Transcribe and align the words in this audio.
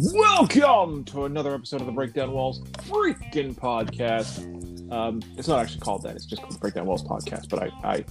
Welcome 0.00 1.04
to 1.04 1.26
another 1.26 1.54
episode 1.54 1.80
of 1.80 1.86
the 1.86 1.92
Breakdown 1.92 2.32
Walls 2.32 2.60
freaking 2.88 3.54
podcast. 3.54 4.42
Um, 4.90 5.22
it's 5.36 5.46
not 5.46 5.60
actually 5.60 5.78
called 5.78 6.02
that; 6.02 6.16
it's 6.16 6.26
just 6.26 6.42
called 6.42 6.54
the 6.54 6.58
Breakdown 6.58 6.86
Walls 6.86 7.04
podcast. 7.04 7.48
But 7.48 7.62
I, 7.62 7.70
I 7.84 8.04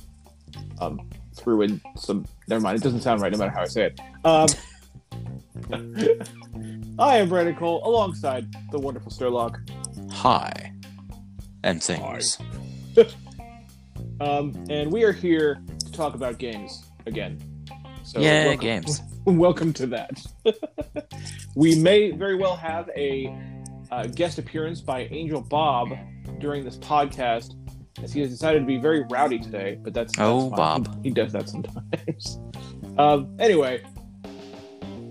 um, 0.79 1.01
threw 1.35 1.63
in 1.63 1.81
some. 1.97 2.25
Never 2.47 2.61
mind; 2.61 2.77
it 2.77 2.83
doesn't 2.83 3.01
sound 3.01 3.19
right, 3.19 3.33
no 3.33 3.37
matter 3.37 3.51
how 3.51 3.63
I 3.63 3.65
say 3.65 3.87
it. 3.87 3.99
Um, 4.23 4.47
I 6.97 7.17
am 7.17 7.27
Brandon 7.27 7.55
Cole, 7.55 7.81
alongside 7.85 8.47
the 8.71 8.79
wonderful 8.79 9.11
Sturlock. 9.11 9.69
Hi. 10.11 10.71
And 11.65 11.83
things. 11.83 12.37
Um, 14.19 14.65
and 14.67 14.91
we 14.91 15.03
are 15.03 15.11
here 15.11 15.61
to 15.77 15.91
talk 15.91 16.15
about 16.15 16.39
games 16.39 16.86
again. 17.07 17.39
So 18.03 18.19
yeah, 18.19 18.45
welcome, 18.47 18.59
games. 18.61 19.01
welcome 19.25 19.73
to 19.73 19.87
that. 19.87 20.25
we 21.55 21.75
may 21.75 22.11
very 22.11 22.35
well 22.35 22.55
have 22.55 22.89
a 22.95 23.35
uh, 23.91 24.05
guest 24.07 24.37
appearance 24.37 24.81
by 24.81 25.07
Angel 25.11 25.41
Bob 25.41 25.89
during 26.39 26.63
this 26.63 26.77
podcast, 26.77 27.55
as 28.03 28.13
he 28.13 28.21
has 28.21 28.29
decided 28.29 28.59
to 28.59 28.65
be 28.65 28.77
very 28.77 29.03
rowdy 29.09 29.39
today. 29.39 29.77
But 29.81 29.93
that's, 29.93 30.15
that's 30.15 30.25
Oh, 30.27 30.49
fine. 30.51 30.83
Bob. 30.83 31.03
He, 31.03 31.09
he 31.09 31.13
does 31.13 31.33
that 31.33 31.49
sometimes. 31.49 32.39
um, 32.97 33.35
anyway, 33.39 33.83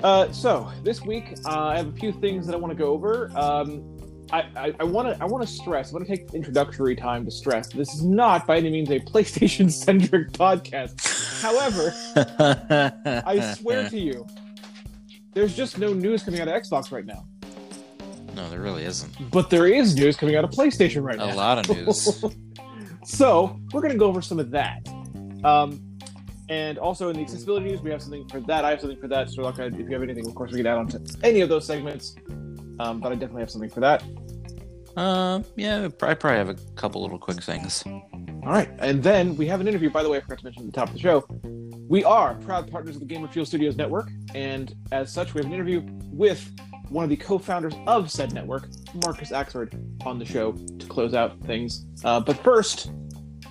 uh, 0.02 0.30
so 0.33 0.70
this 0.83 1.02
week 1.02 1.34
uh, 1.44 1.58
I 1.69 1.77
have 1.78 1.88
a 1.88 1.92
few 1.92 2.12
things 2.12 2.47
that 2.47 2.55
I 2.55 2.58
want 2.58 2.70
to 2.70 2.77
go 2.78 2.92
over. 2.92 3.30
Um, 3.34 3.95
I 4.32 4.84
want 4.84 5.08
to 5.08 5.22
I 5.22 5.26
want 5.26 5.46
to 5.46 5.52
stress. 5.52 5.90
I 5.90 5.94
want 5.94 6.06
to 6.06 6.16
take 6.16 6.34
introductory 6.34 6.96
time 6.96 7.24
to 7.24 7.30
stress. 7.30 7.68
This 7.68 7.92
is 7.94 8.04
not 8.04 8.46
by 8.46 8.56
any 8.58 8.70
means 8.70 8.90
a 8.90 9.00
PlayStation 9.12 9.70
centric 9.70 10.32
podcast. 10.32 11.42
However, 11.42 11.94
I 13.26 13.54
swear 13.54 13.88
to 13.88 13.98
you, 13.98 14.27
there's 15.34 15.55
just 15.55 15.78
no 15.78 15.92
news 15.92 16.22
coming 16.22 16.41
out 16.41 16.48
of 16.48 16.55
Xbox 16.55 16.91
right 16.91 17.06
now. 17.06 17.27
No, 18.34 18.50
there 18.50 18.60
really 18.60 18.84
isn't. 18.84 19.30
But 19.30 19.48
there 19.48 19.66
is 19.66 19.96
news 19.96 20.16
coming 20.16 20.36
out 20.36 20.44
of 20.44 20.50
PlayStation 20.50 21.02
right 21.02 21.16
A 21.16 21.18
now. 21.18 21.33
A 21.33 21.34
lot 21.34 21.58
of 21.58 21.77
news. 21.77 22.22
so 23.05 23.58
we're 23.72 23.80
going 23.80 23.92
to 23.92 23.98
go 23.98 24.06
over 24.06 24.20
some 24.20 24.38
of 24.38 24.50
that. 24.50 24.86
Um, 25.42 25.80
and 26.48 26.78
also 26.78 27.08
in 27.08 27.16
the 27.16 27.22
accessibility 27.22 27.66
news, 27.66 27.80
we 27.80 27.90
have 27.90 28.02
something 28.02 28.28
for 28.28 28.40
that. 28.40 28.64
I 28.64 28.70
have 28.70 28.80
something 28.80 29.00
for 29.00 29.08
that. 29.08 29.30
So 29.30 29.42
like, 29.42 29.58
if 29.58 29.78
you 29.78 29.86
have 29.86 30.02
anything, 30.02 30.27
of 30.27 30.34
course, 30.34 30.52
we 30.52 30.58
can 30.58 30.66
add 30.66 30.77
on 30.77 30.86
to 30.88 31.02
any 31.24 31.40
of 31.40 31.48
those 31.48 31.66
segments. 31.66 32.14
Um, 32.78 33.00
but 33.00 33.12
I 33.12 33.14
definitely 33.14 33.42
have 33.42 33.50
something 33.50 33.70
for 33.70 33.80
that. 33.80 34.02
Um, 34.96 35.44
yeah, 35.56 35.84
I 35.84 36.14
probably 36.14 36.38
have 36.38 36.48
a 36.48 36.56
couple 36.74 37.02
little 37.02 37.18
quick 37.18 37.42
things. 37.42 37.84
All 37.86 38.52
right, 38.52 38.70
and 38.78 39.02
then 39.02 39.36
we 39.36 39.46
have 39.46 39.60
an 39.60 39.68
interview. 39.68 39.91
By 39.91 40.02
the 40.02 40.08
way, 40.08 40.18
I 40.18 40.20
forgot 40.20 40.38
to 40.38 40.44
mention 40.44 40.62
at 40.62 40.72
the 40.72 40.72
top 40.72 40.88
of 40.88 40.94
the 40.94 41.00
show. 41.00 41.27
We 41.88 42.02
are 42.05 42.34
proud 42.34 42.70
partners 42.70 42.96
of 42.96 43.00
the 43.00 43.06
Gamer 43.06 43.28
Fuel 43.28 43.44
Studios 43.44 43.77
network, 43.77 44.10
and 44.34 44.74
as 44.92 45.12
such, 45.12 45.34
we 45.34 45.41
have 45.41 45.46
an 45.46 45.52
interview 45.52 45.83
with 46.10 46.50
one 46.88 47.05
of 47.05 47.10
the 47.10 47.16
co-founders 47.16 47.74
of 47.86 48.10
said 48.10 48.33
network, 48.33 48.68
Marcus 49.05 49.30
Axford, 49.30 49.74
on 50.06 50.18
the 50.18 50.24
show 50.24 50.52
to 50.52 50.86
close 50.86 51.14
out 51.14 51.38
things. 51.42 51.86
Uh, 52.05 52.20
but 52.20 52.36
first, 52.42 52.92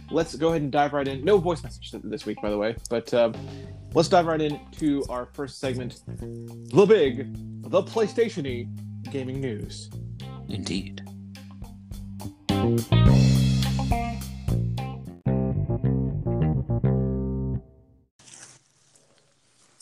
let's 0.10 0.36
go 0.36 0.50
ahead 0.50 0.62
and 0.62 0.72
dive 0.72 0.94
right 0.94 1.08
in. 1.08 1.24
No 1.24 1.38
voice 1.38 1.62
message 1.64 1.94
this 2.04 2.26
week, 2.26 2.42
by 2.42 2.50
the 2.50 2.58
way, 2.58 2.76
but 2.90 3.14
um, 3.14 3.34
let's 3.94 4.10
dive 4.10 4.26
right 4.26 4.42
into 4.42 5.04
our 5.10 5.28
first 5.34 5.60
segment, 5.60 6.02
the 6.08 6.86
big, 6.86 7.34
the 7.70 7.84
PlayStation-y 7.84 8.68
gaming 9.12 9.40
news. 9.42 9.90
Indeed. 10.50 11.02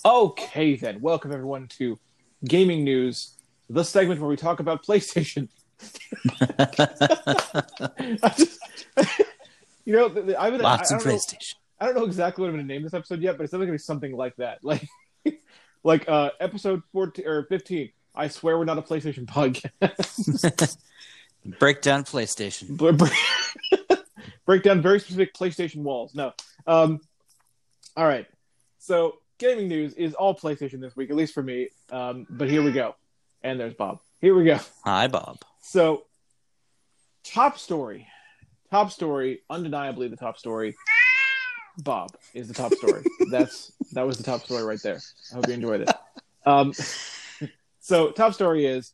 Okay, 0.06 0.76
then. 0.76 1.00
Welcome, 1.02 1.32
everyone, 1.32 1.68
to 1.80 1.98
Gaming 2.46 2.84
News, 2.84 3.38
the 3.70 3.84
segment 3.84 4.20
where 4.20 4.30
we 4.30 4.36
talk 4.36 4.60
about 4.60 4.86
PlayStation. 4.86 5.48
I 6.40 8.34
just, 8.38 8.60
you 9.86 9.94
know, 9.94 10.10
th- 10.10 10.26
th- 10.26 10.38
I've 10.38 10.52
been, 10.54 10.62
Lots 10.62 10.92
I, 10.92 10.96
I 10.96 10.98
of 10.98 11.04
don't 11.04 11.14
know, 11.14 11.18
PlayStation. 11.18 11.56
I 11.80 11.86
don't 11.86 11.96
know 11.96 12.06
exactly 12.06 12.42
what 12.42 12.50
I'm 12.50 12.56
going 12.56 12.68
to 12.68 12.74
name 12.74 12.84
this 12.84 12.94
episode 12.94 13.22
yet, 13.22 13.38
but 13.38 13.44
it's 13.44 13.52
definitely 13.52 13.68
going 13.68 13.78
to 13.80 13.84
be 13.84 13.86
something 13.86 14.16
like 14.16 14.36
that. 14.38 14.60
Like, 14.64 14.88
like 15.86 16.10
uh, 16.10 16.32
episode 16.40 16.82
14 16.94 17.28
or 17.28 17.44
15. 17.44 17.90
I 18.16 18.28
swear 18.28 18.58
we're 18.58 18.66
not 18.66 18.78
a 18.78 18.82
PlayStation 18.82 19.26
podcast. 19.26 20.78
Breakdown 21.60 22.04
PlayStation. 22.04 22.78
Br- 22.78 22.92
br- 22.92 23.96
break 24.46 24.64
down 24.64 24.82
very 24.82 25.00
specific 25.00 25.34
PlayStation 25.34 25.78
walls. 25.78 26.16
No. 26.16 26.34
Um, 26.68 27.02
all 27.98 28.06
right. 28.06 28.28
So 28.80 29.18
gaming 29.40 29.68
news 29.68 29.94
is 29.94 30.14
all 30.14 30.36
PlayStation 30.36 30.80
this 30.80 30.96
week, 30.96 31.10
at 31.10 31.16
least 31.16 31.34
for 31.34 31.44
me. 31.44 31.70
Um, 31.92 32.26
but 32.30 32.50
here 32.50 32.64
we 32.64 32.72
go. 32.72 32.96
And 33.44 33.60
there's 33.60 33.74
Bob. 33.74 34.00
Here 34.22 34.36
we 34.36 34.46
go. 34.46 34.60
Hi, 34.86 35.08
Bob. 35.08 35.40
So 35.62 36.04
top 37.24 37.58
story. 37.58 38.08
Top 38.72 38.92
story, 38.92 39.42
undeniably 39.50 40.08
the 40.08 40.16
top 40.16 40.38
story. 40.38 40.76
Bob 41.80 42.16
is 42.34 42.48
the 42.48 42.54
top 42.54 42.74
story. 42.74 43.04
That's 43.32 43.72
that 43.92 44.06
was 44.06 44.18
the 44.18 44.24
top 44.24 44.44
story 44.44 44.64
right 44.64 44.82
there. 44.82 45.00
I 45.32 45.36
hope 45.36 45.48
you 45.48 45.54
enjoyed 45.54 45.82
it. 45.82 45.90
Um, 46.46 46.74
so 47.84 48.12
top 48.12 48.34
story 48.34 48.66
is 48.66 48.94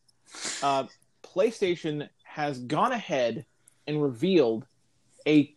uh, 0.64 0.86
PlayStation 1.22 2.10
has 2.24 2.58
gone 2.58 2.92
ahead 2.92 3.46
and 3.86 4.02
revealed 4.02 4.66
a 5.28 5.54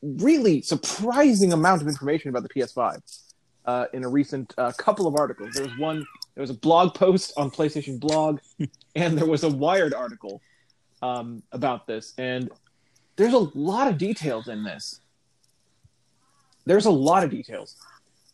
really 0.00 0.62
surprising 0.62 1.52
amount 1.52 1.82
of 1.82 1.88
information 1.88 2.30
about 2.30 2.42
the 2.42 2.48
PS5 2.48 3.02
uh, 3.66 3.84
in 3.92 4.02
a 4.02 4.08
recent 4.08 4.54
uh, 4.56 4.72
couple 4.78 5.06
of 5.06 5.14
articles. 5.14 5.52
There 5.52 5.64
was 5.64 5.76
one, 5.76 6.06
there 6.34 6.40
was 6.40 6.48
a 6.48 6.54
blog 6.54 6.94
post 6.94 7.34
on 7.36 7.50
PlayStation 7.50 8.00
Blog, 8.00 8.40
and 8.96 9.18
there 9.18 9.26
was 9.26 9.44
a 9.44 9.50
Wired 9.50 9.92
article 9.92 10.40
um, 11.02 11.42
about 11.52 11.86
this. 11.86 12.14
And 12.16 12.50
there's 13.16 13.34
a 13.34 13.50
lot 13.54 13.88
of 13.88 13.98
details 13.98 14.48
in 14.48 14.64
this. 14.64 15.02
There's 16.64 16.86
a 16.86 16.90
lot 16.90 17.24
of 17.24 17.30
details. 17.30 17.76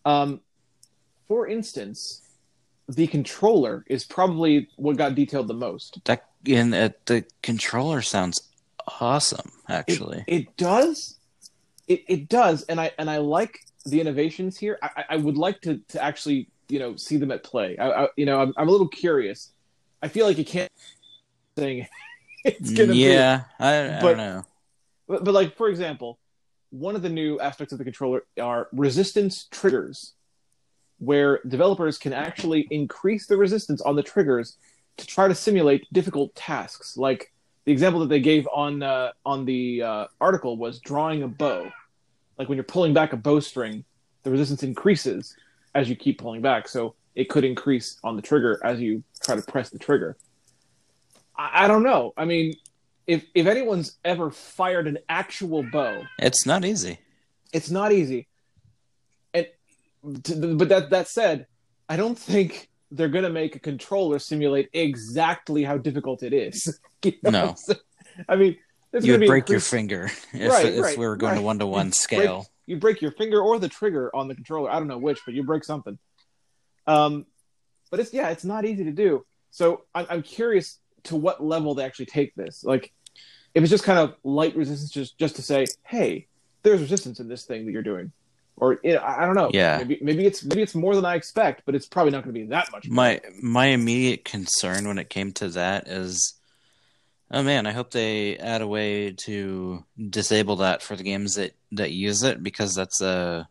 Um, 0.04 0.40
for 1.26 1.48
instance, 1.48 2.22
the 2.94 3.06
controller 3.06 3.84
is 3.88 4.04
probably 4.04 4.68
what 4.76 4.96
got 4.96 5.14
detailed 5.14 5.48
the 5.48 5.54
most. 5.54 6.00
That 6.04 6.26
in 6.44 6.74
uh, 6.74 6.90
the 7.06 7.24
controller 7.42 8.02
sounds 8.02 8.48
awesome. 9.00 9.52
Actually, 9.68 10.24
it, 10.26 10.56
does. 10.56 11.16
It, 11.86 12.04
it 12.08 12.28
does, 12.28 12.62
and 12.64 12.80
I 12.80 12.90
and 12.98 13.08
I 13.10 13.18
like 13.18 13.60
the 13.86 14.00
innovations 14.00 14.58
here. 14.58 14.78
I, 14.82 15.04
I- 15.10 15.16
would 15.16 15.36
like 15.36 15.60
to, 15.62 15.80
to 15.88 16.02
actually 16.02 16.48
you 16.68 16.78
know 16.78 16.96
see 16.96 17.16
them 17.16 17.30
at 17.30 17.42
play. 17.44 17.76
I, 17.78 18.04
I 18.04 18.08
you 18.16 18.26
know 18.26 18.40
I'm, 18.40 18.52
I'm 18.56 18.68
a 18.68 18.70
little 18.70 18.88
curious. 18.88 19.50
I 20.02 20.08
feel 20.08 20.26
like 20.26 20.38
you 20.38 20.44
can't 20.44 20.70
saying 21.58 21.86
it's 22.44 22.72
gonna 22.72 22.92
be 22.92 22.98
yeah, 23.04 23.44
I, 23.58 23.98
I 23.98 24.00
but- 24.00 24.08
don't 24.08 24.16
know. 24.18 24.44
But, 25.08 25.24
but 25.24 25.34
like 25.34 25.56
for 25.56 25.68
example, 25.68 26.18
one 26.70 26.94
of 26.96 27.02
the 27.02 27.08
new 27.08 27.38
aspects 27.40 27.72
of 27.72 27.78
the 27.78 27.84
controller 27.84 28.22
are 28.40 28.68
resistance 28.72 29.46
triggers, 29.50 30.14
where 31.00 31.40
developers 31.48 31.98
can 31.98 32.12
actually 32.12 32.66
increase 32.70 33.26
the 33.26 33.36
resistance 33.36 33.80
on 33.82 33.96
the 33.96 34.02
triggers 34.02 34.56
to 34.98 35.06
try 35.06 35.26
to 35.26 35.34
simulate 35.34 35.86
difficult 35.92 36.34
tasks. 36.34 36.96
Like 36.96 37.32
the 37.64 37.72
example 37.72 38.00
that 38.00 38.08
they 38.08 38.20
gave 38.20 38.46
on 38.54 38.82
uh, 38.82 39.12
on 39.26 39.44
the 39.44 39.82
uh, 39.82 40.06
article 40.20 40.56
was 40.56 40.78
drawing 40.80 41.22
a 41.22 41.28
bow. 41.28 41.70
Like 42.38 42.48
when 42.48 42.56
you're 42.56 42.64
pulling 42.64 42.94
back 42.94 43.12
a 43.12 43.16
bowstring, 43.16 43.84
the 44.22 44.30
resistance 44.30 44.62
increases 44.62 45.34
as 45.74 45.88
you 45.88 45.96
keep 45.96 46.18
pulling 46.18 46.42
back, 46.42 46.68
so 46.68 46.94
it 47.14 47.28
could 47.28 47.44
increase 47.44 47.98
on 48.04 48.16
the 48.16 48.22
trigger 48.22 48.60
as 48.64 48.80
you 48.80 49.02
try 49.22 49.36
to 49.36 49.42
press 49.42 49.70
the 49.70 49.78
trigger. 49.78 50.16
I, 51.36 51.64
I 51.64 51.68
don't 51.68 51.82
know. 51.82 52.12
I 52.16 52.24
mean, 52.24 52.54
if 53.06 53.24
if 53.34 53.46
anyone's 53.46 53.96
ever 54.04 54.30
fired 54.30 54.86
an 54.86 54.98
actual 55.08 55.62
bow, 55.62 56.02
It's 56.18 56.44
not 56.46 56.64
easy. 56.64 56.98
it's 57.52 57.70
not 57.70 57.90
easy. 57.92 58.26
To, 60.24 60.56
but 60.56 60.68
that 60.70 60.90
that 60.90 61.08
said, 61.08 61.46
I 61.88 61.96
don't 61.96 62.18
think 62.18 62.68
they're 62.90 63.08
gonna 63.08 63.30
make 63.30 63.54
a 63.56 63.58
controller 63.58 64.18
simulate 64.18 64.68
exactly 64.72 65.62
how 65.62 65.76
difficult 65.78 66.22
it 66.22 66.32
is. 66.32 66.78
You 67.04 67.12
know 67.22 67.30
No. 67.30 67.40
what 67.40 67.50
I'm 67.50 67.56
saying? 67.56 67.80
I 68.28 68.36
mean, 68.36 68.56
you 69.00 69.12
would 69.12 69.26
break 69.26 69.48
your 69.48 69.60
finger 69.60 70.10
if, 70.34 70.50
Right, 70.50 70.66
if 70.66 70.82
right, 70.84 70.98
we 70.98 71.06
were 71.06 71.16
going 71.16 71.36
to 71.36 71.40
one 71.42 71.58
to 71.60 71.66
one 71.66 71.92
scale. 71.92 72.46
you 72.66 72.76
break 72.76 73.00
your 73.00 73.12
finger 73.12 73.40
or 73.40 73.58
the 73.58 73.68
trigger 73.70 74.14
on 74.14 74.28
the 74.28 74.34
controller. 74.34 74.70
I 74.70 74.74
don't 74.78 74.88
know 74.88 74.98
which, 74.98 75.20
but 75.24 75.32
you 75.32 75.42
break 75.44 75.64
something. 75.64 75.98
Um, 76.86 77.24
but 77.90 78.00
it's 78.00 78.12
yeah, 78.12 78.28
it's 78.28 78.44
not 78.44 78.64
easy 78.66 78.84
to 78.84 78.92
do. 78.92 79.24
So 79.50 79.84
I'm, 79.94 80.06
I'm 80.10 80.22
curious 80.22 80.78
to 81.04 81.16
what 81.16 81.42
level 81.42 81.74
they 81.74 81.84
actually 81.84 82.06
take 82.06 82.34
this. 82.34 82.62
Like, 82.64 82.92
if 83.54 83.62
it's 83.62 83.70
just 83.70 83.84
kind 83.84 83.98
of 83.98 84.14
light 84.22 84.54
resistance, 84.54 84.90
just 84.90 85.18
just 85.18 85.36
to 85.36 85.42
say, 85.42 85.66
hey, 85.86 86.26
there's 86.62 86.80
resistance 86.82 87.18
in 87.20 87.28
this 87.28 87.44
thing 87.46 87.64
that 87.64 87.72
you're 87.72 87.82
doing, 87.82 88.12
or 88.60 88.78
you 88.84 88.94
know, 88.94 89.02
I 89.02 89.24
don't 89.24 89.34
know. 89.34 89.50
Yeah. 89.52 89.78
maybe 89.78 89.98
maybe 90.02 90.26
it's 90.26 90.44
maybe 90.44 90.62
it's 90.62 90.74
more 90.74 90.94
than 90.94 91.04
I 91.04 91.16
expect, 91.16 91.62
but 91.64 91.74
it's 91.74 91.86
probably 91.86 92.12
not 92.12 92.22
going 92.22 92.34
to 92.34 92.40
be 92.40 92.46
that 92.46 92.70
much. 92.70 92.88
My 92.88 93.20
my 93.42 93.66
immediate 93.66 94.24
concern 94.24 94.86
when 94.86 94.98
it 94.98 95.08
came 95.08 95.32
to 95.32 95.48
that 95.50 95.88
is, 95.88 96.34
oh 97.30 97.42
man, 97.42 97.66
I 97.66 97.72
hope 97.72 97.90
they 97.90 98.36
add 98.36 98.60
a 98.60 98.68
way 98.68 99.12
to 99.24 99.84
disable 99.98 100.56
that 100.56 100.82
for 100.82 100.94
the 100.94 101.02
games 101.02 101.34
that 101.34 101.54
that 101.72 101.90
use 101.90 102.22
it 102.22 102.42
because 102.42 102.74
that's 102.74 103.00
a 103.00 103.48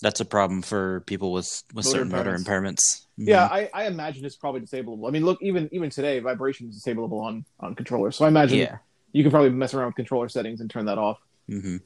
that's 0.00 0.20
a 0.20 0.24
problem 0.24 0.62
for 0.62 1.00
people 1.00 1.32
with 1.32 1.62
with 1.72 1.86
Motor 1.86 1.98
certain 1.98 2.12
motor 2.12 2.36
impairments. 2.36 2.78
impairments. 2.78 3.06
Yeah, 3.16 3.44
I, 3.44 3.70
I 3.72 3.86
imagine 3.86 4.24
it's 4.24 4.36
probably 4.36 4.60
disableable. 4.60 5.08
I 5.08 5.10
mean, 5.10 5.24
look, 5.24 5.38
even 5.40 5.68
even 5.72 5.90
today, 5.90 6.18
vibration 6.18 6.68
is 6.68 6.82
disableable 6.82 7.22
on 7.22 7.44
on 7.60 7.76
controllers. 7.76 8.16
So 8.16 8.24
I 8.24 8.28
imagine 8.28 8.58
yeah. 8.58 8.78
you 9.12 9.22
can 9.22 9.30
probably 9.30 9.50
mess 9.50 9.72
around 9.72 9.86
with 9.86 9.96
controller 9.96 10.28
settings 10.28 10.60
and 10.60 10.68
turn 10.68 10.86
that 10.86 10.98
off. 10.98 11.18
hmm 11.48 11.76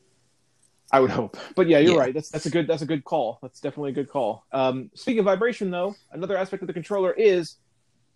I 0.92 1.00
would 1.00 1.10
hope. 1.10 1.36
But 1.56 1.68
yeah, 1.68 1.78
you're 1.78 1.94
Yeah. 1.94 2.00
right. 2.00 2.14
That's 2.14 2.28
that's 2.28 2.46
a 2.46 2.50
good 2.50 2.66
that's 2.66 2.82
a 2.82 2.86
good 2.86 3.04
call. 3.04 3.38
That's 3.42 3.60
definitely 3.60 3.90
a 3.90 3.94
good 3.94 4.10
call. 4.10 4.44
Um, 4.52 4.90
speaking 4.94 5.20
of 5.20 5.24
vibration, 5.24 5.70
though, 5.70 5.94
another 6.12 6.36
aspect 6.36 6.62
of 6.62 6.66
the 6.66 6.72
controller 6.74 7.12
is 7.12 7.56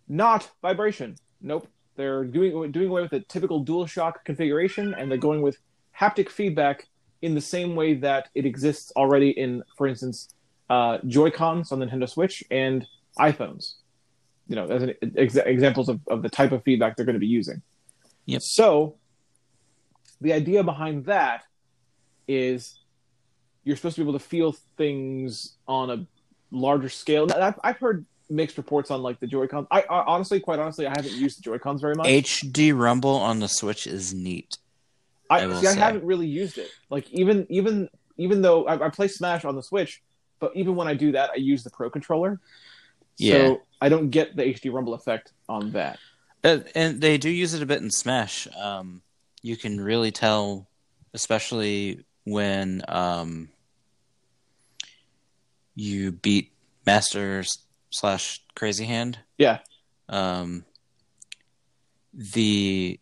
not 0.09 0.51
vibration. 0.63 1.17
Nope, 1.41 1.69
they're 1.97 2.25
doing 2.25 2.71
doing 2.73 2.89
away 2.89 3.03
with 3.03 3.11
the 3.13 3.21
typical 3.21 3.65
DualShock 3.65 4.25
configuration, 4.25 4.95
and 4.95 5.11
they're 5.11 5.17
going 5.19 5.41
with 5.43 5.57
haptic 5.99 6.29
feedback 6.29 6.87
in 7.23 7.35
the 7.35 7.41
same 7.41 7.75
way 7.75 7.95
that 7.95 8.29
it 8.35 8.45
exists 8.45 8.93
already 8.95 9.31
in, 9.31 9.63
for 9.79 9.87
instance, 9.87 10.29
uh, 10.69 10.99
Joy 11.07 11.31
Cons 11.31 11.73
on 11.73 11.79
the 11.79 11.87
Nintendo 11.87 12.09
Switch 12.09 12.45
and 12.51 12.87
iPhones. 13.19 13.77
You 14.49 14.57
know, 14.57 14.67
as 14.69 14.83
an 14.83 14.95
ex- 15.17 15.35
examples 15.37 15.89
of, 15.89 15.99
of 16.09 16.23
the 16.23 16.29
type 16.29 16.53
of 16.53 16.63
feedback 16.63 16.95
they're 16.97 17.07
going 17.07 17.15
to 17.15 17.21
be 17.21 17.27
using. 17.27 17.63
Yep. 18.27 18.43
So, 18.43 18.97
the 20.21 20.33
idea 20.35 20.63
behind 20.63 21.07
that 21.07 21.43
is 22.29 22.79
you're 23.65 23.77
supposed 23.77 23.97
to 23.97 24.03
be 24.03 24.09
able 24.09 24.19
to 24.19 24.25
feel 24.25 24.53
things 24.77 25.57
on 25.67 25.91
a 25.91 26.07
larger 26.51 26.89
scale. 26.89 27.27
I've, 27.33 27.59
I've 27.65 27.79
heard 27.79 28.07
mixed 28.31 28.57
reports 28.57 28.91
on 28.91 29.03
like 29.03 29.21
the 29.21 29.27
Joy 29.27 29.47
Cons. 29.47 29.67
I, 29.71 29.83
I 29.83 30.05
honestly, 30.07 30.41
quite 30.41 30.59
honestly, 30.59 30.87
I 30.87 30.91
haven't 30.91 31.15
used 31.15 31.39
the 31.39 31.43
Joy 31.43 31.59
Cons 31.59 31.81
very 31.81 31.95
much. 31.95 32.07
HD 32.07 32.77
Rumble 32.77 33.17
on 33.17 33.41
the 33.41 33.49
Switch 33.49 33.87
is 33.87 34.15
neat. 34.15 34.59
I, 35.29 35.45
I 35.45 35.61
see, 35.61 35.67
I 35.67 35.75
haven't 35.75 36.05
really 36.05 36.27
used 36.27 36.59
it. 36.59 36.71
Like 36.91 37.11
even 37.11 37.47
even 37.51 37.89
even 38.17 38.43
though 38.43 38.67
I, 38.67 38.87
I 38.87 38.89
play 38.91 39.09
Smash 39.09 39.45
on 39.45 39.57
the 39.57 39.63
Switch, 39.63 40.03
but 40.39 40.53
even 40.55 40.77
when 40.77 40.89
I 40.89 40.95
do 40.95 41.13
that, 41.13 41.31
I 41.31 41.37
use 41.37 41.65
the 41.65 41.71
Pro 41.71 41.91
controller. 41.91 42.41
Yeah. 43.19 43.33
So 43.33 43.63
I 43.81 43.89
don't 43.89 44.11
get 44.11 44.37
the 44.37 44.43
HD 44.43 44.73
Rumble 44.73 44.95
effect 44.95 45.33
on 45.49 45.73
that. 45.73 45.99
Uh, 46.45 46.61
and 46.75 47.01
they 47.01 47.19
do 47.19 47.31
use 47.31 47.55
it 47.55 47.63
a 47.63 47.67
bit 47.67 47.83
in 47.83 47.91
Smash. 47.91 48.47
Um, 48.57 49.03
you 49.43 49.57
can 49.57 49.81
really 49.81 50.13
tell, 50.13 50.69
especially 51.15 52.05
when 52.27 52.83
um, 52.89 53.49
you 55.75 56.13
beat 56.13 56.53
Master 56.85 57.45
slash 57.91 58.43
Crazy 58.55 58.85
Hand. 58.85 59.19
Yeah. 59.39 59.59
Um, 60.09 60.65
the 62.13 62.99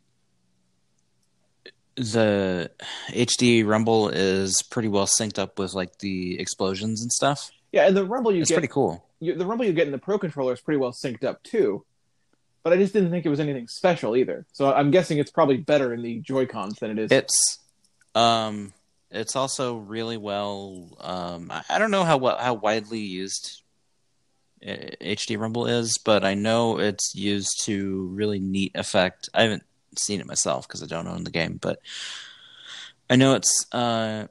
the 1.96 2.70
HD 3.10 3.64
Rumble 3.64 4.08
is 4.08 4.60
pretty 4.70 4.88
well 4.88 5.06
synced 5.06 5.38
up 5.38 5.58
with 5.58 5.74
like 5.74 5.98
the 5.98 6.38
explosions 6.40 7.00
and 7.02 7.10
stuff. 7.12 7.50
Yeah, 7.72 7.86
and 7.86 7.96
the 7.96 8.04
Rumble 8.04 8.32
you 8.34 8.40
It's 8.42 8.50
get 8.50 8.56
pretty 8.56 8.68
cool. 8.68 9.04
you, 9.20 9.34
the 9.34 9.46
Rumble 9.46 9.64
you 9.64 9.72
get 9.72 9.86
in 9.86 9.92
the 9.92 9.98
Pro 9.98 10.18
controller 10.18 10.52
is 10.52 10.60
pretty 10.60 10.78
well 10.78 10.92
synced 10.92 11.24
up 11.24 11.42
too. 11.42 11.84
But 12.62 12.72
I 12.72 12.76
just 12.76 12.92
didn't 12.94 13.10
think 13.10 13.26
it 13.26 13.28
was 13.28 13.40
anything 13.40 13.68
special 13.68 14.16
either. 14.16 14.46
So 14.52 14.72
I'm 14.72 14.90
guessing 14.90 15.18
it's 15.18 15.30
probably 15.30 15.58
better 15.58 15.92
in 15.92 16.02
the 16.02 16.18
Joy 16.20 16.46
Cons 16.46 16.78
than 16.78 16.90
it 16.90 16.98
is. 16.98 17.12
It's 17.12 17.58
um 18.14 18.72
it's 19.14 19.36
also 19.36 19.76
really 19.76 20.16
well 20.16 20.96
um 21.00 21.50
I, 21.50 21.62
I 21.70 21.78
don't 21.78 21.90
know 21.90 22.04
how 22.04 22.16
well, 22.18 22.36
how 22.38 22.54
widely 22.54 23.00
used 23.00 23.62
HD 24.62 25.36
Rumble 25.38 25.66
is, 25.66 25.98
but 26.04 26.24
I 26.24 26.34
know 26.34 26.78
it's 26.78 27.14
used 27.14 27.64
to 27.64 28.06
really 28.08 28.38
neat 28.38 28.72
effect. 28.74 29.28
I 29.34 29.42
haven't 29.42 29.64
seen 29.98 30.20
it 30.20 30.26
myself 30.26 30.66
because 30.66 30.82
I 30.82 30.86
don't 30.86 31.06
own 31.06 31.24
the 31.24 31.30
game, 31.30 31.58
but 31.60 31.78
I 33.10 33.16
know 33.16 33.34
it's 33.34 33.66
uh 33.72 34.26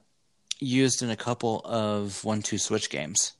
used 0.60 1.02
in 1.02 1.10
a 1.10 1.16
couple 1.16 1.60
of 1.64 2.22
1-2-Switch 2.24 2.90
games. 2.90 3.32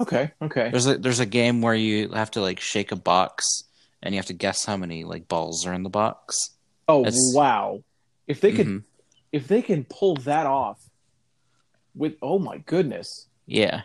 okay, 0.00 0.32
okay. 0.40 0.70
There's 0.70 0.86
a 0.86 0.96
there's 0.98 1.20
a 1.20 1.26
game 1.26 1.62
where 1.62 1.74
you 1.74 2.10
have 2.10 2.30
to 2.32 2.40
like 2.40 2.60
shake 2.60 2.92
a 2.92 2.96
box 2.96 3.64
and 4.02 4.14
you 4.14 4.18
have 4.18 4.26
to 4.26 4.32
guess 4.34 4.64
how 4.64 4.76
many 4.76 5.04
like 5.04 5.28
balls 5.28 5.66
are 5.66 5.74
in 5.74 5.82
the 5.82 5.90
box. 5.90 6.36
Oh 6.88 7.00
It's- 7.02 7.32
wow! 7.34 7.82
If 8.26 8.40
they 8.40 8.52
could, 8.52 8.66
Mhm. 8.66 8.82
If 9.34 9.48
they 9.48 9.62
can 9.62 9.84
pull 9.90 10.14
that 10.18 10.46
off, 10.46 10.78
with 11.92 12.14
oh 12.22 12.38
my 12.38 12.58
goodness, 12.58 13.26
Yeah. 13.46 13.82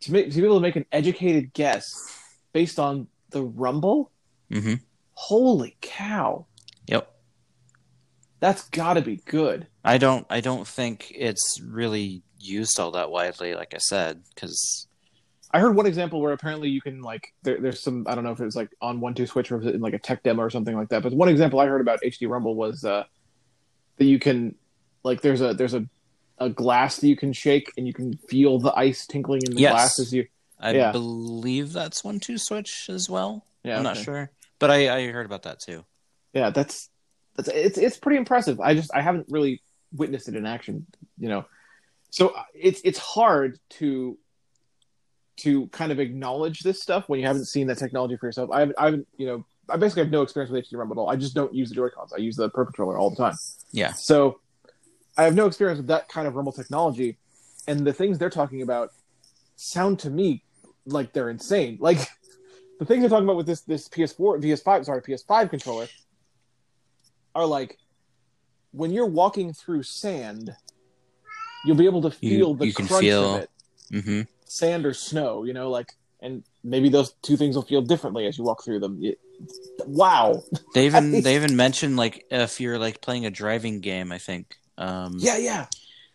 to 0.00 0.12
make 0.12 0.30
to 0.30 0.36
be 0.36 0.44
able 0.44 0.56
to 0.56 0.60
make 0.60 0.76
an 0.76 0.84
educated 0.92 1.54
guess 1.54 1.86
based 2.52 2.78
on 2.78 3.08
the 3.30 3.42
Rumble, 3.42 4.10
hmm 4.52 4.74
holy 5.14 5.78
cow! 5.80 6.44
Yep. 6.86 7.10
That's 8.40 8.68
got 8.68 8.94
to 8.94 9.00
be 9.00 9.16
good. 9.24 9.66
I 9.82 9.96
don't 9.96 10.26
I 10.28 10.42
don't 10.42 10.68
think 10.68 11.10
it's 11.14 11.58
really 11.64 12.22
used 12.38 12.78
all 12.78 12.90
that 12.90 13.10
widely, 13.10 13.54
like 13.54 13.72
I 13.74 13.78
said, 13.78 14.22
because 14.34 14.86
I 15.50 15.60
heard 15.60 15.74
one 15.74 15.86
example 15.86 16.20
where 16.20 16.34
apparently 16.34 16.68
you 16.68 16.82
can 16.82 17.00
like 17.00 17.32
there, 17.42 17.58
there's 17.58 17.80
some 17.82 18.04
I 18.06 18.14
don't 18.14 18.24
know 18.24 18.32
if 18.32 18.40
it 18.40 18.44
was 18.44 18.54
like 18.54 18.68
on 18.82 19.00
1-2-Switch 19.00 19.50
or 19.50 19.62
in 19.62 19.80
like 19.80 19.94
a 19.94 19.98
tech 19.98 20.22
demo 20.24 20.42
or 20.42 20.50
something 20.50 20.76
like 20.76 20.90
that. 20.90 21.02
But 21.02 21.14
one 21.14 21.30
example 21.30 21.58
I 21.58 21.66
heard 21.66 21.80
about 21.80 22.02
HD 22.02 22.28
Rumble 22.28 22.54
was 22.54 22.84
uh, 22.84 23.04
that 23.98 24.04
you 24.04 24.18
can 24.18 24.54
like 25.04 25.20
there's 25.20 25.40
a 25.40 25.54
there's 25.54 25.74
a 25.74 25.84
a 26.38 26.48
glass 26.48 26.98
that 26.98 27.08
you 27.08 27.16
can 27.16 27.32
shake 27.32 27.72
and 27.76 27.86
you 27.86 27.92
can 27.92 28.16
feel 28.28 28.58
the 28.60 28.72
ice 28.74 29.06
tinkling 29.06 29.42
in 29.44 29.52
the 29.54 29.60
Yes. 29.60 29.72
glass 29.72 29.98
as 29.98 30.12
you 30.12 30.26
I 30.60 30.72
Yeah. 30.72 30.92
believe 30.92 31.72
that's 31.72 32.02
1-2-Switch 32.02 32.88
as 32.90 33.08
well. 33.10 33.44
yeah 33.64 33.76
I'm 33.78 33.82
not 33.84 33.96
sure, 33.96 34.30
but 34.58 34.70
I, 34.70 34.88
I 34.96 35.06
heard 35.10 35.26
about 35.26 35.42
that 35.42 35.60
too. 35.60 35.84
yeah 36.32 36.50
that's 36.50 36.90
that's 37.36 37.48
it's 37.48 37.78
it's 37.78 37.96
pretty 37.96 38.18
impressive. 38.18 38.60
I 38.60 38.74
just 38.74 38.90
I 38.94 39.00
haven't 39.00 39.26
really 39.30 39.62
witnessed 39.92 40.28
it 40.28 40.34
in 40.36 40.46
action, 40.46 40.86
you 41.18 41.28
know. 41.28 41.44
So 42.10 42.28
uh, 42.28 42.42
it's 42.54 42.80
it's 42.84 42.98
hard 42.98 43.58
to 43.78 44.18
to 45.38 45.68
kind 45.68 45.92
of 45.92 46.00
acknowledge 46.00 46.60
this 46.60 46.82
stuff 46.82 47.08
when 47.08 47.20
you 47.20 47.26
haven't 47.26 47.44
seen 47.46 47.68
that 47.68 47.78
technology 47.78 48.16
for 48.16 48.26
yourself. 48.26 48.50
I 48.52 48.60
haven't, 48.60 48.76
I 48.78 48.84
haven't 48.86 49.08
you 49.16 49.26
know 49.26 49.46
I 49.70 49.76
basically 49.76 50.02
have 50.02 50.10
no 50.12 50.22
experience 50.22 50.50
with 50.50 50.64
HD 50.64 50.76
Rumble 50.78 50.96
at 50.96 51.00
all. 51.00 51.10
I 51.10 51.16
just 51.16 51.34
don't 51.34 51.54
use 51.54 51.68
the 51.68 51.74
Joy 51.74 51.88
Cons. 51.90 52.12
I 52.12 52.18
use 52.18 52.36
the 52.36 52.48
Pro 52.48 52.64
controller 52.64 52.96
all 52.98 53.10
the 53.10 53.16
time. 53.16 53.34
Yeah, 53.72 53.92
So 53.92 54.40
I 55.16 55.24
have 55.24 55.34
no 55.34 55.46
experience 55.46 55.78
with 55.78 55.88
that 55.88 56.08
kind 56.08 56.26
of 56.26 56.34
Rumble 56.36 56.52
technology, 56.52 57.18
and 57.66 57.86
the 57.86 57.92
things 57.92 58.18
they're 58.18 58.30
talking 58.30 58.62
about 58.62 58.90
sound 59.56 59.98
to 60.00 60.10
me 60.10 60.42
like 60.86 61.12
they're 61.12 61.28
insane. 61.30 61.76
Like 61.80 61.98
the 62.78 62.84
things 62.86 63.00
they're 63.00 63.10
talking 63.10 63.24
about 63.24 63.36
with 63.36 63.46
this 63.46 63.60
this 63.62 63.88
PS4, 63.88 64.40
PS5, 64.42 64.84
sorry, 64.86 65.02
PS5 65.02 65.50
controller 65.50 65.86
are 67.34 67.44
like 67.46 67.78
when 68.72 68.90
you're 68.92 69.06
walking 69.06 69.52
through 69.52 69.82
sand, 69.82 70.54
you'll 71.64 71.76
be 71.76 71.86
able 71.86 72.02
to 72.02 72.16
You- 72.20 72.38
feel 72.38 72.54
the 72.54 72.66
you 72.66 72.72
crunch 72.72 72.90
feel- 73.00 73.34
of 73.36 73.42
it, 73.42 73.50
hmm 74.04 74.22
sand 74.44 74.86
or 74.86 74.94
snow. 74.94 75.44
You 75.44 75.52
know, 75.52 75.68
like 75.70 75.92
and 76.20 76.42
maybe 76.64 76.88
those 76.88 77.12
two 77.22 77.36
things 77.36 77.54
will 77.56 77.62
feel 77.62 77.82
differently 77.82 78.26
as 78.26 78.36
you 78.38 78.44
walk 78.44 78.64
through 78.64 78.80
them. 78.80 78.98
It- 79.02 79.18
wow. 79.86 80.42
they 80.74 80.86
even 80.86 81.22
they 81.22 81.36
even 81.36 81.56
mentioned 81.56 81.96
like 81.96 82.24
if 82.30 82.60
you're 82.60 82.78
like 82.78 83.00
playing 83.00 83.26
a 83.26 83.30
driving 83.30 83.80
game, 83.80 84.10
I 84.12 84.18
think. 84.18 84.56
Um, 84.76 85.16
Yeah, 85.18 85.36
yeah, 85.38 85.66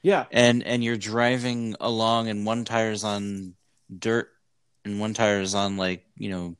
yeah. 0.01 0.25
and 0.31 0.63
and 0.63 0.83
you're 0.83 0.97
driving 0.97 1.75
along, 1.79 2.29
and 2.29 2.45
one 2.45 2.65
tire's 2.65 3.03
on 3.03 3.55
dirt, 3.97 4.29
and 4.85 4.99
one 4.99 5.13
tire's 5.13 5.53
on 5.55 5.77
like 5.77 6.05
you 6.17 6.29
know 6.29 6.55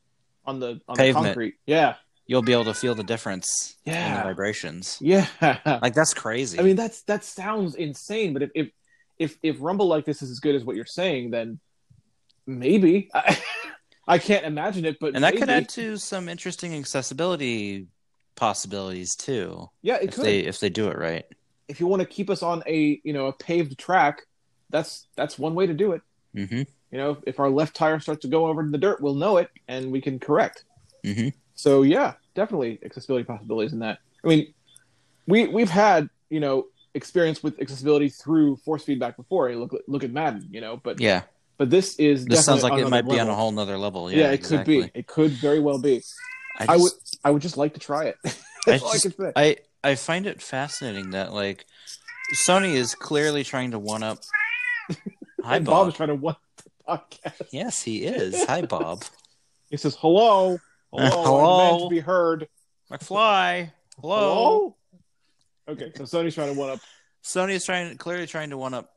On 0.46 0.60
the 0.60 0.82
on 0.88 0.96
Pavement. 0.98 1.24
the 1.24 1.30
concrete. 1.30 1.56
Yeah, 1.66 1.96
you'll 2.28 2.42
be 2.42 2.54
able 2.54 2.66
to 2.66 2.74
feel 2.74 2.96
the 2.96 3.04
difference 3.04 3.76
in 3.86 3.94
Yeah. 3.94 4.18
the 4.18 4.24
vibrations. 4.30 4.98
yeah. 5.02 5.28
Like 5.82 5.94
that's 5.94 6.14
crazy. 6.14 6.60
I 6.60 6.64
mean, 6.64 6.76
that's 6.76 7.04
that 7.04 7.24
sounds 7.24 7.76
insane. 7.76 8.34
But 8.34 8.44
if 8.44 8.52
if 8.56 8.70
if, 9.20 9.38
if 9.44 9.58
Rumble 9.60 9.88
like 9.88 10.06
this 10.06 10.22
is 10.22 10.30
as 10.32 10.40
good 10.40 10.56
as 10.56 10.64
what 10.66 10.76
you're 10.76 10.86
saying, 10.86 11.32
then 11.32 11.60
maybe 12.46 13.10
I, 13.14 13.38
I 14.08 14.18
can't 14.18 14.46
imagine 14.46 14.86
it. 14.86 14.98
But 15.00 15.16
and 15.16 15.24
that 15.24 15.34
could 15.34 15.50
maybe. 15.50 15.64
add 15.66 15.70
to 15.70 15.98
some 15.98 16.30
interesting 16.30 16.74
accessibility 16.76 17.88
possibilities 18.36 19.16
too 19.16 19.70
yeah, 19.82 19.98
it 20.02 20.06
if 20.10 20.16
could. 20.16 20.26
they 20.26 20.40
if 20.40 20.60
they 20.60 20.70
do 20.70 20.88
it 20.90 20.98
right. 20.98 21.26
If 21.68 21.80
you 21.80 21.88
want 21.88 22.02
to 22.02 22.06
keep 22.08 22.30
us 22.30 22.44
on 22.44 22.64
a 22.68 23.00
you 23.04 23.14
know 23.14 23.28
a 23.28 23.34
paved 23.34 23.78
track, 23.78 24.24
that's 24.70 25.08
that's 25.16 25.38
one 25.40 25.56
way 25.56 25.68
to 25.68 25.74
do 25.74 25.94
it. 25.94 26.02
hmm 26.34 26.64
You 26.92 26.98
know, 26.98 27.18
if 27.26 27.40
our 27.40 27.50
left 27.50 27.76
tire 27.76 28.00
starts 28.00 28.22
to 28.22 28.28
go 28.28 28.48
over 28.48 28.62
in 28.62 28.72
the 28.72 28.78
dirt, 28.78 29.02
we'll 29.02 29.16
know 29.16 29.38
it 29.38 29.50
and 29.68 29.92
we 29.92 30.02
can 30.02 30.20
correct. 30.20 30.64
hmm 31.04 31.30
So 31.56 31.82
yeah, 31.84 32.14
definitely 32.36 32.80
accessibility 32.84 33.24
possibilities 33.26 33.74
in 33.74 33.80
that. 33.80 34.00
I 34.24 34.28
mean, 34.28 34.54
we 35.28 35.48
we've 35.48 35.70
had 35.70 36.10
you 36.30 36.40
know 36.40 36.66
experience 36.96 37.42
with 37.42 37.60
accessibility 37.62 38.10
through 38.10 38.58
force 38.58 38.84
feedback 38.84 39.18
before. 39.18 39.54
Look 39.56 39.76
look 39.88 40.04
at 40.04 40.12
Madden, 40.12 40.48
you 40.52 40.62
know, 40.62 40.78
but 40.84 41.00
Yeah, 41.00 41.24
but 41.58 41.70
this 41.70 41.96
is 41.98 42.26
this 42.26 42.46
sounds 42.46 42.64
like 42.64 42.74
it 42.74 42.90
might 42.90 43.00
another 43.00 43.14
be 43.16 43.20
on 43.20 43.30
a 43.30 43.36
whole 43.36 43.52
nother 43.52 43.78
level. 43.78 44.12
Yeah, 44.12 44.18
Yeah, 44.18 44.32
it 44.32 44.44
could 44.44 44.66
be. 44.66 44.90
It 44.94 45.08
could 45.08 45.32
very 45.32 45.60
well 45.60 45.80
be. 45.80 46.02
I, 46.58 46.74
I 46.74 46.78
would 46.78 46.92
I 47.24 47.32
would 47.32 47.42
just 47.42 47.58
like 47.58 47.74
to 47.74 47.80
try 47.80 48.06
it. 48.06 48.18
I 48.26 48.32
That's 48.66 48.84
all 48.84 48.90
I 48.90 48.98
can 49.00 49.12
say. 49.18 49.32
I 49.36 49.58
I 49.84 49.96
find 49.96 50.26
it 50.26 50.42
fascinating 50.42 51.12
that 51.12 51.34
like 51.34 51.66
Sony 52.48 52.74
is 52.74 52.96
clearly 52.96 53.44
trying 53.44 53.72
to 53.72 53.80
one 53.80 54.04
up. 54.04 54.20
Hi, 54.90 54.96
and 55.58 55.66
Bob. 55.66 55.86
Bob's 55.88 55.96
trying 55.98 56.10
to 56.10 56.16
one 56.16 56.36
the 56.58 56.72
podcast. 56.88 57.48
Yes, 57.52 57.82
he 57.82 58.04
is. 58.06 58.46
Hi, 58.46 58.62
Bob. 58.62 59.04
He 59.70 59.78
says, 59.78 59.96
"Hello, 60.00 60.58
hello, 60.92 61.72
meant 61.72 61.84
to 61.84 61.90
be 61.90 62.00
heard." 62.00 62.48
McFly. 62.92 63.72
Hello. 64.00 64.20
Hello. 64.20 64.76
Okay, 65.70 65.92
so 65.96 66.04
Sony's 66.04 66.36
trying 66.36 66.54
to 66.54 66.60
one 66.60 66.70
up. 66.72 66.80
Sony 67.24 67.52
is 67.52 67.66
trying 67.66 67.96
clearly 67.98 68.28
trying 68.28 68.50
to 68.52 68.58
one 68.58 68.74
up 68.74 68.92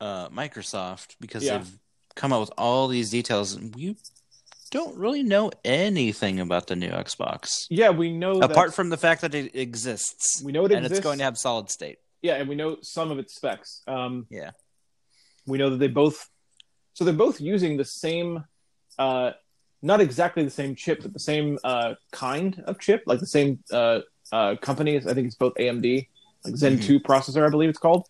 uh, 0.00 0.28
Microsoft 0.30 1.16
because 1.20 1.44
Yeah. 1.44 1.58
they've 1.58 1.78
come 2.14 2.32
up 2.32 2.40
with 2.40 2.52
all 2.58 2.88
these 2.88 3.10
details, 3.10 3.58
we 3.58 3.96
don't 4.70 4.96
really 4.96 5.22
know 5.22 5.50
anything 5.64 6.38
about 6.40 6.66
the 6.68 6.76
new 6.76 6.90
Xbox 6.90 7.66
Yeah, 7.70 7.90
we 7.90 8.12
know 8.12 8.38
that, 8.40 8.50
apart 8.50 8.74
from 8.74 8.88
the 8.90 8.96
fact 8.96 9.22
that 9.22 9.34
it 9.34 9.54
exists 9.56 10.42
we 10.44 10.52
know 10.52 10.64
it 10.64 10.72
exists. 10.72 10.76
and 10.76 10.86
exists. 10.86 10.98
it's 10.98 11.04
going 11.04 11.18
to 11.18 11.24
have 11.24 11.36
solid 11.38 11.70
state. 11.70 11.98
yeah, 12.22 12.34
and 12.34 12.48
we 12.48 12.54
know 12.54 12.76
some 12.82 13.10
of 13.10 13.18
its 13.18 13.34
specs. 13.34 13.82
Um, 13.86 14.26
Yeah. 14.30 14.50
we 15.46 15.58
know 15.58 15.70
that 15.70 15.78
they 15.78 15.88
both, 15.88 16.28
so 16.94 17.04
they're 17.04 17.14
both 17.14 17.40
using 17.40 17.76
the 17.76 17.84
same, 17.84 18.44
uh, 18.98 19.32
not 19.82 20.00
exactly 20.00 20.44
the 20.44 20.50
same 20.50 20.74
chip, 20.76 21.02
but 21.02 21.12
the 21.12 21.18
same 21.18 21.58
uh, 21.64 21.94
kind 22.12 22.62
of 22.66 22.78
chip, 22.78 23.02
like 23.06 23.18
the 23.20 23.26
same 23.26 23.62
uh, 23.72 24.00
uh, 24.30 24.54
company. 24.60 24.96
I 24.98 25.00
think 25.14 25.26
it's 25.26 25.36
both 25.36 25.54
AMD, 25.54 26.06
like 26.44 26.56
Zen 26.56 26.78
Mhm. 26.78 26.84
2 26.84 27.00
processor, 27.00 27.44
I 27.46 27.50
believe 27.50 27.70
it's 27.70 27.78
called. 27.78 28.06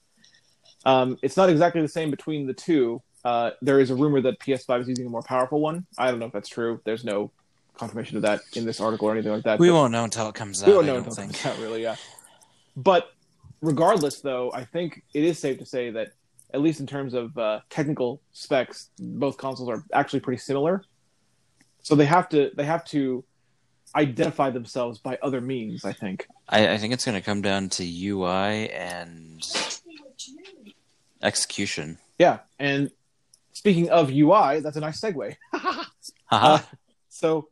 Um, 0.84 1.16
it's 1.22 1.36
not 1.36 1.48
exactly 1.48 1.80
the 1.80 1.88
same 1.88 2.10
between 2.10 2.46
the 2.46 2.54
two. 2.54 3.00
Uh, 3.24 3.50
there 3.60 3.80
is 3.80 3.90
a 3.90 3.94
rumor 3.94 4.20
that 4.22 4.38
PS5 4.38 4.82
is 4.82 4.88
using 4.88 5.06
a 5.06 5.10
more 5.10 5.22
powerful 5.22 5.60
one. 5.60 5.86
I 5.98 6.10
don't 6.10 6.18
know 6.18 6.26
if 6.26 6.32
that's 6.32 6.48
true. 6.48 6.80
There's 6.84 7.04
no 7.04 7.30
confirmation 7.76 8.16
of 8.16 8.22
that 8.22 8.40
in 8.54 8.64
this 8.64 8.80
article 8.80 9.08
or 9.08 9.12
anything 9.12 9.32
like 9.32 9.44
that. 9.44 9.58
We 9.58 9.70
won't 9.70 9.92
know 9.92 10.04
until 10.04 10.28
it 10.28 10.34
comes 10.34 10.62
out. 10.62 10.68
we 10.68 10.72
don't 10.74 10.84
I 10.84 10.86
know 10.86 10.94
don't 10.94 11.08
until 11.08 11.24
it 11.24 11.26
comes 11.34 11.46
out, 11.46 11.58
really, 11.58 11.82
yeah. 11.82 11.96
But 12.76 13.12
regardless, 13.60 14.20
though, 14.20 14.50
I 14.52 14.64
think 14.64 15.02
it 15.14 15.24
is 15.24 15.38
safe 15.38 15.58
to 15.58 15.66
say 15.66 15.90
that, 15.90 16.12
at 16.52 16.60
least 16.60 16.80
in 16.80 16.86
terms 16.86 17.14
of 17.14 17.36
uh, 17.38 17.60
technical 17.70 18.20
specs, 18.32 18.90
both 18.98 19.36
consoles 19.36 19.68
are 19.68 19.84
actually 19.92 20.20
pretty 20.20 20.40
similar. 20.40 20.84
So 21.82 21.94
they 21.94 22.06
have 22.06 22.28
to 22.30 22.50
they 22.54 22.64
have 22.64 22.84
to 22.86 23.24
identify 23.94 24.50
themselves 24.50 24.98
by 24.98 25.18
other 25.22 25.40
means. 25.40 25.84
I 25.84 25.92
think. 25.92 26.26
I, 26.48 26.74
I 26.74 26.78
think 26.78 26.92
it's 26.92 27.04
going 27.04 27.14
to 27.14 27.24
come 27.24 27.40
down 27.40 27.68
to 27.70 27.84
UI 27.84 28.70
and 28.70 29.42
execution. 31.22 31.98
Yeah, 32.18 32.40
and 32.58 32.90
speaking 33.60 33.90
of 33.90 34.10
UI, 34.10 34.60
that's 34.60 34.78
a 34.78 34.80
nice 34.80 35.00
segue. 35.00 35.36
Haha. 35.52 35.84
Uh, 36.32 36.60
so 37.08 37.48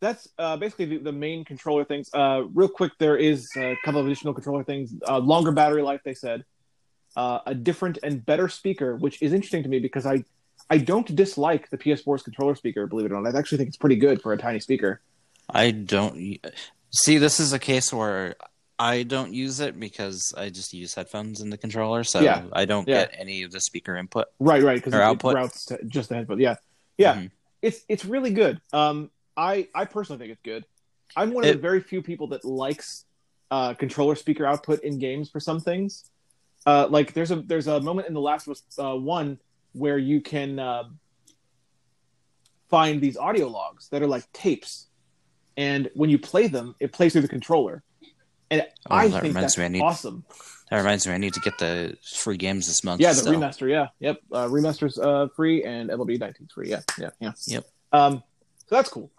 that's 0.00 0.28
uh, 0.38 0.56
basically 0.56 0.84
the, 0.84 0.98
the 0.98 1.12
main 1.12 1.44
controller 1.44 1.84
things. 1.84 2.08
Uh, 2.14 2.44
real 2.54 2.68
quick, 2.68 2.92
there 3.00 3.16
is 3.16 3.48
a 3.56 3.76
couple 3.84 4.00
of 4.00 4.06
additional 4.06 4.32
controller 4.32 4.62
things. 4.62 4.94
Uh, 5.06 5.18
longer 5.18 5.50
battery 5.50 5.82
life, 5.82 6.00
they 6.04 6.14
said. 6.14 6.44
Uh, 7.16 7.40
a 7.44 7.56
different 7.56 7.98
and 8.04 8.24
better 8.24 8.48
speaker, 8.48 8.94
which 8.96 9.20
is 9.20 9.32
interesting 9.32 9.64
to 9.64 9.68
me 9.68 9.80
because 9.80 10.06
I 10.06 10.22
I 10.70 10.78
don't 10.78 11.12
dislike 11.14 11.68
the 11.68 11.76
PS4's 11.76 12.22
controller 12.22 12.54
speaker. 12.54 12.86
Believe 12.86 13.06
it 13.06 13.12
or 13.12 13.20
not, 13.20 13.34
I 13.34 13.36
actually 13.36 13.58
think 13.58 13.68
it's 13.68 13.76
pretty 13.76 13.96
good 13.96 14.22
for 14.22 14.32
a 14.32 14.38
tiny 14.38 14.60
speaker. 14.60 15.00
I 15.50 15.72
don't 15.72 16.38
see. 16.90 17.18
This 17.18 17.40
is 17.40 17.52
a 17.52 17.58
case 17.58 17.92
where 17.92 18.36
I 18.80 19.02
don't 19.02 19.34
use 19.34 19.60
it 19.60 19.78
because 19.78 20.32
I 20.36 20.48
just 20.48 20.72
use 20.72 20.94
headphones 20.94 21.42
in 21.42 21.50
the 21.50 21.58
controller, 21.58 22.02
so 22.02 22.20
Yeah. 22.20 22.46
I 22.52 22.64
don't 22.64 22.88
Yeah. 22.88 23.04
get 23.04 23.14
any 23.18 23.42
of 23.42 23.52
the 23.52 23.60
speaker 23.60 23.94
input. 23.96 24.28
Right, 24.38 24.62
right, 24.62 24.76
because 24.76 24.94
it, 24.94 24.96
it 24.96 25.02
output. 25.02 25.34
routes 25.34 25.66
to 25.66 25.78
just 25.84 26.08
the 26.08 26.14
headphone. 26.14 26.40
Yeah, 26.40 26.56
yeah, 26.96 27.16
Mhm. 27.16 27.30
it's 27.60 27.84
it's 27.88 28.04
really 28.06 28.30
good. 28.32 28.60
Um, 28.72 29.10
I 29.36 29.68
I 29.74 29.84
personally 29.84 30.18
think 30.18 30.32
it's 30.32 30.42
good. 30.42 30.64
I'm 31.14 31.32
one 31.34 31.44
of 31.44 31.50
It- 31.50 31.54
the 31.56 31.60
very 31.62 31.80
few 31.82 32.02
people 32.02 32.26
that 32.28 32.44
likes 32.44 33.04
uh, 33.50 33.74
controller 33.74 34.14
speaker 34.14 34.46
output 34.46 34.80
in 34.84 34.98
games 34.98 35.28
for 35.28 35.40
some 35.40 35.60
things. 35.60 36.04
Uh, 36.64 36.86
like 36.88 37.12
there's 37.14 37.32
a 37.32 37.36
there's 37.42 37.66
a 37.66 37.80
moment 37.80 38.06
in 38.08 38.14
the 38.14 38.20
Last 38.20 38.46
of 38.46 38.52
Us 38.52 38.62
uh, 38.78 38.94
one 38.96 39.38
where 39.72 39.98
you 39.98 40.20
can 40.20 40.58
uh, 40.58 40.84
find 42.68 43.00
these 43.00 43.16
audio 43.16 43.48
logs 43.48 43.88
that 43.90 44.02
are 44.02 44.06
like 44.06 44.30
tapes, 44.32 44.86
and 45.56 45.90
when 45.94 46.08
you 46.10 46.18
play 46.18 46.46
them, 46.46 46.74
it 46.80 46.92
plays 46.92 47.12
through 47.12 47.22
the 47.22 47.28
controller, 47.28 47.82
and 48.50 48.66
Oh, 48.90 48.94
I 48.96 49.08
that 49.08 49.12
think 49.22 49.34
reminds 49.34 49.40
that's 49.54 49.58
me, 49.58 49.64
I 49.64 49.68
need- 49.68 49.82
awesome. 49.82 50.24
That 50.70 50.76
reminds 50.78 51.04
me, 51.06 51.12
I 51.14 51.18
need 51.18 51.34
to 51.34 51.40
get 51.40 51.58
the 51.58 51.96
free 52.14 52.36
games 52.36 52.68
this 52.68 52.84
month. 52.84 53.00
Yeah, 53.00 53.08
the 53.12 53.16
still. 53.16 53.32
remaster. 53.34 53.68
Yeah, 53.68 53.88
yep. 53.98 54.20
Uh, 54.30 54.46
remaster's 54.46 54.98
uh, 54.98 55.26
free 55.34 55.64
and 55.64 55.90
MLB 55.90 56.18
19's 56.20 56.52
free. 56.52 56.70
Yeah, 56.70 56.82
yeah, 56.96 57.10
yeah. 57.18 57.32
Yep. 57.46 57.66
Um, 57.92 58.22
so 58.68 58.76
that's 58.76 58.88
cool. 58.88 59.10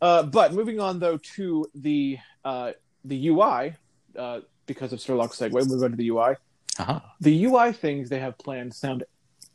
Uh, 0.00 0.22
but 0.24 0.52
moving 0.54 0.80
on 0.80 0.98
though 0.98 1.18
to 1.36 1.66
the 1.74 2.18
uh, 2.44 2.72
the 3.04 3.28
UI, 3.28 3.74
uh, 4.18 4.40
because 4.66 4.92
of 4.92 5.00
Sherlock's 5.00 5.38
segue, 5.38 5.52
moving 5.52 5.84
on 5.84 5.90
to 5.90 5.96
the 5.96 6.08
UI. 6.08 6.34
Uh-huh. 6.78 7.00
The 7.20 7.44
UI 7.44 7.72
things 7.72 8.08
they 8.08 8.18
have 8.18 8.38
planned 8.38 8.72
sound 8.74 9.04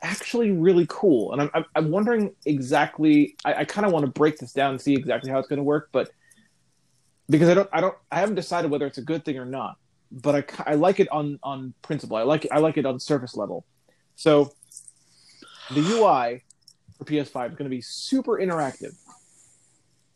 actually 0.04 0.52
really 0.52 0.86
cool, 0.88 1.34
and 1.34 1.42
I'm 1.42 1.50
I'm, 1.56 1.66
I'm 1.76 1.92
wondering 1.92 2.36
exactly. 2.46 3.36
I, 3.44 3.56
I 3.56 3.66
kind 3.66 3.86
of 3.88 3.92
want 3.92 4.06
to 4.06 4.12
break 4.12 4.38
this 4.38 4.54
down 4.54 4.72
and 4.72 4.80
see 4.82 4.94
exactly 4.94 5.32
how 5.32 5.40
it's 5.40 5.48
going 5.48 5.58
to 5.58 5.64
work, 5.64 5.90
but 5.92 6.12
because 7.30 7.50
I 7.50 7.54
don't 7.54 7.70
I 7.72 7.82
don't 7.82 7.96
I 8.12 8.20
haven't 8.20 8.36
decided 8.36 8.72
whether 8.72 8.86
it's 8.86 8.98
a 8.98 9.04
good 9.04 9.26
thing 9.26 9.38
or 9.38 9.46
not. 9.46 9.78
But 10.12 10.36
I, 10.36 10.72
I 10.72 10.76
like 10.76 11.00
it 11.00 11.10
on 11.12 11.40
on 11.44 11.74
principle. 11.82 12.18
I 12.18 12.24
like 12.24 12.46
it, 12.46 12.52
I 12.52 12.60
like 12.60 12.78
it 12.78 12.86
on 12.86 13.00
surface 13.00 13.36
level. 13.36 13.66
So 14.16 14.54
the 15.72 15.82
UI 15.82 16.44
for 16.98 17.04
PS5 17.04 17.22
is 17.24 17.56
going 17.56 17.56
to 17.58 17.70
be 17.70 17.82
super 17.82 18.38
interactive. 18.38 18.96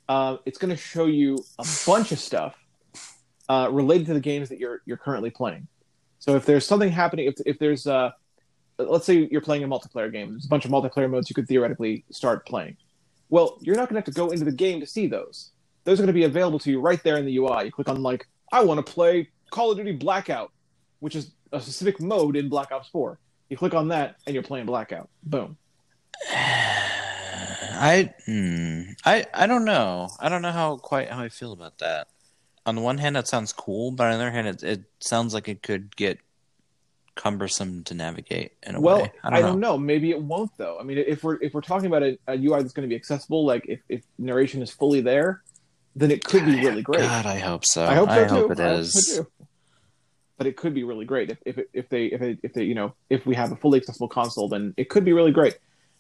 Uh, 0.08 0.38
it's 0.46 0.58
going 0.58 0.70
to 0.70 0.78
show 0.78 1.06
you 1.06 1.38
a 1.60 1.66
bunch 1.86 2.12
of 2.12 2.20
stuff 2.20 2.56
uh, 3.50 3.68
related 3.72 4.08
to 4.08 4.14
the 4.14 4.20
games 4.20 4.50
that 4.50 4.60
you're 4.60 4.82
you're 4.86 4.98
currently 4.98 5.30
playing. 5.30 5.68
So 6.20 6.36
if 6.36 6.46
there's 6.46 6.66
something 6.66 6.90
happening, 6.90 7.28
if 7.28 7.36
if 7.46 7.60
there's 7.60 7.86
uh, 7.88 8.12
let's 8.78 9.06
say 9.06 9.28
you're 9.30 9.42
playing 9.42 9.64
a 9.64 9.68
multiplayer 9.68 10.12
game, 10.12 10.32
there's 10.32 10.46
a 10.46 10.50
bunch 10.50 10.66
of 10.66 10.72
multiplayer 10.72 11.10
modes 11.10 11.30
you 11.30 11.34
could 11.34 11.48
theoretically 11.48 12.06
start 12.12 12.46
playing. 12.46 12.78
Well, 13.30 13.58
you're 13.62 13.76
not 13.76 13.90
going 13.90 14.02
to 14.02 14.06
have 14.06 14.14
to 14.14 14.20
go 14.20 14.32
into 14.32 14.46
the 14.46 14.52
game 14.52 14.80
to 14.82 14.86
see 14.86 15.08
those. 15.08 15.52
Those 15.84 16.00
are 16.00 16.04
going 16.04 16.08
to 16.08 16.14
be 16.14 16.24
available 16.24 16.60
to 16.60 16.72
you 16.72 16.80
right 16.80 17.02
there 17.04 17.18
in 17.18 17.26
the 17.26 17.38
UI. 17.38 17.66
You 17.66 17.72
click 17.72 17.90
on 17.90 18.02
like, 18.04 18.28
I 18.52 18.64
want 18.64 18.86
to 18.86 18.92
play 18.92 19.30
Call 19.50 19.72
of 19.72 19.78
Duty 19.78 19.94
Blackout, 19.94 20.52
which 21.00 21.16
is 21.16 21.32
a 21.52 21.62
specific 21.62 22.00
mode 22.02 22.36
in 22.36 22.50
Black 22.50 22.72
Ops 22.72 22.90
4. 22.90 23.20
You 23.50 23.58
click 23.58 23.74
on 23.74 23.90
that 23.90 24.18
and 24.26 24.34
you're 24.34 24.44
playing 24.44 24.66
Blackout. 24.66 25.10
Boom. 25.24 25.58
I 27.84 28.14
hmm, 28.26 28.82
I 29.06 29.26
I 29.34 29.48
don't 29.48 29.66
know. 29.66 30.10
I 30.20 30.30
don't 30.30 30.44
know 30.44 30.52
how 30.52 30.78
quite 30.78 31.10
how 31.10 31.24
I 31.24 31.30
feel 31.30 31.52
about 31.52 31.80
that. 31.80 32.08
On 32.66 32.76
the 32.76 32.82
one 32.82 33.00
hand, 33.00 33.16
that 33.16 33.28
sounds 33.28 33.52
cool, 33.52 33.90
but 33.90 34.06
on 34.06 34.12
the 34.12 34.18
other 34.18 34.32
hand, 34.32 34.48
it, 34.48 34.64
it 34.64 34.84
sounds 35.00 35.34
like 35.34 35.48
it 35.48 35.64
could 35.64 35.96
get 35.96 36.20
cumbersome 37.16 37.84
to 37.86 37.94
navigate 37.94 38.54
in 38.64 38.76
a 38.76 38.82
well, 38.82 39.04
way. 39.04 39.12
I 39.24 39.42
don't 39.42 39.60
know. 39.60 39.78
Maybe 39.78 40.12
it 40.12 40.22
won't 40.22 40.52
though. 40.58 40.78
I 40.80 40.84
mean, 40.84 40.98
if 41.00 41.24
we're 41.24 41.42
if 41.42 41.54
we're 41.54 41.62
talking 41.62 41.88
about 41.88 42.04
a, 42.04 42.18
a 42.28 42.36
UI 42.36 42.62
that's 42.62 42.74
going 42.74 42.88
to 42.88 42.90
be 42.90 42.96
accessible, 42.96 43.46
like 43.46 43.66
if, 43.68 43.80
if 43.90 44.04
narration 44.18 44.62
is 44.62 44.70
fully 44.70 45.02
there, 45.02 45.42
then 45.96 46.12
it 46.12 46.24
could 46.24 46.46
be 46.46 46.56
really 46.56 46.82
great. 46.82 47.02
God, 47.02 47.26
I 47.26 47.40
hope 47.40 47.66
so. 47.66 47.86
I 47.86 47.96
hope 47.96 48.10
so 48.10 48.28
too. 48.28 48.34
hope 48.34 48.52
it 48.52 48.60
I 48.60 48.70
hope 48.70 48.80
is. 48.80 49.16
so. 49.16 49.28
But 50.38 50.48
it 50.48 50.58
could 50.58 50.74
be 50.74 50.84
really 50.84 51.06
great 51.06 51.30
if 51.30 51.38
if 51.46 51.58
it, 51.58 51.70
if 51.74 51.90
they 51.90 52.06
if 52.06 52.20
they, 52.20 52.38
if 52.42 52.54
they 52.54 52.64
you 52.64 52.76
know 52.76 52.94
if 53.10 53.26
we 53.26 53.36
have 53.36 53.52
a 53.52 53.56
fully 53.56 53.80
accessible 53.80 54.08
console, 54.08 54.48
then 54.48 54.74
it 54.78 54.90
could 54.90 55.06
be 55.06 55.14
really 55.14 55.32
great. 55.32 55.58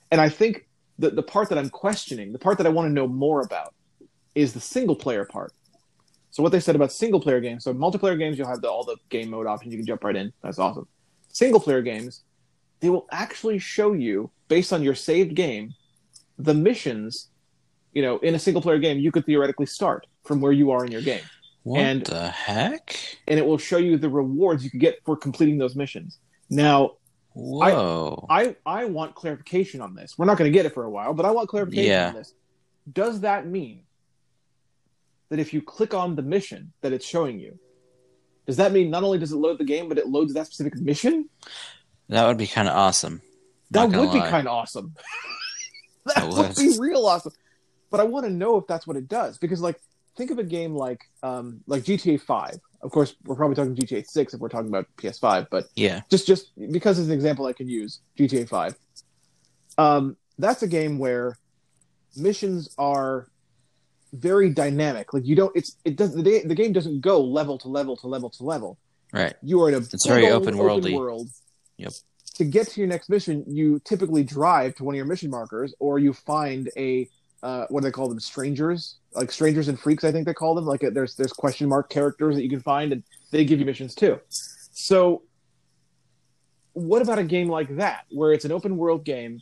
And 0.10 0.20
I 0.20 0.30
think 0.30 0.68
the 0.98 1.10
the 1.10 1.24
part 1.24 1.50
that 1.50 1.58
I'm 1.58 1.70
questioning, 1.70 2.32
the 2.32 2.40
part 2.40 2.58
that 2.58 2.68
I 2.68 2.70
want 2.70 2.88
to 2.90 2.94
know 2.94 3.08
more 3.08 3.42
about, 3.42 3.74
is 4.34 4.54
the 4.54 4.60
single 4.60 4.96
player 4.96 5.26
part. 5.26 5.54
So 6.32 6.42
what 6.42 6.54
they 6.54 6.62
said 6.62 6.76
about 6.76 6.94
single 6.94 7.20
player 7.20 7.42
games. 7.42 7.66
So 7.66 7.74
multiplayer 7.74 8.18
games, 8.18 8.38
you'll 8.38 8.48
have 8.48 8.62
the, 8.62 8.70
all 8.70 8.86
the 8.86 8.96
game 9.10 9.30
mode 9.30 9.48
options. 9.48 9.74
You 9.74 9.80
can 9.80 9.86
jump 9.86 10.04
right 10.04 10.16
in. 10.16 10.32
That's 10.42 10.60
awesome. 10.60 10.88
Single 11.28 11.60
player 11.60 11.82
games, 11.82 12.24
they 12.80 12.90
will 12.90 13.06
actually 13.12 13.60
show 13.60 13.92
you 13.94 14.32
based 14.48 14.72
on 14.72 14.82
your 14.82 14.96
saved 14.96 15.36
game, 15.36 15.74
the 16.40 16.54
missions. 16.54 17.28
You 17.94 18.02
know, 18.02 18.18
in 18.20 18.36
a 18.36 18.40
single 18.40 18.62
player 18.62 18.80
game, 18.80 19.00
you 19.00 19.12
could 19.12 19.26
theoretically 19.26 19.66
start 19.66 20.08
from 20.24 20.40
where 20.42 20.52
you 20.52 20.72
are 20.72 20.86
in 20.86 20.92
your 20.92 21.02
game 21.02 21.24
What 21.64 21.82
And- 21.82 22.06
the 22.06 22.30
heck? 22.30 22.96
and 23.28 23.38
it 23.40 23.46
will 23.46 23.58
show 23.58 23.78
you 23.78 23.98
the 23.98 24.10
rewards 24.10 24.64
you 24.64 24.70
can 24.70 24.80
get 24.80 25.04
for 25.06 25.16
completing 25.18 25.58
those 25.58 25.76
missions. 25.76 26.20
Now, 26.50 26.92
Whoa! 27.34 28.26
I 28.30 28.56
I 28.66 28.86
want 28.86 29.16
clarification 29.16 29.80
on 29.82 29.96
this. 29.96 30.18
We're 30.18 30.26
not 30.26 30.38
going 30.38 30.52
to 30.52 30.54
get 30.58 30.66
it 30.66 30.74
for 30.74 30.84
a 30.84 30.90
while, 30.90 31.14
but 31.14 31.26
I 31.26 31.32
want 31.32 31.48
clarification 31.50 31.90
Yeah. 31.92 32.08
on 32.10 32.14
this. 32.16 32.34
Does 32.92 33.22
that 33.22 33.48
mean 33.48 33.84
that 35.30 35.40
if 35.40 35.54
you 35.54 35.62
click 35.62 35.94
on 35.94 36.16
the 36.16 36.22
mission 36.22 36.74
that 36.82 36.92
it's 36.92 37.06
showing 37.06 37.40
you, 37.40 37.58
does 38.48 38.58
that 38.58 38.74
mean 38.74 38.90
not 38.90 39.04
only 39.04 39.18
does 39.18 39.32
it 39.32 39.38
load 39.38 39.60
the 39.60 39.64
game, 39.64 39.88
but 39.88 39.98
it 39.98 40.08
loads 40.10 40.34
that 40.34 40.48
specific 40.48 40.76
mission? 40.76 41.30
that 42.10 42.28
would 42.28 42.38
be 42.38 42.48
kind 42.48 42.68
of 42.68 42.76
awesome. 42.76 43.22
That 43.72 43.90
would 43.90 44.12
be 44.12 44.20
kind 44.20 44.48
of 44.50 44.54
awesome. 44.54 44.94
that 46.14 46.28
would. 46.28 46.54
be 46.58 46.78
real 46.78 47.06
awesome. 47.06 47.32
But 47.92 48.00
I 48.00 48.04
want 48.04 48.26
to 48.26 48.32
know 48.32 48.58
if 48.58 48.66
that's 48.68 48.88
what 48.88 48.98
it 48.98 49.08
does 49.08 49.38
because, 49.38 49.62
like, 49.62 49.80
think 50.18 50.32
of 50.32 50.40
a 50.40 50.44
game 50.44 50.74
like 50.76 51.02
um, 51.22 51.62
like 51.68 51.84
GTA 51.84 52.22
Five. 52.22 52.58
Of 52.82 52.90
course, 52.92 53.16
we're 53.26 53.36
probably 53.36 53.56
talking 53.56 53.76
GTA 53.76 54.08
Six 54.08 54.34
if 54.34 54.40
we're 54.40 54.50
talking 54.50 54.70
about 54.70 54.88
PS5, 54.98 55.48
but 55.52 55.66
Yeah. 55.76 56.02
just 56.10 56.26
just 56.26 56.48
because 56.72 56.98
it's 56.98 57.10
an 57.10 57.14
example 57.14 57.46
I 57.46 57.54
can 57.54 57.68
use 57.70 58.00
GTA 58.18 58.48
5. 58.50 58.76
Um, 59.78 60.18
that's 60.40 60.64
a 60.64 60.68
game 60.68 60.98
where 60.98 61.38
missions 62.16 62.74
are 62.78 63.28
very 64.14 64.50
dynamic. 64.50 65.14
Like 65.14 65.26
you 65.26 65.36
don't 65.36 65.56
it's 65.56 65.78
it 65.86 65.96
does 65.96 66.14
the, 66.16 66.42
the 66.44 66.56
game 66.56 66.74
doesn't 66.74 67.02
go 67.02 67.22
level 67.22 67.58
to 67.60 67.68
level 67.68 67.96
to 67.98 68.08
level 68.08 68.30
to 68.32 68.44
level. 68.44 68.78
Right. 69.14 69.36
You 69.44 69.62
are 69.62 69.70
in 69.70 69.76
a 69.76 69.78
It's 69.80 70.08
very 70.08 70.30
old 70.32 70.48
open-worldy. 70.48 70.96
world. 70.96 71.28
Yep. 71.78 71.92
To 72.36 72.46
get 72.46 72.68
to 72.70 72.82
your 72.82 72.88
next 72.88 73.10
mission, 73.10 73.44
you 73.48 73.80
typically 73.84 74.24
drive 74.24 74.74
to 74.76 74.84
one 74.86 74.96
of 74.96 74.98
your 74.98 75.06
mission 75.06 75.30
markers, 75.30 75.76
or 75.80 76.00
you 76.00 76.14
find 76.14 76.70
a 76.78 77.08
uh, 77.44 77.66
what 77.70 77.82
do 77.82 77.86
they 77.88 77.92
call 77.92 78.08
them? 78.08 78.20
Strangers, 78.20 78.98
like 79.14 79.32
strangers 79.32 79.68
and 79.68 79.80
freaks, 79.80 80.04
I 80.04 80.12
think 80.12 80.26
they 80.26 80.34
call 80.34 80.54
them. 80.56 80.66
Like 80.66 80.84
uh, 80.84 80.90
there's 80.92 81.16
there's 81.16 81.34
question 81.34 81.68
mark 81.68 81.90
characters 81.90 82.36
that 82.36 82.44
you 82.44 82.50
can 82.50 82.62
find, 82.62 82.92
and 82.94 83.04
they 83.32 83.46
give 83.46 83.60
you 83.60 83.66
missions 83.66 83.96
too. 83.96 84.20
So 84.30 85.24
what 86.74 87.02
about 87.02 87.20
a 87.20 87.24
game 87.24 87.50
like 87.50 87.76
that 87.78 88.06
where 88.12 88.32
it's 88.32 88.46
an 88.46 88.52
open 88.52 88.78
world 88.78 89.04
game? 89.04 89.42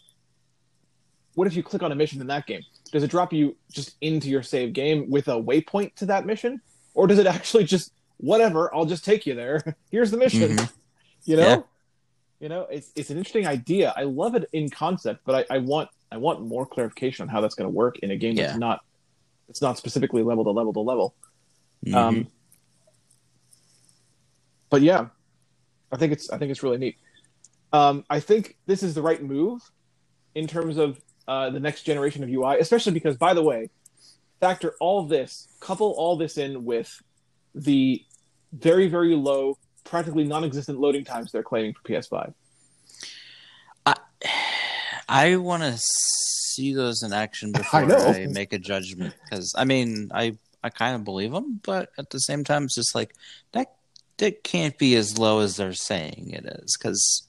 What 1.36 1.48
if 1.48 1.56
you 1.56 1.64
click 1.64 1.84
on 1.84 1.92
a 1.92 1.96
mission 1.96 2.20
in 2.22 2.28
that 2.28 2.48
game? 2.48 2.62
Does 2.92 3.04
it 3.04 3.12
drop 3.12 3.32
you 3.32 3.56
just 3.72 3.96
into 4.02 4.30
your 4.30 4.42
save 4.44 4.74
game 4.74 5.10
with 5.10 5.28
a 5.28 5.34
waypoint 5.34 5.96
to 5.96 6.06
that 6.08 6.26
mission, 6.26 6.60
or 6.94 7.06
does 7.08 7.20
it 7.20 7.28
actually 7.36 7.66
just 7.66 7.92
whatever? 8.18 8.74
I'll 8.74 8.86
just 8.86 9.06
take 9.06 9.26
you 9.26 9.36
there. 9.36 9.76
Here's 9.92 10.12
the 10.12 10.18
mission. 10.18 10.58
Mhm. 10.58 10.72
You 11.26 11.36
know, 11.38 11.48
Yeah. 11.50 11.62
You 12.40 12.50
know, 12.50 12.68
it's 12.72 12.92
it's 12.96 13.10
an 13.10 13.18
interesting 13.18 13.48
idea. 13.48 13.94
I 13.96 14.04
love 14.04 14.36
it 14.36 14.48
in 14.54 14.70
concept, 14.70 15.22
but 15.26 15.48
I, 15.50 15.56
I 15.56 15.58
want 15.60 15.90
I 16.12 16.18
want 16.18 16.42
more 16.42 16.66
clarification 16.66 17.24
on 17.24 17.30
how 17.30 17.42
that's 17.42 17.56
going 17.56 17.70
to 17.70 17.76
work 17.76 18.00
in 18.00 18.12
a 18.12 18.16
game 18.16 18.36
that's 18.36 18.54
Yeah. 18.54 18.58
not 18.58 18.80
it's 19.50 19.62
not 19.62 19.78
specifically 19.78 20.24
level 20.24 20.44
to 20.46 20.52
level 20.52 20.74
to 20.74 20.80
level. 20.80 21.16
Mhm. 21.86 21.96
Um, 21.96 22.28
but 24.70 24.82
yeah, 24.82 25.08
I 25.92 25.98
think 25.98 26.14
it's 26.14 26.30
I 26.30 26.38
think 26.38 26.52
it's 26.52 26.64
really 26.64 26.78
neat. 26.78 26.96
Um, 27.74 28.06
I 28.10 28.20
think 28.20 28.58
this 28.66 28.84
is 28.84 28.94
the 28.96 29.02
right 29.02 29.22
move 29.22 29.62
in 30.36 30.48
terms 30.48 30.78
of 30.78 31.00
uh, 31.28 31.50
the 31.50 31.60
next 31.60 31.84
generation 31.84 32.24
of 32.24 32.30
UI, 32.30 32.58
especially 32.60 32.94
because, 32.94 33.16
by 33.18 33.34
the 33.34 33.44
way, 33.44 33.70
factor 34.40 34.76
all 34.80 35.04
this, 35.04 35.48
couple 35.60 35.92
all 35.98 36.16
this 36.16 36.38
in 36.38 36.66
with 36.66 37.02
the 37.54 38.04
very 38.54 38.88
very 38.88 39.16
low, 39.16 39.58
practically 39.84 40.24
non-existent 40.24 40.80
loading 40.80 41.04
times 41.04 41.32
they're 41.32 41.44
claiming 41.44 41.74
for 41.74 41.82
PS5. 41.88 42.34
I 43.86 43.96
I 45.08 45.36
want 45.38 45.64
to 45.64 45.78
see 45.78 46.74
those 46.74 47.04
in 47.04 47.14
action 47.14 47.52
before 47.54 47.92
I. 47.92 48.24
I, 48.24 48.28
make 48.28 48.54
a 48.54 48.60
judgment 48.60 49.14
because 49.24 49.54
I 49.58 49.66
mean 49.66 50.12
I 50.14 50.38
I 50.64 50.70
kind 50.70 50.96
of 50.96 51.04
believe 51.04 51.32
them, 51.32 51.60
but 51.64 51.90
at 51.98 52.10
the 52.10 52.20
same 52.20 52.44
time 52.44 52.66
it's 52.66 52.76
just 52.76 52.96
like 52.96 53.16
that 53.54 53.74
that 54.18 54.44
can't 54.44 54.78
be 54.78 54.96
as 54.96 55.18
low 55.18 55.40
as 55.40 55.56
they're 55.56 55.74
saying 55.74 56.32
it 56.32 56.46
is 56.46 56.78
because 56.78 57.28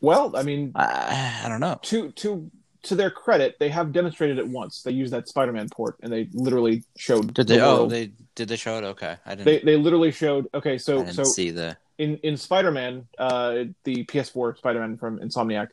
Well, 0.00 0.36
I 0.36 0.42
mean, 0.42 0.72
I, 0.74 1.42
I 1.44 1.48
don't 1.48 1.60
know. 1.60 1.78
to 1.82 2.12
to 2.12 2.50
to 2.84 2.94
their 2.96 3.10
credit, 3.10 3.56
they 3.60 3.68
have 3.68 3.92
demonstrated 3.92 4.38
it 4.38 4.46
once. 4.48 4.82
They 4.82 4.90
used 4.90 5.12
that 5.12 5.28
Spider-Man 5.28 5.68
port, 5.70 5.96
and 6.02 6.12
they 6.12 6.28
literally 6.32 6.82
showed. 6.96 7.32
Did 7.34 7.46
they? 7.48 7.56
the 7.58 7.64
Oh, 7.64 7.86
they 7.86 8.10
did 8.34 8.48
they 8.48 8.56
show 8.56 8.78
it? 8.78 8.84
Okay, 8.84 9.16
I 9.24 9.30
didn't. 9.34 9.44
they 9.44 9.58
they 9.60 9.76
literally 9.76 10.10
showed. 10.10 10.48
Okay, 10.52 10.78
so 10.78 11.04
so 11.06 11.24
see 11.24 11.50
the. 11.50 11.76
in 11.98 12.16
in 12.18 12.36
Spider-Man, 12.36 13.06
uh, 13.18 13.64
the 13.84 14.04
PS4 14.04 14.56
Spider-Man 14.58 14.96
from 14.96 15.18
Insomniac, 15.20 15.68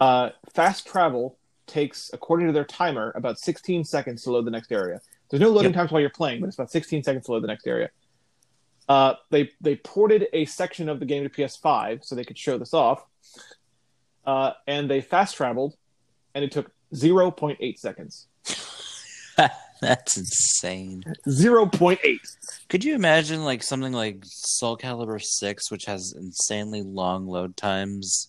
uh, 0.00 0.30
fast 0.54 0.86
travel 0.86 1.36
takes, 1.66 2.10
according 2.12 2.46
to 2.46 2.52
their 2.52 2.64
timer, 2.64 3.12
about 3.16 3.38
16 3.38 3.84
seconds 3.84 4.22
to 4.22 4.30
load 4.30 4.44
the 4.46 4.50
next 4.52 4.70
area. 4.70 5.00
There's 5.28 5.40
no 5.40 5.50
loading 5.50 5.72
Yep. 5.72 5.76
times 5.80 5.90
while 5.90 6.00
you're 6.00 6.10
playing, 6.10 6.40
but 6.40 6.46
it's 6.46 6.56
about 6.56 6.70
16 6.70 7.02
seconds 7.02 7.26
to 7.26 7.32
load 7.32 7.42
the 7.42 7.48
next 7.48 7.66
area. 7.66 7.90
Uh, 8.88 9.14
they 9.30 9.50
they 9.60 9.74
ported 9.76 10.28
a 10.32 10.44
section 10.46 10.88
of 10.88 11.00
the 11.00 11.04
game 11.06 11.24
to 11.24 11.28
PS5 11.28 12.04
so 12.04 12.14
they 12.14 12.24
could 12.24 12.38
show 12.38 12.56
this 12.56 12.72
off, 12.72 13.04
uh, 14.24 14.52
and 14.66 14.88
they 14.88 15.00
fast 15.00 15.34
traveled, 15.36 15.74
and 16.36 16.44
it 16.44 16.52
took 16.52 16.70
0.8 16.94 17.78
seconds. 17.78 18.26
That's 19.80 20.18
insane. 20.18 21.02
0.8. 21.26 22.18
Could 22.68 22.84
you 22.84 22.94
imagine 22.94 23.42
like 23.42 23.62
something 23.62 23.92
like 23.92 24.18
Soul 24.22 24.76
Calibur 24.76 25.20
Six, 25.20 25.70
which 25.70 25.86
has 25.86 26.14
insanely 26.14 26.82
long 26.82 27.26
load 27.26 27.56
times, 27.56 28.28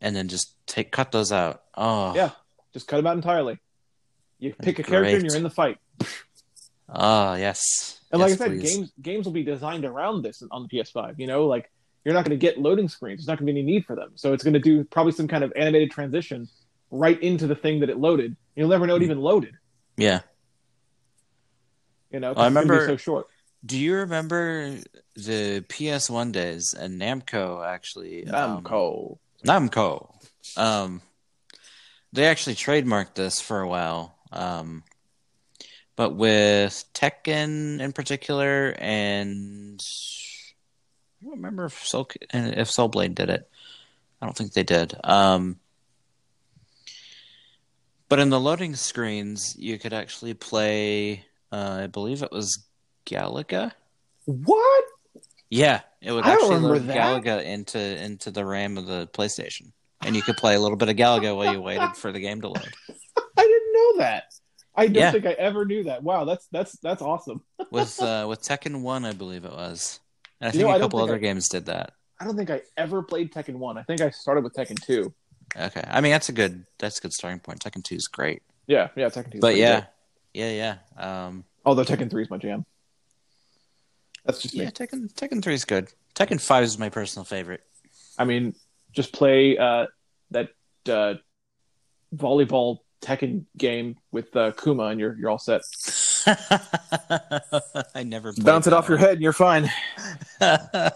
and 0.00 0.14
then 0.14 0.26
just 0.26 0.54
take 0.66 0.90
cut 0.90 1.12
those 1.12 1.30
out? 1.32 1.62
Oh, 1.76 2.14
Yeah. 2.14 2.30
Just 2.72 2.86
cut 2.86 2.98
them 2.98 3.06
out 3.06 3.16
entirely. 3.16 3.58
You 4.38 4.54
pick 4.54 4.78
a 4.78 4.82
character 4.82 5.16
and 5.16 5.24
you're 5.24 5.36
in 5.36 5.42
the 5.42 5.50
fight. 5.50 5.78
Oh 6.88 7.34
yes. 7.34 8.00
And 8.12 8.20
like 8.20 8.32
I 8.32 8.36
said, 8.36 8.50
please. 8.50 8.76
games 8.76 8.92
games 9.02 9.24
will 9.26 9.32
be 9.32 9.42
designed 9.42 9.84
around 9.84 10.22
this 10.22 10.42
on 10.50 10.68
the 10.68 10.78
PS5. 10.78 11.18
You 11.18 11.26
know, 11.26 11.46
like 11.46 11.70
you're 12.04 12.14
not 12.14 12.24
going 12.24 12.38
to 12.38 12.40
get 12.40 12.58
loading 12.58 12.88
screens. 12.88 13.20
There's 13.20 13.26
not 13.28 13.38
going 13.38 13.46
to 13.48 13.52
be 13.52 13.58
any 13.60 13.66
need 13.68 13.86
for 13.86 13.96
them. 13.96 14.12
So 14.14 14.32
it's 14.32 14.44
going 14.44 14.54
to 14.54 14.60
do 14.60 14.84
probably 14.84 15.12
some 15.12 15.26
kind 15.28 15.42
of 15.44 15.52
animated 15.56 15.90
transition 15.90 16.48
right 16.90 17.20
into 17.22 17.46
the 17.46 17.54
thing 17.54 17.80
that 17.80 17.90
it 17.90 17.98
loaded. 17.98 18.36
You'll 18.56 18.68
never 18.68 18.86
know 18.86 18.96
it 18.96 19.02
even 19.02 19.20
loaded. 19.20 19.54
Yeah. 19.96 20.20
You 22.10 22.20
know, 22.20 22.32
I 22.34 22.46
remember- 22.46 22.86
so 22.86 22.96
short. 22.96 23.26
Do 23.64 23.78
you 23.78 23.94
remember 23.96 24.76
the 25.14 25.60
PS1 25.68 26.32
days 26.32 26.72
and 26.72 26.98
Namco 27.00 27.64
actually? 27.64 28.26
um, 28.26 28.62
Namco. 28.64 29.18
Namco. 29.44 30.14
Um, 30.56 31.02
they 32.12 32.24
actually 32.26 32.54
trademarked 32.54 33.14
this 33.14 33.40
for 33.40 33.60
a 33.60 33.68
while. 33.68 34.16
Um, 34.32 34.82
but 35.94 36.14
with 36.14 36.84
Tekken 36.94 37.80
in 37.80 37.92
particular, 37.92 38.74
and 38.78 39.84
I 41.20 41.24
don't 41.26 41.34
remember 41.36 41.66
if 41.66 41.86
Soul 41.86 42.08
and 42.30 42.54
if 42.54 42.70
Soul 42.70 42.88
Blade 42.88 43.14
did 43.14 43.28
it. 43.28 43.48
I 44.22 44.26
don't 44.26 44.36
think 44.36 44.52
they 44.54 44.62
did. 44.62 44.94
Um, 45.04 45.58
but 48.10 48.18
in 48.18 48.28
the 48.28 48.38
loading 48.38 48.74
screens, 48.74 49.56
you 49.58 49.78
could 49.78 49.94
actually 49.94 50.34
play. 50.34 51.24
Uh, 51.50 51.80
I 51.84 51.86
believe 51.86 52.22
it 52.22 52.30
was 52.30 52.66
Galaga. 53.06 53.72
what? 54.26 54.84
Yeah, 55.48 55.80
it 56.02 56.12
would 56.12 56.24
I 56.26 56.32
actually 56.34 56.58
load 56.58 56.86
that. 56.88 56.96
Galaga 56.96 57.42
into 57.44 57.78
into 57.80 58.30
the 58.30 58.44
RAM 58.44 58.76
of 58.78 58.86
the 58.86 59.08
PlayStation, 59.14 59.72
and 60.04 60.14
you 60.14 60.22
could 60.22 60.36
play 60.36 60.54
a 60.54 60.60
little 60.60 60.76
bit 60.76 60.88
of 60.90 60.96
Galaga 60.96 61.34
while 61.36 61.52
you 61.52 61.60
waited 61.60 61.96
for 61.96 62.12
the 62.12 62.20
game 62.20 62.40
to 62.42 62.48
load. 62.48 62.72
I 63.36 63.42
didn't 63.42 63.72
know 63.72 63.96
that. 64.04 64.24
I 64.76 64.86
don't 64.86 64.94
Yeah. 64.94 65.10
think 65.10 65.26
I 65.26 65.32
ever 65.32 65.64
knew 65.64 65.84
that. 65.84 66.02
Wow, 66.04 66.24
that's 66.24 66.46
that's 66.52 66.78
that's 66.78 67.02
awesome. 67.02 67.42
With 67.72 68.00
uh, 68.00 68.26
with 68.28 68.42
Tekken 68.42 68.82
One, 68.82 69.04
I 69.04 69.12
believe 69.12 69.44
it 69.44 69.50
was, 69.52 69.98
and 70.40 70.48
I 70.48 70.52
You 70.52 70.58
think 70.60 70.70
know, 70.70 70.76
a 70.76 70.80
couple 70.80 71.00
other 71.00 71.16
I- 71.16 71.18
games 71.18 71.48
did 71.48 71.66
that. 71.66 71.92
I 72.20 72.26
don't 72.26 72.36
think 72.36 72.50
I 72.50 72.60
ever 72.76 73.02
played 73.02 73.32
Tekken 73.32 73.54
One. 73.56 73.78
I 73.78 73.82
think 73.82 74.02
I 74.02 74.10
started 74.10 74.44
with 74.44 74.52
Tekken 74.52 74.80
Two. 74.84 75.12
Okay, 75.56 75.82
I 75.86 76.00
mean 76.00 76.12
that's 76.12 76.28
a 76.28 76.32
good 76.32 76.64
that's 76.78 76.98
a 76.98 77.02
good 77.02 77.12
starting 77.12 77.40
point. 77.40 77.60
Tekken 77.60 77.82
Two 77.82 77.96
is 77.96 78.08
great, 78.08 78.42
Yeah, 78.66 78.88
yeah, 78.96 79.06
Tekken 79.06 79.32
Two. 79.32 79.40
but 79.40 79.56
yeah, 79.56 79.84
yeah, 80.32 80.78
yeah, 80.96 81.26
um, 81.26 81.44
although 81.64 81.84
Tekken 81.84 82.10
Three 82.10 82.22
is 82.22 82.30
my 82.30 82.38
jam. 82.38 82.64
That's 84.24 84.42
just 84.42 84.54
me. 84.54 84.64
yeah. 84.64 84.70
Tekken 84.70 85.12
Tekken 85.14 85.42
Three 85.42 85.54
is 85.54 85.64
good. 85.64 85.88
Tekken 86.14 86.40
Five 86.40 86.64
is 86.64 86.78
my 86.78 86.88
personal 86.88 87.24
favorite. 87.24 87.62
I 88.18 88.24
mean, 88.24 88.54
just 88.92 89.12
play 89.12 89.56
uh, 89.58 89.86
that 90.30 90.50
uh, 90.88 91.14
volleyball 92.14 92.78
Tekken 93.02 93.44
game 93.56 93.96
with 94.12 94.34
uh, 94.36 94.52
Kuma, 94.52 94.84
and 94.84 95.00
you're 95.00 95.16
you're 95.16 95.30
all 95.30 95.38
set. 95.38 95.62
I 97.94 98.02
never 98.04 98.32
Bounce 98.36 98.66
it 98.66 98.72
off 98.72 98.88
your 98.88 98.98
head, 98.98 99.14
and 99.14 99.22
you're 99.22 99.32
fine. 99.32 99.70
I, 100.40 100.90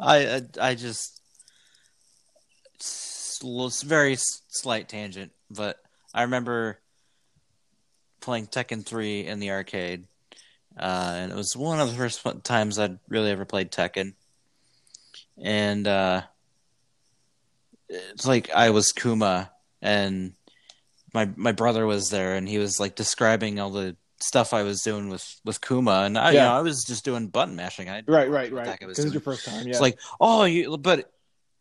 I 0.00 0.42
I 0.60 0.74
just 0.74 1.20
very 3.82 4.16
slight 4.18 4.88
tangent, 4.88 5.32
but 5.50 5.78
I 6.12 6.22
remember 6.22 6.78
playing 8.20 8.46
Tekken 8.46 8.84
3 8.84 9.26
in 9.26 9.38
the 9.38 9.50
arcade, 9.50 10.04
uh, 10.78 11.12
and 11.16 11.32
it 11.32 11.36
was 11.36 11.56
one 11.56 11.80
of 11.80 11.90
the 11.90 11.96
first 11.96 12.26
times 12.42 12.78
I'd 12.78 12.98
really 13.08 13.30
ever 13.30 13.44
played 13.44 13.70
Tekken, 13.70 14.14
and 15.40 15.86
uh, 15.86 16.22
it's 17.88 18.26
like 18.26 18.50
I 18.50 18.70
was 18.70 18.92
Kuma, 18.92 19.50
and 19.82 20.32
my 21.12 21.28
my 21.36 21.52
brother 21.52 21.86
was 21.86 22.10
there, 22.10 22.34
and 22.34 22.48
he 22.48 22.58
was 22.58 22.80
like 22.80 22.94
describing 22.94 23.60
all 23.60 23.70
the 23.70 23.96
stuff 24.20 24.54
I 24.54 24.62
was 24.62 24.82
doing 24.82 25.08
with 25.08 25.40
with 25.44 25.60
Kuma, 25.60 26.02
and 26.04 26.18
I 26.18 26.32
you 26.32 26.38
know 26.38 26.52
I 26.52 26.62
was 26.62 26.84
just 26.84 27.04
doing 27.04 27.28
button 27.28 27.56
mashing. 27.56 27.88
I 27.88 28.02
Right, 28.06 28.28
right, 28.28 28.52
right. 28.52 28.66
heck 28.66 28.82
I 28.82 28.86
was 28.86 28.96
Because 28.96 29.04
it's 29.06 29.14
your 29.14 29.20
first 29.20 29.44
time. 29.44 29.66
Yeah. 29.66 29.70
It's 29.70 29.80
like, 29.80 29.98
oh, 30.20 30.44
you, 30.44 30.76
but 30.78 31.12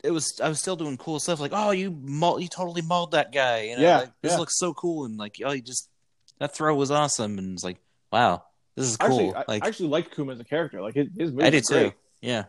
it 0.04 0.12
was, 0.12 0.39
I 0.42 0.50
was 0.50 0.60
still 0.60 0.76
doing 0.76 0.98
cool 0.98 1.20
stuff. 1.20 1.39
Like, 1.39 1.52
oh, 1.54 1.72
you, 1.72 1.92
maul, 1.92 2.39
you 2.39 2.48
totally 2.48 2.82
mauled 2.82 3.12
that 3.12 3.32
guy. 3.32 3.62
You 3.63 3.78
know, 3.78 3.82
Yeah, 3.84 3.98
like, 4.00 4.12
this 4.22 4.34
yeah. 4.34 4.38
looks 4.38 4.60
so 4.60 4.74
cool. 4.74 5.06
And 5.06 5.18
like, 5.18 5.38
oh, 5.44 5.52
you 5.54 5.62
just, 5.62 5.89
that 6.39 6.54
throw 6.56 6.76
was 6.76 6.92
awesome. 6.92 7.38
And 7.39 7.54
it's 7.54 7.63
like, 7.63 7.78
wow, 8.12 8.44
this 8.76 8.88
is 8.88 8.98
cool. 8.98 9.08
actually, 9.08 9.34
I, 9.36 9.44
like, 9.48 9.63
I 9.63 9.68
actually 9.68 9.89
liked 9.89 10.13
Kuma 10.16 10.34
as 10.34 10.39
a 10.39 10.44
character. 10.44 10.82
Like 10.82 10.96
his, 10.96 11.08
his 11.18 11.32
moves 11.32 11.46
I 11.46 11.50
did 11.50 11.63
too. 11.68 11.92
Yeah. 12.22 12.46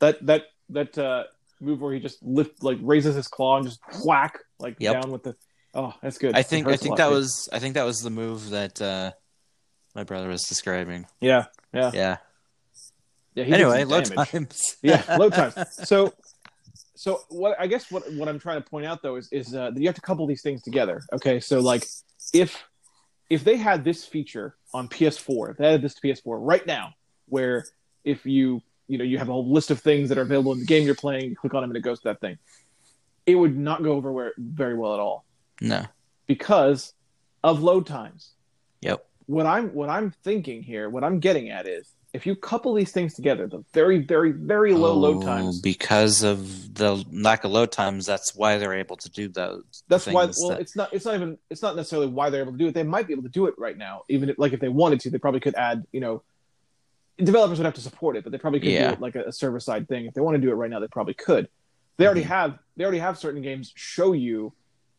That 0.00 0.24
that 0.26 0.42
that 0.70 0.98
uh, 0.98 1.24
move 1.60 1.80
where 1.80 1.94
he 1.94 2.00
just 2.00 2.22
lift 2.22 2.62
like 2.62 2.78
raises 2.80 3.14
his 3.14 3.28
claw 3.28 3.56
and 3.58 3.66
just 3.66 3.80
whack 4.04 4.38
like 4.58 4.76
Yep. 4.78 5.02
down 5.02 5.10
with 5.12 5.22
the. 5.22 5.36
Oh, 5.74 5.94
that's 6.02 6.18
good. 6.18 6.34
I 6.34 6.42
think, 6.42 6.66
I 6.68 6.76
think 6.76 6.90
lot, 6.90 6.98
that 6.98 7.10
was, 7.10 7.48
I 7.52 7.58
think 7.58 7.74
that 7.74 7.84
was 7.84 8.00
the 8.02 8.10
move 8.10 8.50
that, 8.50 8.82
uh, 8.82 9.12
my 9.94 10.04
brother 10.04 10.28
was 10.28 10.42
describing. 10.42 11.06
Yeah, 11.20 11.46
yeah, 11.72 11.90
Yeah. 11.94 12.16
yeah. 13.34 13.44
Anyway, 13.44 13.84
load 13.84 14.04
damage. 14.04 14.28
times. 14.30 14.76
yeah, 14.82 15.02
load 15.18 15.32
times. 15.34 15.54
So, 15.84 16.12
so 17.02 17.20
what? 17.30 17.56
I 17.58 17.66
guess 17.66 17.90
what 17.90 18.04
what 18.12 18.28
I'm 18.28 18.38
trying 18.38 18.62
to 18.62 18.70
point 18.70 18.86
out 18.86 19.02
though 19.02 19.16
is 19.16 19.28
is 19.32 19.56
uh, 19.56 19.72
that 19.72 19.80
you 19.80 19.88
have 19.88 19.96
to 19.96 20.00
couple 20.00 20.24
these 20.28 20.40
things 20.40 20.62
together. 20.62 21.02
Okay, 21.12 21.40
so 21.40 21.58
like 21.58 21.82
if 22.32 22.62
if 23.28 23.42
they 23.42 23.56
had 23.56 23.82
this 23.82 24.04
feature 24.04 24.54
on 24.72 24.86
PS4, 24.86 25.50
if 25.50 25.56
they 25.56 25.72
had 25.72 25.82
this 25.82 25.94
to 25.94 26.00
PS4 26.00 26.22
right 26.40 26.64
now, 26.64 26.94
where 27.26 27.66
if 28.04 28.24
you 28.24 28.62
you 28.86 28.98
know 28.98 29.04
you 29.04 29.18
have 29.18 29.28
a 29.28 29.32
whole 29.32 29.50
list 29.52 29.72
of 29.72 29.80
things 29.80 30.10
that 30.10 30.16
are 30.18 30.22
available 30.22 30.52
in 30.52 30.60
the 30.60 30.64
game 30.64 30.86
you're 30.86 30.94
playing, 30.94 31.30
you 31.30 31.34
click 31.34 31.54
on 31.54 31.62
them 31.62 31.70
and 31.70 31.76
it 31.76 31.80
goes 31.80 31.98
to 32.02 32.04
that 32.04 32.20
thing, 32.20 32.38
it 33.26 33.34
would 33.34 33.58
not 33.58 33.82
go 33.82 33.94
over 33.94 34.12
where, 34.12 34.32
very 34.38 34.76
well 34.76 34.94
at 34.94 35.00
all 35.00 35.24
No. 35.60 35.84
because 36.28 36.94
of 37.42 37.64
load 37.64 37.84
times. 37.84 38.30
Yep. 38.82 39.04
What 39.26 39.46
I'm 39.46 39.70
what 39.74 39.88
I'm 39.88 40.12
thinking 40.22 40.62
here, 40.62 40.88
what 40.88 41.02
I'm 41.02 41.18
getting 41.18 41.50
at 41.50 41.66
is 41.66 41.92
if 42.14 42.26
you 42.26 42.36
couple 42.36 42.74
these 42.74 42.92
things 42.92 43.14
together, 43.14 43.46
the 43.46 43.64
very, 43.72 43.98
very, 44.00 44.32
very 44.32 44.74
low 44.74 44.94
load 44.94 45.18
Oh, 45.18 45.22
times. 45.22 45.60
because 45.62 46.22
of 46.22 46.74
the 46.74 47.02
lack 47.10 47.44
of 47.44 47.50
load 47.50 47.72
times. 47.72 48.04
That's 48.04 48.34
why 48.34 48.58
they're 48.58 48.74
able 48.74 48.96
to 48.98 49.10
do 49.10 49.28
those. 49.28 49.82
That's 49.88 50.06
why. 50.06 50.26
Well, 50.26 50.26
that- 50.50 50.60
it's 50.60 50.76
not. 50.76 50.92
It's 50.92 51.04
not 51.06 51.14
even. 51.14 51.38
It's 51.48 51.62
not 51.62 51.74
necessarily 51.74 52.08
why 52.08 52.28
they're 52.28 52.42
able 52.42 52.52
to 52.52 52.58
do 52.58 52.66
it. 52.68 52.74
They 52.74 52.82
might 52.82 53.06
be 53.06 53.14
able 53.14 53.22
to 53.22 53.28
do 53.30 53.46
it 53.46 53.54
right 53.56 53.76
now, 53.78 54.02
even 54.10 54.28
if, 54.28 54.38
like 54.38 54.52
if 54.52 54.60
they 54.60 54.68
wanted 54.68 55.00
to. 55.00 55.10
They 55.10 55.18
probably 55.18 55.40
could 55.40 55.54
add. 55.54 55.86
You 55.92 56.00
know, 56.00 56.22
developers 57.18 57.58
would 57.58 57.64
have 57.64 57.74
to 57.74 57.80
support 57.80 58.16
it, 58.16 58.24
but 58.24 58.32
they 58.32 58.38
probably 58.38 58.60
could 58.60 58.70
Yeah. 58.70 58.88
do 58.88 58.92
it 58.94 59.00
like 59.00 59.14
a, 59.16 59.24
a 59.24 59.32
server 59.32 59.60
side 59.60 59.88
thing. 59.88 60.06
If 60.06 60.14
they 60.14 60.20
want 60.20 60.34
to 60.34 60.40
do 60.40 60.50
it 60.50 60.54
right 60.54 60.70
now, 60.70 60.80
they 60.80 60.88
probably 60.88 61.14
could. 61.14 61.48
They 61.96 62.04
already 62.06 62.22
Mhm. 62.22 62.26
have. 62.28 62.58
They 62.76 62.84
already 62.84 62.98
have 63.00 63.18
certain 63.18 63.42
games 63.42 63.72
show 63.74 64.12
you. 64.12 64.52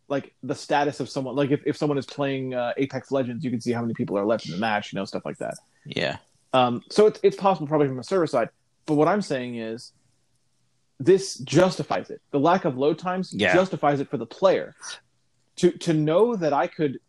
Like 0.10 0.34
the 0.44 0.54
status 0.54 1.00
of 1.00 1.10
someone, 1.10 1.36
like 1.36 1.50
if, 1.52 1.62
if 1.66 1.78
someone 1.78 1.98
is 1.98 2.06
playing 2.06 2.54
uh, 2.54 2.74
Apex 2.78 3.10
Legends, 3.12 3.44
you 3.44 3.50
can 3.50 3.62
see 3.62 3.72
how 3.72 3.82
many 3.82 3.94
people 3.94 4.18
are 4.18 4.26
left 4.26 4.46
in 4.46 4.52
the 4.52 4.58
match, 4.60 4.92
you 4.92 5.00
know, 5.00 5.06
stuff 5.06 5.24
like 5.26 5.38
that. 5.38 5.56
yeah, 5.86 6.18
Um, 6.54 6.84
so 6.90 7.08
it's 7.08 7.20
it's 7.24 7.36
possible 7.36 7.68
probably 7.68 7.88
from 7.88 8.00
a 8.00 8.04
server 8.04 8.28
side. 8.28 8.50
But 8.86 8.96
what 8.96 9.08
I'm 9.08 9.22
saying 9.22 9.56
is, 9.58 9.92
this 11.00 11.38
justifies 11.40 12.10
it. 12.10 12.22
The 12.32 12.40
lack 12.40 12.66
of 12.66 12.78
load 12.78 13.00
times 13.00 13.34
Yeah. 13.34 13.54
justifies 13.54 14.00
it 14.00 14.10
for 14.10 14.18
the 14.18 14.26
player. 14.26 14.76
To 15.58 15.72
to 15.72 15.94
know 15.94 16.36
that 16.36 16.54
I 16.54 16.68
could 16.68 17.00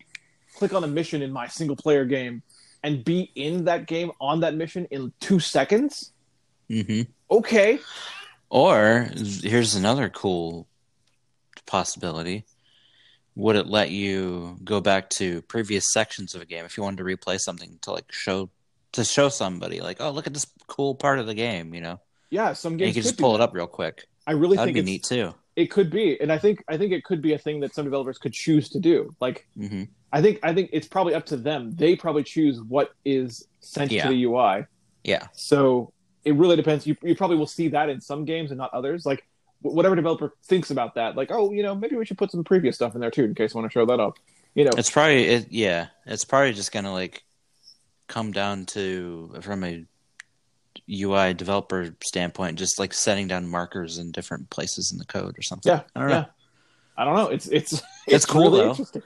click 0.57 0.73
on 0.73 0.85
a 0.85 0.87
mission 0.89 1.23
in 1.23 1.33
my 1.33 1.47
single 1.49 1.77
player 1.77 2.05
game 2.05 2.43
and 2.83 3.05
be 3.05 3.31
in 3.35 3.65
that 3.65 3.87
game 3.87 4.13
on 4.21 4.41
that 4.41 4.55
mission 4.55 4.87
in 4.91 5.13
two 5.21 5.41
seconds. 5.41 6.13
hmm 6.69 7.03
Okay, 7.31 7.81
Or 8.51 9.09
here's 9.17 9.75
another 9.75 10.09
cool 10.11 10.69
possibility. 11.67 12.45
Would 13.35 13.57
it 13.57 13.67
let 13.67 13.91
you 13.91 14.59
go 14.63 14.81
back 14.81 15.11
to 15.11 15.43
previous 15.43 15.93
sections 15.93 16.35
of 16.35 16.43
a 16.43 16.45
game 16.45 16.65
if 16.65 16.77
you 16.77 16.83
wanted 16.85 16.99
to 16.99 17.05
replay 17.05 17.39
something 17.41 17.79
to 17.83 17.91
like 17.91 18.13
show 18.13 18.51
to 18.95 19.05
show 19.05 19.29
somebody 19.29 19.81
like, 19.81 19.99
oh, 20.01 20.11
look 20.11 20.27
at 20.27 20.35
this 20.35 20.47
cool 20.67 20.95
part 20.95 21.19
of 21.21 21.27
the 21.27 21.35
game, 21.35 21.75
you 21.75 21.81
know? 21.81 22.01
yeah, 22.31 22.53
some 22.53 22.73
And 22.73 22.79
games 22.81 22.97
you 22.97 23.03
can 23.03 23.09
just 23.11 23.21
pull 23.21 23.35
it 23.37 23.41
up 23.41 23.55
real 23.55 23.67
quick. 23.69 24.07
I 24.27 24.33
really 24.33 24.57
That'd 24.57 24.75
think 24.75 24.87
be 24.87 24.95
it's, 24.97 25.11
neat 25.11 25.19
too. 25.21 25.35
it 25.55 25.67
could 25.71 25.91
be, 25.91 26.21
and 26.21 26.33
I 26.33 26.39
think 26.39 26.65
I 26.67 26.77
think 26.79 26.93
it 26.93 27.05
could 27.05 27.21
be 27.23 27.33
a 27.35 27.39
thing 27.39 27.61
that 27.61 27.75
some 27.75 27.85
developers 27.85 28.19
could 28.19 28.33
choose 28.33 28.69
to 28.71 28.81
do. 28.81 29.15
Like 29.21 29.47
hmm 29.57 29.85
I 30.13 30.23
think 30.23 30.39
I 30.43 30.55
think 30.55 30.71
it's 30.73 30.87
probably 30.89 31.15
up 31.15 31.27
to 31.27 31.37
them. 31.37 31.75
They 31.77 31.95
probably 31.97 32.23
choose 32.25 32.61
what 32.63 32.93
is 33.05 33.47
sent 33.61 33.91
Yeah. 33.93 34.05
to 34.05 34.09
the 34.11 34.25
UI. 34.25 34.67
Yeah. 35.05 35.27
So 35.35 35.93
it 36.25 36.35
really 36.37 36.57
depends. 36.57 36.87
You, 36.87 36.97
you 37.03 37.15
probably 37.15 37.37
will 37.37 37.47
see 37.47 37.69
that 37.69 37.89
in 37.89 38.01
some 38.01 38.25
games 38.25 38.51
and 38.51 38.59
not 38.59 38.73
others. 38.73 39.05
Like 39.05 39.27
whatever 39.61 39.95
developer 39.97 40.33
thinks 40.45 40.71
about 40.71 40.95
that, 40.95 41.17
like 41.17 41.31
oh, 41.31 41.51
you 41.53 41.63
know, 41.63 41.75
maybe 41.75 41.97
we 41.97 42.05
should 42.07 42.19
put 42.19 42.31
some 42.31 42.43
previous 42.45 42.77
stuff 42.77 42.95
in 42.95 43.01
there 43.01 43.11
too 43.11 43.25
in 43.25 43.35
case 43.35 43.55
I 43.55 43.59
want 43.59 43.71
to 43.71 43.73
show 43.73 43.85
that 43.87 44.01
up. 44.01 44.19
You 44.55 44.65
know, 44.65 44.71
It's 44.79 44.91
probably 44.91 45.25
it, 45.25 45.47
yeah. 45.51 45.89
It's 46.07 46.25
probably 46.25 46.53
just 46.53 46.73
gonna 46.73 46.93
like 46.93 47.25
come 48.07 48.33
down 48.33 48.67
to 48.67 49.37
from 49.41 49.65
a 49.65 49.85
UI 50.91 51.35
developer 51.35 51.95
standpoint, 52.03 52.59
just 52.59 52.79
like 52.79 52.93
setting 52.93 53.29
down 53.29 53.47
markers 53.47 53.99
in 53.99 54.11
different 54.11 54.51
places 54.51 54.93
in 54.93 54.99
the 54.99 55.05
code 55.05 55.39
or 55.39 55.43
something. 55.43 55.71
yeah, 55.71 55.83
I 55.95 56.01
don't 56.01 56.09
yeah. 56.11 56.21
know. 56.21 56.27
I 56.97 57.05
don't 57.05 57.15
know. 57.17 57.29
It's 57.29 57.47
it's 57.47 57.73
it's, 57.73 57.83
It's 58.07 58.27
cool, 58.27 58.45
really 58.45 58.61
though. 58.61 58.71
interesting. 58.71 59.03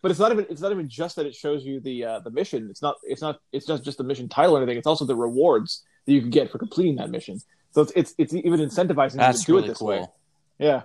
But 0.00 0.10
it's 0.10 0.20
not 0.20 0.32
even 0.32 0.46
it's 0.50 0.60
not 0.60 0.72
even 0.72 0.88
just 0.88 1.16
that 1.16 1.26
it 1.26 1.34
shows 1.34 1.64
you 1.64 1.80
the 1.80 2.04
uh, 2.04 2.18
the 2.20 2.30
mission. 2.30 2.68
It's 2.70 2.82
not 2.82 2.96
it's 3.04 3.22
not 3.22 3.40
it's 3.52 3.68
not 3.68 3.82
just 3.82 3.98
the 3.98 4.04
mission 4.04 4.28
title 4.28 4.56
or 4.56 4.58
anything. 4.58 4.78
It's 4.78 4.86
also 4.86 5.04
the 5.04 5.16
rewards 5.16 5.84
that 6.06 6.12
you 6.12 6.20
can 6.20 6.30
get 6.30 6.50
for 6.50 6.58
completing 6.58 6.96
that 6.96 7.10
mission. 7.10 7.40
So 7.70 7.82
it's 7.82 7.92
it's, 7.94 8.14
it's 8.18 8.34
even 8.34 8.60
incentivizing 8.60 9.26
you 9.26 9.38
to 9.38 9.44
do 9.44 9.54
really 9.54 9.66
it 9.66 9.68
this 9.68 9.78
cool. 9.78 9.88
way. 9.88 10.06
Yeah. 10.58 10.82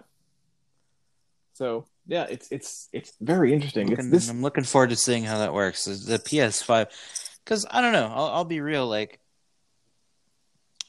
So 1.54 1.88
yeah, 2.06 2.28
it's 2.30 2.48
it's 2.52 2.90
it's 2.94 3.14
very 3.20 3.54
interesting. 3.54 3.92
It's 3.92 4.08
this 4.10 4.30
I'm 4.30 4.42
looking 4.42 4.64
forward 4.64 4.92
to 4.92 4.96
seeing 4.96 5.24
how 5.24 5.40
that 5.40 5.54
works. 5.54 5.86
The 5.86 6.20
PS5, 6.20 6.88
because 7.48 7.66
I 7.72 7.80
don't 7.82 7.94
know. 7.94 8.12
I'll, 8.14 8.26
I'll 8.26 8.46
be 8.46 8.60
real. 8.60 8.86
Like, 8.88 9.20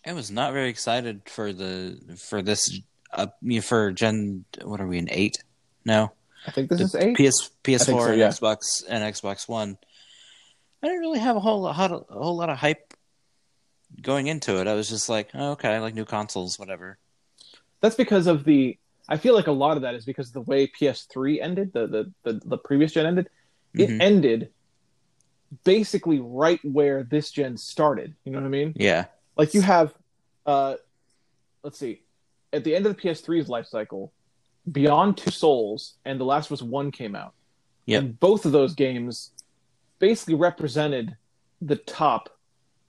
I 0.04 0.12
was 0.12 0.28
not 0.28 0.52
very 0.52 0.68
excited 0.70 1.22
for 1.26 1.52
the 1.52 1.98
for 2.18 2.42
this. 2.42 2.80
Uh, 3.12 3.28
for 3.62 3.92
Gen, 3.92 4.44
what 4.64 4.80
are 4.80 4.86
we 4.88 4.98
in 4.98 5.08
eight? 5.12 5.38
No, 5.84 6.10
I 6.46 6.50
think 6.50 6.68
this 6.68 6.78
the 6.78 6.84
is 6.84 6.94
eight. 6.96 7.16
PS 7.16 7.50
PS4 7.62 7.84
think 7.84 8.00
so, 8.00 8.08
and 8.08 8.18
yeah. 8.18 8.28
Xbox 8.28 8.82
and 8.88 9.14
Xbox 9.14 9.48
One. 9.48 9.78
I 10.82 10.88
didn't 10.88 11.00
really 11.00 11.20
have 11.20 11.36
a 11.36 11.40
whole 11.40 11.60
lot, 11.60 11.78
a 11.90 12.04
whole 12.12 12.36
lot 12.36 12.50
of 12.50 12.58
hype 12.58 12.92
going 14.02 14.26
into 14.26 14.60
it. 14.60 14.66
I 14.66 14.74
was 14.74 14.88
just 14.88 15.08
like, 15.08 15.28
oh, 15.34 15.52
okay, 15.52 15.74
I 15.74 15.78
like 15.78 15.94
new 15.94 16.04
consoles, 16.04 16.58
whatever. 16.58 16.98
That's 17.80 17.96
because 17.96 18.26
of 18.26 18.44
the. 18.44 18.76
I 19.08 19.16
feel 19.16 19.34
like 19.34 19.46
a 19.46 19.52
lot 19.52 19.76
of 19.76 19.82
that 19.84 19.94
is 19.94 20.04
because 20.04 20.28
of 20.28 20.32
the 20.34 20.42
way 20.42 20.66
PS3 20.66 21.40
ended, 21.40 21.72
the 21.72 21.86
the 21.86 22.12
the, 22.24 22.40
the 22.44 22.58
previous 22.58 22.92
gen 22.92 23.06
ended. 23.06 23.30
It 23.74 23.90
Mhm. 23.90 24.00
ended 24.00 24.50
basically 25.64 26.20
right 26.20 26.60
where 26.64 27.02
this 27.02 27.30
gen 27.30 27.56
started. 27.56 28.14
You 28.24 28.32
know 28.32 28.38
what 28.38 28.46
I 28.46 28.50
mean? 28.50 28.72
Yeah, 28.76 29.06
Like 29.36 29.54
you 29.54 29.60
have, 29.62 29.94
uh, 30.46 30.76
let's 31.62 31.78
see, 31.78 32.02
at 32.52 32.64
the 32.64 32.74
end 32.74 32.86
of 32.86 32.96
the 32.96 33.02
PS3's 33.02 33.48
life 33.48 33.66
cycle, 33.66 34.12
Beyond 34.70 35.16
Two 35.16 35.30
Souls 35.30 35.94
and 36.04 36.20
The 36.20 36.24
Last 36.24 36.50
of 36.50 36.52
Us 36.54 36.62
One 36.62 36.90
came 36.90 37.14
out. 37.16 37.34
Yep. 37.86 38.02
And 38.02 38.20
both 38.20 38.44
of 38.44 38.52
those 38.52 38.74
games 38.74 39.30
basically 39.98 40.34
represented 40.34 41.16
the 41.62 41.76
top 41.76 42.38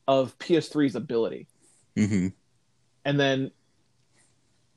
of 0.07 0.37
PS3's 0.39 0.95
ability. 0.95 1.47
hmm 1.95 2.27
and 3.05 3.19
then 3.19 3.51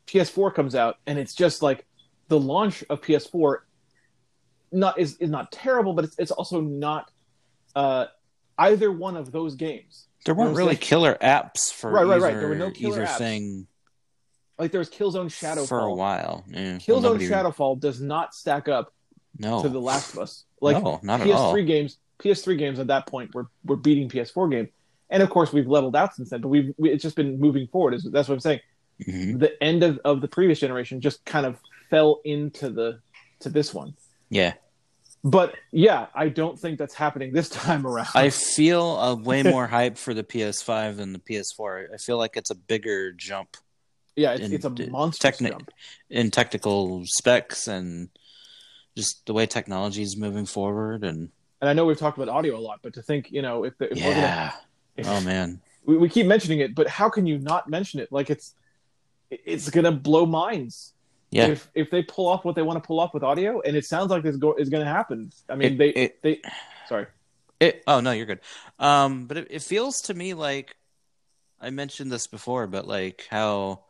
PS4 0.06 0.54
comes 0.54 0.74
out, 0.74 0.96
and 1.06 1.18
it's 1.18 1.34
just 1.34 1.62
like 1.62 1.84
the 2.28 2.38
launch 2.38 2.84
of 2.88 3.00
PS4. 3.02 3.58
Not 4.70 4.98
is 4.98 5.16
is 5.18 5.28
not 5.28 5.52
terrible, 5.52 5.92
but 5.92 6.04
it's 6.04 6.16
it's 6.18 6.30
also 6.30 6.60
not 6.60 7.10
uh, 7.74 8.06
either 8.58 8.90
one 8.92 9.16
of 9.16 9.32
those 9.32 9.54
games. 9.54 10.06
there 10.24 10.34
weren't 10.34 10.56
really 10.56 10.76
killer 10.76 11.16
apps 11.20 11.72
for 11.72 11.90
Right, 11.90 12.04
right, 12.06 12.20
right. 12.20 12.30
either, 12.32 12.40
There 12.40 12.48
were 12.48 12.54
no 12.54 12.70
killer 12.70 13.04
apps. 13.06 13.18
thing 13.18 13.66
Like 14.58 14.70
there's 14.72 14.90
Killzone 14.90 15.26
Shadowfall. 15.26 15.68
for 15.68 15.80
a 15.80 15.92
while. 15.94 16.44
Yeah. 16.48 16.76
Killzone 16.76 16.88
Well, 16.88 17.00
nobody- 17.02 17.28
Shadowfall 17.28 17.80
does 17.80 18.00
not 18.00 18.34
stack 18.34 18.68
up 18.68 18.92
No, 19.38 19.62
to 19.62 19.68
The 19.68 19.80
Last 19.80 20.12
of 20.12 20.20
Us. 20.20 20.44
Like 20.60 20.82
no, 20.82 21.00
not 21.02 21.20
at 21.20 21.26
PS3 21.26 21.34
all. 21.34 21.62
games, 21.64 21.96
PS3 22.20 22.56
games 22.58 22.78
at 22.78 22.86
that 22.88 23.06
point 23.06 23.34
were 23.34 23.48
were 23.64 23.76
beating 23.76 24.08
PS4 24.08 24.48
games, 24.50 24.68
and 25.10 25.22
of 25.22 25.30
course 25.30 25.52
we've 25.52 25.66
leveled 25.66 25.96
out 25.96 26.14
since 26.14 26.30
then. 26.30 26.40
But 26.40 26.48
we've 26.48 26.72
we, 26.78 26.90
it's 26.90 27.02
just 27.02 27.16
been 27.16 27.40
moving 27.40 27.66
forward. 27.66 27.94
Is 27.94 28.04
that's 28.12 28.28
what 28.28 28.34
I'm 28.34 28.40
saying. 28.40 28.60
Mhm. 29.08 29.40
the 29.40 29.60
end 29.60 29.82
of, 29.82 29.98
of 30.04 30.20
the 30.20 30.28
previous 30.28 30.60
generation 30.60 31.00
just 31.00 31.24
kind 31.24 31.46
of 31.46 31.58
fell 31.90 32.20
into 32.24 32.70
the 32.70 33.00
to 33.40 33.48
this 33.48 33.74
one. 33.74 33.96
Yeah, 34.30 34.52
But 35.24 35.54
yeah, 35.70 36.06
I 36.14 36.28
don't 36.28 36.58
think 36.58 36.78
that's 36.78 36.94
happening 36.94 37.32
this 37.32 37.48
time 37.48 37.86
around. 37.86 38.08
I 38.14 38.30
feel 38.30 38.98
a 38.98 39.14
way 39.22 39.42
more 39.42 39.66
hype 39.66 39.96
for 39.96 40.14
the 40.14 40.24
PS5 40.24 40.96
than 40.96 41.12
the 41.12 41.20
PS4. 41.20 41.94
I 41.94 41.96
feel 41.96 42.18
like 42.18 42.36
it's 42.36 42.50
a 42.50 42.56
bigger 42.56 43.12
jump 43.12 43.56
yeah, 44.16 44.32
it's, 44.32 44.42
in 44.42 44.52
it's 44.52 44.64
a 44.64 44.70
monstrous 44.90 45.38
techni- 45.38 45.50
jump. 45.50 45.70
in 46.10 46.30
technical 46.30 47.04
specs 47.06 47.66
and 47.66 48.08
just 48.96 49.24
the 49.26 49.32
way 49.32 49.46
technology 49.46 50.02
is 50.02 50.16
moving 50.16 50.46
forward. 50.46 51.04
And 51.04 51.30
And 51.60 51.70
I 51.70 51.72
know 51.72 51.86
we've 51.86 51.98
talked 51.98 52.18
about 52.18 52.28
audio 52.28 52.56
a 52.56 52.60
lot, 52.60 52.80
but 52.82 52.94
to 52.94 53.02
think, 53.02 53.30
you 53.30 53.42
know, 53.42 53.64
if, 53.64 53.76
the, 53.78 53.92
if 53.92 53.96
we're 53.96 54.14
gonna, 54.14 54.20
yeah, 54.20 54.52
if, 54.96 55.08
oh 55.08 55.20
man, 55.22 55.60
we, 55.84 55.96
we 55.96 56.08
keep 56.08 56.26
mentioning 56.26 56.60
it, 56.60 56.74
but 56.74 56.88
how 56.88 57.08
can 57.08 57.26
you 57.26 57.38
not 57.38 57.68
mention 57.68 58.00
it? 58.00 58.12
Like 58.12 58.28
it's 58.28 58.54
it's 59.30 59.70
gonna 59.70 59.92
blow 59.92 60.26
minds. 60.26 60.92
Yeah. 61.32 61.46
If 61.48 61.68
if 61.74 61.90
they 61.90 62.02
pull 62.04 62.28
off 62.28 62.44
what 62.44 62.54
they 62.54 62.62
want 62.62 62.80
to 62.82 62.86
pull 62.86 63.00
off 63.00 63.12
with 63.14 63.24
audio, 63.24 63.60
and 63.62 63.76
it 63.76 63.84
sounds 63.84 64.10
like 64.10 64.22
this 64.22 64.36
go, 64.36 64.54
is 64.54 64.68
going 64.68 64.84
to 64.84 64.90
happen. 64.90 65.32
I 65.48 65.56
mean, 65.56 65.72
It- 65.72 65.78
they 65.78 65.88
it- 65.88 66.22
they 66.22 66.40
sorry. 66.88 67.06
It, 67.58 67.82
oh 67.86 68.00
no, 68.00 68.10
you're 68.12 68.26
good. 68.26 68.40
Um, 68.78 69.26
but 69.26 69.36
it, 69.38 69.46
it 69.50 69.62
feels 69.62 69.96
to 70.02 70.14
me 70.14 70.34
like 70.34 70.76
I 71.60 71.70
mentioned 71.70 72.10
this 72.12 72.26
before, 72.26 72.66
but 72.66 72.86
like 72.86 73.26
how 73.30 73.84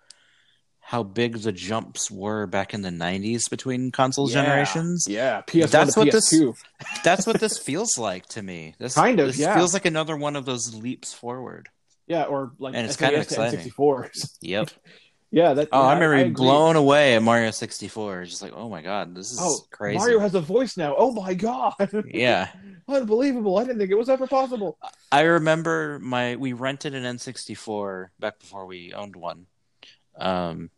how 0.85 1.03
big 1.05 1.39
the 1.39 1.53
jumps 1.53 2.11
were 2.11 2.47
back 2.47 2.75
in 2.75 2.83
the 2.83 2.91
'90s 2.91 3.49
between 3.49 3.91
console 3.93 4.29
Yeah. 4.29 4.43
generations. 4.43 5.07
Yeah, 5.09 5.41
PS1 5.43 5.71
That's 5.71 5.97
what 5.97 6.11
this- 6.13 6.33
PS2. 6.33 6.55
That's 7.05 7.27
what 7.27 7.41
this 7.41 7.57
feels 7.59 7.97
like 7.99 8.27
to 8.31 8.43
me. 8.43 8.75
This 8.79 8.95
Kind 8.95 9.21
of, 9.21 9.29
this 9.29 9.39
yeah. 9.39 9.55
feels 9.57 9.73
like 9.73 9.87
another 9.87 10.17
one 10.17 10.37
of 10.37 10.45
those 10.45 10.75
leaps 10.75 11.13
forward. 11.15 11.69
Yeah, 12.07 12.25
or 12.25 12.53
like 12.59 12.75
And 12.75 12.85
it's 12.87 12.97
kind 12.97 13.15
of 13.15 13.23
exciting. 13.23 13.61
N64s. 13.61 14.37
Yep. 14.43 14.71
yeah, 15.33 15.55
that. 15.55 15.69
Oh, 15.73 15.81
yeah, 15.81 15.87
I 15.89 15.93
remember 15.95 16.15
agree. 16.17 16.31
blown 16.31 16.77
away 16.77 17.17
at 17.17 17.23
Mario 17.23 17.51
64. 17.51 18.25
Just 18.27 18.43
like, 18.43 18.53
oh 18.55 18.69
my 18.69 18.83
god, 18.83 19.15
this 19.15 19.33
is 19.33 19.39
Oh, 19.41 19.59
crazy. 19.71 19.97
Mario 19.99 20.19
has 20.21 20.35
a 20.35 20.41
voice 20.41 20.77
now. 20.77 20.95
Oh 20.97 21.11
my 21.11 21.33
god! 21.35 21.75
yeah, 22.07 22.51
unbelievable! 22.87 23.57
I 23.57 23.65
didn't 23.65 23.79
think 23.79 23.91
it 23.91 23.99
was 23.99 24.11
ever 24.11 24.27
possible. 24.27 24.79
I 25.11 25.23
remember 25.23 25.99
my 26.01 26.37
we 26.37 26.53
rented 26.53 26.95
an 26.95 27.05
N64 27.17 28.09
back 28.21 28.39
before 28.39 28.67
we 28.67 28.93
owned 28.93 29.17
one. 29.17 29.47
Um, 30.17 30.71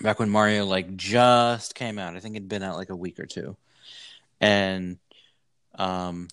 back 0.00 0.18
when 0.18 0.30
Mario 0.30 0.64
like 0.64 0.96
just 0.96 1.74
came 1.74 1.98
out. 1.98 2.16
I 2.16 2.20
think 2.20 2.36
it'd 2.36 2.48
been 2.48 2.62
out 2.62 2.76
like 2.76 2.88
a 2.90 2.96
week 2.96 3.20
or 3.20 3.26
two, 3.26 3.56
and 4.40 4.96
um, 5.74 6.28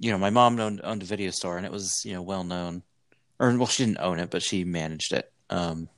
you 0.00 0.10
know, 0.10 0.18
my 0.18 0.30
mom 0.30 0.58
owned, 0.58 0.80
owned 0.82 1.02
a 1.02 1.06
video 1.06 1.30
store, 1.30 1.56
and 1.56 1.64
it 1.64 1.70
was 1.72 2.02
you 2.04 2.12
know 2.12 2.22
well 2.22 2.42
known, 2.42 2.82
or 3.38 3.56
well, 3.56 3.66
she 3.66 3.84
didn't 3.86 4.00
own 4.00 4.18
it, 4.18 4.30
but 4.30 4.42
she 4.42 4.64
managed 4.64 5.12
it. 5.12 5.30
Um, 5.48 5.88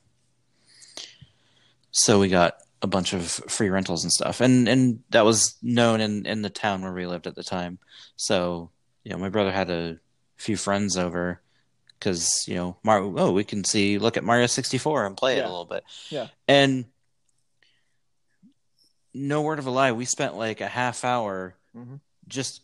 so 1.91 2.19
we 2.19 2.29
got 2.29 2.55
a 2.81 2.87
bunch 2.87 3.13
of 3.13 3.25
free 3.25 3.69
rentals 3.69 4.03
and 4.03 4.11
stuff, 4.11 4.39
and 4.41 4.67
and 4.67 4.99
that 5.09 5.25
was 5.25 5.55
known 5.61 5.99
in 6.01 6.25
in 6.25 6.41
the 6.41 6.49
town 6.49 6.81
where 6.81 6.93
we 6.93 7.05
lived 7.07 7.27
at 7.27 7.35
the 7.35 7.43
time. 7.43 7.79
So 8.15 8.69
you 9.03 9.11
know, 9.11 9.17
my 9.17 9.29
brother 9.29 9.51
had 9.51 9.69
a 9.69 9.99
few 10.35 10.57
friends 10.57 10.97
over, 10.97 11.41
because 11.99 12.29
you 12.47 12.55
know 12.55 12.77
Mario. 12.83 13.13
Oh, 13.17 13.31
we 13.31 13.43
can 13.43 13.63
see 13.63 13.97
look 13.97 14.17
at 14.17 14.23
Mario 14.23 14.45
sixty 14.47 14.77
four 14.77 15.05
and 15.05 15.17
play 15.17 15.37
it 15.37 15.45
a 15.45 15.49
little 15.49 15.65
bit. 15.65 15.83
Yeah. 16.09 16.27
and 16.47 16.85
no 19.13 19.41
word 19.41 19.59
of 19.59 19.65
a 19.65 19.71
lie, 19.71 19.91
we 19.91 20.05
spent 20.05 20.35
like 20.35 20.61
a 20.61 20.67
half 20.67 21.03
hour 21.03 21.55
Mhm. 21.75 21.99
just 22.27 22.61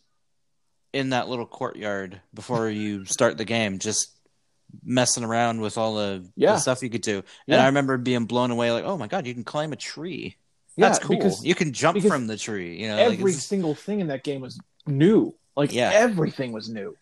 in 0.92 1.10
that 1.10 1.28
little 1.28 1.46
courtyard 1.46 2.20
before 2.32 2.70
you 2.70 3.04
start 3.04 3.36
the 3.36 3.44
game, 3.44 3.80
just 3.80 4.12
messing 4.82 5.24
around 5.24 5.60
with 5.60 5.76
all 5.78 5.94
the, 5.96 6.24
Yeah. 6.36 6.52
the 6.52 6.58
stuff 6.58 6.82
you 6.82 6.90
could 6.90 7.02
do. 7.02 7.18
And 7.18 7.24
Yeah. 7.46 7.62
I 7.62 7.66
remember 7.66 7.96
being 7.98 8.24
blown 8.24 8.50
away, 8.50 8.72
like, 8.72 8.84
oh 8.84 8.96
my 8.96 9.06
god, 9.06 9.26
you 9.26 9.34
can 9.34 9.44
climb 9.44 9.72
a 9.72 9.76
tree. 9.76 10.36
Yeah, 10.76 10.88
That's 10.88 10.98
cool. 10.98 11.16
because 11.16 11.44
you 11.44 11.54
can 11.54 11.72
jump 11.72 12.00
from 12.02 12.26
the 12.26 12.36
tree. 12.36 12.80
You 12.80 12.88
know, 12.88 12.96
every 12.96 13.30
it's- 13.30 13.44
single 13.44 13.74
thing 13.74 14.00
in 14.00 14.08
that 14.08 14.24
game 14.24 14.40
was 14.40 14.58
new. 14.86 15.34
Like 15.56 15.72
Yeah. 15.72 15.90
everything 15.92 16.52
was 16.52 16.68
new. 16.68 16.96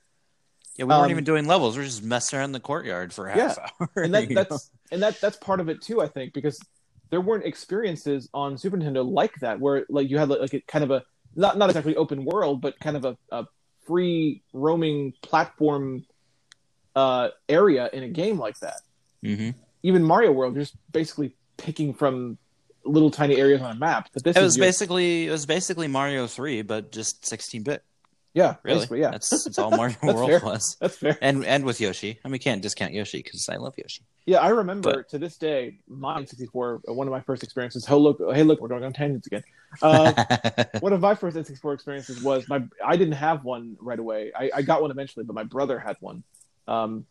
yeah, 0.76 0.84
we 0.84 0.88
weren't 0.90 1.04
um, 1.04 1.10
even 1.10 1.24
doing 1.24 1.46
levels. 1.46 1.76
We 1.76 1.82
are 1.82 1.86
just 1.86 2.02
messing 2.02 2.38
around 2.38 2.52
the 2.52 2.60
courtyard 2.60 3.12
for 3.12 3.28
a 3.28 3.32
half 3.32 3.58
hour. 3.58 3.88
and 3.96 4.14
that, 4.14 4.28
you 4.28 4.34
know? 4.34 4.42
that's 4.44 4.70
and 4.90 5.02
that 5.02 5.20
that's 5.20 5.36
part 5.38 5.60
of 5.60 5.68
it 5.68 5.80
too. 5.82 6.00
I 6.00 6.08
think 6.08 6.32
because 6.32 6.58
there 7.10 7.20
weren't 7.20 7.44
experiences 7.44 8.28
on 8.32 8.56
Super 8.56 8.76
Nintendo 8.78 9.06
like 9.10 9.34
that, 9.40 9.60
where 9.60 9.84
like 9.90 10.08
you 10.08 10.16
had 10.18 10.28
like, 10.30 10.40
like 10.40 10.54
a 10.54 10.60
kind 10.62 10.82
of 10.84 10.90
a 10.90 11.02
not 11.34 11.56
not 11.58 11.68
exactly 11.70 11.94
open 11.96 12.24
world, 12.24 12.60
but 12.62 12.78
kind 12.80 12.96
of 12.96 13.04
a, 13.04 13.16
a 13.30 13.46
free 13.86 14.42
roaming 14.54 15.12
platform 15.22 16.04
uh, 16.96 17.28
area 17.48 17.88
in 17.92 18.02
a 18.02 18.08
game 18.08 18.38
like 18.38 18.58
that. 18.60 18.80
Mhm. 19.24 19.54
Even 19.82 20.02
Mario 20.04 20.32
World, 20.32 20.54
you're 20.54 20.62
just 20.64 20.76
basically 20.92 21.34
picking 21.56 21.94
from 21.94 22.38
little 22.84 23.10
tiny 23.10 23.36
areas 23.36 23.62
on 23.62 23.70
a 23.70 23.78
map. 23.78 24.08
But 24.12 24.24
this 24.24 24.36
It 24.36 24.42
was 24.42 24.56
your- 24.56 24.66
basically 24.66 25.26
it 25.28 25.30
was 25.30 25.46
basically 25.46 25.88
Mario 25.88 26.26
three, 26.26 26.62
but 26.62 26.92
just 26.92 27.24
sixteen 27.26 27.62
bit. 27.62 27.82
yeah, 28.34 28.56
Really, 28.64 29.00
yeah. 29.00 29.10
That's 29.10 29.28
that's 29.44 29.58
all 29.58 29.70
Mario 29.76 29.96
World 30.02 30.28
fair. 30.30 30.40
was. 30.40 30.76
That's 30.80 30.96
fair. 30.96 31.16
And 31.20 31.44
and 31.44 31.64
with 31.64 31.80
Yoshi, 31.80 32.18
and 32.24 32.32
we 32.32 32.38
can't 32.38 32.60
discount 32.62 32.92
Yoshi 32.92 33.18
because 33.18 33.48
I 33.48 33.56
love 33.56 33.74
Yoshi. 33.76 34.02
Yeah, 34.26 34.38
I 34.38 34.48
remember 34.48 34.92
But- 34.94 35.08
to 35.10 35.18
this 35.18 35.36
day, 35.36 35.78
my 35.88 36.20
N64, 36.22 36.80
uh, 36.88 36.92
one 36.92 37.06
of 37.06 37.12
my 37.12 37.20
first 37.20 37.42
experiences. 37.42 37.86
Oh 37.88 37.98
look, 37.98 38.20
hey 38.34 38.42
look, 38.42 38.60
we're 38.60 38.68
going 38.68 38.84
on 38.84 38.92
tangents 38.92 39.26
again. 39.26 39.42
Uh, 39.80 40.12
one 40.80 40.92
of 40.92 41.00
my 41.00 41.14
first 41.14 41.36
N64 41.36 41.74
experiences 41.74 42.22
was 42.22 42.48
my. 42.48 42.62
I 42.84 42.96
didn't 42.96 43.14
have 43.14 43.44
one 43.44 43.76
right 43.80 43.98
away. 43.98 44.32
I, 44.36 44.50
I 44.56 44.62
got 44.62 44.82
one 44.82 44.90
eventually, 44.90 45.24
but 45.24 45.34
my 45.34 45.44
brother 45.44 45.78
had 45.78 45.96
one. 46.00 46.22
Um, 46.68 47.06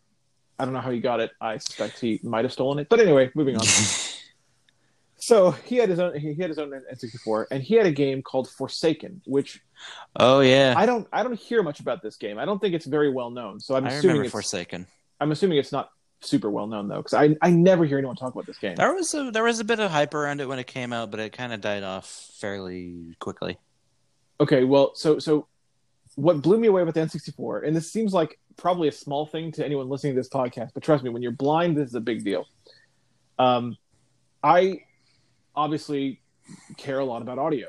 I 0.58 0.66
don't 0.66 0.74
know 0.74 0.82
how 0.82 0.92
he 0.92 1.00
got 1.00 1.20
it. 1.20 1.32
I 1.42 1.58
suspect 1.58 2.00
he 2.00 2.20
might 2.24 2.46
have 2.46 2.54
stolen 2.54 2.80
it. 2.80 2.88
But 2.90 3.00
anyway, 3.00 3.32
moving 3.36 3.58
on. 3.58 3.66
So 5.22 5.52
he 5.52 5.76
had 5.76 5.88
his 5.88 6.00
own. 6.00 6.18
He 6.18 6.34
had 6.34 6.50
his 6.50 6.58
own 6.58 6.72
N64, 6.72 7.46
and 7.52 7.62
he 7.62 7.76
had 7.76 7.86
a 7.86 7.92
game 7.92 8.24
called 8.24 8.50
Forsaken, 8.50 9.22
which 9.26 9.62
oh 10.16 10.40
yeah, 10.40 10.74
I 10.76 10.88
don't. 10.88 11.08
I 11.14 11.22
don't 11.22 11.38
hear 11.38 11.62
much 11.62 11.80
about 11.80 12.02
this 12.02 12.18
game. 12.18 12.40
I 12.40 12.46
don't 12.46 12.60
think 12.60 12.74
it's 12.74 12.88
very 12.88 13.12
well 13.12 13.30
known. 13.30 13.60
So 13.60 13.76
I'm 13.76 13.86
I 13.86 13.90
assuming 13.90 14.08
remember 14.08 14.24
it's. 14.24 14.32
Forsaken. 14.32 14.88
I'm 15.20 15.32
assuming 15.32 15.60
it's 15.60 15.72
not 15.72 15.92
super 16.22 16.50
well 16.50 16.66
known 16.66 16.88
though, 16.88 16.98
because 16.98 17.14
I 17.14 17.38
I 17.40 17.52
never 17.52 17.86
hear 17.86 18.00
anyone 18.00 18.16
talk 18.16 18.34
about 18.34 18.48
this 18.48 18.58
game. 18.58 18.74
There 18.76 18.96
was 18.96 19.14
a 19.14 19.30
there 19.30 19.44
was 19.44 19.60
a 19.60 19.64
bit 19.64 19.80
of 19.80 19.92
hype 19.92 20.16
around 20.16 20.42
it 20.42 20.48
when 20.48 20.58
it 20.58 20.66
came 20.66 20.92
out, 20.92 21.12
but 21.12 21.20
it 21.20 21.34
kind 21.34 21.54
of 21.54 21.62
died 21.62 21.84
off 21.84 22.08
fairly 22.40 23.16
quickly. 23.20 23.60
Okay, 24.40 24.64
well, 24.64 24.96
so 24.96 25.20
so 25.20 25.48
what 26.16 26.42
blew 26.42 26.58
me 26.58 26.68
away 26.68 26.84
with 26.84 26.96
the 26.96 27.02
N64, 27.02 27.68
and 27.68 27.76
this 27.76 27.92
seems 27.92 28.12
like 28.12 28.40
probably 28.62 28.88
a 28.88 28.92
small 28.92 29.26
thing 29.26 29.52
to 29.54 29.66
anyone 29.66 29.90
listening 29.90 30.14
to 30.14 30.20
this 30.20 30.30
podcast, 30.30 30.70
but 30.74 30.84
trust 30.84 31.04
me, 31.04 31.10
when 31.10 31.22
you're 31.22 31.32
blind, 31.32 31.76
this 31.76 31.90
is 31.90 31.96
a 31.96 32.02
big 32.02 32.24
deal. 32.24 32.46
Um, 33.40 33.76
I 34.44 34.84
obviously 35.56 36.22
care 36.78 37.00
a 37.00 37.06
lot 37.06 37.24
about 37.24 37.40
audio, 37.40 37.68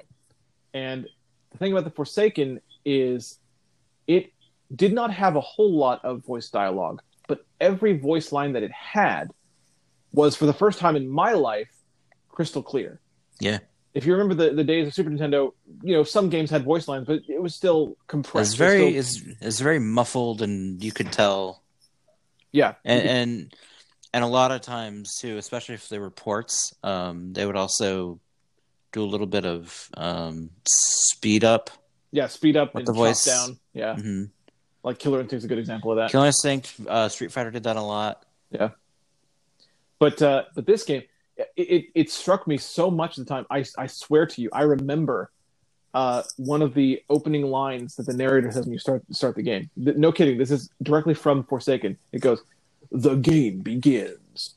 and 0.74 1.08
the 1.50 1.58
thing 1.58 1.72
about 1.72 1.84
the 1.84 1.90
Forsaken 1.90 2.60
is 2.84 3.38
it 4.06 4.32
did 4.74 4.92
not 4.92 5.10
have 5.10 5.36
a 5.36 5.40
whole 5.40 5.74
lot 5.74 6.04
of 6.04 6.24
voice 6.24 6.50
dialogue, 6.50 7.00
but 7.26 7.44
every 7.60 7.98
voice 7.98 8.30
line 8.30 8.52
that 8.52 8.62
it 8.62 8.72
had 8.72 9.30
was, 10.12 10.36
for 10.36 10.44
the 10.44 10.52
first 10.52 10.78
time 10.78 10.94
in 10.94 11.08
my 11.08 11.32
life, 11.32 11.70
crystal 12.28 12.62
clear. 12.62 13.00
Yeah, 13.40 13.58
if 13.94 14.06
you 14.06 14.12
remember 14.12 14.34
the, 14.34 14.54
the 14.54 14.64
days 14.64 14.86
of 14.86 14.94
Super 14.94 15.10
Nintendo, 15.10 15.52
you 15.82 15.94
know, 15.94 16.02
some 16.04 16.28
games 16.30 16.50
had 16.50 16.64
voice 16.64 16.88
lines, 16.88 17.06
but 17.06 17.20
it 17.28 17.40
was 17.42 17.54
still 17.54 17.96
compressed. 18.06 18.52
it's 18.52 18.60
It 18.60 18.64
was 18.64 18.72
very 18.72 19.02
still- 19.02 19.32
it's, 19.34 19.42
it's 19.42 19.60
very 19.60 19.78
muffled, 19.78 20.42
and 20.42 20.82
you 20.82 20.92
could 20.92 21.12
tell. 21.12 21.62
yeah. 22.52 22.74
And, 22.84 23.02
and 23.08 23.54
and 24.14 24.24
a 24.24 24.26
lot 24.28 24.50
of 24.52 24.60
times 24.60 25.16
too, 25.18 25.36
especially 25.38 25.74
if 25.74 25.88
they 25.88 25.98
were 25.98 26.10
ports, 26.10 26.74
um, 26.82 27.32
they 27.32 27.46
would 27.46 27.56
also 27.56 28.20
do 28.92 29.02
a 29.02 29.06
little 29.08 29.26
bit 29.26 29.46
of 29.46 29.88
um, 29.96 30.50
speed 30.68 31.44
up. 31.44 31.70
yeah, 32.10 32.26
speed 32.26 32.56
up 32.56 32.74
With 32.74 32.80
and 32.80 32.86
the 32.88 32.92
voice. 32.92 33.24
down. 33.24 33.58
Yeah, 33.72 33.96
hmm 33.96 34.24
like 34.84 34.98
Killer 34.98 35.20
Instinct's 35.20 35.44
a 35.44 35.48
good 35.48 35.58
example 35.58 35.92
of 35.92 35.96
that. 35.98 36.10
Killer 36.10 36.26
Instinct, 36.26 36.74
uh, 36.88 37.08
Street 37.08 37.30
Fighter 37.30 37.50
did 37.52 37.62
that 37.62 37.76
a 37.76 37.80
lot. 37.82 38.24
Yeah, 38.50 38.70
but 39.98 40.20
uh, 40.20 40.44
but 40.54 40.66
this 40.66 40.82
game, 40.84 41.02
it, 41.56 41.86
it 41.94 42.10
struck 42.10 42.46
me 42.46 42.58
so 42.58 42.90
much 42.90 43.18
at 43.18 43.26
the 43.26 43.28
time. 43.28 43.46
I 43.50 43.64
I 43.78 43.86
swear 43.86 44.26
to 44.26 44.42
you, 44.42 44.50
I 44.52 44.62
remember 44.62 45.30
uh, 45.94 46.22
one 46.36 46.62
of 46.62 46.74
the 46.74 47.02
opening 47.10 47.46
lines 47.46 47.96
that 47.96 48.06
the 48.06 48.14
narrator 48.14 48.50
says 48.50 48.64
when 48.64 48.72
you 48.72 48.78
start 48.78 49.02
start 49.10 49.36
the 49.36 49.42
game. 49.42 49.70
No 49.76 50.12
kidding, 50.12 50.38
this 50.38 50.50
is 50.50 50.70
directly 50.82 51.14
from 51.14 51.44
Forsaken. 51.44 51.98
It 52.12 52.20
goes, 52.20 52.42
"The 52.90 53.16
game 53.16 53.60
begins." 53.60 54.54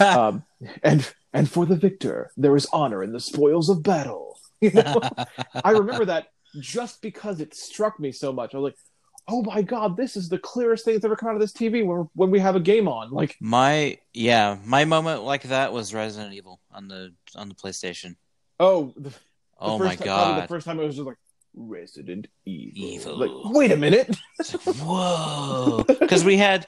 um, 0.00 0.44
and 0.82 1.12
and 1.32 1.48
for 1.48 1.66
the 1.66 1.76
victor 1.76 2.32
there 2.36 2.56
is 2.56 2.66
honor 2.72 3.02
in 3.02 3.12
the 3.12 3.20
spoils 3.20 3.68
of 3.68 3.82
battle. 3.82 4.30
You 4.60 4.70
know, 4.70 4.98
I 5.64 5.72
remember 5.72 6.06
that 6.06 6.28
just 6.58 7.02
because 7.02 7.40
it 7.40 7.54
struck 7.54 8.00
me 8.00 8.12
so 8.12 8.32
much. 8.32 8.54
I 8.54 8.58
was 8.58 8.72
like, 8.72 8.78
"Oh 9.28 9.42
my 9.42 9.62
god, 9.62 9.96
this 9.96 10.16
is 10.16 10.28
the 10.28 10.38
clearest 10.38 10.84
thing 10.84 10.94
that's 10.94 11.04
ever 11.04 11.16
come 11.16 11.28
out 11.30 11.34
of 11.34 11.40
this 11.40 11.52
TV 11.52 11.84
when 11.86 12.08
when 12.14 12.30
we 12.30 12.38
have 12.40 12.56
a 12.56 12.60
game 12.60 12.88
on." 12.88 13.10
Like, 13.10 13.36
My 13.40 13.98
yeah, 14.12 14.58
my 14.64 14.84
moment 14.84 15.22
like 15.22 15.42
that 15.44 15.72
was 15.72 15.92
Resident 15.94 16.34
Evil 16.34 16.60
on 16.72 16.88
the 16.88 17.12
on 17.34 17.48
the 17.48 17.54
PlayStation. 17.54 18.16
oh, 18.60 18.92
the, 18.96 19.10
the 19.10 19.14
Oh 19.58 19.78
my 19.78 19.90
ti- 19.96 20.04
probably 20.04 20.34
god! 20.34 20.42
the 20.44 20.48
first 20.48 20.66
time 20.66 20.80
it 20.80 20.84
was 20.84 20.96
just 20.96 21.06
like 21.06 21.16
Resident 21.54 22.26
Evil. 22.44 22.88
Evil. 22.88 23.16
Like, 23.16 23.30
wait 23.54 23.70
a 23.72 23.76
minute. 23.76 24.14
Whoa! 24.64 25.84
Because 25.86 26.24
we 26.24 26.36
had 26.36 26.66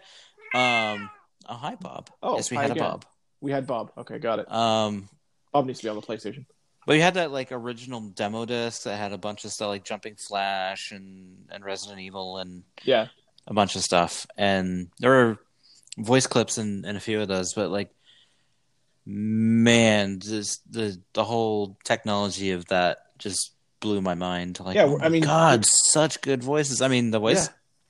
um 0.55 1.11
a 1.47 1.55
hi 1.55 1.75
Bob. 1.75 2.09
Oh, 2.23 2.37
yes, 2.37 2.51
we 2.51 2.57
had 2.57 2.71
again. 2.71 2.85
a 2.85 2.89
Bob. 2.89 3.05
We 3.41 3.51
had 3.53 3.67
Bob. 3.67 3.93
Okay, 3.99 4.19
got 4.19 4.39
it. 4.39 4.51
Um, 4.51 5.09
Bob 5.53 5.67
needs 5.67 5.81
to 5.81 5.85
be 5.87 5.89
on 5.91 5.97
the 5.97 6.03
PlayStation. 6.03 6.47
But 6.87 6.95
you 6.97 7.03
had 7.03 7.15
that 7.15 7.31
like 7.33 7.53
original 7.53 8.01
demo 8.01 8.45
disc 8.47 8.85
that 8.85 8.97
had 8.97 9.13
a 9.13 9.19
bunch 9.19 9.45
of 9.45 9.51
stuff 9.53 9.69
like 9.69 9.85
Jumping 9.85 10.15
Flash 10.17 10.93
and 10.93 11.47
and 11.51 11.65
Resident 11.65 12.01
Evil 12.01 12.39
and 12.39 12.63
Yeah, 12.85 13.09
a 13.47 13.53
bunch 13.55 13.77
of 13.77 13.83
stuff. 13.83 14.27
And 14.39 14.89
there 14.99 15.11
were 15.11 15.39
voice 15.99 16.27
clips 16.27 16.57
in, 16.59 16.85
in 16.85 16.97
a 16.97 17.01
few 17.01 17.21
of 17.21 17.29
those, 17.29 17.53
but 17.55 17.71
like, 17.71 17.91
man, 19.05 20.21
just 20.21 20.71
the 20.73 21.01
the 21.13 21.25
whole 21.25 21.77
technology 21.85 22.51
of 22.53 22.67
that 22.67 22.99
just 23.19 23.53
blew 23.81 24.01
my 24.01 24.15
mind. 24.15 24.59
Like, 24.61 24.77
Yeah, 24.77 24.85
oh 24.85 24.99
I 25.01 25.09
mean- 25.09 25.23
God, 25.23 25.65
such 25.67 26.21
good 26.23 26.43
voices. 26.43 26.81
I 26.83 26.89
mean, 26.89 27.11
the 27.11 27.19
voice 27.19 27.49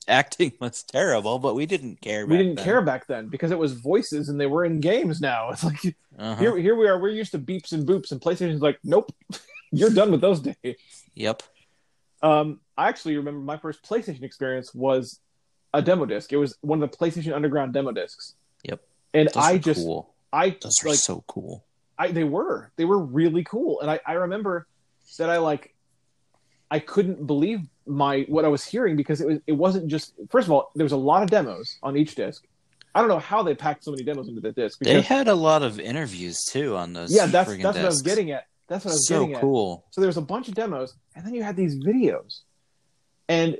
acting 0.08 0.52
was 0.60 0.82
terrible, 0.82 1.38
but 1.38 1.54
we 1.54 1.66
didn't 1.66 2.00
care. 2.00 2.26
we 2.26 2.36
didn't 2.36 2.56
then. 2.56 2.64
care 2.64 2.82
back 2.82 3.06
then 3.06 3.28
because 3.28 3.50
it 3.50 3.58
was 3.58 3.72
voices 3.74 4.28
and 4.28 4.40
they 4.40 4.46
were 4.46 4.64
in 4.64 4.80
games. 4.80 5.20
Now 5.20 5.50
it's 5.52 5.64
like 5.64 5.78
Uh-huh. 6.18 6.36
here 6.36 6.56
here 6.56 6.74
we 6.76 6.88
are. 6.88 6.98
We're 6.98 7.08
used 7.10 7.32
to 7.32 7.38
beeps 7.38 7.72
and 7.72 7.86
boops, 7.86 8.10
and 8.12 8.20
PlayStation's 8.20 8.62
like, 8.62 8.78
nope, 8.84 9.12
you're 9.72 9.90
done 9.90 10.10
with 10.10 10.20
those 10.20 10.40
days. 10.40 10.76
Yep. 11.14 11.42
Um, 12.22 12.60
I 12.76 12.88
actually 12.88 13.16
remember 13.16 13.40
my 13.40 13.56
first 13.58 13.82
PlayStation 13.82 14.22
experience 14.22 14.74
was 14.74 15.20
a 15.74 15.82
demo 15.82 16.06
disc. 16.06 16.32
It 16.32 16.38
was 16.38 16.56
one 16.62 16.82
of 16.82 16.90
the 16.90 16.96
PlayStation 16.96 17.34
Underground 17.34 17.72
demo 17.74 17.92
discs. 17.92 18.34
Yep. 18.64 18.80
And 19.12 19.28
Those 19.28 19.36
I 19.44 19.58
just, 19.58 19.80
cool. 19.80 20.14
I 20.32 20.56
Those 20.60 20.74
were 20.82 20.90
like, 20.90 20.98
so 20.98 21.22
cool. 21.26 21.64
I 21.98 22.10
they 22.12 22.24
were, 22.24 22.72
they 22.76 22.84
were 22.84 22.98
really 22.98 23.44
cool, 23.44 23.80
and 23.80 23.90
I 23.90 24.00
I 24.06 24.12
remember 24.14 24.66
that 25.18 25.30
I 25.30 25.38
like, 25.38 25.74
I 26.70 26.78
couldn't 26.78 27.26
believe 27.26 27.60
my 27.86 28.22
what 28.28 28.44
I 28.44 28.48
was 28.48 28.64
hearing 28.64 28.96
because 28.96 29.20
it 29.20 29.26
was 29.26 29.38
it 29.46 29.52
wasn't 29.52 29.88
just 29.88 30.14
first 30.30 30.46
of 30.48 30.52
all 30.52 30.70
there 30.74 30.84
was 30.84 30.92
a 30.92 30.96
lot 30.96 31.22
of 31.22 31.30
demos 31.30 31.78
on 31.82 31.96
each 31.96 32.14
disc. 32.14 32.44
I 32.94 33.00
don't 33.00 33.08
know 33.08 33.18
how 33.18 33.42
they 33.42 33.54
packed 33.54 33.84
so 33.84 33.90
many 33.90 34.02
demos 34.04 34.26
into 34.28 34.40
the 34.40 34.52
disc. 34.52 34.78
They 34.80 35.02
had 35.02 35.28
a 35.28 35.34
lot 35.34 35.62
of 35.62 35.78
interviews 35.78 36.44
too 36.44 36.76
on 36.76 36.94
those. 36.94 37.14
yeah, 37.14 37.26
that's 37.26 37.50
that's 37.50 37.64
what 37.64 37.76
I 37.76 37.84
was 37.84 38.02
getting 38.02 38.30
at. 38.30 38.46
That's 38.68 38.84
what 38.84 38.92
I 38.92 38.94
was 38.94 39.06
so 39.06 39.20
getting 39.20 39.34
at. 39.36 39.40
cool. 39.42 39.84
So 39.90 40.00
there 40.00 40.08
was 40.08 40.16
a 40.16 40.22
bunch 40.22 40.48
of 40.48 40.54
demos, 40.54 40.94
and 41.14 41.24
then 41.24 41.34
you 41.34 41.42
had 41.42 41.56
these 41.56 41.76
videos, 41.76 42.40
and 43.28 43.58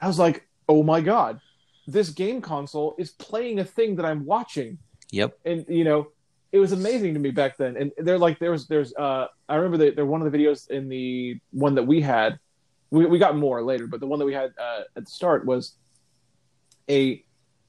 I 0.00 0.06
was 0.06 0.18
like, 0.18 0.46
"Oh 0.68 0.82
my 0.82 1.00
god, 1.00 1.40
this 1.86 2.10
game 2.10 2.40
console 2.40 2.94
is 2.98 3.10
playing 3.10 3.58
a 3.58 3.64
thing 3.64 3.96
that 3.96 4.04
I'm 4.04 4.24
watching." 4.24 4.78
Yep. 5.10 5.38
And 5.44 5.64
you 5.68 5.84
know, 5.84 6.08
it 6.56 6.60
was 6.60 6.72
amazing 6.72 7.14
to 7.14 7.20
me 7.20 7.30
back 7.30 7.56
then. 7.56 7.76
And 7.76 7.92
they're 7.98 8.18
like, 8.18 8.38
there 8.38 8.50
was, 8.50 8.66
there's, 8.66 8.94
uh, 8.94 9.26
I 9.48 9.56
remember 9.56 9.90
they're 9.90 10.06
one 10.06 10.22
of 10.22 10.30
the 10.30 10.36
videos 10.36 10.70
in 10.70 10.88
the 10.88 11.38
one 11.50 11.74
that 11.74 11.82
we 11.82 12.00
had, 12.00 12.38
we 12.90 13.04
we 13.04 13.18
got 13.18 13.36
more 13.36 13.62
later, 13.62 13.86
but 13.86 14.00
the 14.00 14.06
one 14.06 14.18
that 14.20 14.24
we 14.24 14.32
had 14.32 14.52
uh, 14.58 14.82
at 14.96 15.04
the 15.04 15.10
start 15.10 15.44
was 15.44 15.74
a 16.88 17.22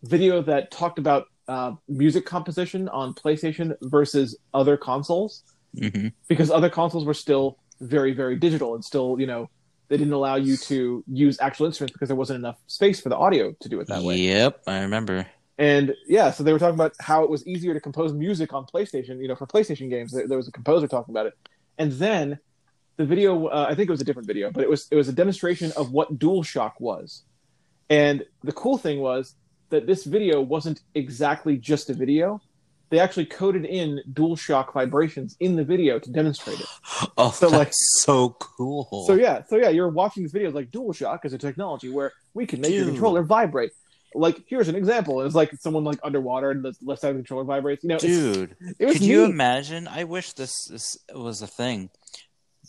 video 0.04 0.42
that 0.44 0.72
talked 0.72 1.00
about 1.00 1.26
uh, 1.48 1.74
music 1.88 2.26
composition 2.26 2.88
on 2.90 3.14
PlayStation 3.14 3.76
versus 3.82 4.38
other 4.54 4.78
consoles 4.78 5.44
hmm 5.78 6.08
because 6.28 6.50
other 6.50 6.70
consoles 6.70 7.06
were 7.06 7.14
still 7.14 7.58
very 7.82 8.14
very 8.14 8.36
digital 8.36 8.74
and 8.74 8.84
still 8.84 9.20
you 9.20 9.28
know 9.28 9.50
they 9.90 9.98
didn't 9.98 10.14
allow 10.14 10.36
you 10.36 10.58
to 10.58 11.04
use 11.08 11.38
actual 11.40 11.66
instruments 11.66 11.94
because 11.94 12.08
there 12.10 12.16
wasn't 12.16 12.38
enough 12.38 12.58
space 12.68 13.00
for 13.00 13.10
the 13.10 13.16
audio 13.16 13.54
to 13.60 13.70
do 13.70 13.80
it 13.80 13.88
that 13.88 14.02
way 14.02 14.16
Yep, 14.18 14.64
I 14.68 14.80
remember. 14.82 15.28
And 15.58 15.96
yeah, 16.08 16.30
so 16.32 16.44
they 16.44 16.54
were 16.54 16.60
talking 16.60 16.76
about 16.76 16.94
how 17.00 17.24
it 17.24 17.30
was 17.30 17.46
easier 17.48 17.74
to 17.74 17.80
compose 17.80 18.14
music 18.14 18.54
on 18.54 18.66
PlayStation, 18.66 19.20
you 19.22 19.28
know, 19.28 19.36
for 19.36 19.48
PlayStation 19.48 19.90
games. 19.90 20.12
There, 20.12 20.28
there 20.28 20.38
was 20.38 20.48
a 20.48 20.52
composer 20.52 20.88
talking 20.88 21.14
about 21.14 21.26
it, 21.26 21.34
and 21.78 21.92
then 21.94 22.38
the 22.98 23.06
video, 23.06 23.48
uh, 23.48 23.66
I 23.70 23.76
think 23.76 23.90
it 23.90 23.92
was 23.92 24.02
a 24.02 24.06
different 24.06 24.28
video, 24.28 24.52
but 24.52 24.64
it 24.64 24.70
was 24.70 24.88
it 24.92 24.96
was 24.96 25.08
a 25.08 25.14
demonstration 25.14 25.72
of 25.76 25.92
what 25.92 26.20
DualShock 26.20 26.74
was. 26.80 27.24
And 27.90 28.24
the 28.44 28.52
cool 28.52 28.78
thing 28.78 29.00
was 29.00 29.36
that 29.70 29.88
this 29.88 30.04
video 30.04 30.42
wasn't 30.42 30.82
exactly 30.94 31.58
just 31.58 31.90
a 31.90 31.94
video. 31.94 32.42
They 32.90 33.00
actually 33.00 33.26
coded 33.26 33.66
in 33.66 34.02
DualShock 34.14 34.74
vibrations 34.74 35.36
in 35.40 35.56
the 35.56 35.64
video 35.64 36.00
to 36.00 36.10
demonstrate 36.10 36.60
it. 36.60 36.68
Oh, 37.18 37.32
So, 37.32 37.50
that's 37.50 37.54
like- 37.60 37.74
so 37.74 38.30
cool. 38.40 39.06
So 39.08 39.14
yeah, 39.16 39.44
so 39.50 39.58
yeah, 39.58 39.70
you're 39.70 39.90
watching 39.90 40.24
this 40.24 40.32
video. 40.32 40.52
Like 40.52 40.70
DualShock 40.72 41.26
is 41.26 41.34
a 41.34 41.38
technology 41.38 41.90
where 41.90 42.14
we 42.34 42.46
can 42.46 42.62
make 42.62 42.72
your 42.74 42.86
controller 42.86 43.24
vibrate. 43.24 43.72
Like 44.18 44.44
here's 44.48 44.68
an 44.68 44.76
example. 44.76 45.22
It's 45.22 45.36
like 45.36 45.52
someone 45.60 45.84
like 45.84 46.00
underwater 46.04 46.52
and 46.52 46.64
the 46.64 46.74
left 46.82 47.02
side 47.02 47.10
of 47.10 47.16
the 47.16 47.22
controller 47.22 47.44
vibrates. 47.44 47.84
You 47.84 47.90
know, 47.90 47.98
dude, 48.00 48.56
it 48.80 48.86
was 48.86 48.94
could 48.98 49.04
you 49.06 49.26
imagine? 49.26 49.88
I 49.88 50.04
wish 50.06 50.34
this, 50.34 50.54
this 50.70 50.98
was 51.14 51.42
a 51.42 51.48
thing, 51.48 51.90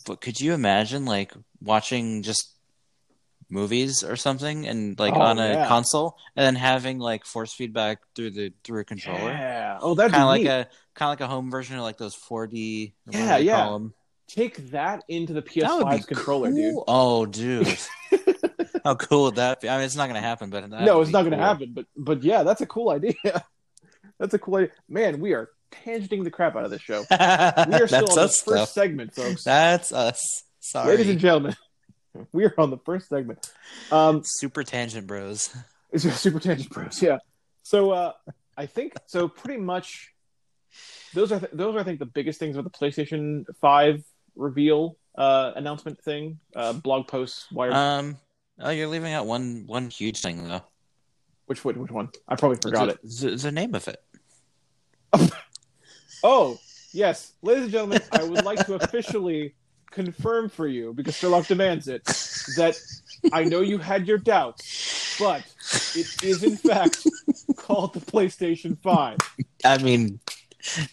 but 0.05 0.21
could 0.21 0.39
you 0.39 0.53
imagine 0.53 1.05
like 1.05 1.33
watching 1.61 2.23
just 2.23 2.53
movies 3.49 4.03
or 4.03 4.15
something 4.15 4.67
and 4.67 4.99
like 4.99 5.15
Oh, 5.15 5.21
on 5.21 5.39
a 5.39 5.47
yeah. 5.49 5.67
console 5.67 6.15
and 6.35 6.45
then 6.45 6.55
having 6.55 6.99
like 6.99 7.25
force 7.25 7.51
feedback 7.53 7.99
through 8.15 8.29
the 8.31 8.53
through 8.63 8.81
a 8.81 8.85
controller? 8.85 9.31
Yeah. 9.31 9.79
Oh, 9.81 9.95
that'd 9.95 10.11
Kind 10.11 10.23
of 10.23 10.29
like 10.29 10.45
a 10.45 10.69
kind 10.93 11.07
of 11.11 11.19
like 11.19 11.21
a 11.21 11.27
home 11.27 11.49
version 11.49 11.75
of 11.77 11.81
like 11.83 11.97
those 11.97 12.15
4D. 12.15 12.93
Yeah, 13.09 13.37
yeah. 13.37 13.79
Take 14.27 14.69
that 14.69 15.03
into 15.09 15.33
the 15.33 15.41
That 15.41 15.49
PS5's 15.49 16.05
controller, 16.05 16.51
cool. 16.51 16.83
Oh, 16.87 17.25
dude. 17.25 17.75
How 18.83 18.95
cool 18.95 19.23
would 19.25 19.35
that 19.35 19.61
be? 19.61 19.69
I 19.69 19.77
mean, 19.77 19.85
it's 19.85 19.95
not 19.95 20.05
going 20.07 20.15
to 20.21 20.27
happen, 20.27 20.49
but 20.49 20.69
No, 20.69 21.01
it's 21.01 21.11
not 21.11 21.21
going 21.21 21.31
to 21.31 21.37
cool. 21.37 21.45
happen. 21.45 21.71
But 21.73 21.85
but 21.95 22.23
yeah, 22.23 22.43
that's 22.43 22.61
a 22.61 22.65
cool 22.65 22.89
idea. 22.89 23.13
that's 24.19 24.33
a 24.33 24.39
cool 24.39 24.55
idea. 24.55 24.71
Man, 24.87 25.19
we 25.19 25.33
are 25.33 25.49
tangenting 25.71 26.23
the 26.23 26.31
crap 26.31 26.55
out 26.55 26.65
of 26.65 26.71
this 26.71 26.81
show. 26.81 27.01
We 27.09 27.15
are 27.17 27.53
still 27.87 28.01
That's 28.01 28.17
on 28.17 28.19
us, 28.19 28.41
the 28.41 28.51
first 28.51 28.73
segment, 28.73 29.13
folks. 29.15 29.43
That's 29.43 29.91
us. 29.91 30.43
Sorry. 30.59 30.89
Ladies 30.89 31.09
and 31.09 31.19
gentlemen, 31.19 31.55
we 32.31 32.45
are 32.45 32.53
on 32.57 32.69
the 32.69 32.77
first 32.85 33.09
segment. 33.09 33.51
Um, 33.91 34.21
Super 34.23 34.63
tangent 34.63 35.07
bros. 35.07 35.55
Super 35.95 36.39
Tangent 36.39 36.69
Bros. 36.69 37.01
Yeah. 37.01 37.17
So 37.63 37.91
uh, 37.91 38.13
I 38.57 38.65
think 38.67 38.93
so. 39.07 39.27
Pretty 39.27 39.59
much, 39.59 40.13
those 41.13 41.31
are 41.31 41.39
th- 41.39 41.51
those 41.51 41.75
are 41.75 41.79
I 41.79 41.83
think 41.83 41.97
the 41.99 42.05
biggest 42.05 42.39
things 42.39 42.55
with 42.55 42.65
the 42.65 42.71
PlayStation 42.71 43.45
Five 43.59 44.03
reveal 44.35 44.97
uh, 45.17 45.53
announcement 45.55 45.99
thing. 46.03 46.39
Uh, 46.55 46.73
blog 46.73 47.07
posts, 47.07 47.45
wire. 47.51 47.73
Um, 47.73 48.17
oh, 48.59 48.69
you're 48.69 48.87
leaving 48.87 49.13
out 49.13 49.25
one 49.25 49.63
one 49.67 49.89
huge 49.89 50.21
thing 50.21 50.47
though. 50.47 50.61
which 51.47 51.63
one? 51.65 51.79
Which 51.79 51.91
one? 51.91 52.09
I 52.27 52.35
probably 52.35 52.57
forgot 52.61 52.89
it. 52.89 52.99
the, 53.03 53.29
The, 53.31 53.35
the 53.35 53.51
name 53.51 53.75
of 53.75 53.87
it. 53.87 54.01
Oh 56.21 56.57
yes, 56.91 57.33
ladies 57.41 57.63
and 57.63 57.71
gentlemen, 57.71 58.01
I 58.11 58.23
would 58.23 58.43
like 58.43 58.65
to 58.65 58.75
officially 58.75 59.55
confirm 59.89 60.49
for 60.49 60.67
you 60.67 60.93
because 60.93 61.15
Sherlock 61.15 61.47
demands 61.47 61.87
it 61.87 62.03
that 62.57 62.77
I 63.31 63.45
know 63.45 63.61
you 63.61 63.77
had 63.77 64.05
your 64.05 64.17
doubts, 64.17 65.15
but 65.17 65.43
it 65.95 66.21
is 66.23 66.43
in 66.43 66.57
fact 66.57 67.07
called 67.55 67.93
the 67.93 68.01
PlayStation 68.01 68.77
Five. 68.81 69.17
I 69.63 69.77
mean, 69.77 70.19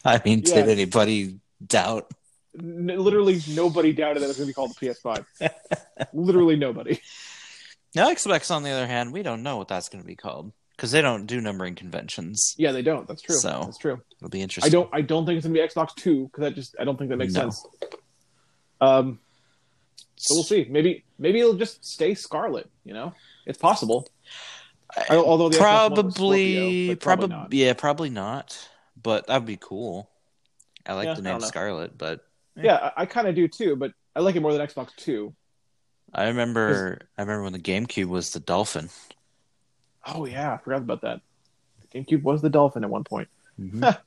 I 0.04 0.20
mean, 0.24 0.42
did 0.42 0.68
anybody 0.68 1.40
doubt? 1.66 2.12
N- 2.56 2.86
literally 2.86 3.40
nobody 3.48 3.92
doubted 3.92 4.20
that 4.20 4.26
it 4.26 4.28
was 4.28 4.36
going 4.36 4.46
to 4.46 4.50
be 4.50 4.54
called 4.54 4.76
the 4.78 4.86
PS5. 4.86 5.50
literally 6.12 6.54
nobody. 6.56 7.00
Now, 7.94 8.10
Xbox, 8.10 8.50
on 8.54 8.62
the 8.62 8.70
other 8.70 8.86
hand, 8.86 9.12
we 9.12 9.22
don't 9.22 9.42
know 9.42 9.56
what 9.56 9.68
that's 9.68 9.88
going 9.88 10.02
to 10.02 10.06
be 10.06 10.16
called 10.16 10.52
because 10.76 10.90
they 10.90 11.00
don't 11.00 11.26
do 11.26 11.40
numbering 11.40 11.74
conventions. 11.74 12.54
Yeah, 12.58 12.72
they 12.72 12.82
don't. 12.82 13.08
That's 13.08 13.22
true. 13.22 13.36
So- 13.36 13.62
That's 13.64 13.78
true. 13.78 14.00
It'll 14.18 14.28
be 14.28 14.42
interesting. 14.42 14.70
I 14.70 14.72
don't. 14.72 14.90
I 14.92 15.00
don't 15.00 15.24
think 15.26 15.38
it's 15.38 15.46
going 15.46 15.54
to 15.56 15.62
be 15.62 15.66
Xbox 15.66 15.94
Two 15.94 16.24
because 16.26 16.44
I 16.44 16.50
just. 16.50 16.76
I 16.78 16.84
don't 16.84 16.98
think 16.98 17.10
that 17.10 17.16
makes 17.16 17.32
No. 17.34 17.42
sense. 17.42 17.66
Um. 18.80 19.18
So 20.16 20.34
we'll 20.34 20.44
see. 20.44 20.66
Maybe. 20.68 21.04
Maybe 21.18 21.40
it'll 21.40 21.54
just 21.54 21.84
stay 21.84 22.14
Scarlett. 22.14 22.68
You 22.84 22.94
know, 22.94 23.14
it's 23.46 23.58
possible. 23.58 24.08
I- 25.10 25.16
although 25.16 25.48
the 25.48 25.56
Xbox 25.58 25.90
One 25.90 26.06
was 26.06 26.14
probably, 26.14 26.86
Scorpio, 26.86 26.96
probably, 26.96 27.28
not. 27.28 27.52
yeah, 27.52 27.72
probably 27.74 28.10
not. 28.10 28.68
But 29.02 29.26
that'd 29.26 29.46
be 29.46 29.58
cool. 29.58 30.08
I 30.86 30.94
like 30.94 31.06
Yeah, 31.06 31.14
the 31.14 31.22
name. 31.22 31.40
Scarlett, 31.40 31.98
but 31.98 32.20
Yeah, 32.56 32.90
I, 32.96 33.02
I 33.02 33.06
kind 33.06 33.26
of 33.28 33.34
do 33.34 33.46
too, 33.48 33.76
but 33.76 33.92
I 34.14 34.20
like 34.20 34.36
it 34.36 34.40
more 34.40 34.52
than 34.54 34.66
Xbox 34.66 34.94
Two. 34.96 35.34
I 36.12 36.28
remember, 36.28 37.00
I 37.18 37.22
remember 37.22 37.42
when 37.44 37.52
the 37.52 37.58
GameCube 37.58 38.06
was 38.06 38.30
the 38.30 38.40
Dolphin. 38.40 38.88
Oh 40.06 40.24
yeah, 40.24 40.54
I 40.54 40.58
forgot 40.58 40.82
about 40.82 41.02
that. 41.02 41.20
The 41.90 41.98
GameCube 41.98 42.22
was 42.22 42.42
the 42.42 42.50
Dolphin 42.50 42.84
at 42.84 42.90
one 42.90 43.04
point. 43.04 43.28
Mhm. 43.60 43.98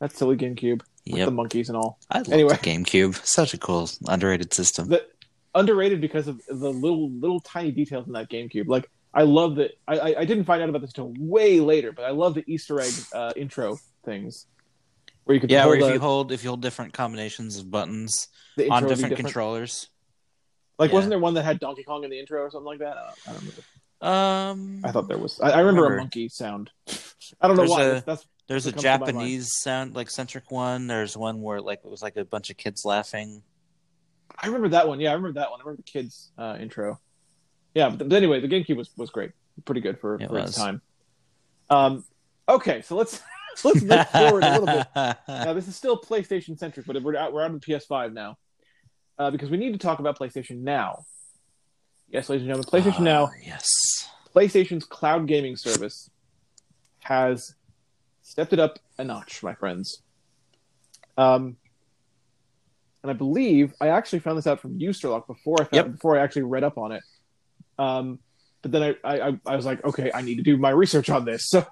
That 0.00 0.12
silly 0.16 0.36
GameCube 0.36 0.80
with 1.06 1.18
Yep, 1.18 1.26
the 1.26 1.30
monkeys 1.32 1.68
and 1.68 1.76
all. 1.76 1.98
I 2.10 2.18
love 2.18 2.32
Anyway. 2.32 2.54
GameCube. 2.54 3.14
Such 3.26 3.54
a 3.54 3.58
cool, 3.58 3.88
underrated 4.08 4.52
system. 4.54 4.88
the 4.88 5.06
underrated 5.54 6.00
because 6.00 6.28
of 6.28 6.40
the 6.48 6.70
little 6.70 7.10
little 7.10 7.40
tiny 7.40 7.70
details 7.72 8.06
in 8.06 8.12
that 8.14 8.30
GameCube. 8.30 8.66
Like 8.68 8.88
I 9.12 9.22
love 9.24 9.56
that. 9.56 9.72
I, 9.88 9.98
I 9.98 10.14
I 10.20 10.24
didn't 10.24 10.44
find 10.44 10.62
out 10.62 10.68
about 10.68 10.80
this 10.82 10.90
until 10.90 11.12
way 11.18 11.60
later, 11.60 11.92
but 11.92 12.04
I 12.04 12.10
love 12.10 12.34
the 12.34 12.44
Easter 12.46 12.80
egg 12.80 12.94
uh, 13.12 13.32
intro 13.36 13.78
things 14.04 14.46
where 15.24 15.34
you 15.34 15.40
could 15.40 15.50
yeah, 15.50 15.66
or 15.66 15.74
if 15.76 15.82
a- 15.82 15.92
you 15.92 16.00
hold 16.00 16.32
if 16.32 16.42
you 16.44 16.48
hold 16.50 16.62
different 16.62 16.92
combinations 16.94 17.58
of 17.58 17.70
buttons 17.70 18.28
on 18.70 18.82
be 18.84 18.88
different, 18.88 19.16
controllers. 19.16 19.89
Like 20.80 20.90
yeah. 20.90 20.94
wasn't 20.94 21.10
there 21.10 21.18
one 21.18 21.34
that 21.34 21.44
had 21.44 21.60
Donkey 21.60 21.82
Kong 21.84 22.04
in 22.04 22.10
the 22.10 22.18
intro 22.18 22.40
or 22.40 22.50
something 22.50 22.66
like 22.66 22.78
that? 22.78 22.96
I 22.96 23.02
don't, 23.02 23.18
I 23.26 23.32
don't 23.32 23.40
remember. 23.40 23.62
Um, 24.00 24.80
I 24.82 24.92
thought 24.92 25.08
there 25.08 25.18
was. 25.18 25.38
I, 25.40 25.50
I 25.50 25.58
remember, 25.58 25.82
Remember. 25.82 25.98
a 25.98 26.02
monkey 26.04 26.28
sound. 26.30 26.70
I 27.40 27.46
don't 27.46 27.56
know 27.56 27.62
There's 27.62 27.70
why. 27.70 27.82
a- 27.82 27.92
that's, 27.92 28.04
that's 28.06 28.26
there's 28.48 28.66
a 28.66 28.70
what 28.70 28.76
comes 28.76 28.82
to 28.82 28.88
my 28.88 28.96
mind. 28.98 29.06
Japanese 29.12 29.52
sound 29.60 29.94
like 29.94 30.10
centric 30.10 30.50
one. 30.50 30.86
There's 30.86 31.16
one 31.16 31.42
where 31.42 31.60
like 31.60 31.80
it 31.84 31.90
was 31.90 32.02
like 32.02 32.16
a 32.16 32.24
bunch 32.24 32.48
of 32.50 32.56
kids 32.56 32.84
laughing. 32.84 33.42
I 34.38 34.46
remember 34.46 34.70
that 34.70 34.88
one. 34.88 35.00
Yeah, 35.00 35.10
I 35.10 35.12
remember 35.12 35.38
that 35.38 35.50
one. 35.50 35.60
I 35.60 35.64
remember 35.64 35.82
the 35.84 35.90
kids 35.90 36.32
uh, 36.38 36.56
intro. 36.58 36.98
Yeah, 37.74 37.90
but, 37.90 38.08
but 38.08 38.16
anyway, 38.16 38.40
the 38.40 38.48
GameCube 38.48 38.76
was, 38.76 38.90
was 38.96 39.10
great. 39.10 39.32
Pretty 39.66 39.82
good 39.82 40.00
for, 40.00 40.14
It 40.14 40.28
for 40.28 40.38
its 40.38 40.56
time. 40.56 40.80
Um, 41.68 42.04
okay, 42.48 42.80
so 42.80 42.96
let's 42.96 43.20
let's 43.64 43.82
move 43.82 44.08
forward 44.08 44.44
a 44.44 44.58
little 44.58 44.66
bit. 44.66 44.86
Now 45.28 45.52
this 45.52 45.68
is 45.68 45.76
still 45.76 46.00
PlayStation 46.00 46.58
centric, 46.58 46.86
but 46.86 47.00
we're 47.02 47.16
out, 47.16 47.32
we're 47.32 47.42
out 47.42 47.52
of 47.52 47.60
PS5 47.60 48.14
now, 48.14 48.38
uh, 49.20 49.30
because 49.30 49.50
we 49.50 49.58
need 49.58 49.72
to 49.72 49.78
talk 49.78 49.98
about 49.98 50.18
PlayStation 50.18 50.62
Now. 50.62 51.04
Yes, 52.08 52.28
ladies 52.30 52.46
and 52.48 52.56
gentlemen, 52.56 52.64
PlayStation 52.92 53.00
Ah, 53.00 53.04
Now, 53.04 53.30
Yes. 53.44 53.68
PlayStation's 54.34 54.84
cloud 54.84 55.26
gaming 55.28 55.56
service, 55.56 56.08
has 57.00 57.54
stepped 58.22 58.52
it 58.54 58.58
up 58.58 58.78
a 58.98 59.04
notch, 59.04 59.42
my 59.42 59.54
friends. 59.54 60.02
Um, 61.18 61.56
and 63.02 63.10
I 63.10 63.12
believe 63.12 63.74
I 63.80 63.88
actually 63.88 64.20
found 64.20 64.38
this 64.38 64.46
out 64.46 64.60
from 64.60 64.78
you, 64.80 64.92
before 64.92 65.56
I 65.60 65.64
found, 65.64 65.72
Yep. 65.72 65.92
before 65.92 66.18
I 66.18 66.22
actually 66.22 66.42
read 66.42 66.64
up 66.64 66.78
on 66.78 66.92
it. 66.92 67.02
Um, 67.78 68.18
but 68.62 68.72
then 68.72 68.82
I, 68.82 68.94
I, 69.04 69.28
I- 69.28 69.40
I 69.46 69.56
was 69.56 69.66
like, 69.66 69.84
okay, 69.84 70.10
I 70.14 70.22
need 70.22 70.36
to 70.36 70.42
do 70.42 70.56
my 70.56 70.70
research 70.70 71.10
on 71.10 71.24
this, 71.26 71.44
so 71.48 71.66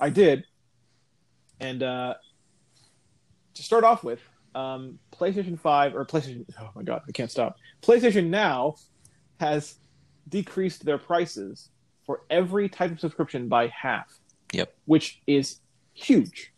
I 0.00 0.10
did. 0.10 0.44
And 1.58 1.82
uh, 1.82 2.14
to 3.54 3.62
start 3.62 3.82
off 3.84 4.04
with, 4.04 4.20
um, 4.54 4.98
PlayStation 5.12 5.58
Five 5.58 5.94
or 5.94 6.04
PlayStation, 6.04 6.44
oh 6.60 6.70
my 6.74 6.82
god, 6.82 7.02
I 7.08 7.12
can't 7.12 7.30
stop. 7.30 7.56
PlayStation 7.82 8.28
Now 8.28 8.76
has 9.38 9.76
decreased 10.28 10.84
their 10.84 10.98
prices 10.98 11.70
for 12.04 12.22
every 12.30 12.68
type 12.68 12.90
of 12.90 13.00
subscription 13.00 13.48
by 13.48 13.68
half. 13.68 14.12
Yep. 14.52 14.74
Which 14.86 15.20
is 15.26 15.60
huge. 15.94 16.52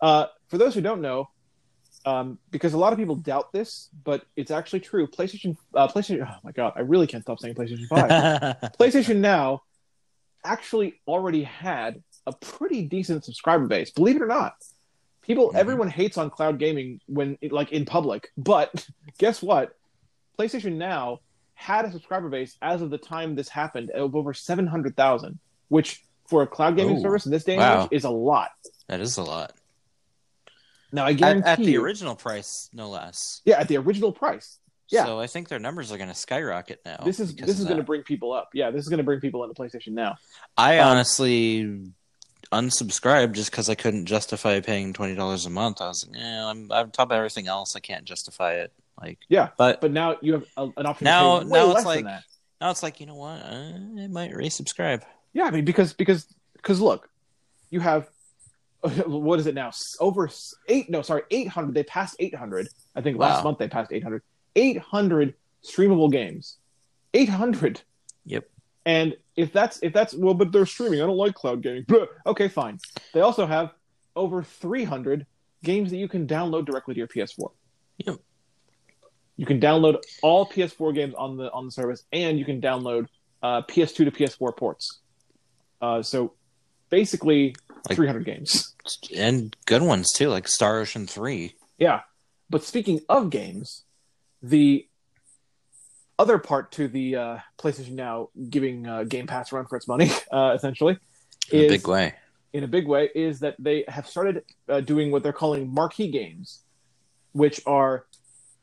Uh, 0.00 0.26
for 0.48 0.58
those 0.58 0.74
who 0.74 0.80
don't 0.80 1.00
know, 1.00 1.28
um, 2.06 2.38
because 2.50 2.74
a 2.74 2.78
lot 2.78 2.92
of 2.92 2.98
people 2.98 3.16
doubt 3.16 3.52
this, 3.52 3.88
but 4.04 4.24
it's 4.36 4.50
actually 4.50 4.80
true. 4.80 5.06
PlayStation, 5.06 5.56
uh, 5.74 5.88
PlayStation. 5.88 6.26
Oh 6.26 6.38
my 6.44 6.52
god, 6.52 6.72
I 6.76 6.80
really 6.80 7.06
can't 7.06 7.22
stop 7.22 7.40
saying 7.40 7.54
PlayStation 7.54 7.86
Five. 7.86 8.10
PlayStation 8.78 9.16
Now 9.16 9.62
actually 10.44 11.00
already 11.06 11.42
had 11.42 12.02
a 12.26 12.32
pretty 12.32 12.82
decent 12.82 13.24
subscriber 13.24 13.66
base. 13.66 13.90
Believe 13.90 14.16
it 14.16 14.22
or 14.22 14.26
not, 14.26 14.54
people, 15.28 15.50
Mhm. 15.52 15.54
everyone 15.54 15.88
hates 15.88 16.18
on 16.18 16.30
cloud 16.30 16.58
gaming 16.58 17.00
when, 17.06 17.38
like, 17.52 17.70
in 17.70 17.84
public. 17.84 18.32
But 18.36 18.88
guess 19.18 19.40
what? 19.40 19.76
PlayStation 20.38 20.74
Now 20.76 21.20
had 21.54 21.84
a 21.84 21.92
subscriber 21.92 22.28
base 22.28 22.56
as 22.62 22.82
of 22.82 22.90
the 22.90 22.98
time 22.98 23.34
this 23.36 23.48
happened 23.48 23.90
of 23.90 24.16
over 24.16 24.34
seven 24.34 24.66
hundred 24.66 24.96
thousand, 24.96 25.38
which 25.68 26.02
for 26.26 26.42
a 26.42 26.46
cloud 26.46 26.76
gaming 26.76 26.98
Oh, 26.98 27.02
service 27.02 27.26
in 27.26 27.32
this 27.32 27.44
day 27.44 27.52
and 27.54 27.60
wow. 27.60 27.82
age 27.84 27.88
is 27.92 28.04
a 28.04 28.10
lot. 28.10 28.50
that 28.88 29.00
is 29.00 29.16
a 29.18 29.22
lot. 29.22 29.52
Now 30.92 31.04
I 31.04 31.10
At, 31.10 31.16
guarantee 31.18 31.48
at 31.50 31.58
the 31.58 31.76
original 31.76 32.16
price, 32.16 32.70
no 32.72 32.88
less. 32.88 33.42
yeah, 33.44 33.60
at 33.60 33.68
the 33.68 33.76
original 33.76 34.10
price. 34.12 34.58
Yeah. 34.90 35.04
So 35.04 35.20
I 35.20 35.26
think 35.26 35.48
their 35.48 35.58
numbers 35.58 35.92
are 35.92 35.98
going 35.98 36.08
to 36.08 36.14
skyrocket 36.14 36.80
now. 36.86 36.96
this 37.04 37.20
is 37.20 37.34
this 37.34 37.58
is 37.58 37.66
going 37.66 37.76
to 37.76 37.82
bring 37.82 38.02
people 38.04 38.32
up. 38.32 38.48
Yeah, 38.54 38.70
this 38.70 38.82
is 38.84 38.88
going 38.88 38.98
to 38.98 39.04
bring 39.04 39.20
people 39.20 39.42
into 39.44 39.54
PlayStation 39.60 39.92
Now. 39.92 40.16
I 40.56 40.78
um, 40.78 40.88
honestly 40.92 41.92
unsubscribed 42.52 43.32
just 43.32 43.50
because 43.50 43.68
I 43.68 43.74
couldn't 43.74 44.06
justify 44.06 44.60
paying 44.60 44.92
twenty 44.92 45.14
dollars 45.14 45.46
a 45.46 45.50
month. 45.50 45.80
I 45.80 45.88
was 45.88 46.06
like, 46.06 46.20
yeah, 46.20 46.46
I'm 46.46 46.70
on 46.72 46.90
top 46.90 47.10
of 47.10 47.16
everything 47.16 47.46
else. 47.48 47.76
I 47.76 47.80
can't 47.80 48.04
justify 48.04 48.54
it. 48.54 48.72
Like, 49.00 49.18
Yeah, 49.28 49.50
but 49.56 49.80
but 49.80 49.92
now 49.92 50.16
you 50.20 50.32
have 50.34 50.44
a, 50.56 50.68
an 50.76 50.86
option 50.86 51.04
Now- 51.04 51.38
to 51.40 51.44
pay 51.44 51.50
now 51.50 51.70
it's 51.76 51.84
like- 51.84 52.04
that. 52.04 52.22
now 52.60 52.70
it's 52.70 52.82
like, 52.82 53.00
you 53.00 53.06
know 53.06 53.14
what? 53.14 53.40
Uh, 53.42 53.72
I 54.02 54.06
might 54.08 54.32
resubscribe. 54.32 55.02
Yeah, 55.32 55.44
I 55.44 55.50
mean 55.50 55.64
because 55.64 55.92
because 55.92 56.26
because 56.54 56.80
look, 56.80 57.08
you 57.70 57.80
have 57.80 58.08
what 59.06 59.38
is 59.40 59.46
it 59.46 59.54
now? 59.54 59.70
Over 60.00 60.30
eight? 60.68 60.88
No, 60.90 61.02
sorry, 61.02 61.22
eight 61.30 61.48
hundred. 61.48 61.74
They 61.74 61.82
passed 61.84 62.16
eight 62.18 62.34
hundred. 62.34 62.68
I 62.96 63.00
think 63.00 63.18
last 63.18 63.38
Wow. 63.38 63.50
month 63.50 63.58
they 63.58 63.68
passed 63.68 63.92
800. 63.92 64.22
800 64.56 65.34
streamable 65.64 66.10
games. 66.10 66.56
800. 67.14 67.82
Yep. 68.24 68.48
And 68.84 69.16
if 69.38 69.52
that's 69.52 69.78
if 69.82 69.92
that's 69.92 70.12
well, 70.14 70.34
but 70.34 70.50
they're 70.52 70.66
streaming. 70.66 71.00
I 71.00 71.06
don't 71.06 71.16
like 71.16 71.34
cloud 71.34 71.62
gaming. 71.62 71.86
Okay, 72.26 72.48
fine. 72.48 72.78
They 73.14 73.20
also 73.20 73.46
have 73.46 73.70
over 74.16 74.42
300 74.42 75.24
games 75.62 75.90
that 75.90 75.96
you 75.96 76.08
can 76.08 76.26
download 76.26 76.66
directly 76.66 76.94
to 76.94 76.98
your 76.98 77.06
PS4. 77.08 77.50
Yep. 77.98 78.16
You 79.36 79.46
can 79.46 79.60
download 79.60 80.02
all 80.22 80.44
PS4 80.46 80.92
games 80.94 81.14
on 81.16 81.36
the 81.36 81.50
on 81.52 81.66
the 81.66 81.70
service, 81.70 82.04
and 82.12 82.38
you 82.38 82.44
can 82.44 82.60
download 82.60 83.06
uh, 83.42 83.62
PS2 83.62 83.94
to 83.96 84.10
PS4 84.10 84.56
ports. 84.56 84.98
Uh, 85.80 86.02
so 86.02 86.34
basically, 86.90 87.54
Like- 87.88 87.94
300 87.96 88.24
games. 88.24 88.74
and 89.16 89.54
good 89.66 89.82
ones 89.82 90.10
too, 90.12 90.28
like 90.28 90.48
Star 90.48 90.80
Ocean 90.80 91.06
Three. 91.06 91.54
Yeah. 91.78 92.00
But 92.50 92.64
speaking 92.64 93.00
of 93.08 93.30
games, 93.30 93.84
the 94.42 94.87
other 96.18 96.38
part 96.38 96.72
to 96.72 96.88
the 96.88 97.16
uh, 97.16 97.38
PlayStation 97.58 97.92
Now 97.92 98.28
giving 98.50 98.86
uh, 98.86 99.04
Game 99.04 99.26
Pass 99.26 99.52
run 99.52 99.66
for 99.66 99.76
its 99.76 99.86
money, 99.86 100.10
uh, 100.32 100.52
essentially, 100.54 100.98
In 101.50 101.64
a 101.64 101.68
big 101.68 101.86
way. 101.86 102.14
in 102.52 102.64
a 102.64 102.68
big 102.68 102.86
way, 102.86 103.10
is 103.14 103.40
that 103.40 103.56
they 103.58 103.84
have 103.88 104.06
started 104.06 104.42
uh, 104.68 104.80
doing 104.80 105.10
what 105.10 105.22
they're 105.22 105.32
calling 105.32 105.72
marquee 105.72 106.10
games, 106.10 106.60
which 107.32 107.60
are 107.66 108.06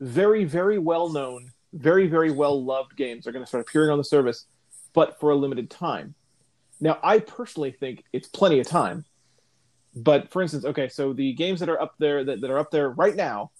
very, 0.00 0.44
very 0.44 0.78
well 0.78 1.08
known, 1.10 1.50
very, 1.72 2.06
very 2.06 2.30
well 2.30 2.62
loved 2.62 2.96
games. 2.96 3.24
They're 3.24 3.32
going 3.32 3.44
to 3.44 3.48
start 3.48 3.66
appearing 3.66 3.90
on 3.90 3.98
the 3.98 4.04
service, 4.04 4.46
but 4.92 5.18
for 5.18 5.30
a 5.30 5.36
limited 5.36 5.70
time. 5.70 6.14
Now, 6.80 6.98
I 7.02 7.20
personally 7.20 7.70
think 7.70 8.04
it's 8.12 8.28
plenty 8.28 8.60
of 8.60 8.66
time. 8.66 9.04
But 9.94 10.30
for 10.30 10.42
instance, 10.42 10.66
okay, 10.66 10.90
so 10.90 11.14
the 11.14 11.32
games 11.32 11.60
that 11.60 11.70
are 11.70 11.80
up 11.80 11.94
there 11.98 12.22
that, 12.22 12.42
that 12.42 12.50
are 12.50 12.58
up 12.58 12.70
there 12.70 12.90
right 12.90 13.16
now, 13.16 13.50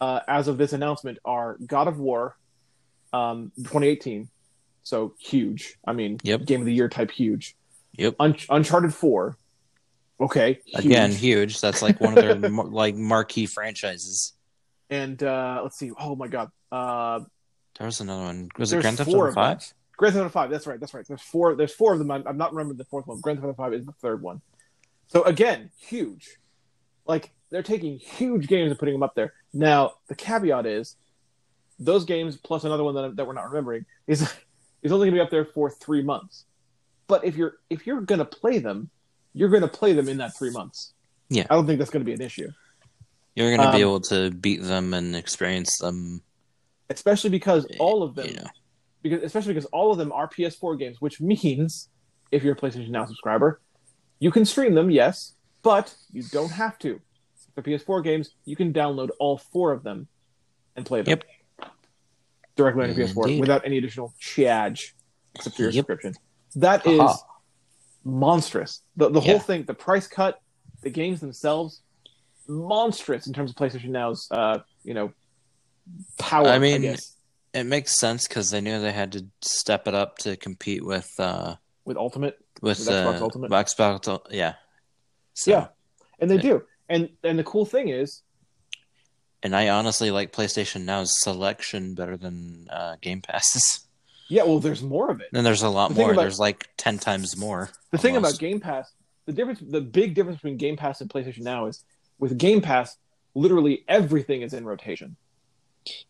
uh, 0.00 0.20
as 0.28 0.46
of 0.46 0.56
this 0.56 0.72
announcement, 0.72 1.18
are 1.24 1.56
God 1.66 1.88
of 1.88 1.98
War, 1.98 2.36
um, 3.12 3.52
2018, 3.58 4.28
so 4.82 5.14
huge. 5.18 5.76
I 5.86 5.92
mean, 5.92 6.18
Yep. 6.22 6.44
game 6.46 6.60
of 6.60 6.66
the 6.66 6.74
year 6.74 6.88
type 6.88 7.10
huge. 7.10 7.56
Yep. 7.96 8.14
Un- 8.20 8.36
Uncharted 8.48 8.94
4, 8.94 9.36
okay, 10.20 10.60
huge. 10.64 10.84
Again, 10.84 11.12
huge. 11.12 11.60
That's 11.60 11.82
like 11.82 12.00
one 12.00 12.16
of 12.16 12.22
their 12.24 12.34
like 12.50 12.94
marquee 12.94 13.46
franchises. 13.46 14.32
and 14.88 15.22
uh, 15.22 15.60
let's 15.62 15.78
see. 15.78 15.90
Oh 15.98 16.14
my 16.16 16.28
God, 16.28 16.50
uh, 16.72 17.20
There 17.78 17.86
was 17.86 18.00
another 18.00 18.22
one. 18.22 18.48
Was 18.58 18.72
it 18.72 18.80
Grand 18.80 18.96
Theft 18.98 19.10
Auto. 19.10 19.32
Five? 19.32 19.72
Grand 19.96 20.14
Theft 20.14 20.22
Auto 20.24 20.30
Five. 20.32 20.50
That's 20.50 20.66
right. 20.66 20.78
That's 20.80 20.94
right. 20.94 21.06
There's 21.06 21.20
four. 21.22 21.54
There's 21.56 21.72
four 21.74 21.92
of 21.92 21.98
them. 21.98 22.10
I'm, 22.10 22.26
I'm 22.26 22.36
not 22.38 22.52
remembering 22.52 22.78
the 22.78 22.84
fourth 22.84 23.06
one. 23.06 23.20
Grand 23.20 23.38
Theft 23.38 23.46
Auto 23.48 23.54
Five 23.56 23.74
is 23.74 23.84
the 23.86 23.92
third 23.92 24.22
one. 24.22 24.40
So 25.08 25.22
again, 25.24 25.70
huge. 25.78 26.38
Like 27.06 27.32
they're 27.50 27.62
taking 27.64 27.98
huge 27.98 28.46
games 28.46 28.70
and 28.70 28.78
putting 28.78 28.94
them 28.94 29.02
up 29.02 29.14
there. 29.14 29.32
Now 29.52 29.94
the 30.08 30.14
caveat 30.14 30.64
is, 30.66 30.96
those 31.80 32.04
games 32.04 32.36
plus 32.36 32.64
another 32.64 32.84
one 32.84 32.94
that, 32.94 33.16
that 33.16 33.26
we're 33.26 33.32
not 33.32 33.48
remembering 33.48 33.84
is 34.06 34.22
is 34.82 34.92
only 34.92 35.06
going 35.08 35.14
to 35.14 35.16
be 35.16 35.20
up 35.20 35.30
there 35.30 35.44
for 35.46 35.70
three 35.70 36.02
months. 36.02 36.44
But 37.08 37.24
if 37.24 37.36
you're 37.36 37.54
if 37.70 37.86
you're 37.86 38.02
going 38.02 38.18
to 38.20 38.24
play 38.24 38.58
them, 38.58 38.90
you're 39.32 39.48
going 39.48 39.62
to 39.62 39.68
play 39.68 39.92
them 39.94 40.08
in 40.08 40.18
that 40.18 40.36
three 40.36 40.50
months. 40.50 40.92
Yeah. 41.28 41.46
I 41.50 41.54
don't 41.54 41.66
think 41.66 41.78
that's 41.78 41.90
going 41.90 42.02
to 42.02 42.06
be 42.06 42.12
an 42.12 42.20
issue, 42.20 42.48
You're 43.36 43.54
going 43.56 43.66
to 43.66 43.72
be 43.76 43.82
Um, 43.82 43.88
able 43.88 44.00
to 44.02 44.30
beat 44.30 44.62
them 44.62 44.92
and 44.94 45.14
experience 45.16 45.78
them. 45.78 46.22
especially 46.90 47.30
because 47.30 47.66
all 47.78 48.02
of 48.02 48.14
them 48.16 48.26
You 48.28 48.34
know, 48.34 48.46
because 49.02 49.22
especially 49.22 49.54
because 49.54 49.66
all 49.66 49.92
of 49.92 49.98
them 49.98 50.10
are 50.12 50.28
PS4 50.28 50.78
games, 50.78 51.00
which 51.00 51.20
means 51.20 51.88
if 52.32 52.42
you're 52.42 52.54
a 52.54 52.56
PlayStation 52.56 52.90
Now 52.90 53.06
subscriber, 53.06 53.60
you 54.18 54.30
can 54.30 54.44
stream 54.44 54.74
them, 54.74 54.90
yes, 54.90 55.34
but 55.62 55.94
you 56.12 56.22
don't 56.24 56.50
have 56.50 56.78
to. 56.80 57.00
For 57.54 57.62
PS4 57.62 58.02
games, 58.04 58.30
you 58.44 58.56
can 58.56 58.72
download 58.72 59.10
all 59.18 59.38
four 59.38 59.72
of 59.72 59.82
them 59.82 60.08
and 60.76 60.84
play 60.84 61.02
them 61.02 61.18
directly 62.60 62.82
on 62.84 62.94
your 62.96 63.06
PS4 63.08 63.24
Indeed. 63.24 63.40
without 63.40 63.64
any 63.64 63.78
additional 63.78 64.12
charge 64.18 64.94
except 65.34 65.56
for 65.56 65.62
your 65.62 65.70
Yep. 65.70 65.82
subscription. 65.82 66.14
That 66.56 66.86
is 66.86 67.00
Aha. 67.00 67.16
monstrous. 68.04 68.82
The 68.96 69.08
the 69.10 69.20
whole 69.20 69.34
Yeah. 69.34 69.38
thing, 69.38 69.64
the 69.64 69.74
price 69.74 70.06
cut, 70.06 70.40
the 70.82 70.90
games 70.90 71.20
themselves, 71.20 71.82
monstrous 72.48 73.26
in 73.26 73.32
terms 73.32 73.50
of 73.50 73.56
PlayStation 73.56 73.90
Now's 73.90 74.26
uh, 74.30 74.58
you 74.84 74.94
know 74.94 75.12
power. 76.18 76.46
I 76.48 76.56
I 76.56 76.58
mean, 76.58 76.82
guess, 76.82 77.16
it 77.54 77.64
makes 77.64 77.98
sense 77.98 78.26
because 78.28 78.50
they 78.50 78.60
knew 78.60 78.80
they 78.80 78.92
had 78.92 79.12
to 79.12 79.26
step 79.42 79.86
it 79.88 79.94
up 79.94 80.18
to 80.18 80.36
compete 80.36 80.84
with 80.84 81.08
uh 81.18 81.56
with 81.84 81.96
Ultimate. 81.96 82.38
with, 82.60 82.78
With 82.78 82.88
Xbox 82.88 83.20
uh, 83.20 83.24
Ultimate? 83.24 83.50
Xbox. 83.50 84.20
Yeah. 84.30 84.54
So, 85.34 85.50
Yeah. 85.50 85.68
And 86.18 86.30
they 86.30 86.36
Yeah. 86.36 86.42
do. 86.42 86.62
And 86.88 87.08
and 87.24 87.38
the 87.38 87.44
cool 87.44 87.64
thing 87.64 87.88
is, 87.88 88.22
And 89.42 89.56
I 89.56 89.68
honestly 89.70 90.10
like 90.10 90.32
PlayStation 90.32 90.84
Now's 90.84 91.10
selection 91.20 91.94
better 91.94 92.16
than 92.16 92.68
uh, 92.70 92.96
Game 93.00 93.22
Passes. 93.22 93.86
yeah, 94.28 94.42
well, 94.42 94.58
there's 94.60 94.82
more 94.82 95.10
of 95.10 95.20
it. 95.20 95.28
And 95.32 95.46
there's 95.46 95.62
a 95.62 95.68
lot 95.70 95.88
The 95.88 95.94
more. 96.00 96.12
about- 96.12 96.20
there's 96.22 96.38
like 96.38 96.68
ten 96.76 96.98
times 96.98 97.36
more. 97.36 97.70
The 97.90 97.98
thing 97.98 98.16
about. 98.16 98.38
Game 98.38 98.60
Pass, 98.60 98.92
the 99.26 99.32
difference, 99.32 99.60
the 99.60 99.80
big 99.80 100.14
difference 100.14 100.36
between 100.38 100.56
Game 100.58 100.76
Pass 100.76 101.00
and 101.00 101.08
PlayStation 101.08 101.40
Now 101.40 101.66
is 101.66 101.82
with 102.18 102.36
Game 102.36 102.60
Pass, 102.60 102.96
literally 103.34 103.84
everything 103.88 104.42
is 104.42 104.52
in 104.52 104.64
rotation. 104.64 105.16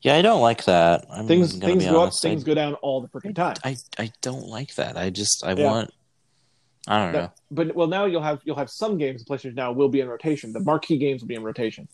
Yeah, 0.03 0.16
I 0.16 0.22
don't 0.22 0.41
like 0.41 0.64
that. 0.64 1.07
I'm 1.09 1.28
Things 1.28 1.57
things 1.57 1.85
go 1.85 2.01
honest. 2.01 2.24
up, 2.24 2.28
things 2.28 2.43
I, 2.43 2.47
go 2.47 2.55
down 2.55 2.74
all 2.74 3.01
the 3.01 3.07
freaking 3.09 3.35
time. 3.37 3.55
I 3.62 3.76
I 3.97 4.11
don't 4.20 4.47
like 4.49 4.74
that. 4.74 4.97
I 4.97 5.11
just 5.11 5.45
I 5.47 5.53
Yeah. 5.53 5.64
want. 5.70 5.91
I 6.89 6.99
don't 7.05 7.12
know. 7.12 7.31
But 7.53 7.76
well, 7.76 7.87
now 7.87 8.07
you'll 8.07 8.22
have 8.22 8.41
you'll 8.45 8.57
have 8.57 8.68
some 8.70 8.99
games 8.99 9.22
PlayStation 9.24 9.55
Now 9.55 9.70
will 9.70 9.89
be 9.89 10.01
in 10.01 10.09
rotation. 10.09 10.53
The 10.53 10.59
marquee 10.61 10.99
games 10.99 11.20
will 11.20 11.28
be 11.28 11.37
in 11.37 11.45
rotation. 11.45 11.87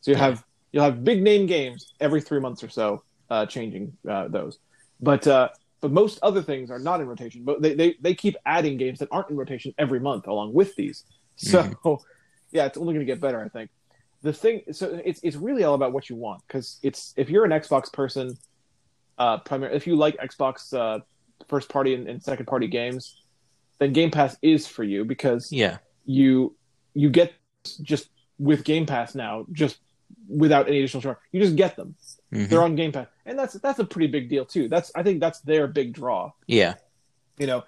So 0.00 0.10
you 0.10 0.16
Yeah. 0.16 0.24
have 0.24 0.44
you'll 0.72 0.84
have 0.84 1.04
big 1.04 1.22
name 1.22 1.46
games 1.46 1.92
every 2.00 2.20
three 2.20 2.40
months 2.40 2.62
or 2.64 2.68
so, 2.68 3.02
uh, 3.30 3.46
changing 3.46 3.96
uh, 4.08 4.28
those. 4.28 4.58
But 5.00 5.26
uh, 5.26 5.48
but 5.80 5.90
most 5.92 6.18
other 6.22 6.42
things 6.42 6.70
are 6.70 6.78
not 6.78 7.00
in 7.00 7.06
rotation. 7.06 7.44
But 7.44 7.62
they, 7.62 7.74
they 7.74 7.94
they 8.00 8.14
keep 8.14 8.36
adding 8.44 8.76
games 8.76 8.98
that 8.98 9.08
aren't 9.10 9.30
in 9.30 9.36
rotation 9.36 9.74
every 9.78 10.00
month 10.00 10.26
along 10.26 10.52
with 10.54 10.74
these. 10.76 11.04
So 11.36 11.62
Mm-hmm. 11.62 11.94
yeah, 12.52 12.66
it's 12.66 12.76
only 12.76 12.92
going 12.94 13.06
to 13.06 13.10
get 13.12 13.20
better, 13.20 13.42
I 13.42 13.48
think. 13.48 13.70
The 14.22 14.32
thing, 14.34 14.62
so 14.72 15.00
it's 15.04 15.20
it's 15.22 15.36
really 15.36 15.64
all 15.64 15.74
about 15.74 15.92
what 15.92 16.10
you 16.10 16.16
want 16.16 16.42
because 16.46 16.78
it's 16.82 17.14
if 17.16 17.30
you're 17.30 17.44
an 17.46 17.52
Xbox 17.52 17.90
person, 17.90 18.36
uh, 19.18 19.38
primary 19.38 19.74
if 19.74 19.86
you 19.86 19.96
like 19.96 20.16
Xbox 20.18 20.74
uh, 20.74 21.00
first 21.48 21.70
party 21.70 21.94
and, 21.94 22.06
and 22.06 22.22
second 22.22 22.44
party 22.46 22.66
games, 22.66 23.22
then 23.78 23.94
Game 23.94 24.10
Pass 24.10 24.36
is 24.42 24.66
for 24.66 24.84
you 24.84 25.06
because 25.06 25.50
Yeah. 25.50 25.78
you 26.04 26.54
you 26.92 27.08
get 27.08 27.32
just 27.80 28.10
with 28.38 28.64
Game 28.64 28.84
Pass 28.84 29.14
now, 29.14 29.46
just 29.52 29.78
without 30.30 30.68
any 30.68 30.78
additional 30.78 31.02
charge. 31.02 31.18
You 31.32 31.40
just 31.42 31.56
get 31.56 31.76
them. 31.76 31.94
Mhm. 32.32 32.48
They're 32.48 32.62
on 32.62 32.76
Game 32.76 32.92
Pass, 32.92 33.08
and 33.26 33.38
that's 33.38 33.54
that's 33.54 33.78
a 33.80 33.84
pretty 33.84 34.06
big 34.06 34.28
deal 34.28 34.44
too. 34.44 34.68
That's 34.68 34.92
I 34.94 35.02
think 35.02 35.20
that's 35.20 35.40
their 35.40 35.66
big 35.66 35.92
draw. 35.92 36.32
Yeah. 36.46 36.74
You 37.38 37.46
know, 37.46 37.64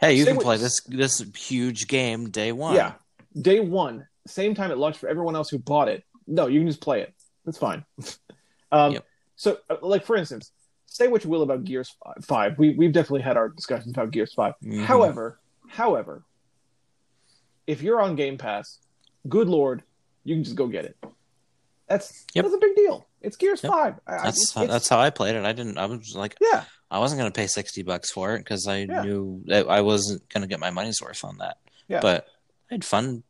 Hey, 0.00 0.14
you 0.14 0.24
can 0.24 0.36
what- 0.36 0.44
play 0.44 0.56
this 0.56 0.80
this 0.88 1.20
huge 1.36 1.86
game 1.86 2.30
day 2.30 2.50
one. 2.52 2.74
yeah, 2.74 2.94
day 3.40 3.60
one, 3.60 4.06
same 4.26 4.54
time 4.54 4.70
it 4.72 4.78
launched 4.78 4.98
for 4.98 5.08
everyone 5.08 5.36
else 5.36 5.48
who 5.50 5.58
bought 5.58 5.88
it. 5.88 6.04
No, 6.26 6.46
you 6.48 6.60
can 6.60 6.66
just 6.68 6.80
play 6.80 7.02
it. 7.02 7.14
That's 7.44 7.58
fine. 7.58 7.84
um, 8.72 8.92
Yep. 8.94 9.04
So, 9.36 9.58
uh, 9.70 9.76
like 9.82 10.04
for 10.04 10.16
instance, 10.16 10.50
say 10.86 11.06
what 11.08 11.22
you 11.24 11.30
will 11.30 11.42
about 11.42 11.64
Gears 11.64 11.94
Five. 12.22 12.58
We 12.58 12.74
we've 12.74 12.92
definitely 12.92 13.22
had 13.22 13.36
our 13.36 13.48
discussions 13.48 13.92
about 13.92 14.10
Gears 14.10 14.32
5 14.34 14.54
Mhm. 14.64 14.84
However, 14.84 15.38
however, 15.68 16.24
if 17.66 17.82
you're 17.82 18.00
on 18.00 18.16
Game 18.16 18.38
Pass, 18.38 18.78
good 19.28 19.48
lord, 19.48 19.82
you 20.24 20.34
can 20.34 20.44
just 20.44 20.56
go 20.56 20.66
get 20.66 20.84
it. 20.84 20.96
That's 21.92 22.24
Yep. 22.34 22.44
that's 22.44 22.54
a 22.54 22.58
big 22.58 22.74
deal. 22.74 23.06
It's 23.20 23.36
Gears 23.36 23.62
Yep. 23.62 23.72
Five. 23.72 23.94
I- 24.06 24.12
That's 24.24 24.28
it's- 24.42 24.52
how, 24.54 24.62
it's- 24.62 24.74
that's 24.74 24.88
how 24.88 24.98
I 24.98 25.10
played 25.10 25.36
it. 25.36 25.44
I 25.44 25.52
didn't. 25.52 25.78
I 25.78 25.86
was 25.86 26.14
like, 26.16 26.36
yeah. 26.40 26.64
I 26.90 26.98
wasn't 26.98 27.18
gonna 27.20 27.30
pay 27.30 27.46
sixty 27.46 27.82
bucks 27.82 28.10
for 28.10 28.34
it 28.34 28.38
because 28.40 28.66
I 28.66 28.78
Yeah. 28.78 29.02
knew 29.02 29.42
that 29.46 29.68
I 29.68 29.80
wasn't 29.82 30.28
gonna 30.30 30.46
get 30.46 30.60
my 30.60 30.70
money's 30.70 31.00
worth 31.02 31.24
on 31.24 31.38
that. 31.38 31.58
Yeah. 31.88 32.00
But 32.00 32.26
I 32.70 32.74
had 32.74 32.84
fun 32.84 33.22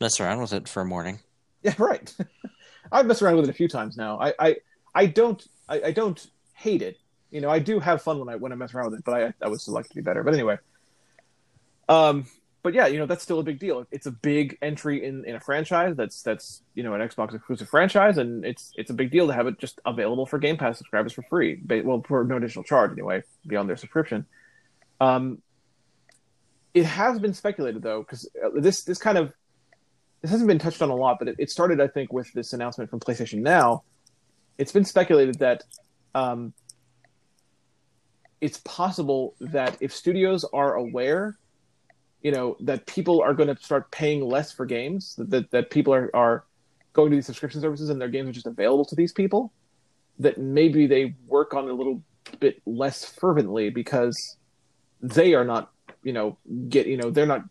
mess 0.00 0.20
around 0.20 0.40
with 0.40 0.52
it 0.52 0.68
for 0.68 0.80
a 0.82 0.84
morning. 0.86 1.20
Yeah, 1.62 1.74
right. 1.78 2.14
I've 2.92 3.06
messed 3.06 3.20
around 3.22 3.36
with 3.36 3.44
it 3.46 3.50
a 3.50 3.54
few 3.54 3.68
times 3.68 3.96
now. 3.98 4.18
I, 4.18 4.32
I, 4.38 4.56
I 4.94 5.06
don't, 5.06 5.46
I, 5.68 5.82
I 5.86 5.90
don't 5.92 6.26
hate 6.54 6.80
it. 6.82 6.96
You 7.30 7.40
know, 7.42 7.50
I 7.50 7.58
do 7.58 7.78
have 7.80 8.00
fun 8.00 8.18
when 8.18 8.28
I 8.30 8.36
when 8.36 8.52
I 8.52 8.54
mess 8.54 8.72
around 8.74 8.90
with 8.92 9.00
it, 9.00 9.04
but 9.04 9.14
I, 9.22 9.34
I 9.44 9.48
would 9.48 9.60
still 9.60 9.74
like 9.74 9.88
to 9.88 9.94
be 9.94 10.00
better. 10.00 10.22
But 10.22 10.32
anyway, 10.34 10.56
um, 11.88 12.26
but 12.68 12.74
yeah, 12.74 12.86
you 12.86 12.98
know, 12.98 13.06
that's 13.06 13.22
still 13.22 13.38
a 13.38 13.42
big 13.42 13.58
deal. 13.58 13.86
It's 13.90 14.04
a 14.04 14.10
big 14.10 14.58
entry 14.60 15.02
in, 15.02 15.24
in 15.24 15.34
a 15.36 15.40
franchise 15.40 15.96
that's 15.96 16.20
that's 16.20 16.60
you 16.74 16.82
know 16.82 16.92
an 16.92 17.00
Xbox 17.00 17.34
exclusive 17.34 17.66
franchise, 17.66 18.18
and 18.18 18.44
it's 18.44 18.74
it's 18.76 18.90
a 18.90 18.92
big 18.92 19.10
deal 19.10 19.26
to 19.26 19.32
have 19.32 19.46
it 19.46 19.58
just 19.58 19.80
available 19.86 20.26
for 20.26 20.38
Game 20.38 20.58
Pass 20.58 20.76
subscribers 20.76 21.14
for 21.14 21.22
free. 21.22 21.58
Well, 21.82 22.04
for 22.06 22.24
no 22.24 22.36
additional 22.36 22.64
charge 22.64 22.92
anyway, 22.92 23.22
beyond 23.46 23.70
their 23.70 23.78
subscription. 23.78 24.26
Um, 25.00 25.40
it 26.74 26.84
has 26.84 27.18
been 27.18 27.32
speculated 27.32 27.80
though, 27.80 28.02
because 28.02 28.28
this 28.54 28.82
this 28.82 28.98
kind 28.98 29.16
of 29.16 29.32
this 30.20 30.30
hasn't 30.30 30.48
been 30.48 30.58
touched 30.58 30.82
on 30.82 30.90
a 30.90 30.94
lot, 30.94 31.18
but 31.18 31.28
it, 31.28 31.36
it 31.38 31.50
started, 31.50 31.80
I 31.80 31.88
think, 31.88 32.12
with 32.12 32.30
this 32.34 32.52
announcement 32.52 32.90
from 32.90 33.00
PlayStation 33.00 33.40
Now. 33.40 33.82
It's 34.58 34.72
been 34.72 34.84
speculated 34.84 35.38
that 35.38 35.64
um, 36.14 36.52
it's 38.42 38.58
possible 38.58 39.36
that 39.40 39.78
if 39.80 39.96
studios 39.96 40.44
are 40.52 40.74
aware 40.74 41.38
you 42.22 42.32
know 42.32 42.56
that 42.60 42.86
people 42.86 43.20
are 43.22 43.34
going 43.34 43.54
to 43.54 43.62
start 43.62 43.90
paying 43.90 44.20
less 44.24 44.52
for 44.52 44.66
games 44.66 45.14
that, 45.16 45.30
that 45.30 45.50
that 45.50 45.70
people 45.70 45.94
are 45.94 46.10
are 46.14 46.44
going 46.92 47.10
to 47.10 47.16
these 47.16 47.26
subscription 47.26 47.60
services 47.60 47.90
and 47.90 48.00
their 48.00 48.08
games 48.08 48.28
are 48.28 48.32
just 48.32 48.46
available 48.46 48.84
to 48.84 48.94
these 48.96 49.12
people 49.12 49.52
that 50.18 50.38
maybe 50.38 50.86
they 50.86 51.14
work 51.26 51.54
on 51.54 51.68
a 51.68 51.72
little 51.72 52.02
bit 52.40 52.60
less 52.66 53.04
fervently 53.04 53.70
because 53.70 54.36
they 55.00 55.34
are 55.34 55.44
not 55.44 55.70
you 56.02 56.12
know 56.12 56.36
get 56.68 56.86
you 56.86 56.96
know 56.96 57.10
they're 57.10 57.26
not 57.26 57.44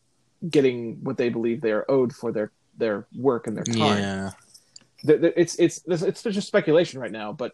getting 0.49 0.97
what 1.03 1.18
they 1.18 1.30
believe 1.30 1.61
they 1.61 1.72
are 1.72 1.86
owed 1.89 2.13
for 2.13 2.32
their 2.32 2.51
their 2.78 3.07
work 3.15 3.47
and 3.47 3.55
their 3.57 3.63
time 3.63 3.97
Yeah. 3.99 4.32
it's 5.36 5.55
it's 5.55 5.82
it's 5.88 6.24
just 6.24 6.47
speculation 6.47 6.99
right 6.99 7.11
now, 7.11 7.32
but 7.32 7.53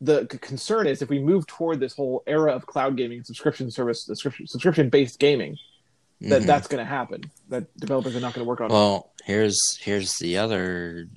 the 0.00 0.26
concern 0.26 0.86
is 0.88 1.00
if 1.00 1.08
we 1.08 1.20
move 1.20 1.46
toward 1.46 1.78
this 1.78 1.94
whole 1.94 2.24
era 2.26 2.52
of 2.52 2.66
cloud 2.66 2.96
gaming 2.96 3.18
and 3.18 3.26
subscription 3.26 3.70
service 3.70 4.04
subscription 4.04 4.88
based 4.90 5.18
gaming 5.18 5.56
that 6.30 6.42
Mhm. 6.42 6.46
that's 6.46 6.68
going 6.68 6.78
to 6.84 6.88
happen 6.88 7.30
that 7.48 7.64
developers 7.78 8.14
are 8.16 8.20
not 8.20 8.32
going 8.34 8.44
to 8.44 8.48
work 8.48 8.60
on 8.60 8.68
Well, 8.70 9.12
here's 9.24 9.58
here's 9.80 10.12
the 10.18 10.38
other 10.38 11.08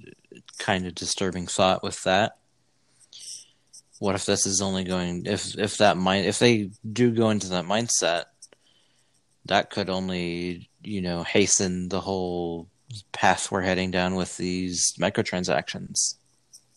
kind 0.58 0.86
of 0.88 0.96
disturbing 0.96 1.48
thought 1.48 1.84
with 1.84 2.02
that. 2.04 2.38
What 4.00 4.16
if 4.16 4.26
this 4.26 4.46
is 4.46 4.62
only 4.62 4.84
going 4.84 5.26
if 5.26 5.58
if 5.58 5.78
that 5.78 5.98
mind 5.98 6.26
if 6.26 6.40
they 6.40 6.72
do 6.92 7.12
go 7.12 7.30
into 7.30 7.48
that 7.50 7.66
mindset, 7.66 8.26
that 9.46 9.70
could 9.70 9.90
only 9.90 10.70
you 10.84 11.02
know 11.02 11.24
hasten 11.24 11.90
the 11.90 12.02
whole 12.02 12.68
path 13.12 13.52
we're 13.52 13.62
heading 13.62 13.92
down 13.92 14.16
with 14.16 14.38
these 14.38 14.94
microtransactions. 15.00 16.16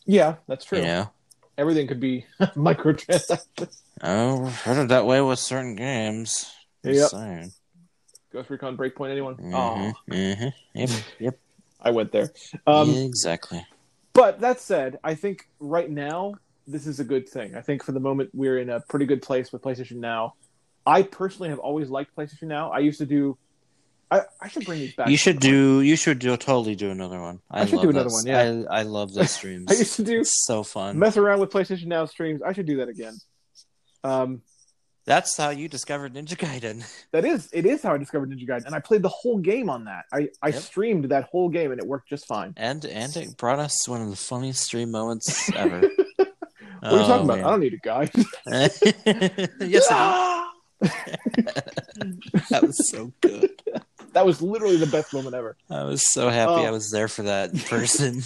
yeah 0.06 0.36
that's 0.46 0.64
true 0.64 0.78
You 0.78 0.84
know, 0.84 1.10
everything 1.58 1.86
could 1.86 2.00
be 2.00 2.24
microtransactions 2.40 3.76
oh, 4.02 4.46
I've 4.46 4.60
heard 4.62 4.82
it 4.84 4.88
that 4.88 5.06
way 5.06 5.20
with 5.20 5.38
certain 5.38 5.74
games. 5.76 6.50
Saying. 6.84 7.52
Ghost 8.32 8.50
recon 8.50 8.76
breakpoint 8.76 9.10
anyone 9.10 9.36
Mhm, 9.36 9.54
oh 9.54 9.92
mhm. 10.12 10.52
Yep, 10.74 10.90
yep. 11.18 11.38
i 11.80 11.90
went 11.90 12.12
there 12.12 12.32
um 12.66 12.90
yeah, 12.90 13.00
exactly. 13.02 13.64
But 14.14 14.40
that 14.40 14.60
said, 14.60 14.98
I 15.04 15.14
think 15.14 15.48
right 15.60 15.88
now 15.88 16.34
this 16.66 16.86
is 16.88 16.98
a 16.98 17.04
good 17.04 17.28
thing. 17.28 17.54
I 17.54 17.60
think 17.60 17.84
for 17.84 17.92
the 17.92 18.00
moment 18.00 18.30
we're 18.34 18.58
in 18.58 18.68
a 18.68 18.80
pretty 18.80 19.06
good 19.06 19.22
place 19.22 19.52
with 19.52 19.62
PlayStation 19.62 19.98
Now. 19.98 20.34
I 20.84 21.02
personally 21.02 21.50
have 21.50 21.58
always 21.60 21.88
liked 21.88 22.16
PlayStation 22.16 22.48
Now. 22.48 22.70
I 22.72 22.78
used 22.80 22.98
to 22.98 23.06
do. 23.06 23.38
I, 24.10 24.22
I 24.40 24.48
should 24.48 24.64
bring 24.64 24.80
these 24.80 24.94
back. 24.96 25.08
You 25.08 25.16
should 25.16 25.36
some 25.42 25.50
point. 25.50 25.52
do. 25.52 25.80
You 25.82 25.94
should 25.96 26.18
do 26.18 26.36
totally 26.36 26.74
do 26.74 26.90
another 26.90 27.20
one. 27.20 27.40
I, 27.50 27.64
should 27.66 27.74
love 27.76 27.82
do 27.84 27.90
another 27.90 28.04
those- 28.10 28.24
one, 28.24 28.26
yeah. 28.26 28.62
I, 28.70 28.80
I 28.80 28.82
love 28.82 29.12
those 29.14 29.30
streams. 29.38 29.70
I 29.70 29.74
used 29.74 29.94
to 29.96 30.02
do 30.02 30.20
It's 30.20 30.44
so 30.46 30.62
fun. 30.64 30.98
mess 30.98 31.16
around 31.16 31.38
with 31.40 31.50
PlayStation 31.50 31.86
Now 31.86 32.06
streams. 32.06 32.42
I 32.42 32.52
should 32.54 32.66
do 32.66 32.78
that 32.78 32.88
again. 32.88 33.14
Um, 34.02 34.42
That's 35.08 35.36
how 35.38 35.48
you 35.48 35.68
discovered 35.68 36.12
Ninja 36.12 36.36
Gaiden. 36.36 36.84
that 37.12 37.24
is 37.24 37.48
it 37.54 37.64
is 37.64 37.82
how 37.82 37.94
I 37.94 37.96
discovered 37.96 38.30
Ninja 38.30 38.46
Gaiden, 38.46 38.66
and 38.66 38.74
I 38.74 38.80
played 38.80 39.00
the 39.00 39.08
whole 39.08 39.38
game 39.38 39.70
on 39.70 39.84
that. 39.84 40.04
I 40.12 40.28
I 40.42 40.48
Yep. 40.48 40.54
streamed 40.56 41.04
that 41.06 41.24
whole 41.24 41.48
game, 41.48 41.72
and 41.72 41.80
it 41.80 41.86
worked 41.86 42.10
just 42.10 42.26
fine. 42.26 42.52
And 42.58 42.84
and 42.84 43.16
it 43.16 43.34
brought 43.38 43.58
us 43.58 43.88
one 43.88 44.02
of 44.02 44.10
the 44.10 44.16
funniest 44.16 44.64
stream 44.64 44.90
moments 44.90 45.50
ever. 45.54 45.90
What 46.80 46.92
are 46.92 46.96
you 46.96 47.02
oh, 47.02 47.08
talking 47.08 47.24
about? 47.24 47.38
I 47.40 47.50
don't 47.50 47.60
need 47.60 47.74
a 47.74 47.78
guide. 47.78 48.10
yes, 49.58 49.88
that 52.50 52.62
was 52.62 52.88
so 52.88 53.12
good. 53.20 53.50
That 54.12 54.26
was 54.26 54.40
literally 54.42 54.76
the 54.76 54.86
best 54.86 55.12
moment 55.14 55.34
ever. 55.34 55.56
I 55.70 55.84
was 55.84 56.02
so 56.12 56.28
happy 56.28 56.52
Oh. 56.52 56.64
I 56.64 56.70
was 56.70 56.90
there 56.90 57.08
for 57.08 57.22
that 57.24 57.54
person. 57.68 58.22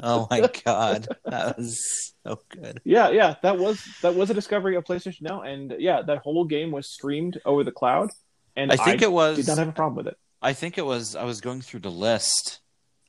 oh 0.00 0.26
my 0.30 0.40
god, 0.64 1.08
that 1.24 1.56
was 1.58 2.12
so 2.24 2.40
good. 2.50 2.80
Yeah, 2.84 3.10
yeah, 3.10 3.36
that 3.42 3.58
was 3.58 3.82
that 4.02 4.14
was 4.14 4.30
a 4.30 4.34
discovery 4.34 4.76
of 4.76 4.84
PlayStation 4.84 5.22
Now, 5.22 5.42
and 5.42 5.74
yeah, 5.78 6.02
that 6.02 6.18
whole 6.18 6.44
game 6.44 6.70
was 6.70 6.90
streamed 6.92 7.40
over 7.44 7.64
the 7.64 7.72
cloud, 7.72 8.10
and 8.56 8.72
I 8.72 8.76
think 8.76 9.02
it 9.02 9.12
was. 9.12 9.36
did 9.36 9.46
not 9.46 9.58
have 9.58 9.68
a 9.68 9.72
problem 9.72 9.96
with 9.96 10.06
it. 10.08 10.18
I 10.42 10.52
think 10.54 10.78
it 10.78 10.86
was. 10.86 11.14
I 11.16 11.24
was 11.24 11.40
going 11.40 11.60
through 11.60 11.80
the 11.80 11.90
list 11.90 12.60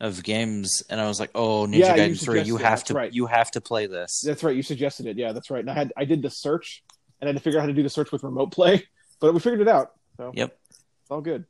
of 0.01 0.23
games, 0.23 0.81
and 0.89 0.99
I 0.99 1.07
was 1.07 1.19
like, 1.19 1.31
"Oh, 1.35 1.65
Ninja 1.67 1.77
Yeah, 1.77 1.97
Gaiden 1.97 2.21
three, 2.23 2.41
you 2.41 2.57
have 2.57 2.83
to, 2.85 2.93
right. 2.93 3.13
you 3.13 3.25
have 3.27 3.51
to 3.51 3.61
play 3.61 3.85
this." 3.87 4.21
That's 4.25 4.43
right, 4.43 4.55
you 4.55 4.63
suggested 4.63 5.05
it. 5.05 5.17
Yeah, 5.17 5.31
that's 5.31 5.49
right. 5.49 5.59
And 5.61 5.69
I 5.69 5.73
had 5.73 5.93
I 5.95 6.05
did 6.05 6.21
the 6.21 6.29
search, 6.29 6.83
and 7.21 7.27
I 7.27 7.29
had 7.31 7.37
to 7.37 7.43
figure 7.43 7.59
out 7.59 7.61
how 7.63 7.67
to 7.67 7.73
do 7.73 7.83
the 7.83 7.89
search 7.89 8.11
with 8.11 8.23
remote 8.23 8.51
play, 8.51 8.83
but 9.21 9.33
we 9.33 9.39
figured 9.39 9.61
it 9.61 9.67
out. 9.69 9.91
So 10.17 10.31
Yep. 10.35 10.57
it's 10.69 11.11
all 11.11 11.21
good. 11.21 11.45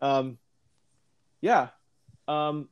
Um, 0.00 0.38
yeah, 1.40 1.68
um, 2.26 2.68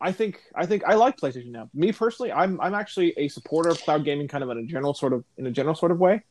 I 0.00 0.12
think 0.12 0.40
I 0.54 0.66
think 0.66 0.84
I 0.84 0.94
like 0.94 1.16
PlayStation 1.16 1.50
Now. 1.50 1.70
Me 1.74 1.92
personally, 1.92 2.32
I'm 2.32 2.60
I'm 2.60 2.74
actually 2.74 3.14
a 3.16 3.28
supporter 3.28 3.70
of 3.70 3.80
cloud 3.80 4.04
gaming, 4.04 4.28
kind 4.28 4.44
of 4.44 4.50
in 4.50 4.58
a 4.58 4.64
general 4.64 4.94
sort 4.94 5.12
of 5.12 5.24
in 5.36 5.46
a 5.46 5.50
general 5.50 5.74
sort 5.74 5.92
of 5.92 5.98
way. 5.98 6.22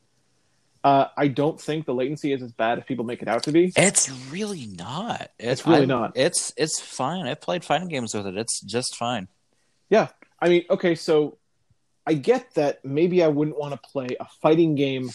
Uh, 0.84 1.06
I 1.16 1.28
don't 1.28 1.60
think 1.60 1.86
the 1.86 1.94
latency 1.94 2.32
is 2.32 2.42
as 2.42 2.52
bad 2.52 2.78
as 2.78 2.84
people 2.84 3.04
make 3.04 3.20
it 3.20 3.28
out 3.28 3.42
to 3.42 3.52
be. 3.52 3.72
It's 3.76 4.08
really 4.30 4.66
not. 4.66 5.30
It's 5.38 5.66
really 5.66 5.82
I- 5.82 5.86
not. 5.86 6.12
It's 6.16 6.52
it's 6.56 6.80
fine. 6.80 7.26
I've 7.26 7.40
played 7.40 7.64
fighting 7.64 7.88
games 7.88 8.14
with 8.14 8.26
it. 8.26 8.36
It's 8.36 8.60
just 8.60 8.96
fine. 8.96 9.28
Yeah, 9.90 10.08
I 10.40 10.48
mean, 10.48 10.64
okay, 10.70 10.94
so 10.94 11.38
I 12.06 12.14
get 12.14 12.54
that 12.54 12.84
maybe 12.84 13.22
I 13.22 13.28
wouldn't 13.28 13.58
want 13.58 13.72
to 13.74 13.88
play 13.90 14.08
a 14.18 14.26
fighting 14.40 14.76
game 14.76 15.10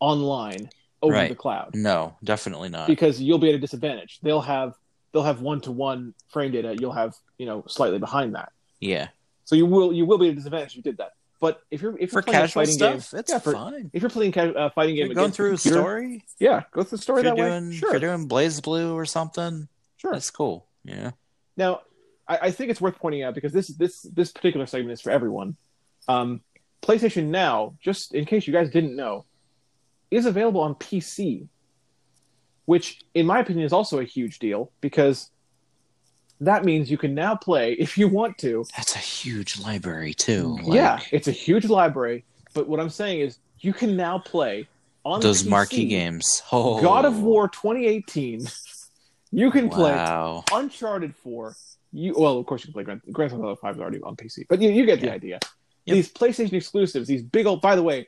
online 0.00 0.70
over 1.04 1.12
Right. 1.14 1.28
the 1.28 1.34
cloud 1.34 1.70
No, 1.74 2.16
definitely 2.24 2.68
not. 2.70 2.86
because 2.88 3.20
you'll 3.20 3.38
be 3.38 3.48
at 3.50 3.54
a 3.54 3.58
disadvantage. 3.58 4.18
They'll 4.22 4.40
have 4.40 4.74
they'll 5.12 5.22
have 5.22 5.40
one 5.40 5.60
to 5.62 5.70
one 5.72 6.14
frame 6.28 6.52
data. 6.52 6.76
You'll 6.80 6.92
have 6.92 7.14
you 7.38 7.46
know 7.46 7.64
slightly 7.68 7.98
behind 7.98 8.34
that, 8.34 8.50
yeah, 8.80 9.08
so 9.44 9.54
you 9.56 9.66
will 9.66 9.92
you 9.92 10.04
will 10.06 10.18
be 10.18 10.26
at 10.28 10.32
a 10.32 10.34
disadvantage 10.36 10.70
if 10.72 10.76
you 10.76 10.82
did 10.82 10.96
that. 10.98 11.12
But 11.40 11.60
if 11.70 11.82
you're 11.82 11.96
if 11.98 12.10
for 12.10 12.16
you're 12.18 12.22
playing 12.22 12.40
casual 12.40 12.60
fighting 12.62 12.74
stuff, 12.74 13.10
game, 13.10 13.20
it's 13.20 13.30
yeah, 13.32 13.38
for, 13.38 13.52
fine. 13.52 13.90
if 13.92 14.00
you're 14.02 14.10
playing 14.10 14.32
ca- 14.32 14.52
uh, 14.62 14.70
fighting 14.70 14.94
game, 14.96 15.04
If 15.04 15.08
you're 15.10 15.14
going 15.16 15.32
through 15.32 15.52
a 15.54 15.58
story, 15.58 16.24
yeah, 16.38 16.62
go 16.72 16.82
through 16.82 16.96
the 16.98 17.02
story 17.02 17.20
if 17.20 17.26
you're 17.26 17.36
that 17.36 17.42
doing, 17.42 17.68
way. 17.68 17.74
if 17.74 17.80
Sure, 17.80 17.90
you're 17.90 18.00
doing 18.00 18.28
BlazBlue 18.28 18.94
or 18.94 19.04
something, 19.04 19.68
sure. 19.98 20.12
that's 20.12 20.30
cool. 20.30 20.66
Yeah, 20.84 21.10
Now, 21.56 21.82
I, 22.26 22.38
I 22.42 22.50
think 22.50 22.70
it's 22.70 22.80
worth 22.80 22.98
pointing 22.98 23.22
out 23.24 23.34
because 23.34 23.52
this 23.52 23.68
this 23.68 24.02
this 24.02 24.32
particular 24.32 24.64
segment 24.66 24.92
is 24.92 25.00
for 25.02 25.10
everyone. 25.10 25.56
Um, 26.08 26.40
PlayStation 26.82 27.26
Now, 27.26 27.74
just 27.80 28.14
in 28.14 28.24
case 28.26 28.46
you 28.46 28.52
guys 28.52 28.70
didn't 28.70 28.96
know, 28.96 29.24
is 30.14 30.26
available 30.26 30.60
on 30.60 30.74
PC, 30.76 31.48
which, 32.66 33.00
in 33.14 33.26
my 33.26 33.40
opinion, 33.40 33.64
is 33.66 33.72
also 33.72 33.98
a 33.98 34.04
huge 34.04 34.38
deal 34.38 34.70
because 34.80 35.30
that 36.40 36.64
means 36.64 36.90
you 36.90 36.98
can 36.98 37.14
now 37.14 37.34
play 37.36 37.72
if 37.78 37.96
you 37.98 38.08
want 38.08 38.38
to. 38.38 38.64
that's 38.76 38.94
a 38.94 38.98
huge 38.98 39.58
library 39.60 40.14
too. 40.14 40.58
yeah, 40.64 41.00
it's 41.10 41.28
a 41.28 41.32
huge 41.32 41.66
library, 41.66 42.24
but 42.54 42.68
what 42.68 42.80
I'm 42.80 42.90
saying 42.90 43.20
is 43.20 43.38
you 43.60 43.72
can 43.72 43.96
now 43.96 44.18
play 44.18 44.68
on 45.04 45.20
those 45.20 45.42
PC, 45.42 45.48
marquee 45.48 45.86
games. 45.86 46.42
Oh, 46.52 46.80
God 46.80 47.04
of 47.04 47.20
War 47.20 47.48
2018. 47.48 48.46
You 49.36 49.50
can 49.50 49.68
play 49.68 50.42
Uncharted 50.52 51.12
4. 51.16 51.56
You 51.92 52.14
well, 52.16 52.38
of 52.38 52.46
course 52.46 52.62
you 52.62 52.66
can 52.66 52.74
play 52.74 52.84
Grand, 52.84 53.00
Grand 53.10 53.32
Theft 53.32 53.42
Auto 53.42 53.56
5 53.56 53.74
is 53.74 53.80
already 53.80 54.00
on 54.02 54.14
PC, 54.14 54.44
but 54.48 54.62
you, 54.62 54.70
you 54.70 54.86
get 54.86 55.00
the 55.00 55.06
Yeah. 55.08 55.12
idea. 55.12 55.38
Yep. 55.86 55.94
These 55.96 56.12
PlayStation 56.12 56.52
exclusives, 56.52 57.08
these 57.08 57.24
big 57.24 57.44
old. 57.46 57.60
By 57.60 57.74
the 57.74 57.82
way, 57.82 58.06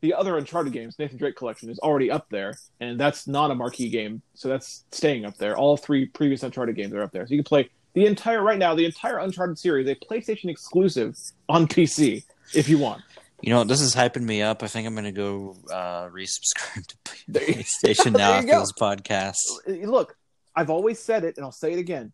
the 0.00 0.14
other 0.14 0.36
Uncharted 0.36 0.72
games, 0.72 0.98
Nathan 0.98 1.16
Drake 1.16 1.36
Collection, 1.36 1.70
is 1.70 1.78
already 1.78 2.10
up 2.10 2.28
there, 2.30 2.54
and 2.80 3.00
that's 3.00 3.26
not 3.26 3.50
a 3.50 3.54
marquee 3.54 3.88
game, 3.88 4.22
so 4.34 4.48
that's 4.48 4.84
staying 4.90 5.24
up 5.24 5.36
there. 5.38 5.56
All 5.56 5.76
three 5.76 6.06
previous 6.06 6.42
Uncharted 6.42 6.76
games 6.76 6.92
are 6.92 7.02
up 7.02 7.12
there, 7.12 7.26
so 7.26 7.32
you 7.32 7.38
can 7.38 7.44
play 7.44 7.70
the 7.94 8.06
entire 8.06 8.42
right 8.42 8.58
now 8.58 8.74
the 8.74 8.84
entire 8.84 9.18
Uncharted 9.18 9.58
series, 9.58 9.88
a 9.88 9.94
PlayStation 9.94 10.50
exclusive 10.50 11.16
on 11.48 11.66
PC 11.66 12.24
if 12.54 12.68
you 12.68 12.78
want. 12.78 13.02
You 13.40 13.50
know, 13.50 13.64
this 13.64 13.80
is 13.80 13.94
hyping 13.94 14.22
me 14.22 14.42
up. 14.42 14.62
I 14.62 14.68
think 14.68 14.86
I'm 14.86 14.94
going 14.94 15.04
to 15.04 15.12
go 15.12 15.56
uh, 15.70 16.08
resubscribe 16.08 16.86
to 16.86 16.96
PlayStation 17.30 18.12
now 18.16 18.32
after 18.32 18.46
go. 18.46 18.60
this 18.60 18.72
podcast. 18.72 19.36
Look, 19.66 20.16
I've 20.56 20.70
always 20.70 20.98
said 20.98 21.24
it, 21.24 21.36
and 21.36 21.44
I'll 21.44 21.52
say 21.52 21.72
it 21.72 21.78
again. 21.78 22.12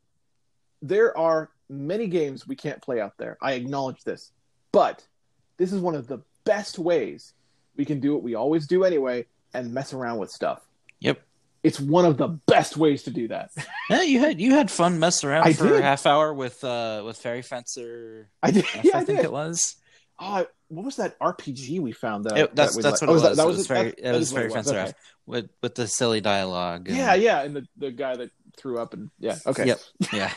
There 0.82 1.16
are 1.16 1.50
many 1.68 2.08
games 2.08 2.46
we 2.46 2.56
can't 2.56 2.82
play 2.82 3.00
out 3.00 3.16
there. 3.18 3.38
I 3.40 3.52
acknowledge 3.52 4.02
this. 4.02 4.32
But 4.72 5.06
this 5.56 5.72
is 5.72 5.80
one 5.80 5.94
of 5.94 6.06
the 6.06 6.20
best 6.44 6.78
ways 6.78 7.32
we 7.76 7.84
can 7.84 8.00
do 8.00 8.12
what 8.14 8.22
we 8.22 8.34
always 8.34 8.66
do 8.66 8.84
anyway 8.84 9.26
and 9.54 9.72
mess 9.72 9.92
around 9.92 10.18
with 10.18 10.30
stuff. 10.30 10.60
Yep. 11.00 11.20
It's 11.62 11.78
one 11.80 12.04
of 12.06 12.16
the 12.16 12.28
best 12.46 12.76
ways 12.76 13.02
to 13.04 13.10
do 13.10 13.28
that. 13.28 13.50
Yeah, 13.90 14.02
you 14.02 14.20
had 14.20 14.40
you 14.40 14.52
had 14.54 14.70
fun 14.70 15.00
messing 15.00 15.28
around 15.30 15.48
I 15.48 15.52
for 15.52 15.64
did. 15.68 15.80
a 15.80 15.82
half 15.82 16.06
hour 16.06 16.32
with 16.32 16.62
uh 16.62 17.02
with 17.04 17.16
Fairy 17.18 17.42
Fencer. 17.42 18.28
I 18.40 18.52
did. 18.52 18.64
F, 18.64 18.84
Yeah, 18.84 18.96
I 18.96 19.00
I 19.00 19.04
think 19.04 19.18
did. 19.18 19.24
it 19.24 19.32
was. 19.32 19.74
Oh, 20.20 20.46
what 20.68 20.84
was 20.84 20.96
that 20.96 21.18
RPG 21.18 21.80
we 21.80 21.90
found? 21.92 22.24
That, 22.26 22.38
It- 22.38 22.54
that's 22.54 22.76
that 22.76 22.82
that's 22.82 23.02
like- 23.02 23.10
what 23.10 23.14
oh, 23.14 23.18
it 23.18 23.22
that- 23.22 23.28
was. 23.30 23.36
That, 23.36 23.42
it 23.42 23.46
was 23.48 23.56
was 23.58 23.66
That- 23.68 24.02
that 24.02 24.14
was 24.18 24.32
Fairy. 24.32 24.50
Fencer 24.50 24.78
Okay. 24.78 24.92
With 25.26 25.50
with 25.60 25.74
the 25.74 25.88
silly 25.88 26.20
dialogue. 26.20 26.86
and- 26.88 26.96
Yeah, 26.96 27.14
yeah, 27.14 27.42
and 27.42 27.56
the, 27.56 27.66
the 27.76 27.90
guy 27.90 28.14
that 28.16 28.30
threw 28.56 28.78
up 28.78 28.94
and 28.94 29.10
yeah. 29.18 29.36
Okay. 29.44 29.66
Yep. 29.66 29.80
Yeah. 30.12 30.32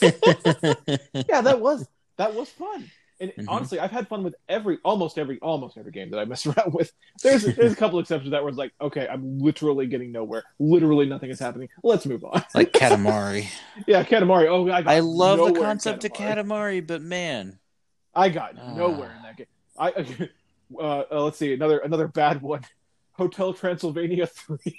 yeah, 0.02 1.40
that 1.40 1.58
was 1.60 1.86
that 2.18 2.34
was 2.34 2.48
fun. 2.50 2.88
And 3.22 3.32
Mhm. 3.38 3.44
honestly, 3.48 3.78
I've 3.78 3.90
had 3.92 4.08
fun 4.08 4.24
with 4.24 4.34
every 4.48 4.78
almost 4.84 5.16
every 5.16 5.38
almost 5.40 5.78
every 5.78 5.92
game 5.92 6.10
that 6.10 6.18
I 6.18 6.24
messed 6.24 6.46
around 6.48 6.74
with. 6.74 6.92
There's 7.22 7.44
there's 7.44 7.72
a 7.72 7.76
couple 7.76 7.98
exceptions 8.00 8.32
that 8.32 8.44
was 8.44 8.56
like, 8.56 8.72
okay, 8.80 9.06
I'm 9.08 9.38
literally 9.38 9.86
getting 9.86 10.10
nowhere. 10.12 10.42
Literally 10.58 11.06
nothing 11.06 11.30
is 11.30 11.38
happening. 11.38 11.68
Let's 11.84 12.04
move 12.04 12.24
on. 12.24 12.42
like 12.54 12.72
Katamari. 12.80 13.46
yeah, 13.86 14.02
Katamari. 14.02 14.48
Oh, 14.48 14.68
I, 14.70 14.82
got 14.82 14.90
I 14.92 14.98
love 15.00 15.38
the 15.54 15.58
concept 15.60 16.04
of 16.04 16.12
Katamari. 16.12 16.82
Katamari, 16.82 16.86
but 16.86 17.00
man, 17.00 17.58
I 18.14 18.28
got 18.28 18.56
Ah. 18.60 18.74
nowhere 18.74 19.14
in 19.16 19.22
that 19.22 19.36
game. 19.36 19.46
I 19.78 19.92
uh, 20.78 21.04
uh, 21.12 21.22
let's 21.24 21.38
see 21.38 21.54
another 21.54 21.78
another 21.78 22.08
bad 22.08 22.42
one. 22.42 22.62
Hotel 23.14 23.52
Transylvania 23.52 24.26
three. 24.26 24.78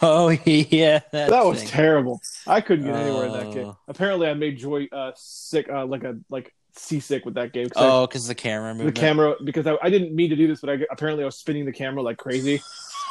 Oh 0.00 0.30
yeah, 0.46 1.00
that, 1.12 1.30
that 1.30 1.44
was 1.44 1.64
terrible. 1.64 2.20
I 2.46 2.60
couldn't 2.60 2.86
get 2.86 2.94
anywhere 2.96 3.26
in 3.26 3.32
that 3.32 3.52
game. 3.52 3.66
Oh. 3.66 3.76
Apparently, 3.88 4.28
I 4.28 4.34
made 4.34 4.58
Joy 4.58 4.88
uh, 4.92 5.12
sick, 5.16 5.68
uh, 5.68 5.84
like 5.86 6.04
a 6.04 6.16
like 6.30 6.54
seasick 6.74 7.24
with 7.24 7.34
that 7.34 7.52
game. 7.52 7.68
'cause 7.68 7.82
oh, 7.82 8.06
because 8.06 8.26
the 8.26 8.34
camera 8.34 8.74
the 8.84 8.92
camera 8.92 9.34
because 9.44 9.66
I, 9.66 9.76
I 9.82 9.90
didn't 9.90 10.14
mean 10.14 10.30
to 10.30 10.36
do 10.36 10.46
this, 10.48 10.60
but 10.60 10.70
I 10.70 10.78
apparently 10.90 11.22
I 11.24 11.26
was 11.26 11.36
spinning 11.36 11.64
the 11.64 11.72
camera 11.72 12.02
like 12.02 12.18
crazy, 12.18 12.62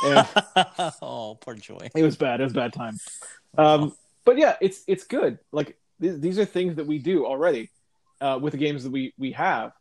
and 0.05 0.28
oh, 1.01 1.38
poor 1.39 1.55
Joy. 1.55 1.89
it 1.95 2.03
was 2.03 2.16
bad. 2.18 2.41
It 2.41 2.43
was 2.45 2.53
a 2.53 2.55
bad 2.55 2.74
time. 2.74 2.99
Um, 3.57 3.95
but 4.26 4.38
yeah, 4.38 4.55
it's 4.62 4.84
it's 4.88 5.03
good. 5.05 5.39
Like 5.51 5.78
th- 6.01 6.20
these 6.20 6.39
are 6.39 6.45
things 6.45 6.76
that 6.76 6.88
we 6.88 6.99
do 6.99 7.26
already 7.26 7.70
uh, 8.20 8.39
with 8.41 8.51
the 8.53 8.57
games 8.57 8.84
that 8.84 8.91
we 8.91 9.14
we 9.18 9.32
have 9.34 9.72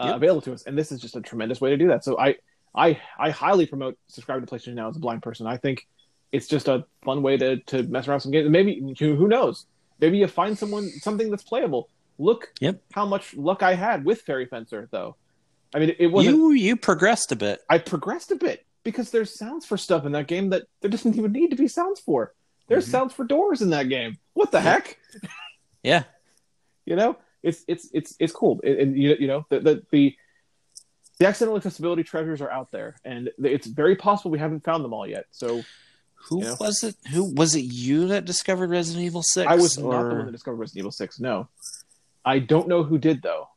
uh, 0.00 0.06
Yep. 0.06 0.16
available 0.16 0.40
to 0.42 0.52
us, 0.52 0.62
and 0.64 0.76
this 0.78 0.92
is 0.92 1.00
just 1.00 1.16
a 1.16 1.20
tremendous 1.20 1.60
way 1.60 1.70
to 1.70 1.76
do 1.76 1.88
that. 1.88 2.04
So 2.04 2.18
I 2.18 2.36
I 2.74 3.00
I 3.18 3.30
highly 3.30 3.66
promote 3.66 3.98
subscribing 4.08 4.46
to 4.46 4.54
PlayStation 4.54 4.74
Now 4.74 4.88
as 4.88 4.96
a 4.96 5.00
blind 5.00 5.22
person. 5.22 5.46
I 5.46 5.56
think 5.56 5.86
it's 6.32 6.46
just 6.46 6.68
a 6.68 6.84
fun 7.04 7.22
way 7.22 7.36
to 7.36 7.56
to 7.58 7.82
mess 7.84 8.06
around 8.08 8.20
some 8.20 8.32
games. 8.32 8.48
Maybe 8.48 8.82
who 8.98 9.28
knows? 9.28 9.66
Maybe 10.00 10.18
you 10.18 10.26
find 10.28 10.56
someone 10.58 10.88
something 11.00 11.30
that's 11.30 11.42
playable. 11.42 11.88
Look 12.20 12.52
Yep. 12.60 12.82
how 12.92 13.06
much 13.06 13.34
luck 13.34 13.62
I 13.62 13.74
had 13.74 14.04
with 14.04 14.20
Fairy 14.22 14.44
Fencer, 14.46 14.88
though. 14.92 15.16
I 15.74 15.78
mean, 15.78 15.94
it 15.98 16.08
wasn't. 16.08 16.36
You 16.36 16.50
you 16.52 16.76
progressed 16.76 17.32
a 17.32 17.36
bit. 17.36 17.60
I 17.70 17.78
progressed 17.78 18.30
a 18.30 18.36
bit 18.36 18.66
because 18.84 19.10
there's 19.10 19.38
sounds 19.38 19.64
for 19.64 19.76
stuff 19.76 20.04
in 20.04 20.12
that 20.12 20.26
game 20.26 20.50
that 20.50 20.64
there 20.80 20.90
doesn't 20.90 21.16
even 21.16 21.32
need 21.32 21.50
to 21.50 21.56
be 21.56 21.66
sounds 21.68 21.98
for. 22.00 22.34
There's 22.68 22.86
Mhm. 22.86 22.90
sounds 22.90 23.14
for 23.14 23.24
doors 23.24 23.62
in 23.62 23.70
that 23.70 23.88
game. 23.88 24.18
What 24.34 24.50
the 24.52 24.58
Yeah. 24.58 24.62
heck? 24.62 24.98
Yeah. 25.82 26.04
You 26.84 26.96
know, 26.96 27.16
it's 27.42 27.64
it's 27.66 27.88
it's 27.94 28.14
it's 28.18 28.32
cool. 28.34 28.60
And, 28.62 28.96
you 28.98 29.16
you 29.18 29.26
know 29.26 29.46
the, 29.48 29.60
the 29.60 29.82
the 29.90 30.16
the 31.18 31.26
accidental 31.26 31.56
accessibility 31.56 32.02
treasures 32.02 32.40
are 32.42 32.50
out 32.50 32.70
there, 32.70 32.96
and 33.04 33.30
it's 33.38 33.66
very 33.66 33.96
possible 33.96 34.30
we 34.30 34.38
haven't 34.38 34.62
found 34.64 34.84
them 34.84 34.92
all 34.92 35.06
yet. 35.06 35.24
So 35.30 35.62
Who 36.28 36.38
You 36.40 36.44
know? 36.44 36.56
was 36.60 36.82
it? 36.84 36.96
Who 37.12 37.32
was 37.34 37.54
it? 37.54 37.60
You 37.62 38.08
that 38.08 38.24
discovered 38.26 38.68
Resident 38.70 39.04
Evil 39.06 39.22
Six? 39.22 39.46
I 39.50 39.54
was 39.54 39.78
not 39.78 40.02
the 40.08 40.14
one 40.16 40.26
that 40.26 40.32
discovered 40.32 40.56
Resident 40.56 40.80
Evil 40.80 40.92
Six. 40.92 41.18
No, 41.20 41.48
I 42.24 42.38
don't 42.38 42.68
know 42.68 42.82
who 42.82 42.98
did 42.98 43.22
though. 43.22 43.48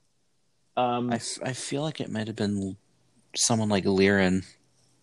Um, 0.76 1.12
I, 1.12 1.16
f- 1.16 1.40
I 1.44 1.54
feel 1.54 1.82
like 1.84 2.02
it 2.02 2.10
might 2.10 2.28
have 2.28 2.36
been 2.36 2.78
someone 3.36 3.70
like 3.70 3.84
Liren. 3.86 4.44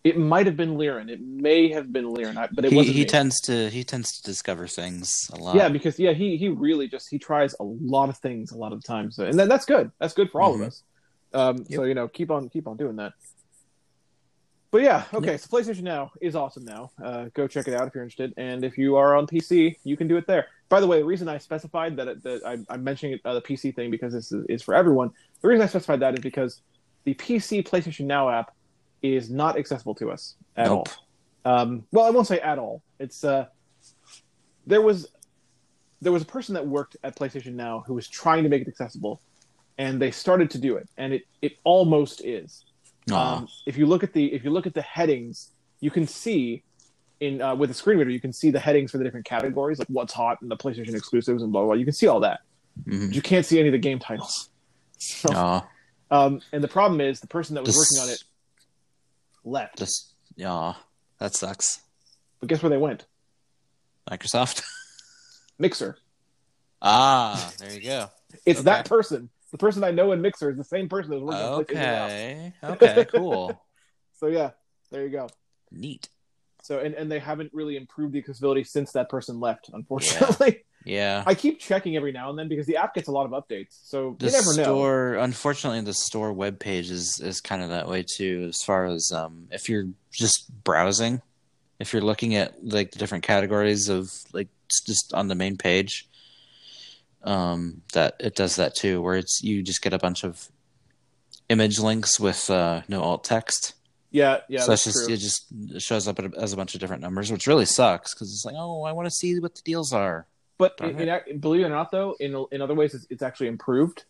it 0.03 0.17
might 0.17 0.45
have 0.47 0.57
been 0.57 0.75
Liren. 0.75 1.09
It 1.09 1.21
may 1.21 1.69
have 1.71 1.93
been 1.93 2.05
Liren, 2.05 2.37
I- 2.37 2.49
but 2.51 2.65
it 2.65 2.71
He, 2.71 2.75
wasn't. 2.75 2.95
he 2.95 3.01
me. 3.01 3.05
tends 3.05 3.39
to 3.41 3.69
he 3.69 3.83
tends 3.83 4.11
to 4.17 4.23
discover 4.23 4.67
things 4.67 5.09
a 5.31 5.37
lot. 5.37 5.55
Yeah, 5.55 5.69
because 5.69 5.97
yeah, 5.99 6.11
he 6.13 6.37
he 6.37 6.49
really 6.49 6.87
just 6.87 7.07
he 7.09 7.19
tries 7.19 7.53
a 7.59 7.63
lot 7.63 8.09
of 8.09 8.17
things 8.17 8.51
a 8.51 8.57
lot 8.57 8.73
of 8.73 8.83
times, 8.83 9.17
and 9.19 9.37
that, 9.39 9.47
that's 9.47 9.65
good. 9.65 9.91
That's 9.99 10.13
good 10.13 10.29
for 10.31 10.41
all 10.41 10.53
Mhm. 10.53 10.61
of 10.61 10.67
us. 10.67 10.83
Um, 11.33 11.65
So 11.69 11.83
you 11.83 11.93
know, 11.93 12.07
keep 12.07 12.31
on 12.31 12.49
keep 12.49 12.67
on 12.67 12.75
doing 12.77 12.97
that. 12.97 13.13
But 14.71 14.81
yeah, 14.83 15.03
okay. 15.13 15.37
So 15.37 15.47
PlayStation 15.49 15.83
Now 15.83 16.11
is 16.21 16.33
awesome 16.35 16.63
now. 16.65 16.91
Uh, 17.03 17.25
go 17.33 17.45
check 17.47 17.67
it 17.67 17.73
out 17.73 17.87
if 17.87 17.95
you're 17.95 18.03
interested, 18.03 18.33
and 18.37 18.63
if 18.63 18.77
you 18.77 18.95
are 18.95 19.15
on 19.17 19.27
PC, 19.27 19.75
you 19.83 19.97
can 19.97 20.07
do 20.07 20.15
it 20.17 20.25
there. 20.27 20.47
By 20.71 20.79
the 20.79 20.87
way, 20.87 20.99
the 20.99 21.05
reason 21.05 21.27
I 21.27 21.37
specified 21.37 21.97
that, 21.97 22.07
it, 22.07 22.23
that 22.23 22.45
I, 22.45 22.57
I'm 22.73 22.81
mentioning 22.81 23.19
uh, 23.25 23.33
the 23.33 23.41
PC 23.41 23.75
thing 23.75 23.91
because 23.91 24.13
this 24.13 24.31
is, 24.31 24.45
is 24.47 24.61
for 24.61 24.73
everyone. 24.73 25.11
The 25.41 25.49
reason 25.49 25.61
I 25.61 25.67
specified 25.67 25.99
that 25.99 26.13
is 26.13 26.21
because 26.21 26.61
the 27.03 27.13
PC 27.13 27.67
PlayStation 27.67 28.05
Now 28.05 28.29
app 28.29 28.55
is 29.01 29.29
not 29.29 29.57
accessible 29.57 29.95
to 29.95 30.09
us 30.11 30.35
at 30.55 30.67
Nope. 30.67 30.87
all. 31.43 31.53
Um, 31.53 31.83
well, 31.91 32.05
I 32.05 32.11
won't 32.11 32.25
say 32.25 32.39
at 32.39 32.57
all. 32.57 32.81
It's 32.99 33.25
uh, 33.25 33.47
there 34.65 34.81
was 34.81 35.09
there 36.01 36.13
was 36.13 36.21
a 36.21 36.25
person 36.25 36.53
that 36.53 36.65
worked 36.65 36.95
at 37.03 37.17
PlayStation 37.17 37.55
Now 37.55 37.83
who 37.85 37.93
was 37.93 38.07
trying 38.07 38.43
to 38.43 38.49
make 38.49 38.61
it 38.61 38.69
accessible, 38.69 39.19
and 39.77 40.01
they 40.01 40.11
started 40.11 40.49
to 40.51 40.57
do 40.57 40.77
it, 40.77 40.87
and 40.97 41.11
it 41.11 41.23
it 41.41 41.57
almost 41.65 42.23
is. 42.23 42.63
Um, 43.11 43.49
if 43.65 43.75
you 43.75 43.87
look 43.87 44.03
at 44.03 44.13
the 44.13 44.33
if 44.33 44.45
you 44.45 44.51
look 44.51 44.67
at 44.67 44.73
the 44.73 44.83
headings, 44.83 45.49
you 45.81 45.91
can 45.91 46.07
see 46.07 46.63
in 47.21 47.41
uh, 47.41 47.55
with 47.55 47.71
a 47.71 47.73
screen 47.73 47.97
reader, 47.99 48.09
you 48.11 48.19
can 48.19 48.33
see 48.33 48.49
the 48.51 48.59
headings 48.59 48.91
for 48.91 48.97
the 48.97 49.03
different 49.05 49.25
categories, 49.25 49.79
like 49.79 49.87
what's 49.87 50.11
hot 50.11 50.41
and 50.41 50.51
the 50.51 50.57
PlayStation 50.57 50.93
exclusives 50.95 51.41
and 51.43 51.51
blah 51.53 51.61
blah. 51.61 51.67
blah. 51.69 51.75
You 51.75 51.85
can 51.85 51.93
see 51.93 52.07
all 52.07 52.19
that, 52.21 52.41
Mhm. 52.87 53.07
but 53.07 53.15
you 53.15 53.21
can't 53.21 53.45
see 53.45 53.59
any 53.59 53.69
of 53.69 53.71
the 53.73 53.77
game 53.79 53.99
titles. 53.99 54.49
So, 55.03 55.29
Aw. 55.33 55.67
um, 56.11 56.41
and 56.51 56.63
the 56.63 56.67
problem 56.67 57.01
is 57.01 57.21
the 57.21 57.27
person 57.27 57.55
that 57.55 57.61
was 57.63 57.73
This- 57.75 57.89
working 57.97 58.07
on 58.07 58.13
it 58.13 58.23
left. 59.43 59.77
Just 59.79 60.13
yeah, 60.35 60.73
that 61.19 61.33
sucks. 61.35 61.79
But 62.39 62.49
guess 62.49 62.61
where 62.61 62.69
they 62.69 62.77
went? 62.77 63.05
Microsoft. 64.09 64.61
Mixer. 65.59 65.97
ah, 66.81 67.51
there 67.59 67.71
you 67.73 67.81
go. 67.81 68.09
It's 68.45 68.59
Okay. 68.59 68.65
that 68.65 68.85
person. 68.87 69.29
The 69.51 69.57
person 69.57 69.83
I 69.83 69.91
know 69.91 70.11
in 70.13 70.21
Mixer 70.21 70.49
is 70.51 70.57
the 70.57 70.63
same 70.63 70.87
person 70.87 71.11
that 71.11 71.19
was 71.19 71.35
working 71.35 71.77
on 71.77 71.83
PlayStation 71.83 72.51
Now. 72.63 72.69
Okay. 72.73 72.91
Okay. 72.91 73.05
Cool. 73.05 73.61
So 74.17 74.27
yeah, 74.27 74.51
there 74.91 75.03
you 75.03 75.09
go. 75.09 75.27
Neat. 75.71 76.07
So 76.63 76.79
and, 76.79 76.93
and 76.95 77.11
they 77.11 77.19
haven't 77.19 77.51
really 77.53 77.77
improved 77.77 78.13
the 78.13 78.19
accessibility 78.19 78.63
since 78.63 78.91
that 78.93 79.09
person 79.09 79.39
left, 79.39 79.69
unfortunately. 79.73 80.63
Yeah. 80.85 81.23
I 81.25 81.35
keep 81.35 81.59
checking 81.59 81.95
every 81.95 82.11
now 82.11 82.29
and 82.29 82.39
then 82.39 82.47
because 82.47 82.65
the 82.65 82.77
app 82.77 82.95
gets 82.95 83.07
a 83.07 83.11
lot 83.11 83.25
of 83.25 83.31
updates. 83.31 83.79
So 83.83 84.15
the 84.19 84.27
you 84.27 84.31
never 84.31 84.55
know. 84.55 84.63
store 84.63 85.13
unfortunately 85.15 85.81
the 85.81 85.93
store 85.93 86.33
webpage 86.33 86.89
is 86.89 87.19
is 87.23 87.41
kind 87.41 87.61
of 87.61 87.69
that 87.69 87.87
way 87.87 88.03
too 88.03 88.47
as 88.49 88.61
far 88.63 88.85
as 88.85 89.11
um 89.11 89.47
if 89.51 89.69
you're 89.69 89.89
just 90.11 90.51
browsing 90.63 91.21
if 91.79 91.93
you're 91.93 92.01
looking 92.01 92.35
at 92.35 92.63
like 92.65 92.91
the 92.91 92.99
different 92.99 93.23
categories 93.23 93.89
of 93.89 94.11
like 94.33 94.47
just 94.87 95.13
on 95.13 95.27
the 95.27 95.35
main 95.35 95.57
page 95.57 96.07
um 97.23 97.81
that 97.93 98.15
it 98.19 98.35
does 98.35 98.55
that 98.55 98.73
too 98.73 99.01
where 99.01 99.15
it's 99.15 99.41
you 99.43 99.61
just 99.61 99.81
get 99.81 99.93
a 99.93 99.99
bunch 99.99 100.23
of 100.23 100.49
image 101.49 101.79
links 101.79 102.19
with 102.19 102.49
uh 102.49 102.81
no 102.87 103.01
alt 103.01 103.23
text 103.23 103.73
Yeah, 104.11 104.39
yeah, 104.49 104.59
so 104.61 104.71
that's 104.71 104.85
it's 104.87 104.95
just 104.95 105.05
true. 105.07 105.13
it 105.13 105.17
just 105.17 105.81
shows 105.81 106.07
up 106.07 106.19
as 106.37 106.51
a 106.53 106.57
bunch 106.57 106.73
of 106.75 106.81
different 106.81 107.01
numbers 107.01 107.31
which 107.31 107.47
really 107.47 107.65
sucks 107.65 108.13
because 108.13 108.29
it's 108.33 108.43
like 108.45 108.55
oh 108.57 108.83
i 108.83 108.91
want 108.91 109.05
to 109.05 109.11
see 109.11 109.39
what 109.39 109.55
the 109.55 109.61
deals 109.63 109.93
are 109.93 110.27
But 110.57 110.75
in, 110.81 110.99
in, 110.99 111.39
believe 111.39 111.61
it 111.61 111.65
or 111.65 111.69
not, 111.69 111.89
though, 111.91 112.15
in 112.19 112.35
in 112.51 112.61
other 112.61 112.75
ways, 112.75 112.93
it's, 112.93 113.07
it's 113.09 113.23
actually 113.23 113.47
improved. 113.47 114.03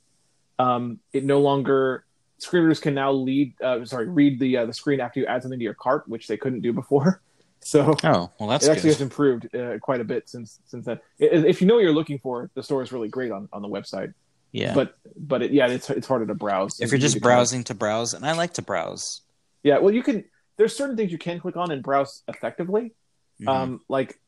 Um, 0.60 1.00
it 1.14 1.24
no 1.24 1.40
longer 1.40 2.04
screen 2.40 2.64
readers 2.64 2.80
can 2.82 2.94
now 2.94 3.12
lead, 3.12 3.54
uh, 3.64 3.86
sorry, 3.86 4.08
read 4.10 4.40
the 4.40 4.58
uh, 4.58 4.66
the 4.66 4.74
screen 4.74 5.00
after 5.00 5.20
you 5.22 5.28
add 5.28 5.44
something 5.44 5.60
to 5.60 5.64
your 5.64 5.74
cart, 5.76 6.08
which 6.10 6.28
they 6.28 6.36
couldn't 6.38 6.62
do 6.62 6.74
before. 6.74 7.22
So 7.64 7.96
oh 8.04 8.32
well 8.40 8.50
that's 8.50 8.66
it 8.66 8.72
actually 8.72 8.90
good 8.90 8.96
has 8.96 9.02
improved 9.02 9.56
uh, 9.56 9.78
quite 9.78 10.02
a 10.02 10.04
bit 10.04 10.28
since 10.28 10.60
since 10.66 10.84
then. 10.88 11.00
If 11.20 11.62
you 11.62 11.68
know 11.68 11.76
what 11.76 11.84
you're 11.84 11.94
looking 11.94 12.18
for, 12.18 12.50
the 12.56 12.64
store 12.64 12.82
is 12.82 12.92
really 12.92 13.08
great 13.08 13.32
on, 13.32 13.48
on 13.54 13.62
the 13.62 13.68
website. 13.70 14.16
yeah 14.52 14.74
But 14.74 14.98
but 15.16 15.44
it, 15.44 15.52
yeah, 15.52 15.68
it's 15.68 15.88
it's 15.92 16.08
harder 16.08 16.26
to 16.26 16.34
browse. 16.34 16.80
if 16.82 16.90
you're 16.90 16.98
just 16.98 17.14
need 17.16 17.20
to 17.20 17.24
kind 17.24 17.34
of- 17.34 17.38
browsing 17.38 17.64
to 17.66 17.76
browse 17.76 18.16
and 18.16 18.26
i 18.26 18.32
like 18.34 18.54
to 18.54 18.64
browse 18.64 19.22
yeah. 19.64 19.78
Well, 19.80 19.94
you 19.94 20.04
can. 20.04 20.26
There's 20.58 20.76
certain 20.76 20.96
things 20.98 21.12
you 21.12 21.18
can 21.18 21.40
click 21.40 21.58
on 21.58 21.72
and 21.72 21.82
browse 21.82 22.24
effectively. 22.28 22.94
Mhm. 23.42 23.48
Um, 23.48 23.82
like 23.90 24.20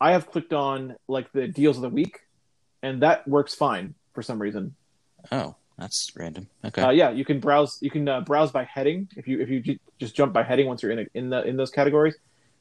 I 0.00 0.12
have 0.12 0.26
clicked 0.30 0.52
on 0.52 0.96
like 1.08 1.32
the 1.32 1.48
deals 1.48 1.76
of 1.76 1.82
the 1.82 1.88
week, 1.88 2.20
and 2.82 3.02
that 3.02 3.26
works 3.26 3.54
fine 3.54 3.94
for 4.12 4.22
some 4.22 4.38
reason. 4.40 4.74
Oh, 5.32 5.54
that's 5.78 6.12
random. 6.16 6.48
Okay. 6.64 6.82
Uh, 6.82 6.90
yeah, 6.90 7.10
you 7.10 7.24
can 7.24 7.40
browse. 7.40 7.78
You 7.80 7.90
can 7.90 8.06
uh, 8.08 8.20
browse 8.20 8.52
by 8.52 8.64
heading 8.64 9.08
if 9.16 9.26
you 9.26 9.40
if 9.40 9.48
you 9.48 9.60
j- 9.60 9.80
just 9.98 10.14
jump 10.14 10.32
by 10.32 10.42
heading 10.42 10.66
once 10.66 10.82
you're 10.82 10.92
in 10.92 10.98
a, 11.00 11.06
in 11.14 11.30
the 11.30 11.42
in 11.44 11.56
those 11.56 11.70
categories. 11.70 12.14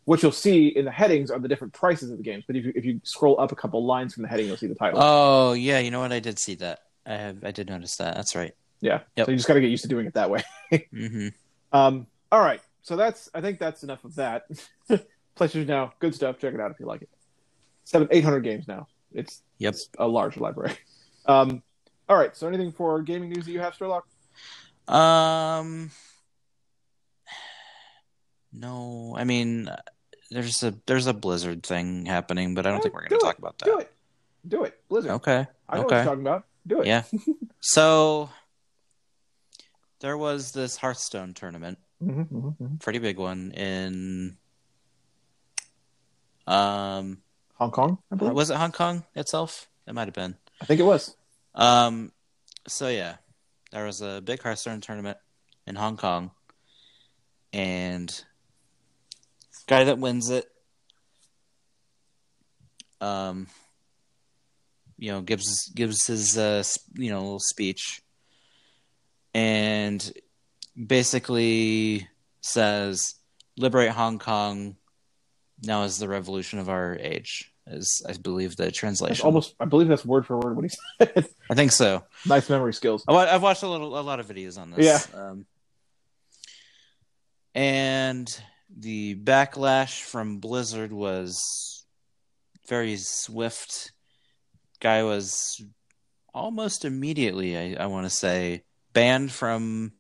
What 0.06 0.22
you'll 0.22 0.34
see 0.34 0.68
in 0.68 0.84
the 0.84 0.92
headings 0.92 1.32
are 1.32 1.40
the 1.40 1.48
different 1.48 1.74
prices 1.74 2.12
of 2.12 2.18
the 2.18 2.24
games. 2.24 2.44
But 2.46 2.56
if 2.58 2.66
you 2.66 2.74
if 2.76 2.86
you 2.86 3.00
scroll 3.04 3.40
up 3.40 3.52
a 3.52 3.56
couple 3.56 3.86
lines 3.86 4.14
from 4.14 4.24
the 4.24 4.30
heading, 4.30 4.48
you'll 4.48 4.58
see 4.58 4.68
the 4.68 4.76
title. 4.76 5.00
oh, 5.02 5.54
yeah. 5.54 5.80
You 5.80 5.92
know 5.92 6.00
what? 6.02 6.12
I 6.12 6.20
did 6.20 6.38
see 6.40 6.56
that. 6.56 6.80
I 7.06 7.16
have. 7.16 7.44
I 7.44 7.52
did 7.52 7.68
notice 7.70 7.98
that. 7.98 8.16
That's 8.16 8.36
right. 8.36 8.54
yeah, 8.82 9.00
yep. 9.16 9.26
so 9.26 9.32
you 9.32 9.38
just 9.38 9.48
got 9.48 9.54
to 9.56 9.62
get 9.62 9.70
used 9.70 9.84
to 9.84 9.90
doing 9.90 10.06
it 10.06 10.14
that 10.16 10.30
way. 10.30 10.44
hmm 10.92 11.28
Um, 11.74 12.08
all 12.32 12.40
right, 12.40 12.62
so 12.84 12.96
that's 12.96 13.30
I 13.34 13.42
think 13.42 13.60
that's 13.60 13.84
enough 13.84 14.06
of 14.06 14.16
that. 14.16 14.46
PlayStation 15.36 15.68
Now, 15.68 15.94
good 16.00 16.14
stuff. 16.14 16.38
Check 16.38 16.54
it 16.54 16.60
out 16.60 16.72
if 16.72 16.80
you 16.80 16.86
like 16.86 17.02
it. 17.02 17.10
Seven, 17.84 18.08
eight 18.12 18.24
hundred 18.24 18.42
games 18.42 18.68
now. 18.68 18.88
It's 19.14 19.42
Yep. 19.58 19.74
it's 19.74 19.90
a 20.00 20.08
large 20.08 20.38
library. 20.38 20.76
Um, 21.26 21.64
all 22.10 22.18
right. 22.18 22.36
So 22.36 22.50
anything 22.50 22.74
for 22.74 23.02
gaming 23.02 23.30
news 23.30 23.46
that 23.46 23.52
you 23.54 23.62
have, 23.62 23.76
Sherlock? 23.76 24.06
Um. 24.90 25.90
No, 28.52 29.16
I 29.18 29.24
mean, 29.24 29.70
there's 30.30 30.62
a 30.64 30.74
there's 30.86 31.08
a 31.08 31.14
Blizzard 31.14 31.64
thing 31.66 32.06
happening, 32.06 32.56
but 32.56 32.68
I 32.68 32.72
don't 32.72 32.82
think 32.82 32.94
we're 32.94 33.08
going 33.08 33.20
to 33.22 33.26
talk 33.26 33.38
about 33.38 33.58
that. 33.60 33.66
Do 33.66 33.80
it. 33.80 33.92
Do 34.46 34.64
it. 34.66 34.80
Blizzard. 34.90 35.12
Okay. 35.12 35.48
I 35.70 35.78
know 35.78 35.84
what 35.84 35.92
you're 35.92 36.04
talking 36.04 36.22
about. 36.22 36.46
Do 36.68 36.82
it. 36.82 36.88
Yeah. 36.88 37.04
So 37.62 38.30
there 40.04 40.18
was 40.18 40.52
this 40.52 40.76
Hearthstone 40.76 41.34
tournament, 41.34 41.80
Mhm, 42.04 42.28
mhm, 42.30 42.58
mhm. 42.58 42.80
pretty 42.82 43.00
big 43.00 43.18
one 43.18 43.52
in 43.54 44.38
um 46.46 47.22
Hong 47.56 47.72
Kong, 47.72 47.98
I 48.12 48.16
believe. 48.16 48.34
was 48.36 48.50
it 48.50 48.58
Hong 48.58 48.74
Kong 48.74 49.06
itself? 49.16 49.70
It 49.88 49.94
might 49.94 50.08
have 50.08 50.14
been. 50.14 50.36
I 50.62 50.66
think 50.66 50.82
it 50.82 50.84
was. 50.84 51.16
Um, 51.56 52.12
so 52.68 52.90
yeah, 52.90 53.16
there 53.72 53.86
was 53.86 54.02
a 54.02 54.22
big 54.22 54.42
Hearthstone 54.42 54.82
tournament 54.82 55.18
in 55.66 55.76
Hong 55.76 55.96
Kong, 55.96 56.32
and 57.54 58.10
guy 59.68 59.86
that 59.86 60.00
wins 60.00 60.30
it, 60.30 60.46
um, 63.00 63.48
you 64.98 65.12
know, 65.12 65.22
gives 65.22 65.70
gives 65.70 66.06
his 66.08 66.38
uh, 66.38 66.62
you 66.96 67.10
know 67.10 67.22
little 67.22 67.40
speech, 67.40 68.02
and 69.34 70.14
basically 70.76 72.08
says, 72.42 73.16
liberate 73.58 73.92
Hong 73.92 74.20
Kong. 74.20 74.76
Now 75.64 75.84
is 75.84 75.98
the 75.98 76.08
revolution 76.10 76.60
of 76.60 76.70
our 76.70 76.98
age. 77.00 77.52
Is 77.66 78.02
I 78.08 78.14
believe 78.14 78.58
the 78.58 78.66
That's 78.66 78.78
translation. 78.78 79.26
almost. 79.26 79.56
I 79.60 79.66
believe 79.66 79.88
that's 79.88 80.04
word 80.06 80.26
for 80.26 80.38
word 80.38 80.58
what 80.58 80.66
he 80.66 80.72
said. 81.00 81.30
I 81.50 81.54
think 81.56 81.72
so. 81.72 82.04
nice 82.26 82.50
memory 82.50 82.74
skills. 82.74 83.06
I 83.08 83.14
I've 83.16 83.42
watched 83.42 83.64
a 83.64 83.70
little, 83.70 83.98
a 83.98 84.02
lot 84.02 84.20
of 84.20 84.28
videos 84.28 84.58
on 84.60 84.72
this. 84.72 85.08
Yeah. 85.14 85.20
Um, 85.20 85.46
and 87.56 88.42
the 88.76 89.16
backlash 89.16 90.02
from 90.02 90.40
Blizzard 90.40 90.92
was 90.92 91.86
very 92.68 92.98
swift. 92.98 93.92
Guy 94.80 95.04
was 95.04 95.62
almost 96.34 96.84
immediately, 96.84 97.58
I, 97.58 97.84
I 97.84 97.86
want 97.88 98.06
to 98.06 98.10
say, 98.10 98.64
banned 98.94 99.32
from 99.32 99.92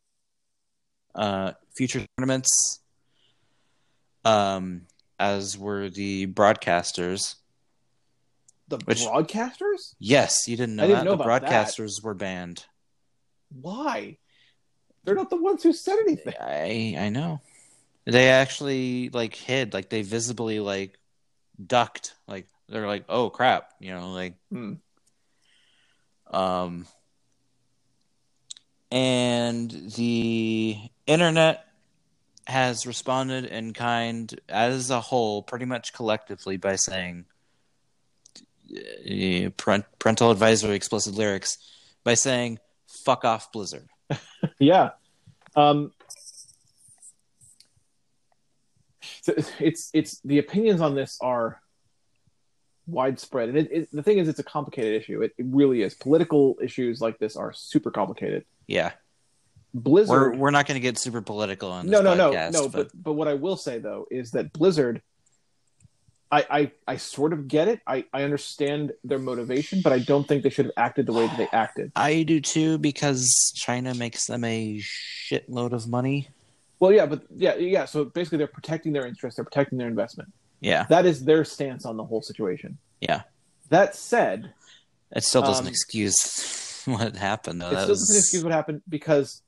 uh, 1.16 1.54
future 1.76 2.06
tournaments. 2.18 2.80
Um, 4.26 4.84
as 5.20 5.58
were 5.58 5.89
the 5.89 6.28
broadcasters. 6.28 7.36
The 8.70 8.78
Which- 8.86 9.02
broadcasters? 9.02 9.96
Yes, 10.00 10.48
you 10.48 10.56
didn't 10.58 10.76
know 10.78 10.84
I 10.84 10.88
didn't 10.88 11.00
that 11.00 11.06
know 11.12 11.16
the 11.18 11.24
about 11.24 11.41
that. 11.41 11.68
broadcasters 11.68 12.02
were 12.04 12.14
banned. 12.14 12.66
Why? 13.50 14.18
They're 15.04 15.16
not 15.16 15.30
the 15.30 15.36
ones 15.41 15.62
who 15.64 15.74
said 15.74 15.98
anything. 16.00 16.34
I 16.39 16.96
I 16.98 17.10
know. 17.10 17.41
They 18.06 18.30
actually 18.30 19.10
like 19.10 19.36
hid, 19.36 19.74
like 19.74 19.89
they 19.89 20.02
visibly 20.02 20.60
like 20.62 20.98
ducked, 21.64 22.16
like 22.28 22.48
they're 22.70 22.88
like, 22.88 23.06
oh 23.10 23.30
crap, 23.30 23.70
you 23.80 23.94
know, 23.94 24.12
like 24.12 24.36
Hmm. 24.50 24.74
um 26.32 26.88
and 28.94 29.72
the 29.96 30.78
internet 31.08 31.66
has 32.46 32.86
responded 32.86 33.46
in 33.46 33.74
kind 33.74 34.39
as 34.48 34.91
a 34.91 35.02
whole, 35.02 35.41
pretty 35.41 35.66
much 35.66 35.94
collectively, 35.94 36.58
by 36.58 36.76
saying 36.76 37.26
uh, 38.72 39.50
parent- 39.58 39.86
parental 39.98 40.30
advisory 40.30 40.76
explicit 40.76 41.16
lyrics 41.16 41.58
by 42.04 42.14
saying 42.14 42.60
fuck 42.88 43.26
off 43.26 43.52
blizzard 43.52 43.88
Yeah. 44.60 44.91
Um, 45.56 45.91
so 49.22 49.34
it's 49.60 49.89
it's 49.94 50.20
the 50.22 50.38
opinions 50.38 50.82
on 50.82 50.96
this 50.96 51.18
are 51.22 51.62
widespread, 52.86 53.50
and 53.50 53.58
it, 53.58 53.72
it, 53.72 53.89
the 53.91 54.04
thing 54.04 54.18
is, 54.18 54.28
it's 54.28 54.39
a 54.39 54.44
complicated 54.44 55.02
issue. 55.02 55.22
It, 55.22 55.34
it 55.38 55.46
really 55.48 55.82
is. 55.82 55.94
Political 55.94 56.58
issues 56.62 57.02
like 57.02 57.20
this 57.20 57.36
are 57.36 57.54
super 57.54 57.91
complicated. 57.91 58.46
Yeah 58.68 58.91
Blizzard. 59.74 60.09
we're, 60.09 60.36
we're 60.36 60.51
not 60.51 60.68
going 60.68 60.76
to 60.76 60.82
get 60.82 60.97
super 60.97 61.22
political 61.22 61.72
on 61.72 61.88
this 61.88 61.91
no, 61.91 62.01
no, 62.01 62.14
no, 62.14 62.32
podcast, 62.32 62.53
no. 62.53 62.70
But 62.70 62.91
but 62.93 63.14
what 63.14 63.28
I 63.28 63.34
will 63.34 63.57
say 63.57 63.80
though 63.80 64.05
is 64.11 64.32
that 64.32 64.53
Blizzard. 64.53 65.01
I, 66.32 66.45
I, 66.49 66.72
I 66.88 66.97
sort 66.97 67.32
of 67.32 67.47
get 67.47 67.68
it. 67.68 67.80
I, 67.86 68.05
I 68.11 68.24
understand 68.24 68.93
their 69.03 69.20
motivation, 69.20 69.82
but 69.84 69.93
I 69.93 69.99
don't 69.99 70.28
think 70.28 70.41
they 70.41 70.49
should 70.49 70.66
have 70.66 70.74
acted 70.78 71.05
the 71.05 71.14
way 71.14 71.28
that 71.28 71.38
they 71.38 71.47
acted. 71.53 71.91
I 71.95 72.24
do 72.24 72.41
too 72.41 72.80
because 72.80 73.53
China 73.55 73.93
makes 73.93 74.26
them 74.26 74.43
a 74.43 74.80
shitload 74.80 75.74
of 75.74 75.88
money. 75.88 76.30
Well, 76.80 76.91
yeah, 76.91 77.05
but 77.05 77.22
yeah, 77.36 77.53
yeah. 77.57 77.86
So 77.86 78.05
basically, 78.05 78.39
they're 78.39 78.47
protecting 78.47 78.93
their 78.93 79.05
interests. 79.05 79.36
They're 79.38 79.45
protecting 79.45 79.78
their 79.78 79.88
investment. 79.88 80.34
Yeah, 80.59 80.88
That 80.89 81.05
is 81.05 81.24
their 81.24 81.45
stance 81.45 81.86
on 81.86 81.97
the 81.97 82.03
whole 82.03 82.24
situation. 82.24 82.80
Yeah. 82.99 83.24
That 83.70 83.95
said, 83.95 84.53
it 85.16 85.24
still 85.24 85.43
doesn't 85.43 85.68
Um, 85.68 85.70
excuse 85.70 86.16
what 86.92 87.16
happened. 87.16 87.62
Though. 87.62 87.68
it 87.68 87.72
That 87.72 87.80
still 87.82 87.90
was- 87.90 88.00
doesn't 88.02 88.18
excuse 88.20 88.44
what 88.44 88.54
happened 88.54 88.82
because 88.90 89.42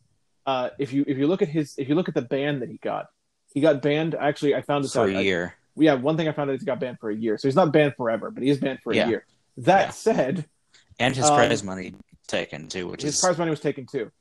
uh, 0.45 0.69
if 0.79 0.93
you 0.93 1.03
if 1.07 1.17
you 1.17 1.27
look 1.27 1.41
at 1.41 1.47
his 1.49 1.73
if 1.77 1.89
you 1.89 1.95
look 1.95 2.07
at 2.07 2.15
the 2.15 2.21
ban 2.21 2.59
that 2.59 2.69
he 2.69 2.77
got, 2.77 3.07
he 3.53 3.61
got 3.61 3.81
banned. 3.81 4.15
Actually, 4.15 4.55
I 4.55 4.61
found 4.61 4.83
this 4.83 4.93
for 4.93 5.01
out. 5.01 5.09
a 5.09 5.17
I- 5.17 5.21
year. 5.21 5.55
yeah, 5.75 5.93
one 5.95 6.17
thing 6.17 6.27
I 6.27 6.31
found 6.31 6.49
out 6.49 6.53
is 6.55 6.61
he 6.61 6.65
got 6.65 6.79
banned 6.79 6.99
for 6.99 7.09
a 7.09 7.15
year. 7.15 7.37
So 7.37 7.47
he's 7.47 7.55
not 7.55 7.71
banned 7.71 7.95
forever, 7.95 8.31
but 8.31 8.43
he 8.43 8.49
is 8.49 8.59
banned 8.59 8.79
for 8.83 8.93
a 8.93 8.95
year. 9.07 9.25
That 9.57 9.87
Yeah. 9.87 9.89
said, 9.91 10.45
and 10.99 11.15
his 11.15 11.25
um, 11.25 11.35
prize 11.35 11.63
money 11.63 11.93
taken 12.27 12.67
too, 12.67 12.87
which 12.87 13.01
his 13.03 13.15
is 13.15 13.21
prize 13.21 13.37
money 13.37 13.49
was 13.51 13.59
taken 13.59 13.85
too. 13.85 14.11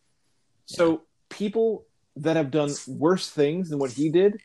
So 0.66 1.02
people 1.28 1.84
that 2.16 2.36
have 2.36 2.50
done 2.50 2.70
worse 2.86 3.28
things 3.28 3.70
than 3.70 3.78
what 3.78 3.90
he 3.90 4.08
did 4.08 4.40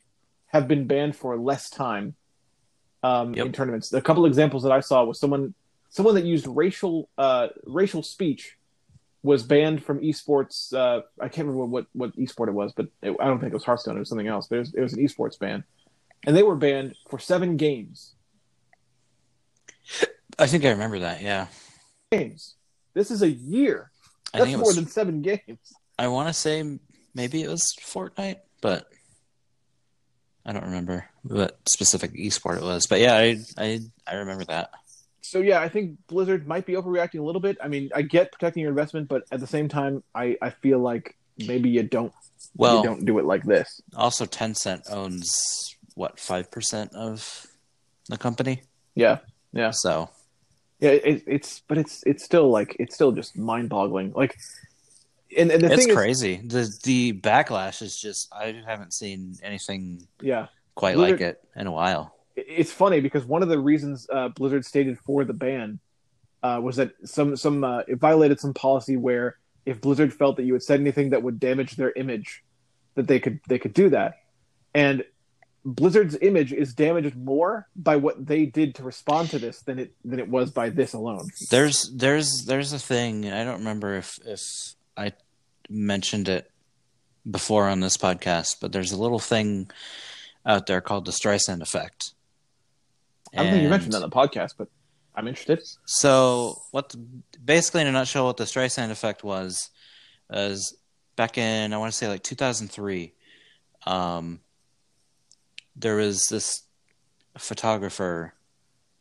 have 0.47 0.67
been 0.67 0.87
banned 0.87 1.15
for 1.15 1.37
less 1.37 1.69
time 1.69 2.15
um, 3.03 3.33
Yep. 3.35 3.45
in 3.45 3.51
tournaments. 3.53 3.93
A 3.93 4.01
couple 4.01 4.25
examples 4.25 4.63
that 4.63 4.71
I 4.71 4.79
saw 4.81 5.03
was 5.05 5.19
someone 5.19 5.53
someone 5.89 6.15
that 6.15 6.25
used 6.25 6.45
racial 6.47 7.09
uh, 7.17 7.47
racial 7.65 8.03
speech 8.03 8.57
was 9.21 9.43
banned 9.43 9.83
from 9.83 9.99
esports. 9.99 10.73
Uh, 10.73 11.01
I 11.19 11.27
can't 11.27 11.47
remember 11.47 11.65
what 11.65 11.85
what 11.93 12.15
esport 12.17 12.47
it 12.47 12.53
was, 12.53 12.73
but 12.73 12.87
it, 13.01 13.15
I 13.19 13.25
don't 13.25 13.39
think 13.39 13.51
it 13.51 13.55
was 13.55 13.65
Hearthstone. 13.65 13.95
It 13.95 13.99
was 13.99 14.09
something 14.09 14.27
else. 14.27 14.47
But 14.47 14.57
it 14.57 14.59
was, 14.59 14.73
it 14.75 14.81
was 14.81 14.93
an 14.93 14.99
esports 14.99 15.37
ban, 15.39 15.63
and 16.25 16.35
they 16.35 16.43
were 16.43 16.55
banned 16.55 16.95
for 17.09 17.19
seven 17.19 17.57
games. 17.57 18.15
I 20.37 20.47
think 20.47 20.63
I 20.63 20.69
remember 20.69 20.99
that. 20.99 21.21
Yeah, 21.21 21.47
Games. 22.11 22.55
This 22.93 23.11
is 23.11 23.21
a 23.21 23.29
year. 23.29 23.91
I 24.33 24.39
That's 24.39 24.49
think 24.49 24.59
more 24.59 24.67
was. 24.67 24.75
than 24.75 24.87
seven 24.87 25.21
games. 25.21 25.73
I 25.97 26.07
want 26.07 26.27
to 26.29 26.33
say 26.33 26.79
maybe 27.13 27.43
it 27.43 27.49
was 27.49 27.75
Fortnite, 27.81 28.39
but 28.61 28.87
I 30.45 30.53
don't 30.53 30.65
remember 30.65 31.09
what 31.23 31.59
specific 31.69 32.13
esport 32.13 32.57
it 32.57 32.63
was. 32.63 32.87
But 32.87 32.99
yeah, 32.99 33.15
I 33.15 33.37
I 33.57 33.79
I 34.07 34.15
remember 34.15 34.45
that. 34.45 34.71
So 35.21 35.39
yeah, 35.39 35.59
I 35.61 35.69
think 35.69 35.97
Blizzard 36.07 36.47
might 36.47 36.65
be 36.65 36.73
overreacting 36.73 37.19
a 37.19 37.23
little 37.23 37.41
bit. 37.41 37.57
I 37.63 37.67
mean, 37.67 37.89
I 37.95 38.01
get 38.01 38.31
protecting 38.31 38.61
your 38.61 38.69
investment, 38.71 39.07
but 39.09 39.23
at 39.31 39.39
the 39.39 39.47
same 39.47 39.67
time, 39.69 40.03
I, 40.15 40.37
I 40.41 40.49
feel 40.49 40.79
like 40.79 41.15
maybe 41.37 41.69
you 41.69 41.83
don't 41.83 42.13
Well, 42.55 42.77
you 42.77 42.83
don't 42.83 43.05
do 43.05 43.19
it 43.19 43.25
like 43.25 43.43
this. 43.43 43.81
also 43.95 44.25
Tencent 44.25 44.91
owns 44.91 45.31
what 45.95 46.19
five 46.19 46.49
percent 46.51 46.93
of 46.95 47.45
the 48.07 48.17
company, 48.17 48.63
Yeah, 48.95 49.19
yeah, 49.53 49.71
so 49.71 50.09
yeah. 50.79 50.91
It, 50.91 51.23
it's 51.27 51.61
but 51.67 51.77
it's 51.77 52.01
it's 52.05 52.23
still 52.23 52.49
like 52.49 52.75
it's 52.79 52.95
still 52.95 53.11
just 53.11 53.37
mind 53.37 53.69
boggling. 53.69 54.13
Like, 54.13 54.35
and, 55.37 55.51
and 55.51 55.61
the 55.63 55.67
it's 55.73 55.83
thing 55.83 55.89
is, 55.89 55.95
crazy. 55.95 56.37
the 56.37 56.67
The 56.83 57.13
backlash 57.13 57.81
is 57.81 57.99
just 57.99 58.33
I 58.33 58.61
haven't 58.65 58.93
seen 58.93 59.35
anything 59.43 60.07
yeah, 60.21 60.47
quite 60.75 60.95
Blizzard- 60.95 61.19
like 61.19 61.21
it 61.21 61.43
in 61.55 61.67
a 61.67 61.71
while. 61.71 62.15
It- 62.39 62.45
it's 62.59 62.71
funny 62.71 62.99
because 63.01 63.25
one 63.25 63.43
of 63.43 63.49
the 63.49 63.59
reasons 63.59 64.07
uh, 64.11 64.29
Blizzard 64.29 64.65
stated 64.65 64.97
for 64.99 65.23
the 65.25 65.33
ban 65.33 65.79
uh, 66.43 66.59
was 66.63 66.77
that 66.77 66.91
some 67.05 67.35
some 67.35 67.63
uh, 67.63 67.79
it 67.87 67.95
violated 67.95 68.39
some 68.39 68.53
policy 68.53 68.95
where 68.97 69.37
if 69.65 69.81
Blizzard 69.81 70.13
felt 70.13 70.37
that 70.37 70.43
you 70.43 70.53
had 70.53 70.63
said 70.63 70.79
anything 70.79 71.09
that 71.11 71.21
would 71.23 71.39
damage 71.39 71.75
their 71.75 71.91
image, 71.91 72.43
that 72.95 73.07
they 73.07 73.19
could 73.19 73.39
they 73.49 73.59
could 73.59 73.73
do 73.73 73.89
that, 73.89 74.19
and 74.73 75.03
Blizzard's 75.65 76.17
image 76.21 76.53
is 76.53 76.73
damaged 76.73 77.17
more 77.17 77.67
by 77.75 77.97
what 77.97 78.25
they 78.25 78.45
did 78.45 78.75
to 78.75 78.83
respond 78.83 79.29
to 79.31 79.39
this 79.39 79.61
than 79.63 79.77
it 79.79 79.93
than 80.05 80.19
it 80.19 80.29
was 80.29 80.51
by 80.51 80.69
this 80.69 80.93
alone. 80.93 81.27
There's 81.51 81.91
there's 81.93 82.45
there's 82.47 82.71
a 82.73 82.79
thing 82.79 83.29
I 83.31 83.43
don't 83.43 83.59
remember 83.59 83.95
if 83.95 84.17
if 84.25 84.41
I 84.95 85.11
mentioned 85.69 86.29
it 86.29 86.49
before 87.29 87.67
on 87.67 87.81
this 87.81 87.97
podcast, 87.97 88.55
but 88.61 88.71
there's 88.71 88.93
a 88.93 88.97
little 89.01 89.19
thing 89.19 89.69
out 90.45 90.67
there 90.67 90.79
called 90.81 91.03
the 91.05 91.11
Streisand 91.11 91.61
effect. 91.61 92.13
I 93.33 93.43
don't 93.43 93.51
think 93.51 93.63
you 93.63 93.69
mentioned 93.69 93.93
that 93.93 94.03
on 94.03 94.09
the 94.09 94.15
podcast, 94.15 94.55
but 94.57 94.67
I'm 95.15 95.27
interested. 95.27 95.61
So 95.85 96.61
what? 96.71 96.95
Basically, 97.43 97.81
in 97.81 97.87
a 97.87 97.91
nutshell, 97.91 98.25
what 98.25 98.37
the 98.37 98.45
Streisand 98.45 98.89
effect 98.91 99.23
was, 99.23 99.69
is 100.31 100.75
back 101.15 101.37
in 101.37 101.73
I 101.73 101.77
want 101.77 101.91
to 101.91 101.97
say 101.97 102.07
like 102.07 102.23
2003. 102.23 103.13
Um, 103.85 104.39
there 105.75 105.95
was 105.95 106.25
this 106.29 106.63
photographer 107.37 108.33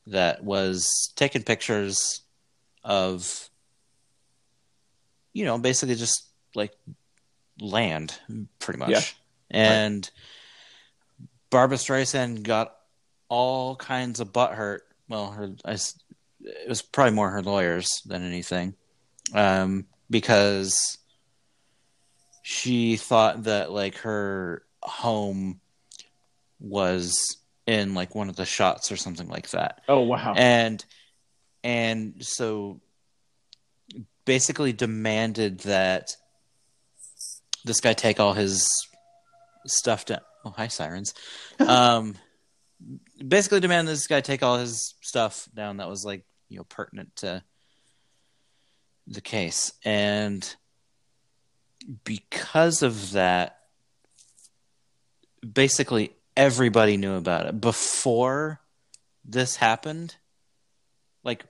that 0.08 0.42
was 0.42 1.12
taking 1.16 1.42
pictures 1.42 2.22
of, 2.82 3.48
you 5.32 5.44
know, 5.44 5.58
basically 5.58 5.94
just 5.94 6.26
like 6.54 6.72
land, 7.60 8.18
pretty 8.58 8.78
much. 8.78 8.90
Yeah. 8.90 9.02
And 9.50 10.10
Barbra 11.50 11.76
Streisand 11.76 12.42
got 12.42 12.77
all 13.28 13.76
kinds 13.76 14.20
of 14.20 14.32
butt 14.32 14.52
hurt. 14.52 14.82
Well, 15.08 15.30
her 15.30 15.54
I 15.64 15.72
it 15.72 16.68
was 16.68 16.82
probably 16.82 17.14
more 17.14 17.30
her 17.30 17.42
lawyers 17.42 17.88
than 18.06 18.22
anything, 18.22 18.74
um, 19.34 19.86
because 20.10 20.98
she 22.42 22.96
thought 22.96 23.44
that 23.44 23.70
like 23.70 23.96
her 23.98 24.62
home 24.82 25.60
was 26.60 27.36
in 27.66 27.94
like 27.94 28.14
one 28.14 28.28
of 28.28 28.36
the 28.36 28.46
shots 28.46 28.90
or 28.90 28.96
something 28.96 29.28
like 29.28 29.50
that 29.50 29.82
Oh 29.88 30.00
wow! 30.00 30.32
and 30.34 30.84
and 31.62 32.14
so 32.24 32.80
basically 34.24 34.72
demanded 34.72 35.60
that 35.60 36.16
this 37.64 37.80
guy 37.80 37.92
take 37.92 38.20
all 38.20 38.32
his 38.34 38.66
stuff 39.66 40.04
down. 40.04 40.20
Oh, 40.44 40.50
hi 40.50 40.68
sirens. 40.68 41.14
um, 41.60 42.14
basically 43.26 43.60
demanded 43.60 43.92
this 43.92 44.06
guy 44.06 44.20
take 44.20 44.42
all 44.42 44.58
his 44.58 44.94
stuff 45.00 45.48
down 45.54 45.78
that 45.78 45.88
was 45.88 46.04
like 46.04 46.24
you 46.48 46.58
know 46.58 46.64
pertinent 46.64 47.14
to 47.16 47.42
the 49.06 49.20
case, 49.20 49.72
and 49.84 50.54
because 52.04 52.82
of 52.82 53.12
that, 53.12 53.58
basically 55.50 56.12
everybody 56.36 56.96
knew 56.96 57.14
about 57.14 57.46
it 57.46 57.60
before 57.60 58.60
this 59.24 59.56
happened. 59.56 60.16
Like 61.24 61.44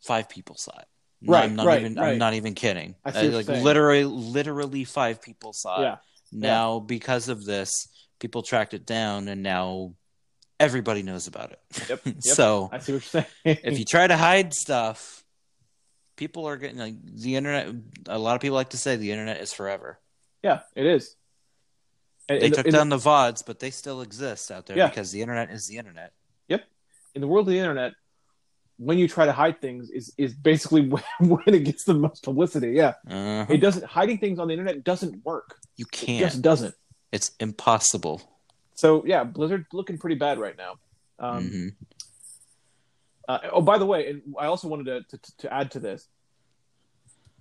five 0.00 0.28
people 0.28 0.56
saw 0.56 0.78
it. 0.78 0.86
Right, 1.24 1.44
I'm 1.44 1.54
not 1.54 1.66
right, 1.66 1.80
even. 1.80 1.94
right. 1.94 2.12
I'm 2.12 2.18
not 2.18 2.34
even 2.34 2.54
kidding. 2.54 2.96
I 3.04 3.12
see 3.12 3.28
Uh, 3.28 3.30
like 3.30 3.48
literally, 3.48 4.04
literally 4.04 4.84
five 4.84 5.22
people 5.22 5.52
saw 5.52 5.80
it. 5.80 5.84
Yeah. 5.84 5.96
Now, 6.32 6.80
because 6.80 7.28
of 7.28 7.44
this, 7.44 7.86
people 8.18 8.42
tracked 8.42 8.74
it 8.74 8.86
down, 8.86 9.28
and 9.28 9.42
now 9.42 9.94
everybody 10.62 11.02
knows 11.02 11.26
about 11.26 11.52
it. 11.52 11.60
Yep. 11.88 12.00
yep. 12.04 12.22
so 12.22 12.68
I 12.72 12.78
see 12.78 12.92
what 12.92 13.02
you're 13.14 13.22
saying. 13.22 13.26
if 13.44 13.78
you 13.78 13.84
try 13.84 14.06
to 14.06 14.16
hide 14.16 14.54
stuff, 14.54 15.24
people 16.16 16.46
are 16.46 16.56
getting 16.56 16.78
like 16.78 16.94
the 17.04 17.36
internet. 17.36 17.74
A 18.06 18.18
lot 18.18 18.34
of 18.34 18.40
people 18.40 18.54
like 18.54 18.70
to 18.70 18.78
say 18.78 18.96
the 18.96 19.10
internet 19.12 19.40
is 19.40 19.52
forever. 19.52 19.98
yeah, 20.42 20.60
it 20.74 20.86
is. 20.86 21.14
And 22.28 22.40
They 22.40 22.50
the- 22.50 22.56
took 22.56 22.66
in 22.66 22.72
the- 22.72 22.78
down 22.78 22.88
the 22.88 22.96
VODs, 22.98 23.42
but 23.44 23.58
they 23.58 23.70
still 23.70 24.00
exist 24.00 24.50
out 24.50 24.66
there 24.66 24.76
Yeah. 24.76 24.88
because 24.88 25.10
the 25.10 25.20
internet 25.20 25.50
is 25.50 25.66
the 25.66 25.76
internet. 25.76 26.12
Yep. 26.48 26.64
In 27.14 27.20
the 27.20 27.26
world 27.26 27.48
of 27.48 27.52
the 27.52 27.58
internet, 27.58 27.92
when 28.78 28.96
you 28.98 29.06
try 29.08 29.26
to 29.26 29.32
hide 29.32 29.60
things, 29.60 29.90
is 29.90 30.12
is 30.16 30.32
basically 30.34 30.88
when, 30.92 31.02
when 31.20 31.54
it 31.54 31.64
gets 31.64 31.84
the 31.84 31.94
most 31.94 32.22
publicity. 32.22 32.70
Yeah, 32.72 32.94
Uh-huh. 33.10 33.46
it 33.52 33.58
doesn't. 33.58 33.84
Hiding 33.84 34.18
things 34.18 34.38
on 34.38 34.46
the 34.48 34.54
internet 34.54 34.82
doesn't 34.84 35.24
work. 35.24 35.58
You 35.76 35.84
can't. 35.86 36.22
It 36.22 36.24
just 36.30 36.42
doesn't. 36.42 36.74
It's 37.10 37.32
impossible. 37.40 38.22
So 38.82 39.04
yeah, 39.06 39.22
Blizzard 39.22 39.66
looking 39.72 39.96
pretty 39.96 40.16
bad 40.16 40.40
right 40.40 40.56
now. 40.56 40.72
Um, 41.20 41.44
Mhm. 41.48 41.74
uh, 43.28 43.38
oh, 43.52 43.60
by 43.62 43.78
the 43.78 43.86
way, 43.86 44.08
and 44.10 44.22
I 44.36 44.46
also 44.46 44.66
wanted 44.66 44.86
to, 45.08 45.16
to 45.18 45.36
to 45.38 45.54
add 45.54 45.70
to 45.70 45.78
this. 45.78 46.08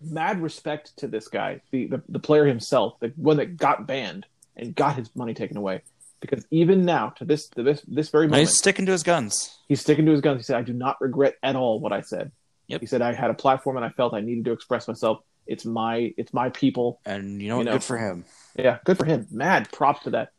Mad 0.03 0.39
respect 0.39 0.95
to 0.97 1.07
this 1.07 1.27
guy, 1.27 1.61
the, 1.71 1.87
the 1.87 2.03
the 2.09 2.19
player 2.19 2.45
himself, 2.45 2.99
the 2.99 3.11
one 3.15 3.37
that 3.37 3.57
got 3.57 3.87
banned 3.87 4.27
and 4.55 4.75
got 4.75 4.95
his 4.97 5.15
money 5.15 5.33
taken 5.33 5.57
away. 5.57 5.81
Because 6.19 6.45
even 6.51 6.85
now, 6.85 7.09
to 7.17 7.25
this 7.25 7.47
to 7.55 7.63
this 7.63 7.81
this 7.87 8.09
very 8.09 8.27
moment, 8.27 8.41
He's 8.47 8.55
sticking 8.59 8.85
to 8.85 8.91
his 8.91 9.01
guns. 9.01 9.57
he's 9.67 9.81
sticking 9.81 10.05
to 10.05 10.11
his 10.11 10.21
guns. 10.21 10.41
He 10.41 10.43
said, 10.43 10.57
"I 10.57 10.61
do 10.61 10.73
not 10.73 11.01
regret 11.01 11.37
at 11.41 11.55
all 11.55 11.79
what 11.79 11.91
I 11.91 12.01
said." 12.01 12.31
Yep. 12.67 12.81
He 12.81 12.85
said, 12.85 13.01
"I 13.01 13.13
had 13.13 13.31
a 13.31 13.33
platform 13.33 13.77
and 13.77 13.85
I 13.85 13.89
felt 13.89 14.13
I 14.13 14.21
needed 14.21 14.45
to 14.45 14.51
express 14.51 14.87
myself. 14.87 15.23
It's 15.47 15.65
my 15.65 16.13
it's 16.17 16.33
my 16.35 16.49
people. 16.51 16.99
And 17.03 17.41
you 17.41 17.47
know? 17.49 17.57
You 17.57 17.63
know. 17.63 17.71
Good 17.73 17.83
for 17.83 17.97
him. 17.97 18.25
Yeah, 18.55 18.77
good 18.85 18.99
for 18.99 19.05
him. 19.05 19.25
Mad 19.31 19.71
props 19.71 20.03
to 20.03 20.11
that. 20.11 20.33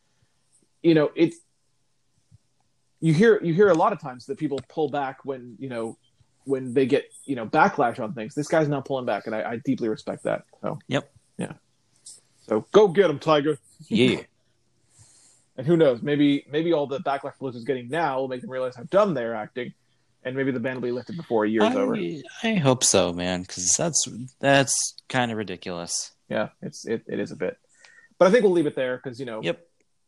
You 0.83 0.95
know, 0.95 1.11
it's 1.15 1.37
you 3.01 3.13
hear 3.13 3.41
you 3.43 3.53
hear 3.55 3.69
a 3.69 3.75
lot 3.75 3.93
of 3.93 4.01
times 4.01 4.27
that 4.27 4.39
people 4.39 4.61
pull 4.69 4.89
back 4.89 5.25
when 5.25 5.57
you 5.59 5.69
know 5.69 5.97
when 6.45 6.73
they 6.75 6.87
get 6.87 7.05
you 7.25 7.37
know 7.37 7.47
backlash 7.47 8.01
on 8.01 8.15
things. 8.15 8.35
This 8.35 8.49
guy's 8.49 8.69
not 8.69 8.85
pulling 8.85 9.07
back, 9.07 9.27
and 9.27 9.35
I, 9.35 9.53
I 9.53 9.57
deeply 9.65 9.89
respect 9.89 10.25
that. 10.25 10.45
So 10.61 10.79
Yep. 10.89 11.13
yeah. 11.39 11.53
So 12.49 12.67
go 12.73 12.89
get 12.89 13.11
him, 13.11 13.19
Tiger. 13.19 13.59
Yeah. 13.89 14.21
And 15.55 15.67
who 15.67 15.77
knows? 15.77 16.01
Maybe 16.03 16.47
maybe 16.51 16.73
all 16.73 16.87
the 16.87 16.99
backlash 17.01 17.39
Blizzard's 17.39 17.67
getting 17.67 17.91
now 17.91 18.19
will 18.21 18.29
make 18.29 18.41
them 18.41 18.49
realize 18.51 18.75
how 18.75 18.85
dumb 18.85 19.13
they're 19.13 19.35
acting, 19.35 19.75
and 20.25 20.35
maybe 20.35 20.51
the 20.51 20.59
ban 20.59 20.77
will 20.77 20.83
be 20.83 20.93
lifted 20.93 21.19
before 21.19 21.45
a 21.45 21.49
year 21.49 21.63
is 21.63 21.77
over. 21.77 21.95
I, 21.95 22.23
I 22.43 22.55
hope 22.55 22.83
so, 22.83 23.13
man, 23.13 23.43
because 23.43 23.75
that's 23.77 24.09
that's 24.41 24.95
kind 25.11 25.31
of 25.31 25.37
ridiculous. 25.37 26.13
Yeah, 26.31 26.49
it's 26.63 26.87
it, 26.87 27.05
it 27.07 27.21
is 27.21 27.33
a 27.33 27.37
bit, 27.37 27.59
but 28.19 28.29
I 28.29 28.31
think 28.31 28.45
we'll 28.45 28.53
leave 28.53 28.67
it 28.67 28.75
there 28.75 28.97
because 28.97 29.21
you 29.21 29.27
know 29.27 29.43
Yep. 29.43 29.61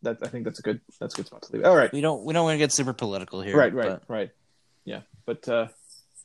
That 0.05 0.18
I 0.22 0.28
think 0.28 0.44
that's 0.44 0.59
a 0.59 0.62
good 0.62 0.80
that's 1.00 1.14
a 1.14 1.16
good 1.16 1.26
spot 1.26 1.42
to 1.42 1.52
leave. 1.52 1.64
All 1.64 1.76
right. 1.76 1.92
We 1.92 2.00
don't 2.00 2.24
we 2.24 2.32
don't 2.32 2.44
want 2.44 2.55
to 2.55 2.59
get 2.59 2.72
super 2.72 2.92
political 2.92 3.40
here. 3.42 3.57
right, 3.57 3.72
right, 3.74 3.88
but- 3.88 4.02
right. 4.09 4.30
Yeah, 4.84 5.00
but 5.26 5.48
uh, 5.48 5.68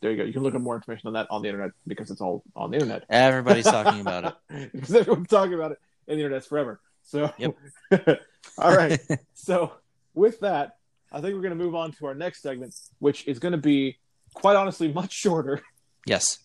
there 0.02 0.12
you 0.12 0.18
go. 0.18 0.24
You 0.24 0.34
can 0.34 0.44
look 0.44 0.56
up 0.56 0.62
more 0.62 0.76
information 0.76 1.08
on 1.08 1.14
that 1.14 1.28
on 1.30 1.42
the 1.42 1.48
internet 1.50 1.72
because 1.88 2.12
it's 2.12 2.22
all 2.22 2.44
on 2.56 2.72
the 2.72 2.78
internet. 2.78 3.06
Everybody's 3.10 3.66
talking 3.78 4.02
about 4.02 4.26
it. 4.50 4.72
because 4.74 4.94
everyone's 4.94 5.28
talking 5.30 5.54
about 5.54 5.72
it, 5.72 5.80
and 6.08 6.18
the 6.20 6.24
internet's 6.24 6.48
forever. 6.48 6.80
So, 7.04 7.32
Yep. 7.38 7.56
all 8.58 8.76
right. 8.76 9.00
so, 9.34 9.74
with 10.14 10.42
that, 10.42 10.76
I 11.12 11.22
think 11.22 11.34
we're 11.36 11.42
going 11.42 11.58
to 11.58 11.64
move 11.64 11.74
on 11.74 11.92
to 11.94 12.06
our 12.06 12.14
next 12.14 12.42
segment, 12.42 12.76
which 13.00 13.28
is 13.28 13.40
going 13.40 13.54
to 13.54 13.58
be, 13.58 13.98
quite 14.34 14.56
honestly, 14.56 14.92
much 14.92 15.14
shorter. 15.14 15.62
Yes, 16.06 16.38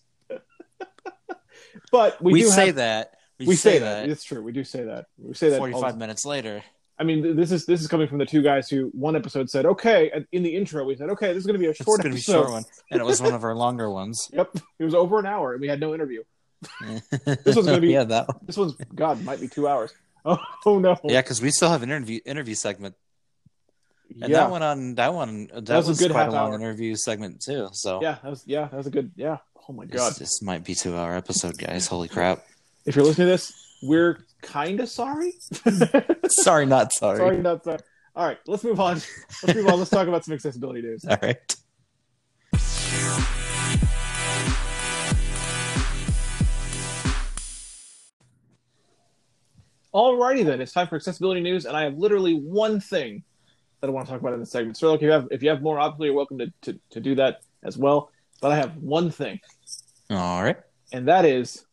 But 1.91 2.21
we, 2.21 2.33
we, 2.33 2.41
do 2.41 2.47
say 2.47 2.67
have, 2.67 2.75
that. 2.75 3.13
We, 3.39 3.47
we 3.47 3.55
say, 3.55 3.79
that. 3.79 4.01
that. 4.03 4.09
It's 4.09 4.23
true. 4.23 4.41
We 4.41 4.51
do 4.53 4.63
say 4.63 4.83
that. 4.85 5.05
We 5.17 5.33
say 5.33 5.49
that. 5.49 5.57
Forty-five 5.57 5.97
minutes 5.97 6.25
later. 6.25 6.63
I 6.97 7.03
mean, 7.03 7.35
this 7.35 7.51
is 7.51 7.65
this 7.65 7.81
is 7.81 7.87
coming 7.87 8.07
from 8.07 8.19
the 8.19 8.25
two 8.25 8.41
guys 8.41 8.69
who 8.69 8.89
one 8.93 9.15
episode 9.15 9.49
said, 9.49 9.65
"Okay," 9.65 10.25
in 10.31 10.43
the 10.43 10.55
intro 10.55 10.85
we 10.85 10.95
said, 10.95 11.09
"Okay, 11.09 11.27
this 11.27 11.37
is 11.37 11.45
going 11.45 11.55
to 11.55 11.59
be 11.59 11.67
a 11.67 11.73
short 11.73 12.01
going 12.01 12.03
to 12.03 12.15
be 12.15 12.15
a 12.15 12.19
episode." 12.19 12.33
short 12.33 12.51
one, 12.51 12.63
and 12.89 13.01
it 13.01 13.03
was 13.03 13.21
one 13.21 13.33
of 13.33 13.43
our 13.43 13.55
longer 13.55 13.89
ones. 13.89 14.29
Yep, 14.33 14.57
it 14.79 14.83
was 14.83 14.95
over 14.95 15.19
an 15.19 15.25
hour, 15.25 15.53
and 15.53 15.61
we 15.61 15.67
had 15.67 15.79
no 15.79 15.93
interview. 15.93 16.23
This 17.25 17.55
was 17.55 17.65
gonna 17.65 17.81
be- 17.81 17.89
yeah 17.89 18.05
that 18.05 18.27
One. 18.27 18.39
This 18.43 18.57
one's 18.57 18.75
God 18.95 19.23
might 19.23 19.41
be 19.41 19.47
two 19.47 19.67
hours. 19.67 19.93
Oh, 20.23 20.39
oh 20.65 20.79
no! 20.79 20.97
yeah 21.03 21.21
because 21.21 21.41
we 21.41 21.51
still 21.51 21.69
have 21.69 21.83
an 21.83 21.89
interview 21.89 22.21
interview 22.25 22.55
segment, 22.55 22.95
and 24.09 24.29
yeah, 24.31 24.39
that 24.39 24.51
one 24.51 24.63
on 24.63 24.95
that 24.95 25.13
one 25.13 25.47
that, 25.53 25.75
was 25.75 25.87
was, 25.87 25.99
a 25.99 26.03
good 26.05 26.11
quite 26.13 26.29
a 26.29 26.31
long 26.31 26.53
hour. 26.53 26.55
interview 26.55 26.95
segment 26.95 27.41
too. 27.41 27.69
So 27.73 28.01
yeah, 28.01 28.17
that 28.23 28.29
was 28.29 28.43
yeah, 28.47 28.67
that 28.69 28.77
was 28.77 28.87
a 28.87 28.91
good 28.91 29.11
yeah. 29.15 29.37
Oh 29.67 29.73
my 29.73 29.85
this, 29.85 29.95
God! 29.95 30.13
this 30.15 30.41
might 30.41 30.63
be 30.63 30.73
two 30.75 30.95
hour 30.95 31.15
episode, 31.15 31.57
guys. 31.57 31.87
Holy 31.87 32.07
crap! 32.07 32.45
If 32.85 32.95
you're 32.95 33.05
listening 33.05 33.27
to 33.27 33.31
this, 33.31 33.53
we're 33.83 34.24
kind 34.45 34.79
of 34.79 34.89
sorry. 34.89 35.33
sorry, 36.27 36.65
not 36.65 36.93
sorry. 36.93 37.17
sorry, 37.17 37.37
not 37.37 37.63
sorry. 37.63 37.79
All 38.15 38.25
right, 38.25 38.37
let's 38.47 38.63
move 38.63 38.79
on. 38.79 39.01
Let's 39.43 39.55
move 39.55 39.67
on. 39.67 39.79
Let's 39.79 39.89
talk 39.89 40.07
about 40.07 40.23
some 40.23 40.33
accessibility 40.33 40.81
news. 40.81 41.03
All 41.03 41.17
right. 41.21 41.55
Alrighty 49.93 50.45
then, 50.45 50.59
it's 50.61 50.73
time 50.73 50.87
for 50.87 50.97
accessibility 50.97 51.39
news, 51.41 51.65
and 51.65 51.75
I 51.75 51.83
have 51.83 51.97
literally 51.97 52.33
one 52.33 52.81
thing 52.81 53.23
that 53.79 53.87
I 53.87 53.91
want 53.91 54.07
to 54.07 54.11
talk 54.11 54.21
about 54.21 54.33
in 54.33 54.41
this 54.41 54.51
segment. 54.51 54.77
So, 54.77 54.93
if 54.93 55.01
you 55.01 55.09
have 55.09 55.27
if 55.31 55.41
you 55.41 55.49
have 55.49 55.61
more, 55.61 55.79
obviously 55.79 56.07
you're 56.07 56.15
welcome 56.15 56.37
to, 56.39 56.53
to, 56.63 56.79
to 56.91 56.99
do 56.99 57.15
that 57.15 57.41
as 57.63 57.77
well. 57.77 58.11
But 58.41 58.51
I 58.51 58.57
have 58.57 58.75
one 58.77 59.09
thing, 59.09 59.39
All 60.09 60.43
right. 60.43 60.57
and 60.91 61.07
that 61.07 61.23
is 61.23 61.64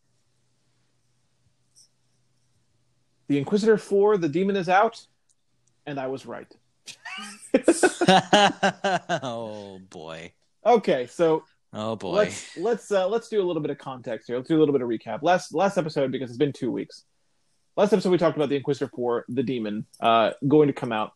the 3.27 3.37
Inquisitor 3.37 3.77
4, 3.77 4.17
the 4.17 4.29
demon 4.29 4.55
is 4.55 4.69
out, 4.69 5.05
and 5.85 5.99
I 5.99 6.07
was 6.07 6.25
right. 6.25 6.51
oh 9.23 9.79
boy. 9.89 10.33
okay, 10.65 11.07
so 11.07 11.43
Oh 11.75 11.95
boy. 11.95 12.11
let's 12.11 12.57
let's 12.57 12.91
uh, 12.91 13.07
let's 13.07 13.29
do 13.29 13.41
a 13.41 13.45
little 13.45 13.61
bit 13.61 13.71
of 13.71 13.79
context 13.79 14.27
here. 14.27 14.37
Let's 14.37 14.47
do 14.47 14.57
a 14.57 14.59
little 14.59 14.73
bit 14.73 14.81
of 14.83 14.89
recap. 14.89 15.23
Last 15.23 15.55
last 15.55 15.77
episode 15.77 16.11
because 16.11 16.29
it's 16.29 16.37
been 16.37 16.53
two 16.53 16.71
weeks. 16.71 17.03
Last 17.75 17.93
episode 17.93 18.11
we 18.11 18.19
talked 18.19 18.37
about 18.37 18.49
the 18.49 18.55
Inquisitor 18.55 18.87
4, 18.95 19.25
the 19.29 19.41
demon, 19.41 19.87
uh, 19.99 20.31
going 20.47 20.67
to 20.67 20.73
come 20.73 20.91
out. 20.91 21.13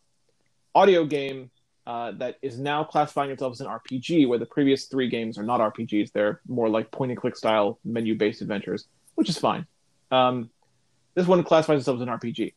Audio 0.74 1.04
game 1.04 1.52
uh, 1.86 2.10
that 2.12 2.36
is 2.42 2.58
now 2.58 2.82
classifying 2.82 3.30
itself 3.30 3.52
as 3.52 3.60
an 3.60 3.68
RPG, 3.68 4.28
where 4.28 4.40
the 4.40 4.46
previous 4.46 4.86
three 4.86 5.08
games 5.08 5.38
are 5.38 5.44
not 5.44 5.60
RPGs. 5.60 6.10
They're 6.10 6.40
more 6.48 6.68
like 6.68 6.90
point 6.90 7.12
and 7.12 7.20
click 7.20 7.36
style 7.36 7.78
menu 7.84 8.16
based 8.16 8.42
adventures, 8.42 8.88
which 9.14 9.28
is 9.28 9.38
fine. 9.38 9.66
Um, 10.10 10.50
this 11.18 11.26
one 11.26 11.42
classifies 11.42 11.80
itself 11.80 11.96
as 11.96 12.02
an 12.02 12.08
RPG. 12.08 12.54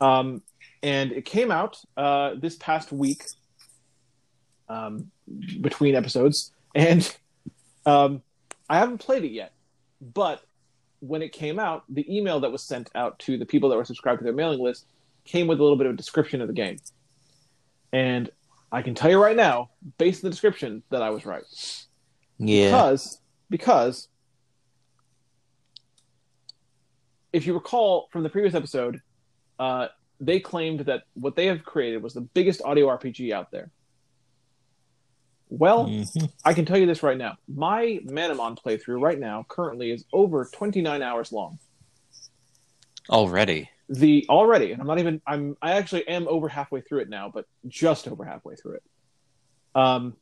Um, 0.00 0.42
and 0.82 1.12
it 1.12 1.24
came 1.24 1.52
out 1.52 1.78
uh, 1.96 2.34
this 2.34 2.56
past 2.56 2.90
week 2.90 3.22
um, 4.68 5.12
between 5.60 5.94
episodes. 5.94 6.52
And 6.72 7.16
um, 7.84 8.22
I 8.68 8.78
haven't 8.78 8.98
played 8.98 9.24
it 9.24 9.32
yet, 9.32 9.52
but 10.00 10.40
when 11.00 11.20
it 11.20 11.32
came 11.32 11.58
out, 11.58 11.82
the 11.88 12.06
email 12.16 12.38
that 12.38 12.52
was 12.52 12.62
sent 12.62 12.88
out 12.94 13.18
to 13.20 13.36
the 13.36 13.44
people 13.44 13.70
that 13.70 13.76
were 13.76 13.84
subscribed 13.84 14.20
to 14.20 14.24
their 14.24 14.32
mailing 14.32 14.60
list 14.60 14.86
came 15.24 15.48
with 15.48 15.58
a 15.58 15.62
little 15.64 15.76
bit 15.76 15.88
of 15.88 15.94
a 15.94 15.96
description 15.96 16.40
of 16.40 16.46
the 16.46 16.54
game. 16.54 16.76
And 17.92 18.30
I 18.70 18.82
can 18.82 18.94
tell 18.94 19.10
you 19.10 19.20
right 19.20 19.34
now, 19.34 19.70
based 19.98 20.22
on 20.22 20.28
the 20.28 20.30
description, 20.30 20.84
that 20.90 21.02
I 21.02 21.10
was 21.10 21.26
right. 21.26 21.42
yeah. 22.38 22.66
Because 22.66 23.20
because 23.50 24.06
if 27.32 27.46
you 27.46 27.54
recall 27.54 28.08
from 28.10 28.22
the 28.22 28.28
previous 28.28 28.54
episode, 28.54 29.00
uh, 29.58 29.88
they 30.20 30.40
claimed 30.40 30.80
that 30.80 31.04
what 31.14 31.36
they 31.36 31.46
have 31.46 31.64
created 31.64 32.02
was 32.02 32.14
the 32.14 32.20
biggest 32.20 32.60
audio 32.62 32.88
RPG 32.88 33.32
out 33.32 33.50
there. 33.50 33.70
Well, 35.48 35.86
Mhm. 35.88 36.30
I 36.44 36.54
can 36.54 36.64
tell 36.64 36.78
you 36.78 36.86
this 36.86 37.02
right 37.02 37.16
now. 37.18 37.36
My 37.48 38.00
Manamon 38.04 38.56
playthrough 38.60 39.00
right 39.00 39.18
now 39.18 39.44
currently 39.48 39.90
is 39.90 40.04
over 40.12 40.44
29 40.44 41.02
hours 41.02 41.32
long. 41.32 41.58
Already. 43.08 43.68
The 43.88 44.24
already, 44.28 44.70
and 44.70 44.80
I'm 44.80 44.86
not 44.86 45.00
even 45.00 45.20
I'm 45.26 45.56
I 45.60 45.72
actually 45.72 46.06
am 46.06 46.28
over 46.28 46.48
halfway 46.48 46.80
through 46.80 47.00
it 47.00 47.08
now, 47.08 47.28
but 47.28 47.46
just 47.66 48.06
over 48.06 48.24
halfway 48.24 48.54
through 48.54 48.74
it. 48.74 48.82
Um 49.74 50.16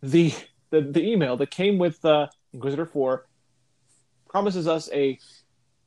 the 0.00 0.32
the, 0.70 0.82
the 0.82 1.02
email 1.02 1.36
that 1.38 1.50
came 1.50 1.78
with 1.78 2.04
uh, 2.04 2.28
Inquisitor 2.52 2.86
4 2.86 3.26
promises 4.28 4.66
us 4.68 4.88
a 4.92 5.18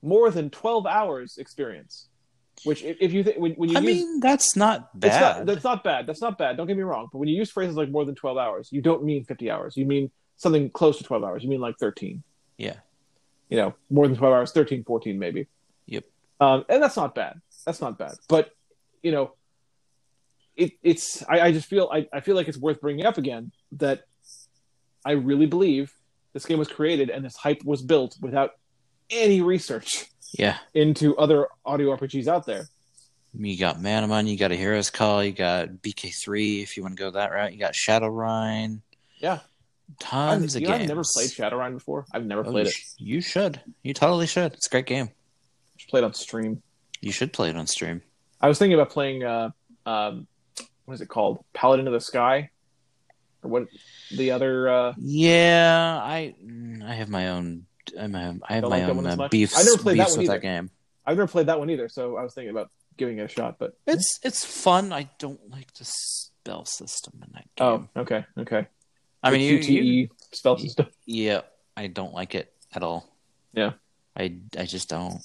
more 0.02 0.30
than 0.32 0.50
12 0.50 0.86
hours 0.86 1.38
experience. 1.38 2.08
Which 2.64 2.84
if, 2.84 2.98
if 3.00 3.14
you 3.14 3.24
think 3.24 3.38
when, 3.38 3.52
when 3.54 3.70
you 3.70 3.78
I 3.78 3.82
use 3.82 4.04
mean, 4.04 4.20
that's 4.20 4.56
not 4.56 4.90
It's 4.96 5.20
not, 5.20 5.38
bad. 5.38 5.48
that's 5.48 5.64
not 5.64 5.84
bad. 5.84 6.08
That's 6.08 6.22
not 6.22 6.38
bad. 6.38 6.58
Don't 6.58 6.66
get 6.66 6.76
me 6.76 6.84
wrong. 6.84 7.08
But 7.12 7.20
when 7.20 7.30
you 7.30 7.36
use 7.36 7.52
phrases 7.52 7.76
like 7.76 7.90
more 7.90 8.04
than 8.04 8.16
12 8.16 8.38
hours, 8.38 8.70
you 8.72 8.82
don't 8.82 9.04
mean 9.04 9.26
50 9.26 9.52
hours. 9.52 9.78
You 9.78 9.86
mean 9.86 10.10
something 10.38 10.72
close 10.72 10.98
to 10.98 11.04
12 11.04 11.24
hours. 11.24 11.44
You 11.44 11.50
mean 11.50 11.62
like 11.62 11.78
13. 11.78 12.24
Yeah. 12.58 12.78
You 13.50 13.58
know, 13.58 13.76
more 13.92 14.08
than 14.08 14.18
12 14.18 14.34
hours, 14.34 14.52
13, 14.54 14.84
14 14.86 15.20
maybe. 15.20 15.48
Yep. 15.86 16.06
Um, 16.40 16.66
and 16.68 16.82
that's 16.82 16.98
not 16.98 17.14
bad. 17.14 17.40
That's 17.66 17.80
not 17.80 17.98
bad. 17.98 18.14
But, 18.28 18.52
you 19.04 19.12
know, 19.12 19.34
it, 20.56 20.74
it's 20.82 21.24
I, 21.30 21.42
I 21.42 21.52
just 21.52 21.68
feel 21.68 21.90
I, 21.94 22.08
I 22.12 22.22
feel 22.22 22.36
like 22.36 22.48
it's 22.48 22.58
worth 22.58 22.82
bringing 22.82 23.06
up 23.06 23.20
again 23.20 23.52
that 23.74 24.02
I 25.06 25.12
really 25.12 25.46
believe 25.46 25.94
this 26.34 26.46
game 26.46 26.58
was 26.58 26.68
created 26.68 27.10
and 27.12 27.24
this 27.24 27.36
hype 27.36 27.64
was 27.64 27.82
built 27.82 28.18
without 28.20 28.52
any 29.10 29.42
research 29.42 30.06
Yeah. 30.38 30.58
into 30.74 31.16
other 31.18 31.48
audio 31.66 31.96
RPGs 31.96 32.28
out 32.28 32.46
there. 32.46 32.68
You 33.34 33.58
got 33.58 33.78
Manamon, 33.78 34.28
you 34.28 34.38
got 34.38 34.52
a 34.52 34.56
Hero's 34.56 34.90
Call, 34.90 35.24
you 35.24 35.32
got 35.32 35.70
BK3 35.82 36.64
if 36.64 36.76
you 36.76 36.84
want 36.84 36.96
to 36.98 37.00
go 37.00 37.12
that 37.12 37.32
route. 37.32 37.54
You 37.54 37.60
got 37.60 37.74
Shadowrun. 37.74 38.82
Yeah. 39.20 39.40
Tons 40.00 40.56
I've, 40.56 40.56
of 40.56 40.62
you 40.62 40.68
know, 40.68 40.74
games. 40.74 40.82
I've 40.84 40.88
never 40.90 41.04
played 41.14 41.30
Shadowrun 41.30 41.74
before. 41.74 42.06
I've 42.12 42.26
never 42.26 42.42
Oh, 42.46 42.52
played 42.52 42.68
it. 42.68 42.74
you 42.98 43.22
should. 43.22 43.62
You 43.84 43.94
totally 43.94 44.28
should. 44.28 44.54
It's 44.54 44.68
a 44.68 44.70
great 44.70 44.86
game. 44.88 45.10
You 45.76 45.80
should 45.80 45.90
play 45.90 46.00
it 46.02 46.04
on 46.04 46.14
stream. 46.14 46.62
You 47.02 47.12
should 47.12 47.32
play 47.32 47.50
it 47.50 47.56
on 47.56 47.68
stream. 47.68 48.02
I 48.42 48.48
was 48.48 48.58
thinking 48.58 48.74
about 48.80 48.90
playing 48.90 49.24
uh 49.24 49.52
um 49.86 50.28
what 50.86 50.96
is 50.96 51.02
it 51.02 51.08
called? 51.10 51.44
Paladin 51.54 51.86
of 51.88 51.94
the 51.94 52.02
Sky? 52.02 52.50
Or 53.44 53.50
what 53.52 53.68
the 54.16 54.32
other 54.32 54.68
uh 54.68 54.94
Yeah, 54.98 56.00
I 56.04 56.34
mm, 56.44 56.84
I 56.84 56.94
have 56.96 57.10
my 57.10 57.30
own 57.30 57.67
I'm 58.00 58.16
a, 58.16 58.38
I 58.48 58.54
have 58.54 58.62
Don't 58.64 58.70
my 58.72 58.78
like 58.78 58.86
that 58.86 58.90
own 58.92 58.98
one 58.98 59.08
as 59.08 59.14
uh, 59.14 59.18
much? 59.18 59.32
beefs, 59.32 59.58
I 59.60 59.64
never 59.64 59.78
played 59.82 59.98
that 60.00 60.04
beefs 60.06 60.12
one 60.18 60.18
with 60.20 60.30
either. 60.32 60.40
that 60.40 60.42
game. 60.42 60.70
I've 61.06 61.18
never 61.18 61.28
played 61.28 61.48
that 61.48 61.60
one 61.60 61.70
either, 61.70 61.88
so 61.90 62.18
I 62.18 62.24
was 62.24 62.34
thinking 62.34 62.52
about 62.52 62.70
giving 62.98 63.18
it 63.20 63.22
a 63.24 63.28
shot, 63.28 63.58
but 63.60 63.78
It's 63.86 64.20
it's 64.24 64.44
fun. 64.44 64.92
I 64.92 65.10
don't 65.20 65.40
like 65.52 65.72
the 65.74 65.86
spell 65.86 66.66
system 66.66 67.14
in 67.26 67.32
that 67.34 67.48
game. 67.56 67.90
Oh, 67.96 68.02
okay, 68.02 68.26
okay. 68.40 68.68
I 69.24 69.32
mean, 69.32 69.42
you, 69.42 69.60
QTE 69.60 69.84
you 69.86 70.10
spell 70.34 70.58
system. 70.58 70.88
yeah, 71.06 71.42
I 71.76 71.88
don't 71.88 72.14
like 72.14 72.36
it 72.36 72.54
at 72.74 72.84
all. 72.84 73.08
Yeah. 73.54 73.74
I 74.18 74.36
I 74.58 74.66
just 74.66 74.90
don't. 74.90 75.22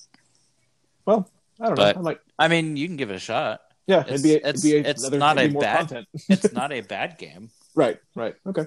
Well, 1.06 1.28
I 1.60 1.66
don't 1.66 1.76
But- 1.76 1.96
know. 1.96 2.00
I 2.00 2.04
might 2.04 2.18
I 2.38 2.48
mean, 2.48 2.76
you 2.76 2.86
can 2.86 2.96
give 2.96 3.10
it 3.10 3.16
a 3.16 3.18
shot. 3.20 3.60
yeah, 3.86 4.00
it's- 4.00 4.20
it'd 4.20 4.22
be, 4.22 4.30
it'd 4.34 4.46
it's- 4.46 4.62
be 4.62 4.76
it's 4.76 5.02
another, 5.02 5.18
not 5.18 5.38
it'd 5.38 5.50
a 5.50 5.52
more 5.54 5.62
bad- 5.62 5.78
content. 5.78 6.08
It's 6.28 6.52
not 6.52 6.72
a 6.78 6.80
bad 6.82 7.18
game, 7.18 7.50
right, 7.74 7.98
right. 8.14 8.34
Okay. 8.46 8.66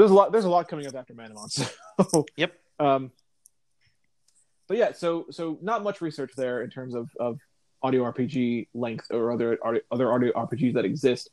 There's 0.00 0.10
a 0.10 0.14
lot 0.14 0.32
there's 0.32 0.46
a 0.46 0.50
lot 0.50 0.68
coming 0.68 0.86
up 0.86 0.94
after 0.94 1.14
Manamon. 1.14 1.50
So 1.50 2.26
Yep. 2.36 2.52
Um 2.78 3.12
but 4.66 4.76
yeah, 4.76 4.92
so 4.92 5.26
so 5.30 5.58
not 5.60 5.82
much 5.82 6.00
research 6.00 6.32
there 6.36 6.62
in 6.62 6.70
terms 6.70 6.94
of, 6.94 7.08
of 7.18 7.38
audio 7.82 8.04
RPG 8.10 8.68
length 8.74 9.06
or 9.10 9.32
other 9.32 9.58
other 9.90 10.12
audio 10.12 10.32
RPGs 10.32 10.74
that 10.74 10.84
exist. 10.84 11.30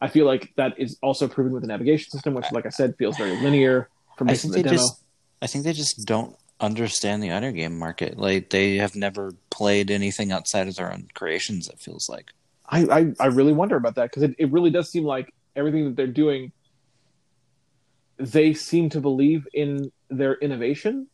I 0.00 0.08
feel 0.08 0.24
like 0.26 0.52
that 0.56 0.78
is 0.78 0.98
also 1.02 1.28
proven 1.28 1.52
with 1.52 1.62
the 1.62 1.68
navigation 1.68 2.10
system, 2.10 2.32
which, 2.32 2.50
like 2.52 2.64
I 2.64 2.70
said, 2.70 2.96
feels 2.96 3.18
very 3.18 3.36
linear 3.42 3.90
from 4.16 4.30
I 4.30 4.34
think 4.34 4.54
the 4.54 4.58
they 4.58 4.62
demo. 4.62 4.76
just 4.76 5.04
I 5.42 5.46
think 5.46 5.64
they 5.64 5.72
just 5.72 6.06
don't 6.06 6.34
understand 6.58 7.22
the 7.22 7.30
audio 7.30 7.52
game 7.52 7.78
market. 7.78 8.18
Like 8.18 8.50
they 8.50 8.76
have 8.76 8.96
never 8.96 9.34
played 9.50 9.90
anything 9.90 10.32
outside 10.32 10.68
of 10.68 10.76
their 10.76 10.92
own 10.92 11.08
creations. 11.14 11.68
It 11.68 11.78
feels 11.78 12.08
like. 12.08 12.32
I, 12.72 12.84
I, 12.84 13.12
I 13.18 13.26
really 13.26 13.52
wonder 13.52 13.76
about 13.76 13.96
that 13.96 14.10
because 14.10 14.22
it, 14.22 14.34
it 14.38 14.50
really 14.52 14.70
does 14.70 14.90
seem 14.90 15.04
like 15.04 15.34
everything 15.56 15.84
that 15.86 15.96
they're 15.96 16.06
doing, 16.06 16.52
they 18.20 18.52
seem 18.54 18.88
to 18.90 19.00
believe 19.00 19.48
in 19.54 19.90
their 20.10 20.34
innovation. 20.34 21.06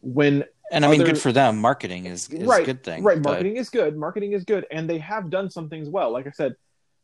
When 0.00 0.44
And 0.70 0.84
I 0.84 0.90
mean, 0.90 1.00
Other- 1.00 1.12
good 1.12 1.20
for 1.20 1.32
them. 1.32 1.58
Marketing 1.60 2.04
is, 2.06 2.28
is 2.28 2.46
right, 2.46 2.62
a 2.62 2.66
good 2.66 2.84
thing. 2.84 3.02
right, 3.02 3.20
but- 3.20 3.30
marketing 3.30 3.56
is 3.56 3.70
good. 3.70 3.96
Marketing 3.96 4.32
is 4.32 4.44
good, 4.44 4.66
and 4.70 4.88
they 4.88 4.98
have 4.98 5.30
done 5.30 5.50
some 5.50 5.68
things 5.68 5.88
well. 5.88 6.12
Like 6.12 6.26
I 6.26 6.30
said, 6.30 6.54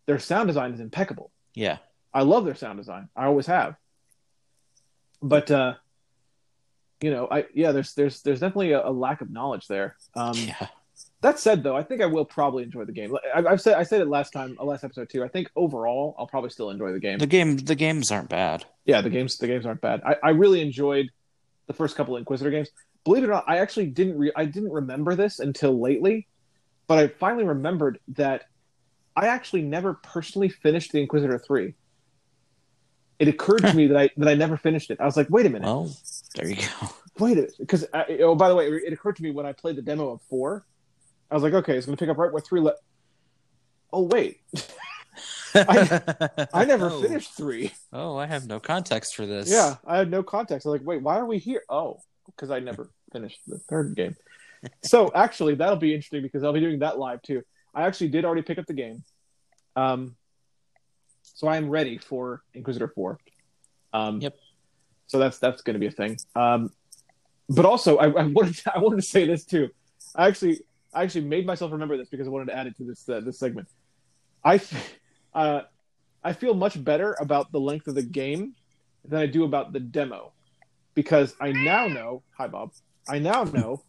their 0.06 0.18
sound 0.18 0.48
design 0.48 0.72
is 0.72 0.80
impeccable. 0.80 1.30
yeah. 1.54 1.78
I 2.16 2.22
love 2.22 2.44
their 2.44 2.54
sound 2.54 2.78
design. 2.78 3.08
I 3.16 3.24
always 3.24 3.46
have. 3.46 3.74
But 5.20 5.50
uh, 5.50 5.74
you 7.00 7.10
know, 7.10 7.26
I 7.28 7.46
yeah, 7.52 7.72
there's 7.72 7.92
there's 7.94 8.22
there's 8.22 8.38
definitely 8.38 8.70
a, 8.70 8.86
a 8.86 8.92
lack 8.92 9.20
of 9.20 9.30
knowledge 9.30 9.66
there. 9.66 9.96
Um, 10.14 10.34
yeah. 10.36 10.68
That 11.24 11.38
said, 11.38 11.62
though, 11.62 11.74
I 11.74 11.82
think 11.82 12.02
I 12.02 12.06
will 12.06 12.26
probably 12.26 12.64
enjoy 12.64 12.84
the 12.84 12.92
game. 12.92 13.16
I, 13.34 13.38
I've 13.46 13.60
said 13.62 13.76
I 13.78 13.82
said 13.82 14.02
it 14.02 14.08
last 14.08 14.34
time, 14.34 14.58
uh, 14.60 14.64
last 14.64 14.84
episode 14.84 15.08
too. 15.08 15.24
I 15.24 15.28
think 15.28 15.50
overall, 15.56 16.14
I'll 16.18 16.26
probably 16.26 16.50
still 16.50 16.68
enjoy 16.68 16.92
the 16.92 17.00
game. 17.00 17.18
The 17.18 17.26
game 17.26 17.56
the 17.56 17.74
games 17.74 18.12
aren't 18.12 18.28
bad. 18.28 18.66
yeah, 18.84 19.00
the 19.00 19.08
games 19.08 19.38
the 19.38 19.46
games 19.46 19.64
aren't 19.64 19.80
bad. 19.80 20.02
I, 20.04 20.16
I 20.22 20.30
really 20.30 20.60
enjoyed 20.60 21.08
the 21.66 21.72
first 21.72 21.96
couple 21.96 22.14
Inquisitor 22.18 22.50
games. 22.50 22.68
Believe 23.04 23.22
it 23.24 23.28
or 23.28 23.30
not, 23.30 23.44
I 23.46 23.56
actually 23.60 23.86
didn't 23.86 24.18
re- 24.18 24.32
I 24.36 24.44
didn't 24.44 24.70
remember 24.70 25.14
this 25.14 25.38
until 25.38 25.80
lately, 25.80 26.26
but 26.88 26.98
I 26.98 27.08
finally 27.08 27.44
remembered 27.44 28.00
that 28.08 28.44
I 29.16 29.28
actually 29.28 29.62
never 29.62 29.94
personally 29.94 30.50
finished 30.50 30.92
the 30.92 31.00
Inquisitor 31.00 31.38
three. 31.38 31.72
It 33.18 33.28
occurred 33.28 33.62
to 33.62 33.72
me 33.72 33.86
that 33.86 33.96
I 33.96 34.10
that 34.18 34.28
I 34.28 34.34
never 34.34 34.58
finished 34.58 34.90
it. 34.90 35.00
I 35.00 35.06
was 35.06 35.16
like, 35.16 35.30
wait 35.30 35.46
a 35.46 35.48
minute, 35.48 35.64
Well, 35.64 35.90
there 36.34 36.46
you 36.50 36.56
go. 36.56 36.88
wait 37.18 37.32
a 37.32 37.36
minute, 37.36 37.54
because 37.58 37.86
oh 38.20 38.34
by 38.34 38.50
the 38.50 38.54
way, 38.54 38.66
it 38.68 38.92
occurred 38.92 39.16
to 39.16 39.22
me 39.22 39.30
when 39.30 39.46
I 39.46 39.52
played 39.54 39.76
the 39.76 39.82
demo 39.82 40.10
of 40.10 40.20
four. 40.28 40.66
I 41.30 41.34
was 41.34 41.42
like, 41.42 41.54
okay, 41.54 41.76
it's 41.76 41.86
going 41.86 41.96
to 41.96 42.00
pick 42.02 42.10
up 42.10 42.18
right 42.18 42.32
where 42.32 42.40
three. 42.42 42.60
left. 42.60 42.78
oh 43.92 44.02
wait, 44.02 44.40
I- 45.54 46.48
I 46.52 46.64
never 46.64 46.90
Oh. 46.90 47.02
finished 47.02 47.36
three. 47.36 47.72
Oh, 47.92 48.16
I 48.16 48.26
have 48.26 48.46
no 48.46 48.58
context 48.60 49.14
for 49.14 49.26
this. 49.26 49.48
Yeah, 49.50 49.76
I 49.86 49.98
had 49.98 50.10
no 50.10 50.22
context. 50.22 50.66
I 50.66 50.70
was 50.70 50.80
like, 50.80 50.86
wait, 50.86 51.02
why 51.02 51.16
are 51.18 51.26
we 51.26 51.38
here? 51.38 51.62
Oh, 51.68 52.00
because 52.26 52.50
I 52.50 52.58
never 52.60 52.90
finished 53.12 53.40
the 53.46 53.58
third 53.58 53.94
game. 53.96 54.16
So 54.82 55.12
actually, 55.14 55.54
that'll 55.56 55.76
be 55.76 55.94
interesting 55.94 56.22
because 56.22 56.42
I'll 56.42 56.52
be 56.52 56.60
doing 56.60 56.78
that 56.80 56.98
live 56.98 57.22
too. 57.22 57.42
I 57.74 57.82
actually 57.82 58.08
did 58.08 58.24
already 58.24 58.42
pick 58.42 58.58
up 58.58 58.66
the 58.66 58.72
game, 58.74 59.02
um, 59.76 60.16
so 61.22 61.48
I 61.48 61.56
am 61.56 61.68
ready 61.70 61.98
for 61.98 62.42
Inquisitor 62.54 62.88
Four. 62.88 63.18
Um, 63.92 64.20
Yep. 64.20 64.36
So 65.06 65.18
that's 65.18 65.38
that's 65.38 65.62
going 65.62 65.74
to 65.74 65.80
be 65.80 65.86
a 65.86 65.90
thing. 65.90 66.16
Um, 66.34 66.70
but 67.48 67.66
also, 67.66 67.98
I, 67.98 68.06
I 68.06 68.24
wanted 68.26 68.56
to, 68.56 68.72
I 68.74 68.78
wanted 68.78 68.96
to 68.96 69.02
say 69.02 69.26
this 69.26 69.44
too. 69.44 69.68
I 70.16 70.28
actually 70.28 70.60
I 70.94 71.02
actually 71.02 71.26
made 71.26 71.46
myself 71.46 71.72
remember 71.72 71.96
this 71.96 72.08
because 72.08 72.26
I 72.26 72.30
wanted 72.30 72.46
to 72.46 72.56
add 72.56 72.66
it 72.66 72.76
to 72.76 72.84
this 72.84 73.08
uh, 73.08 73.20
this 73.20 73.38
segment. 73.38 73.68
I 74.44 74.60
uh, 75.34 75.62
I 76.22 76.32
feel 76.32 76.54
much 76.54 76.82
better 76.82 77.16
about 77.20 77.52
the 77.52 77.60
length 77.60 77.88
of 77.88 77.94
the 77.94 78.02
game 78.02 78.54
than 79.06 79.20
I 79.20 79.26
do 79.26 79.44
about 79.44 79.72
the 79.72 79.80
demo 79.80 80.32
because 80.94 81.34
I 81.40 81.52
now 81.52 81.86
know. 81.88 82.22
Hi, 82.38 82.48
Bob. 82.48 82.72
I 83.08 83.18
now 83.18 83.44
know 83.44 83.82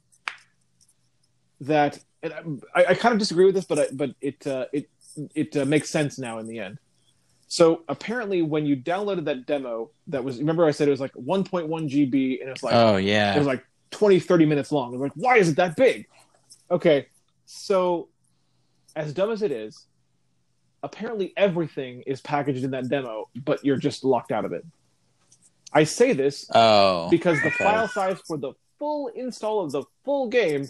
that 1.62 2.00
and 2.22 2.64
I, 2.76 2.86
I 2.86 2.94
kind 2.96 3.14
of 3.14 3.20
disagree 3.20 3.46
with 3.46 3.56
this, 3.56 3.66
but 3.66 3.80
I, 3.80 3.88
but 3.94 4.12
it 4.22 4.46
uh, 4.48 4.66
it 4.74 4.90
it 5.34 5.56
uh, 5.56 5.66
makes 5.66 5.90
sense 5.90 6.18
now 6.18 6.40
in 6.40 6.48
the 6.48 6.60
end. 6.60 6.80
So 7.48 7.84
apparently, 7.88 8.42
when 8.42 8.66
you 8.66 8.76
downloaded 8.76 9.26
that 9.26 9.46
demo, 9.46 9.92
that 10.08 10.24
was 10.24 10.40
remember 10.40 10.66
I 10.66 10.72
said 10.72 10.88
it 10.88 10.92
was 10.92 11.00
like 11.00 11.14
1.1 11.14 11.70
GB 11.70 12.42
and 12.42 12.50
it's 12.50 12.64
like 12.64 12.74
Oh 12.74 12.98
yeah, 12.98 13.36
it 13.36 13.38
was 13.38 13.48
like 13.48 13.64
20 13.92 14.20
30 14.20 14.46
minutes 14.46 14.72
long. 14.72 14.90
I 14.90 14.92
was 14.98 15.02
like, 15.02 15.12
why 15.16 15.38
is 15.38 15.50
it 15.50 15.56
that 15.58 15.76
big? 15.76 16.08
Okay, 16.72 17.08
so 17.46 18.10
as 18.96 19.14
dumb 19.14 19.32
as 19.32 19.42
it 19.42 19.52
is, 19.52 19.86
apparently 20.84 21.34
everything 21.38 22.02
is 22.08 22.22
packaged 22.22 22.64
in 22.64 22.72
that 22.72 22.90
demo, 22.90 23.30
but 23.44 23.64
you're 23.64 23.78
just 23.78 24.04
locked 24.04 24.32
out 24.32 24.46
of 24.46 24.54
it. 24.54 24.66
I 25.74 25.84
say 25.84 26.14
this 26.14 26.50
Oh. 26.54 27.10
because 27.10 27.40
the 27.42 27.48
okay. 27.48 27.64
file 27.64 27.88
size 27.88 28.20
for 28.28 28.38
the 28.38 28.54
full 28.80 29.08
install 29.10 29.64
of 29.64 29.72
the 29.72 29.84
full 30.04 30.28
game 30.28 30.68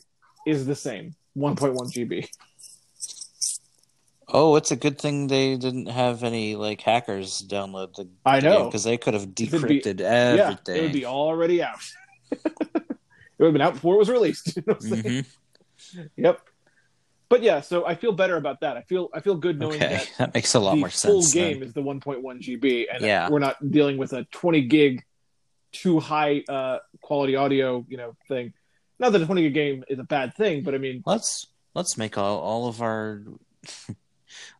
is 0.47 0.65
the 0.65 0.75
same 0.75 1.15
1.1 1.37 1.75
GB. 1.93 2.27
Oh, 4.27 4.55
it's 4.55 4.71
a 4.71 4.75
good 4.75 4.97
thing 4.99 5.27
they 5.27 5.55
didn't 5.55 5.85
have 5.85 6.23
any 6.23 6.55
like 6.55 6.81
hackers 6.81 7.43
download 7.47 7.93
the 7.95 8.09
I 8.25 8.39
know. 8.39 8.65
because 8.65 8.83
they 8.83 8.97
could 8.97 9.13
have 9.13 9.23
would 9.25 9.35
be- 9.35 9.47
decrypted 9.47 9.99
Yeah, 9.99 10.49
everything. 10.49 10.75
it 10.77 10.81
would 10.81 10.93
be 10.93 11.05
already 11.05 11.61
out. 11.61 11.77
it 12.31 12.43
would 13.37 13.45
have 13.45 13.53
been 13.53 13.61
out 13.61 13.73
before 13.75 13.95
it 13.95 13.99
was 13.99 14.09
released. 14.09 14.57
You 14.57 14.63
know 14.65 15.21
what 15.93 15.99
I'm 15.99 16.03
saying? 16.03 16.09
Yep. 16.17 16.41
But 17.27 17.41
yeah, 17.41 17.61
so 17.61 17.85
I 17.87 17.95
feel 17.95 18.11
better 18.11 18.37
about 18.37 18.61
that. 18.61 18.77
I 18.77 18.81
feel 18.83 19.09
I 19.13 19.19
feel 19.19 19.35
good 19.35 19.59
knowing 19.59 19.81
Okay, 19.81 19.95
that 19.95 20.11
that 20.19 20.33
makes 20.35 20.53
a 20.53 20.59
lot 20.59 20.71
the 20.75 20.77
more 20.81 20.89
full 20.89 21.21
sense. 21.23 21.33
game 21.33 21.59
then. 21.59 21.67
is 21.69 21.73
the 21.73 21.81
1.1 21.81 22.21
GB, 22.23 22.85
and 22.93 23.03
Yeah. 23.03 23.29
we're 23.29 23.39
not 23.39 23.55
dealing 23.71 23.97
with 23.97 24.13
a 24.13 24.25
20 24.25 24.61
gig, 24.67 25.03
too 25.71 25.99
high 25.99 26.43
uh, 26.47 26.77
quality 27.01 27.35
audio, 27.35 27.83
you 27.89 27.97
know, 27.97 28.15
thing. 28.27 28.53
Not 28.99 29.11
that 29.11 29.21
a 29.21 29.25
20 29.25 29.41
gig 29.41 29.53
game 29.55 29.83
is 29.89 29.97
a 29.99 30.03
bad 30.03 30.35
thing, 30.35 30.63
but 30.63 30.75
I 30.75 30.77
mean, 30.77 31.01
Let's 31.05 31.47
let's 31.73 31.97
make 31.97 32.17
all, 32.17 32.39
all 32.39 32.67
of 32.67 32.81
our 32.81 33.23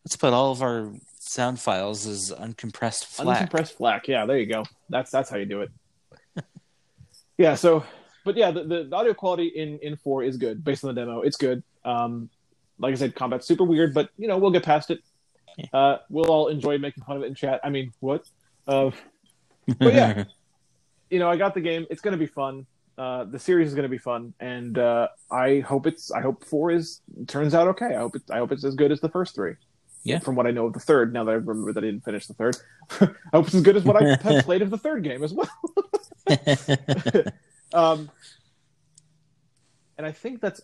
let's 0.04 0.16
put 0.18 0.34
all 0.34 0.52
of 0.52 0.62
our 0.64 0.92
sound 1.20 1.60
files 1.60 2.06
as 2.08 2.32
uncompressed 2.32 3.06
FLAC. 3.06 3.50
uncompressed 3.50 3.76
FLAC. 3.78 4.08
Yeah, 4.08 4.26
there 4.26 4.40
you 4.40 4.48
go. 4.48 4.64
That's 4.90 5.12
that's 5.12 5.30
how 5.30 5.38
you 5.38 5.46
do 5.46 5.62
it. 5.62 5.72
yeah. 7.38 7.56
So, 7.56 7.84
but 8.26 8.36
yeah, 8.36 8.52
the, 8.52 8.64
the, 8.64 8.84
the 8.84 8.96
audio 8.96 9.14
quality 9.14 9.48
in 9.48 9.80
in 9.80 9.96
four 9.96 10.24
is 10.24 10.36
good 10.36 10.64
based 10.64 10.84
on 10.84 10.94
the 10.94 11.00
demo. 11.02 11.22
It's 11.22 11.38
good. 11.38 11.64
Um, 11.86 12.30
like 12.78 12.92
I 12.92 12.96
said, 12.96 13.16
combat's 13.16 13.48
super 13.48 13.64
weird, 13.64 13.94
but 13.94 14.10
you 14.18 14.28
know 14.28 14.38
we'll 14.38 14.52
get 14.52 14.64
past 14.64 14.92
it. 14.92 15.00
Uh, 15.72 16.00
we'll 16.10 16.30
all 16.30 16.50
enjoy 16.50 16.78
making 16.78 17.04
fun 17.06 17.16
of 17.16 17.24
it 17.24 17.28
in 17.28 17.36
chat. 17.36 17.62
I 17.64 17.70
mean, 17.70 17.94
what? 18.02 18.26
Uh, 18.68 18.92
But 19.80 19.94
yeah. 19.94 20.24
you 21.10 21.20
know, 21.20 21.30
I 21.30 21.38
got 21.38 21.54
the 21.54 21.62
game. 21.62 21.86
It's 21.90 22.02
going 22.02 22.12
to 22.14 22.18
be 22.18 22.26
fun. 22.28 22.66
Uh, 22.98 23.26
the 23.26 23.40
series 23.40 23.68
is 23.70 23.74
going 23.74 23.84
to 23.84 23.90
be 23.90 23.98
fun, 23.98 24.34
and 24.40 24.78
uh, 24.78 25.10
I 25.30 25.60
hope 25.60 25.86
it's. 25.86 26.12
I 26.12 26.22
hope 26.22 26.46
four 26.46 26.72
is 26.72 27.02
turns 27.28 27.54
out 27.54 27.68
okay. 27.70 27.94
I 27.94 28.00
hope 28.00 28.16
it. 28.16 28.24
I 28.32 28.38
hope 28.38 28.52
it's 28.52 28.64
as 28.64 28.76
good 28.76 28.92
as 28.92 29.02
the 29.02 29.10
first 29.10 29.36
three. 29.36 29.56
Yeah. 30.04 30.20
From 30.20 30.36
what 30.36 30.46
I 30.46 30.52
know 30.52 30.68
of 30.68 30.74
the 30.74 30.80
third, 30.80 31.14
now 31.14 31.24
that 31.24 31.32
I 31.32 31.36
remember 31.36 31.74
that 31.74 31.84
I 31.84 31.88
didn't 31.88 32.06
finish 32.06 32.28
the 32.28 32.36
third, 32.36 32.58
I 33.02 33.08
hope 33.34 33.48
it's 33.48 33.56
as 33.56 33.64
good 33.64 33.76
as 33.76 33.84
what 33.84 34.02
I 34.02 34.16
have 34.22 34.46
played 34.46 34.62
of 34.62 34.70
the 34.70 34.78
third 34.78 35.04
game 35.04 35.24
as 35.24 35.34
well. 35.34 35.50
Um, 37.74 38.10
and 39.98 40.06
I 40.06 40.12
think 40.12 40.42
that's 40.42 40.62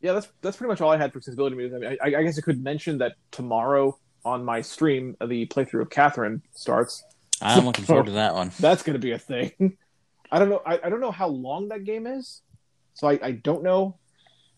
yeah, 0.00 0.12
that's 0.12 0.28
that's 0.42 0.56
pretty 0.56 0.68
much 0.68 0.80
all 0.80 0.90
I 0.90 0.96
had 0.96 1.12
for 1.12 1.18
accessibility 1.18 1.56
news. 1.56 1.74
I 1.74 1.78
mean, 1.78 1.96
I, 2.00 2.06
I 2.18 2.22
guess 2.22 2.38
I 2.38 2.42
could 2.42 2.62
mention 2.62 2.98
that 2.98 3.14
tomorrow 3.30 3.98
on 4.24 4.44
my 4.44 4.60
stream, 4.60 5.16
the 5.20 5.46
playthrough 5.46 5.82
of 5.82 5.90
Catherine 5.90 6.42
starts. 6.54 7.02
I'm 7.40 7.64
looking 7.64 7.84
forward 7.84 8.06
to 8.06 8.12
that 8.12 8.34
one. 8.34 8.50
That's 8.60 8.82
going 8.82 8.94
to 8.94 9.00
be 9.00 9.12
a 9.12 9.18
thing. 9.18 9.52
I 10.30 10.38
don't 10.38 10.50
know. 10.50 10.60
I, 10.66 10.78
I 10.84 10.88
don't 10.88 11.00
know 11.00 11.10
how 11.10 11.28
long 11.28 11.68
that 11.68 11.84
game 11.84 12.06
is, 12.06 12.42
so 12.94 13.08
I, 13.08 13.18
I 13.22 13.30
don't 13.32 13.62
know 13.62 13.96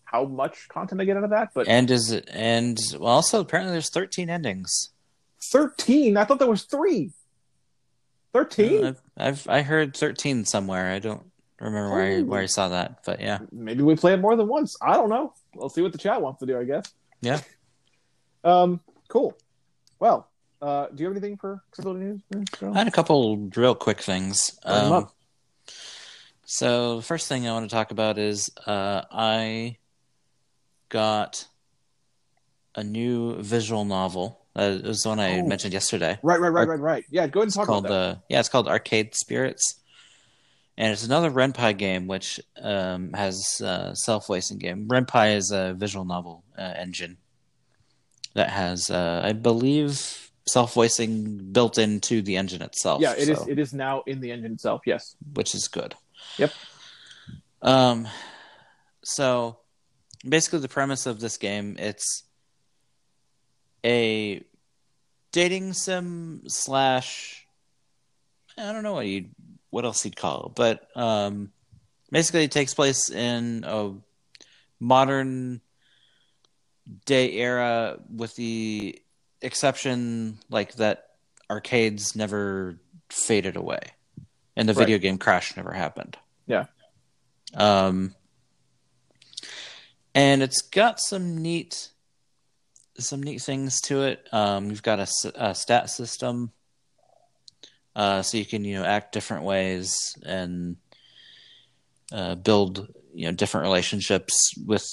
how 0.03 0.25
much 0.25 0.67
content 0.67 0.99
I 0.99 1.05
get 1.05 1.15
out 1.15 1.23
of 1.23 1.29
that. 1.29 1.49
But 1.55 1.67
And 1.67 1.89
is 1.89 2.11
it? 2.11 2.29
And 2.33 2.77
well, 2.99 3.13
also 3.13 3.39
apparently 3.39 3.71
there's 3.71 3.89
13 3.89 4.29
endings. 4.29 4.89
thirteen, 5.41 6.17
I 6.17 6.25
thought 6.25 6.39
there 6.39 6.49
was 6.49 6.63
three. 6.63 7.11
Thirteen? 8.33 8.85
I've, 8.85 9.01
I've 9.17 9.47
I 9.47 9.61
heard 9.61 9.95
13 9.95 10.45
somewhere. 10.45 10.91
I 10.91 10.99
don't 10.99 11.30
remember 11.65 11.91
where 11.93 12.17
I, 12.17 12.21
where 12.21 12.41
I 12.41 12.45
saw 12.47 12.69
that, 12.69 13.03
but 13.05 13.19
yeah. 13.21 13.39
Maybe 13.51 13.83
we 13.83 13.95
play 13.95 14.13
it 14.13 14.17
more 14.17 14.35
than 14.35 14.47
once. 14.47 14.75
I 14.81 14.93
don't 14.95 15.09
know. 15.09 15.33
We'll 15.55 15.69
see 15.69 15.81
what 15.81 15.91
the 15.91 15.97
chat 15.97 16.21
wants 16.21 16.39
to 16.39 16.45
do. 16.45 16.59
I 16.59 16.63
guess. 16.63 16.91
Yeah. 17.21 17.41
Um. 18.43 18.79
Cool. 19.07 19.37
Well, 19.99 20.27
uh, 20.63 20.87
do 20.87 21.03
you 21.03 21.05
have 21.09 21.13
anything 21.15 21.37
for 21.37 21.61
accessibility 21.69 22.05
news? 22.05 22.21
I 22.63 22.79
had 22.79 22.87
a 22.87 22.91
couple 22.91 23.37
real 23.55 23.75
quick 23.75 24.01
things. 24.01 24.57
Um, 24.63 25.07
so 26.45 26.95
the 26.97 27.01
first 27.03 27.27
thing 27.27 27.47
I 27.47 27.51
want 27.53 27.69
to 27.69 27.75
talk 27.75 27.91
about 27.91 28.17
is 28.17 28.49
uh, 28.65 29.03
I 29.11 29.77
got 30.89 31.45
a 32.75 32.83
new 32.83 33.35
visual 33.41 33.85
novel. 33.85 34.39
Uh, 34.55 34.77
it 34.79 34.83
was 34.83 35.01
the 35.01 35.09
one 35.09 35.19
I 35.19 35.39
Oh. 35.39 35.45
mentioned 35.45 35.73
yesterday. 35.73 36.17
Right, 36.23 36.39
right, 36.39 36.49
right, 36.49 36.67
right, 36.67 36.79
right. 36.79 37.05
Yeah, 37.09 37.27
go 37.27 37.41
ahead 37.41 37.43
and 37.43 37.47
It's 37.49 37.55
talk 37.55 37.67
called 37.67 37.85
about 37.85 37.93
that. 37.93 38.17
uh, 38.17 38.19
yeah, 38.29 38.39
it's 38.39 38.49
called 38.49 38.67
Arcade 38.67 39.13
Spirits, 39.15 39.79
and 40.81 40.91
it's 40.91 41.05
another 41.05 41.29
Ren'Py 41.29 41.77
game 41.77 42.07
which 42.07 42.39
um, 42.59 43.13
has 43.13 43.61
uh, 43.61 43.93
self-voicing 43.93 44.57
game. 44.57 44.87
Ren'Py 44.87 45.35
is 45.35 45.51
a 45.51 45.73
visual 45.77 46.05
novel 46.05 46.43
uh, 46.57 46.73
engine 46.75 47.17
that 48.33 48.49
has, 48.49 48.89
uh, 48.89 49.21
I 49.23 49.33
believe, 49.33 50.31
self-voicing 50.47 51.51
built 51.51 51.77
into 51.77 52.23
the 52.23 52.35
engine 52.35 52.63
itself. 52.63 52.99
yeah, 53.01 53.13
it 53.13 53.29
is. 53.29 53.37
so- 53.37 53.45
It 53.47 53.59
is 53.59 53.73
now 53.73 54.01
in 54.07 54.21
the 54.21 54.31
engine 54.31 54.53
itself. 54.53 54.81
Yes. 54.87 55.15
which 55.33 55.53
is 55.53 55.67
good. 55.67 55.93
Yep. 56.39 56.51
Um, 57.61 58.07
so 59.03 59.57
basically, 60.27 60.59
the 60.59 60.67
premise 60.67 61.05
of 61.05 61.19
this 61.19 61.37
game 61.37 61.75
it's 61.77 62.23
a 63.85 64.43
dating 65.31 65.73
sim 65.73 66.41
slash 66.47 67.45
I 68.57 68.71
don't 68.71 68.83
know 68.83 68.93
what 68.93 69.05
you 69.07 69.29
what 69.71 69.83
else 69.85 70.03
he'd 70.03 70.15
call 70.15 70.45
it, 70.47 70.55
but 70.55 70.87
um, 70.95 71.51
basically, 72.11 72.43
it 72.43 72.51
takes 72.51 72.73
place 72.73 73.09
in 73.09 73.63
a 73.67 73.93
modern 74.79 75.61
day 77.05 77.31
era, 77.33 77.97
with 78.13 78.35
the 78.35 79.01
exception 79.41 80.37
like 80.49 80.75
that 80.75 81.07
arcades 81.49 82.15
never 82.15 82.77
faded 83.09 83.55
away 83.55 83.79
and 84.55 84.67
the 84.69 84.73
Right. 84.73 84.83
video 84.83 84.97
game 84.97 85.17
crash 85.17 85.55
never 85.57 85.71
happened. 85.71 86.17
Yeah. 86.47 86.65
Um, 87.53 88.15
and 90.13 90.41
it's 90.43 90.61
got 90.61 90.99
some 90.99 91.37
neat, 91.37 91.89
some 92.97 93.23
neat 93.23 93.41
things 93.41 93.81
to 93.81 94.03
it. 94.03 94.27
Um, 94.31 94.69
you've 94.69 94.83
got 94.83 94.99
a 94.99 95.55
stat 95.55 95.89
system, 95.89 96.51
uh, 97.95 98.21
so 98.21 98.37
you 98.37 98.45
can 98.45 98.63
you 98.63 98.75
know 98.75 98.85
act 98.85 99.13
different 99.13 99.43
ways 99.43 100.15
and 100.23 100.77
uh, 102.11 102.35
build 102.35 102.87
you 103.13 103.25
know 103.25 103.31
different 103.31 103.63
relationships 103.65 104.53
with 104.65 104.85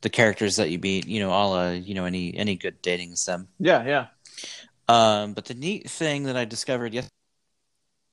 the 0.00 0.10
characters 0.10 0.56
that 0.56 0.70
you 0.70 0.78
meet. 0.78 1.06
You 1.06 1.20
know, 1.20 1.30
all 1.30 1.54
uh, 1.54 1.72
you 1.72 1.94
know 1.94 2.04
any 2.04 2.34
any 2.36 2.56
good 2.56 2.82
dating 2.82 3.16
sim. 3.16 3.48
Yeah, 3.58 3.84
yeah. 3.84 4.06
Um, 4.88 5.34
but 5.34 5.44
the 5.44 5.54
neat 5.54 5.88
thing 5.88 6.24
that 6.24 6.36
I 6.36 6.44
discovered 6.44 6.92
yesterday 6.92 7.12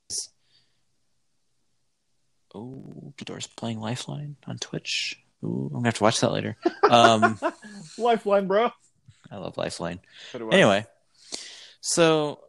is 0.09 0.29
oh, 2.53 3.13
Ghidorah's 3.17 3.47
playing 3.47 3.79
Lifeline 3.79 4.35
on 4.45 4.57
Twitch. 4.57 5.19
Ooh, 5.43 5.67
I'm 5.67 5.79
gonna 5.79 5.87
have 5.87 5.95
to 5.95 6.03
watch 6.03 6.19
that 6.21 6.31
later. 6.31 6.57
Um, 6.89 7.39
Lifeline, 7.97 8.47
bro. 8.47 8.71
I 9.31 9.37
love 9.37 9.57
Lifeline. 9.57 9.99
So. 10.31 10.49
Anyway, 10.49 10.85
so 11.81 12.39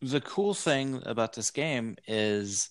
the 0.00 0.20
cool 0.20 0.54
thing 0.54 1.02
about 1.04 1.32
this 1.32 1.50
game 1.50 1.96
is 2.06 2.70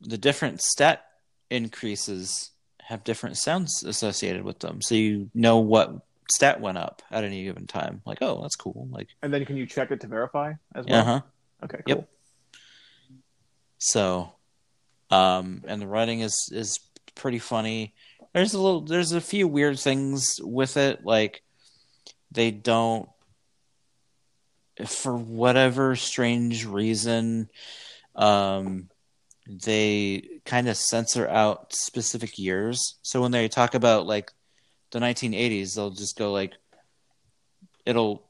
the 0.00 0.18
different 0.18 0.60
stat 0.62 1.04
increases 1.50 2.50
have 2.80 3.04
different 3.04 3.36
sounds 3.36 3.82
associated 3.82 4.44
with 4.44 4.60
them, 4.60 4.80
so 4.80 4.94
you 4.94 5.30
know 5.34 5.58
what 5.58 6.06
stat 6.30 6.60
went 6.60 6.78
up 6.78 7.02
at 7.10 7.24
any 7.24 7.44
given 7.44 7.66
time. 7.66 8.02
Like, 8.04 8.18
oh, 8.20 8.40
that's 8.42 8.56
cool. 8.56 8.88
Like, 8.90 9.08
And 9.22 9.32
then 9.32 9.44
can 9.44 9.56
you 9.56 9.66
check 9.66 9.90
it 9.90 10.00
to 10.00 10.06
verify 10.06 10.54
as 10.74 10.86
well? 10.86 11.00
uh 11.00 11.04
huh. 11.04 11.20
Okay, 11.64 11.78
cool. 11.86 11.96
Yep. 11.96 12.08
So, 13.78 14.32
um, 15.10 15.62
and 15.66 15.80
the 15.80 15.86
writing 15.86 16.20
is 16.20 16.48
is 16.52 16.78
pretty 17.14 17.38
funny. 17.38 17.94
There's 18.32 18.54
a 18.54 18.60
little, 18.60 18.82
there's 18.82 19.12
a 19.12 19.20
few 19.20 19.48
weird 19.48 19.78
things 19.78 20.38
with 20.42 20.76
it, 20.76 21.04
like 21.04 21.42
they 22.30 22.50
don't, 22.50 23.08
for 24.84 25.16
whatever 25.16 25.96
strange 25.96 26.66
reason, 26.66 27.48
um, 28.14 28.88
they 29.48 30.40
kind 30.44 30.68
of 30.68 30.76
censor 30.76 31.28
out 31.28 31.72
specific 31.72 32.38
years. 32.38 32.98
So 33.02 33.22
when 33.22 33.30
they 33.30 33.48
talk 33.48 33.74
about 33.74 34.06
like 34.06 34.32
the 34.90 34.98
1980s, 34.98 35.74
they'll 35.74 35.90
just 35.90 36.18
go 36.18 36.32
like, 36.32 36.52
it'll 37.84 38.22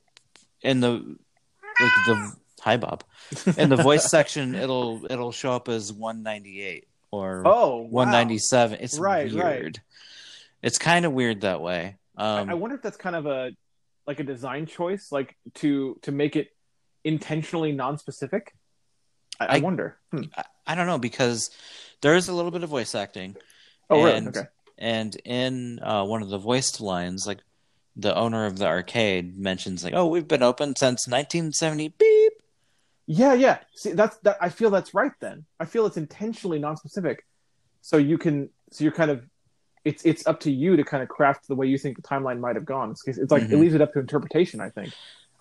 in 0.62 0.80
the 0.80 1.16
like 1.80 1.92
the 2.06 2.32
hi 2.60 2.76
Bob 2.76 3.04
in 3.56 3.68
the 3.68 3.76
voice 3.76 4.04
section 4.10 4.54
it'll 4.54 5.06
it'll 5.10 5.32
show 5.32 5.52
up 5.52 5.68
as 5.68 5.92
198 5.92 6.88
or 7.10 7.42
Oh, 7.46 7.76
wow. 7.76 7.88
197 7.90 8.78
it's 8.80 8.98
Right, 8.98 9.32
right. 9.32 9.60
weird 9.60 9.80
it's 10.62 10.78
kind 10.78 11.04
of 11.04 11.12
weird 11.12 11.42
that 11.42 11.60
way 11.60 11.96
um 12.16 12.50
I 12.50 12.54
wonder 12.54 12.76
if 12.76 12.82
that's 12.82 12.96
kind 12.96 13.16
of 13.16 13.26
a 13.26 13.52
like 14.06 14.20
a 14.20 14.24
design 14.24 14.66
choice, 14.66 15.10
like 15.10 15.36
to 15.54 15.98
to 16.02 16.12
make 16.12 16.36
it 16.36 16.48
intentionally 17.04 17.72
non-specific. 17.72 18.54
I, 19.40 19.46
I, 19.46 19.56
I- 19.56 19.60
wonder. 19.60 19.96
Hmm. 20.12 20.22
I, 20.36 20.44
I 20.68 20.74
don't 20.74 20.86
know 20.86 20.98
because 20.98 21.50
there 22.00 22.14
is 22.14 22.28
a 22.28 22.32
little 22.34 22.50
bit 22.50 22.62
of 22.64 22.70
voice 22.70 22.94
acting 22.94 23.36
Oh, 23.90 24.02
really? 24.04 24.16
and- 24.16 24.28
Okay. 24.28 24.46
and 24.78 25.14
in 25.24 25.78
uh, 25.82 26.04
one 26.04 26.22
of 26.22 26.28
the 26.28 26.38
voiced 26.38 26.80
lines 26.80 27.26
like 27.26 27.38
the 27.94 28.14
owner 28.14 28.44
of 28.46 28.58
the 28.58 28.66
arcade 28.66 29.38
mentions 29.38 29.82
like 29.84 29.94
oh 29.94 30.06
we've 30.06 30.28
been 30.28 30.42
open 30.42 30.74
since 30.76 31.06
1970 31.08 31.88
beep 31.98 32.32
Yeah, 33.06 33.34
yeah. 33.34 33.58
See, 33.76 33.92
that's 33.92 34.16
that. 34.24 34.36
I 34.40 34.48
feel 34.48 34.70
that's 34.70 34.92
right. 34.92 35.12
Then 35.20 35.44
I 35.60 35.64
feel 35.64 35.86
it's 35.86 35.96
intentionally 35.96 36.58
non-specific, 36.58 37.24
so 37.80 37.96
you 37.98 38.18
can. 38.18 38.50
So 38.72 38.82
you're 38.82 38.92
kind 38.92 39.12
of. 39.12 39.24
It's 39.86 40.04
it's 40.04 40.26
up 40.26 40.40
to 40.40 40.50
you 40.50 40.76
to 40.76 40.84
kind 40.84 41.02
of 41.02 41.08
craft 41.08 41.46
the 41.46 41.54
way 41.54 41.66
you 41.68 41.78
think 41.78 41.96
the 41.96 42.02
timeline 42.02 42.40
might 42.40 42.56
have 42.56 42.64
gone. 42.64 42.90
It's, 42.90 43.06
it's 43.06 43.30
like 43.30 43.44
it 43.44 43.50
Mhm. 43.50 43.60
leaves 43.60 43.74
it 43.74 43.80
up 43.80 43.92
to 43.92 44.00
interpretation. 44.00 44.60
I 44.60 44.70
think. 44.70 44.92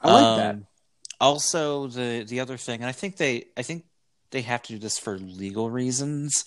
I 0.01 0.07
like 0.11 0.35
that. 0.37 0.55
Um, 0.55 0.67
Also, 1.19 1.87
the 1.87 2.25
the 2.27 2.39
other 2.41 2.57
thing, 2.57 2.81
and 2.81 2.89
I 2.89 2.91
think 2.91 3.17
they, 3.17 3.45
I 3.57 3.63
think 3.63 3.85
they 4.31 4.41
have 4.41 4.61
to 4.63 4.73
do 4.73 4.79
this 4.79 4.99
for 4.99 5.17
legal 5.17 5.69
reasons. 5.71 6.45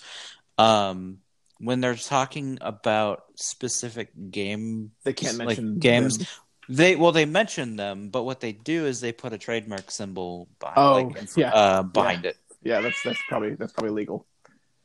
Um, 0.57 1.19
when 1.57 1.81
they're 1.81 1.95
talking 1.95 2.57
about 2.61 3.23
specific 3.35 4.09
game, 4.31 4.91
They 5.03 5.13
can't 5.13 5.37
like, 5.37 5.47
mention 5.47 5.79
games. 5.79 6.17
them. 6.19 6.27
They 6.69 6.95
well, 6.95 7.11
they 7.11 7.25
mention 7.25 7.75
them, 7.75 8.09
but 8.09 8.23
what 8.23 8.39
they 8.39 8.53
do 8.53 8.85
is 8.85 9.01
they 9.01 9.11
put 9.11 9.33
a 9.33 9.37
trademark 9.37 9.89
symbol 9.91 10.47
behind, 10.59 10.77
Oh, 10.77 10.93
like, 11.15 11.35
yeah. 11.35 11.49
uh, 11.53 11.83
behind 11.83 12.25
it. 12.25 12.37
Yeah, 12.61 12.79
that's 12.81 13.01
that's 13.03 13.19
probably 13.27 13.55
that's 13.55 13.73
probably 13.73 13.91
legal. 13.91 14.25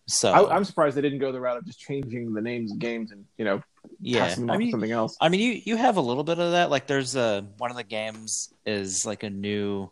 So 0.07 0.31
I, 0.31 0.55
I'm 0.55 0.65
surprised 0.65 0.97
they 0.97 1.01
didn't 1.01 1.19
go 1.21 1.33
the 1.33 1.41
route 1.41 1.57
of 1.57 1.65
just 1.65 1.81
changing 1.81 2.35
the 2.35 2.43
names 2.43 2.73
of 2.73 2.79
games 2.79 3.11
and 3.11 3.25
you 3.39 3.45
know 3.45 3.63
yeah, 4.01 4.27
passing 4.27 4.47
them 4.47 4.51
I 4.51 4.55
off 4.55 4.59
to 4.59 4.65
mean, 4.65 4.71
something 4.71 4.93
else. 4.93 5.17
I 5.21 5.29
mean, 5.29 5.41
you 5.41 5.61
you 5.65 5.77
have 5.77 5.97
a 5.97 6.01
little 6.01 6.25
bit 6.25 6.39
of 6.39 6.53
that. 6.53 6.71
Like, 6.71 6.87
there's 6.87 7.17
a 7.17 7.47
one 7.59 7.71
of 7.71 7.77
the 7.77 7.85
games 7.85 8.53
is 8.67 9.07
like 9.07 9.23
a 9.23 9.31
new. 9.31 9.91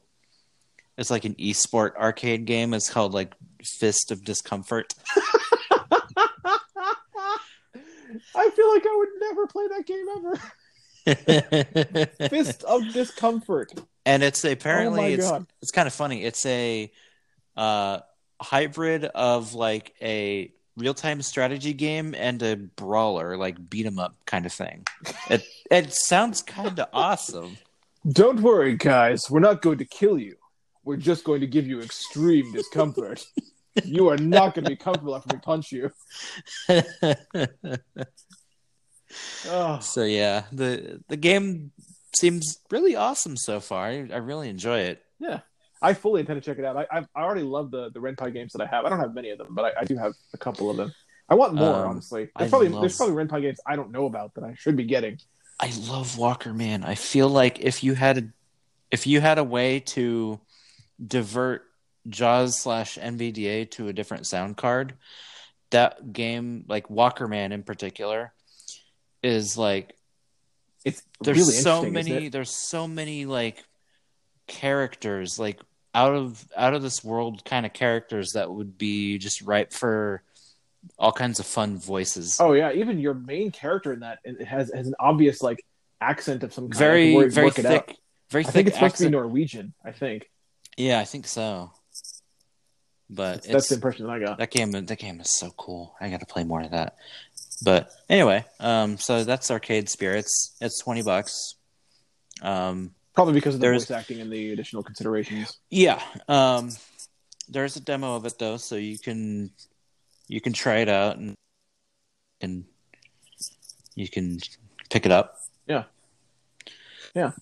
It's 0.98 1.10
like 1.10 1.24
an 1.24 1.34
esport 1.36 1.96
arcade 1.96 2.44
game. 2.44 2.74
It's 2.74 2.90
called 2.90 3.14
like 3.14 3.32
Fist 3.64 4.10
of 4.10 4.24
Discomfort. 4.24 4.92
I 8.34 8.50
feel 8.50 8.68
like 8.68 8.84
I 8.86 8.96
would 8.96 9.08
never 9.20 9.46
play 9.46 9.68
that 9.68 9.86
game 9.86 10.06
ever. 10.16 10.38
Fist 12.28 12.62
of 12.64 12.92
discomfort. 12.92 13.72
and 14.06 14.22
it's 14.22 14.44
Oh 14.44 14.50
apparently 14.50 15.00
my 15.00 15.06
it's 15.08 15.32
it's 15.62 15.70
kind 15.72 15.86
of 15.86 15.94
funny. 15.94 16.24
It's 16.24 16.44
a 16.46 16.92
uh, 17.56 18.00
hybrid 18.42 19.04
of 19.06 19.54
like 19.54 19.94
a 20.02 20.52
real 20.76 20.94
time 20.94 21.20
strategy 21.22 21.72
game 21.72 22.14
and 22.14 22.42
a 22.42 22.56
brawler, 22.56 23.36
like 23.36 23.70
beat 23.70 23.86
'em 23.86 23.98
up 23.98 24.14
kind 24.26 24.46
of 24.46 24.52
thing. 24.52 24.86
It 25.30 25.44
it 25.70 25.92
sounds 25.92 26.42
kind 26.42 26.78
of 26.78 26.88
awesome. 26.92 27.56
Don't 28.10 28.40
worry, 28.40 28.76
guys. 28.76 29.30
We're 29.30 29.40
not 29.40 29.62
going 29.62 29.78
to 29.78 29.84
kill 29.84 30.18
you. 30.18 30.36
We're 30.84 30.96
just 30.96 31.22
going 31.24 31.40
to 31.42 31.46
give 31.46 31.66
you 31.66 31.80
extreme 31.80 32.52
discomfort. 32.52 33.24
you 33.84 34.08
are 34.08 34.16
not 34.18 34.54
going 34.54 34.64
to 34.64 34.70
be 34.70 34.76
comfortable 34.76 35.14
after 35.14 35.36
we 35.36 35.40
punch 35.40 35.70
you. 35.72 35.90
Oh, 39.46 39.78
So 39.80 40.04
yeah, 40.04 40.44
the 40.52 41.02
the 41.08 41.16
game 41.18 41.72
seems 42.16 42.58
really 42.70 42.96
awesome 42.96 43.36
so 43.36 43.60
far. 43.60 43.86
I, 43.86 44.08
I 44.10 44.16
really 44.16 44.48
enjoy 44.48 44.80
it. 44.80 45.02
yeah. 45.18 45.40
I 45.82 45.94
fully 45.94 46.20
intend 46.20 46.40
to 46.42 46.44
check 46.50 46.58
it 46.58 46.64
out. 46.64 46.76
I 46.76 46.86
I've, 46.90 47.08
I 47.14 47.22
already 47.22 47.42
love 47.42 47.70
the 47.70 47.90
the 47.90 48.00
Ren'Py 48.00 48.32
games 48.32 48.52
that 48.52 48.62
I 48.62 48.66
have. 48.66 48.84
I 48.84 48.88
don't 48.88 49.00
have 49.00 49.14
many 49.14 49.30
of 49.30 49.38
them, 49.38 49.48
but 49.50 49.64
I, 49.76 49.80
I 49.80 49.84
do 49.84 49.96
have 49.96 50.12
a 50.32 50.38
couple 50.38 50.70
of 50.70 50.76
them. 50.76 50.92
I 51.28 51.34
want 51.34 51.54
more, 51.54 51.74
Um, 51.84 51.90
honestly. 51.90 52.28
I 52.36 52.40
There's 52.40 52.50
probably 52.50 52.68
love- 52.68 52.82
there's 52.82 52.96
probably 52.96 53.14
Ren'Py 53.14 53.40
games 53.42 53.60
I 53.66 53.76
don't 53.76 53.90
know 53.90 54.06
about 54.06 54.34
that 54.34 54.44
I 54.44 54.54
should 54.54 54.76
be 54.76 54.84
getting. 54.84 55.18
I 55.60 55.70
love 55.88 56.18
Walker 56.18 56.52
Man. 56.52 56.82
I 56.84 56.94
feel 56.94 57.28
like 57.28 57.60
if 57.60 57.82
you 57.84 57.94
had 57.94 58.18
a 58.18 58.22
if 58.90 59.06
you 59.06 59.20
had 59.20 59.38
a 59.38 59.44
way 59.44 59.80
to 59.80 60.40
divert 61.04 61.64
Jaws 62.08 62.58
slash 62.60 62.98
NVDA 62.98 63.70
to 63.72 63.88
a 63.88 63.92
different 63.92 64.26
sound 64.26 64.56
card, 64.56 64.94
that 65.70 66.12
game, 66.12 66.64
like 66.68 66.90
Walker 66.90 67.28
Man 67.28 67.52
in 67.52 67.62
particular, 67.62 68.32
is 69.22 69.56
like 69.56 69.94
It's 70.84 71.02
there's 71.22 71.38
really 71.38 71.52
so 71.52 71.82
many 71.88 72.28
there's 72.28 72.50
so 72.50 72.88
many 72.88 73.24
like 73.24 73.62
characters 74.48 75.38
like 75.38 75.60
out 75.94 76.14
of 76.14 76.44
out 76.56 76.74
of 76.74 76.82
this 76.82 77.04
world 77.04 77.44
kind 77.44 77.66
of 77.66 77.72
characters 77.72 78.32
that 78.32 78.50
would 78.50 78.78
be 78.78 79.18
just 79.18 79.42
ripe 79.42 79.72
for 79.72 80.22
all 80.98 81.12
kinds 81.12 81.38
of 81.38 81.46
fun 81.46 81.76
voices. 81.78 82.36
Oh 82.40 82.52
yeah, 82.54 82.72
even 82.72 82.98
your 82.98 83.14
main 83.14 83.50
character 83.50 83.92
in 83.92 84.00
that 84.00 84.18
it 84.24 84.44
has 84.44 84.72
has 84.74 84.86
an 84.86 84.94
obvious 84.98 85.42
like 85.42 85.64
accent 86.00 86.42
of 86.42 86.52
some 86.52 86.64
kind. 86.64 86.78
Very 86.78 87.14
work- 87.14 87.32
very 87.32 87.46
work 87.46 87.58
it 87.58 87.66
out. 87.66 87.86
thick, 87.86 87.96
very 88.30 88.44
I 88.44 88.46
thick 88.46 88.54
think 88.54 88.68
it's 88.68 88.76
supposed 88.76 88.96
to 88.96 89.04
be. 89.04 89.10
Norwegian. 89.10 89.74
I 89.84 89.92
think 89.92 90.30
Yeah, 90.76 90.98
I 90.98 91.04
think 91.04 91.26
so. 91.26 91.72
But 93.10 93.42
that's, 93.42 93.68
the 93.68 93.74
impression 93.74 94.06
that 94.06 94.12
I 94.12 94.18
got. 94.20 94.38
that 94.38 94.50
game 94.50 94.70
that 94.70 94.98
game 94.98 95.20
is 95.20 95.34
so 95.34 95.50
cool. 95.58 95.94
I 96.00 96.08
got 96.08 96.20
to 96.20 96.26
play 96.26 96.44
more 96.44 96.62
of 96.62 96.70
that. 96.70 96.96
But 97.62 97.90
anyway, 98.08 98.46
um, 98.58 98.96
so 98.96 99.22
that's 99.24 99.50
Arcade 99.50 99.90
Spirits. 99.90 100.56
It's 100.62 100.80
twenty 100.80 101.02
bucks. 101.02 101.56
Um, 102.40 102.92
Probably 103.14 103.34
because 103.34 103.54
of 103.54 103.60
the 103.60 103.66
There's- 103.66 103.82
voice 103.84 103.90
acting 103.96 104.20
and 104.20 104.32
the 104.32 104.52
additional 104.52 104.82
considerations. 104.82 105.58
yeah. 105.70 106.02
Um, 106.28 106.70
there's 107.48 107.76
a 107.76 107.80
demo 107.80 108.16
of 108.16 108.24
it 108.24 108.38
though, 108.38 108.56
so 108.56 108.76
you 108.76 108.98
can 108.98 109.50
you 110.28 110.40
can 110.40 110.52
try 110.52 110.78
it 110.78 110.88
out 110.88 111.16
and 111.18 111.34
and 112.40 112.64
you 113.94 114.08
can 114.08 114.38
pick 114.90 115.04
it 115.04 115.12
up. 115.12 115.38
Yeah. 115.66 115.84
Yeah. 117.14 117.32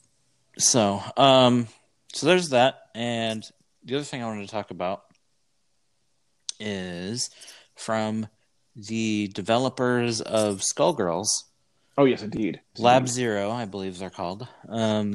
So, 0.59 1.01
um, 1.17 1.69
so 2.13 2.27
there's 2.27 2.49
that, 2.51 2.89
and 2.95 3.49
the 3.85 3.95
other 3.97 4.05
thing 4.05 4.23
I 4.23 4.27
wanted 4.27 4.47
to 4.47 4.51
talk 4.53 4.71
about 4.73 5.05
is 6.59 7.31
from 7.77 8.27
the 8.77 9.29
developers 9.29 10.21
of 10.21 10.61
Skullgirls, 10.61 11.29
Oh 11.97 12.05
yes, 12.05 12.23
indeed. 12.23 12.61
Lab 12.79 13.09
Zero, 13.09 13.51
I 13.51 13.65
believe 13.67 13.99
they're 13.99 14.11
called. 14.11 14.47
Um, 14.69 15.15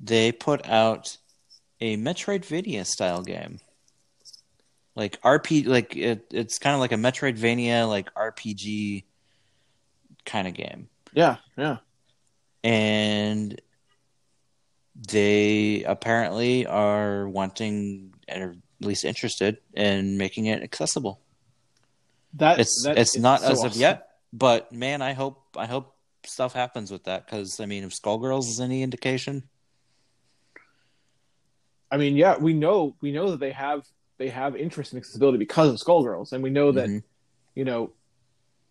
they 0.00 0.32
put 0.32 0.66
out 0.66 1.16
a 1.80 1.96
Metroidvania 1.96 2.86
style 2.86 3.22
game, 3.22 3.60
like 4.94 5.20
RP, 5.22 5.66
like 5.66 5.96
it, 5.96 6.26
it's 6.30 6.58
kind 6.58 6.74
of 6.74 6.80
like 6.80 6.92
a 6.92 6.96
Metroidvania, 6.96 7.88
like 7.88 8.12
RPG 8.14 9.04
kind 10.24 10.48
of 10.48 10.54
game, 10.54 10.88
Yeah, 11.12 11.36
yeah. 11.56 11.78
and 12.62 13.60
they 15.08 15.84
apparently 15.84 16.66
are 16.66 17.28
wanting, 17.28 18.14
or 18.28 18.54
at 18.80 18.86
least 18.86 19.04
interested 19.04 19.58
in 19.74 20.18
making 20.18 20.46
it 20.46 20.62
accessible. 20.62 21.20
That 22.34 22.60
It's 22.60 22.82
that 22.84 22.98
it's 22.98 23.16
not 23.16 23.40
so 23.40 23.50
as 23.50 23.64
of 23.64 23.76
yet, 23.76 24.08
but 24.32 24.70
man, 24.72 25.02
I 25.02 25.14
hope 25.14 25.42
I 25.56 25.66
hope 25.66 25.96
stuff 26.24 26.52
happens 26.52 26.90
with 26.90 27.04
that 27.04 27.26
because 27.26 27.58
I 27.60 27.66
mean, 27.66 27.84
if 27.84 27.90
Skullgirls 27.90 28.48
is 28.48 28.60
any 28.60 28.82
indication, 28.82 29.48
I 31.90 31.96
mean, 31.96 32.16
yeah, 32.16 32.36
we 32.38 32.52
know 32.54 32.96
we 33.00 33.12
know 33.12 33.30
that 33.32 33.40
they 33.40 33.52
have 33.52 33.82
they 34.18 34.28
have 34.28 34.54
interest 34.56 34.92
in 34.92 34.98
accessibility 34.98 35.38
because 35.38 35.68
of 35.70 35.76
Skullgirls, 35.76 36.32
and 36.32 36.42
we 36.42 36.50
know 36.50 36.72
that 36.72 36.88
Mhm. 36.88 37.02
you 37.54 37.64
know 37.64 37.92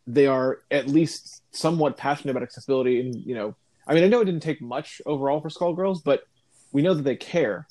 they 0.08 0.28
are 0.28 0.60
at 0.72 0.88
least 0.88 1.42
somewhat 1.52 1.98
passionate 1.98 2.32
about 2.32 2.44
accessibility. 2.44 3.00
And 3.02 3.16
you 3.26 3.36
know, 3.36 3.56
I 3.88 3.94
mean, 3.94 4.04
I 4.04 4.08
know 4.08 4.22
it 4.22 4.26
didn't 4.26 4.44
take 4.44 4.62
much 4.62 5.02
overall 5.06 5.42
for 5.42 5.50
Skullgirls, 5.50 6.04
but 6.04 6.24
we 6.72 6.82
know 6.82 6.94
that 6.94 7.04
they 7.04 7.16
care. 7.16 7.68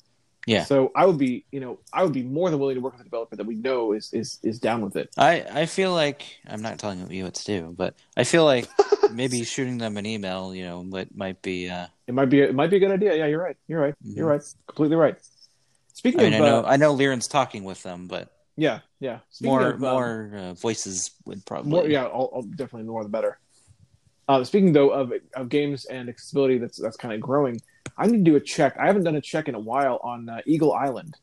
Yeah. 0.47 0.63
So 0.63 0.91
I 0.95 1.05
would 1.05 1.17
be, 1.17 1.45
you 1.51 1.59
know, 1.59 1.79
I 1.93 2.03
would 2.03 2.13
be 2.13 2.23
more 2.23 2.49
than 2.49 2.59
willing 2.59 2.75
to 2.75 2.81
work 2.81 2.93
with 2.93 3.01
a 3.01 3.03
developer 3.03 3.35
that 3.35 3.45
we 3.45 3.55
know 3.55 3.91
is 3.93 4.09
is 4.13 4.39
is 4.43 4.59
down 4.59 4.81
with 4.81 4.95
it. 4.95 5.09
I 5.17 5.43
I 5.61 5.65
feel 5.65 5.93
like 5.93 6.23
I'm 6.47 6.61
not 6.61 6.79
telling 6.79 7.09
you 7.11 7.23
what 7.25 7.35
to 7.35 7.45
do, 7.45 7.73
but 7.77 7.95
I 8.17 8.23
feel 8.23 8.45
like 8.45 8.67
maybe 9.11 9.43
shooting 9.43 9.77
them 9.77 9.97
an 9.97 10.05
email, 10.05 10.53
you 10.55 10.63
know, 10.63 10.83
might 10.83 11.15
might 11.15 11.41
be. 11.41 11.69
Uh, 11.69 11.87
It 12.07 12.13
might 12.13 12.29
be 12.29 12.39
it 12.41 12.55
might 12.55 12.69
be 12.69 12.77
a 12.77 12.79
good 12.79 12.91
idea. 12.91 13.15
Yeah, 13.15 13.25
you're 13.27 13.41
right. 13.43 13.57
You're 13.67 13.81
right. 13.81 13.95
You're 14.03 14.27
Mhm. 14.27 14.29
right. 14.31 14.41
Completely 14.67 14.95
right. 14.95 15.17
Speaking 15.99 16.21
I 16.21 16.23
mean, 16.23 16.33
I 16.35 16.39
know 16.39 16.59
uh, 16.59 16.65
I 16.65 16.77
know 16.77 16.93
Liren's 16.93 17.27
talking 17.27 17.65
with 17.65 17.83
them, 17.83 18.07
but 18.07 18.31
yeah, 18.55 18.79
yeah. 19.01 19.19
Speaking 19.31 19.51
more 19.51 19.67
of, 19.67 19.73
um, 19.75 19.81
more 19.81 20.31
uh, 20.33 20.53
voices 20.53 21.11
would 21.25 21.45
probably. 21.45 21.71
more 21.71 21.89
yeah 21.89 22.05
I'll, 22.05 22.31
I'll 22.33 22.41
definitely 22.43 22.83
the 22.83 22.91
more 22.91 23.03
the 23.03 23.09
better. 23.09 23.37
Uh, 24.29 24.41
speaking 24.45 24.71
though 24.71 24.91
of, 24.91 25.11
of 25.35 25.49
games 25.49 25.83
and 25.83 26.07
accessibility 26.07 26.57
that's 26.57 26.81
that's 26.81 26.95
kind 26.95 27.13
of 27.13 27.19
growing 27.19 27.59
i 27.97 28.07
need 28.07 28.23
to 28.23 28.31
do 28.31 28.37
a 28.37 28.39
check. 28.39 28.77
I 28.79 28.87
haven't 28.87 29.03
done 29.03 29.17
a 29.17 29.21
check 29.21 29.49
in 29.49 29.55
a 29.55 29.59
while 29.59 29.99
on 30.01 30.29
uh, 30.29 30.39
eagle 30.45 30.71
island. 30.71 31.17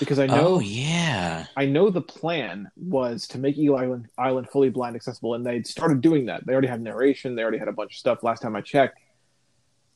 Because 0.00 0.18
i 0.18 0.26
know 0.26 0.54
Oh 0.54 0.58
yeah, 0.58 1.46
i 1.56 1.64
know 1.64 1.88
the 1.88 2.02
plan 2.02 2.68
was 2.74 3.28
to 3.28 3.38
make 3.38 3.56
eagle 3.56 3.76
island 3.76 4.08
island 4.18 4.48
fully 4.48 4.70
blind 4.70 4.96
accessible 4.96 5.34
and 5.34 5.46
they'd 5.46 5.68
started 5.68 6.00
doing 6.00 6.26
that. 6.26 6.44
They 6.44 6.52
already 6.52 6.66
had 6.66 6.82
narration. 6.82 7.36
They 7.36 7.42
already 7.42 7.58
had 7.58 7.68
a 7.68 7.72
bunch 7.72 7.92
of 7.92 7.98
stuff 7.98 8.24
last 8.24 8.42
time 8.42 8.56
i 8.56 8.60
checked. 8.60 8.98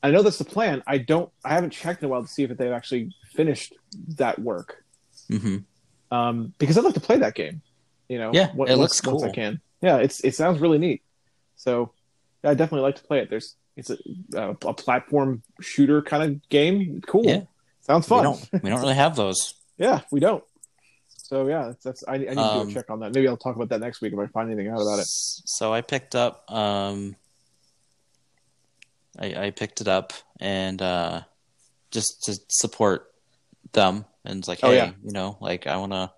I 0.05 0.13
know 0.13 0.23
that's 0.23 0.39
the 0.39 0.45
plan. 0.45 0.85
I 0.87 0.99
don't 0.99 1.33
i 1.45 1.55
haven't 1.55 1.71
checked 1.71 2.01
in 2.05 2.07
a 2.07 2.09
while 2.11 2.23
to 2.23 2.29
see 2.29 2.45
if 2.45 2.57
they've 2.57 2.71
actually 2.71 3.13
finished 3.33 3.75
that 4.17 4.39
work 4.39 4.85
hmm 5.29 5.59
um, 6.11 6.53
because 6.59 6.77
I'd 6.77 6.85
like 6.85 6.95
to 6.95 7.01
play 7.01 7.19
that 7.19 7.35
game. 7.35 7.63
You 8.09 8.19
know, 8.19 8.31
Yeah, 8.35 8.51
on- 8.59 8.69
it 8.69 8.77
looks 8.77 9.03
once 9.07 9.23
I 9.23 9.31
can. 9.31 9.61
Yeah, 9.81 9.97
it's 9.99 10.23
it 10.25 10.35
sounds 10.35 10.61
really 10.61 10.79
neat. 10.79 11.03
So 11.57 11.93
yeah, 12.45 12.51
I 12.51 12.55
definitely 12.55 12.83
like 12.83 12.97
to 12.97 13.03
play 13.05 13.21
it. 13.21 13.31
There's 13.31 13.57
it's 13.77 13.89
a, 13.91 13.97
a, 14.35 14.51
a 14.51 14.75
platform 14.75 15.43
shooter 15.61 16.03
kind 16.03 16.23
of 16.23 16.49
game. 16.51 17.01
Cool. 17.07 17.25
Yeah. 17.25 17.43
Sounds 17.81 18.07
we 18.07 18.17
fun. 18.17 18.25
don't 18.25 18.63
we 18.63 18.69
don't 18.71 18.81
really 18.81 18.95
have 18.95 19.17
those. 19.17 19.55
yeah, 19.79 20.01
we 20.11 20.21
don't. 20.21 20.45
So 21.09 21.49
yeah, 21.49 21.69
that's, 21.69 21.83
that's 21.85 22.05
I, 22.07 22.15
I 22.15 22.19
need 22.19 22.27
to 22.27 22.35
do 22.35 22.41
Um, 22.41 22.69
a 22.69 22.73
check 22.73 22.91
on 22.91 23.01
that. 23.01 23.15
Maybe 23.15 23.27
I'll 23.27 23.39
talk 23.39 23.57
about 23.57 23.71
that 23.71 23.81
next 23.81 24.03
week 24.03 24.13
if 24.13 24.19
I 24.19 24.27
find 24.27 24.51
anything 24.51 24.69
out 24.69 24.83
about 24.83 24.99
it. 24.99 25.07
So 25.09 25.73
I 25.73 25.81
picked 25.81 26.15
up 26.15 26.45
um 26.53 27.17
I, 29.19 29.47
I 29.47 29.51
picked 29.51 29.81
it 29.81 29.89
up 29.89 30.13
and 30.41 30.81
uh 30.83 31.23
just 31.91 32.23
to 32.25 32.37
support 32.51 33.12
them 33.73 34.05
and 34.25 34.39
it's 34.39 34.49
like, 34.49 34.61
Oh, 34.63 34.71
hey, 34.71 34.77
yeah. 34.77 34.93
you 35.03 35.13
know, 35.13 35.37
like 35.41 35.67
I 35.67 35.77
wanna 35.77 36.13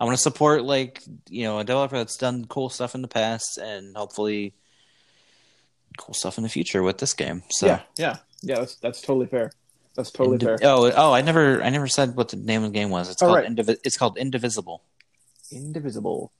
I 0.00 0.04
wanna 0.04 0.16
support 0.16 0.64
like, 0.64 1.02
you 1.28 1.44
know, 1.44 1.58
a 1.58 1.64
developer 1.64 1.96
that's 1.96 2.16
done 2.16 2.44
cool 2.46 2.68
stuff 2.68 2.94
in 2.94 3.02
the 3.02 3.08
past 3.08 3.58
and 3.58 3.96
hopefully 3.96 4.54
cool 5.98 6.14
stuff 6.14 6.36
in 6.38 6.42
the 6.42 6.50
future 6.50 6.82
with 6.82 6.98
this 6.98 7.14
game. 7.14 7.42
So 7.50 7.66
Yeah, 7.66 7.80
yeah, 7.98 8.16
yeah. 8.42 8.56
That's 8.60 8.74
that's 8.76 9.00
totally 9.00 9.26
fair. 9.26 9.52
That's 9.94 10.10
totally 10.10 10.36
Indiv- 10.38 10.58
fair. 10.60 10.68
Oh, 10.70 10.92
oh! 10.94 11.12
I 11.14 11.22
never, 11.22 11.62
I 11.62 11.70
never 11.70 11.86
said 11.88 12.16
what 12.16 12.28
the 12.28 12.36
name 12.36 12.62
of 12.64 12.70
the 12.72 12.78
game 12.78 12.90
was. 12.90 13.08
It's 13.08 13.22
Oh, 13.22 13.28
called, 13.28 13.38
right. 13.58 13.78
It's 13.82 13.96
called 13.96 14.18
Indivisible. 14.18 14.82
Indivisible 15.50 16.32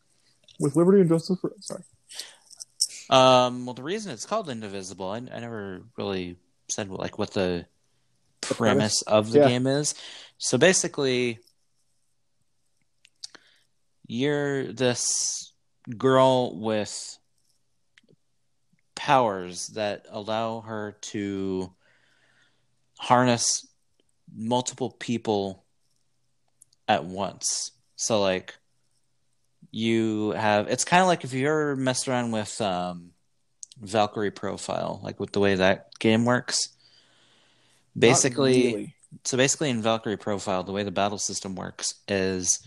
with 0.60 0.76
liberty 0.76 1.00
and 1.00 1.08
justice. 1.08 1.38
For, 1.40 1.52
sorry. 1.60 1.82
Um, 3.08 3.64
well, 3.64 3.74
the 3.74 3.82
reason 3.82 4.12
it's 4.12 4.26
called 4.26 4.50
Indivisible, 4.50 5.08
I, 5.08 5.16
I 5.16 5.40
never 5.40 5.80
really 5.96 6.36
said 6.68 6.90
like 6.90 7.18
what 7.18 7.30
The 7.32 7.64
premise 8.54 9.02
of 9.06 9.30
the 9.30 9.38
Yeah. 9.38 9.48
game 9.48 9.66
is. 9.66 9.94
So 10.38 10.58
basically, 10.58 11.38
you're 14.06 14.72
this 14.72 15.52
girl 15.96 16.58
with 16.58 17.18
powers 18.94 19.68
that 19.68 20.06
allow 20.10 20.60
her 20.62 20.96
to 21.00 21.72
harness 22.98 23.66
multiple 24.34 24.90
people 24.90 25.64
at 26.88 27.04
once. 27.04 27.70
So 27.96 28.20
like 28.20 28.54
you 29.70 30.30
have 30.30 30.68
it's 30.68 30.84
kind 30.84 31.02
of 31.02 31.06
like 31.08 31.24
if 31.24 31.32
you're 31.32 31.76
messed 31.76 32.08
around 32.08 32.30
with 32.30 32.60
um 32.60 33.10
Valkyrie 33.80 34.30
profile, 34.30 35.00
like 35.02 35.20
with 35.20 35.32
the 35.32 35.40
way 35.40 35.54
that 35.56 35.90
game 35.98 36.24
works. 36.24 36.75
Basically, 37.98 38.66
really. 38.66 38.94
so 39.24 39.36
basically 39.36 39.70
in 39.70 39.82
Valkyrie 39.82 40.16
profile, 40.16 40.62
the 40.62 40.72
way 40.72 40.82
the 40.82 40.90
battle 40.90 41.18
system 41.18 41.54
works 41.54 41.94
is 42.08 42.58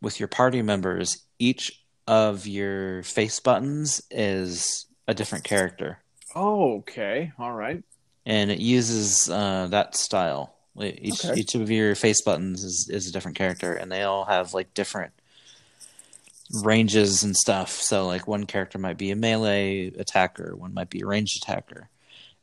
with 0.00 0.18
your 0.18 0.28
party 0.28 0.62
members, 0.62 1.18
each 1.38 1.84
of 2.06 2.46
your 2.46 3.02
face 3.02 3.38
buttons 3.40 4.02
is 4.10 4.86
a 5.06 5.14
different 5.14 5.44
character. 5.44 5.98
Oh, 6.34 6.76
okay. 6.78 7.32
All 7.38 7.52
right. 7.52 7.82
and 8.24 8.50
it 8.50 8.58
uses 8.60 9.28
uh, 9.28 9.66
that 9.70 9.94
style. 9.96 10.54
Each 10.80 11.24
Okay. 11.24 11.38
each 11.40 11.54
of 11.54 11.70
your 11.70 11.94
face 11.94 12.22
buttons 12.22 12.64
is, 12.64 12.88
is 12.90 13.06
a 13.08 13.12
different 13.12 13.36
character, 13.36 13.74
and 13.74 13.92
they 13.92 14.02
all 14.04 14.24
have 14.24 14.54
like 14.54 14.72
different 14.72 15.12
ranges 16.64 17.22
and 17.22 17.36
stuff. 17.36 17.70
So 17.70 18.06
like 18.06 18.26
one 18.26 18.46
character 18.46 18.78
might 18.78 18.98
be 18.98 19.10
a 19.10 19.16
melee 19.16 19.88
attacker, 19.98 20.54
one 20.56 20.72
might 20.74 20.90
be 20.90 21.00
a 21.02 21.06
ranged 21.06 21.42
attacker. 21.42 21.88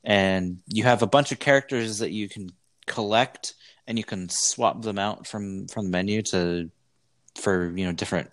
And 0.03 0.59
you 0.67 0.83
have 0.83 1.01
a 1.01 1.07
bunch 1.07 1.31
of 1.31 1.39
characters 1.39 1.99
that 1.99 2.11
you 2.11 2.29
can 2.29 2.49
collect 2.87 3.53
and 3.87 3.97
you 3.97 4.03
can 4.03 4.29
swap 4.29 4.81
them 4.81 4.97
out 4.99 5.27
from 5.27 5.67
from 5.67 5.85
the 5.85 5.91
menu 5.91 6.21
to 6.31 6.69
for, 7.39 7.71
you 7.75 7.85
know, 7.85 7.91
different 7.91 8.29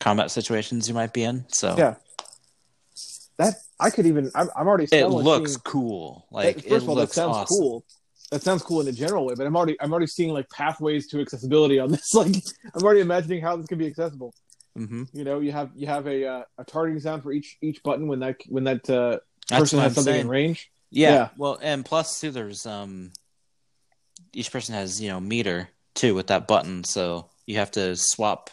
combat 0.00 0.30
situations 0.30 0.88
you 0.88 0.94
might 0.94 1.12
be 1.12 1.22
in. 1.24 1.44
So 1.48 1.74
Yeah. 1.76 1.94
That 3.36 3.54
I 3.80 3.90
could 3.90 4.06
even. 4.06 4.30
I'm, 4.34 4.48
I'm 4.56 4.68
already. 4.68 4.86
it 4.92 5.06
looks 5.06 5.52
seeing- 5.52 5.60
cool. 5.64 6.26
Like 6.30 6.56
first 6.56 6.66
it 6.66 6.72
of 6.82 6.88
all, 6.88 6.94
that 6.96 7.10
sounds 7.12 7.36
awesome. 7.36 7.56
cool. 7.56 7.84
That 8.30 8.42
sounds 8.42 8.62
cool 8.62 8.80
in 8.80 8.88
a 8.88 8.92
general 8.92 9.26
way, 9.26 9.34
but 9.36 9.46
I'm 9.46 9.56
already 9.56 9.76
I'm 9.80 9.90
already 9.92 10.06
seeing 10.06 10.32
like 10.32 10.48
pathways 10.50 11.08
to 11.08 11.20
accessibility 11.20 11.78
on 11.78 11.90
this. 11.92 12.14
Like 12.14 12.34
I'm 12.74 12.82
already 12.82 13.00
imagining 13.00 13.42
how 13.42 13.56
this 13.56 13.66
can 13.66 13.78
be 13.78 13.86
accessible. 13.86 14.32
hmm 14.76 15.04
You 15.12 15.24
know, 15.24 15.40
you 15.40 15.50
have 15.52 15.70
you 15.74 15.86
have 15.88 16.06
a 16.06 16.26
uh, 16.26 16.42
a 16.58 16.64
targeting 16.64 17.00
sound 17.00 17.22
for 17.24 17.32
each 17.32 17.58
each 17.60 17.82
button 17.82 18.06
when 18.06 18.20
that 18.20 18.36
when 18.48 18.64
that 18.64 18.88
uh, 18.88 19.18
person 19.50 19.80
has 19.80 19.94
something 19.94 20.14
in 20.14 20.28
range. 20.28 20.70
Yeah. 20.94 21.12
Yeah. 21.12 21.28
Well, 21.36 21.58
and 21.60 21.84
plus 21.84 22.20
too, 22.20 22.30
there's 22.30 22.66
um, 22.66 23.10
each 24.32 24.52
person 24.52 24.74
has 24.74 25.00
you 25.00 25.08
know 25.08 25.20
meter 25.20 25.68
too 25.94 26.14
with 26.14 26.28
that 26.28 26.46
button, 26.46 26.84
so 26.84 27.30
you 27.46 27.56
have 27.56 27.72
to 27.72 27.96
swap. 27.96 28.50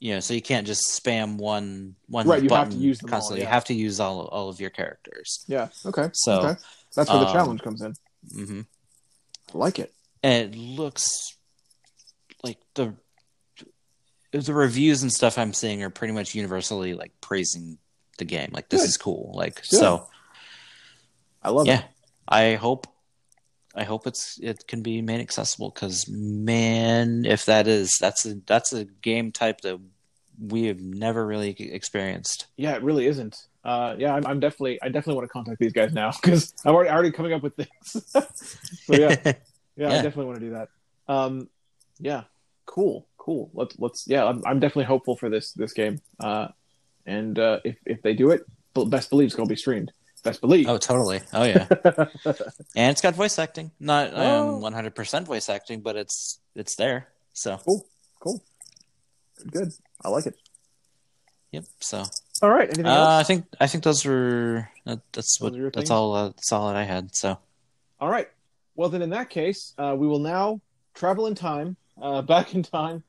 You 0.00 0.14
know, 0.14 0.20
so 0.20 0.34
you 0.34 0.42
can't 0.42 0.66
just 0.66 1.00
spam 1.00 1.36
one 1.36 1.94
one 2.08 2.26
Right, 2.26 2.42
you 2.42 2.48
have 2.48 2.66
button 2.66 2.72
to 2.72 2.84
use 2.84 2.98
them 2.98 3.08
all, 3.08 3.12
constantly. 3.12 3.42
yeah. 3.42 3.46
You 3.46 3.52
have 3.52 3.64
to 3.66 3.74
use 3.74 4.00
all 4.00 4.26
all 4.26 4.48
of 4.48 4.60
your 4.60 4.70
characters. 4.70 5.44
Yeah. 5.46 5.68
Okay. 5.86 6.10
So, 6.12 6.40
okay. 6.40 6.60
that's 6.96 7.08
where 7.08 7.20
the 7.20 7.26
um, 7.26 7.32
challenge 7.32 7.62
comes 7.62 7.82
in. 7.82 7.94
Mm-hmm. 8.34 8.60
I 9.54 9.58
like 9.58 9.78
it. 9.78 9.94
And 10.24 10.52
it 10.52 10.58
looks 10.58 11.36
like 12.42 12.58
the 12.74 12.94
the 14.32 14.52
reviews 14.52 15.02
and 15.02 15.12
stuff 15.12 15.38
I'm 15.38 15.52
seeing 15.52 15.84
are 15.84 15.90
pretty 15.90 16.14
much 16.14 16.34
universally 16.34 16.94
like 16.94 17.12
praising 17.20 17.78
the 18.18 18.24
game. 18.24 18.50
Like 18.52 18.68
this 18.68 18.80
Good. 18.80 18.88
is 18.88 18.96
cool. 18.96 19.30
Like 19.36 19.64
so. 19.64 20.08
I 21.42 21.50
love 21.50 21.66
yeah 21.66 21.80
it. 21.80 21.84
i 22.28 22.54
hope 22.54 22.86
i 23.74 23.84
hope 23.84 24.06
it's 24.06 24.38
it 24.42 24.66
can 24.66 24.82
be 24.82 25.02
made 25.02 25.20
accessible 25.20 25.70
because 25.70 26.08
man 26.08 27.24
if 27.24 27.46
that 27.46 27.66
is 27.66 27.96
that's 28.00 28.26
a 28.26 28.34
that's 28.46 28.72
a 28.72 28.84
game 28.84 29.32
type 29.32 29.60
that 29.62 29.78
we 30.38 30.64
have 30.64 30.80
never 30.80 31.26
really 31.26 31.50
experienced 31.50 32.46
Yeah, 32.56 32.72
it 32.72 32.82
really 32.82 33.06
isn't. 33.06 33.36
Uh, 33.64 33.94
yeah, 33.96 34.14
I'm, 34.14 34.26
I'm 34.26 34.40
definitely 34.40 34.80
I 34.82 34.88
definitely 34.88 35.14
want 35.16 35.28
to 35.28 35.32
contact 35.32 35.58
these 35.60 35.72
guys 35.72 35.92
now 35.92 36.10
because 36.20 36.52
I'm 36.64 36.74
already 36.74 36.90
already 36.90 37.12
coming 37.12 37.32
up 37.32 37.42
with 37.42 37.54
things. 37.54 37.68
so 38.84 38.94
yeah, 38.94 39.16
yeah, 39.76 39.88
I 39.88 40.02
definitely 40.02 40.26
want 40.26 40.40
to 40.40 40.46
do 40.46 40.52
that. 40.52 40.68
Um, 41.08 41.48
yeah, 42.00 42.24
cool, 42.66 43.06
cool. 43.18 43.50
Let's 43.54 43.78
let's 43.78 44.04
yeah, 44.08 44.24
I'm, 44.24 44.42
I'm 44.44 44.58
definitely 44.58 44.84
hopeful 44.84 45.16
for 45.16 45.28
this 45.28 45.52
this 45.52 45.72
game. 45.72 46.00
Uh, 46.18 46.48
and 47.06 47.38
uh, 47.38 47.60
if 47.64 47.76
if 47.86 48.02
they 48.02 48.14
do 48.14 48.30
it, 48.30 48.42
best 48.74 49.10
believe 49.10 49.26
it's 49.26 49.36
gonna 49.36 49.48
be 49.48 49.56
streamed. 49.56 49.92
Best 50.24 50.40
believe. 50.40 50.68
oh 50.68 50.78
totally 50.78 51.20
oh 51.32 51.42
yeah 51.44 51.66
and 52.76 52.90
it's 52.92 53.00
got 53.00 53.14
voice 53.14 53.38
acting 53.38 53.72
not 53.80 54.10
Oh. 54.14 54.64
um 54.64 54.72
100% 54.72 55.24
voice 55.24 55.48
acting 55.48 55.80
but 55.80 55.96
it's 55.96 56.38
it's 56.54 56.76
there 56.76 57.08
so 57.32 57.56
cool, 57.64 57.86
cool, 58.20 58.42
good. 59.50 59.72
I 60.04 60.08
like 60.10 60.26
it. 60.26 60.36
yep 61.50 61.64
so 61.80 62.04
All 62.42 62.50
right, 62.50 62.68
anything 62.68 62.86
uh, 62.86 62.94
else? 62.94 63.08
i 63.08 63.22
think 63.24 63.46
i 63.60 63.66
think 63.66 63.82
those 63.84 64.04
were 64.04 64.68
that, 64.84 65.00
that's 65.12 65.38
Those 65.38 65.58
what 65.58 65.72
that's 65.72 65.90
all 65.90 66.14
uh, 66.14 66.28
that's 66.28 66.52
all 66.52 66.68
that 66.68 66.76
i 66.76 66.84
had 66.84 67.14
so 67.16 67.38
All 68.00 68.08
right. 68.10 68.28
Well, 68.74 68.88
then 68.88 69.02
in 69.02 69.10
that 69.10 69.28
case, 69.28 69.74
uh, 69.78 69.94
we 69.98 70.06
will 70.08 70.18
now 70.18 70.60
travel 70.94 71.26
in 71.26 71.34
time, 71.34 71.76
uh, 72.00 72.22
back 72.32 72.54
in 72.54 72.62
time. 72.62 73.02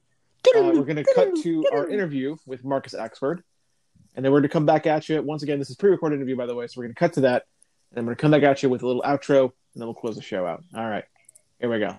Uh, 0.55 0.71
we're 0.75 0.83
going 0.83 0.97
to 0.97 1.05
cut 1.15 1.33
to 1.41 1.63
our 1.73 1.87
interview 1.89 2.35
with 2.45 2.63
Marcus 2.65 2.93
Axford. 2.93 3.41
And 4.15 4.23
then 4.23 4.31
we're 4.31 4.39
going 4.39 4.49
to 4.49 4.53
come 4.53 4.65
back 4.65 4.85
at 4.85 5.09
you. 5.09 5.21
Once 5.21 5.43
again, 5.43 5.59
this 5.59 5.69
is 5.69 5.75
pre 5.75 5.89
recorded 5.89 6.17
interview, 6.17 6.35
by 6.35 6.45
the 6.45 6.55
way. 6.55 6.67
So 6.67 6.73
we're 6.77 6.85
going 6.85 6.95
to 6.95 6.99
cut 6.99 7.13
to 7.13 7.21
that. 7.21 7.45
And 7.95 8.05
we're 8.05 8.15
going 8.15 8.17
to 8.17 8.21
come 8.21 8.31
back 8.31 8.43
at 8.43 8.63
you 8.63 8.69
with 8.69 8.83
a 8.83 8.87
little 8.87 9.01
outro. 9.01 9.43
And 9.43 9.81
then 9.81 9.87
we'll 9.87 9.95
close 9.95 10.15
the 10.15 10.21
show 10.21 10.45
out. 10.45 10.63
All 10.75 10.87
right. 10.87 11.05
Here 11.59 11.69
we 11.69 11.79
go. 11.79 11.97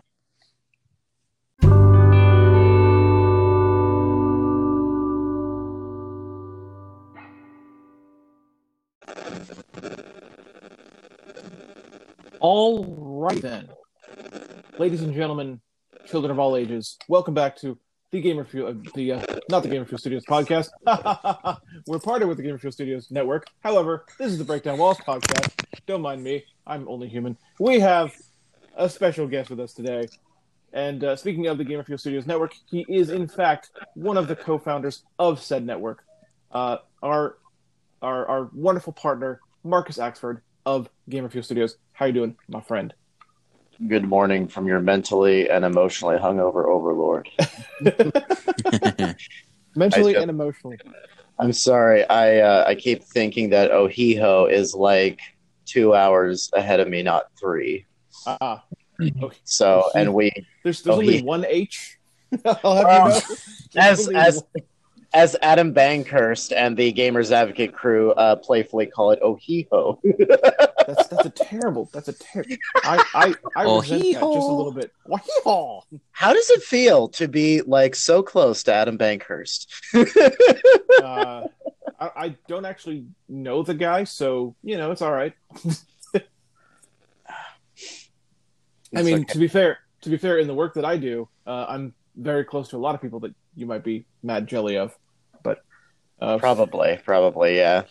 All 12.41 12.85
right 13.25 13.41
then, 13.41 13.71
ladies 14.79 15.01
and 15.01 15.15
gentlemen, 15.15 15.63
children 16.07 16.31
of 16.31 16.39
all 16.39 16.57
ages, 16.57 16.99
welcome 17.09 17.33
back 17.33 17.57
to 17.61 17.79
the 18.15 18.21
Gamer 18.21 18.45
Fuel, 18.45 18.69
uh, 18.69 18.75
the 18.95 19.13
uh, 19.13 19.27
not 19.51 19.65
the 19.65 19.69
Gamer 19.69 19.85
Fuel 19.87 19.99
Studios 19.99 20.25
podcast. 20.25 20.69
We're 21.89 21.99
partnered 21.99 22.29
with 22.29 22.37
the 22.37 22.45
Gamer 22.45 22.59
Fuel 22.59 22.71
Studios 22.71 23.11
network. 23.11 23.49
However, 23.61 24.07
this 24.21 24.31
is 24.31 24.39
the 24.39 24.45
Breakdown 24.45 24.79
Walls 24.79 24.99
podcast. 24.99 25.51
Don't 25.87 26.01
mind 26.01 26.23
me; 26.23 26.45
I'm 26.65 26.89
only 26.89 27.09
human. 27.09 27.37
We 27.59 27.81
have 27.81 28.15
a 28.77 28.89
special 28.89 29.27
guest 29.27 29.51
with 29.51 29.59
us 29.59 29.75
today, 29.75 30.07
and 30.73 31.03
uh, 31.03 31.17
speaking 31.17 31.49
of 31.49 31.59
the 31.59 31.65
Gamer 31.65 31.83
Fuel 31.83 31.99
Studios 31.99 32.25
network, 32.25 32.55
he 32.71 32.87
is 32.89 33.11
in 33.11 33.27
fact 33.27 33.73
one 33.95 34.17
of 34.17 34.29
the 34.29 34.37
co-founders 34.37 35.03
of 35.19 35.43
said 35.43 35.67
network. 35.67 36.05
Uh, 36.53 36.77
our 37.03 37.37
our 38.01 38.27
our 38.27 38.51
wonderful 38.55 38.93
partner, 38.93 39.41
Marcus 39.65 39.99
Axford 39.99 40.41
of 40.65 40.89
Gamer 41.09 41.31
Fuel 41.31 41.43
Studios. 41.43 41.79
How 41.91 42.05
are 42.05 42.09
you 42.09 42.15
doing, 42.15 42.37
my 42.47 42.61
friend? 42.61 42.95
Good 43.89 44.05
morning 44.05 44.47
from 44.49 44.67
your 44.67 44.81
mentally 44.81 45.51
and 45.51 45.65
emotionally 45.65 46.17
hungover 46.17 46.67
overlord. 46.67 47.29
Mentally 49.77 50.15
and 50.15 50.31
emotionally. 50.31 50.79
I'm 51.41 51.53
sorry. 51.53 52.09
I 52.09 52.39
uh, 52.39 52.65
I 52.67 52.77
keep 52.77 53.03
thinking 53.03 53.51
that 53.51 53.73
Ohiho 53.73 54.51
is 54.51 54.75
like 54.75 55.21
two 55.67 55.95
hours 55.95 56.51
ahead 56.55 56.79
of 56.79 56.89
me, 56.89 57.03
not 57.03 57.25
three. 57.39 57.87
Ah, 58.27 58.65
So, 59.43 59.91
and 59.97 60.15
we, 60.15 60.31
there's 60.63 60.83
there's 60.83 60.97
only 60.97 61.23
one 61.23 61.45
H. 61.45 61.99
I'll 62.45 62.87
have 62.87 63.07
you 63.07 63.11
know. 63.11 63.21
As 63.77 64.09
as 64.09 64.45
as 65.15 65.37
Adam 65.43 65.73
Bankhurst 65.73 66.53
and 66.55 66.77
the 66.77 66.93
Gamers 66.93 67.31
Advocate 67.31 67.73
crew 67.73 68.11
uh, 68.13 68.37
playfully 68.37 68.87
call 68.87 69.13
it 69.13 69.21
Ohiho. 69.23 69.99
that's 70.87 71.07
that's 71.09 71.27
a 71.27 71.31
terrible. 71.31 71.89
That's 71.93 72.09
a 72.09 72.13
terrible. 72.13 72.57
I 72.83 73.05
I 73.15 73.35
I 73.57 73.63
resent 73.77 74.03
that 74.03 74.13
just 74.13 74.23
a 74.23 74.27
little 74.27 74.73
bit. 74.73 74.93
Wahee-haw. 75.09 75.83
How 76.11 76.33
does 76.33 76.51
it 76.51 76.63
feel 76.63 77.09
to 77.11 77.29
be 77.29 77.63
like 77.63 77.95
so 77.95 78.23
close 78.23 78.65
to 78.65 78.75
Adam 78.75 78.99
Bankhurst? 78.99 79.67
Uh, 81.03 81.49
I, 81.99 82.11
I 82.17 82.37
don't 82.49 82.65
actually 82.65 83.07
know 83.29 83.63
the 83.63 83.75
guy, 83.75 84.05
so 84.05 84.55
you 84.63 84.77
know 84.77 84.91
it's 84.91 85.03
all 85.03 85.13
right. 85.13 85.35
I 88.97 89.03
mean, 89.03 89.23
okay. 89.23 89.25
to 89.33 89.39
be 89.39 89.49
fair, 89.49 89.79
to 90.03 90.09
be 90.09 90.17
fair, 90.17 90.39
in 90.39 90.47
the 90.47 90.55
work 90.55 90.75
that 90.75 90.85
I 90.85 90.97
do, 90.97 91.29
uh, 91.47 91.67
I'm 91.69 91.93
very 92.17 92.45
close 92.45 92.69
to 92.69 92.77
a 92.77 92.79
lot 92.79 92.95
of 92.95 93.03
people 93.03 93.21
that 93.21 93.35
you 93.57 93.67
might 93.67 93.83
be 93.85 94.07
mad 94.23 94.47
jelly 94.47 94.79
of, 94.79 94.97
but 94.97 95.04
uh, 96.21 96.39
Probably, 96.39 96.99
probably, 97.05 97.57
yeah. 97.57 97.83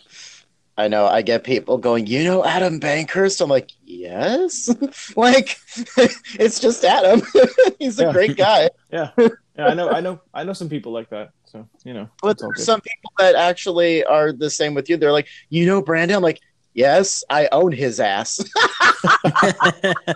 I 0.76 0.88
know. 0.88 1.06
I 1.06 1.22
get 1.22 1.44
people 1.44 1.78
going, 1.78 2.08
you 2.08 2.24
know, 2.24 2.44
Adam 2.44 2.80
Bankhurst. 2.80 3.40
I'm 3.40 3.48
like, 3.48 3.70
yes. 3.84 4.68
like, 5.16 5.56
it's 5.96 6.58
just 6.58 6.84
Adam. 6.84 7.22
He's 7.78 8.00
a 8.00 8.04
Yeah. 8.04 8.12
great 8.12 8.36
guy. 8.36 8.70
yeah, 8.90 9.10
yeah, 9.16 9.28
I 9.68 9.74
know, 9.74 9.88
I 9.90 10.00
know, 10.00 10.20
I 10.34 10.42
know 10.42 10.52
some 10.52 10.68
people 10.68 10.90
like 10.92 11.10
that. 11.10 11.30
So 11.46 11.68
you 11.84 11.94
know, 11.94 12.08
But 12.20 12.40
it's 12.42 12.64
some 12.64 12.80
people 12.80 13.12
that 13.20 13.36
actually 13.36 14.02
are 14.04 14.32
the 14.32 14.50
same 14.50 14.74
with 14.74 14.88
you. 14.90 14.96
They're 14.96 15.12
like, 15.12 15.28
you 15.48 15.64
know, 15.66 15.80
Brandon. 15.80 16.16
I'm 16.16 16.22
like, 16.24 16.40
yes, 16.72 17.22
I 17.30 17.48
own 17.52 17.70
his 17.70 18.00
ass. 18.00 18.44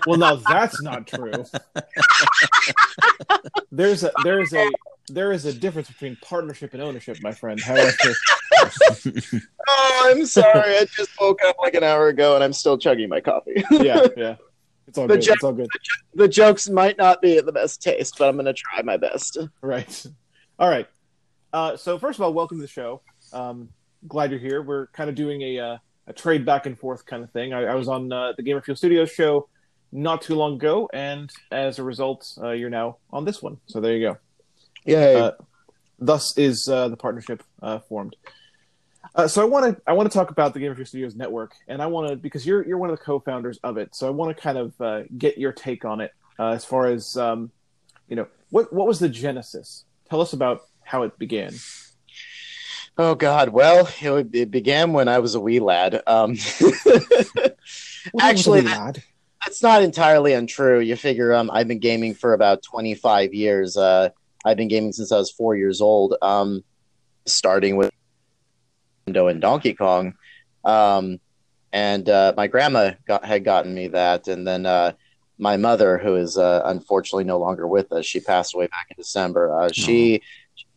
well, 0.09 0.16
now 0.18 0.35
that's 0.35 0.82
not 0.82 1.06
true. 1.06 1.44
there's 3.70 4.02
a 4.02 4.10
there 4.24 4.40
is 4.40 4.52
a 4.52 4.68
there 5.09 5.32
is 5.32 5.44
a 5.44 5.52
difference 5.52 5.89
between 5.89 6.16
partnership 6.22 6.72
and 6.74 6.82
ownership, 6.82 7.18
my 7.22 7.32
friend. 7.32 7.60
However, 7.60 7.93
oh, 9.68 10.02
I'm 10.14 10.26
sorry. 10.26 10.76
I 10.78 10.86
just 10.97 11.10
woke 11.20 11.40
up 11.44 11.56
like 11.59 11.74
an 11.74 11.85
hour 11.85 12.09
ago 12.09 12.35
and 12.35 12.44
I'm 12.44 12.52
still 12.52 12.78
chugging 12.78 13.09
my 13.09 13.20
coffee. 13.20 13.62
yeah, 13.70 14.06
yeah, 14.16 14.36
it's 14.86 14.98
all 14.98 15.06
The 15.06 15.14
good. 15.14 15.22
joke- 15.22 15.35
It's 15.36 15.44
all 15.44 15.52
good. 15.52 15.68
the 16.14 16.28
jokes 16.28 16.68
might 16.68 16.98
not 16.98 17.20
be 17.22 17.36
at 17.39 17.47
the 17.47 17.52
best 17.52 17.82
taste, 17.82 18.16
but 18.18 18.28
I'm 18.28 18.36
going 18.36 18.47
to 18.47 18.52
try 18.55 18.82
my 18.82 18.97
best. 18.97 19.39
Right. 19.60 20.06
All 20.60 20.68
right. 20.68 20.89
Uh, 21.52 21.76
so 21.76 21.98
first 22.01 22.18
of 22.18 22.24
all, 22.24 22.32
welcome 22.35 22.59
to 22.59 22.62
the 22.62 22.66
show. 22.68 23.01
Um, 23.32 23.68
glad 24.09 24.32
you're 24.32 24.40
here. 24.40 24.60
We're 24.60 24.89
kind 24.89 25.09
of 25.09 25.14
doing 25.14 25.40
a 25.43 25.59
uh, 25.60 25.76
a 26.09 26.12
trade 26.12 26.44
back 26.44 26.66
and 26.66 26.76
forth 26.76 27.06
kind 27.06 27.22
of 27.22 27.30
thing. 27.30 27.52
I, 27.52 27.62
I 27.66 27.74
was 27.76 27.86
on 27.86 28.12
uh, 28.12 28.32
the 28.36 28.43
Gamer 28.43 28.60
Fuel 28.62 28.74
Studios 28.76 29.10
show 29.12 29.48
not 29.93 30.20
too 30.20 30.35
long 30.35 30.55
ago, 30.55 30.90
and 30.93 31.30
as 31.52 31.78
a 31.78 31.85
result, 31.85 32.36
uh, 32.43 32.51
you're 32.51 32.70
now 32.70 32.97
on 33.12 33.24
this 33.24 33.40
one. 33.40 33.59
So 33.66 33.80
there 33.80 33.97
you 33.97 34.09
go. 34.09 34.16
Yay. 34.89 35.20
Uh, 35.20 35.32
thus 35.98 36.36
is 36.36 36.69
uh, 36.70 36.89
the 36.89 36.97
partnership 36.97 37.43
uh, 37.62 37.78
formed. 37.81 38.16
Uh, 39.15 39.27
so 39.27 39.43
I 39.43 39.44
want 39.47 39.77
to 39.77 39.82
I 39.86 39.93
want 39.93 40.10
to 40.10 40.16
talk 40.16 40.31
about 40.31 40.55
the 40.55 40.60
Gamer 40.60 40.74
Fuel 40.74 40.86
Studios 40.86 41.15
network, 41.15 41.52
and 41.66 41.81
I 41.82 41.86
want 41.86 42.10
to 42.10 42.16
because 42.16 42.47
you're 42.47 42.65
you're 42.66 42.78
one 42.78 42.90
of 42.90 42.98
the 42.98 43.05
co-founders 43.05 43.59
of 43.65 43.77
it. 43.77 43.94
So 43.94 44.06
I 44.06 44.10
want 44.10 44.36
to 44.36 44.40
kind 44.40 44.59
of 44.59 44.81
uh, 44.81 45.02
get 45.16 45.39
your 45.39 45.52
take 45.52 45.85
on 45.85 46.01
it 46.01 46.12
uh, 46.39 46.51
as 46.51 46.65
far 46.65 46.86
as 46.86 47.16
um, 47.16 47.51
you 48.09 48.16
know 48.16 48.27
what 48.51 48.73
what 48.73 48.86
was 48.86 48.98
the 48.98 49.09
genesis. 49.09 49.85
Tell 50.09 50.20
us 50.20 50.32
about 50.32 50.62
how 50.82 51.02
it 51.02 51.19
began. 51.19 51.52
Oh 52.97 53.15
God! 53.15 53.51
Well, 53.51 53.89
it, 54.01 54.35
it 54.35 54.51
began 54.51 54.93
when 54.93 55.09
I 55.09 55.19
was 55.20 55.35
a 55.35 55.40
wee 55.40 55.60
lad. 55.60 56.02
Um, 56.06 56.32
actually, 58.20 58.62
that- 58.62 58.78
lad. 58.78 59.02
that's 59.44 59.62
not 59.62 59.82
entirely 59.82 60.32
untrue. 60.32 60.81
You 60.81 60.97
figure 60.97 61.32
um, 61.35 61.51
I've 61.52 61.69
been 61.69 61.78
gaming 61.78 62.15
for 62.15 62.35
about 62.35 62.62
25 62.62 63.35
years. 63.35 63.77
Uh, 63.77 64.10
I've 64.44 64.56
been 64.56 64.69
gaming 64.69 64.93
since 64.93 65.12
I 65.12 65.19
was 65.19 65.31
four 65.31 65.56
years 65.56 65.81
old, 65.81 66.15
um, 66.23 66.62
starting 67.27 67.77
with 67.77 67.90
Nintendo 69.06 69.31
and 69.31 69.40
Donkey 69.40 69.74
Kong. 69.74 70.15
Um, 70.65 71.20
and 71.73 72.09
uh, 72.09 72.35
my 72.36 72.47
grandma 72.47 72.93
got, 73.06 73.24
had 73.24 73.44
gotten 73.44 73.74
me 73.74 73.89
that. 73.89 74.28
And 74.28 74.47
then 74.47 74.65
uh, 74.66 74.93
my 75.39 75.56
mother, 75.56 75.98
who 75.98 76.16
is 76.16 76.39
uh, 76.39 76.62
unfortunately 76.65 77.24
no 77.24 77.39
longer 77.39 77.66
with 77.66 77.93
us, 77.93 78.06
she 78.06 78.20
passed 78.20 78.55
away 78.55 78.66
back 78.69 78.86
in 78.90 78.97
December. 78.97 79.55
Uh, 79.55 79.70
she 79.73 80.23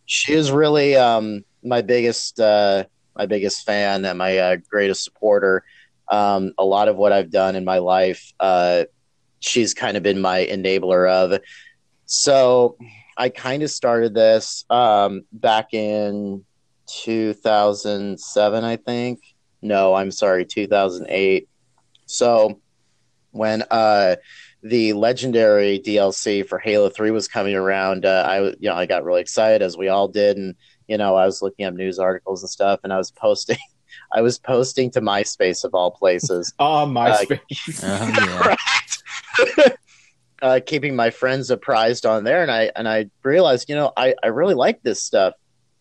she 0.05 0.33
is 0.33 0.51
really 0.51 0.95
um, 0.95 1.45
my 1.63 1.81
biggest 1.81 2.39
uh, 2.39 2.83
my 3.15 3.25
biggest 3.25 3.65
fan 3.65 4.03
and 4.03 4.17
my 4.17 4.38
uh, 4.38 4.55
greatest 4.69 5.03
supporter 5.03 5.63
um, 6.11 6.53
a 6.57 6.65
lot 6.65 6.89
of 6.89 6.97
what 6.97 7.13
I've 7.13 7.31
done 7.31 7.55
in 7.55 7.63
my 7.63 7.77
life, 7.79 8.33
uh, 8.39 8.83
she's 9.39 9.73
kind 9.73 9.95
of 9.95 10.03
been 10.03 10.19
my 10.19 10.45
enabler 10.45 11.09
of. 11.09 11.39
So 12.05 12.77
I 13.17 13.29
kind 13.29 13.63
of 13.63 13.69
started 13.69 14.13
this 14.13 14.65
um, 14.69 15.23
back 15.31 15.73
in 15.73 16.45
2007, 16.88 18.63
I 18.63 18.75
think. 18.77 19.19
No, 19.61 19.93
I'm 19.93 20.11
sorry, 20.11 20.45
2008. 20.45 21.47
So 22.05 22.59
when 23.31 23.63
uh, 23.71 24.15
the 24.63 24.93
legendary 24.93 25.79
DLC 25.79 26.45
for 26.45 26.59
Halo 26.59 26.89
3 26.89 27.11
was 27.11 27.27
coming 27.27 27.55
around, 27.55 28.05
uh, 28.05 28.25
I 28.27 28.39
you 28.41 28.69
know 28.69 28.75
I 28.75 28.85
got 28.85 29.03
really 29.03 29.21
excited 29.21 29.61
as 29.61 29.77
we 29.77 29.88
all 29.88 30.07
did, 30.07 30.38
and 30.38 30.55
you 30.88 30.97
know 30.97 31.15
I 31.15 31.25
was 31.25 31.41
looking 31.41 31.65
up 31.65 31.73
news 31.73 31.99
articles 31.99 32.43
and 32.43 32.49
stuff, 32.49 32.81
and 32.83 32.91
I 32.91 32.97
was 32.97 33.11
posting. 33.11 33.57
I 34.13 34.21
was 34.21 34.39
posting 34.39 34.89
to 34.91 35.01
MySpace 35.01 35.63
of 35.63 35.73
all 35.73 35.91
places, 35.91 36.53
Oh, 36.59 36.85
MySpace. 36.88 37.81
Oh, 37.83 38.55
yeah. 39.57 39.69
Uh, 40.41 40.59
keeping 40.65 40.95
my 40.95 41.09
friends 41.09 41.51
apprised 41.51 42.05
on 42.05 42.23
there, 42.23 42.41
and 42.41 42.51
I 42.51 42.72
and 42.76 42.88
I 42.88 43.09
realized, 43.23 43.69
you 43.69 43.76
know, 43.76 43.91
I, 43.95 44.15
I 44.23 44.27
really 44.27 44.55
like 44.55 44.81
this 44.84 45.01
stuff. 45.01 45.34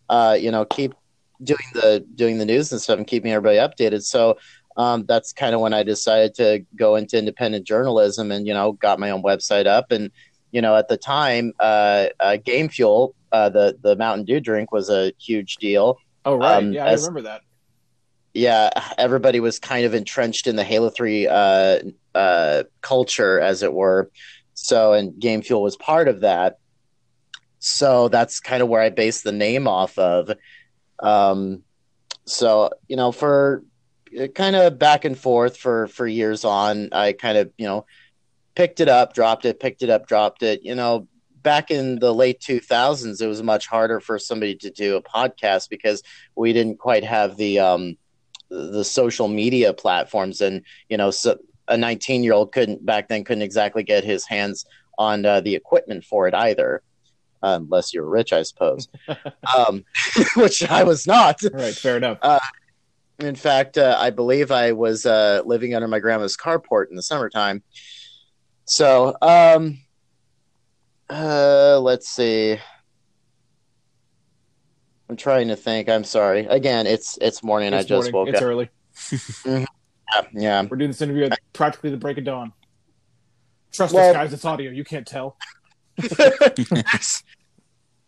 Uh, 0.08 0.36
you 0.38 0.50
know, 0.50 0.64
keep 0.64 0.94
doing 1.42 1.58
the 1.74 2.04
doing 2.14 2.38
the 2.38 2.44
news 2.44 2.72
and 2.72 2.80
stuff 2.80 2.98
and 2.98 3.06
keeping 3.06 3.32
everybody 3.32 3.58
updated. 3.58 4.02
So 4.02 4.38
um, 4.76 5.04
that's 5.06 5.32
kind 5.32 5.54
of 5.54 5.60
when 5.60 5.72
I 5.72 5.82
decided 5.82 6.34
to 6.34 6.64
go 6.76 6.96
into 6.96 7.18
independent 7.18 7.66
journalism, 7.66 8.30
and 8.30 8.46
you 8.46 8.54
know, 8.54 8.72
got 8.72 8.98
my 8.98 9.10
own 9.10 9.22
website 9.22 9.66
up, 9.66 9.92
and 9.92 10.10
you 10.52 10.60
know, 10.60 10.76
at 10.76 10.88
the 10.88 10.96
time, 10.96 11.52
uh, 11.60 12.06
uh, 12.18 12.36
Game 12.36 12.68
Fuel, 12.68 13.14
uh, 13.32 13.48
the 13.48 13.78
the 13.80 13.96
Mountain 13.96 14.26
Dew 14.26 14.40
drink, 14.40 14.72
was 14.72 14.90
a 14.90 15.12
huge 15.18 15.56
deal. 15.56 15.98
oh, 16.24 16.36
right. 16.36 16.56
um, 16.56 16.72
yeah, 16.72 16.84
I 16.84 16.90
as- 16.90 17.02
remember 17.02 17.22
that. 17.22 17.42
yeah, 18.34 18.70
everybody 18.98 19.40
was 19.40 19.58
kind 19.58 19.86
of 19.86 19.94
entrenched 19.94 20.46
in 20.46 20.56
the 20.56 20.64
Halo 20.64 20.90
Three 20.90 21.26
uh, 21.26 21.80
uh, 22.14 22.64
culture, 22.80 23.40
as 23.40 23.62
it 23.62 23.72
were. 23.72 24.10
So, 24.62 24.92
and 24.92 25.18
Game 25.18 25.40
Fuel 25.40 25.62
was 25.62 25.76
part 25.76 26.06
of 26.06 26.20
that. 26.20 26.58
So 27.60 28.08
that's 28.08 28.40
kind 28.40 28.62
of 28.62 28.68
where 28.68 28.82
I 28.82 28.90
based 28.90 29.24
the 29.24 29.32
name 29.32 29.66
off 29.66 29.98
of. 29.98 30.30
Um, 31.02 31.62
so 32.26 32.70
you 32.86 32.96
know, 32.96 33.10
for 33.10 33.64
kind 34.34 34.56
of 34.56 34.78
back 34.78 35.04
and 35.04 35.18
forth 35.18 35.56
for 35.56 35.86
for 35.88 36.06
years 36.06 36.44
on, 36.44 36.90
I 36.92 37.12
kind 37.12 37.38
of 37.38 37.52
you 37.56 37.66
know 37.66 37.86
picked 38.54 38.80
it 38.80 38.88
up, 38.88 39.14
dropped 39.14 39.46
it, 39.46 39.60
picked 39.60 39.82
it 39.82 39.88
up, 39.88 40.06
dropped 40.06 40.42
it. 40.42 40.62
You 40.62 40.74
know, 40.74 41.08
back 41.42 41.70
in 41.70 41.98
the 41.98 42.12
late 42.12 42.40
2000s, 42.40 43.22
it 43.22 43.26
was 43.26 43.42
much 43.42 43.66
harder 43.66 43.98
for 43.98 44.18
somebody 44.18 44.56
to 44.56 44.70
do 44.70 44.96
a 44.96 45.02
podcast 45.02 45.70
because 45.70 46.02
we 46.36 46.52
didn't 46.52 46.78
quite 46.78 47.04
have 47.04 47.36
the 47.38 47.60
um, 47.60 47.96
the 48.50 48.84
social 48.84 49.28
media 49.28 49.72
platforms 49.72 50.40
and 50.40 50.62
you 50.88 50.96
know 50.96 51.10
so 51.10 51.38
a 51.70 51.76
19 51.76 52.22
year 52.22 52.34
old 52.34 52.52
couldn't 52.52 52.84
back 52.84 53.08
then 53.08 53.24
couldn't 53.24 53.42
exactly 53.42 53.82
get 53.82 54.04
his 54.04 54.26
hands 54.26 54.66
on 54.98 55.24
uh, 55.24 55.40
the 55.40 55.54
equipment 55.54 56.04
for 56.04 56.28
it 56.28 56.34
either 56.34 56.82
uh, 57.42 57.58
unless 57.60 57.94
you're 57.94 58.04
rich 58.04 58.32
i 58.32 58.42
suppose. 58.42 58.88
Um, 59.56 59.84
which 60.36 60.62
i 60.68 60.84
was 60.84 61.06
not. 61.06 61.42
All 61.44 61.50
right, 61.52 61.74
fair 61.74 61.96
enough. 61.96 62.18
in 63.18 63.34
fact 63.34 63.78
uh, 63.78 63.96
i 63.98 64.10
believe 64.10 64.50
i 64.50 64.72
was 64.72 65.06
uh, 65.06 65.42
living 65.44 65.74
under 65.74 65.88
my 65.88 65.98
grandma's 65.98 66.36
carport 66.36 66.90
in 66.90 66.96
the 66.96 67.02
summertime. 67.02 67.62
So 68.66 69.16
um, 69.20 69.78
uh, 71.08 71.80
let's 71.80 72.08
see. 72.08 72.56
I'm 75.08 75.16
trying 75.16 75.48
to 75.48 75.56
think. 75.56 75.88
I'm 75.88 76.04
sorry. 76.04 76.46
Again 76.46 76.86
it's 76.86 77.18
it's 77.20 77.42
morning. 77.42 77.74
I 77.74 77.82
just 77.82 78.12
morning. 78.12 78.12
woke 78.12 78.28
It's 78.28 78.40
up. 78.40 78.70
It's 79.02 79.56
early. 79.56 79.66
Yeah 80.32 80.62
We're 80.68 80.76
doing 80.76 80.90
this 80.90 81.02
interview 81.02 81.24
at 81.24 81.38
practically 81.52 81.90
the 81.90 81.96
break 81.96 82.18
of 82.18 82.24
dawn. 82.24 82.52
Trust 83.72 83.94
Well- 83.94 84.10
us, 84.10 84.16
guys. 84.16 84.32
It's 84.32 84.44
audio. 84.44 84.70
You 84.70 84.84
can't 84.84 85.06
tell. 85.06 85.36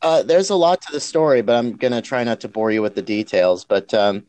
uh, 0.03 0.23
there's 0.24 0.51
a 0.51 0.55
lot 0.55 0.83
to 0.83 0.93
the 0.93 1.01
story, 1.01 1.43
but 1.43 1.57
I'm 1.57 1.73
gonna 1.77 2.03
try 2.03 2.24
not 2.24 2.41
to 2.41 2.49
bore 2.49 2.70
you 2.70 2.83
with 2.83 2.95
the 2.95 3.03
details. 3.03 3.65
But 3.65 3.93
um, 3.95 4.24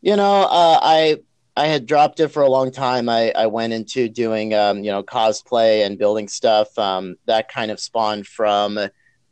you 0.00 0.16
know, 0.16 0.42
uh, 0.42 0.78
I 0.82 1.18
I 1.56 1.66
had 1.66 1.86
dropped 1.86 2.20
it 2.20 2.28
for 2.28 2.42
a 2.42 2.48
long 2.48 2.70
time. 2.70 3.08
I, 3.08 3.32
I 3.32 3.46
went 3.46 3.72
into 3.72 4.08
doing 4.08 4.54
um, 4.54 4.84
you 4.84 4.90
know 4.90 5.02
cosplay 5.02 5.84
and 5.84 5.98
building 5.98 6.28
stuff. 6.28 6.78
Um, 6.78 7.16
that 7.26 7.48
kind 7.48 7.70
of 7.70 7.80
spawned 7.80 8.26
from 8.26 8.78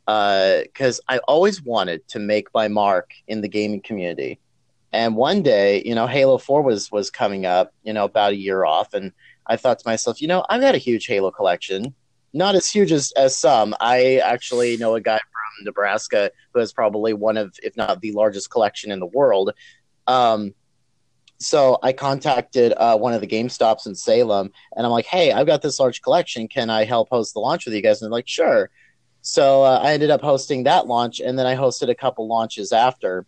because 0.05 1.01
I 1.09 1.19
always 1.27 1.61
wanted 1.61 2.07
to 2.09 2.19
make 2.19 2.47
my 2.53 2.67
mark 2.67 3.11
in 3.27 3.41
the 3.41 3.49
gaming 3.49 3.81
community. 3.81 4.39
And 4.97 5.15
one 5.15 5.43
day, 5.43 5.83
you 5.85 5.93
know, 5.93 6.07
Halo 6.07 6.39
Four 6.39 6.63
was 6.63 6.91
was 6.91 7.11
coming 7.11 7.45
up. 7.45 7.71
You 7.83 7.93
know, 7.93 8.05
about 8.05 8.31
a 8.31 8.35
year 8.35 8.65
off, 8.65 8.95
and 8.95 9.11
I 9.45 9.55
thought 9.55 9.77
to 9.77 9.87
myself, 9.87 10.19
you 10.23 10.27
know, 10.27 10.43
I've 10.49 10.59
got 10.59 10.73
a 10.73 10.79
huge 10.79 11.05
Halo 11.05 11.29
collection. 11.29 11.93
Not 12.33 12.55
as 12.55 12.67
huge 12.67 12.91
as, 12.91 13.11
as 13.11 13.37
some. 13.37 13.75
I 13.79 14.17
actually 14.17 14.75
know 14.77 14.95
a 14.95 15.01
guy 15.01 15.17
from 15.17 15.65
Nebraska 15.65 16.31
who 16.51 16.59
has 16.59 16.73
probably 16.73 17.13
one 17.13 17.37
of, 17.37 17.55
if 17.61 17.77
not 17.77 18.01
the 18.01 18.11
largest 18.11 18.49
collection 18.49 18.91
in 18.91 18.99
the 18.99 19.05
world. 19.05 19.53
Um, 20.07 20.55
so 21.39 21.77
I 21.83 21.93
contacted 21.93 22.73
uh, 22.75 22.97
one 22.97 23.13
of 23.13 23.21
the 23.21 23.27
Game 23.27 23.49
Stops 23.49 23.85
in 23.85 23.93
Salem, 23.93 24.51
and 24.75 24.83
I'm 24.83 24.91
like, 24.91 25.05
"Hey, 25.05 25.31
I've 25.31 25.45
got 25.45 25.61
this 25.61 25.79
large 25.79 26.01
collection. 26.01 26.47
Can 26.47 26.71
I 26.71 26.85
help 26.85 27.09
host 27.09 27.35
the 27.35 27.39
launch 27.39 27.65
with 27.65 27.75
you 27.75 27.83
guys?" 27.83 28.01
And 28.01 28.07
they're 28.07 28.17
like, 28.17 28.27
"Sure." 28.27 28.71
So 29.21 29.61
uh, 29.61 29.79
I 29.83 29.93
ended 29.93 30.09
up 30.09 30.21
hosting 30.21 30.63
that 30.63 30.87
launch, 30.87 31.19
and 31.19 31.37
then 31.37 31.45
I 31.45 31.55
hosted 31.55 31.89
a 31.89 31.95
couple 31.95 32.27
launches 32.27 32.71
after. 32.71 33.27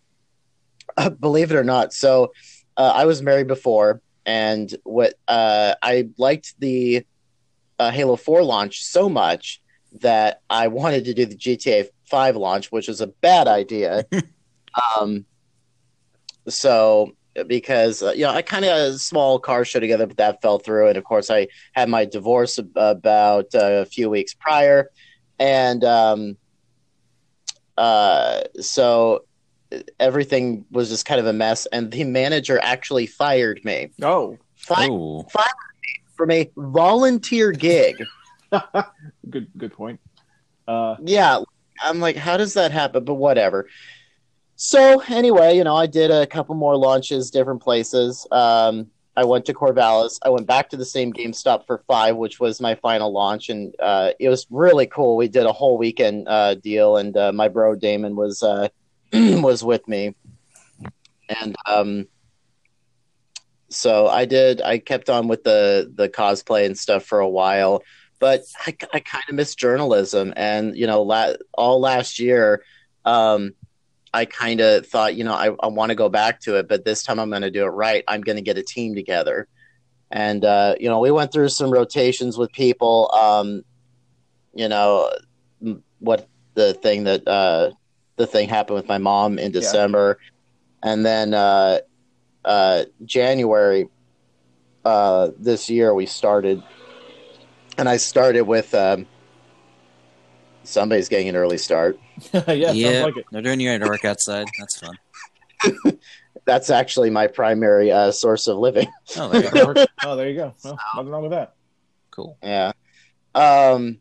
believe 1.20 1.50
it 1.50 1.56
or 1.56 1.64
not, 1.64 1.92
so 1.92 2.32
uh, 2.76 2.92
I 2.94 3.04
was 3.04 3.22
married 3.22 3.46
before, 3.46 4.00
and 4.26 4.74
what 4.84 5.14
uh, 5.28 5.74
I 5.82 6.08
liked 6.18 6.54
the 6.58 7.04
uh, 7.78 7.90
Halo 7.90 8.16
Four 8.16 8.42
launch 8.42 8.84
so 8.84 9.08
much 9.08 9.60
that 10.00 10.40
I 10.48 10.68
wanted 10.68 11.04
to 11.06 11.14
do 11.14 11.26
the 11.26 11.36
GTA 11.36 11.88
Five 12.04 12.36
launch, 12.36 12.72
which 12.72 12.88
was 12.88 13.00
a 13.00 13.06
bad 13.06 13.46
idea. 13.48 14.04
um, 15.00 15.24
so 16.48 17.12
because 17.46 18.02
uh, 18.02 18.12
you 18.12 18.22
know 18.22 18.30
I 18.30 18.42
kind 18.42 18.64
of 18.64 18.76
a 18.76 18.98
small 18.98 19.38
car 19.38 19.64
show 19.64 19.80
together, 19.80 20.06
but 20.06 20.16
that 20.16 20.42
fell 20.42 20.58
through, 20.58 20.88
and 20.88 20.96
of 20.96 21.04
course 21.04 21.30
I 21.30 21.48
had 21.72 21.88
my 21.88 22.04
divorce 22.04 22.58
ab- 22.58 22.72
about 22.76 23.54
uh, 23.54 23.82
a 23.82 23.84
few 23.84 24.10
weeks 24.10 24.34
prior, 24.34 24.90
and 25.38 25.84
um, 25.84 26.36
uh, 27.76 28.42
so 28.60 29.24
everything 29.98 30.64
was 30.70 30.88
just 30.88 31.06
kind 31.06 31.20
of 31.20 31.26
a 31.26 31.32
mess, 31.32 31.66
and 31.66 31.90
the 31.90 32.04
manager 32.04 32.58
actually 32.62 33.06
fired 33.06 33.64
me. 33.64 33.90
Oh, 34.02 34.38
Fired 34.56 34.90
Oh, 34.90 35.26
from 36.16 36.30
a 36.30 36.50
volunteer 36.56 37.50
gig. 37.52 37.96
good 39.30 39.46
good 39.56 39.72
point. 39.72 39.98
Uh, 40.68 40.96
yeah 41.02 41.38
i'm 41.82 41.98
like 42.00 42.14
how 42.16 42.36
does 42.36 42.54
that 42.54 42.72
happen? 42.72 43.04
But 43.04 43.14
whatever. 43.14 43.68
So 44.56 45.00
anyway 45.08 45.56
you 45.56 45.64
know 45.64 45.74
i 45.76 45.86
did 45.86 46.10
a 46.10 46.26
couple 46.26 46.54
more 46.54 46.76
launches 46.76 47.30
different 47.30 47.62
places. 47.62 48.26
Um, 48.30 48.88
i 49.16 49.24
went 49.24 49.46
to 49.46 49.54
corvallis. 49.54 50.18
I 50.24 50.28
went 50.28 50.46
back 50.46 50.68
to 50.70 50.76
the 50.76 50.84
same 50.84 51.12
gamestop 51.12 51.66
for 51.66 51.82
five 51.86 52.16
which 52.16 52.38
was 52.38 52.60
my 52.60 52.74
final 52.74 53.10
launch 53.12 53.48
and 53.48 53.74
uh, 53.80 54.10
it 54.20 54.28
was 54.28 54.46
really 54.50 54.86
cool. 54.86 55.16
We 55.16 55.28
did 55.28 55.46
a 55.46 55.52
whole 55.52 55.78
weekend 55.78 56.28
uh, 56.28 56.54
deal 56.56 56.96
and 56.98 57.16
uh, 57.16 57.32
my 57.32 57.48
bro 57.48 57.74
damon 57.76 58.14
was 58.14 58.42
uh, 58.42 58.68
was 59.42 59.62
with 59.64 59.86
me 59.88 60.14
and 61.28 61.56
um, 61.66 62.06
so 63.68 64.06
i 64.08 64.24
did 64.24 64.60
i 64.62 64.78
kept 64.78 65.08
on 65.08 65.28
with 65.28 65.44
the 65.44 65.90
the 65.94 66.08
cosplay 66.08 66.66
and 66.66 66.76
stuff 66.76 67.04
for 67.04 67.20
a 67.20 67.28
while 67.28 67.82
but 68.20 68.42
I, 68.66 68.76
I 68.92 69.00
kind 69.00 69.24
of 69.28 69.34
miss 69.34 69.56
journalism. 69.56 70.32
And, 70.36 70.76
you 70.76 70.86
know, 70.86 71.02
la- 71.02 71.34
all 71.54 71.80
last 71.80 72.20
year, 72.20 72.62
um, 73.04 73.54
I 74.12 74.26
kind 74.26 74.60
of 74.60 74.86
thought, 74.86 75.16
you 75.16 75.24
know, 75.24 75.32
I, 75.34 75.56
I 75.60 75.68
want 75.68 75.90
to 75.90 75.96
go 75.96 76.08
back 76.08 76.40
to 76.42 76.56
it, 76.56 76.68
but 76.68 76.84
this 76.84 77.02
time 77.02 77.18
I'm 77.18 77.30
going 77.30 77.42
to 77.42 77.50
do 77.50 77.64
it 77.64 77.68
right. 77.70 78.04
I'm 78.06 78.20
going 78.20 78.36
to 78.36 78.42
get 78.42 78.58
a 78.58 78.62
team 78.62 78.94
together. 78.94 79.48
And, 80.10 80.44
uh, 80.44 80.74
you 80.78 80.88
know, 80.88 81.00
we 81.00 81.10
went 81.10 81.32
through 81.32 81.48
some 81.48 81.70
rotations 81.70 82.36
with 82.36 82.52
people. 82.52 83.10
Um, 83.12 83.62
you 84.52 84.68
know, 84.68 85.10
what 86.00 86.28
the 86.54 86.74
thing 86.74 87.04
that, 87.04 87.26
uh, 87.26 87.70
the 88.20 88.26
thing 88.26 88.50
happened 88.50 88.76
with 88.76 88.86
my 88.86 88.98
mom 88.98 89.38
in 89.38 89.50
December. 89.50 90.18
and 90.82 91.04
then 91.06 91.32
uh, 91.32 91.78
uh, 92.44 92.84
January 93.04 93.88
uh, 94.84 95.30
this 95.38 95.70
year 95.70 95.94
we 95.94 96.04
started, 96.04 96.62
and 97.78 97.88
I 97.88 97.96
started 97.96 98.42
with 98.42 98.74
um, 98.74 99.06
somebody's 100.64 101.08
getting 101.08 101.28
an 101.28 101.36
early 101.36 101.56
start. 101.56 101.98
yeah, 102.32 102.72
yeah, 102.72 103.04
like 103.04 103.16
it. 103.16 103.24
they're 103.32 103.40
doing 103.40 103.60
you 103.60 103.78
to 103.78 103.86
work 103.86 104.04
outside. 104.04 104.48
That's 104.58 104.78
fun. 104.78 105.98
That's 106.44 106.68
actually 106.68 107.08
my 107.08 107.26
primary 107.26 107.90
uh, 107.90 108.10
source 108.12 108.48
of 108.48 108.58
living. 108.58 108.88
Oh, 109.16 109.28
there 109.30 109.44
you 109.44 109.50
go. 109.50 109.86
oh, 110.04 110.16
there 110.16 110.28
you 110.28 110.36
go. 110.36 110.54
Well, 110.62 110.78
nothing 110.94 111.10
wrong 111.10 111.22
with 111.22 111.32
that. 111.32 111.54
Cool. 112.10 112.36
Yeah. 112.42 112.72
Um 113.34 114.00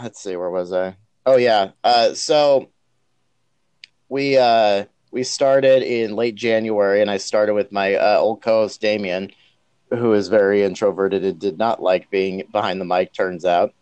let's 0.00 0.22
see, 0.22 0.36
where 0.36 0.50
was 0.50 0.72
I? 0.72 0.96
Oh 1.26 1.36
yeah. 1.36 1.72
Uh 1.84 2.14
so 2.14 2.70
we 4.08 4.36
uh 4.36 4.84
we 5.10 5.22
started 5.22 5.82
in 5.82 6.16
late 6.16 6.34
January 6.34 7.00
and 7.00 7.10
I 7.10 7.16
started 7.16 7.54
with 7.54 7.72
my 7.72 7.94
uh, 7.94 8.18
old 8.18 8.42
co-host 8.42 8.80
Damien, 8.80 9.30
who 9.90 10.12
is 10.12 10.28
very 10.28 10.62
introverted 10.62 11.24
and 11.24 11.38
did 11.38 11.58
not 11.58 11.82
like 11.82 12.10
being 12.10 12.44
behind 12.52 12.80
the 12.80 12.84
mic, 12.84 13.12
turns 13.12 13.44
out. 13.44 13.74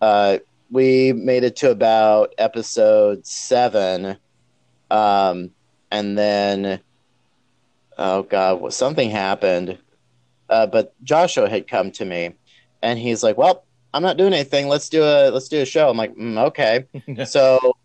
Uh 0.00 0.38
we 0.70 1.12
made 1.12 1.44
it 1.44 1.56
to 1.56 1.70
about 1.70 2.34
episode 2.38 3.26
seven. 3.26 4.16
Um 4.90 5.50
and 5.90 6.16
then 6.18 6.80
oh 7.98 8.22
god, 8.22 8.60
well, 8.60 8.70
something 8.70 9.10
happened. 9.10 9.78
Uh, 10.48 10.66
but 10.66 10.92
Joshua 11.04 11.48
had 11.48 11.68
come 11.68 11.92
to 11.92 12.04
me, 12.04 12.34
and 12.82 12.98
he's 12.98 13.22
like, 13.22 13.38
"Well, 13.38 13.64
I'm 13.94 14.02
not 14.02 14.16
doing 14.16 14.32
anything. 14.32 14.66
Let's 14.66 14.88
do 14.88 15.04
a 15.04 15.30
let's 15.30 15.48
do 15.48 15.60
a 15.60 15.64
show." 15.64 15.88
I'm 15.88 15.96
like, 15.96 16.16
mm, 16.16 16.38
"Okay." 16.48 16.86
so 17.24 17.76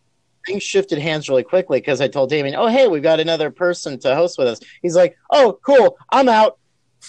things 0.46 0.64
shifted 0.64 1.00
hands 1.00 1.30
really 1.30 1.44
quickly 1.44 1.80
because 1.80 2.02
I 2.02 2.08
told 2.08 2.30
Damien, 2.30 2.56
"Oh, 2.56 2.68
hey, 2.68 2.88
we've 2.88 3.04
got 3.04 3.20
another 3.20 3.52
person 3.52 4.00
to 4.00 4.16
host 4.16 4.38
with 4.38 4.48
us." 4.48 4.60
He's 4.82 4.96
like, 4.96 5.18
"Oh, 5.32 5.60
cool. 5.66 5.98
I'm 6.12 6.30
out." 6.30 6.58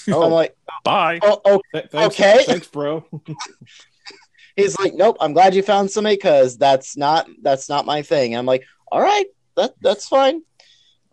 I'm 0.07 0.15
oh, 0.15 0.29
like, 0.29 0.57
Bye. 0.85 1.21
"Oh, 1.23 1.41
oh." 1.45 1.61
th- 1.73 1.89
thanks, 1.91 2.21
okay. 2.21 2.43
Thanks, 2.47 2.69
bro. 2.69 3.05
He's 4.57 4.79
like, 4.79 4.95
"Nope. 4.95 5.17
I'm 5.21 5.33
glad 5.33 5.55
you 5.55 5.63
found 5.63 5.91
somebody 5.91 6.17
because 6.17 6.57
that's 6.57 6.97
not 6.97 7.29
that's 7.43 7.69
not 7.69 7.87
my 7.87 8.03
thing." 8.03 8.37
I'm 8.37 8.47
like, 8.47 8.65
"All 8.91 9.01
right, 9.01 9.27
that 9.57 9.75
that's 9.81 10.09
fine." 10.09 10.43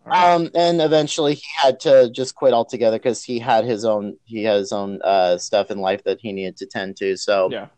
Right. 0.04 0.34
Um, 0.34 0.50
and 0.54 0.82
eventually 0.82 1.34
he 1.34 1.46
had 1.56 1.80
to 1.80 2.10
just 2.10 2.34
quit 2.34 2.52
altogether 2.52 2.98
because 2.98 3.24
he 3.24 3.38
had 3.38 3.64
his 3.64 3.86
own 3.86 4.18
he 4.24 4.44
had 4.44 4.58
his 4.58 4.72
own 4.72 5.00
uh, 5.02 5.38
stuff 5.38 5.70
in 5.70 5.78
life 5.78 6.04
that 6.04 6.20
he 6.20 6.32
needed 6.32 6.58
to 6.58 6.66
tend 6.66 6.96
to. 6.98 7.16
So 7.16 7.48
yeah. 7.50 7.68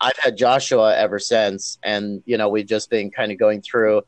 I've 0.00 0.16
had 0.18 0.36
Joshua 0.36 0.96
ever 0.96 1.18
since, 1.18 1.78
and 1.82 2.22
you 2.26 2.36
know 2.36 2.48
we've 2.48 2.66
just 2.66 2.90
been 2.90 3.10
kind 3.10 3.32
of 3.32 3.38
going 3.38 3.62
through. 3.62 4.02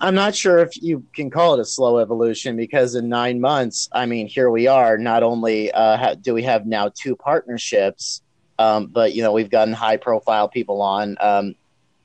I'm 0.00 0.14
not 0.14 0.34
sure 0.34 0.58
if 0.58 0.82
you 0.82 1.04
can 1.14 1.30
call 1.30 1.54
it 1.54 1.60
a 1.60 1.64
slow 1.64 1.98
evolution 1.98 2.56
because 2.56 2.94
in 2.94 3.08
nine 3.08 3.40
months, 3.40 3.88
I 3.92 4.06
mean, 4.06 4.26
here 4.26 4.50
we 4.50 4.66
are. 4.66 4.98
Not 4.98 5.22
only 5.22 5.70
uh, 5.70 6.14
do 6.14 6.34
we 6.34 6.42
have 6.42 6.66
now 6.66 6.90
two 6.92 7.14
partnerships, 7.14 8.22
um, 8.58 8.86
but 8.86 9.14
you 9.14 9.22
know 9.22 9.32
we've 9.32 9.50
gotten 9.50 9.74
high 9.74 9.96
profile 9.96 10.48
people 10.48 10.82
on. 10.82 11.16
Um, 11.20 11.54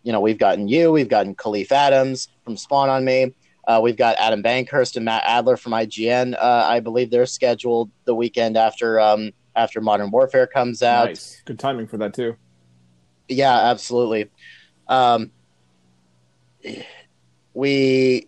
you 0.03 0.11
know 0.11 0.21
we've 0.21 0.37
gotten 0.37 0.67
you, 0.67 0.91
we've 0.91 1.09
gotten 1.09 1.35
Kahlief 1.35 1.71
Adams 1.71 2.29
from 2.43 2.57
Spawn 2.57 2.89
on 2.89 3.05
Me. 3.05 3.33
Uh, 3.65 3.79
we've 3.81 3.97
got 3.97 4.17
Adam 4.17 4.43
Bankhurst 4.43 4.97
and 4.97 5.05
Matt 5.05 5.23
Adler 5.25 5.55
from 5.55 5.71
IGN. 5.71 6.35
Uh, 6.35 6.65
I 6.67 6.81
believe 6.81 7.09
they're 7.09 7.25
scheduled 7.25 7.89
the 8.03 8.13
weekend 8.13 8.57
after 8.57 8.99
um, 8.99 9.31
after 9.55 9.81
Modern 9.81 10.11
Warfare 10.11 10.47
comes 10.47 10.81
out. 10.81 11.05
Nice. 11.05 11.41
Good 11.45 11.59
timing 11.59 11.87
for 11.87 11.97
that 11.97 12.13
too. 12.13 12.35
Yeah, 13.27 13.55
absolutely. 13.55 14.29
Um, 14.87 15.31
we 17.53 18.27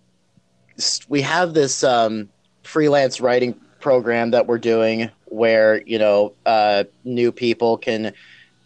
we 1.07 1.22
have 1.22 1.53
this 1.53 1.84
um, 1.84 2.30
freelance 2.64 3.22
writing 3.22 3.53
program 3.80 4.31
that 4.31 4.47
we're 4.47 4.57
doing 4.57 5.10
where 5.26 5.81
you 5.85 5.99
know 5.99 6.34
uh, 6.45 6.84
new 7.03 7.31
people 7.31 7.77
can 7.77 8.14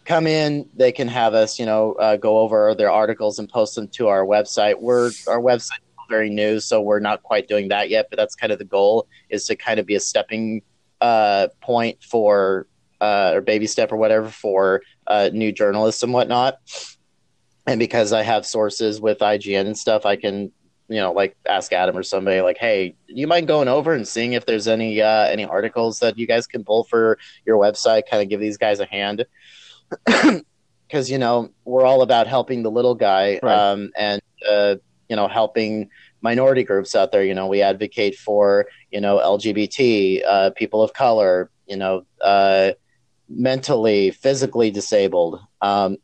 come 0.04 0.26
in 0.26 0.68
they 0.74 0.90
can 0.90 1.06
have 1.06 1.34
us 1.34 1.58
you 1.58 1.66
know 1.66 1.92
uh, 1.94 2.16
go 2.16 2.38
over 2.38 2.74
their 2.74 2.90
articles 2.90 3.38
and 3.38 3.48
post 3.48 3.74
them 3.74 3.86
to 3.86 4.08
our 4.08 4.24
website 4.24 4.80
we're 4.80 5.10
our 5.28 5.40
website 5.40 5.78
is 5.78 6.06
very 6.08 6.30
new 6.30 6.58
so 6.58 6.80
we're 6.80 7.00
not 7.00 7.22
quite 7.22 7.46
doing 7.48 7.68
that 7.68 7.90
yet 7.90 8.06
but 8.10 8.16
that's 8.16 8.34
kind 8.34 8.52
of 8.52 8.58
the 8.58 8.64
goal 8.64 9.06
is 9.28 9.44
to 9.44 9.54
kind 9.54 9.78
of 9.78 9.86
be 9.86 9.94
a 9.94 10.00
stepping 10.00 10.62
uh, 11.00 11.48
point 11.60 12.02
for 12.02 12.66
uh, 13.00 13.32
or 13.34 13.40
baby 13.40 13.66
step 13.66 13.92
or 13.92 13.96
whatever 13.96 14.28
for 14.28 14.82
uh, 15.06 15.30
new 15.32 15.52
journalists 15.52 16.02
and 16.02 16.12
whatnot 16.12 16.58
and 17.66 17.78
because 17.78 18.12
I 18.12 18.22
have 18.22 18.44
sources 18.46 19.00
with 19.00 19.18
IGN 19.18 19.66
and 19.66 19.78
stuff, 19.78 20.04
I 20.06 20.16
can, 20.16 20.50
you 20.88 20.96
know, 20.96 21.12
like 21.12 21.36
ask 21.48 21.72
Adam 21.72 21.96
or 21.96 22.02
somebody 22.02 22.40
like, 22.40 22.56
"Hey, 22.58 22.96
you 23.06 23.26
mind 23.26 23.46
going 23.46 23.68
over 23.68 23.92
and 23.92 24.08
seeing 24.08 24.32
if 24.32 24.44
there's 24.46 24.66
any 24.66 25.00
uh, 25.00 25.26
any 25.26 25.44
articles 25.44 26.00
that 26.00 26.18
you 26.18 26.26
guys 26.26 26.46
can 26.46 26.64
pull 26.64 26.84
for 26.84 27.18
your 27.46 27.58
website? 27.58 28.02
Kind 28.10 28.22
of 28.22 28.28
give 28.28 28.40
these 28.40 28.56
guys 28.56 28.80
a 28.80 28.86
hand." 28.86 29.24
Because 30.86 31.08
you 31.08 31.18
know 31.18 31.50
we're 31.64 31.84
all 31.86 32.02
about 32.02 32.26
helping 32.26 32.64
the 32.64 32.70
little 32.70 32.96
guy, 32.96 33.38
Right. 33.44 33.54
um, 33.54 33.92
and 33.96 34.20
uh, 34.50 34.74
you 35.08 35.14
know 35.14 35.28
helping 35.28 35.88
minority 36.20 36.64
groups 36.64 36.96
out 36.96 37.12
there. 37.12 37.22
You 37.22 37.34
know 37.34 37.46
we 37.46 37.62
advocate 37.62 38.16
for 38.16 38.66
you 38.90 39.00
know 39.00 39.18
LGBT 39.18 40.22
uh, 40.26 40.50
people 40.50 40.82
of 40.82 40.92
color, 40.92 41.50
you 41.66 41.76
know 41.76 42.04
uh, 42.20 42.72
mentally, 43.28 44.10
physically 44.10 44.70
disabled. 44.70 45.40
Um, 45.60 45.98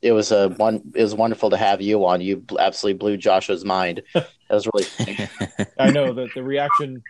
it 0.00 0.12
was 0.12 0.32
a 0.32 0.50
one. 0.50 0.82
It 0.94 1.02
was 1.02 1.14
wonderful 1.14 1.50
to 1.50 1.56
have 1.56 1.80
you 1.80 2.04
on. 2.06 2.20
You 2.20 2.44
absolutely 2.58 2.98
blew 2.98 3.16
Joshua's 3.16 3.64
mind. 3.64 4.02
That 4.50 4.56
was 4.56 4.68
really 4.74 4.84
funny. 4.84 5.66
I 5.78 5.90
know 5.90 6.12
that 6.12 6.28
the 6.34 6.42
reaction 6.42 7.02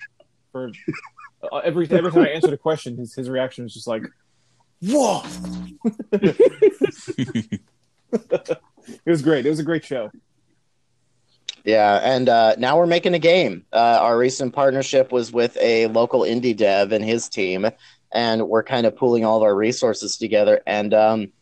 for 0.53 0.71
uh, 1.53 1.59
every 1.59 1.89
every 1.91 2.13
time 2.13 2.23
I 2.23 2.29
answered 2.29 2.53
a 2.53 2.57
question, 2.57 2.97
his 2.97 3.13
his 3.15 3.29
reaction 3.29 3.65
was 3.65 3.75
just 3.75 3.89
like, 3.89 4.05
"Whoa!" 4.81 5.23
it 6.13 7.61
was 9.05 9.23
great. 9.23 9.47
It 9.47 9.51
was 9.51 9.59
a 9.59 9.65
great 9.65 9.85
show. 9.85 10.11
Yeah, 11.65 11.99
and 12.03 12.29
uh, 12.29 12.55
now 12.59 12.77
we're 12.77 12.87
making 12.87 13.15
a 13.15 13.19
game. 13.19 13.65
Uh, 13.73 13.99
our 14.03 14.19
recent 14.19 14.53
partnership 14.53 15.11
was 15.11 15.33
with 15.33 15.57
a 15.61 15.87
local 15.87 16.21
indie 16.21 16.57
dev 16.57 16.93
and 16.93 17.03
his 17.03 17.31
team, 17.31 17.67
and 18.13 18.47
we're 18.49 18.63
kind 18.63 18.87
of 18.87 18.97
pooling 18.97 19.25
all 19.25 19.39
of 19.39 19.43
our 19.43 19.55
resources 19.55 20.19
together. 20.19 20.61
And 20.67 20.93
um, 20.93 21.33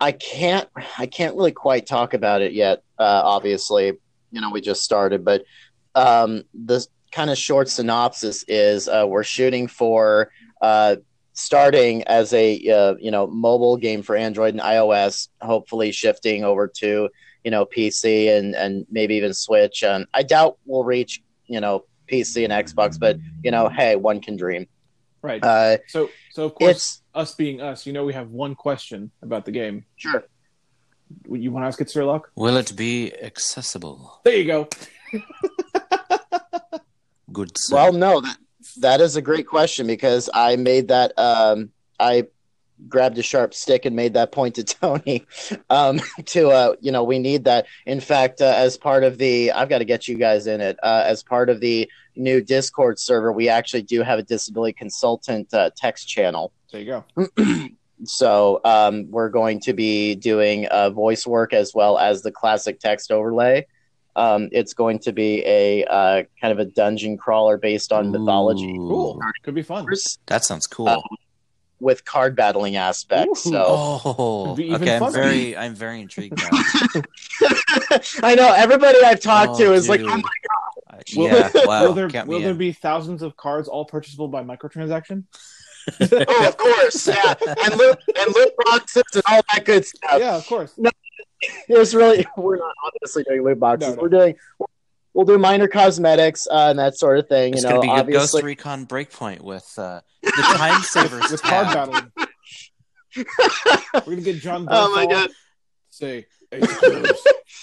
I 0.00 0.12
can't, 0.12 0.68
I 0.96 1.06
can't 1.06 1.34
really 1.34 1.52
quite 1.52 1.86
talk 1.86 2.14
about 2.14 2.40
it 2.40 2.52
yet. 2.52 2.84
Uh, 2.98 3.22
obviously, 3.24 3.94
you 4.30 4.40
know, 4.40 4.50
we 4.50 4.60
just 4.60 4.84
started, 4.84 5.24
but 5.24 5.44
um, 5.96 6.44
the 6.54 6.86
kind 7.10 7.28
of 7.30 7.36
short 7.36 7.68
synopsis 7.68 8.44
is 8.46 8.88
uh, 8.88 9.06
we're 9.08 9.24
shooting 9.24 9.66
for 9.66 10.30
uh, 10.60 10.96
starting 11.32 12.04
as 12.04 12.32
a 12.32 12.54
uh, 12.68 12.94
you 13.00 13.10
know 13.10 13.26
mobile 13.26 13.76
game 13.76 14.02
for 14.02 14.14
Android 14.14 14.54
and 14.54 14.62
iOS, 14.62 15.28
hopefully 15.40 15.90
shifting 15.90 16.44
over 16.44 16.68
to 16.68 17.08
you 17.48 17.50
know 17.50 17.64
PC 17.64 18.28
and 18.36 18.54
and 18.54 18.86
maybe 18.90 19.14
even 19.14 19.32
Switch. 19.32 19.82
And 19.82 20.06
I 20.12 20.22
doubt 20.22 20.58
we'll 20.66 20.84
reach 20.84 21.22
you 21.46 21.60
know 21.60 21.86
PC 22.06 22.44
and 22.44 22.52
Xbox, 22.52 23.00
but 23.00 23.16
you 23.42 23.50
know, 23.50 23.70
hey, 23.70 23.96
one 23.96 24.20
can 24.20 24.36
dream. 24.36 24.66
Right. 25.22 25.42
Uh, 25.42 25.78
so 25.86 26.10
so 26.30 26.44
of 26.44 26.54
course, 26.54 26.76
it's 26.76 27.02
us 27.14 27.34
being 27.34 27.62
us, 27.62 27.86
you 27.86 27.94
know, 27.94 28.04
we 28.04 28.12
have 28.12 28.28
one 28.28 28.54
question 28.54 29.10
about 29.22 29.46
the 29.46 29.50
game. 29.50 29.86
sure. 29.96 30.24
You 31.26 31.50
want 31.50 31.62
to 31.64 31.68
ask 31.68 31.80
it, 31.80 31.88
Sir 31.88 32.04
Luck? 32.04 32.30
Will 32.34 32.58
it 32.58 32.76
be 32.76 33.14
accessible? 33.22 34.20
There 34.26 34.36
you 34.36 34.44
go. 34.44 34.68
Good. 37.32 37.52
Sir. 37.56 37.76
Well, 37.76 37.92
no, 37.94 38.20
that, 38.20 38.36
that 38.80 39.00
is 39.00 39.16
a 39.16 39.22
great 39.22 39.46
question 39.46 39.86
because 39.86 40.28
I 40.34 40.56
made 40.56 40.88
that. 40.88 41.18
Um, 41.18 41.70
I 41.98 42.26
grabbed 42.88 43.18
a 43.18 43.22
sharp 43.22 43.54
stick 43.54 43.84
and 43.84 43.96
made 43.96 44.14
that 44.14 44.32
point 44.32 44.56
to 44.56 44.64
Tony. 44.64 45.26
Um, 45.70 46.00
to 46.26 46.50
uh, 46.50 46.74
you 46.80 46.92
know, 46.92 47.04
we 47.04 47.18
need 47.18 47.44
that. 47.44 47.66
In 47.86 48.00
fact, 48.00 48.40
uh, 48.40 48.54
as 48.56 48.76
part 48.76 49.04
of 49.04 49.18
the, 49.18 49.52
I've 49.52 49.68
got 49.68 49.78
to 49.78 49.84
get 49.84 50.08
you 50.08 50.16
guys 50.16 50.46
in 50.46 50.60
it. 50.60 50.78
Uh, 50.82 51.04
as 51.06 51.22
part 51.22 51.50
of 51.50 51.60
the 51.60 51.90
new 52.16 52.40
Discord 52.40 52.98
server, 52.98 53.32
we 53.32 53.48
actually 53.48 53.82
do 53.82 54.02
have 54.02 54.18
a 54.18 54.22
disability 54.22 54.72
consultant 54.72 55.52
uh, 55.54 55.70
text 55.76 56.08
channel. 56.08 56.52
There 56.70 56.80
you 56.80 57.02
go. 57.16 57.66
So 58.04 58.60
um, 58.64 59.10
we're 59.10 59.28
going 59.28 59.60
to 59.62 59.72
be 59.72 60.14
doing 60.14 60.66
uh, 60.66 60.90
voice 60.90 61.26
work 61.26 61.52
as 61.52 61.74
well 61.74 61.98
as 61.98 62.22
the 62.22 62.30
classic 62.30 62.78
text 62.78 63.10
overlay. 63.10 63.66
Um, 64.14 64.48
it's 64.52 64.72
going 64.72 64.98
to 65.00 65.12
be 65.12 65.44
a 65.44 65.84
uh, 65.84 66.22
kind 66.40 66.52
of 66.52 66.58
a 66.58 66.64
dungeon 66.64 67.16
crawler 67.16 67.56
based 67.56 67.92
on 67.92 68.10
mythology 68.10 68.72
Cool. 68.76 69.20
Could 69.42 69.54
be 69.54 69.62
fun. 69.62 69.86
That 70.26 70.44
sounds 70.44 70.66
cool. 70.66 71.02
With 71.80 72.04
card 72.04 72.34
battling 72.34 72.74
aspects. 72.76 73.46
Ooh. 73.46 73.50
So 73.50 73.64
oh, 73.66 74.44
Could 74.48 74.56
be 74.56 74.74
okay. 74.74 74.96
I'm 74.96 75.12
very, 75.12 75.56
I'm 75.56 75.74
very 75.74 76.00
intrigued. 76.00 76.40
I 78.22 78.34
know 78.34 78.52
everybody 78.52 78.98
I've 79.04 79.20
talked 79.20 79.58
to 79.58 79.66
Oh, 79.66 79.72
is 79.72 79.88
like, 79.88 80.00
oh 80.00 80.16
my 80.16 80.22
Uh, 80.90 80.96
Will- 81.16 81.26
yeah. 81.28 81.50
Wow. 81.66 81.82
will 81.84 81.92
there 81.92 82.08
count 82.08 82.28
will 82.28 82.40
there 82.40 82.50
in. 82.50 82.58
be 82.58 82.72
thousands 82.72 83.22
of 83.22 83.36
cards 83.36 83.68
all 83.68 83.84
purchasable 83.84 84.26
by 84.28 84.42
microtransaction? 84.42 85.24
oh, 86.00 86.46
of 86.48 86.56
course, 86.56 87.06
yeah, 87.08 87.34
and 87.64 87.76
loot 87.76 87.96
and 88.18 88.34
loot 88.34 88.52
boxes 88.66 89.02
and 89.14 89.22
all 89.30 89.40
that 89.54 89.64
good 89.64 89.86
stuff. 89.86 90.18
yeah, 90.20 90.36
of 90.36 90.46
course. 90.46 90.74
No, 90.76 90.90
It's 91.68 91.94
really 91.94 92.26
we're 92.36 92.56
not 92.58 92.74
obviously 92.84 93.22
doing 93.24 93.42
loot 93.44 93.58
boxes. 93.60 93.90
No, 93.90 93.94
no. 93.94 94.02
We're 94.02 94.08
doing 94.08 94.34
we'll 95.18 95.26
do 95.26 95.36
minor 95.36 95.66
cosmetics 95.66 96.46
uh, 96.46 96.68
and 96.70 96.78
that 96.78 96.96
sort 96.96 97.18
of 97.18 97.28
thing. 97.28 97.52
It's 97.52 97.64
you 97.64 97.68
know, 97.68 97.82
gonna 97.82 98.04
be 98.04 98.12
a 98.12 98.18
Ghost. 98.18 98.40
Recon 98.40 98.86
Breakpoint 98.86 99.40
with 99.40 99.68
uh, 99.76 100.00
the 100.22 100.30
time 100.30 100.80
savers 100.82 101.30
with 101.30 101.42
card 101.42 101.66
tab. 101.66 101.90
battling. 101.90 102.12
We're 103.94 104.00
gonna 104.14 104.20
get 104.20 104.36
John. 104.40 104.68
oh 104.70 104.94
my 104.94 105.06
god! 105.06 105.30
Say. 105.90 106.26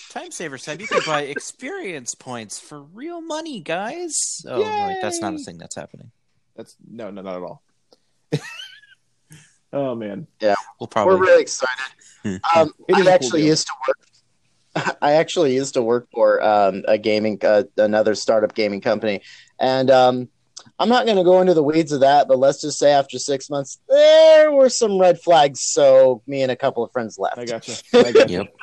Time 0.09 0.31
savers 0.31 0.63
tab. 0.63 0.81
You 0.81 0.87
can 0.87 1.01
buy 1.05 1.21
experience 1.21 2.13
points 2.13 2.59
for 2.59 2.83
real 2.83 3.21
money, 3.21 3.61
guys. 3.61 4.41
Oh, 4.47 4.61
no, 4.61 4.87
wait, 4.87 4.97
that's 5.01 5.21
not 5.21 5.33
a 5.33 5.37
thing 5.39 5.57
that's 5.57 5.75
happening. 5.75 6.11
That's 6.55 6.75
no, 6.85 7.09
no, 7.09 7.21
not 7.21 7.37
at 7.37 7.41
all. 7.41 7.63
oh 9.73 9.95
man, 9.95 10.27
yeah, 10.41 10.55
We'll 10.79 10.87
probably. 10.87 11.15
We're 11.15 11.21
really 11.21 11.41
excited. 11.41 11.95
Hmm. 12.23 12.35
Um, 12.55 12.73
It 12.89 12.97
is 12.97 12.97
I 12.97 12.99
a 12.99 13.03
cool 13.03 13.09
actually 13.13 13.41
deal. 13.41 13.49
used 13.49 13.67
to 13.67 13.73
work. 13.87 13.97
I 15.01 15.13
actually 15.13 15.55
used 15.55 15.73
to 15.75 15.81
work 15.81 16.07
for 16.11 16.43
um, 16.43 16.83
a 16.87 16.97
gaming, 16.97 17.39
uh, 17.43 17.63
another 17.77 18.15
startup 18.15 18.53
gaming 18.53 18.81
company, 18.81 19.21
and 19.59 19.89
um, 19.89 20.29
I'm 20.79 20.89
not 20.89 21.05
going 21.05 21.17
to 21.17 21.23
go 21.23 21.41
into 21.41 21.53
the 21.53 21.63
weeds 21.63 21.91
of 21.91 22.01
that. 22.01 22.27
But 22.27 22.39
let's 22.39 22.61
just 22.61 22.77
say 22.77 22.91
after 22.91 23.17
six 23.17 23.49
months, 23.49 23.79
there 23.87 24.51
were 24.51 24.69
some 24.69 24.99
red 24.99 25.19
flags. 25.19 25.61
So 25.61 26.21
me 26.27 26.41
and 26.41 26.51
a 26.51 26.55
couple 26.55 26.83
of 26.83 26.91
friends 26.91 27.17
left. 27.17 27.37
I 27.37 27.45
gotcha. 27.45 27.75
I 27.93 28.11
gotcha. 28.11 28.31
Yep. 28.31 28.55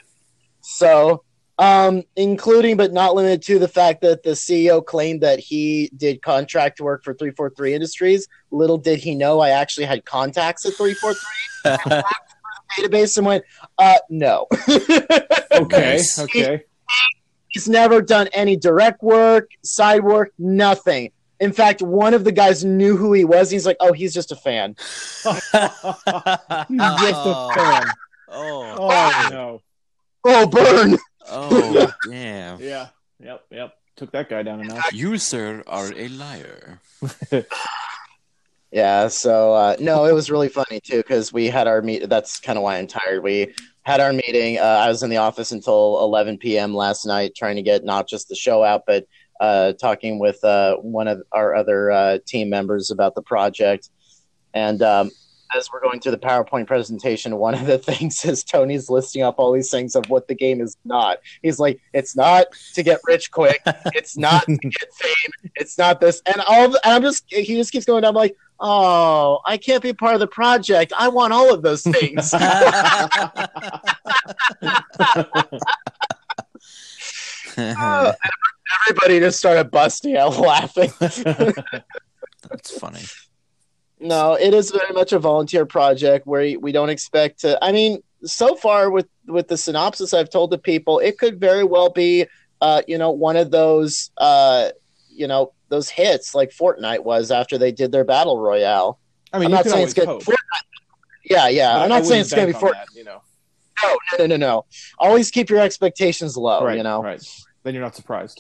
So, 0.61 1.25
um, 1.59 2.03
including 2.17 2.77
but 2.77 2.93
not 2.93 3.15
limited 3.15 3.43
to 3.43 3.59
the 3.59 3.69
fact 3.69 4.03
that 4.03 4.23
the 4.23 4.31
CEO 4.31 4.85
claimed 4.85 5.23
that 5.23 5.39
he 5.39 5.91
did 5.97 6.23
contract 6.23 6.81
work 6.81 7.05
for 7.05 7.15
343 7.15 7.75
Industries. 7.75 8.29
Little 8.51 8.79
did 8.79 8.99
he 8.99 9.15
know 9.15 9.41
I 9.41 9.51
actually 9.51 9.87
had 9.87 10.05
contacts 10.05 10.67
at 10.67 10.75
343 10.75 12.03
database 12.79 13.17
and 13.17 13.27
went, 13.27 13.45
uh, 13.79 13.99
no. 14.11 14.47
Okay, 15.53 16.01
okay. 16.19 16.63
He's 17.49 17.69
never 17.69 18.01
done 18.01 18.29
any 18.33 18.57
direct 18.57 19.03
work, 19.03 19.51
side 19.63 20.03
work, 20.03 20.33
nothing. 20.39 21.13
In 21.41 21.53
fact, 21.53 21.83
one 21.83 22.15
of 22.15 22.25
the 22.25 22.33
guys 22.33 22.65
knew 22.65 22.97
who 22.97 23.13
he 23.13 23.25
was. 23.25 23.51
He's 23.51 23.67
like, 23.67 23.77
oh, 23.81 23.93
he's 23.93 24.15
just 24.15 24.33
a 24.33 24.37
fan. 24.37 24.77
He's 25.25 25.33
just 25.33 25.53
a 25.53 27.49
fan. 27.55 27.87
Oh, 28.29 28.77
Oh 28.79 29.29
no. 29.31 29.63
Oh, 30.25 30.47
burn. 30.47 30.99
oh, 31.29 31.93
damn. 32.09 32.61
Yeah. 32.61 32.89
Yep. 33.21 33.45
Yep. 33.51 33.75
Took 33.97 34.13
that 34.13 34.29
guy 34.31 34.43
down 34.43 34.61
a 34.61 34.65
notch. 34.65 34.93
You, 34.93 35.19
sir, 35.19 35.63
are 35.67 35.93
a 35.95 36.09
liar. 36.09 36.81
Yeah, 38.73 39.09
so 39.09 39.53
uh, 39.53 39.77
no, 39.81 40.07
it 40.07 40.15
was 40.15 40.31
really 40.31 40.49
funny 40.49 40.81
too 40.81 40.97
because 40.97 41.31
we 41.31 41.47
had 41.47 41.67
our 41.67 41.83
meet. 41.83 42.09
That's 42.09 42.41
kind 42.41 42.57
of 42.57 42.63
why 42.63 42.79
I'm 42.79 42.87
tired. 42.87 43.23
We 43.23 43.53
had 43.83 44.01
our 44.01 44.15
meeting. 44.15 44.59
Uh, 44.59 44.63
I 44.63 44.89
was 44.89 45.03
in 45.03 45.11
the 45.11 45.19
office 45.19 45.53
until 45.53 46.01
11 46.01 46.39
p.m. 46.39 46.75
last 46.75 47.05
night, 47.05 47.35
trying 47.37 47.57
to 47.57 47.63
get 47.63 47.85
not 47.85 48.09
just 48.09 48.31
the 48.31 48.35
show 48.35 48.65
out, 48.65 48.85
but 48.87 49.07
uh, 49.41 49.75
talking 49.75 50.19
with 50.19 50.43
uh, 50.43 50.77
one 50.77 51.07
of 51.07 51.23
our 51.33 51.55
other 51.55 51.91
uh, 51.91 52.19
team 52.27 52.49
members 52.49 52.91
about 52.91 53.15
the 53.15 53.21
project. 53.21 53.91
And 54.55 54.81
um, 54.81 55.11
as 55.55 55.69
we're 55.71 55.81
going 55.83 56.01
through 56.01 56.13
the 56.13 56.19
PowerPoint 56.19 56.67
presentation, 56.67 57.37
one 57.37 57.55
of 57.55 57.67
the 57.67 57.79
things 57.93 58.25
is 58.25 58.43
Tony's 58.43 58.89
listing 58.89 59.23
up 59.23 59.35
all 59.39 59.53
these 59.53 59.71
things 59.71 59.95
of 59.95 60.09
what 60.09 60.29
the 60.29 60.35
game 60.35 60.63
is 60.63 60.79
not. 60.87 61.19
He's 61.43 61.59
like, 61.59 61.81
it's 61.93 62.17
not 62.17 62.47
to 62.75 62.83
get 62.83 63.01
rich 63.05 63.31
quick. 63.31 63.61
It's 63.95 64.17
not 64.17 64.45
to 64.47 64.57
get 64.63 64.95
fame. 64.95 65.51
It's 65.57 65.77
not 65.77 66.01
this. 66.01 66.23
And 66.25 66.41
all. 66.49 66.71
The, 66.71 66.81
and 66.85 66.95
I'm 66.95 67.03
just. 67.03 67.25
He 67.29 67.55
just 67.57 67.73
keeps 67.73 67.85
going 67.85 68.03
down. 68.03 68.11
I'm 68.11 68.15
like, 68.15 68.37
oh, 68.63 69.41
I 69.45 69.57
can't 69.59 69.83
be 69.83 69.93
part 69.93 70.15
of 70.15 70.21
the 70.21 70.29
project. 70.29 70.93
I 70.97 71.09
want 71.09 71.33
all 71.33 71.53
of 71.53 71.63
those 71.63 71.83
things. 71.83 72.33
Uh, 77.55 78.15
everybody 78.89 79.21
just 79.21 79.39
started 79.39 79.71
busting 79.71 80.17
out 80.17 80.39
laughing. 80.39 80.91
That's 80.99 82.79
funny. 82.79 83.03
no, 84.01 84.35
it 84.35 84.55
is 84.55 84.71
very 84.71 84.91
much 84.95 85.13
a 85.13 85.19
volunteer 85.19 85.67
project 85.67 86.27
where 86.27 86.59
we 86.59 86.73
don't 86.73 86.89
expect 86.89 87.41
to. 87.41 87.63
I 87.63 87.73
mean, 87.73 88.03
so 88.25 88.55
far 88.55 88.91
with 88.91 89.07
with 89.27 89.49
the 89.49 89.59
synopsis 89.59 90.15
I've 90.15 90.31
told 90.31 90.51
the 90.51 90.57
people, 90.57 90.99
it 90.99 91.19
could 91.19 91.39
very 91.39 91.65
well 91.65 91.91
be, 91.91 92.25
uh, 92.63 92.81
you 92.89 92.97
know, 92.97 93.11
one 93.11 93.37
of 93.37 93.51
those, 93.51 94.11
uh, 94.17 94.71
you 95.11 95.27
know, 95.27 95.53
those 95.73 95.89
hits 95.89 96.35
like 96.35 96.51
Fortnite 96.51 97.03
was 97.03 97.31
after 97.31 97.57
they 97.57 97.73
did 97.73 97.93
their 97.93 98.05
battle 98.05 98.39
royale. 98.39 99.01
I 99.33 99.39
mean, 99.39 99.47
I'm 99.47 99.53
not 99.53 99.65
saying 99.65 99.85
it's 99.85 99.95
good. 99.95 100.07
hope. 100.07 100.23
Fortnite, 100.23 100.37
yeah, 101.25 101.49
yeah. 101.49 101.73
but 101.73 101.83
I'm 101.85 101.89
not 101.89 102.05
saying 102.05 102.21
it's 102.21 102.33
going 102.33 102.47
to 102.47 102.53
be 102.53 102.59
Fortnite. 102.59 102.73
that, 102.73 102.89
you 102.95 103.05
know. 103.05 103.23
No, 103.83 103.97
no, 104.19 104.27
no, 104.27 104.37
no. 104.37 104.65
Always 104.99 105.31
keep 105.31 105.49
your 105.49 105.61
expectations 105.61 106.37
low. 106.37 106.63
right. 106.63 106.77
You 106.77 106.83
know. 106.83 107.03
Right. 107.03 107.27
Then 107.63 107.73
you're 107.73 107.83
not 107.83 107.97
surprised. 107.97 108.39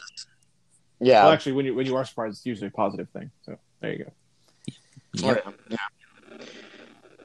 Yeah. 1.00 1.24
Well, 1.24 1.32
actually, 1.32 1.52
when 1.52 1.64
you 1.64 1.74
when 1.74 1.86
you 1.86 1.96
are 1.96 2.04
surprised, 2.04 2.36
it's 2.36 2.46
usually 2.46 2.68
a 2.68 2.70
positive 2.70 3.08
thing. 3.08 3.30
So 3.46 3.56
there 3.80 3.92
you 3.92 4.04
go. 4.04 4.12
Yep. 5.14 5.54
Yeah. 5.70 5.76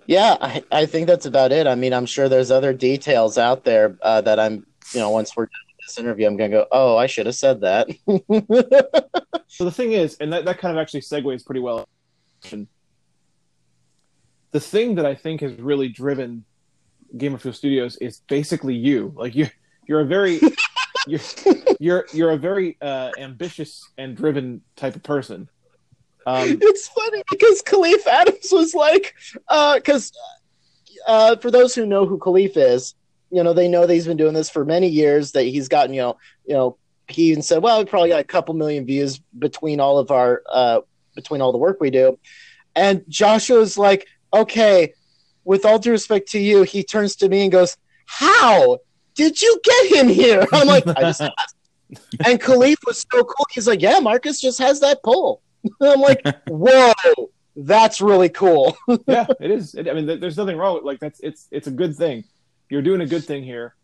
Yeah, 0.07 0.37
I, 0.39 0.63
I 0.71 0.85
think 0.85 1.05
that's 1.07 1.25
about 1.25 1.51
it. 1.51 1.67
I 1.67 1.75
mean, 1.75 1.93
I'm 1.93 2.05
sure 2.05 2.29
there's 2.29 2.49
other 2.49 2.71
details 2.71 3.37
out 3.37 3.65
there 3.65 3.97
uh, 4.01 4.21
that 4.21 4.39
I'm, 4.39 4.65
you 4.93 5.01
know, 5.01 5.09
once 5.09 5.35
we're 5.35 5.47
done 5.47 5.51
with 5.66 5.66
this 5.87 5.97
interview, 5.97 6.27
I'm 6.27 6.37
going 6.37 6.51
to 6.51 6.57
go, 6.57 6.67
oh, 6.71 6.97
I 6.97 7.07
should 7.07 7.25
have 7.25 7.35
said 7.35 7.61
that. 7.61 7.87
So 9.47 9.63
the 9.63 9.71
thing 9.71 9.93
is, 9.93 10.17
and 10.19 10.31
that, 10.33 10.45
that 10.45 10.59
kind 10.59 10.77
of 10.77 10.81
actually 10.81 11.01
segues 11.01 11.45
pretty 11.45 11.61
well. 11.61 11.87
The 14.51 14.59
thing 14.59 14.95
that 14.95 15.05
I 15.05 15.15
think 15.15 15.41
has 15.41 15.53
really 15.53 15.87
driven 15.87 16.43
Gamer 17.17 17.37
Fuel 17.37 17.53
Studios 17.53 17.95
is 17.97 18.21
basically 18.27 18.75
you. 18.75 19.13
Like 19.15 19.35
you, 19.35 19.47
you're 19.87 20.01
a 20.01 20.05
very, 20.05 20.39
you're, 21.07 21.21
you're 21.79 22.05
you're 22.13 22.31
a 22.31 22.37
very 22.37 22.77
uh, 22.81 23.11
ambitious 23.17 23.89
and 23.97 24.15
driven 24.15 24.61
type 24.75 24.95
of 24.95 25.03
person. 25.03 25.49
Um, 26.25 26.59
it's 26.61 26.89
funny 26.89 27.23
because 27.31 27.63
Kahlief 27.63 28.05
Adams 28.05 28.49
was 28.51 28.75
like, 28.75 29.15
because 29.47 30.11
uh, 31.07 31.37
for 31.37 31.49
those 31.49 31.73
who 31.73 31.85
know 31.85 32.05
who 32.05 32.19
Kahlief 32.19 32.57
is, 32.57 32.95
you 33.31 33.43
know, 33.43 33.53
they 33.53 33.67
know 33.67 33.85
that 33.85 33.93
he's 33.93 34.07
been 34.07 34.17
doing 34.17 34.33
this 34.33 34.49
for 34.49 34.63
many 34.65 34.87
years. 34.87 35.31
That 35.33 35.43
he's 35.43 35.67
gotten, 35.67 35.93
you 35.93 36.01
know, 36.01 36.17
you 36.45 36.53
know, 36.53 36.77
he 37.07 37.29
even 37.31 37.41
said, 37.41 37.61
well, 37.63 37.79
we 37.79 37.85
probably 37.85 38.09
got 38.09 38.19
a 38.19 38.23
couple 38.25 38.53
million 38.53 38.85
views 38.85 39.19
between 39.37 39.79
all 39.79 39.97
of 39.97 40.11
our, 40.11 40.43
uh, 40.51 40.81
between 41.15 41.41
all 41.41 41.51
the 41.51 41.57
work 41.57 41.79
we 41.79 41.89
do. 41.89 42.19
And 42.75 43.03
Joshua's 43.07 43.77
like, 43.77 44.07
okay, 44.33 44.93
with 45.45 45.65
all 45.65 45.79
due 45.79 45.91
respect 45.91 46.29
to 46.31 46.39
you, 46.39 46.63
he 46.63 46.83
turns 46.83 47.15
to 47.17 47.29
me 47.29 47.43
and 47.43 47.51
goes, 47.51 47.77
how 48.05 48.79
did 49.15 49.41
you 49.41 49.59
get 49.63 49.91
him 49.93 50.07
here? 50.09 50.45
I'm 50.53 50.67
like, 50.67 50.85
I 50.87 51.01
just 51.01 51.21
asked. 51.21 51.55
And 52.25 52.39
Kahlief 52.41 52.75
was 52.85 53.05
so 53.11 53.23
cool. 53.23 53.45
He's 53.51 53.67
like, 53.67 53.81
yeah, 53.81 53.99
Marcus 53.99 54.41
just 54.41 54.59
has 54.59 54.81
that 54.81 55.01
pull. 55.03 55.41
I'm 55.81 56.01
like, 56.01 56.21
whoa, 56.47 56.91
that's 57.55 58.01
really 58.01 58.29
cool. 58.29 58.77
yeah, 59.07 59.25
it 59.39 59.49
is. 59.51 59.73
It, 59.73 59.87
I 59.87 59.93
mean, 59.93 60.05
there- 60.05 60.17
there's 60.17 60.37
nothing 60.37 60.57
wrong 60.57 60.75
with 60.75 60.83
like 60.83 60.99
that's 60.99 61.19
it's 61.21 61.47
it's 61.51 61.67
a 61.67 61.71
good 61.71 61.95
thing. 61.95 62.25
You're 62.69 62.81
doing 62.81 63.01
a 63.01 63.05
good 63.05 63.23
thing 63.23 63.43
here, 63.43 63.75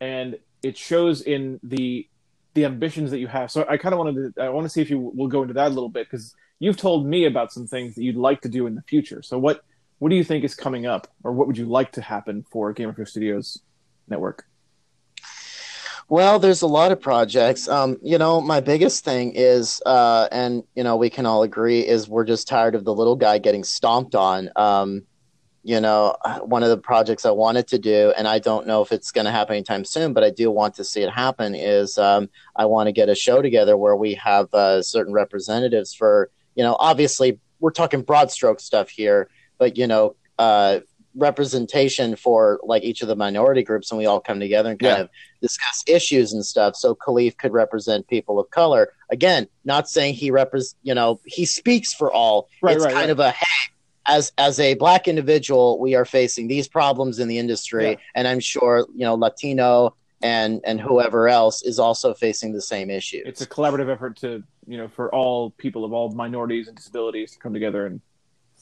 and 0.00 0.38
it 0.62 0.76
shows 0.76 1.22
in 1.22 1.60
the 1.62 2.06
the 2.54 2.64
ambitions 2.64 3.10
that 3.12 3.18
you 3.18 3.28
have. 3.28 3.50
So 3.50 3.64
I 3.68 3.76
kind 3.76 3.92
of 3.92 3.98
wanted 3.98 4.34
to 4.34 4.42
I 4.42 4.48
want 4.48 4.64
to 4.64 4.68
see 4.68 4.80
if 4.80 4.90
you 4.90 4.98
will 4.98 5.28
go 5.28 5.42
into 5.42 5.54
that 5.54 5.68
a 5.68 5.74
little 5.74 5.88
bit 5.88 6.06
because 6.10 6.34
you've 6.58 6.76
told 6.76 7.06
me 7.06 7.24
about 7.26 7.52
some 7.52 7.66
things 7.66 7.94
that 7.94 8.02
you'd 8.02 8.16
like 8.16 8.40
to 8.42 8.48
do 8.48 8.66
in 8.66 8.74
the 8.74 8.82
future. 8.82 9.22
So 9.22 9.38
what 9.38 9.62
what 9.98 10.08
do 10.08 10.16
you 10.16 10.24
think 10.24 10.44
is 10.44 10.54
coming 10.54 10.86
up, 10.86 11.08
or 11.22 11.32
what 11.32 11.46
would 11.46 11.58
you 11.58 11.66
like 11.66 11.92
to 11.92 12.00
happen 12.00 12.44
for 12.50 12.72
Gamer 12.72 12.94
Fuel 12.94 13.06
Studios 13.06 13.60
Network? 14.08 14.46
Well, 16.08 16.40
there's 16.40 16.62
a 16.62 16.66
lot 16.66 16.90
of 16.90 17.00
projects. 17.00 17.68
Um, 17.68 17.96
you 18.02 18.18
know, 18.18 18.40
my 18.40 18.58
biggest 18.58 19.04
thing 19.04 19.32
is, 19.36 19.80
uh, 19.86 20.26
and 20.32 20.64
you 20.74 20.82
know, 20.82 20.96
we 20.96 21.08
can 21.08 21.24
all 21.24 21.44
agree, 21.44 21.86
is 21.86 22.08
we're 22.08 22.24
just 22.24 22.48
tired 22.48 22.74
of 22.74 22.84
the 22.84 22.92
little 22.92 23.14
guy 23.14 23.38
getting 23.38 23.62
stomped 23.62 24.16
on. 24.16 24.50
Um, 24.56 25.02
you 25.62 25.80
know, 25.80 26.16
one 26.42 26.62
of 26.62 26.70
the 26.70 26.78
projects 26.78 27.26
I 27.26 27.30
wanted 27.30 27.66
to 27.68 27.78
do, 27.78 28.12
and 28.16 28.26
I 28.26 28.38
don't 28.38 28.66
know 28.66 28.80
if 28.82 28.92
it's 28.92 29.12
going 29.12 29.26
to 29.26 29.30
happen 29.30 29.56
anytime 29.56 29.84
soon, 29.84 30.12
but 30.12 30.24
I 30.24 30.30
do 30.30 30.50
want 30.50 30.74
to 30.76 30.84
see 30.84 31.02
it 31.02 31.10
happen. 31.10 31.54
Is 31.54 31.98
um, 31.98 32.30
I 32.56 32.64
want 32.64 32.86
to 32.86 32.92
get 32.92 33.08
a 33.08 33.14
show 33.14 33.42
together 33.42 33.76
where 33.76 33.96
we 33.96 34.14
have 34.14 34.52
uh, 34.54 34.82
certain 34.82 35.12
representatives 35.12 35.92
for, 35.94 36.30
you 36.54 36.64
know, 36.64 36.76
obviously 36.80 37.38
we're 37.58 37.72
talking 37.72 38.02
broad 38.02 38.30
stroke 38.30 38.60
stuff 38.60 38.88
here, 38.88 39.28
but 39.58 39.76
you 39.76 39.86
know, 39.86 40.16
uh, 40.38 40.80
representation 41.14 42.16
for 42.16 42.60
like 42.62 42.82
each 42.82 43.02
of 43.02 43.08
the 43.08 43.16
minority 43.16 43.62
groups, 43.62 43.90
and 43.90 43.98
we 43.98 44.06
all 44.06 44.20
come 44.20 44.40
together 44.40 44.70
and 44.70 44.78
kind 44.80 44.96
Yeah. 44.96 45.02
of 45.02 45.10
discuss 45.42 45.84
issues 45.86 46.32
and 46.32 46.44
stuff. 46.44 46.76
So 46.76 46.94
Kahlief 46.94 47.36
could 47.36 47.52
represent 47.52 48.08
people 48.08 48.38
of 48.38 48.48
color. 48.50 48.92
Again, 49.10 49.48
not 49.64 49.88
saying 49.88 50.14
he 50.14 50.30
repres 50.30 50.74
you 50.82 50.94
know, 50.94 51.20
he 51.26 51.44
speaks 51.44 51.92
for 51.92 52.12
all. 52.12 52.48
Right, 52.62 52.76
it's 52.76 52.84
right, 52.84 52.94
kind 52.94 53.04
right. 53.04 53.10
of 53.10 53.20
a 53.20 53.32
hey, 53.32 53.72
as 54.10 54.32
as 54.36 54.58
a 54.60 54.74
black 54.74 55.08
individual, 55.08 55.78
we 55.78 55.94
are 55.94 56.04
facing 56.04 56.48
these 56.48 56.68
problems 56.68 57.18
in 57.18 57.28
the 57.28 57.38
industry, 57.38 57.90
Yeah. 57.92 57.96
and 58.16 58.28
I'm 58.28 58.40
sure 58.40 58.86
you 58.94 59.04
know 59.06 59.14
Latino 59.14 59.94
and 60.22 60.60
and 60.64 60.80
whoever 60.80 61.28
else 61.28 61.62
is 61.62 61.78
also 61.78 62.12
facing 62.12 62.52
the 62.52 62.60
same 62.60 62.90
issues. 62.90 63.22
It's 63.26 63.40
a 63.40 63.46
collaborative 63.46 63.88
effort 63.90 64.16
to 64.18 64.42
you 64.66 64.76
know 64.76 64.88
for 64.88 65.14
all 65.14 65.50
people 65.52 65.84
of 65.86 65.92
all 65.94 66.10
minorities 66.12 66.68
and 66.68 66.76
disabilities 66.76 67.32
to 67.32 67.38
come 67.38 67.54
together 67.54 67.86
and 67.86 68.00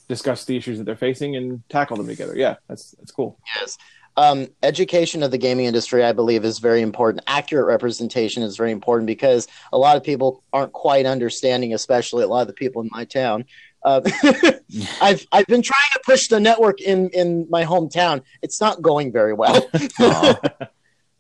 discuss 0.09 0.45
the 0.45 0.57
issues 0.57 0.79
that 0.79 0.85
they're 0.85 0.97
facing 0.97 1.37
and 1.37 1.63
tackle 1.69 1.97
them 1.97 2.07
together. 2.07 2.35
Yeah, 2.37 2.57
that's 2.69 2.93
that's 2.93 3.11
cool. 3.11 3.39
Yes. 3.57 3.77
um, 4.17 4.49
education 4.63 5.23
of 5.23 5.31
the 5.31 5.39
gaming 5.39 5.67
industry, 5.67 6.03
I 6.05 6.13
believe, 6.13 6.45
is 6.45 6.59
very 6.59 6.83
important. 6.83 7.23
Accurate 7.27 7.67
representation 7.67 8.43
is 8.43 8.57
very 8.57 8.73
important 8.73 9.07
because 9.07 9.47
a 9.73 9.79
lot 9.79 9.97
of 9.97 10.03
people 10.03 10.43
aren't 10.53 10.73
quite 10.73 11.07
understanding, 11.07 11.73
especially 11.75 12.25
a 12.25 12.27
lot 12.29 12.41
of 12.43 12.49
the 12.49 12.55
people 12.55 12.83
in 12.83 12.89
my 12.91 13.05
town. 13.05 13.45
Uh, 13.85 14.01
I've 15.01 15.27
I've 15.33 15.47
been 15.47 15.63
trying 15.63 15.91
to 15.95 16.01
push 16.05 16.29
the 16.29 16.41
network 16.41 16.81
in 16.81 17.11
in 17.11 17.47
my 17.49 17.65
hometown. 17.65 18.23
It's 18.43 18.61
not 18.61 18.83
going 18.83 19.13
very 19.13 19.33
well. 19.35 19.69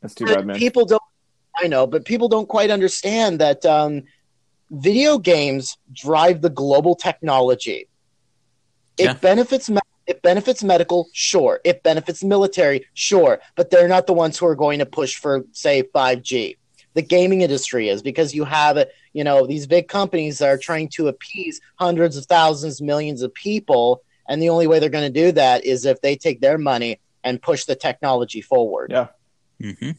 That's 0.01 0.14
too 0.14 0.26
bad, 0.26 0.47
man. 0.47 0.56
people 0.59 0.85
don't. 0.85 1.02
I 1.56 1.66
know, 1.66 1.86
but 1.86 2.05
people 2.05 2.28
don't 2.28 2.48
quite 2.48 2.70
understand 2.70 3.40
that 3.40 3.64
um, 3.66 4.05
video 4.70 5.18
games 5.18 5.76
drive 5.93 6.40
the 6.40 6.51
global 6.51 6.94
technology. 6.94 7.89
It 8.97 9.05
Yeah. 9.05 9.12
benefits. 9.14 9.68
me- 9.70 9.80
It 10.06 10.22
benefits 10.22 10.62
medical, 10.64 11.09
sure. 11.12 11.60
It 11.64 11.82
benefits 11.82 12.24
military, 12.24 12.86
sure. 12.94 13.40
But 13.56 13.68
they're 13.70 13.89
not 13.89 14.06
the 14.06 14.14
ones 14.14 14.39
who 14.39 14.47
are 14.47 14.55
going 14.56 14.78
to 14.78 14.86
push 14.86 15.16
for, 15.16 15.44
say, 15.52 15.82
five 15.93 16.22
G. 16.22 16.56
The 16.98 17.02
gaming 17.02 17.42
industry 17.42 17.88
is 17.88 18.02
because 18.02 18.34
you 18.34 18.42
have, 18.42 18.76
you 19.12 19.22
know, 19.22 19.46
these 19.46 19.68
big 19.68 19.86
companies 19.86 20.38
that 20.38 20.48
are 20.48 20.58
trying 20.58 20.88
to 20.96 21.06
appease 21.06 21.60
hundreds 21.76 22.16
of 22.16 22.26
thousands, 22.26 22.82
millions 22.82 23.22
of 23.22 23.32
people, 23.32 24.02
and 24.28 24.42
the 24.42 24.48
only 24.48 24.66
way 24.66 24.80
they're 24.80 24.88
going 24.98 25.12
to 25.12 25.20
do 25.24 25.30
that 25.30 25.64
is 25.64 25.84
if 25.84 26.00
they 26.00 26.16
take 26.16 26.40
their 26.40 26.58
money 26.58 26.98
and 27.22 27.40
push 27.40 27.66
the 27.66 27.76
technology 27.76 28.40
forward 28.40 28.90
Yeah. 28.90 29.06
hmm 29.62 29.92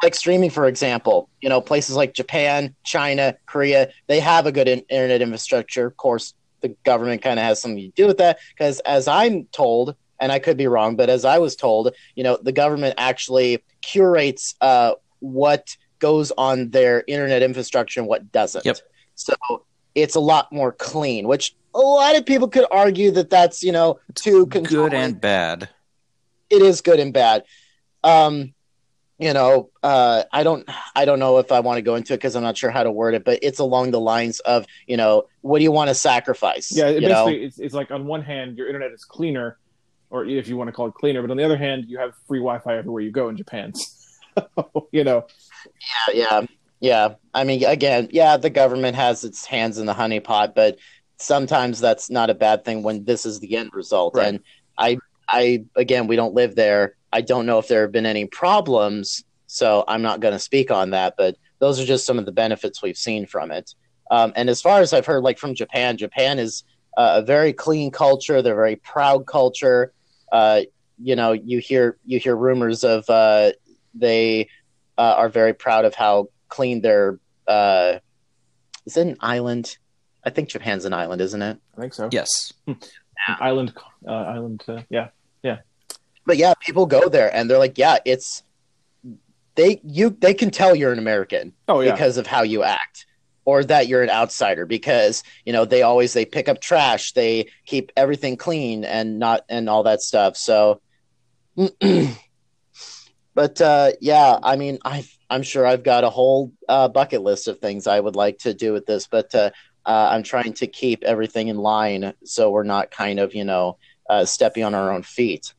like 0.00 0.14
streaming, 0.14 0.50
for 0.50 0.66
example, 0.66 1.28
you 1.40 1.48
know, 1.48 1.60
places 1.60 1.96
like 1.96 2.12
Japan, 2.14 2.74
China, 2.84 3.36
Korea, 3.46 3.90
they 4.06 4.20
have 4.20 4.46
a 4.46 4.52
good 4.52 4.68
in- 4.68 4.84
internet 4.88 5.22
infrastructure. 5.22 5.86
Of 5.86 5.96
course, 5.96 6.34
the 6.60 6.68
government 6.84 7.22
kind 7.22 7.40
of 7.40 7.44
has 7.44 7.60
something 7.60 7.82
to 7.82 7.88
do 7.96 8.06
with 8.06 8.18
that 8.18 8.38
because, 8.54 8.78
as 8.80 9.08
I'm 9.08 9.46
told, 9.46 9.96
and 10.20 10.30
I 10.30 10.38
could 10.38 10.56
be 10.56 10.68
wrong, 10.68 10.94
but 10.94 11.10
as 11.10 11.24
I 11.24 11.38
was 11.38 11.56
told, 11.56 11.94
you 12.14 12.22
know, 12.22 12.38
the 12.40 12.52
government 12.52 12.94
actually 12.96 13.62
curates 13.80 14.54
uh, 14.60 14.92
what 15.20 15.76
goes 16.02 16.32
on 16.36 16.68
their 16.70 17.04
internet 17.06 17.42
infrastructure 17.42 18.00
and 18.00 18.08
what 18.08 18.32
doesn't. 18.32 18.66
Yep. 18.66 18.78
So 19.14 19.34
it's 19.94 20.16
a 20.16 20.20
lot 20.20 20.52
more 20.52 20.72
clean, 20.72 21.28
which 21.28 21.54
a 21.74 21.78
lot 21.78 22.16
of 22.16 22.26
people 22.26 22.48
could 22.48 22.66
argue 22.70 23.12
that 23.12 23.30
that's 23.30 23.62
you 23.62 23.72
know 23.72 24.00
too 24.14 24.46
Good 24.46 24.92
and 24.92 25.18
bad. 25.18 25.68
it 26.50 26.60
is 26.60 26.82
good 26.82 26.98
and 27.00 27.12
bad. 27.14 27.44
Um, 28.04 28.52
you 29.18 29.32
know, 29.32 29.70
uh, 29.84 30.24
I 30.32 30.42
don't, 30.42 30.68
I 30.96 31.04
don't 31.04 31.20
know 31.20 31.38
if 31.38 31.52
I 31.52 31.60
want 31.60 31.78
to 31.78 31.82
go 31.82 31.94
into 31.94 32.12
it 32.12 32.16
because 32.16 32.34
I'm 32.34 32.42
not 32.42 32.56
sure 32.56 32.70
how 32.70 32.82
to 32.82 32.90
word 32.90 33.14
it, 33.14 33.24
but 33.24 33.38
it's 33.40 33.60
along 33.60 33.92
the 33.92 34.00
lines 34.00 34.40
of, 34.40 34.66
you 34.88 34.96
know, 34.96 35.26
what 35.42 35.58
do 35.58 35.62
you 35.62 35.70
want 35.70 35.88
to 35.88 35.94
sacrifice? 35.94 36.76
Yeah, 36.76 36.88
it 36.88 37.02
you 37.02 37.08
know? 37.08 37.26
basically, 37.26 37.44
it's, 37.44 37.58
it's 37.60 37.74
like 37.74 37.92
on 37.92 38.06
one 38.06 38.22
hand, 38.22 38.58
your 38.58 38.66
internet 38.66 38.90
is 38.90 39.04
cleaner, 39.04 39.58
or 40.10 40.24
if 40.24 40.48
you 40.48 40.56
want 40.56 40.66
to 40.68 40.72
call 40.72 40.88
it 40.88 40.94
cleaner, 40.94 41.22
but 41.22 41.30
on 41.30 41.36
the 41.36 41.44
other 41.44 41.56
hand, 41.56 41.84
you 41.86 41.98
have 41.98 42.14
free 42.26 42.40
Wi-Fi 42.40 42.76
everywhere 42.76 43.02
you 43.02 43.12
go 43.12 43.28
in 43.28 43.36
Japan. 43.36 43.72
So, 44.34 44.88
you 44.92 45.04
know, 45.04 45.26
yeah, 46.12 46.14
yeah, 46.14 46.46
yeah. 46.80 47.14
I 47.34 47.44
mean, 47.44 47.64
again, 47.64 48.08
yeah, 48.12 48.36
the 48.36 48.50
government 48.50 48.96
has 48.96 49.24
its 49.24 49.44
hands 49.46 49.78
in 49.78 49.86
the 49.86 49.94
honey 49.94 50.20
pot, 50.20 50.54
but 50.54 50.78
sometimes 51.16 51.80
that's 51.80 52.10
not 52.10 52.30
a 52.30 52.34
bad 52.34 52.64
thing 52.64 52.82
when 52.82 53.04
this 53.04 53.24
is 53.24 53.40
the 53.40 53.56
end 53.56 53.70
result. 53.72 54.14
Right. 54.14 54.28
And 54.28 54.40
I, 54.78 54.98
I, 55.28 55.64
again, 55.76 56.06
we 56.06 56.16
don't 56.16 56.34
live 56.34 56.54
there. 56.54 56.96
I 57.12 57.20
don't 57.20 57.46
know 57.46 57.58
if 57.58 57.68
there 57.68 57.82
have 57.82 57.92
been 57.92 58.06
any 58.06 58.26
problems, 58.26 59.24
so 59.46 59.84
I'm 59.86 60.02
not 60.02 60.20
going 60.20 60.32
to 60.32 60.38
speak 60.38 60.70
on 60.70 60.90
that. 60.90 61.14
But 61.16 61.36
those 61.58 61.78
are 61.78 61.84
just 61.84 62.06
some 62.06 62.18
of 62.18 62.26
the 62.26 62.32
benefits 62.32 62.82
we've 62.82 62.96
seen 62.96 63.26
from 63.26 63.50
it. 63.50 63.74
Um, 64.10 64.32
and 64.34 64.50
as 64.50 64.60
far 64.60 64.80
as 64.80 64.92
I've 64.92 65.06
heard, 65.06 65.22
like 65.22 65.38
from 65.38 65.54
Japan, 65.54 65.96
Japan 65.96 66.38
is 66.38 66.64
uh, 66.96 67.20
a 67.22 67.22
very 67.22 67.52
clean 67.52 67.90
culture. 67.90 68.42
They're 68.42 68.52
a 68.52 68.56
very 68.56 68.76
proud 68.76 69.26
culture. 69.26 69.92
Uh, 70.30 70.62
you 71.02 71.16
know, 71.16 71.32
you 71.32 71.58
hear 71.58 71.98
you 72.04 72.18
hear 72.18 72.36
rumors 72.36 72.84
of 72.84 73.08
uh, 73.08 73.52
they 73.94 74.48
uh, 75.02 75.14
are 75.16 75.28
very 75.28 75.52
proud 75.52 75.84
of 75.84 75.94
how 75.94 76.28
clean 76.48 76.80
their. 76.80 77.18
Uh, 77.46 77.98
is 78.86 78.96
it 78.96 79.06
an 79.06 79.16
island? 79.20 79.76
I 80.24 80.30
think 80.30 80.48
Japan's 80.48 80.84
an 80.84 80.92
island, 80.92 81.20
isn't 81.20 81.42
it? 81.42 81.58
I 81.76 81.80
think 81.80 81.94
so. 81.94 82.08
Yes. 82.12 82.52
Island, 83.28 83.72
uh, 84.06 84.12
island, 84.12 84.62
uh, 84.68 84.82
yeah, 84.88 85.08
But 86.24 86.36
yeah, 86.36 86.54
people 86.60 86.86
go 86.86 87.08
there 87.08 87.34
and 87.34 87.50
they're 87.50 87.58
like, 87.58 87.78
yeah, 87.78 87.98
it's 88.04 88.42
they 89.54 89.80
you 89.84 90.10
they 90.10 90.34
can 90.34 90.50
tell 90.50 90.74
you're 90.74 90.92
an 90.92 90.98
American 90.98 91.52
oh 91.68 91.80
yeah, 91.80 91.92
because 91.92 92.16
of 92.16 92.26
how 92.26 92.42
you 92.42 92.62
act 92.62 93.06
or 93.44 93.62
that 93.64 93.86
you're 93.86 94.02
an 94.02 94.08
outsider 94.08 94.64
because 94.64 95.22
you 95.44 95.52
know 95.52 95.66
they 95.66 95.82
always 95.82 96.14
they 96.14 96.24
pick 96.24 96.48
up 96.48 96.58
trash 96.58 97.12
they 97.12 97.46
keep 97.66 97.92
everything 97.94 98.36
clean 98.36 98.82
and 98.82 99.18
not 99.18 99.42
and 99.50 99.68
all 99.68 99.82
that 99.82 100.00
stuff 100.00 100.38
so 100.38 100.80
but 103.34 103.60
uh 103.60 103.90
yeah 104.00 104.38
i 104.42 104.56
mean 104.56 104.78
i 104.84 105.04
i'm 105.30 105.42
sure 105.42 105.66
i've 105.66 105.82
got 105.84 106.04
a 106.04 106.10
whole 106.10 106.52
uh, 106.68 106.88
bucket 106.88 107.22
list 107.22 107.48
of 107.48 107.58
things 107.58 107.86
i 107.86 107.98
would 107.98 108.16
like 108.16 108.38
to 108.38 108.54
do 108.54 108.72
with 108.72 108.86
this 108.86 109.06
but 109.06 109.34
uh, 109.34 109.50
uh 109.86 110.08
i'm 110.10 110.22
trying 110.22 110.52
to 110.52 110.66
keep 110.66 111.02
everything 111.04 111.48
in 111.48 111.56
line 111.56 112.12
so 112.24 112.50
we're 112.50 112.62
not 112.62 112.90
kind 112.90 113.18
of 113.18 113.34
you 113.34 113.44
know 113.44 113.76
uh, 114.10 114.24
stepping 114.24 114.64
on 114.64 114.74
our 114.74 114.92
own 114.92 115.02
feet 115.02 115.54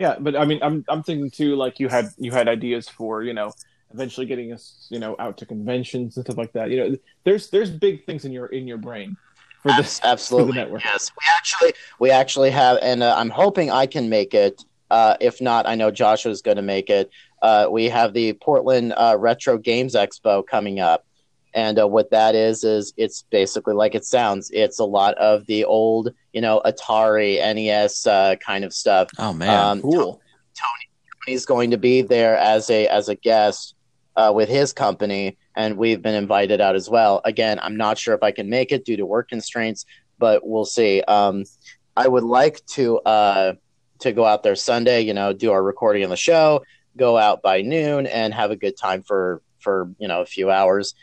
yeah. 0.00 0.16
But 0.18 0.34
I 0.34 0.46
mean, 0.46 0.58
I'm 0.62 0.82
I'm 0.88 1.02
thinking 1.04 1.30
too, 1.30 1.54
like 1.54 1.78
you 1.78 1.88
had 1.88 2.08
you 2.16 2.32
had 2.32 2.48
ideas 2.48 2.88
for 2.88 3.22
you 3.22 3.34
know 3.34 3.52
eventually 3.92 4.26
getting 4.26 4.52
us 4.52 4.86
you 4.90 4.98
know 4.98 5.14
out 5.18 5.36
to 5.38 5.46
conventions 5.46 6.16
and 6.16 6.24
stuff 6.24 6.38
like 6.38 6.54
that. 6.54 6.70
You 6.70 6.76
know, 6.78 6.96
there's 7.24 7.50
there's 7.50 7.70
big 7.70 8.06
things 8.06 8.24
in 8.24 8.32
your 8.32 8.46
in 8.46 8.66
your 8.66 8.78
brain 8.78 9.16
for 9.62 9.72
this 9.76 10.00
absolutely 10.02 10.54
for 10.54 10.78
yes 10.78 11.12
we 11.18 11.26
actually 11.36 11.72
we 11.98 12.10
actually 12.10 12.50
have 12.50 12.78
and 12.80 13.02
uh, 13.02 13.14
i'm 13.18 13.28
hoping 13.28 13.70
i 13.70 13.84
can 13.84 14.08
make 14.08 14.32
it 14.32 14.64
uh, 14.90 15.16
if 15.20 15.40
not 15.40 15.66
i 15.66 15.74
know 15.74 15.90
joshua's 15.90 16.42
going 16.42 16.56
to 16.56 16.62
make 16.62 16.90
it 16.90 17.10
uh, 17.42 17.66
we 17.70 17.88
have 17.88 18.12
the 18.12 18.32
portland 18.34 18.92
uh, 18.96 19.16
retro 19.18 19.56
games 19.58 19.94
expo 19.94 20.46
coming 20.46 20.80
up 20.80 21.04
and 21.54 21.80
uh, 21.80 21.88
what 21.88 22.10
that 22.10 22.34
is 22.34 22.62
is 22.64 22.92
it's 22.96 23.22
basically 23.30 23.74
like 23.74 23.94
it 23.94 24.04
sounds 24.04 24.50
it's 24.52 24.78
a 24.78 24.84
lot 24.84 25.14
of 25.14 25.44
the 25.46 25.64
old 25.64 26.12
you 26.32 26.40
know 26.40 26.60
atari 26.64 27.38
nes 27.54 28.06
uh, 28.06 28.36
kind 28.36 28.64
of 28.64 28.72
stuff 28.72 29.08
Oh 29.18 29.32
man. 29.32 29.48
um, 29.50 29.82
Cool. 29.82 30.20
he's 31.26 31.44
going 31.46 31.70
to 31.70 31.76
be 31.78 32.02
there 32.02 32.36
as 32.36 32.70
a 32.70 32.86
as 32.88 33.08
a 33.08 33.14
guest 33.14 33.74
uh, 34.16 34.32
with 34.34 34.48
his 34.48 34.72
company, 34.72 35.36
and 35.56 35.76
we've 35.76 36.02
been 36.02 36.14
invited 36.14 36.60
out 36.60 36.74
as 36.74 36.90
well. 36.90 37.20
Again, 37.24 37.58
I'm 37.62 37.76
not 37.76 37.96
sure 37.96 38.14
if 38.14 38.22
I 38.22 38.32
can 38.32 38.50
make 38.50 38.72
it 38.72 38.84
due 38.84 38.96
to 38.96 39.06
work 39.06 39.28
constraints, 39.28 39.86
but 40.18 40.46
we'll 40.46 40.64
see. 40.64 41.00
Um, 41.02 41.44
I 41.96 42.06
would 42.08 42.24
like 42.24 42.64
to 42.74 42.98
uh, 43.00 43.52
to 44.00 44.12
go 44.12 44.24
out 44.24 44.42
there 44.42 44.56
Sunday. 44.56 45.02
You 45.02 45.14
know, 45.14 45.32
do 45.32 45.52
our 45.52 45.62
recording 45.62 46.02
of 46.02 46.10
the 46.10 46.16
show, 46.16 46.62
go 46.96 47.16
out 47.18 47.42
by 47.42 47.62
noon, 47.62 48.06
and 48.06 48.32
have 48.34 48.50
a 48.50 48.56
good 48.56 48.76
time 48.76 49.02
for 49.02 49.42
for 49.58 49.90
you 49.98 50.08
know 50.08 50.20
a 50.20 50.26
few 50.26 50.50
hours. 50.50 50.94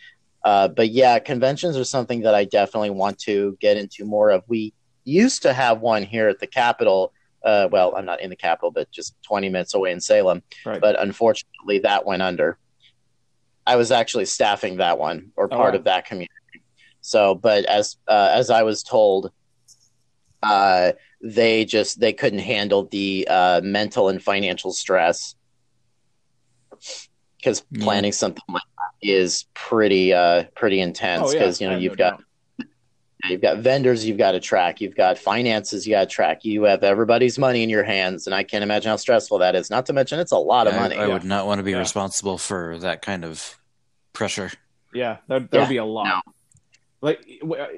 Uh, 0.43 0.67
but 0.67 0.89
yeah, 0.89 1.19
conventions 1.19 1.75
are 1.75 1.83
something 1.83 2.21
that 2.21 2.33
I 2.35 2.45
definitely 2.45 2.91
want 2.91 3.19
to 3.19 3.57
get 3.59 3.77
into 3.77 4.05
more 4.05 4.29
of. 4.29 4.43
We 4.47 4.73
used 5.03 5.41
to 5.43 5.53
have 5.53 5.81
one 5.81 6.03
here 6.03 6.29
at 6.29 6.39
the 6.39 6.47
Capitol. 6.47 7.11
Uh, 7.43 7.67
well, 7.71 7.93
I'm 7.95 8.05
not 8.05 8.21
in 8.21 8.29
the 8.29 8.35
Capitol, 8.35 8.71
but 8.71 8.89
just 8.91 9.15
20 9.23 9.49
minutes 9.49 9.73
away 9.73 9.91
in 9.91 9.99
Salem. 10.01 10.41
Right. 10.65 10.79
But 10.81 10.99
unfortunately, 11.01 11.79
that 11.79 12.05
went 12.05 12.21
under. 12.21 12.57
I 13.65 13.75
was 13.75 13.91
actually 13.91 14.25
staffing 14.25 14.77
that 14.77 14.97
one 14.97 15.31
or 15.35 15.45
Oh, 15.45 15.49
part 15.49 15.73
wow. 15.73 15.79
of 15.79 15.83
that 15.85 16.05
community. 16.05 16.31
So, 17.01 17.35
but 17.35 17.65
as 17.65 17.97
uh, 18.07 18.31
as 18.33 18.49
I 18.49 18.63
was 18.63 18.83
told, 18.83 19.31
uh, 20.47 20.91
they 21.21 21.65
just 21.65 21.99
they 21.99 22.13
couldn't 22.13 22.39
handle 22.39 22.85
the 22.85 23.27
uh, 23.29 23.61
mental 23.63 24.09
and 24.09 24.21
financial 24.21 24.71
stress 24.71 25.35
because 27.37 27.63
Yeah. 27.71 27.83
planning 27.83 28.11
something 28.11 28.43
like 28.49 28.61
that 28.77 29.07
is 29.07 29.45
pretty 29.53 30.13
uh, 30.13 30.45
pretty 30.55 30.79
intense 30.79 31.27
Oh 31.27 31.31
yeah, 31.31 31.39
because 31.39 31.61
you 31.61 31.67
I 31.67 31.69
know 31.71 31.75
have 31.75 31.83
you've 31.83 31.97
got 31.97 32.11
doubt. 32.17 32.23
you've 33.29 33.41
got 33.41 33.57
vendors 33.59 34.05
you've 34.05 34.17
got 34.17 34.33
to 34.33 34.39
track 34.39 34.79
you've 34.79 34.95
got 34.95 35.17
finances 35.17 35.87
you 35.87 35.93
got 35.93 36.01
to 36.01 36.05
track 36.15 36.45
you 36.45 36.63
have 36.63 36.83
everybody's 36.83 37.37
money 37.39 37.63
in 37.63 37.69
your 37.69 37.83
hands 37.83 38.27
and 38.27 38.35
i 38.35 38.43
can't 38.43 38.63
imagine 38.63 38.89
how 38.89 38.95
stressful 38.95 39.39
that 39.39 39.55
is 39.55 39.69
not 39.71 39.85
to 39.87 39.91
mention 39.93 40.19
it's 40.19 40.31
a 40.31 40.37
lot 40.37 40.67
of 40.67 40.73
I, 40.73 40.77
money 40.77 40.95
I 40.95 41.07
would 41.07 41.23
not 41.23 41.47
want 41.47 41.57
to 41.59 41.63
be 41.63 41.71
Yeah. 41.71 41.79
responsible 41.79 42.37
for 42.37 42.77
that 42.79 43.01
kind 43.01 43.25
of 43.25 43.57
pressure. 44.13 44.51
Yeah, 44.93 45.17
that 45.27 45.51
that 45.51 45.53
Yeah, 45.53 45.59
would 45.61 45.69
be 45.69 45.77
a 45.77 45.85
lot. 45.85 46.23
no. 46.25 46.33
Like 47.01 47.25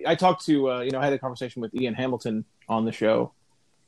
I 0.07 0.15
talked 0.15 0.45
to 0.45 0.71
uh, 0.71 0.79
you 0.81 0.91
know 0.91 0.99
I 0.99 1.03
had 1.05 1.13
a 1.13 1.19
conversation 1.19 1.61
with 1.61 1.73
Ian 1.75 1.93
Hamilton 1.93 2.45
on 2.67 2.85
the 2.85 2.91
show, 2.91 3.33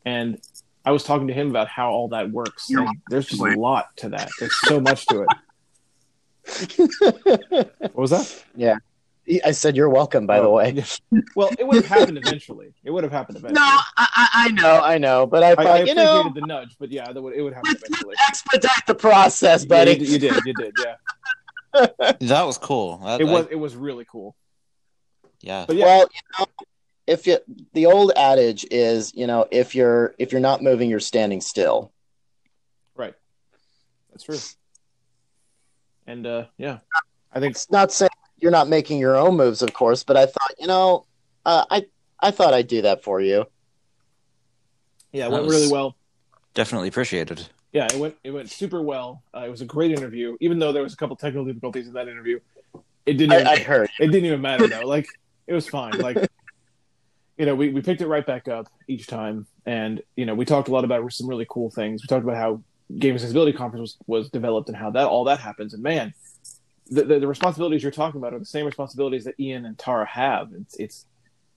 and 0.05 0.39
I 0.85 0.91
was 0.91 1.03
talking 1.03 1.27
to 1.27 1.33
him 1.33 1.49
about 1.49 1.67
how 1.67 1.91
all 1.91 2.09
that 2.09 2.31
works. 2.31 2.69
And 2.69 2.87
there's 3.09 3.27
just 3.27 3.41
a 3.41 3.45
lot 3.57 3.95
to 3.97 4.09
that. 4.09 4.29
There's 4.39 4.55
so 4.65 4.79
much 4.79 5.05
to 5.07 5.21
it. 5.21 5.27
What 7.49 7.95
was 7.95 8.09
that? 8.11 8.43
Yeah. 8.55 8.77
I 9.45 9.51
said 9.51 9.75
you're 9.77 9.89
welcome 9.89 10.25
by 10.25 10.39
the 10.39 10.47
Oh, 10.47 10.55
way. 10.55 10.83
Well, 11.35 11.49
it 11.57 11.65
would 11.65 11.75
have 11.75 11.85
happened 11.85 12.17
eventually. 12.17 12.73
It 12.83 12.91
would 12.91 13.03
have 13.03 13.13
happened 13.13 13.37
eventually. 13.37 13.61
no 13.61 13.65
I, 13.65 13.83
I 13.97 14.27
I 14.33 14.51
know 14.51 14.81
i 14.83 14.97
know 14.97 15.25
but 15.27 15.43
i 15.43 15.51
I, 15.51 15.55
thought 15.55 15.65
I 15.67 15.75
you 15.77 15.83
appreciated 15.83 16.03
know 16.03 16.31
the 16.33 16.41
nudge, 16.41 16.75
but 16.79 16.91
yeah, 16.91 17.11
that 17.13 17.21
would, 17.21 17.35
it 17.35 17.41
would 17.41 17.53
happen 17.53 17.69
let's 17.71 17.83
eventually. 17.87 18.15
expedite 18.27 18.85
the 18.87 18.95
process 18.95 19.63
Yeah, 19.63 19.67
buddy 19.69 19.91
you, 19.91 19.97
did- 19.99 20.09
you 20.09 20.19
did, 20.19 20.45
you 20.45 20.53
did, 20.55 20.73
yeah. 20.83 20.95
That 22.19 22.43
was 22.43 22.57
cool. 22.57 22.97
That, 22.97 23.21
It 23.21 23.25
was, 23.25 23.45
I- 23.45 23.49
it 23.51 23.59
was 23.59 23.75
really 23.75 24.05
cool. 24.11 24.35
Yeah. 25.41 25.65
But 25.67 25.75
yeah, 25.75 25.85
Well, 25.85 25.99
you 26.13 26.21
know, 26.39 26.45
if 27.07 27.27
you 27.27 27.39
the 27.73 27.85
old 27.87 28.11
adage 28.15 28.65
is, 28.71 29.13
you 29.15 29.27
know, 29.27 29.47
if 29.51 29.75
you're 29.75 30.15
if 30.19 30.31
you're 30.31 30.41
not 30.41 30.61
moving, 30.61 30.89
you're 30.89 30.99
standing 30.99 31.41
still. 31.41 31.91
right. 32.95 33.13
That's 34.11 34.23
true. 34.23 34.37
And 36.07 36.25
uh, 36.25 36.45
yeah, 36.57 36.79
I 37.31 37.39
think 37.39 37.55
It's 37.55 37.69
not 37.71 37.91
saying 37.91 38.09
you're 38.37 38.51
not 38.51 38.67
making 38.67 38.99
your 38.99 39.15
own 39.15 39.37
moves, 39.37 39.61
of 39.61 39.73
course, 39.73 40.03
but 40.03 40.17
I 40.17 40.25
thought, 40.25 40.51
you 40.59 40.67
know, 40.67 41.05
uh, 41.45 41.65
I 41.69 41.85
I 42.19 42.31
thought 42.31 42.53
I'd 42.53 42.67
do 42.67 42.81
that 42.83 43.03
for 43.03 43.21
you. 43.21 43.45
yeah, 45.11 45.27
it 45.27 45.31
That 45.31 45.41
went 45.43 45.51
really 45.51 45.71
well. 45.71 45.95
Definitely 46.53 46.89
appreciated. 46.89 47.47
Yeah, 47.71 47.85
it 47.85 47.95
went 47.95 48.15
it 48.23 48.31
went 48.31 48.49
super 48.49 48.81
well. 48.81 49.23
Uh, 49.33 49.41
it 49.45 49.49
was 49.49 49.61
a 49.61 49.65
great 49.65 49.91
interview, 49.91 50.35
even 50.41 50.59
though 50.59 50.71
there 50.73 50.83
was 50.83 50.93
a 50.93 50.97
couple 50.97 51.15
technical 51.15 51.45
difficulties 51.45 51.87
in 51.87 51.93
that 51.93 52.07
interview. 52.09 52.39
It 53.05 53.13
didn't. 53.13 53.33
Even, 53.33 53.47
I, 53.47 53.51
I 53.53 53.59
heard. 53.59 53.89
it 53.99 54.07
didn't 54.07 54.25
even 54.25 54.41
matter 54.41 54.67
though. 54.67 54.81
Like 54.85 55.07
it 55.47 55.53
was 55.53 55.67
fine. 55.67 55.97
Like 55.99 56.17
you 57.37 57.45
know, 57.45 57.55
we, 57.55 57.69
we 57.69 57.81
picked 57.81 58.01
it 58.01 58.07
right 58.07 58.25
back 58.25 58.47
up 58.47 58.67
each 58.87 59.07
time, 59.07 59.47
and 59.65 60.01
you 60.15 60.25
know, 60.25 60.35
we 60.35 60.45
talked 60.45 60.67
a 60.67 60.71
lot 60.71 60.83
about 60.83 61.11
some 61.11 61.27
really 61.27 61.47
cool 61.49 61.71
things. 61.71 62.03
We 62.03 62.07
talked 62.07 62.23
about 62.23 62.37
how 62.37 62.61
Game 62.97 63.15
Accessibility 63.15 63.53
Conference 63.53 63.81
was, 63.81 64.21
was 64.21 64.29
developed 64.29 64.69
and 64.69 64.77
how 64.77 64.91
that 64.91 65.07
all 65.07 65.23
that 65.25 65.39
happens. 65.39 65.73
And 65.73 65.81
man, 65.81 66.13
the, 66.89 67.03
the 67.03 67.19
the 67.19 67.27
responsibilities 67.27 67.81
you're 67.81 67.91
talking 67.91 68.19
about 68.19 68.33
are 68.33 68.39
the 68.39 68.45
same 68.45 68.65
responsibilities 68.65 69.23
that 69.23 69.39
Ian 69.39 69.65
and 69.65 69.77
Tara 69.77 70.05
have. 70.05 70.51
It's 70.53 70.75
it's 70.75 71.05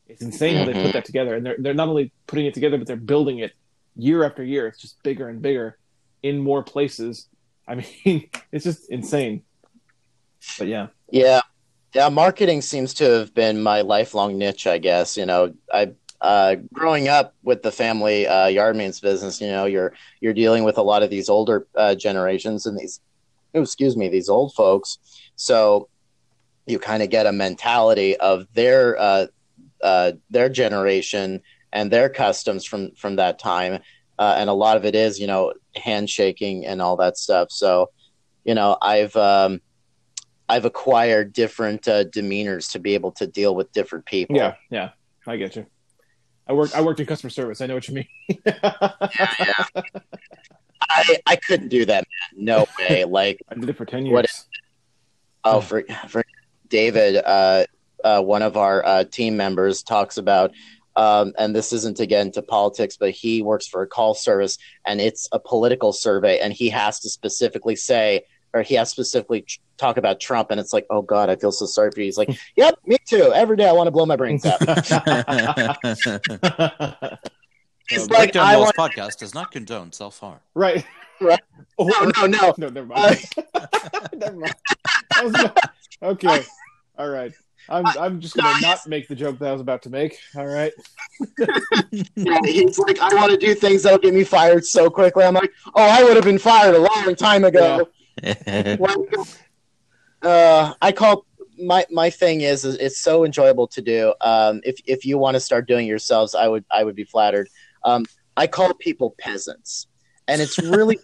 it's 0.07 0.23
insane 0.23 0.57
how 0.57 0.65
they 0.65 0.73
put 0.73 0.83
mm-hmm. 0.83 0.93
that 0.93 1.05
together, 1.05 1.35
and 1.35 1.45
they're 1.45 1.57
they're 1.59 1.75
not 1.75 1.89
only 1.89 2.13
putting 2.27 2.47
it 2.47 2.55
together, 2.55 2.79
but 2.79 2.87
they're 2.87 2.97
building 2.97 3.41
it 3.41 3.53
year 3.97 4.25
after 4.25 4.43
year. 4.43 4.67
It's 4.67 4.81
just 4.81 5.03
bigger 5.03 5.29
and 5.29 5.43
bigger 5.43 5.79
in 6.23 6.39
more 6.39 6.63
places. 6.63 7.29
I 7.67 7.75
mean, 7.75 8.31
it's 8.53 8.65
just 8.65 8.89
insane. 8.91 9.43
But 10.59 10.69
yeah, 10.69 10.89
Yeah, 11.11 11.41
yeah. 11.95 12.09
Marketing 12.09 12.61
seems 12.61 12.95
to 12.95 13.05
have 13.05 13.35
been 13.35 13.63
my 13.63 13.81
lifelong 13.83 14.39
niche. 14.39 14.67
I 14.67 14.79
guess 14.79 15.17
you 15.17 15.27
know, 15.27 15.55
I 15.73 15.93
uh, 16.21 16.57
growing 16.73 17.07
up 17.07 17.35
with 17.43 17.63
the 17.63 17.71
family 17.71 18.27
uh, 18.27 18.47
yard 18.47 18.77
maintenance 18.77 18.99
business. 18.99 19.41
You 19.41 19.49
know, 19.49 19.67
you're 19.67 19.93
you're 20.21 20.33
dealing 20.33 20.65
with 20.65 20.79
a 20.79 20.83
lot 20.83 21.03
of 21.03 21.11
these 21.11 21.29
older 21.29 21.67
uh, 21.77 21.95
generations 21.95 22.65
and 22.65 22.79
these, 22.79 23.01
oh, 23.55 23.61
excuse 23.61 23.95
me, 23.95 24.09
these 24.09 24.31
old 24.31 24.55
folks. 24.55 24.99
So 25.37 25.89
you 26.67 26.79
kind 26.79 27.03
of 27.03 27.11
get 27.11 27.27
a 27.27 27.33
mentality 27.33 28.17
of 28.17 28.47
their 28.55 28.99
uh, 28.99 29.27
uh, 29.83 30.13
their 30.31 30.49
generation 30.49 31.43
and 31.75 31.91
their 31.91 32.09
customs 32.09 32.65
from 32.65 32.93
from 32.93 33.17
that 33.17 33.39
time, 33.39 33.81
uh, 34.19 34.35
and 34.39 34.49
a 34.49 34.55
lot 34.55 34.79
of 34.79 34.87
it 34.87 34.95
is 34.95 35.21
you 35.21 35.27
know 35.27 35.53
handshaking 35.77 36.65
and 36.65 36.81
all 36.81 36.97
that 36.97 37.19
stuff. 37.19 37.49
So 37.51 37.91
you 38.45 38.55
know, 38.55 38.79
I've 38.81 39.15
um, 39.17 39.61
I've 40.49 40.65
acquired 40.65 41.33
different 41.33 41.89
uh, 41.89 42.05
demeanors 42.05 42.73
to 42.73 42.79
be 42.79 42.95
able 42.95 43.13
to 43.13 43.27
deal 43.27 43.55
with 43.55 43.73
different 43.73 44.05
people. 44.07 44.37
yeah, 44.37 44.55
yeah. 44.71 44.91
I 45.27 45.37
get 45.37 45.57
you. 45.57 45.67
I 46.47 46.53
worked 46.53 46.75
I 46.75 46.83
worked 46.83 47.01
in 47.01 47.07
customer 47.07 47.31
service. 47.31 47.61
I 47.63 47.67
know 47.67 47.75
what 47.75 47.89
you 47.89 47.95
mean. 47.95 48.07
I, 50.91 51.19
I 51.27 51.37
couldn't 51.37 51.69
do 51.69 51.85
that, 51.87 52.05
man. 52.37 52.45
No 52.45 52.67
way. 52.79 53.05
Like, 53.05 53.41
I 53.49 53.55
did 53.55 53.69
it 53.69 53.77
for 53.77 53.85
ten 53.87 54.05
years. 54.07 54.13
What- 54.13 54.45
oh, 55.45 55.61
for, 55.61 55.83
for 56.09 56.25
David, 56.69 57.17
uh, 57.25 57.65
uh, 58.03 58.21
one 58.21 58.43
of 58.43 58.57
our 58.57 58.85
uh, 58.85 59.05
team 59.05 59.37
members 59.37 59.83
talks 59.83 60.19
about, 60.19 60.53
um, 60.97 61.33
and 61.39 61.55
this 61.57 61.73
isn't 61.73 61.99
again 62.01 62.27
to 62.27 62.33
get 62.33 62.39
into 62.41 62.43
politics, 62.43 62.97
but 62.99 63.11
he 63.11 63.43
works 63.43 63.67
for 63.67 63.83
a 63.83 63.87
call 63.87 64.15
service 64.15 64.59
and 64.87 65.01
it's 65.01 65.29
a 65.33 65.39
political 65.39 65.93
survey, 65.93 66.39
and 66.39 66.53
he 66.53 66.69
has 66.71 67.01
to 67.01 67.09
specifically 67.09 67.77
say, 67.77 68.23
or 68.55 68.63
he 68.63 68.75
has 68.77 68.91
to 68.91 68.95
specifically 69.05 69.45
talk 69.77 69.97
about 69.99 70.21
Trump, 70.21 70.51
and 70.51 70.59
it's 70.61 70.73
like, 70.73 70.87
oh 70.89 71.03
God, 71.03 71.29
I 71.29 71.37
feel 71.37 71.53
so 71.53 71.67
sorry 71.67 71.91
for 71.91 72.01
you. 72.01 72.07
He's 72.07 72.17
like, 72.17 72.31
yep, 72.57 72.79
me 72.87 72.97
too. 73.07 73.33
Every 73.35 73.57
day 73.57 73.69
I 73.69 73.73
want 73.73 73.89
to 73.89 73.91
blow 73.91 74.07
my 74.07 74.17
brains 74.17 74.47
out. 74.47 74.61
He's 77.91 78.09
like, 78.09 78.33
Breakdown 78.33 78.47
I 78.47 78.57
Walls 78.57 78.73
want, 78.79 78.93
podcast 78.95 79.19
does 79.19 79.35
not 79.35 79.51
condone 79.51 79.93
self 79.93 80.19
harm. 80.19 80.41
right. 80.55 80.85
Right. 81.21 81.41
Oh, 81.77 81.87
no, 81.87 82.11
no, 82.21 82.27
no. 82.27 82.55
no, 82.57 82.69
never 82.69 82.87
mind. 82.87 83.25
never 84.15 84.37
mind. 84.37 84.55
Not- 85.33 85.59
okay. 86.03 86.43
All 86.97 87.09
right. 87.09 87.33
I'm 87.69 87.85
I'm 87.87 88.21
just 88.21 88.37
gonna 88.37 88.61
not 88.61 88.87
make 88.87 89.09
the 89.09 89.17
joke 89.17 89.39
that 89.41 89.49
I 89.49 89.53
was 89.53 89.61
about 89.61 89.83
to 89.83 89.91
make. 89.91 90.17
All 90.37 90.47
right. 90.47 90.73
Yeah, 92.15 92.39
he's 92.45 92.79
like, 92.79 93.01
I 93.01 93.13
want 93.15 93.33
to 93.33 93.37
do 93.37 93.55
things 93.55 93.83
that'll 93.83 93.99
get 93.99 94.15
me 94.15 94.23
fired 94.23 94.65
so 94.65 94.89
quickly. 94.91 95.25
I'm 95.25 95.35
like, 95.35 95.51
oh, 95.75 95.83
I 95.83 96.05
would 96.05 96.15
have 96.15 96.25
been 96.25 96.39
fired 96.39 96.77
a 96.77 96.79
long 96.79 97.17
time 97.17 97.43
ago. 97.45 97.89
Like, 98.23 98.99
uh, 100.23 100.75
I 100.81 100.93
call 100.93 101.27
my 101.59 101.87
my 101.91 102.11
thing 102.11 102.41
is, 102.41 102.65
is 102.65 102.77
it's 102.77 102.99
so 102.99 103.25
enjoyable 103.25 103.69
to 103.69 103.83
do. 103.83 104.15
Um, 104.21 104.61
if 104.65 104.81
if 104.87 105.05
you 105.05 105.19
want 105.19 105.35
to 105.35 105.41
start 105.41 105.69
doing 105.69 105.87
yourselves, 105.87 106.35
I 106.35 106.49
would 106.49 106.65
I 106.71 106.85
would 106.85 106.97
be 106.97 107.05
flattered. 107.05 107.49
Um, 107.85 108.05
I 108.37 108.47
call 108.47 108.75
people 108.75 109.15
peasants, 109.19 109.87
and 110.29 110.41
it's 110.41 110.59
really 110.59 110.99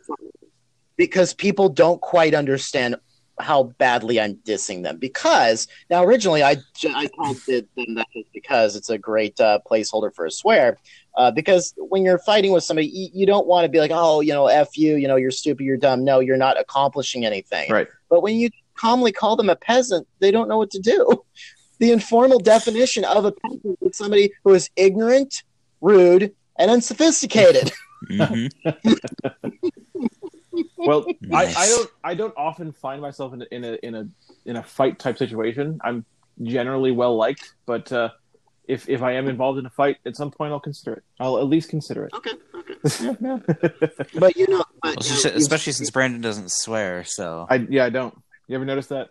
because 0.97 1.35
people 1.35 1.69
don't 1.69 2.01
quite 2.01 2.35
understand 2.35 2.97
how 3.41 3.65
badly 3.79 4.21
I'm 4.21 4.37
dissing 4.37 4.83
them. 4.83 4.99
Because 4.99 5.67
now 5.89 6.05
originally 6.05 6.43
I 6.43 6.57
I 6.89 7.09
called 7.09 7.37
them 7.47 7.95
that 7.95 8.07
just 8.15 8.33
because 8.33 8.77
it's 8.77 8.91
a 8.91 8.99
great 8.99 9.41
uh, 9.41 9.59
placeholder 9.69 10.15
for 10.15 10.27
a 10.27 10.31
swear. 10.31 10.79
Uh, 11.17 11.31
because 11.31 11.75
when 11.77 12.05
you're 12.05 12.19
fighting 12.21 12.53
with 12.53 12.63
somebody, 12.63 12.87
you, 12.87 13.09
you 13.13 13.27
don't 13.27 13.47
want 13.47 13.65
to 13.65 13.69
be 13.69 13.81
like, 13.81 13.91
oh, 13.93 14.21
you 14.21 14.33
know, 14.33 14.47
f 14.47 14.77
you, 14.77 14.97
you 14.97 15.09
know, 15.09 15.17
you're 15.17 15.31
stupid, 15.31 15.65
you're 15.65 15.77
dumb. 15.77 16.05
No, 16.05 16.21
you're 16.21 16.37
not 16.37 16.59
accomplishing 16.59 17.25
anything. 17.25 17.71
Right. 17.71 17.89
But 18.09 18.23
when 18.23 18.37
you 18.37 18.51
calmly 18.75 19.13
call 19.13 19.37
them 19.37 19.51
a 19.51 19.57
peasant, 19.57 20.07
they 20.21 20.31
don't 20.31 20.49
know 20.49 20.59
what 20.59 20.71
to 20.71 20.79
do. 20.79 21.25
The 21.81 21.93
informal 21.93 22.39
definition 22.39 23.07
of 23.07 23.25
a 23.25 23.33
peasant 23.33 23.79
is 23.81 23.97
somebody 23.97 24.35
who 24.45 24.53
is 24.53 24.69
ignorant, 24.77 25.45
rude, 25.81 26.35
and 26.59 26.71
unsophisticated. 26.71 27.73
Mhm. 28.11 28.51
Well, 30.87 31.07
I, 31.33 31.55
I 31.57 31.67
don't 31.69 31.91
I 32.05 32.15
don't 32.15 32.35
often 32.37 32.73
find 32.73 33.01
myself 33.03 33.33
in 33.35 33.43
a, 33.43 33.47
in 33.51 33.65
a 33.65 33.73
in 33.83 33.95
a 33.95 34.09
in 34.45 34.57
a 34.57 34.63
fight 34.63 34.99
type 34.99 35.19
situation. 35.19 35.81
I'm 35.85 36.05
generally 36.43 36.91
well 36.93 37.17
liked, 37.17 37.55
but 37.67 37.93
uh, 37.93 38.11
if 38.67 38.89
if 38.89 39.03
I 39.03 39.13
am 39.13 39.29
involved 39.29 39.59
in 39.59 39.67
a 39.67 39.71
fight 39.71 39.99
at 40.07 40.17
some 40.17 40.31
point, 40.31 40.53
I'll 40.53 40.61
consider 40.61 40.95
it. 40.95 41.03
I'll 41.19 41.39
at 41.39 41.45
least 41.47 41.69
consider 41.71 42.05
it. 42.07 42.13
okay, 42.15 42.31
okay. 42.55 42.75
yeah, 43.21 43.39
But 44.21 44.37
you 44.37 44.47
know, 44.49 44.65
but, 44.83 44.97
Well, 44.97 45.07
you 45.07 45.13
s- 45.13 45.25
know, 45.25 45.31
you- 45.33 45.37
especially 45.39 45.73
since 45.75 45.91
Brandon 45.91 46.21
doesn't 46.21 46.51
swear, 46.51 47.05
so 47.05 47.47
I 47.51 47.57
yeah 47.69 47.85
I 47.85 47.91
don't. 47.91 48.17
You 48.49 48.57
ever 48.57 48.65
notice 48.65 48.87
that? 48.89 49.11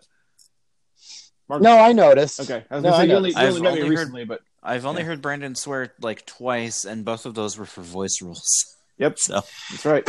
Mark? 1.48 1.62
no, 1.62 1.78
I 1.78 1.92
noticed. 1.92 2.40
Okay, 2.40 2.64
I 2.70 2.74
was 2.76 2.84
No, 2.84 2.90
gonna 2.90 2.96
I 2.96 2.98
say 3.00 3.06
you 3.06 3.08
know. 3.12 3.16
only, 3.16 3.30
you 3.30 3.36
I've 3.36 3.48
only 3.48 3.60
met 3.62 3.74
me 3.74 3.80
only 3.82 3.94
heard- 3.96 3.98
recently, 4.00 4.24
but 4.24 4.40
I've 4.62 4.86
only 4.86 5.02
Yeah. 5.02 5.06
heard 5.08 5.22
Brandon 5.22 5.54
swear 5.54 5.92
like 6.00 6.26
twice, 6.26 6.84
and 6.84 7.04
both 7.04 7.24
of 7.26 7.34
those 7.34 7.56
were 7.58 7.64
for 7.66 7.80
voice 7.82 8.18
rules. 8.22 8.46
Yep, 9.00 9.18
So 9.18 9.42
that's 9.70 9.84
right. 9.84 10.04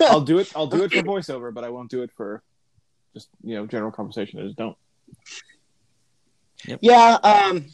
I'll 0.02 0.20
do 0.20 0.38
it. 0.38 0.52
I'll 0.54 0.68
do 0.68 0.84
it 0.84 0.92
for 0.92 1.02
voiceover, 1.02 1.52
but 1.52 1.64
I 1.64 1.70
won't 1.70 1.90
do 1.90 2.02
it 2.02 2.10
for 2.16 2.42
just 3.14 3.28
you 3.42 3.56
know 3.56 3.66
general 3.66 3.90
conversation. 3.90 4.38
I 4.38 4.44
just 4.44 4.56
don't. 4.56 4.76
Yeah, 6.80 7.18
um, 7.22 7.66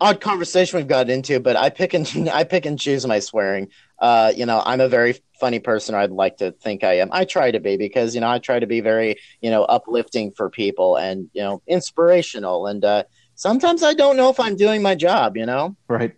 odd 0.00 0.20
conversation 0.20 0.78
we've 0.78 0.88
got 0.88 1.10
into, 1.10 1.40
but 1.40 1.56
I 1.56 1.70
pick 1.70 1.94
and 1.94 2.28
I 2.32 2.44
pick 2.44 2.66
and 2.66 2.78
choose 2.78 3.06
my 3.06 3.18
swearing. 3.18 3.68
Uh, 3.98 4.32
you 4.34 4.46
know, 4.46 4.62
I'm 4.64 4.80
a 4.80 4.88
very 4.88 5.16
funny 5.40 5.58
person. 5.58 5.94
I'd 5.94 6.10
like 6.10 6.38
to 6.38 6.52
think 6.52 6.84
I 6.84 6.98
am. 6.98 7.08
I 7.12 7.24
try 7.24 7.50
to 7.50 7.60
be 7.60 7.76
because 7.76 8.14
you 8.14 8.20
know 8.20 8.30
I 8.30 8.38
try 8.38 8.58
to 8.58 8.66
be 8.66 8.80
very 8.80 9.16
you 9.40 9.50
know 9.50 9.64
uplifting 9.64 10.32
for 10.32 10.50
people 10.50 10.96
and 10.96 11.28
you 11.32 11.42
know 11.42 11.62
inspirational. 11.66 12.66
And 12.66 12.84
uh, 12.84 13.04
sometimes 13.34 13.82
I 13.82 13.94
don't 13.94 14.16
know 14.16 14.30
if 14.30 14.38
I'm 14.40 14.56
doing 14.56 14.82
my 14.82 14.94
job. 14.94 15.36
You 15.36 15.46
know, 15.46 15.76
Right. 15.88 16.14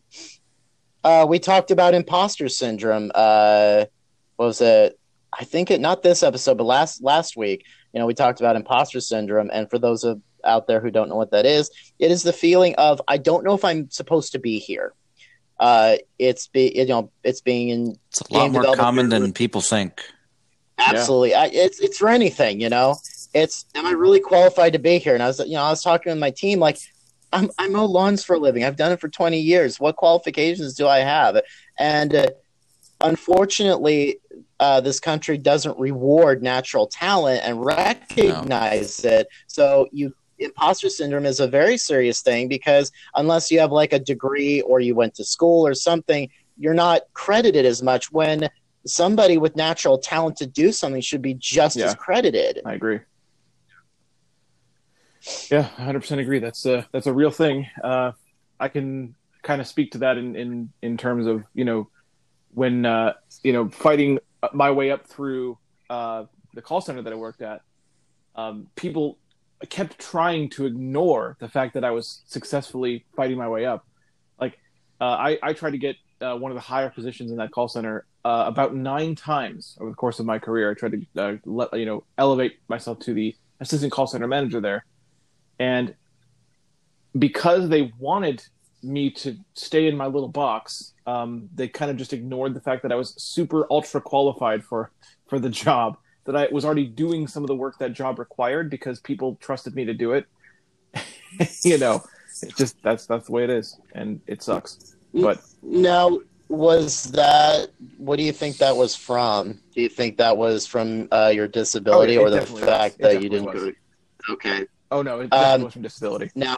Uh, 1.04 1.26
we 1.28 1.38
talked 1.38 1.70
about 1.70 1.94
imposter 1.94 2.48
syndrome. 2.48 3.10
Uh, 3.14 3.86
what 4.36 4.46
was 4.46 4.60
it? 4.60 4.98
I 5.38 5.44
think 5.44 5.70
it 5.70 5.80
not 5.80 6.02
this 6.02 6.22
episode, 6.22 6.58
but 6.58 6.64
last 6.64 7.02
last 7.02 7.36
week. 7.36 7.64
You 7.92 8.00
know, 8.00 8.06
we 8.06 8.14
talked 8.14 8.40
about 8.40 8.56
imposter 8.56 9.00
syndrome, 9.00 9.50
and 9.52 9.68
for 9.70 9.78
those 9.78 10.04
of 10.04 10.20
out 10.44 10.66
there 10.66 10.80
who 10.80 10.90
don't 10.90 11.08
know 11.08 11.16
what 11.16 11.30
that 11.32 11.46
is, 11.46 11.70
it 11.98 12.10
is 12.10 12.22
the 12.22 12.32
feeling 12.32 12.74
of 12.76 13.00
I 13.08 13.18
don't 13.18 13.44
know 13.44 13.54
if 13.54 13.64
I'm 13.64 13.90
supposed 13.90 14.32
to 14.32 14.38
be 14.38 14.58
here. 14.58 14.92
Uh, 15.58 15.96
it's 16.18 16.46
be 16.46 16.72
you 16.74 16.86
know 16.86 17.10
it's 17.24 17.40
being 17.40 17.68
in 17.68 17.96
it's 18.08 18.20
a 18.20 18.34
lot 18.34 18.50
more 18.50 18.74
common 18.74 19.08
than 19.08 19.32
people 19.32 19.60
think. 19.60 20.02
absolutely 20.78 21.34
I, 21.34 21.46
it's 21.46 21.80
it's 21.80 21.98
for 21.98 22.08
anything 22.08 22.60
you 22.60 22.68
know 22.68 22.94
it's 23.34 23.66
am 23.74 23.86
I 23.86 23.92
really 23.92 24.20
qualified 24.20 24.72
to 24.74 24.78
be 24.78 24.98
here? 24.98 25.14
And 25.14 25.22
I 25.22 25.26
was 25.26 25.38
you 25.40 25.54
know 25.54 25.62
I 25.62 25.70
was 25.70 25.82
talking 25.82 26.10
with 26.10 26.18
my 26.18 26.30
team 26.30 26.58
like 26.58 26.78
I'm 27.32 27.50
I 27.58 27.68
mow 27.68 27.84
lawns 27.84 28.24
for 28.24 28.34
a 28.36 28.38
living. 28.38 28.64
I've 28.64 28.76
done 28.76 28.92
it 28.92 29.00
for 29.00 29.08
20 29.08 29.38
years. 29.38 29.78
What 29.78 29.96
qualifications 29.96 30.74
do 30.74 30.86
I 30.88 31.00
have? 31.00 31.40
And 31.78 32.14
uh, 32.14 32.26
unfortunately, 33.00 34.20
uh, 34.60 34.80
this 34.80 35.00
country 35.00 35.38
doesn't 35.38 35.78
reward 35.78 36.42
natural 36.42 36.86
talent 36.86 37.42
and 37.44 37.64
recognize 37.64 39.04
it. 39.04 39.28
So 39.46 39.88
you 39.92 40.12
imposter 40.38 40.88
syndrome 40.88 41.26
is 41.26 41.40
a 41.40 41.48
very 41.48 41.76
serious 41.76 42.22
thing 42.22 42.48
because 42.48 42.92
unless 43.16 43.50
you 43.50 43.58
have 43.58 43.72
like 43.72 43.92
a 43.92 43.98
degree 43.98 44.60
or 44.62 44.78
you 44.78 44.94
went 44.94 45.14
to 45.16 45.24
school 45.24 45.66
or 45.66 45.74
something, 45.74 46.28
you're 46.56 46.74
not 46.74 47.02
credited 47.12 47.66
as 47.66 47.82
much 47.82 48.12
when 48.12 48.48
somebody 48.86 49.36
with 49.36 49.56
natural 49.56 49.98
talent 49.98 50.36
to 50.36 50.46
do 50.46 50.70
something 50.72 51.00
should 51.00 51.22
be 51.22 51.34
just 51.34 51.76
Yeah. 51.76 51.86
as 51.86 51.94
credited. 51.96 52.60
I 52.64 52.74
agree. 52.74 53.00
Yeah, 55.50 55.68
100% 55.76 56.18
agree. 56.18 56.38
That's 56.38 56.66
a 56.66 56.86
that's 56.92 57.06
a 57.06 57.12
real 57.12 57.30
thing. 57.30 57.66
Uh, 57.82 58.12
I 58.60 58.68
can 58.68 59.14
kind 59.42 59.60
of 59.60 59.66
speak 59.66 59.92
to 59.92 59.98
that 59.98 60.18
in, 60.18 60.36
in 60.36 60.70
in 60.82 60.96
terms 60.96 61.26
of 61.26 61.44
you 61.54 61.64
know 61.64 61.88
when 62.54 62.84
uh, 62.84 63.14
you 63.42 63.52
know 63.52 63.68
fighting 63.68 64.18
my 64.52 64.70
way 64.70 64.90
up 64.90 65.06
through 65.06 65.58
uh, 65.90 66.24
the 66.54 66.62
call 66.62 66.80
center 66.80 67.02
that 67.02 67.12
I 67.12 67.16
worked 67.16 67.42
at, 67.42 67.62
um, 68.36 68.68
people 68.76 69.18
kept 69.68 69.98
trying 69.98 70.48
to 70.50 70.66
ignore 70.66 71.36
the 71.40 71.48
fact 71.48 71.74
that 71.74 71.84
I 71.84 71.90
was 71.90 72.22
successfully 72.26 73.04
fighting 73.16 73.36
my 73.36 73.48
way 73.48 73.66
up. 73.66 73.86
Like 74.40 74.58
uh, 75.00 75.04
I, 75.04 75.38
I 75.42 75.52
tried 75.52 75.72
to 75.72 75.78
get 75.78 75.96
uh, 76.20 76.36
one 76.36 76.50
of 76.50 76.56
the 76.56 76.62
higher 76.62 76.90
positions 76.90 77.30
in 77.30 77.36
that 77.38 77.50
call 77.50 77.68
center 77.68 78.06
uh, 78.24 78.44
about 78.46 78.74
nine 78.74 79.14
times 79.14 79.76
over 79.80 79.90
the 79.90 79.96
course 79.96 80.20
of 80.20 80.26
my 80.26 80.38
career. 80.38 80.70
I 80.70 80.74
tried 80.74 81.06
to 81.14 81.40
let, 81.44 81.72
you 81.74 81.86
know 81.86 82.04
elevate 82.16 82.58
myself 82.68 82.98
to 83.00 83.14
the 83.14 83.34
assistant 83.60 83.92
call 83.92 84.06
center 84.06 84.28
manager 84.28 84.60
there, 84.60 84.84
and 85.58 85.94
because 87.18 87.68
they 87.68 87.92
wanted 87.98 88.42
me 88.82 89.10
to 89.10 89.36
stay 89.54 89.88
in 89.88 89.96
my 89.96 90.06
little 90.06 90.28
box, 90.28 90.92
um, 91.06 91.48
they 91.54 91.68
kind 91.68 91.90
of 91.90 91.96
just 91.96 92.12
ignored 92.12 92.54
the 92.54 92.60
fact 92.60 92.82
that 92.82 92.92
I 92.92 92.94
was 92.94 93.14
super 93.20 93.66
ultra 93.70 94.00
qualified 94.00 94.64
for 94.64 94.92
for 95.26 95.38
the 95.38 95.50
job. 95.50 95.96
That 96.24 96.36
I 96.36 96.48
was 96.52 96.64
already 96.64 96.86
doing 96.86 97.26
some 97.26 97.42
of 97.42 97.46
the 97.46 97.54
work 97.54 97.78
that 97.78 97.94
job 97.94 98.18
required 98.18 98.68
because 98.68 99.00
people 99.00 99.38
trusted 99.40 99.74
me 99.74 99.86
to 99.86 99.94
do 99.94 100.12
it. 100.12 100.26
you 101.64 101.78
know, 101.78 102.04
it's 102.42 102.54
just 102.56 102.76
that's 102.82 103.06
that's 103.06 103.26
the 103.26 103.32
way 103.32 103.44
it 103.44 103.50
is, 103.50 103.78
and 103.94 104.20
it 104.26 104.42
sucks. 104.42 104.96
But 105.14 105.40
Now, 105.62 106.18
was 106.48 107.04
that? 107.12 107.70
What 107.96 108.16
do 108.16 108.22
you 108.22 108.32
think 108.32 108.58
that 108.58 108.76
was 108.76 108.94
from? 108.94 109.60
Do 109.74 109.80
you 109.80 109.88
think 109.88 110.18
that 110.18 110.36
was 110.36 110.66
from 110.66 111.08
uh, 111.10 111.32
your 111.34 111.48
disability 111.48 112.18
Oh, 112.18 112.26
it 112.26 112.26
or 112.26 112.30
the 112.30 112.42
fact 112.42 113.00
was. 113.00 113.12
That 113.14 113.22
you 113.22 113.30
didn't 113.30 113.52
go? 113.52 113.72
Okay. 114.30 114.66
Oh 114.90 115.02
no, 115.02 115.20
it 115.20 115.32
Um, 115.32 115.64
was 115.64 115.72
from 115.72 115.82
disability. 115.82 116.30
Now, 116.34 116.56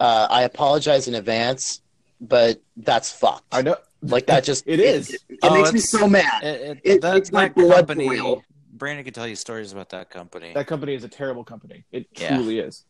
uh, 0.00 0.26
I 0.30 0.42
apologize 0.42 1.08
in 1.08 1.14
advance, 1.14 1.80
but 2.20 2.60
that's 2.76 3.12
fucked. 3.12 3.44
I 3.52 3.62
know 3.62 3.76
Like 4.02 4.26
that 4.26 4.44
just 4.44 4.64
It 4.68 4.80
is. 4.80 5.10
It, 5.10 5.20
it 5.28 5.38
Oh, 5.42 5.54
makes 5.54 5.72
me 5.72 5.80
so 5.80 6.08
mad. 6.08 6.42
It, 6.42 6.60
it, 6.60 6.80
It 6.84 7.00
that, 7.02 7.14
makes 7.14 7.32
my 7.32 7.48
blood 7.48 7.86
company, 7.88 8.08
boil. 8.08 8.42
Brandon 8.72 9.04
can 9.04 9.14
tell 9.14 9.26
you 9.26 9.36
stories 9.36 9.72
about 9.72 9.90
that 9.90 10.10
company. 10.10 10.52
that 10.54 10.66
company 10.66 10.94
is 10.94 11.04
a 11.04 11.08
terrible 11.08 11.44
company. 11.44 11.84
It 11.92 12.08
Yeah. 12.18 12.36
truly 12.36 12.58
is. 12.58 12.84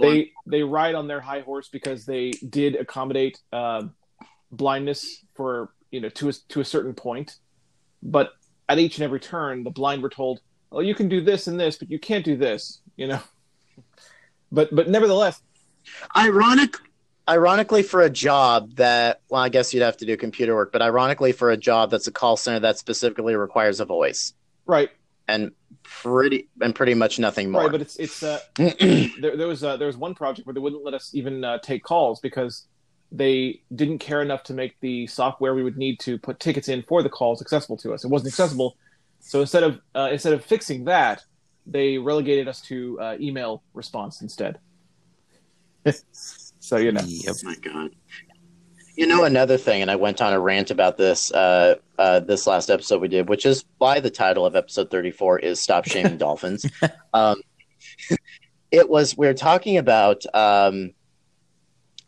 They 0.00 0.32
they 0.46 0.62
ride 0.62 0.94
on 0.94 1.08
their 1.08 1.20
high 1.20 1.40
horse 1.40 1.68
because 1.68 2.06
they 2.06 2.30
did 2.30 2.74
accommodate 2.74 3.38
uh, 3.52 3.82
blindness 4.50 5.22
for 5.34 5.74
you 5.90 6.00
know 6.00 6.08
to 6.10 6.30
a, 6.30 6.32
to 6.48 6.60
a 6.60 6.64
certain 6.64 6.94
point, 6.94 7.36
but 8.02 8.30
at 8.68 8.78
each 8.78 8.96
and 8.96 9.04
every 9.04 9.20
turn, 9.20 9.62
the 9.62 9.70
blind 9.70 10.02
were 10.02 10.08
told, 10.08 10.40
"Oh, 10.72 10.80
you 10.80 10.94
can 10.94 11.08
do 11.10 11.20
this 11.22 11.46
and 11.48 11.60
this, 11.60 11.76
but 11.76 11.90
you 11.90 11.98
can't 11.98 12.24
do 12.24 12.34
this." 12.36 12.80
You 12.96 13.08
know. 13.08 13.20
But 14.52 14.74
but 14.74 14.88
nevertheless, 14.88 15.42
Ironic, 16.16 16.76
ironically, 17.28 17.82
for 17.82 18.02
a 18.02 18.10
job 18.10 18.76
that, 18.76 19.20
well, 19.28 19.42
I 19.42 19.48
guess 19.48 19.74
you'd 19.74 19.82
have 19.82 19.96
to 19.98 20.06
do 20.06 20.16
computer 20.16 20.54
work, 20.54 20.72
but 20.72 20.82
ironically, 20.82 21.32
for 21.32 21.50
a 21.50 21.56
job 21.56 21.90
that's 21.90 22.06
a 22.06 22.12
call 22.12 22.36
center 22.36 22.60
that 22.60 22.78
specifically 22.78 23.34
requires 23.34 23.80
a 23.80 23.84
voice 23.84 24.34
right, 24.66 24.90
and 25.28 25.52
pretty 25.82 26.48
and 26.60 26.74
pretty 26.74 26.94
much 26.94 27.18
nothing 27.18 27.50
more. 27.50 27.62
right. 27.62 27.72
But 27.72 27.80
it's 27.82 27.96
it's 27.96 28.22
uh, 28.22 28.40
there, 28.56 29.36
there 29.36 29.48
was 29.48 29.64
uh, 29.64 29.76
there 29.76 29.86
was 29.86 29.96
one 29.96 30.14
project 30.14 30.46
where 30.46 30.54
they 30.54 30.60
wouldn't 30.60 30.84
let 30.84 30.94
us 30.94 31.10
even 31.14 31.44
uh, 31.44 31.58
take 31.58 31.82
calls 31.82 32.20
because 32.20 32.66
they 33.12 33.60
didn't 33.74 33.98
care 33.98 34.22
enough 34.22 34.42
to 34.44 34.54
make 34.54 34.78
the 34.80 35.06
software 35.06 35.54
we 35.54 35.62
would 35.62 35.76
need 35.76 36.00
to 36.00 36.18
put 36.18 36.40
tickets 36.40 36.68
in 36.68 36.82
for 36.82 37.02
the 37.02 37.08
calls 37.08 37.40
accessible 37.40 37.76
to 37.78 37.92
us. 37.92 38.04
It 38.04 38.08
wasn't 38.08 38.28
accessible, 38.28 38.76
so 39.20 39.40
instead 39.40 39.62
of 39.62 39.80
uh, 39.94 40.08
instead 40.12 40.32
of 40.32 40.44
fixing 40.44 40.84
that, 40.84 41.22
they 41.66 41.98
relegated 41.98 42.48
us 42.48 42.60
to 42.62 42.98
uh, 43.00 43.16
email 43.20 43.62
response 43.72 44.20
instead. 44.20 44.58
so 46.12 46.76
you 46.76 46.92
know, 46.92 47.02
Yep. 47.04 47.36
my 47.42 47.54
god. 47.56 47.90
You 48.96 49.06
know 49.08 49.24
another 49.24 49.56
thing, 49.56 49.82
and 49.82 49.90
I 49.90 49.96
went 49.96 50.22
on 50.22 50.32
a 50.32 50.38
rant 50.38 50.70
about 50.70 50.96
this 50.96 51.32
uh, 51.32 51.76
uh, 51.98 52.20
this 52.20 52.46
last 52.46 52.70
episode 52.70 53.00
we 53.02 53.08
did, 53.08 53.28
which 53.28 53.44
is 53.44 53.64
why 53.78 53.98
the 53.98 54.10
title 54.10 54.46
of 54.46 54.54
episode 54.54 54.88
thirty 54.90 55.10
four 55.10 55.38
is 55.38 55.60
"Stop 55.60 55.86
Shaming 55.86 56.16
Dolphins." 56.24 56.64
Um, 57.12 57.42
it 58.70 58.88
was 58.88 59.16
we 59.16 59.26
are 59.26 59.34
talking 59.34 59.78
about 59.78 60.24
um, 60.32 60.92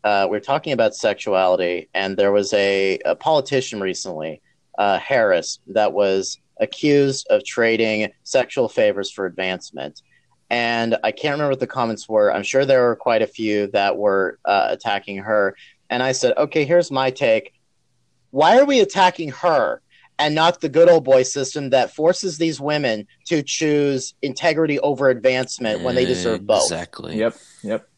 uh, 0.04 0.28
we 0.30 0.36
are 0.36 0.40
talking 0.40 0.72
about 0.72 0.94
sexuality, 0.94 1.88
and 1.92 2.16
there 2.16 2.30
was 2.30 2.52
a, 2.52 2.98
a 3.04 3.16
politician 3.16 3.80
recently, 3.80 4.40
uh, 4.78 4.98
Harris, 5.00 5.58
that 5.66 5.92
was 5.92 6.38
accused 6.60 7.26
of 7.30 7.44
trading 7.44 8.10
sexual 8.24 8.68
favors 8.68 9.10
for 9.10 9.26
advancement. 9.26 10.02
And 10.48 10.96
I 11.02 11.10
can't 11.12 11.32
remember 11.32 11.50
what 11.50 11.60
the 11.60 11.66
comments 11.66 12.08
were. 12.08 12.32
I'm 12.32 12.44
sure 12.44 12.64
there 12.64 12.84
were 12.84 12.96
quite 12.96 13.22
a 13.22 13.26
few 13.26 13.66
that 13.68 13.96
were 13.96 14.38
uh, 14.44 14.68
attacking 14.70 15.18
her. 15.18 15.56
And 15.90 16.02
I 16.02 16.12
said, 16.12 16.34
okay, 16.36 16.64
here's 16.64 16.90
my 16.90 17.10
take. 17.10 17.52
Why 18.30 18.58
are 18.58 18.64
we 18.64 18.80
attacking 18.80 19.30
her 19.30 19.82
and 20.18 20.34
not 20.34 20.60
the 20.60 20.68
good 20.68 20.88
old 20.88 21.04
boy 21.04 21.24
system 21.24 21.70
that 21.70 21.94
forces 21.94 22.38
these 22.38 22.60
women 22.60 23.06
to 23.26 23.42
choose 23.42 24.14
integrity 24.22 24.78
over 24.80 25.08
advancement 25.10 25.82
when 25.82 25.94
they 25.94 26.04
deserve 26.04 26.46
both? 26.46 26.64
Exactly. 26.64 27.16
yep, 27.16 27.36
yep. 27.62 27.88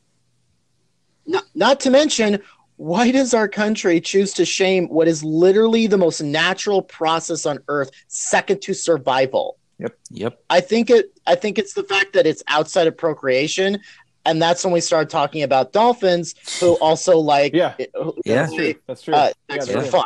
Not, 1.26 1.44
not 1.54 1.80
to 1.80 1.90
mention, 1.90 2.40
why 2.78 3.10
does 3.10 3.34
our 3.34 3.48
country 3.48 4.00
choose 4.00 4.32
to 4.34 4.44
shame 4.44 4.86
what 4.88 5.06
is 5.08 5.22
literally 5.22 5.86
the 5.86 5.98
most 5.98 6.20
natural 6.22 6.80
process 6.80 7.44
on 7.44 7.58
earth, 7.68 7.90
second 8.06 8.62
to 8.62 8.72
survival? 8.74 9.58
Yep. 9.78 9.98
Yep. 10.10 10.42
I 10.48 10.60
think 10.60 10.88
it. 10.90 11.12
I 11.26 11.34
think 11.34 11.58
it's 11.58 11.74
the 11.74 11.84
fact 11.84 12.14
that 12.14 12.26
it's 12.26 12.42
outside 12.48 12.86
of 12.86 12.96
procreation, 12.96 13.78
and 14.24 14.40
that's 14.40 14.64
when 14.64 14.72
we 14.72 14.80
start 14.80 15.10
talking 15.10 15.42
about 15.42 15.72
dolphins, 15.72 16.34
who 16.60 16.74
also 16.80 17.18
like 17.18 17.52
Yeah. 17.52 17.74
who- 17.94 18.14
Yeah. 18.24 18.46
That's 18.46 18.54
true. 18.54 18.74
That's 18.86 19.02
true. 19.02 19.14
uh, 19.14 19.32
Yeah, 19.50 19.60
for 19.60 19.72
do. 19.72 19.82
fun. 19.82 20.04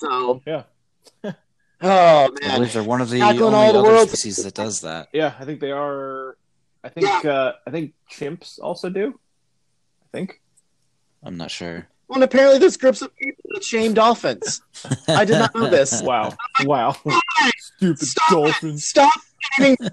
So 0.00 0.42
Yeah. 0.46 0.62
oh 1.24 1.32
I 1.82 2.28
man, 2.40 2.56
believe 2.58 2.72
they're 2.72 2.82
one 2.82 3.00
of 3.00 3.10
the 3.10 3.18
Tackling 3.20 3.42
only 3.42 3.56
all 3.58 3.72
the 3.72 3.78
other 3.80 3.88
world's- 3.88 4.12
species 4.12 4.44
that 4.44 4.54
does 4.54 4.80
that. 4.82 5.08
Yeah, 5.12 5.34
I 5.38 5.44
think 5.44 5.60
they 5.60 5.72
are. 5.72 6.36
I 6.84 6.88
think 6.88 7.24
uh, 7.24 7.52
I 7.66 7.70
think 7.70 7.92
chimps 8.10 8.58
also 8.60 8.88
do. 8.90 9.18
I 10.04 10.06
think. 10.16 10.40
I'm 11.26 11.36
not 11.36 11.50
sure. 11.50 11.88
well, 12.08 12.22
apparently 12.22 12.58
there's 12.60 12.76
groups 12.76 13.02
of 13.02 13.14
people 13.16 13.42
that 13.54 13.64
shame 13.64 13.94
dolphins. 13.94 14.62
I 15.08 15.24
did 15.24 15.38
not 15.40 15.54
know 15.56 15.68
this. 15.68 16.00
Wow. 16.06 16.32
Wow. 16.64 16.96
Stupid 17.58 17.98
Stop 18.06 18.30
it. 18.30 18.34
dolphins. 18.34 18.86
Stop 18.86 19.12
shaming 19.56 19.76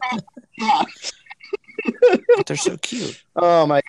But 2.37 2.45
they're 2.45 2.55
so 2.55 2.77
cute. 2.77 3.21
Oh 3.35 3.65
my! 3.65 3.81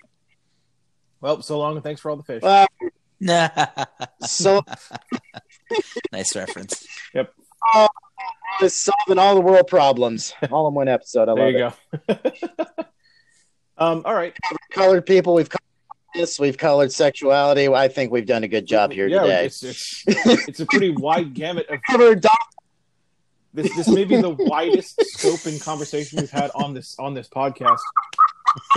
Well, 1.20 1.42
so 1.42 1.58
long 1.58 1.74
and 1.76 1.84
thanks 1.84 2.00
for 2.00 2.10
all 2.10 2.16
the 2.16 2.22
fish. 2.22 2.42
Well, 2.42 2.66
nice 3.20 3.52
so 4.22 4.62
reference. 6.34 6.86
is 8.62 8.74
solving 8.74 9.18
all 9.18 9.34
the 9.34 9.40
world 9.42 9.66
problems 9.68 10.32
all 10.50 10.66
in 10.68 10.74
one 10.74 10.88
episode. 10.88 11.28
I 11.28 11.34
there 11.34 11.52
love 11.52 11.74
you 12.08 12.08
it. 12.08 12.40
go. 12.66 12.84
um, 13.78 14.02
all 14.04 14.14
right. 14.14 14.34
Colored 14.72 15.06
people, 15.06 15.34
we've 15.34 15.48
covered 15.48 15.60
this. 16.14 16.38
We've 16.38 16.56
colored 16.56 16.92
sexuality. 16.92 17.68
I 17.68 17.88
think 17.88 18.12
we've 18.12 18.26
done 18.26 18.44
a 18.44 18.48
good 18.48 18.66
job 18.66 18.92
here 18.92 19.08
yeah, 19.08 19.22
today. 19.22 19.46
It's, 19.46 19.62
it's, 19.62 20.04
it's 20.06 20.60
a 20.60 20.66
pretty 20.66 20.90
wide 20.90 21.34
gamut 21.34 21.66
of 21.68 21.78
Covered 21.90 22.24
this. 23.52 23.74
This 23.76 23.88
may 23.88 24.04
be 24.04 24.20
the 24.20 24.30
widest 24.30 25.00
scope 25.04 25.46
in 25.46 25.58
conversation 25.60 26.20
we've 26.20 26.30
had 26.30 26.50
on 26.54 26.74
this 26.74 26.96
on 26.98 27.14
this 27.14 27.28
podcast. 27.28 27.78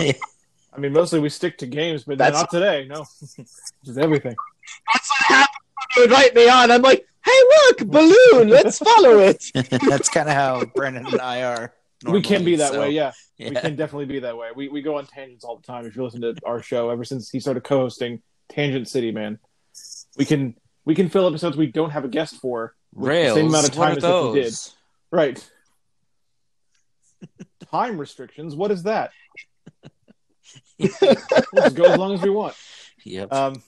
I 0.00 0.80
mean, 0.80 0.92
mostly 0.92 1.18
we 1.18 1.28
stick 1.28 1.58
to 1.58 1.66
games, 1.66 2.04
but 2.04 2.18
That's- 2.18 2.40
not 2.40 2.50
today. 2.50 2.86
No, 2.88 3.04
just 3.84 3.98
everything. 3.98 4.36
That's 4.92 5.10
what 5.10 5.26
happened 5.26 5.48
when 5.76 5.86
you 5.96 6.04
invite 6.04 6.34
me 6.34 6.48
on. 6.48 6.70
I'm 6.70 6.82
like, 6.82 7.06
hey, 7.24 7.40
look, 7.66 7.78
balloon. 7.88 8.48
Let's 8.48 8.78
follow 8.78 9.18
it. 9.18 9.50
That's 9.88 10.08
kind 10.08 10.28
of 10.28 10.34
how 10.34 10.64
Brandon 10.76 11.06
and 11.06 11.20
I 11.20 11.42
are. 11.42 11.74
We 12.06 12.22
can 12.22 12.44
be 12.44 12.56
that 12.56 12.72
so, 12.72 12.80
way. 12.80 12.90
Yeah, 12.90 13.12
we 13.38 13.50
can 13.50 13.76
definitely 13.76 14.06
be 14.06 14.20
that 14.20 14.36
way. 14.36 14.50
We 14.54 14.68
we 14.68 14.82
go 14.82 14.98
on 14.98 15.06
tangents 15.06 15.44
all 15.44 15.56
the 15.56 15.62
time. 15.62 15.86
If 15.86 15.96
you 15.96 16.04
listen 16.04 16.20
to 16.22 16.34
our 16.44 16.62
show, 16.62 16.90
ever 16.90 17.04
since 17.04 17.30
he 17.30 17.40
started 17.40 17.64
co-hosting 17.64 18.22
Tangent 18.48 18.88
City, 18.88 19.10
man, 19.10 19.38
we 20.16 20.24
can 20.24 20.54
we 20.84 20.94
can 20.94 21.08
fill 21.08 21.26
episodes 21.26 21.56
we 21.56 21.66
don't 21.66 21.90
have 21.90 22.04
a 22.04 22.08
guest 22.08 22.36
for 22.36 22.74
Rails. 22.94 23.34
the 23.34 23.40
same 23.40 23.48
amount 23.48 23.68
of 23.68 23.74
time 23.74 23.94
are 23.94 23.98
as 23.98 24.04
if 24.04 24.32
we 24.32 24.40
did. 24.40 24.54
Right. 25.10 25.50
time 27.70 27.98
restrictions. 27.98 28.54
What 28.54 28.70
is 28.70 28.84
that? 28.84 29.10
we'll 30.78 30.90
just 30.90 31.74
go 31.74 31.84
as 31.84 31.98
long 31.98 32.14
as 32.14 32.22
we 32.22 32.30
want. 32.30 32.54
Yep. 33.04 33.32
Um, 33.32 33.62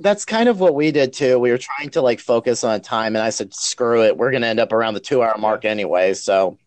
That's 0.00 0.24
kind 0.24 0.48
of 0.48 0.60
what 0.60 0.74
we 0.74 0.90
did 0.92 1.12
too. 1.12 1.38
We 1.38 1.50
were 1.50 1.58
trying 1.58 1.90
to 1.90 2.02
like 2.02 2.20
focus 2.20 2.64
on 2.64 2.80
time, 2.80 3.14
and 3.16 3.22
I 3.22 3.30
said, 3.30 3.54
screw 3.54 4.02
it. 4.04 4.16
We're 4.16 4.30
going 4.30 4.42
to 4.42 4.48
end 4.48 4.60
up 4.60 4.72
around 4.72 4.94
the 4.94 5.00
two 5.00 5.22
hour 5.22 5.36
mark 5.38 5.64
anyway. 5.64 6.14
So, 6.14 6.58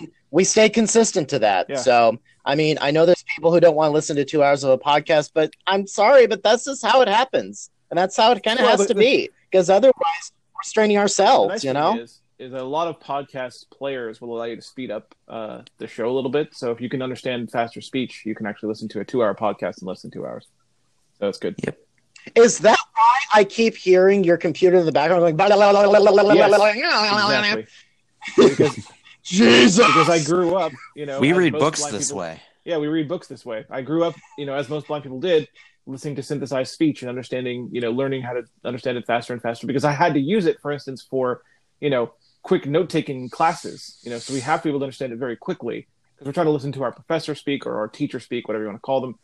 and 0.00 0.10
we 0.30 0.44
stay 0.44 0.68
consistent 0.68 1.28
to 1.30 1.38
that. 1.40 1.66
Yeah. 1.68 1.76
So, 1.76 2.18
I 2.44 2.54
mean, 2.54 2.78
I 2.80 2.90
know 2.90 3.06
there's 3.06 3.24
people 3.34 3.52
who 3.52 3.60
don't 3.60 3.74
want 3.76 3.88
to 3.88 3.92
listen 3.92 4.16
to 4.16 4.24
two 4.24 4.42
hours 4.42 4.64
of 4.64 4.70
a 4.70 4.78
podcast, 4.78 5.30
but 5.32 5.52
I'm 5.66 5.86
sorry, 5.86 6.26
but 6.26 6.42
that's 6.42 6.64
just 6.64 6.84
how 6.84 7.00
it 7.02 7.08
happens. 7.08 7.70
And 7.90 7.98
that's 7.98 8.16
how 8.16 8.32
it 8.32 8.42
kind 8.42 8.58
of 8.58 8.64
Well, 8.64 8.76
has 8.78 8.86
to 8.86 8.94
the- 8.94 9.00
be 9.00 9.30
because 9.50 9.68
otherwise 9.70 10.32
we're 10.54 10.62
straining 10.62 10.98
ourselves, 10.98 11.50
nice 11.50 11.64
you 11.64 11.72
know? 11.74 11.98
is, 11.98 12.20
is 12.38 12.52
a 12.54 12.62
lot 12.64 12.88
of 12.88 12.98
podcast 12.98 13.70
players 13.70 14.20
will 14.20 14.34
allow 14.36 14.44
you 14.44 14.56
to 14.56 14.62
speed 14.62 14.90
up 14.90 15.14
uh, 15.28 15.60
the 15.78 15.86
show 15.86 16.08
a 16.08 16.14
little 16.14 16.30
bit. 16.30 16.54
So 16.54 16.72
if 16.72 16.80
you 16.80 16.88
can 16.88 17.02
understand 17.02 17.50
faster 17.50 17.80
speech, 17.80 18.22
you 18.24 18.34
can 18.34 18.46
actually 18.46 18.70
listen 18.70 18.88
to 18.88 19.00
a 19.00 19.04
two-hour 19.04 19.34
podcast 19.34 19.80
in 19.82 19.86
less 19.88 20.02
than 20.02 20.10
two 20.10 20.26
hours. 20.26 20.46
So 21.18 21.26
that's 21.26 21.38
good. 21.38 21.56
Is 22.34 22.58
that 22.60 22.78
why 22.94 23.18
I 23.34 23.44
keep 23.44 23.76
hearing 23.76 24.24
your 24.24 24.36
computer 24.36 24.78
in 24.78 24.86
the 24.86 24.92
background 24.92 25.22
going? 25.22 25.36
Yes. 26.36 26.50
Exactly. 27.56 27.66
because 28.36 28.88
Jesus. 29.22 29.86
because 29.86 30.08
I 30.08 30.22
grew 30.24 30.56
up, 30.56 30.72
you 30.94 31.06
know, 31.06 31.20
we 31.20 31.30
as 31.32 31.36
read 31.38 31.52
most 31.54 31.60
books 31.60 31.80
blind 31.80 31.94
this 31.94 32.08
people- 32.08 32.20
way. 32.20 32.40
Yeah, 32.64 32.76
we 32.78 32.86
read 32.86 33.08
books 33.08 33.26
this 33.26 33.44
way. 33.44 33.64
I 33.70 33.82
grew 33.82 34.04
up, 34.04 34.14
you 34.38 34.46
know, 34.46 34.54
as 34.54 34.68
most 34.68 34.86
blind 34.86 35.02
people 35.02 35.18
did, 35.20 35.48
listening 35.86 36.14
to 36.16 36.22
synthesized 36.22 36.72
speech 36.72 37.02
and 37.02 37.08
understanding, 37.08 37.68
you 37.72 37.80
know, 37.80 37.90
learning 37.90 38.22
how 38.22 38.34
to 38.34 38.44
understand 38.64 38.96
it 38.98 39.06
faster 39.06 39.32
and 39.32 39.42
faster 39.42 39.66
because 39.66 39.84
I 39.84 39.90
had 39.90 40.14
to 40.14 40.20
use 40.20 40.46
it, 40.46 40.60
for 40.60 40.70
instance, 40.70 41.02
for, 41.02 41.42
you 41.80 41.90
know, 41.90 42.12
quick 42.42 42.66
note 42.66 42.88
taking 42.88 43.28
classes. 43.28 43.98
You 44.04 44.10
know, 44.10 44.18
so 44.18 44.32
we 44.32 44.40
have 44.40 44.60
to 44.60 44.64
be 44.64 44.70
able 44.70 44.78
to 44.80 44.84
understand 44.84 45.12
it 45.12 45.16
very 45.16 45.34
quickly 45.36 45.88
because 46.14 46.26
we're 46.26 46.32
trying 46.32 46.46
to 46.46 46.52
listen 46.52 46.70
to 46.72 46.84
our 46.84 46.92
professor 46.92 47.34
speak 47.34 47.66
or 47.66 47.78
our 47.78 47.88
teacher 47.88 48.20
speak, 48.20 48.46
whatever 48.46 48.62
you 48.62 48.68
want 48.68 48.78
to 48.78 48.82
call 48.82 49.00
them, 49.00 49.18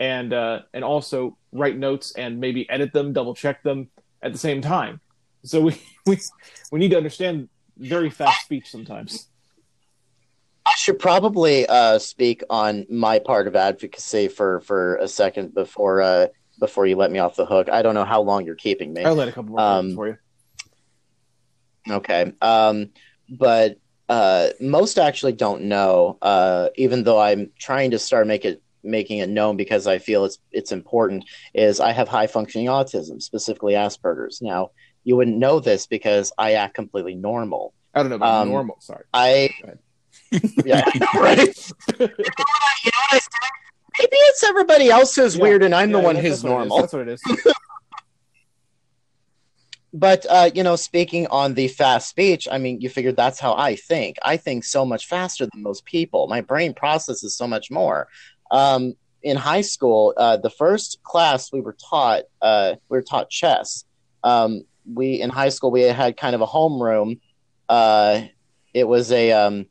and 0.00 0.32
uh, 0.32 0.60
and 0.72 0.84
also 0.84 1.36
write 1.52 1.76
notes 1.76 2.12
and 2.16 2.40
maybe 2.40 2.68
edit 2.70 2.92
them, 2.92 3.12
double 3.12 3.34
check 3.34 3.62
them 3.62 3.88
at 4.22 4.32
the 4.32 4.38
same 4.38 4.60
time. 4.60 5.00
So 5.44 5.60
we 5.60 5.80
we 6.06 6.18
we 6.70 6.78
need 6.78 6.90
to 6.90 6.96
understand 6.96 7.48
very 7.76 8.10
fast 8.10 8.42
speech 8.44 8.70
sometimes. 8.70 9.28
I 10.66 10.72
should 10.76 10.98
probably 10.98 11.66
uh, 11.66 11.98
speak 11.98 12.42
on 12.50 12.86
my 12.90 13.18
part 13.20 13.46
of 13.46 13.56
advocacy 13.56 14.28
for, 14.28 14.60
for 14.60 14.96
a 14.96 15.08
second 15.08 15.54
before 15.54 16.02
uh, 16.02 16.26
before 16.60 16.86
you 16.86 16.96
let 16.96 17.10
me 17.10 17.18
off 17.20 17.36
the 17.36 17.46
hook. 17.46 17.70
I 17.70 17.80
don't 17.80 17.94
know 17.94 18.04
how 18.04 18.20
long 18.20 18.44
you're 18.44 18.54
keeping 18.54 18.92
me. 18.92 19.04
I'll 19.04 19.14
let 19.14 19.28
a 19.28 19.32
couple 19.32 19.52
more 19.52 19.60
Um, 19.60 19.94
for 19.94 20.08
you. 20.08 20.18
Okay. 21.88 22.32
Um, 22.42 22.90
but 23.30 23.78
uh, 24.08 24.48
most 24.60 24.98
actually 24.98 25.32
don't 25.32 25.62
know, 25.62 26.18
uh, 26.20 26.68
even 26.76 27.02
though 27.04 27.20
I'm 27.20 27.50
trying 27.58 27.92
to 27.92 27.98
start 27.98 28.26
make 28.26 28.44
it 28.44 28.62
making 28.82 29.18
it 29.18 29.28
known 29.28 29.56
because 29.56 29.86
I 29.86 29.98
feel 29.98 30.24
it's 30.24 30.38
it's 30.52 30.72
important. 30.72 31.24
Is 31.54 31.80
I 31.80 31.92
have 31.92 32.08
high 32.08 32.26
functioning 32.26 32.68
autism, 32.68 33.20
specifically 33.22 33.74
Asperger's. 33.74 34.40
Now 34.42 34.70
you 35.04 35.16
wouldn't 35.16 35.38
know 35.38 35.60
this 35.60 35.86
because 35.86 36.32
I 36.38 36.52
act 36.54 36.74
completely 36.74 37.14
normal. 37.14 37.74
I 37.94 38.02
don't 38.02 38.10
know 38.10 38.16
about 38.16 38.42
um, 38.42 38.48
normal. 38.48 38.76
Sorry. 38.80 39.04
I 39.12 39.50
yeah, 40.64 40.82
I 40.86 40.98
know, 40.98 41.20
right. 41.22 41.38
you 41.98 42.06
know 42.06 42.08
what 42.16 43.12
I 43.12 43.18
said? 43.18 43.30
Maybe 43.98 44.16
it's 44.16 44.44
everybody 44.44 44.90
else 44.90 45.14
who's 45.16 45.36
Yeah, 45.36 45.42
weird 45.42 45.62
and 45.62 45.74
I'm 45.74 45.90
the 45.92 45.98
one 45.98 46.14
who's 46.16 46.42
that's 46.42 46.44
what 46.44 46.60
it 46.60 46.62
is. 46.62 46.68
normal. 46.68 46.78
That's 46.78 46.92
what 46.92 47.08
it 47.08 47.08
is. 47.08 47.54
But 49.92 50.26
uh, 50.28 50.50
you 50.54 50.62
know, 50.62 50.76
speaking 50.76 51.26
on 51.28 51.54
the 51.54 51.68
fast 51.68 52.08
speech, 52.10 52.46
I 52.50 52.58
mean, 52.58 52.80
you 52.80 52.90
figured 52.90 53.16
that's 53.16 53.40
how 53.40 53.54
I 53.54 53.74
think. 53.74 54.16
I 54.22 54.36
think 54.36 54.64
so 54.64 54.84
much 54.84 55.06
faster 55.06 55.48
than 55.50 55.62
most 55.62 55.84
people. 55.86 56.26
My 56.28 56.42
brain 56.42 56.74
processes 56.74 57.34
so 57.34 57.46
much 57.46 57.70
more. 57.70 58.08
Um, 58.50 58.94
in 59.22 59.36
high 59.36 59.62
school, 59.62 60.14
uh, 60.16 60.36
the 60.36 60.50
first 60.50 61.02
class 61.02 61.52
we 61.52 61.60
were 61.60 61.76
taught, 61.90 62.22
uh, 62.40 62.74
we 62.88 62.98
were 62.98 63.02
taught 63.02 63.30
chess. 63.30 63.84
Um, 64.22 64.62
we 64.92 65.20
in 65.20 65.30
high 65.30 65.50
school 65.50 65.70
we 65.70 65.82
had 65.82 66.16
kind 66.16 66.34
of 66.34 66.40
a 66.40 66.46
homeroom. 66.46 67.20
Uh, 67.68 68.22
it 68.72 68.84
was 68.86 69.12
a, 69.12 69.32
um, 69.32 69.66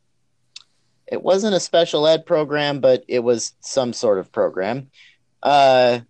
it 1.07 1.21
wasn't 1.23 1.55
a 1.55 1.59
special 1.59 2.05
ed 2.07 2.25
program, 2.25 2.81
but 2.81 3.03
it 3.07 3.19
was 3.19 3.53
some 3.61 3.93
sort 3.93 4.19
of 4.19 4.31
program. 4.31 4.89
Uh, 5.41 6.01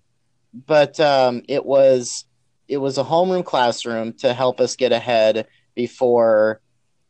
but 0.65 0.99
um, 0.99 1.43
it 1.47 1.65
was 1.65 2.25
it 2.67 2.77
was 2.77 2.97
a 2.97 3.03
homeroom 3.03 3.45
classroom 3.45 4.13
to 4.13 4.33
help 4.33 4.59
us 4.59 4.75
get 4.75 4.91
ahead 4.91 5.47
before 5.75 6.61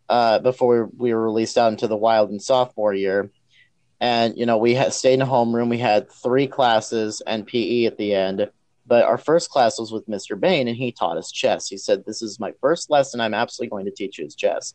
uh, 0.10 0.40
before 0.40 0.90
we 0.98 1.14
were 1.14 1.24
released 1.24 1.58
out 1.58 1.72
into 1.72 1.88
the 1.88 1.98
wild 1.98 2.30
in 2.30 2.40
sophomore 2.40 2.94
year. 2.94 3.32
And 4.00 4.38
you 4.38 4.46
know, 4.46 4.58
we 4.58 4.76
had 4.76 4.94
stayed 4.94 5.16
in 5.16 5.22
a 5.22 5.26
homeroom. 5.26 5.70
We 5.70 5.80
had 5.80 6.12
three 6.12 6.48
classes 6.48 7.22
and 7.26 7.48
PE 7.48 7.86
at 7.86 7.98
the 7.98 8.14
end. 8.14 8.50
But 8.86 9.04
our 9.04 9.18
first 9.18 9.50
class 9.50 9.80
was 9.80 9.92
with 9.92 10.08
Mr. 10.08 10.40
Bain, 10.40 10.68
and 10.68 10.78
he 10.78 10.92
taught 10.94 11.18
us 11.18 11.32
chess. 11.32 11.68
He 11.68 11.78
said, 11.78 12.06
"This 12.06 12.22
is 12.22 12.40
my 12.40 12.54
first 12.62 12.90
lesson. 12.90 13.20
I'm 13.20 13.34
absolutely 13.34 13.72
going 13.72 13.86
to 13.86 13.92
teach 13.92 14.18
you 14.18 14.26
is 14.26 14.36
chess." 14.36 14.74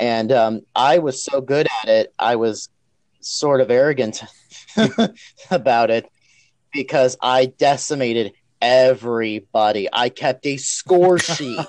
And 0.00 0.32
um, 0.32 0.60
I 0.74 0.98
was 0.98 1.22
so 1.22 1.40
good 1.40 1.66
at 1.82 1.88
it, 1.88 2.14
I 2.18 2.36
was 2.36 2.70
sort 3.20 3.60
of 3.60 3.70
arrogant 3.70 4.22
about 5.50 5.90
it 5.90 6.10
because 6.72 7.16
I 7.20 7.46
decimated 7.46 8.32
everybody. 8.60 9.88
I 9.92 10.08
kept 10.08 10.46
a 10.46 10.56
score 10.56 11.18
sheet. 11.18 11.58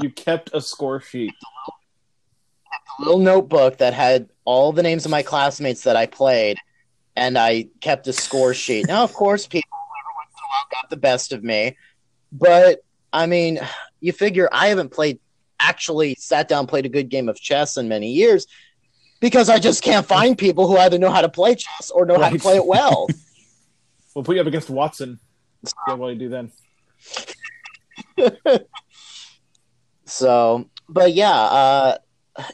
You 0.00 0.10
kept 0.10 0.50
a 0.52 0.60
score 0.60 1.00
sheet. 1.00 1.34
A 2.98 3.02
little 3.02 3.18
notebook 3.18 3.78
that 3.78 3.94
had 3.94 4.28
all 4.44 4.72
the 4.72 4.82
names 4.82 5.04
of 5.04 5.10
my 5.10 5.22
classmates 5.22 5.84
that 5.84 5.96
I 5.96 6.06
played, 6.06 6.58
and 7.16 7.38
I 7.38 7.68
kept 7.80 8.06
a 8.08 8.12
score 8.12 8.54
sheet. 8.54 8.86
Now, 8.86 9.02
of 9.02 9.12
course, 9.12 9.46
people 9.46 9.70
every 9.72 10.14
once 10.16 10.32
in 10.34 10.44
a 10.44 10.48
while 10.48 10.82
got 10.82 10.90
the 10.90 10.96
best 10.96 11.32
of 11.32 11.44
me, 11.44 11.76
but 12.32 12.82
I 13.12 13.26
mean, 13.26 13.60
you 14.00 14.12
figure 14.12 14.48
I 14.52 14.68
haven't 14.68 14.90
played 14.90 15.18
actually 15.58 16.14
sat 16.18 16.48
down 16.48 16.66
played 16.66 16.86
a 16.86 16.88
good 16.88 17.10
game 17.10 17.28
of 17.28 17.38
chess 17.38 17.76
in 17.76 17.86
many 17.86 18.12
years 18.12 18.46
because 19.20 19.50
I 19.50 19.58
just 19.58 19.82
can't 19.82 20.06
find 20.06 20.38
people 20.38 20.66
who 20.66 20.78
either 20.78 20.98
know 20.98 21.10
how 21.10 21.20
to 21.20 21.28
play 21.28 21.54
chess 21.54 21.90
or 21.90 22.06
know 22.06 22.18
how 22.18 22.30
to 22.30 22.38
play 22.38 22.56
it 22.56 22.66
well. 22.66 23.06
We'll 24.12 24.24
put 24.24 24.34
you 24.34 24.40
up 24.40 24.48
against 24.48 24.68
Watson. 24.68 25.20
Yeah, 25.86 25.94
what 25.94 26.08
do 26.08 26.14
you 26.14 26.28
do 26.28 26.50
then? 28.18 28.58
So, 30.10 30.68
but 30.88 31.14
yeah, 31.14 31.32
uh, 31.32 31.98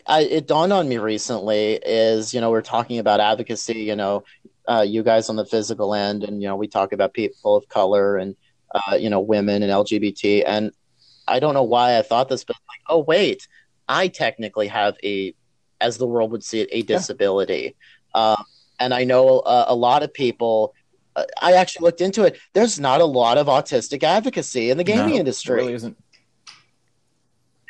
I, 0.07 0.23
it 0.23 0.47
dawned 0.47 0.73
on 0.73 0.89
me 0.89 0.99
recently 0.99 1.75
is, 1.75 2.33
you 2.35 2.41
know, 2.41 2.51
we're 2.51 2.63
talking 2.63 2.99
about 2.99 3.21
advocacy, 3.21 3.81
you 3.81 3.97
know, 3.97 4.25
uh, 4.69 4.85
you 4.87 5.03
guys 5.03 5.29
on 5.29 5.37
the 5.37 5.45
physical 5.47 5.95
end, 5.95 6.25
and, 6.25 6.43
you 6.43 6.49
know, 6.49 6.57
we 6.57 6.67
talk 6.69 6.93
about 6.93 7.13
people 7.15 7.57
of 7.57 7.69
color 7.69 8.17
and, 8.17 8.35
uh, 8.75 8.97
you 8.97 9.11
know, 9.11 9.21
women 9.21 9.63
and 9.63 9.71
LGBT. 9.71 10.45
And 10.47 10.73
I 11.29 11.39
don't 11.41 11.55
know 11.55 11.63
why 11.63 11.99
I 11.99 12.03
thought 12.03 12.29
this, 12.29 12.45
but 12.45 12.57
like, 12.69 12.81
oh, 12.89 13.01
wait, 13.01 13.47
I 13.89 14.09
technically 14.09 14.69
have 14.69 14.97
a, 15.05 15.35
as 15.81 15.99
the 15.99 16.07
world 16.07 16.33
would 16.33 16.43
see 16.43 16.61
it, 16.61 16.69
a 16.73 16.83
disability. 16.83 17.77
Um, 18.15 18.43
and 18.81 18.93
I 18.93 19.05
know 19.05 19.41
uh, 19.41 19.67
a 19.69 19.75
lot 19.75 20.03
of 20.03 20.13
people, 20.13 20.75
uh, 21.15 21.25
I 21.41 21.53
actually 21.53 21.85
looked 21.85 22.01
into 22.01 22.25
it. 22.25 22.39
There's 22.53 22.81
not 22.81 23.01
a 23.01 23.05
lot 23.05 23.39
of 23.39 23.47
autistic 23.47 24.03
advocacy 24.03 24.71
in 24.71 24.79
the 24.79 24.85
gaming 24.85 25.11
No, 25.11 25.15
It 25.17 25.19
industry. 25.21 25.57
really 25.57 25.75
isn't. 25.75 25.97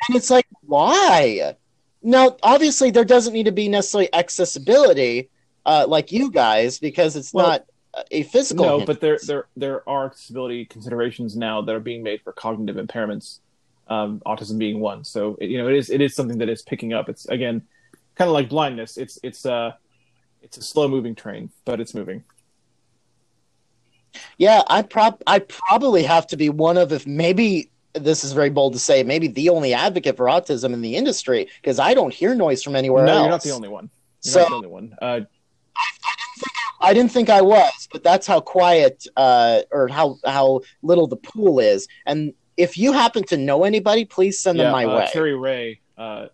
And 0.07 0.15
it's 0.15 0.29
like, 0.29 0.47
why? 0.61 1.55
Now, 2.01 2.37
obviously, 2.43 2.91
there 2.91 3.05
doesn't 3.05 3.33
need 3.33 3.45
to 3.45 3.51
be 3.51 3.67
necessarily 3.69 4.13
accessibility 4.13 5.29
uh, 5.65 5.85
like 5.87 6.11
you 6.11 6.31
guys 6.31 6.79
because 6.79 7.15
it's 7.15 7.33
Well, 7.33 7.47
not 7.47 7.65
a 8.11 8.23
physical. 8.23 8.65
No, 8.65 8.77
hindrance. 8.77 8.87
but 8.87 9.01
there 9.01 9.19
there 9.25 9.47
there 9.57 9.89
are 9.89 10.05
accessibility 10.05 10.65
considerations 10.65 11.35
now 11.35 11.61
that 11.61 11.73
are 11.75 11.79
being 11.79 12.03
made 12.03 12.21
for 12.21 12.31
cognitive 12.33 12.75
impairments, 12.75 13.39
um, 13.87 14.21
autism 14.25 14.57
being 14.57 14.79
one. 14.79 15.03
So 15.03 15.35
it, 15.41 15.49
you 15.49 15.57
know, 15.57 15.67
it 15.67 15.75
is 15.75 15.89
it 15.89 16.01
is 16.01 16.15
something 16.15 16.37
that 16.37 16.49
is 16.49 16.61
picking 16.61 16.93
up. 16.93 17.09
It's 17.09 17.25
again 17.27 17.63
kind 18.15 18.29
of 18.29 18.33
like 18.33 18.49
blindness. 18.49 18.97
It's 18.97 19.19
it's 19.23 19.45
uh 19.45 19.71
it's 20.43 20.57
a 20.57 20.61
slow 20.61 20.87
moving 20.87 21.15
train, 21.15 21.49
but 21.65 21.81
it's 21.81 21.93
moving. 21.95 22.23
yeah, 24.37 24.61
I 24.67 24.83
prob 24.83 25.21
I 25.27 25.39
probably 25.39 26.03
have 26.03 26.27
to 26.27 26.37
be 26.37 26.49
one 26.49 26.77
of, 26.77 26.91
if 26.91 27.05
maybe 27.07 27.71
this 27.99 28.23
is 28.23 28.33
very 28.33 28.49
bold 28.49 28.73
to 28.73 28.79
say, 28.79 29.03
maybe 29.03 29.27
the 29.27 29.49
only 29.49 29.73
advocate 29.73 30.17
for 30.17 30.25
autism 30.25 30.73
in 30.73 30.81
the 30.81 30.95
industry 30.95 31.47
because 31.61 31.79
I 31.79 31.93
don't 31.93 32.13
hear 32.13 32.35
noise 32.35 32.63
from 32.63 32.75
anywhere 32.75 33.05
no, 33.05 33.11
else. 33.13 33.21
you're 33.21 33.29
not 33.29 33.43
the 33.43 33.51
only 33.51 33.69
one. 33.69 33.89
You're 34.23 34.31
So 34.33 34.39
not 34.41 34.49
the 34.49 34.55
only 34.55 34.67
one. 34.67 34.95
Uh, 35.01 35.19
I 36.79 36.93
didn't 36.93 37.11
think 37.11 37.29
I 37.29 37.41
was, 37.41 37.87
but 37.91 38.03
that's 38.03 38.27
how 38.27 38.39
quiet 38.39 39.07
uh, 39.17 39.61
or 39.71 39.87
how 39.87 40.17
how 40.25 40.61
little 40.83 41.07
the 41.07 41.17
pool 41.17 41.59
is. 41.59 41.87
And 42.05 42.33
if 42.55 42.77
you 42.77 42.93
happen 42.93 43.23
to 43.25 43.37
know 43.37 43.63
anybody, 43.63 44.05
please 44.05 44.39
send 44.39 44.57
yeah, 44.57 44.65
them 44.65 44.73
my 44.73 44.85
uh, 44.85 44.97
way. 44.97 45.09
Cherry 45.11 45.35
Ray 45.35 45.81
uh, 45.97 46.27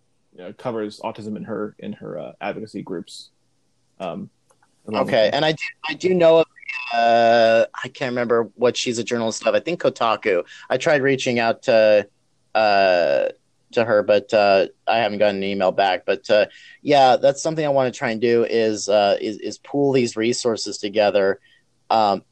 covers 0.58 1.00
autism 1.00 1.38
in 1.38 1.44
her 1.46 1.76
in 1.80 1.94
her 1.94 2.20
uh, 2.20 2.32
advocacy 2.42 2.82
groups. 2.82 3.30
Um, 4.00 4.30
Okay, 4.86 5.30
and 5.32 5.46
I 5.46 5.54
do, 5.54 5.64
I 5.88 5.94
do 5.94 6.14
know 6.14 6.40
of. 6.40 6.46
Uh, 6.92 7.66
I 7.84 7.88
can't 7.88 8.12
remember 8.12 8.50
what 8.56 8.76
she's 8.76 9.00
a 9.00 9.04
journalist 9.04 9.46
of. 9.46 9.56
I 9.56 9.60
think 9.60 9.82
Kotaku. 9.82 10.44
I 10.70 10.78
tried 10.78 11.02
reaching 11.02 11.40
out 11.40 11.64
to 11.64 12.08
uh, 12.56 13.30
to 13.74 13.84
her, 13.84 14.04
but 14.04 14.34
uh, 14.34 14.68
I 14.88 14.98
haven't 14.98 15.20
gotten 15.20 15.38
an 15.38 15.44
email 15.44 15.72
back. 15.72 16.06
But 16.06 16.30
uh, 16.30 16.48
yeah, 16.82 17.18
that's 17.18 17.42
something 17.42 17.66
I 17.66 17.70
want 17.70 17.94
to 17.94 17.98
try 17.98 18.12
and 18.12 18.22
do 18.22 18.46
is 18.46 18.90
uh, 18.90 19.18
is, 19.20 19.38
is 19.40 19.58
pool 19.58 19.92
these 19.92 20.16
resources 20.16 20.78
together, 20.78 21.40
um, 21.90 22.24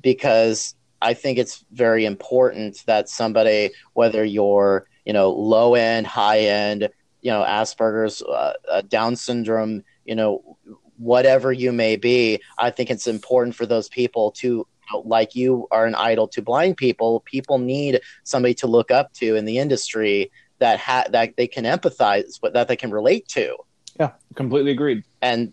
because 0.00 0.74
I 1.00 1.14
think 1.14 1.38
it's 1.38 1.64
very 1.72 2.04
important 2.04 2.82
that 2.86 3.08
somebody, 3.08 3.70
whether 3.92 4.24
you're 4.24 4.86
you 5.04 5.12
know 5.12 5.30
low 5.30 5.74
end, 5.74 6.06
high 6.06 6.40
end, 6.40 6.88
you 7.20 7.30
know 7.30 7.42
Asperger's, 7.42 8.22
uh, 8.22 8.82
Down 8.88 9.16
syndrome, 9.16 9.84
you 10.04 10.14
know 10.14 10.56
whatever 11.02 11.52
you 11.52 11.72
may 11.72 11.96
be, 11.96 12.40
I 12.58 12.70
think 12.70 12.90
it's 12.90 13.06
important 13.06 13.54
for 13.56 13.66
those 13.66 13.88
people 13.88 14.30
to, 14.32 14.66
like 15.04 15.34
you 15.34 15.66
are 15.70 15.86
an 15.86 15.94
idol 15.94 16.28
to 16.28 16.42
blind 16.42 16.76
people. 16.76 17.20
People 17.20 17.58
need 17.58 18.00
somebody 18.24 18.54
to 18.54 18.66
look 18.66 18.90
up 18.90 19.12
to 19.14 19.36
in 19.36 19.44
the 19.44 19.58
industry 19.58 20.30
that 20.58 20.78
ha- 20.78 21.06
that 21.10 21.36
they 21.36 21.46
can 21.48 21.64
empathize 21.64 22.40
with, 22.42 22.52
that 22.52 22.68
they 22.68 22.76
can 22.76 22.90
relate 22.90 23.26
to, 23.28 23.56
yeah, 23.98 24.12
completely 24.34 24.70
agreed. 24.72 25.02
and 25.20 25.52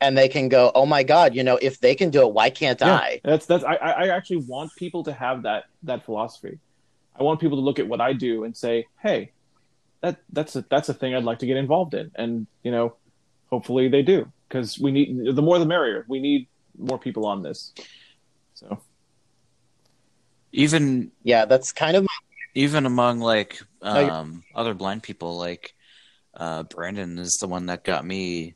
and 0.00 0.16
they 0.18 0.28
can 0.28 0.48
go, 0.48 0.72
oh 0.74 0.86
my 0.86 1.02
god, 1.02 1.34
you 1.34 1.44
know, 1.44 1.58
if 1.60 1.78
they 1.80 1.94
can 1.94 2.10
do 2.10 2.22
it, 2.22 2.32
why 2.32 2.50
can't 2.50 2.80
Yeah, 2.80 2.94
I? 2.94 3.20
That's 3.22 3.46
that's 3.46 3.64
I, 3.64 3.74
I 3.74 4.08
actually 4.08 4.44
want 4.48 4.74
people 4.76 5.04
to 5.04 5.12
have 5.12 5.42
that 5.42 5.64
that 5.82 6.04
philosophy. 6.04 6.58
I 7.18 7.22
want 7.22 7.40
people 7.40 7.58
to 7.58 7.62
look 7.62 7.78
at 7.78 7.86
what 7.86 8.00
I 8.00 8.12
do 8.14 8.44
and 8.44 8.56
say, 8.56 8.86
"Hey, 9.00 9.32
that 10.00 10.20
that's 10.32 10.56
a 10.56 10.64
that's 10.68 10.88
a 10.88 10.94
thing 10.94 11.14
I'd 11.14 11.24
like 11.24 11.40
to 11.40 11.46
get 11.46 11.56
involved 11.56 11.94
in, 11.94 12.10
and 12.14 12.46
you 12.62 12.70
know, 12.70 12.96
hopefully 13.52 13.86
they 13.88 14.02
do 14.02 14.26
because 14.48 14.78
we 14.78 14.90
need 14.90 15.36
the 15.36 15.42
more 15.42 15.58
the 15.58 15.66
merrier. 15.66 16.06
We 16.08 16.20
need 16.20 16.48
more 16.78 16.98
people 16.98 17.26
on 17.26 17.42
this. 17.42 17.72
So 18.54 18.80
Even 20.52 21.12
Yeah, 21.22 21.44
that's 21.44 21.70
kind 21.72 21.96
of 21.96 22.06
even 22.54 22.86
among 22.86 23.20
like 23.20 23.60
No, 23.82 23.98
you're- 24.00 24.10
um, 24.10 24.42
other 24.54 24.72
blind 24.74 25.02
people, 25.02 25.36
like 25.38 25.74
uh, 26.34 26.62
Brandon 26.64 27.18
is 27.18 27.36
the 27.40 27.46
one 27.46 27.66
that 27.66 27.84
got 27.84 28.04
me 28.06 28.54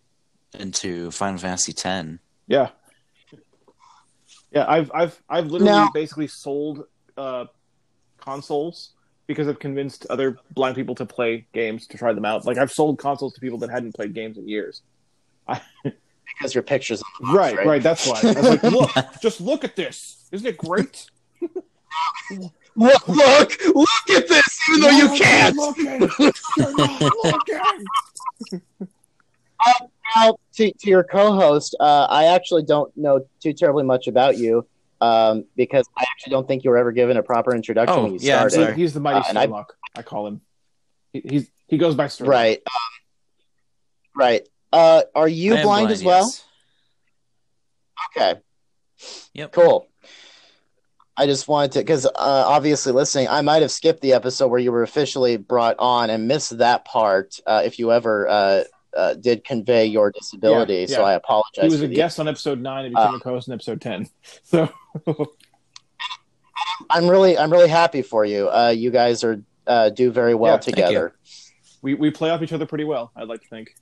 into 0.58 1.10
Final 1.10 1.38
Fantasy 1.38 1.72
X. 1.76 2.08
yeah, 2.46 2.70
yeah. 4.50 4.64
I've 4.66 4.90
I've 4.94 5.22
I've 5.28 5.46
literally 5.48 5.72
Now- 5.72 5.90
basically 5.92 6.26
sold 6.28 6.84
uh, 7.18 7.44
consoles 8.18 8.92
because 9.26 9.48
I've 9.48 9.58
convinced 9.58 10.06
other 10.08 10.38
blind 10.52 10.76
people 10.76 10.94
to 10.96 11.06
play 11.06 11.46
games 11.52 11.86
to 11.88 11.98
try 11.98 12.12
them 12.12 12.24
out. 12.24 12.44
Like 12.46 12.58
I've 12.58 12.72
sold 12.72 12.98
consoles 12.98 13.34
to 13.34 13.40
people 13.40 13.58
that 13.58 13.70
hadn't 13.70 13.94
played 13.94 14.14
games 14.14 14.38
in 14.38 14.48
years. 14.48 14.82
because 15.46 16.54
your 16.54 16.62
pictures 16.62 17.02
box, 17.20 17.34
Right, 17.34 17.66
right. 17.66 17.82
That's 17.82 18.06
why. 18.06 18.20
I 18.22 18.26
was 18.32 18.48
like, 18.48 18.62
look, 18.96 19.20
just 19.20 19.40
look 19.40 19.64
at 19.64 19.76
this. 19.76 20.28
Isn't 20.32 20.46
it 20.46 20.58
great? 20.58 21.10
Look, 22.78 23.08
look, 23.08 23.52
look 23.74 23.88
at 24.10 24.28
this, 24.28 24.58
even 24.68 24.80
though 24.82 24.90
you 24.90 25.08
can't. 25.18 25.54
You're 25.54 25.66
looking. 25.66 25.86
You're 26.56 26.76
not 26.76 27.02
looking. 27.24 28.62
Now, 30.14 30.36
to, 30.54 30.70
to 30.70 30.90
your 30.90 31.02
co-host, 31.02 31.74
uh, 31.80 32.06
I 32.10 32.26
actually 32.26 32.62
don't 32.64 32.94
know 32.96 33.26
too 33.40 33.52
terribly 33.52 33.82
much 33.82 34.06
about 34.06 34.36
you 34.36 34.66
um, 35.00 35.44
because 35.56 35.86
I 35.96 36.02
actually 36.02 36.30
don't 36.32 36.46
think 36.48 36.64
you 36.64 36.70
were 36.70 36.78
ever 36.78 36.92
given 36.92 37.16
a 37.16 37.22
proper 37.22 37.54
introduction 37.54 37.98
Oh, 37.98 38.02
when 38.04 38.12
you 38.14 38.18
yeah, 38.20 38.38
started. 38.48 38.54
sorry. 38.56 38.74
He's 38.74 38.94
the 38.94 39.00
mighty 39.00 39.18
Uh, 39.20 39.24
and 39.28 39.38
I- 39.38 39.64
I 39.94 40.02
call 40.02 40.26
him. 40.26 40.40
He, 41.12 41.22
he's 41.28 41.50
he 41.68 41.78
goes 41.78 41.94
by 41.94 42.06
Sturlock. 42.06 42.28
Right, 42.28 42.58
um, 42.66 42.72
right. 44.14 44.48
Uh, 44.72 45.02
are 45.14 45.28
you 45.28 45.54
I 45.54 45.58
am 45.60 45.62
blind, 45.64 45.90
as 45.90 46.02
well? 46.04 46.24
yes. 46.26 46.44
Okay, 48.16 48.40
Yep. 49.34 49.52
cool. 49.52 49.88
I 51.18 51.24
just 51.26 51.48
wanted 51.48 51.72
to, 51.72 51.78
because 51.78 52.04
uh, 52.04 52.10
obviously 52.14 52.92
listening, 52.92 53.28
I 53.28 53.40
might 53.40 53.62
have 53.62 53.70
skipped 53.70 54.02
the 54.02 54.12
episode 54.12 54.48
where 54.48 54.60
you 54.60 54.70
were 54.70 54.82
officially 54.82 55.38
brought 55.38 55.76
on 55.78 56.10
and 56.10 56.28
missed 56.28 56.58
that 56.58 56.84
part. 56.84 57.40
Uh, 57.46 57.62
if 57.64 57.78
you 57.78 57.90
ever 57.90 58.28
uh, 58.96 59.14
did 59.14 59.44
convey 59.44 59.86
your 59.86 60.10
disability, 60.10 60.86
Yeah, 60.88 60.96
so. 60.96 61.04
I 61.04 61.12
apologize. 61.14 61.62
He 61.64 61.68
was 61.68 61.82
a 61.82 61.86
the- 61.88 61.94
guest 61.94 62.18
on 62.18 62.28
episode 62.28 62.60
nine 62.60 62.86
and 62.86 62.94
became 62.94 63.14
Uh, 63.14 63.16
a 63.16 63.20
co-host 63.20 63.48
in 63.48 63.54
episode 63.54 63.80
ten. 63.80 64.08
So 64.44 64.68
I'm 66.90 67.08
really, 67.08 67.36
I'm 67.38 67.50
really 67.50 67.68
happy 67.68 68.02
for 68.02 68.24
you. 68.24 68.48
Uh, 68.48 68.68
you 68.76 68.90
guys 68.90 69.24
are 69.24 69.42
uh, 69.66 69.90
do 69.90 70.10
very 70.10 70.34
well 70.34 70.54
Yeah, 70.54 70.58
together. 70.60 71.14
we 71.82 71.94
we 71.94 72.10
play 72.10 72.30
off 72.30 72.42
each 72.42 72.52
other 72.52 72.66
pretty 72.66 72.84
well. 72.84 73.10
I'd 73.16 73.28
like 73.28 73.42
to 73.42 73.48
think. 73.48 73.74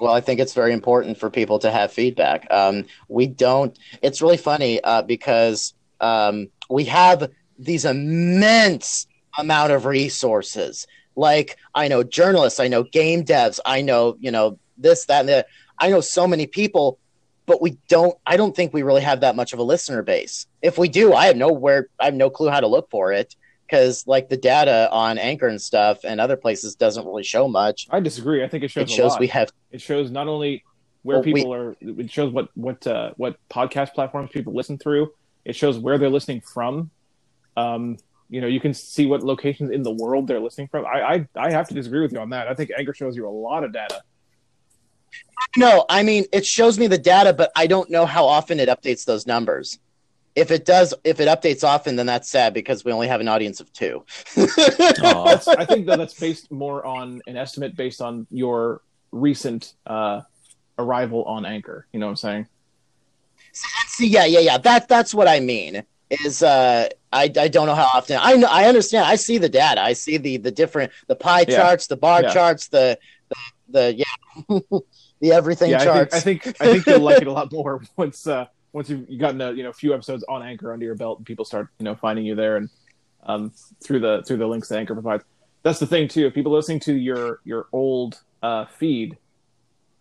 Well, 0.00 0.12
I 0.12 0.20
think 0.20 0.40
it's 0.40 0.54
very 0.54 0.72
important 0.72 1.18
for 1.18 1.30
people 1.30 1.58
to 1.60 1.70
have 1.70 1.92
feedback. 1.92 2.46
Um, 2.50 2.84
we 3.08 3.26
don't. 3.26 3.78
It's 4.02 4.20
really 4.22 4.36
funny 4.36 4.80
uh, 4.82 5.02
because 5.02 5.74
um, 6.00 6.48
we 6.68 6.84
have 6.86 7.30
these 7.58 7.84
immense 7.84 9.06
amount 9.38 9.72
of 9.72 9.84
resources. 9.86 10.86
Like 11.16 11.56
I 11.74 11.88
know 11.88 12.02
journalists, 12.02 12.60
I 12.60 12.68
know 12.68 12.82
game 12.84 13.24
devs, 13.24 13.60
I 13.66 13.82
know 13.82 14.16
you 14.20 14.30
know 14.30 14.58
this, 14.78 15.04
that, 15.06 15.20
and 15.20 15.28
that. 15.28 15.46
I 15.78 15.90
know 15.90 16.00
so 16.00 16.26
many 16.26 16.46
people, 16.46 16.98
but 17.46 17.60
we 17.60 17.76
don't. 17.88 18.16
I 18.26 18.36
don't 18.36 18.54
think 18.54 18.72
we 18.72 18.82
really 18.82 19.02
have 19.02 19.20
that 19.20 19.36
much 19.36 19.52
of 19.52 19.58
a 19.58 19.62
listener 19.62 20.02
base. 20.02 20.46
If 20.62 20.78
we 20.78 20.88
do, 20.88 21.12
I 21.12 21.26
have 21.26 21.36
nowhere. 21.36 21.88
I 22.00 22.06
have 22.06 22.14
no 22.14 22.30
clue 22.30 22.48
how 22.48 22.60
to 22.60 22.66
look 22.66 22.88
for 22.90 23.12
it 23.12 23.34
because 23.66 24.06
like 24.06 24.28
the 24.28 24.36
data 24.36 24.88
on 24.92 25.18
Anchor 25.18 25.48
and 25.48 25.60
stuff 25.60 26.00
and 26.04 26.20
other 26.20 26.36
places 26.36 26.74
doesn't 26.74 27.06
really 27.06 27.22
show 27.24 27.48
much. 27.48 27.88
I 27.90 28.00
disagree. 28.00 28.44
I 28.44 28.48
think 28.48 28.64
it 28.64 28.70
shows 28.70 28.82
It 28.82 28.90
shows 28.90 29.18
we 29.18 29.26
have 29.28 29.50
It 29.70 29.80
shows 29.80 30.10
not 30.10 30.28
only 30.28 30.62
where 31.02 31.16
Well, 31.18 31.24
we- 31.24 31.32
people 31.34 31.54
are. 31.54 31.76
It 31.80 32.10
shows 32.10 32.32
what 32.32 32.48
what 32.54 32.86
uh, 32.86 33.12
what 33.16 33.36
podcast 33.50 33.92
platforms 33.94 34.30
people 34.30 34.52
listen 34.54 34.78
through. 34.78 35.12
It 35.44 35.56
shows 35.56 35.78
where 35.78 35.98
they're 35.98 36.10
listening 36.10 36.42
from. 36.42 36.90
Um, 37.56 37.96
you 38.32 38.40
know, 38.40 38.46
you 38.46 38.60
can 38.60 38.72
see 38.72 39.04
what 39.04 39.22
locations 39.22 39.70
in 39.70 39.82
the 39.82 39.90
world 39.90 40.26
they're 40.26 40.40
listening 40.40 40.66
from. 40.68 40.86
I 40.86 41.02
I, 41.02 41.28
I 41.36 41.50
have 41.50 41.68
to 41.68 41.74
disagree 41.74 42.00
with 42.00 42.12
you 42.12 42.18
on 42.18 42.30
that. 42.30 42.48
I 42.48 42.54
think 42.54 42.70
Anchor 42.76 42.94
shows 42.94 43.14
you 43.14 43.28
a 43.28 43.30
lot 43.30 43.62
of 43.62 43.74
data. 43.74 44.02
No, 45.54 45.84
I 45.90 46.02
mean 46.02 46.24
it 46.32 46.46
shows 46.46 46.78
me 46.78 46.86
the 46.86 46.96
data, 46.96 47.34
but 47.34 47.52
I 47.54 47.66
don't 47.66 47.90
know 47.90 48.06
how 48.06 48.24
often 48.24 48.58
it 48.58 48.70
updates 48.70 49.04
those 49.04 49.26
numbers. 49.26 49.78
If 50.34 50.50
it 50.50 50.64
does, 50.64 50.94
if 51.04 51.20
it 51.20 51.28
updates 51.28 51.62
often, 51.62 51.94
then 51.94 52.06
that's 52.06 52.30
sad 52.30 52.54
because 52.54 52.86
we 52.86 52.92
only 52.92 53.06
have 53.06 53.20
an 53.20 53.28
audience 53.28 53.60
of 53.60 53.70
two. 53.74 54.02
I 54.34 55.66
think 55.68 55.84
that 55.86 55.96
that's 55.98 56.18
based 56.18 56.50
more 56.50 56.86
on 56.86 57.20
an 57.26 57.36
estimate 57.36 57.76
based 57.76 58.00
on 58.00 58.26
your 58.30 58.80
recent 59.10 59.74
uh, 59.86 60.22
arrival 60.78 61.24
on 61.24 61.44
Anchor. 61.44 61.86
You 61.92 62.00
know 62.00 62.06
what 62.06 62.12
I'm 62.12 62.16
saying? 62.16 62.46
See, 63.52 64.08
yeah, 64.08 64.24
yeah, 64.24 64.38
yeah. 64.38 64.56
That 64.56 64.88
that's 64.88 65.12
what 65.12 65.28
I 65.28 65.40
mean. 65.40 65.82
Is 66.08 66.42
uh, 66.42 66.88
I 67.12 67.24
I 67.38 67.48
don't 67.48 67.66
know 67.66 67.74
how 67.74 67.88
often. 67.94 68.18
I 68.20 68.34
know, 68.34 68.48
I 68.50 68.64
understand. 68.66 69.06
I 69.06 69.16
see 69.16 69.38
the 69.38 69.48
data. 69.48 69.80
I 69.82 69.92
see 69.92 70.16
the 70.16 70.36
the 70.38 70.50
different 70.50 70.92
the 71.08 71.16
pie 71.16 71.44
Yeah. 71.46 71.56
charts, 71.56 71.86
the 71.86 71.96
bar 71.96 72.22
Yeah. 72.22 72.32
charts, 72.32 72.68
the 72.68 72.98
the, 73.28 73.36
the 73.68 73.94
yeah, 73.94 74.58
the 75.20 75.32
everything 75.32 75.70
yeah, 75.70 75.82
I 75.82 75.84
charts. 75.84 76.22
think, 76.22 76.46
I 76.46 76.50
think 76.50 76.60
I 76.62 76.72
think 76.72 76.86
you'll 76.86 77.00
like 77.00 77.20
it 77.20 77.26
a 77.28 77.32
lot 77.32 77.52
more 77.58 77.82
once 77.96 78.26
uh, 78.26 78.46
once 78.72 78.88
you've 78.90 79.06
gotten 79.18 79.40
a 79.40 79.52
you 79.52 79.62
know 79.62 79.72
few 79.72 79.92
episodes 79.94 80.24
on 80.28 80.42
Anchor 80.42 80.72
under 80.72 80.84
your 80.84 80.94
belt 80.94 81.18
and 81.18 81.26
people 81.26 81.44
start 81.44 81.68
you 81.78 81.84
know 81.84 81.94
finding 81.94 82.24
you 82.24 82.34
there 82.34 82.56
and 82.56 82.68
um, 83.24 83.52
through 83.84 84.00
the 84.00 84.22
through 84.26 84.38
the 84.38 84.46
links 84.46 84.68
that 84.68 84.78
Anchor 84.78 84.94
provides. 84.94 85.24
That's 85.62 85.78
the 85.78 85.86
thing 85.86 86.08
too. 86.08 86.26
If 86.26 86.34
people 86.34 86.52
listening 86.52 86.80
to 86.80 86.94
your 86.94 87.40
your 87.44 87.66
old 87.72 88.18
uh, 88.42 88.66
feed, 88.66 89.16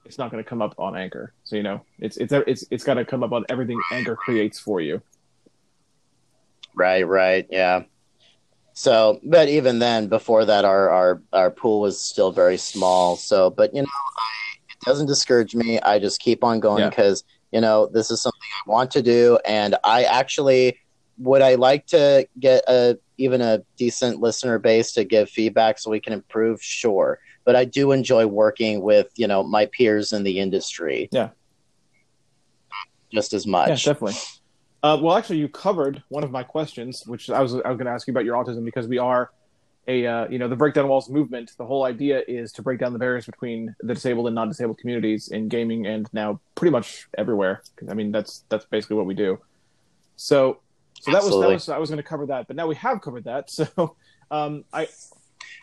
it's 0.06 0.18
not 0.18 0.32
going 0.32 0.44
to 0.44 0.50
come 0.50 0.62
up 0.62 0.74
on 0.80 0.98
Anchor. 0.98 1.34
So 1.44 1.56
you 1.56 1.64
know 1.64 1.86
it's 2.00 2.18
it's 2.18 2.34
it's 2.34 2.66
it's 2.72 2.84
got 2.84 2.96
to 2.96 3.06
come 3.06 3.22
up 3.24 3.32
on 3.32 3.46
everything 3.50 3.80
Anchor 3.92 4.16
creates 4.16 4.60
for 4.60 4.82
you. 4.82 5.02
Right, 6.76 7.08
right, 7.08 7.46
yeah. 7.50 7.84
So, 8.74 9.20
but 9.24 9.50
even 9.50 9.80
then, 9.80 10.08
before 10.08 10.46
that, 10.46 10.66
our 10.66 10.90
our 10.90 11.22
our 11.34 11.52
pool 11.52 11.82
was 11.82 12.02
still 12.02 12.32
very 12.32 12.58
small. 12.58 13.18
So, 13.18 13.50
but 13.50 13.76
you 13.76 13.82
know, 13.82 13.88
I, 13.88 14.58
it 14.70 14.86
doesn't 14.86 15.08
discourage 15.08 15.54
me. 15.56 15.80
I 15.82 16.00
just 16.00 16.22
keep 16.22 16.44
on 16.44 16.60
going 16.60 16.80
Yeah. 16.80 16.90
because 16.90 17.24
you 17.52 17.62
know 17.62 17.88
this 17.88 18.10
is 18.10 18.22
something 18.22 18.40
I 18.66 18.70
want 18.70 18.92
to 18.92 19.02
do, 19.02 19.38
and 19.46 19.76
I 19.84 20.04
actually 20.04 20.80
would 21.18 21.42
I 21.42 21.56
like 21.56 21.86
to 21.88 22.28
get 22.40 22.64
a 22.68 22.98
even 23.18 23.42
a 23.42 23.62
decent 23.78 24.20
listener 24.20 24.58
base 24.58 24.94
to 24.94 25.04
give 25.04 25.30
feedback 25.30 25.78
so 25.78 25.92
we 25.92 26.00
can 26.00 26.14
improve. 26.14 26.64
Sure, 26.64 27.20
but 27.44 27.56
I 27.56 27.66
do 27.66 27.92
enjoy 27.92 28.26
working 28.26 28.82
with 28.82 29.08
you 29.16 29.28
know 29.28 29.44
my 29.44 29.66
peers 29.66 30.14
in 30.14 30.24
the 30.24 30.40
industry. 30.40 31.10
Yeah. 31.12 31.30
just 33.14 33.34
as 33.34 33.46
much. 33.46 33.68
Yeah, 33.68 33.74
much. 33.74 33.86
definitely. 33.86 34.16
Uh, 34.84 34.98
well, 35.02 35.16
actually, 35.16 35.38
you 35.38 35.48
covered 35.48 36.02
one 36.10 36.24
of 36.24 36.32
my 36.32 36.44
questions, 36.44 37.04
which 37.06 37.30
I 37.30 37.42
was 37.42 37.54
I 37.54 37.70
was 37.70 37.78
going 37.78 37.86
to 37.86 37.92
ask 37.92 38.08
you 38.08 38.12
about 38.12 38.26
your 38.26 38.44
autism 38.44 38.66
because 38.66 38.88
we 38.88 38.98
are 38.98 39.32
a 39.88 40.06
uh, 40.06 40.28
you 40.30 40.40
know 40.40 40.48
the 40.48 40.56
breakdown 40.56 40.88
walls 40.88 41.10
movement. 41.10 41.52
The 41.58 41.66
whole 41.66 41.86
idea 41.86 42.24
is 42.28 42.52
to 42.54 42.62
break 42.62 42.80
down 42.80 42.94
the 42.94 43.00
barriers 43.00 43.26
between 43.26 43.76
the 43.82 43.94
disabled 43.94 44.28
and 44.28 44.36
non-disabled 44.36 44.80
communities 44.80 45.28
in 45.30 45.50
gaming 45.50 45.86
and 45.86 46.08
now 46.14 46.40
pretty 46.56 46.72
much 46.72 47.08
everywhere. 47.18 47.62
I 47.90 47.94
mean, 47.94 48.12
that's 48.12 48.44
that's 48.50 48.66
basically 48.66 48.96
what 48.96 49.06
we 49.06 49.14
do. 49.14 49.40
So, 50.16 50.60
so 51.00 51.12
that 51.12 51.24
was 51.24 51.32
that 51.32 51.50
was 51.50 51.70
I 51.70 51.78
was 51.78 51.90
going 51.90 51.98
to 52.02 52.08
cover 52.08 52.26
that, 52.28 52.48
but 52.48 52.56
now 52.56 52.68
we 52.68 52.76
have 52.76 53.02
covered 53.02 53.26
that. 53.26 53.50
So, 53.76 53.96
um, 54.32 54.64
I 54.74 54.88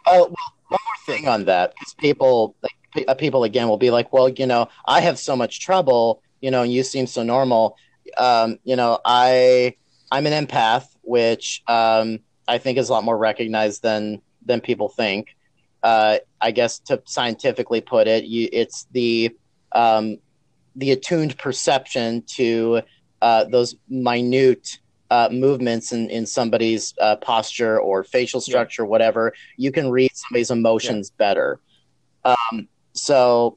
Oh, 0.06 0.20
well, 0.20 0.54
one 0.68 0.80
more 0.84 1.06
thing 1.06 1.28
on 1.28 1.44
that, 1.44 1.74
because 1.74 1.94
people, 1.94 2.54
like, 2.62 3.04
uh, 3.08 3.14
people 3.14 3.44
again 3.44 3.68
will 3.68 3.78
be 3.78 3.90
like, 3.90 4.12
well, 4.12 4.28
you 4.28 4.46
know, 4.46 4.68
I 4.86 5.00
have 5.00 5.18
so 5.18 5.36
much 5.36 5.60
trouble, 5.60 6.22
you 6.40 6.50
know, 6.50 6.62
and 6.62 6.72
you 6.72 6.82
seem 6.82 7.06
so 7.06 7.22
normal. 7.22 7.76
Um, 8.16 8.58
you 8.64 8.76
know, 8.76 8.98
I, 9.04 9.74
I'm 10.10 10.26
an 10.26 10.46
empath, 10.46 10.86
which 11.02 11.62
um, 11.66 12.20
I 12.46 12.58
think 12.58 12.78
is 12.78 12.88
a 12.88 12.92
lot 12.92 13.04
more 13.04 13.18
recognized 13.18 13.82
than 13.82 14.22
than 14.44 14.60
people 14.60 14.88
think. 14.88 15.36
Uh, 15.82 16.18
I 16.40 16.50
guess 16.50 16.78
to 16.80 17.02
scientifically 17.06 17.80
put 17.80 18.08
it, 18.08 18.24
you, 18.24 18.48
it's 18.52 18.86
the 18.92 19.36
um, 19.72 20.18
the 20.76 20.92
attuned 20.92 21.36
perception 21.38 22.22
to 22.36 22.82
uh, 23.20 23.44
those 23.44 23.76
minute 23.88 24.78
uh, 25.10 25.28
movements 25.30 25.92
in, 25.92 26.10
in 26.10 26.26
somebody's 26.26 26.94
uh, 27.00 27.16
posture 27.16 27.80
or 27.80 28.04
facial 28.04 28.40
structure, 28.40 28.84
whatever, 28.84 29.32
you 29.56 29.72
can 29.72 29.90
read 29.90 30.10
somebody's 30.14 30.50
emotions 30.50 31.10
better. 31.10 31.60
Um, 32.24 32.68
so 32.92 33.56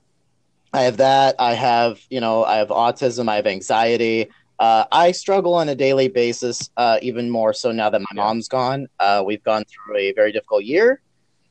I 0.74 0.84
have 0.84 0.98
that. 0.98 1.36
I 1.40 1.54
have, 1.54 2.00
you 2.10 2.22
know, 2.22 2.46
I 2.46 2.58
have 2.58 2.70
autism. 2.70 3.28
I 3.28 3.36
have 3.36 3.48
anxiety. 3.48 4.30
Uh, 4.62 4.86
I 4.92 5.12
struggle 5.12 5.56
on 5.56 5.70
a 5.70 5.76
daily 5.76 6.08
basis, 6.08 6.70
uh, 6.78 7.00
even 7.02 7.32
more 7.32 7.52
so 7.52 7.72
now 7.72 7.90
that 7.90 8.00
my 8.00 8.14
mom's 8.14 8.48
gone. 8.48 8.88
Uh, 9.00 9.24
we've 9.26 9.44
gone 9.44 9.64
through 9.66 9.98
a 9.98 10.14
very 10.14 10.32
difficult 10.32 10.64
year. 10.64 11.02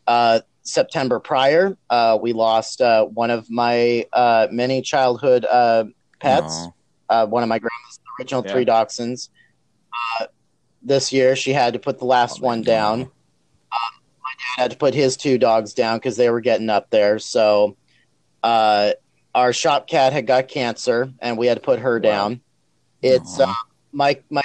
Uh, 0.07 0.41
September 0.63 1.19
prior, 1.19 1.77
uh, 1.91 2.17
we 2.23 2.33
lost 2.33 2.81
uh, 2.81 3.05
one 3.07 3.31
of 3.31 3.51
my 3.51 4.07
uh, 4.13 4.47
many 4.53 4.81
childhood 4.81 5.45
uh, 5.45 5.85
pets 6.21 6.69
uh, 7.09 7.27
one 7.27 7.43
of 7.43 7.49
my 7.49 7.59
grandma's 7.59 7.99
original 8.21 8.45
Yeah. 8.47 8.53
three 8.53 8.65
dachshunds. 8.65 9.29
Uh, 10.21 10.27
this 10.81 11.13
year, 11.13 11.35
she 11.35 11.53
had 11.53 11.73
to 11.73 11.81
put 11.81 11.99
the 11.99 12.05
last 12.05 12.39
Oh, 12.41 12.45
one 12.47 12.63
down. 12.63 12.99
God. 13.01 13.11
Uh, 13.73 13.91
my 14.23 14.31
dad 14.57 14.63
had 14.63 14.71
to 14.71 14.77
put 14.77 14.95
his 14.95 15.17
two 15.17 15.37
dogs 15.37 15.75
down 15.75 15.99
because 15.99 16.17
they 16.17 16.31
were 16.31 16.41
getting 16.41 16.71
up 16.71 16.89
there. 16.91 17.19
So 17.19 17.77
uh, 18.45 18.93
our 19.35 19.53
shop 19.53 19.89
cat 19.89 20.13
had 20.13 20.29
got 20.29 20.47
cancer, 20.47 21.11
and 21.19 21.37
we 21.37 21.49
had 21.49 21.57
to 21.57 21.61
put 21.63 21.81
her 21.81 21.97
Wow. 21.99 22.01
down. 22.03 22.41
It's 23.03 23.39
uh, 23.41 23.53
my 23.93 24.19
my 24.31 24.43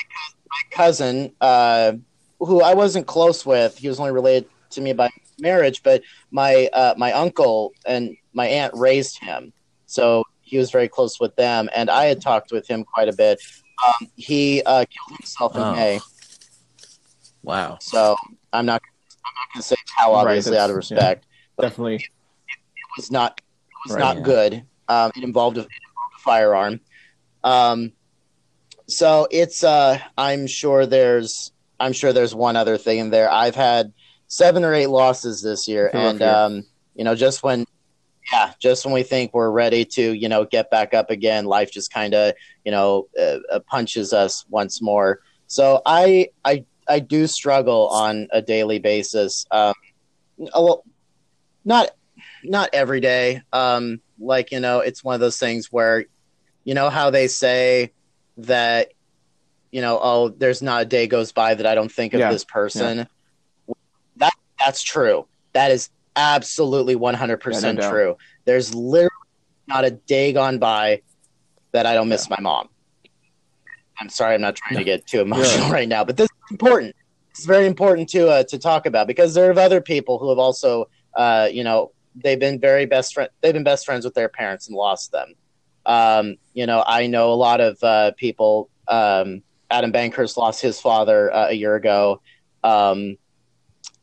my 0.49 0.61
cousin, 0.71 1.33
uh, 1.41 1.93
who 2.39 2.61
I 2.61 2.73
wasn't 2.73 3.07
close 3.07 3.45
with. 3.45 3.77
He 3.77 3.87
was 3.87 3.99
only 3.99 4.11
related 4.11 4.49
to 4.71 4.81
me 4.81 4.93
by 4.93 5.09
marriage, 5.39 5.83
but 5.83 6.01
my 6.31 6.69
uh, 6.73 6.93
my 6.97 7.11
uncle 7.13 7.73
and 7.85 8.15
my 8.33 8.47
aunt 8.47 8.73
raised 8.75 9.19
him, 9.19 9.51
so 9.85 10.23
he 10.41 10.57
was 10.57 10.71
very 10.71 10.87
close 10.87 11.19
with 11.19 11.35
them. 11.35 11.69
And 11.75 11.89
I 11.89 12.05
had 12.05 12.21
talked 12.21 12.51
with 12.51 12.67
him 12.67 12.83
quite 12.83 13.09
a 13.09 13.13
bit. 13.13 13.41
Um, 13.85 14.07
he 14.15 14.61
uh, 14.65 14.85
killed 14.85 15.17
himself 15.19 15.55
in 15.55 15.61
Oh. 15.61 15.73
May, 15.73 15.99
Wow. 17.43 17.77
so 17.81 18.15
I'm 18.53 18.65
not 18.65 18.81
I'm 19.25 19.33
not 19.35 19.53
going 19.53 19.61
to 19.61 19.67
say 19.67 19.75
how 19.97 20.13
obviously 20.13 20.51
that's- 20.51 20.63
out 20.63 20.69
of 20.69 20.75
respect. 20.77 21.25
Definitely. 21.59 21.95
It 21.95 22.03
was 22.97 23.11
not 23.11 23.39
it 23.39 23.89
was 23.89 23.95
Right, 23.95 23.99
not 23.99 24.17
yeah. 24.17 24.21
good. 24.23 24.63
Um, 24.87 25.11
it 25.15 25.23
involved 25.23 25.57
a, 25.57 25.61
it 25.61 25.67
involved 25.89 26.13
a 26.15 26.19
firearm. 26.19 26.79
Um, 27.43 27.91
so 28.87 29.27
it's 29.31 29.63
uh, 29.63 29.99
I'm 30.17 30.47
sure 30.47 30.85
there's 30.85 31.51
I'm 31.79 31.93
sure 31.93 32.13
there's 32.13 32.35
one 32.35 32.55
other 32.55 32.77
thing 32.77 32.99
in 32.99 33.09
there. 33.09 33.31
I've 33.31 33.55
had 33.55 33.93
seven 34.27 34.63
or 34.63 34.73
eight 34.73 34.87
losses 34.87 35.41
this 35.41 35.67
year, 35.67 35.91
and 35.93 36.19
year. 36.19 36.29
um, 36.29 36.63
you 36.95 37.03
know, 37.03 37.15
just 37.15 37.43
when 37.43 37.65
yeah, 38.31 38.53
just 38.59 38.85
when 38.85 38.93
we 38.93 39.03
think 39.03 39.33
we're 39.33 39.51
ready 39.51 39.85
to 39.85 40.13
you 40.13 40.29
know 40.29 40.45
get 40.45 40.69
back 40.71 40.93
up 40.93 41.09
again, 41.09 41.45
life 41.45 41.71
just 41.71 41.91
kind 41.91 42.13
of 42.13 42.33
you 42.63 42.71
know 42.71 43.07
uh, 43.19 43.37
uh, 43.51 43.59
punches 43.67 44.13
us 44.13 44.45
once 44.49 44.81
more. 44.81 45.19
So 45.47 45.81
I 45.85 46.29
I 46.43 46.65
I 46.87 46.99
do 46.99 47.27
struggle 47.27 47.87
on 47.89 48.27
a 48.31 48.41
daily 48.41 48.79
basis. 48.79 49.45
Um, 49.51 49.73
little- 50.37 50.83
not 51.63 51.89
not 52.43 52.69
every 52.73 52.99
day. 52.99 53.41
Um, 53.51 54.01
like 54.19 54.51
you 54.51 54.59
know, 54.59 54.79
it's 54.79 55.03
one 55.03 55.15
of 55.15 55.21
those 55.21 55.39
things 55.39 55.71
where, 55.71 56.05
you 56.63 56.73
know, 56.73 56.89
how 56.89 57.09
they 57.09 57.27
say 57.27 57.91
that, 58.37 58.91
you 59.71 59.81
know, 59.81 59.99
oh, 60.01 60.29
there's 60.29 60.61
not 60.61 60.83
a 60.83 60.85
day 60.85 61.07
goes 61.07 61.31
by 61.31 61.53
that 61.53 61.65
I 61.65 61.75
don't 61.75 61.91
think 61.91 62.13
of 62.13 62.19
Yeah, 62.19 62.29
this 62.29 62.43
person. 62.43 63.07
That 64.17 64.33
that's 64.59 64.81
true. 64.83 65.27
That 65.53 65.71
is 65.71 65.89
absolutely 66.15 66.95
one 66.95 67.13
hundred 67.13 67.37
percent 67.37 67.79
Yeah, 67.79 67.85
no 67.85 67.91
true. 67.91 68.17
There's 68.45 68.73
literally 68.73 69.09
not 69.67 69.85
a 69.85 69.91
day 69.91 70.31
gone 70.33 70.59
by 70.59 71.01
that 71.71 71.85
I 71.85 71.93
don't 71.93 72.07
miss 72.07 72.29
my 72.29 72.39
mom. 72.39 72.69
I'm 73.99 74.09
sorry, 74.09 74.35
I'm 74.35 74.41
not 74.41 74.55
trying 74.55 74.77
to 74.77 74.83
get 74.83 75.05
too 75.07 75.21
emotional 75.21 75.69
right 75.71 75.87
now, 75.87 76.03
but 76.03 76.17
this 76.17 76.25
is 76.25 76.51
important. 76.51 76.95
It's 77.31 77.45
very 77.45 77.65
important 77.65 78.09
to 78.09 78.29
uh, 78.29 78.43
to 78.43 78.57
talk 78.57 78.85
about 78.85 79.07
because 79.07 79.33
there 79.33 79.51
are 79.51 79.59
other 79.59 79.81
people 79.81 80.19
who 80.19 80.29
have 80.29 80.39
also, 80.39 80.85
uh, 81.15 81.49
you 81.51 81.63
know, 81.63 81.91
they've 82.15 82.39
been 82.39 82.59
very 82.59 82.85
best 82.85 83.13
friend. 83.13 83.29
They've 83.41 83.53
been 83.53 83.63
best 83.63 83.85
friends 83.85 84.05
with 84.05 84.13
their 84.13 84.29
parents 84.29 84.67
and 84.67 84.75
lost 84.75 85.11
them. 85.11 85.33
Um, 85.85 86.35
you 86.53 86.65
know, 86.65 86.83
I 86.85 87.07
know 87.07 87.31
a 87.31 87.35
lot 87.35 87.61
of 87.61 87.81
uh, 87.83 88.11
people. 88.17 88.69
Um, 88.87 89.41
Adam 89.69 89.91
Bankhurst 89.91 90.37
lost 90.37 90.61
his 90.61 90.79
father 90.79 91.33
uh, 91.33 91.47
a 91.49 91.53
year 91.53 91.75
ago. 91.75 92.21
Um, 92.63 93.17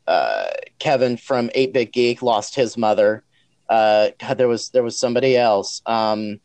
uh, 0.06 0.46
Kevin 0.78 1.16
from 1.16 1.50
Eight 1.54 1.72
Bit 1.72 1.92
Geek 1.92 2.22
lost 2.22 2.54
his 2.54 2.76
mother. 2.76 3.22
Uh, 3.68 4.10
God, 4.18 4.38
there 4.38 4.48
was 4.48 4.70
there 4.70 4.82
was 4.82 4.98
somebody 4.98 5.36
else. 5.36 5.80
Um, 5.86 6.40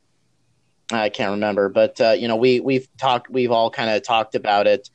I 0.91 1.09
can't 1.09 1.31
remember, 1.31 1.67
but 1.67 1.99
uh, 1.99 2.11
you 2.11 2.27
know, 2.27 2.35
we 2.37 2.59
we've 2.61 2.87
talked, 2.97 3.29
we've 3.29 3.51
all 3.51 3.69
kind 3.69 3.89
of 3.89 4.03
talked 4.03 4.35
about 4.35 4.67
it. 4.67 4.89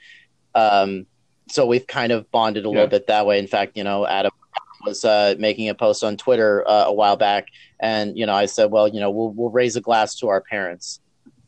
Um, 0.55 1.07
so 1.49 1.67
we've 1.67 1.87
kind 1.87 2.13
of 2.13 2.31
bonded 2.31 2.65
a 2.65 2.69
Yeah. 2.69 2.75
little 2.75 2.87
bit 2.89 3.09
that 3.09 3.27
way. 3.27 3.39
In 3.39 3.47
fact, 3.47 3.77
you 3.77 3.85
know, 3.85 4.07
Adam 4.07 4.31
was 4.87 5.05
uh, 5.05 5.35
making 5.39 5.69
a 5.69 5.75
post 5.75 6.03
on 6.03 6.17
Twitter 6.17 6.67
uh, 6.67 6.85
a 6.87 6.93
while 6.93 7.17
back, 7.17 7.49
and 7.83 8.17
you 8.17 8.25
know, 8.25 8.33
I 8.33 8.47
said, 8.47 8.71
well, 8.71 8.89
you 8.89 9.01
know, 9.01 9.11
we'll 9.11 9.31
we'll 9.31 9.51
raise 9.51 9.77
a 9.77 9.81
glass 9.81 10.15
to 10.21 10.29
our 10.29 10.41
parents. 10.41 11.01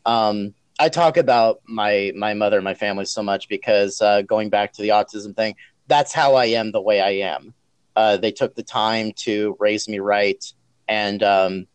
Um, 0.05 0.53
I 0.77 0.89
talk 0.89 1.15
about 1.15 1.61
my 1.65 2.11
my 2.15 2.33
mother 2.33 2.57
and 2.57 2.63
my 2.63 2.73
family 2.73 3.05
so 3.05 3.23
much 3.23 3.47
because 3.47 4.01
uh, 4.01 4.21
going 4.21 4.49
back 4.49 4.73
to 4.73 4.81
the 4.81 4.89
autism 4.89 5.33
thing, 5.33 5.55
that's 5.87 6.13
how 6.13 6.35
I 6.35 6.47
am 6.47 6.73
the 6.73 6.81
way 6.81 6.99
I 6.99 7.31
am. 7.31 7.53
Uh, 7.95 8.17
they 8.17 8.31
took 8.31 8.53
the 8.53 8.63
time 8.63 9.13
to 9.13 9.55
raise 9.57 9.87
me 9.87 9.99
right 9.99 10.43
and 10.89 11.23
um, 11.23 11.67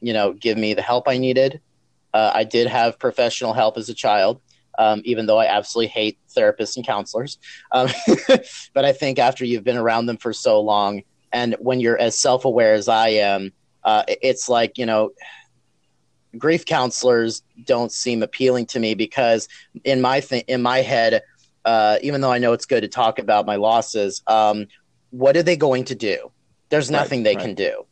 you 0.00 0.12
know 0.12 0.34
give 0.34 0.58
me 0.58 0.74
the 0.74 0.82
help 0.82 1.08
I 1.08 1.16
needed. 1.16 1.60
Uh, 2.12 2.30
I 2.34 2.44
did 2.44 2.66
have 2.66 2.98
professional 2.98 3.54
help 3.54 3.78
as 3.78 3.88
a 3.88 3.94
child, 3.94 4.42
um, 4.78 5.00
even 5.06 5.24
though 5.24 5.38
I 5.38 5.46
absolutely 5.46 5.88
hate 5.88 6.18
therapists 6.36 6.76
and 6.76 6.86
counselors. 6.86 7.38
Um, 7.72 7.88
but 8.74 8.84
I 8.84 8.92
think 8.92 9.18
after 9.18 9.46
you've 9.46 9.64
been 9.64 9.78
around 9.78 10.04
them 10.04 10.18
for 10.18 10.34
so 10.34 10.60
long, 10.60 11.04
and 11.32 11.56
when 11.58 11.80
you're 11.80 11.98
as 11.98 12.18
self 12.18 12.44
aware 12.44 12.74
as 12.74 12.88
I 12.88 13.08
am, 13.08 13.52
uh, 13.84 14.04
it's 14.08 14.48
like 14.48 14.78
you 14.78 14.86
know 14.86 15.10
grief 16.38 16.64
counselors 16.64 17.42
don't 17.64 17.92
seem 17.92 18.22
appealing 18.22 18.66
to 18.66 18.78
me 18.80 18.94
because 18.94 19.48
in 19.84 20.00
my 20.00 20.20
th- 20.20 20.44
in 20.48 20.62
my 20.62 20.78
head, 20.78 21.22
uh, 21.64 21.98
even 22.02 22.20
though 22.20 22.32
I 22.32 22.38
know 22.38 22.52
it's 22.52 22.66
good 22.66 22.82
to 22.82 22.88
talk 22.88 23.18
about 23.18 23.46
my 23.46 23.56
losses, 23.56 24.22
um, 24.26 24.66
what 25.10 25.36
are 25.36 25.42
they 25.42 25.56
going 25.56 25.84
to 25.86 25.94
do? 25.94 26.32
There's 26.70 26.90
Right, 26.90 26.90
nothing 26.90 27.22
they 27.22 27.36
right. 27.36 27.42
can 27.42 27.54
do. 27.54 27.84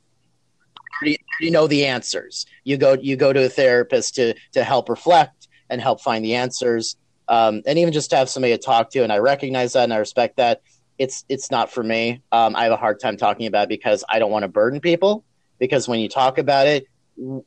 You, 1.03 1.17
you 1.41 1.51
know 1.51 1.67
the 1.67 1.87
answers. 1.87 2.47
You 2.65 2.77
go 2.77 2.95
you 3.01 3.17
go 3.17 3.33
to 3.33 3.45
a 3.45 3.49
therapist 3.49 4.15
to 4.17 4.35
to 4.53 4.65
help 4.65 4.89
reflect 4.89 5.49
and 5.71 5.81
help 5.81 6.01
find 6.01 6.25
the 6.25 6.35
answers, 6.35 6.97
um, 7.29 7.63
and 7.67 7.79
even 7.79 7.93
just 7.93 8.11
to 8.11 8.17
have 8.17 8.29
somebody 8.29 8.55
to 8.55 8.63
talk 8.63 8.91
to. 8.91 9.03
And 9.03 9.13
I 9.13 9.19
recognize 9.19 9.73
that 9.75 9.85
and 9.85 9.93
I 9.95 9.99
respect 9.99 10.37
that. 10.37 10.61
It's 10.99 11.25
it's 11.29 11.51
not 11.51 11.71
for 11.71 11.83
me. 11.83 12.23
Um, 12.33 12.55
I 12.57 12.65
have 12.65 12.73
a 12.73 12.77
hard 12.77 13.01
time 13.01 13.17
talking 13.17 13.47
about 13.47 13.65
it 13.65 13.69
because 13.71 14.05
I 14.11 14.19
don't 14.19 14.31
want 14.31 14.43
to 14.45 14.49
burden 14.49 14.81
people. 14.81 15.25
Because 15.61 15.87
when 15.87 16.01
you 16.01 16.09
talk 16.09 16.39
about 16.39 16.67
it, 16.67 16.87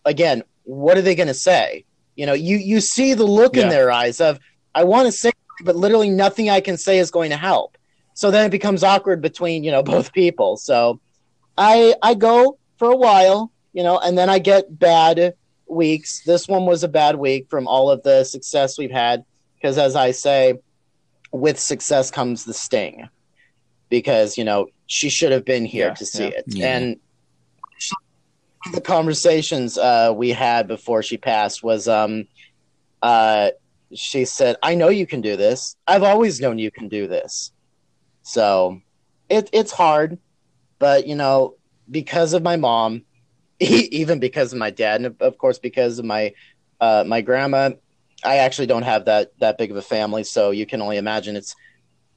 again, 0.06 0.44
what 0.64 0.98
are 0.98 1.02
they 1.02 1.16
going 1.16 1.28
to 1.28 1.34
say? 1.34 1.84
You 2.16 2.26
know, 2.26 2.34
you 2.34 2.56
you 2.58 2.80
see 2.80 3.14
the 3.16 3.26
look 3.26 3.58
in 3.58 3.68
their 3.68 3.92
eyes 3.92 4.22
of 4.22 4.40
I 4.74 4.86
want 4.86 5.08
to 5.08 5.12
say, 5.12 5.32
but 5.66 5.76
literally 5.76 6.10
nothing 6.10 6.50
I 6.50 6.62
can 6.62 6.78
say 6.78 7.00
is 7.00 7.12
going 7.12 7.32
to 7.32 7.38
help. 7.38 7.78
So 8.14 8.32
then 8.32 8.46
it 8.46 8.52
becomes 8.52 8.84
awkward 8.84 9.22
between 9.22 9.66
you 9.66 9.72
know 9.72 9.84
both 9.96 10.14
people. 10.14 10.56
So 10.56 11.02
I 11.58 11.96
I 12.02 12.14
go 12.14 12.58
for 12.78 12.90
a 12.90 12.96
while, 12.96 13.52
you 13.74 13.84
know, 13.84 14.00
and 14.00 14.18
then 14.18 14.30
I 14.30 14.40
get 14.40 14.80
bad 14.80 15.34
weeks. 15.68 16.22
This 16.24 16.48
one 16.48 16.66
was 16.66 16.84
a 16.84 16.88
bad 16.88 17.18
week 17.18 17.48
from 17.50 17.68
all 17.68 17.90
of 17.90 18.04
the 18.04 18.24
success 18.24 18.78
we've 18.78 18.92
had 18.92 19.26
because 19.56 19.78
as 19.78 19.96
I 19.96 20.12
say, 20.12 20.60
with 21.32 21.60
success 21.60 22.12
comes 22.12 22.46
the 22.46 22.54
sting. 22.54 23.10
Because, 23.90 24.38
you 24.38 24.44
know, 24.44 24.68
she 24.88 25.10
should 25.10 25.32
have 25.32 25.46
been 25.46 25.66
here 25.66 25.88
Yeah, 25.88 25.94
to 25.94 26.06
see 26.06 26.24
yeah. 26.24 26.30
it. 26.30 26.44
Yeah. 26.48 26.78
And 26.78 27.00
the 28.72 28.82
conversations 28.82 29.78
uh, 29.78 30.14
we 30.16 30.30
had 30.30 30.68
before 30.68 31.04
she 31.04 31.18
passed 31.18 31.64
was 31.64 31.88
um 31.88 32.28
uh 33.02 33.50
she 33.96 34.26
said, 34.26 34.58
I 34.64 34.76
know 34.76 34.90
you 34.90 35.06
can 35.06 35.22
do 35.22 35.36
this. 35.36 35.76
I've 35.88 36.04
always 36.04 36.40
known 36.40 36.60
you 36.60 36.72
can 36.72 36.88
do 36.88 37.08
this. 37.08 37.52
So 38.24 38.82
it 39.30 39.50
it's 39.54 39.72
hard, 39.72 40.18
but 40.80 41.08
you 41.08 41.16
know, 41.16 41.56
because 41.90 42.34
of 42.34 42.42
my 42.42 42.56
mom, 42.56 43.04
even 43.60 44.20
because 44.20 44.54
of 44.54 44.60
my 44.60 44.70
dad, 44.70 45.02
and 45.02 45.16
of 45.22 45.38
course 45.38 45.60
because 45.60 46.00
of 46.00 46.06
my 46.06 46.34
uh, 46.80 47.04
my 47.06 47.22
grandma, 47.22 47.72
I 48.24 48.38
actually 48.38 48.68
don't 48.68 48.84
have 48.84 49.06
that 49.06 49.38
that 49.40 49.58
big 49.58 49.72
of 49.72 49.78
a 49.78 49.82
family, 49.82 50.24
so 50.24 50.52
you 50.52 50.66
can 50.66 50.82
only 50.82 50.98
imagine 50.98 51.36
it's 51.36 51.56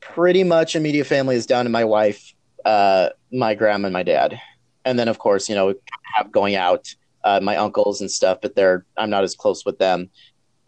pretty 0.01 0.45
much 0.45 0.77
immediate 0.77 1.07
family 1.07 1.37
is 1.37 1.47
down 1.47 1.65
to 1.65 1.71
my 1.71 1.85
wife, 1.85 2.35
uh, 2.65 3.11
my 3.33 3.55
grandma, 3.55 3.87
and 3.87 3.93
my 3.93 4.03
dad, 4.03 4.41
and 4.85 4.99
then 4.99 5.09
of 5.09 5.19
course 5.19 5.49
you 5.49 5.55
know 5.55 5.75
have 6.17 6.33
going 6.33 6.57
out 6.57 6.95
uh, 7.25 7.41
my 7.43 7.57
uncles 7.57 8.01
and 8.01 8.11
stuff, 8.11 8.39
but 8.41 8.55
they're 8.55 8.85
I'm 8.97 9.11
not 9.11 9.25
as 9.25 9.35
close 9.35 9.65
with 9.65 9.79
them. 9.79 10.11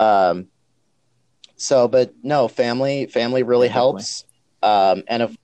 Um, 0.01 0.49
so, 1.57 1.89
but 1.89 2.12
no, 2.23 2.49
family 2.49 3.07
family 3.07 3.43
really 3.43 3.69
definitely. 3.69 4.03
helps, 4.03 4.25
um, 4.62 5.05
and 5.09 5.23
of 5.23 5.37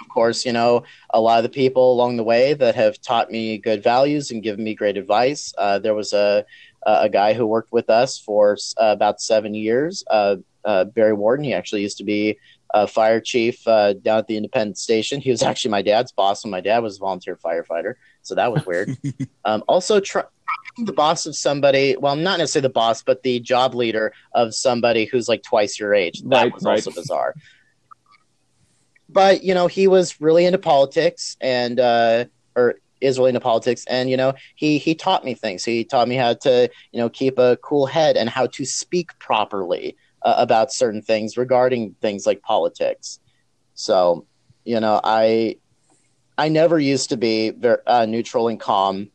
of 0.00 0.08
course, 0.08 0.44
you 0.44 0.52
know, 0.52 0.82
a 1.10 1.20
lot 1.20 1.38
of 1.38 1.44
the 1.44 1.48
people 1.48 1.92
along 1.92 2.16
the 2.16 2.24
way 2.24 2.54
that 2.54 2.74
have 2.74 3.00
taught 3.00 3.30
me 3.30 3.58
good 3.58 3.82
values 3.82 4.30
and 4.30 4.42
given 4.42 4.64
me 4.64 4.74
great 4.74 4.96
advice. 4.96 5.54
Uh, 5.56 5.78
there 5.78 5.94
was 5.94 6.12
a 6.12 6.44
a 6.86 7.08
guy 7.08 7.32
who 7.32 7.46
worked 7.46 7.72
with 7.72 7.88
us 7.88 8.18
for 8.18 8.58
uh, 8.78 8.86
about 8.86 9.20
seven 9.20 9.54
years, 9.54 10.04
uh, 10.10 10.36
uh, 10.64 10.84
Barry 10.84 11.14
Warden. 11.14 11.44
He 11.44 11.54
actually 11.54 11.80
used 11.82 11.98
to 11.98 12.04
be 12.04 12.38
a 12.74 12.86
fire 12.86 13.20
chief 13.20 13.66
uh, 13.66 13.94
down 13.94 14.18
at 14.18 14.26
the 14.26 14.36
Independent 14.36 14.76
Station. 14.76 15.20
He 15.20 15.30
was 15.30 15.42
actually 15.50 15.70
my 15.70 15.82
dad's 15.82 16.12
boss 16.12 16.44
when 16.44 16.50
my 16.50 16.60
dad 16.60 16.80
was 16.80 16.96
a 16.96 17.00
volunteer 17.00 17.36
firefighter, 17.36 17.94
so 18.24 18.34
that 18.34 18.52
was 18.52 18.66
weird. 18.66 18.96
um, 19.44 19.62
also, 19.68 20.00
try 20.00 20.24
the 20.78 20.92
boss 20.92 21.26
of 21.26 21.36
somebody. 21.36 21.96
Well, 21.96 22.16
not 22.16 22.38
necessarily 22.38 22.68
the 22.68 22.72
boss, 22.72 23.02
but 23.02 23.22
the 23.22 23.38
job 23.38 23.74
leader 23.74 24.12
of 24.34 24.54
somebody 24.54 25.04
who's 25.04 25.28
like 25.28 25.42
twice 25.42 25.78
your 25.78 25.94
age. 25.94 26.20
That 26.22 26.42
Right, 26.42 26.52
was 26.52 26.64
right. 26.64 26.72
also 26.86 26.90
bizarre 26.90 27.34
but 29.08 29.44
you 29.44 29.54
know 29.54 29.66
he 29.66 29.86
was 29.86 30.20
really 30.20 30.44
into 30.44 30.58
politics 30.58 31.36
and 31.40 31.80
uh 31.80 32.24
or 32.56 32.74
is 33.00 33.18
really 33.18 33.30
into 33.30 33.40
politics 33.40 33.84
and 33.88 34.10
you 34.10 34.16
know 34.16 34.32
he 34.56 34.78
he 34.78 34.94
taught 34.94 35.24
me 35.24 35.34
things 35.34 35.64
he 35.64 35.84
taught 35.84 36.08
me 36.08 36.16
how 36.16 36.32
to 36.34 36.68
you 36.92 36.98
know 36.98 37.08
keep 37.08 37.38
a 37.38 37.56
cool 37.62 37.86
head 37.86 38.16
and 38.16 38.28
how 38.30 38.46
to 38.46 38.64
speak 38.64 39.16
properly 39.18 39.96
uh, 40.22 40.34
about 40.38 40.72
certain 40.72 41.02
things 41.02 41.36
regarding 41.36 41.94
things 42.00 42.26
like 42.26 42.40
politics 42.42 43.20
so 43.74 44.26
you 44.64 44.80
know 44.80 45.00
i 45.04 45.56
I 46.36 46.48
never 46.48 46.78
used 46.78 47.10
to 47.10 47.16
be 47.16 47.50
very 47.50 47.78
uh, 47.86 48.06
neutral 48.06 48.48
and 48.48 48.58
calm. 48.58 49.10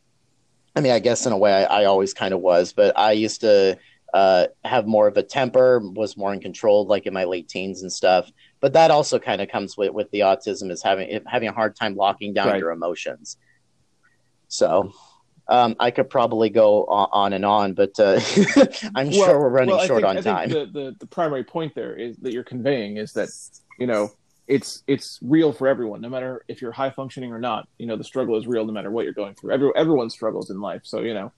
I 0.74 0.80
mean, 0.80 0.92
I 0.92 0.98
guess 1.00 1.26
in 1.26 1.32
a 1.32 1.38
way 1.38 1.52
I, 1.52 1.82
I 1.82 1.84
always 1.84 2.14
kind 2.14 2.32
of 2.32 2.40
was, 2.40 2.72
but 2.72 2.96
I 2.98 3.12
used 3.12 3.40
to 3.42 3.76
uh, 4.14 4.46
have 4.64 4.86
more 4.86 5.06
of 5.06 5.16
a 5.16 5.22
temper, 5.22 5.80
was 5.80 6.16
more 6.16 6.32
in 6.32 6.40
control, 6.40 6.86
like 6.86 7.06
in 7.06 7.12
my 7.12 7.24
late 7.24 7.48
teens 7.48 7.82
and 7.82 7.92
stuff. 7.92 8.30
But 8.60 8.72
that 8.72 8.90
also 8.90 9.18
kind 9.18 9.40
of 9.42 9.48
comes 9.48 9.76
with 9.76 9.90
with 9.92 10.10
the 10.10 10.20
autism 10.20 10.70
is 10.70 10.82
having 10.82 11.20
having 11.26 11.48
a 11.48 11.52
hard 11.52 11.76
time 11.76 11.94
locking 11.96 12.32
down 12.34 12.48
Right. 12.48 12.60
your 12.60 12.70
emotions. 12.70 13.36
So. 14.48 14.92
Um, 15.48 15.74
I 15.80 15.90
could 15.90 16.08
probably 16.08 16.48
go 16.48 16.84
on, 16.84 17.08
on 17.10 17.32
and 17.32 17.44
on, 17.44 17.72
but 17.74 17.98
uh, 17.98 18.20
I'm 18.94 19.10
sure 19.10 19.40
we're 19.40 19.48
running 19.48 19.74
well, 19.74 19.84
short 19.84 20.02
think- 20.02 20.08
on 20.08 20.18
I 20.18 20.22
think 20.22 20.36
time. 20.36 20.48
The, 20.50 20.66
the 20.66 20.96
the 21.00 21.06
primary 21.08 21.42
point 21.42 21.74
there 21.74 21.96
is 21.96 22.16
that 22.18 22.32
you're 22.32 22.44
conveying 22.44 22.98
is 22.98 23.12
that 23.14 23.30
you 23.76 23.88
know 23.88 24.12
it's 24.50 24.82
it's 24.88 25.18
real 25.22 25.52
for 25.52 25.68
everyone, 25.68 26.00
no 26.00 26.08
matter 26.08 26.44
if 26.48 26.60
you're 26.60 26.72
high 26.72 26.90
functioning 26.90 27.32
or 27.32 27.38
not. 27.38 27.68
You 27.78 27.86
know, 27.86 27.96
the 27.96 28.04
struggle 28.04 28.36
is 28.36 28.46
real, 28.46 28.66
no 28.66 28.72
matter 28.72 28.90
what 28.90 29.04
you're 29.04 29.14
going 29.14 29.34
through. 29.34 29.52
Every 29.52 29.70
everyone 29.76 30.10
struggles 30.10 30.50
in 30.50 30.60
life, 30.60 30.82
so 30.84 31.00
you 31.00 31.14
know. 31.14 31.32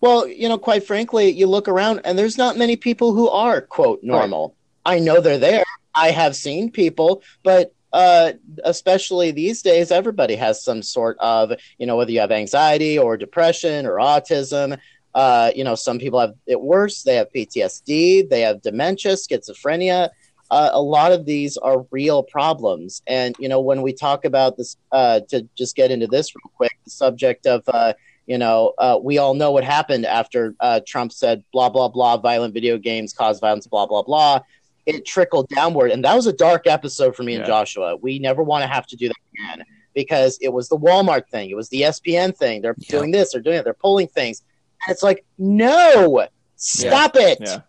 Well, 0.00 0.26
you 0.26 0.48
know, 0.48 0.58
quite 0.58 0.84
frankly, 0.84 1.30
you 1.30 1.46
look 1.46 1.68
around 1.68 2.00
and 2.04 2.18
there's 2.18 2.36
not 2.36 2.58
many 2.58 2.76
people 2.76 3.14
who 3.14 3.28
are 3.28 3.60
quote 3.60 4.02
normal. 4.02 4.56
I 4.84 4.98
know 4.98 5.20
they're 5.20 5.38
there. 5.38 5.64
I 5.94 6.10
have 6.10 6.34
seen 6.34 6.70
people, 6.70 7.22
but 7.44 7.72
uh, 7.92 8.32
especially 8.64 9.30
these 9.30 9.62
days, 9.62 9.92
everybody 9.92 10.34
has 10.34 10.64
some 10.64 10.82
sort 10.82 11.16
of, 11.20 11.52
you 11.78 11.86
know, 11.86 11.96
whether 11.96 12.10
you 12.10 12.20
have 12.20 12.32
anxiety 12.32 12.98
or 12.98 13.16
depression 13.16 13.86
or 13.86 13.96
autism. 13.96 14.78
Uh, 15.14 15.52
you 15.54 15.62
know, 15.62 15.74
some 15.74 15.98
people 15.98 16.18
have 16.18 16.34
it 16.46 16.60
worse. 16.60 17.02
They 17.02 17.16
have 17.16 17.30
PTSD, 17.32 18.28
they 18.28 18.40
have 18.40 18.62
dementia, 18.62 19.12
schizophrenia. 19.12 20.08
Uh, 20.52 20.68
a 20.74 20.82
lot 20.82 21.12
of 21.12 21.24
these 21.24 21.56
are 21.56 21.86
real 21.90 22.22
problems. 22.22 23.00
And, 23.06 23.34
you 23.38 23.48
know, 23.48 23.58
when 23.60 23.80
we 23.80 23.94
talk 23.94 24.26
about 24.26 24.58
this, 24.58 24.76
uh, 24.92 25.20
to 25.30 25.48
just 25.56 25.74
get 25.74 25.90
into 25.90 26.06
this 26.06 26.34
real 26.36 26.52
quick, 26.54 26.72
the 26.84 26.90
subject 26.90 27.46
of, 27.46 27.62
uh, 27.68 27.94
you 28.26 28.36
know, 28.36 28.74
uh, 28.76 28.98
we 29.02 29.16
all 29.16 29.32
know 29.32 29.50
what 29.50 29.64
happened 29.64 30.04
after 30.04 30.54
uh, 30.60 30.80
Trump 30.86 31.10
said 31.10 31.42
blah 31.54 31.70
blah 31.70 31.88
blah, 31.88 32.18
violent 32.18 32.52
video 32.52 32.76
games 32.76 33.14
cause 33.14 33.40
violence, 33.40 33.66
blah 33.66 33.86
blah 33.86 34.02
blah. 34.02 34.40
It 34.84 35.06
trickled 35.06 35.48
downward, 35.48 35.90
and 35.90 36.04
that 36.04 36.14
was 36.14 36.26
a 36.26 36.32
dark 36.34 36.66
episode 36.66 37.16
for 37.16 37.22
me 37.22 37.34
and 37.36 37.46
Joshua. 37.46 37.96
We 37.96 38.18
never 38.18 38.42
want 38.42 38.62
to 38.62 38.68
have 38.68 38.86
to 38.88 38.96
do 38.96 39.08
that 39.08 39.16
again 39.32 39.64
because 39.94 40.38
it 40.42 40.52
was 40.52 40.68
the 40.68 40.76
Walmart 40.76 41.28
thing, 41.30 41.48
it 41.48 41.56
was 41.56 41.70
the 41.70 41.80
ESPN 41.82 42.36
thing. 42.36 42.60
They're 42.60 42.76
Yeah. 42.78 42.98
doing 42.98 43.10
this, 43.10 43.32
they're 43.32 43.40
doing 43.40 43.56
it, 43.56 43.64
they're 43.64 43.74
pulling 43.74 44.08
things, 44.08 44.42
and 44.86 44.92
it's 44.92 45.02
like, 45.02 45.24
no, 45.38 46.26
stop 46.56 47.16
it. 47.16 47.38
Yeah. 47.40 47.60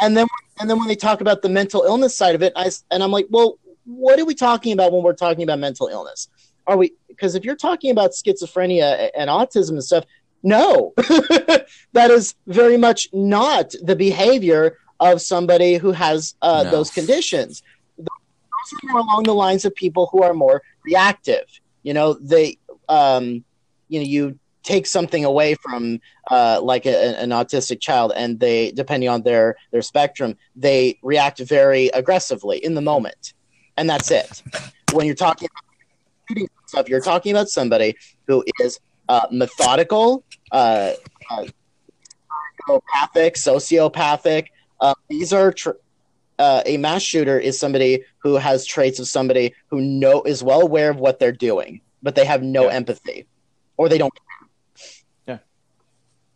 And 0.00 0.16
then 0.16 0.26
and 0.60 0.68
then 0.68 0.78
when 0.78 0.88
they 0.88 0.96
talk 0.96 1.20
about 1.20 1.42
the 1.42 1.48
mental 1.48 1.82
illness 1.82 2.16
side 2.16 2.34
of 2.34 2.42
it, 2.42 2.52
I 2.54 2.70
and 2.90 3.02
I'm 3.02 3.10
like, 3.10 3.26
well, 3.30 3.58
what 3.84 4.20
are 4.20 4.24
we 4.24 4.34
talking 4.34 4.72
about 4.72 4.92
when 4.92 5.02
we're 5.02 5.14
talking 5.14 5.42
about 5.42 5.58
mental 5.58 5.88
illness? 5.88 6.28
Are 6.66 6.76
we 6.76 6.92
because 7.08 7.34
if 7.34 7.44
you're 7.44 7.56
talking 7.56 7.90
about 7.90 8.10
schizophrenia 8.10 9.10
and 9.16 9.30
autism 9.30 9.70
and 9.70 9.84
stuff, 9.84 10.04
no, 10.42 10.92
that 10.96 12.10
is 12.10 12.34
very 12.46 12.76
much 12.76 13.08
not 13.12 13.72
the 13.82 13.96
behavior 13.96 14.76
of 15.00 15.20
somebody 15.22 15.74
who 15.76 15.92
has 15.92 16.34
uh, 16.42 16.62
No. 16.64 16.70
those 16.70 16.90
conditions. 16.90 17.62
Those 17.96 18.06
are 18.84 18.92
more 18.92 19.00
along 19.00 19.22
the 19.24 19.34
lines 19.34 19.64
of 19.64 19.74
people 19.74 20.08
who 20.12 20.22
are 20.22 20.34
more 20.34 20.62
reactive. 20.84 21.44
You 21.82 21.94
know, 21.94 22.14
they, 22.14 22.58
um, 22.88 23.44
you 23.88 24.00
know, 24.00 24.06
you 24.06 24.38
take 24.62 24.86
something 24.86 25.24
away 25.24 25.54
from 25.54 26.00
uh, 26.30 26.60
like 26.62 26.86
a, 26.86 27.18
an 27.20 27.30
autistic 27.30 27.80
child, 27.80 28.12
and 28.14 28.38
they, 28.40 28.72
depending 28.72 29.08
on 29.08 29.22
their 29.22 29.56
their 29.72 29.82
spectrum, 29.82 30.36
they 30.54 30.98
react 31.02 31.38
very 31.40 31.88
aggressively 31.88 32.58
in 32.58 32.74
the 32.74 32.80
moment, 32.80 33.34
and 33.76 33.88
that's 33.88 34.10
it. 34.10 34.42
When 34.92 35.06
you're 35.06 35.14
talking 35.14 35.48
about 35.50 35.64
shooting 36.28 36.48
stuff, 36.66 36.88
you're 36.88 37.00
talking 37.00 37.32
about 37.32 37.48
somebody 37.48 37.96
who 38.26 38.44
is 38.60 38.78
uh, 39.08 39.26
methodical, 39.30 40.24
uh, 40.52 40.92
uh, 41.30 41.46
psychopathic, 42.66 43.34
sociopathic. 43.34 44.46
Uh, 44.80 44.94
these 45.08 45.32
are 45.32 45.52
tr- 45.52 45.70
uh, 46.38 46.62
a 46.64 46.76
mass 46.76 47.02
shooter 47.02 47.38
is 47.38 47.58
somebody 47.58 48.02
who 48.22 48.36
has 48.36 48.64
traits 48.64 48.98
of 48.98 49.06
somebody 49.06 49.54
who 49.68 49.80
know 49.80 50.22
is 50.22 50.42
well 50.42 50.60
aware 50.62 50.90
of 50.90 50.96
what 50.96 51.18
they're 51.18 51.32
doing, 51.32 51.80
but 52.02 52.14
they 52.14 52.24
have 52.24 52.42
no 52.42 52.64
Yeah. 52.64 52.74
empathy, 52.74 53.26
or 53.76 53.88
they 53.88 53.98
don't. 53.98 54.12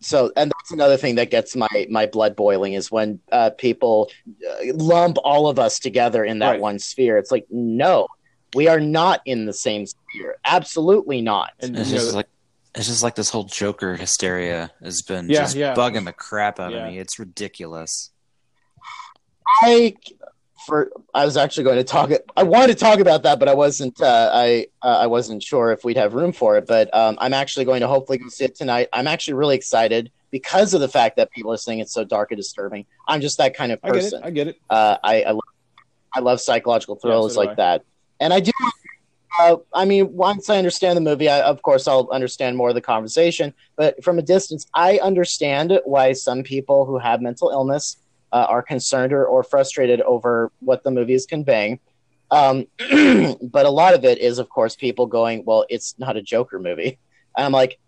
Yeah. 0.05 0.09
So, 0.09 0.32
and 0.36 0.51
that's 0.51 0.70
another 0.70 0.97
thing 0.97 1.14
that 1.16 1.31
gets 1.31 1.56
my 1.56 1.68
my 1.90 2.06
blood 2.06 2.36
boiling 2.36 2.74
is 2.74 2.90
when 2.90 3.20
uh, 3.32 3.51
people 3.51 4.10
uh, 4.48 4.72
lump 4.74 5.16
all 5.24 5.48
of 5.48 5.59
us 5.59 5.78
together 5.78 6.24
in 6.24 6.39
that 6.40 6.51
Right. 6.52 6.60
one 6.60 6.78
sphere. 6.78 7.16
It's 7.18 7.31
like, 7.31 7.47
no, 7.51 8.06
we 8.55 8.68
are 8.68 8.81
not 8.81 9.20
in 9.24 9.47
the 9.47 9.52
same 9.52 9.86
sphere. 9.86 10.36
Absolutely 10.44 11.20
not. 11.20 11.51
And 11.60 11.76
It's 11.76 11.89
you 11.90 11.97
know, 11.97 12.02
just 12.02 12.14
like 12.14 12.28
it's 12.76 12.86
just 12.89 13.02
like 13.02 13.14
this 13.14 13.31
whole 13.31 13.44
Joker 13.44 13.97
hysteria 13.97 14.72
has 14.82 15.02
been 15.02 15.28
Yeah, 15.28 15.40
just 15.43 15.56
yeah. 15.56 15.74
bugging 15.74 16.05
the 16.05 16.12
crap 16.12 16.59
out 16.60 16.72
Yeah. 16.72 16.86
of 16.86 16.93
me. 16.93 16.98
It's 16.98 17.18
ridiculous. 17.18 18.10
I 19.62 19.94
for 20.66 20.91
I 21.12 21.24
was 21.24 21.36
actually 21.36 21.65
going 21.65 21.77
to 21.77 21.85
talk. 21.85 22.11
I 22.36 22.43
wanted 22.43 22.69
to 22.69 22.74
talk 22.74 22.99
about 22.99 23.23
that, 23.24 23.39
but 23.39 23.49
I 23.49 23.55
wasn't. 23.55 24.01
Uh, 24.01 24.31
I 24.32 24.66
uh, 24.82 24.99
I 25.03 25.07
wasn't 25.07 25.43
sure 25.43 25.73
if 25.73 25.85
we'd 25.85 25.97
have 25.97 26.15
room 26.15 26.32
for 26.32 26.57
it. 26.57 26.66
But 26.66 26.95
um, 26.95 27.16
I'm 27.20 27.35
actually 27.35 27.65
going 27.65 27.81
to 27.81 27.89
hopefully 27.89 28.19
go 28.19 28.28
see 28.28 28.45
it 28.45 28.55
tonight. 28.55 28.89
I'm 28.93 29.07
actually 29.07 29.35
really 29.35 29.57
excited 29.57 30.11
because 30.31 30.74
of 30.74 30.81
the 30.81 30.89
fact 30.89 31.16
that 31.16 31.31
people 31.31 31.53
are 31.53 31.57
saying 31.57 31.78
it's 31.81 31.93
so 31.93 32.05
dark 32.05 32.31
and 32.31 32.39
disturbing. 32.39 32.86
I'm 33.07 33.20
just 33.20 33.39
that 33.39 33.55
kind 33.55 33.73
of 33.73 33.78
I 33.82 33.89
get 33.89 33.97
it. 33.97 34.03
person. 34.03 34.23
I 34.24 34.31
get 34.31 34.49
it. 34.49 34.61
Uh, 34.70 34.97
I 35.03 35.23
I 35.23 35.31
love, 35.31 35.41
I 36.15 36.20
love 36.20 36.41
psychological 36.41 36.97
thrillers 36.97 37.35
so 37.35 37.41
like 37.41 37.51
I. 37.51 37.55
that, 37.55 37.85
and 38.20 38.32
I 38.32 38.41
do. 38.41 38.53
Uh, 39.39 39.57
I 39.73 39.85
mean, 39.85 40.12
once 40.12 40.49
I 40.49 40.59
understand 40.59 40.97
the 40.97 41.01
movie, 41.01 41.28
I, 41.28 41.41
of 41.41 41.61
course, 41.62 41.89
I'll 41.89 42.09
understand 42.12 42.57
more 42.57 42.69
of 42.69 42.77
the 42.77 42.81
conversation. 42.81 43.53
But 43.74 44.03
from 44.05 44.19
a 44.19 44.23
distance, 44.23 44.66
I 44.74 44.99
understand 44.99 45.81
why 45.85 46.12
some 46.12 46.45
people 46.45 46.85
who 46.85 46.99
have 46.99 47.20
mental 47.20 47.51
illness 47.51 47.97
uh, 48.35 48.47
are 48.48 48.62
concerned 48.62 49.12
or, 49.12 49.24
or 49.24 49.43
frustrated 49.44 50.01
over 50.02 50.51
what 50.59 50.82
the 50.82 50.90
movie 50.90 51.15
is 51.15 51.24
conveying. 51.24 51.78
Um, 52.31 52.66
but 53.40 53.65
a 53.65 53.70
lot 53.70 53.94
of 53.94 54.05
it 54.05 54.19
is, 54.19 54.39
of 54.40 54.48
course, 54.48 54.74
people 54.74 55.06
going, 55.06 55.44
"Well, 55.47 55.65
it's 55.69 55.94
not 55.98 56.16
a 56.16 56.23
Joker 56.23 56.59
movie," 56.59 56.98
and 57.36 57.47
I'm 57.47 57.52
like, 57.52 57.78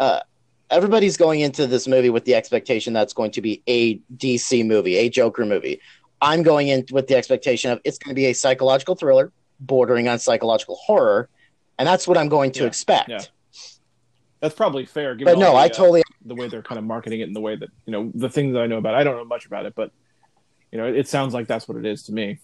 uh, 0.00 0.20
everybody's 0.68 1.16
going 1.16 1.40
into 1.40 1.66
this 1.68 1.86
movie 1.86 2.10
with 2.10 2.24
the 2.24 2.34
expectation 2.34 2.92
that's 2.92 3.12
going 3.12 3.30
to 3.32 3.40
be 3.40 3.62
a 3.68 4.00
DC 4.16 4.66
movie, 4.66 4.96
a 4.96 5.08
Joker 5.08 5.46
movie. 5.46 5.80
I'm 6.20 6.42
going 6.42 6.68
in 6.68 6.84
with 6.90 7.06
the 7.06 7.14
expectation 7.16 7.70
of 7.70 7.80
it's 7.84 7.98
going 7.98 8.10
to 8.10 8.18
be 8.18 8.26
a 8.26 8.32
psychological 8.32 8.96
thriller 8.96 9.32
bordering 9.60 10.08
on 10.08 10.18
psychological 10.18 10.74
horror, 10.74 11.28
and 11.78 11.86
that's 11.86 12.08
what 12.08 12.18
I'm 12.18 12.28
going 12.28 12.50
to 12.52 12.62
Yeah, 12.62 12.66
expect. 12.66 13.08
yeah. 13.10 13.20
That's 14.40 14.54
probably 14.54 14.86
fair. 14.86 15.14
Given 15.14 15.34
But 15.34 15.40
no, 15.40 15.52
the, 15.52 15.58
I 15.58 15.66
uh, 15.66 15.68
totally 15.68 16.02
the 16.24 16.34
way 16.34 16.48
they're 16.48 16.62
kind 16.62 16.78
of 16.78 16.84
marketing 16.84 17.20
it 17.20 17.24
and 17.24 17.34
the 17.34 17.40
way 17.40 17.56
that 17.56 17.70
you 17.86 17.92
know 17.92 18.10
the 18.14 18.28
things 18.28 18.54
that 18.54 18.60
I 18.60 18.66
know 18.66 18.78
about. 18.78 18.94
it. 18.94 18.98
I 18.98 19.04
don't 19.04 19.16
know 19.16 19.24
much 19.24 19.46
about 19.46 19.66
it, 19.66 19.74
but 19.74 19.90
you 20.70 20.78
know, 20.78 20.86
it, 20.86 20.96
it 20.96 21.08
sounds 21.08 21.34
like 21.34 21.46
that's 21.46 21.66
what 21.66 21.78
it 21.78 21.86
is 21.86 22.04
to 22.04 22.12
me. 22.12 22.38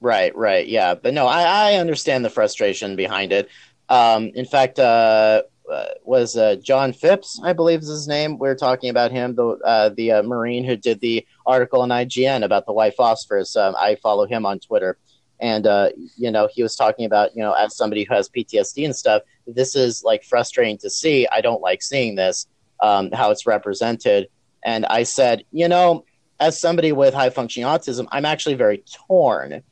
Right, 0.00 0.34
right, 0.36 0.66
yeah, 0.66 0.94
but 0.94 1.14
no, 1.14 1.26
I, 1.26 1.72
I 1.72 1.74
understand 1.76 2.24
the 2.24 2.30
frustration 2.30 2.94
behind 2.94 3.32
it. 3.32 3.48
Um, 3.88 4.32
in 4.34 4.44
fact, 4.44 4.78
uh, 4.78 5.42
uh, 5.70 5.86
was 6.04 6.36
uh, 6.36 6.56
John 6.56 6.92
Phipps, 6.92 7.40
I 7.42 7.54
believe 7.54 7.80
is 7.80 7.88
his 7.88 8.06
name. 8.06 8.38
We 8.38 8.48
are 8.48 8.54
talking 8.54 8.90
about 8.90 9.12
him, 9.12 9.34
the 9.34 9.48
uh, 9.64 9.88
the 9.90 10.12
uh, 10.12 10.22
Marine 10.22 10.64
who 10.64 10.76
did 10.76 11.00
the 11.00 11.26
article 11.46 11.80
on 11.80 11.88
IGN 11.88 12.44
about 12.44 12.66
the 12.66 12.72
white 12.72 12.94
phosphorus. 12.96 13.56
Um, 13.56 13.74
I 13.78 13.94
follow 13.96 14.26
him 14.26 14.44
on 14.44 14.58
Twitter, 14.58 14.98
and 15.40 15.66
uh, 15.66 15.90
you 16.16 16.30
know 16.30 16.48
he 16.52 16.62
was 16.62 16.76
talking 16.76 17.06
about 17.06 17.34
you 17.34 17.42
know 17.42 17.52
as 17.52 17.76
somebody 17.76 18.04
who 18.04 18.14
has 18.14 18.28
PTSD 18.28 18.84
and 18.84 18.94
stuff, 18.94 19.22
this 19.46 19.76
is 19.76 20.02
like 20.04 20.24
frustrating 20.24 20.78
to 20.78 20.90
see. 20.90 21.26
I 21.30 21.40
don't 21.40 21.60
like 21.60 21.82
seeing 21.82 22.14
this, 22.14 22.46
um, 22.80 23.10
how 23.12 23.30
it's 23.30 23.46
represented. 23.46 24.28
And 24.64 24.86
I 24.86 25.02
said, 25.02 25.44
you 25.52 25.68
know, 25.68 26.04
as 26.40 26.58
somebody 26.58 26.92
with 26.92 27.14
high 27.14 27.30
functioning 27.30 27.68
autism, 27.68 28.06
I'm 28.10 28.24
actually 28.24 28.54
very 28.54 28.82
torn 29.08 29.62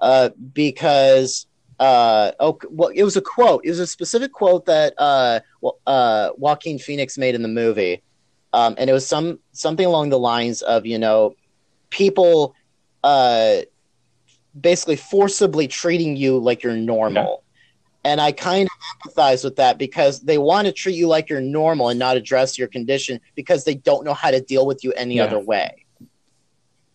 uh, 0.00 0.30
because 0.52 1.46
uh, 1.78 2.32
oh 2.40 2.58
well, 2.68 2.90
it 2.94 3.04
was 3.04 3.16
a 3.16 3.22
quote. 3.22 3.64
It 3.64 3.70
was 3.70 3.78
a 3.78 3.86
specific 3.86 4.32
quote 4.32 4.66
that 4.66 4.92
uh, 4.98 5.40
uh, 5.86 6.30
Joaquin 6.36 6.78
Phoenix 6.78 7.16
made 7.16 7.34
in 7.34 7.40
the 7.40 7.48
movie, 7.48 8.02
um, 8.52 8.74
and 8.76 8.90
it 8.90 8.92
was 8.92 9.06
some 9.06 9.38
something 9.52 9.86
along 9.86 10.10
the 10.10 10.18
lines 10.18 10.60
of 10.60 10.84
you 10.84 10.98
know 10.98 11.34
people 11.88 12.54
uh, 13.02 13.60
basically 14.60 14.96
forcibly 14.96 15.66
treating 15.66 16.16
you 16.16 16.38
like 16.38 16.62
you're 16.62 16.76
normal. 16.76 17.44
And 18.04 18.20
I 18.20 18.32
kind 18.32 18.68
of 18.68 19.12
empathize 19.12 19.44
with 19.44 19.56
that 19.56 19.76
because 19.78 20.20
they 20.20 20.38
want 20.38 20.66
to 20.66 20.72
treat 20.72 20.94
you 20.94 21.06
like 21.06 21.28
you're 21.28 21.40
normal 21.40 21.88
and 21.90 21.98
not 21.98 22.16
address 22.16 22.58
your 22.58 22.68
condition 22.68 23.20
because 23.34 23.64
they 23.64 23.74
don't 23.74 24.04
know 24.04 24.14
how 24.14 24.30
to 24.30 24.40
deal 24.40 24.66
with 24.66 24.82
you 24.84 24.92
any 24.92 25.16
Yeah. 25.16 25.24
other 25.24 25.38
way. 25.38 25.84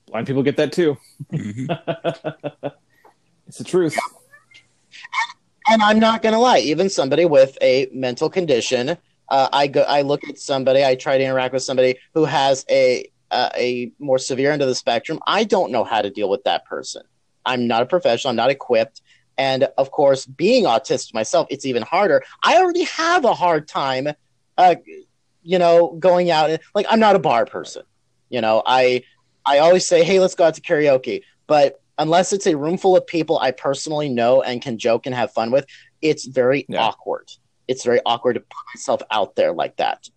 Blind 0.08 0.28
people 0.28 0.44
get 0.44 0.58
that 0.58 0.72
too. 0.72 0.98
Mhm. 1.32 1.68
it's 3.48 3.58
the 3.60 3.64
truth. 3.64 3.98
and 5.68 5.82
I'm 5.82 6.00
not 6.00 6.22
gonna 6.22 6.40
lie, 6.40 6.60
even 6.60 6.90
somebody 6.90 7.26
with 7.26 7.58
a 7.62 7.88
mental 7.92 8.30
condition, 8.30 8.98
uh, 9.30 9.50
I 9.52 9.68
go, 9.68 9.82
I 9.82 10.02
look 10.02 10.24
at 10.28 10.38
somebody, 10.40 10.84
I 10.86 10.96
try 10.96 11.18
to 11.18 11.24
interact 11.24 11.54
with 11.54 11.64
somebody 11.64 11.98
who 12.14 12.26
has 12.26 12.66
a 12.70 13.10
uh, 13.32 13.50
a 13.58 13.92
more 14.00 14.20
severe 14.20 14.52
end 14.52 14.62
of 14.62 14.68
the 14.68 14.76
spectrum. 14.76 15.20
I 15.26 15.44
don't 15.44 15.72
know 15.72 15.84
how 15.84 16.02
to 16.04 16.12
deal 16.12 16.30
with 16.30 16.44
that 16.44 16.64
person. 16.66 17.02
I'm 17.44 17.68
not 17.68 17.82
a 17.82 17.86
professional. 17.88 18.30
I'm 18.30 18.36
not 18.36 18.52
equipped. 18.52 19.02
And 19.38 19.68
of 19.78 19.92
course, 19.92 20.26
being 20.26 20.64
autistic 20.66 21.14
myself, 21.14 21.48
it's 21.50 21.66
even 21.66 21.84
harder. 21.84 22.24
I 22.44 22.58
already 22.58 22.84
have 22.86 23.26
a 23.26 23.34
hard 23.34 23.68
time, 23.68 24.08
uh, 24.58 24.76
you 25.44 25.60
know, 25.60 25.96
going 26.00 26.32
out 26.32 26.50
and 26.50 26.60
like 26.74 26.86
I'm 26.90 27.00
not 27.00 27.16
a 27.16 27.20
bar 27.20 27.46
person. 27.46 27.84
You 28.30 28.42
know, 28.42 28.64
I 28.66 29.04
I 29.46 29.60
always 29.60 29.88
say, 29.88 30.04
hey, 30.04 30.20
let's 30.20 30.36
go 30.36 30.46
out 30.46 30.56
to 30.56 30.62
karaoke. 30.62 31.22
But 31.48 31.82
unless 31.98 32.34
it's 32.34 32.48
a 32.48 32.56
room 32.58 32.78
full 32.78 32.98
of 32.98 33.06
people 33.08 33.38
I 33.40 33.52
personally 33.52 34.10
know 34.10 34.42
and 34.42 34.62
can 34.62 34.78
joke 34.78 35.06
and 35.06 35.14
have 35.16 35.32
fun 35.32 35.52
with, 35.52 35.66
it's 36.02 36.26
very 36.26 36.66
Yeah. 36.68 36.82
awkward. 36.84 37.30
It's 37.68 37.84
very 37.84 38.00
awkward 38.06 38.34
to 38.34 38.40
put 38.40 38.66
myself 38.74 39.02
out 39.12 39.36
there 39.36 39.52
like 39.54 39.78
that. 39.78 40.08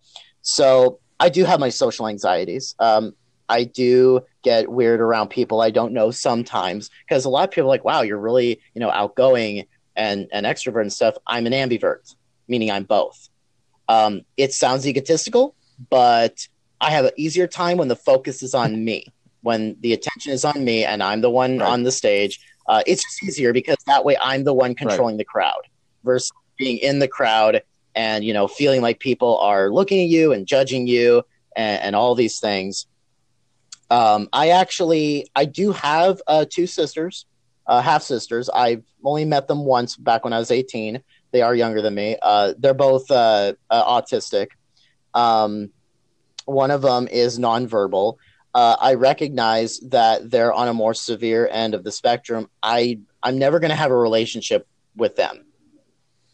So 0.41 0.99
I 1.19 1.29
do 1.29 1.43
have 1.45 1.59
my 1.59 1.69
social 1.69 2.07
anxieties. 2.07 2.75
Um, 2.79 3.13
I 3.49 3.63
do 3.63 4.21
get 4.43 4.69
weird 4.71 5.01
around 5.01 5.29
people 5.29 5.59
I 5.61 5.71
don't 5.71 5.91
know 5.91 6.11
sometimes 6.11 6.89
because 7.07 7.25
a 7.25 7.29
lot 7.29 7.43
of 7.43 7.51
people 7.51 7.67
are 7.67 7.73
like, 7.73 7.83
wow, 7.83 8.01
you're 8.01 8.19
really, 8.19 8.61
you 8.73 8.79
know, 8.79 8.91
outgoing 8.91 9.65
and, 9.95 10.27
and 10.31 10.45
extrovert 10.45 10.81
and 10.81 10.93
stuff. 10.93 11.15
I'm 11.27 11.45
an 11.47 11.53
ambivert, 11.53 12.15
meaning 12.47 12.71
I'm 12.71 12.83
both. 12.83 13.27
Um, 13.89 14.21
it 14.37 14.53
sounds 14.53 14.87
egotistical, 14.87 15.55
but 15.89 16.47
I 16.79 16.91
have 16.91 17.05
an 17.05 17.11
easier 17.17 17.47
time 17.47 17.77
when 17.77 17.87
the 17.87 17.95
focus 17.95 18.43
is 18.43 18.53
on 18.53 18.85
me, 18.85 19.05
when 19.41 19.75
the 19.81 19.93
attention 19.93 20.31
is 20.31 20.45
on 20.45 20.63
me 20.63 20.85
and 20.85 21.01
I'm 21.01 21.21
the 21.21 21.29
one 21.29 21.57
Right. 21.57 21.67
on 21.69 21.83
the 21.83 21.91
stage. 21.91 22.39
Uh, 22.67 22.83
it's 22.85 23.03
just 23.03 23.23
easier 23.23 23.51
because 23.51 23.77
that 23.87 24.05
way 24.05 24.15
I'm 24.21 24.43
the 24.43 24.53
one 24.53 24.75
controlling 24.75 25.17
the 25.17 25.25
crowd 25.25 25.61
versus 26.03 26.31
being 26.57 26.77
in 26.77 26.99
the 26.99 27.07
crowd 27.07 27.63
and 27.95 28.23
you 28.23 28.33
know 28.33 28.47
feeling 28.47 28.81
like 28.81 28.99
people 28.99 29.39
are 29.39 29.71
looking 29.71 30.01
at 30.01 30.07
you 30.07 30.31
and 30.31 30.45
judging 30.45 30.85
you 30.85 31.23
and, 31.55 31.81
and 31.81 31.95
all 31.95 32.13
these 32.13 32.39
things. 32.39 32.85
Um, 33.89 34.29
I 34.31 34.49
actually 34.49 35.29
I 35.35 35.45
do 35.45 35.71
have 35.71 36.21
uh, 36.27 36.45
two 36.49 36.67
sisters, 36.67 37.25
uh, 37.67 37.81
half 37.81 38.03
sisters. 38.03 38.49
I've 38.49 38.83
only 39.03 39.25
met 39.25 39.47
them 39.47 39.65
once 39.65 39.95
back 39.95 40.23
when 40.23 40.33
I 40.33 40.39
was 40.39 40.51
18. 40.51 41.01
They 41.31 41.41
are 41.41 41.55
younger 41.55 41.81
than 41.81 41.95
me. 41.95 42.17
Uh, 42.21 42.53
they're 42.57 42.73
both 42.73 43.09
uh, 43.11 43.53
uh, 43.69 44.01
autistic. 44.01 44.49
Um, 45.13 45.71
one 46.45 46.71
of 46.71 46.81
them 46.81 47.07
is 47.07 47.39
nonverbal. 47.39 48.17
Uh, 48.53 48.75
I 48.79 48.95
recognize 48.95 49.79
that 49.81 50.29
they're 50.29 50.51
on 50.51 50.67
a 50.67 50.73
more 50.73 50.93
severe 50.93 51.47
end 51.47 51.75
of 51.75 51.83
the 51.83 51.91
spectrum. 51.91 52.49
I 52.63 52.99
I'm 53.21 53.37
never 53.37 53.59
going 53.59 53.69
to 53.69 53.75
have 53.75 53.91
a 53.91 53.97
relationship 53.97 54.67
with 54.95 55.15
them. 55.15 55.45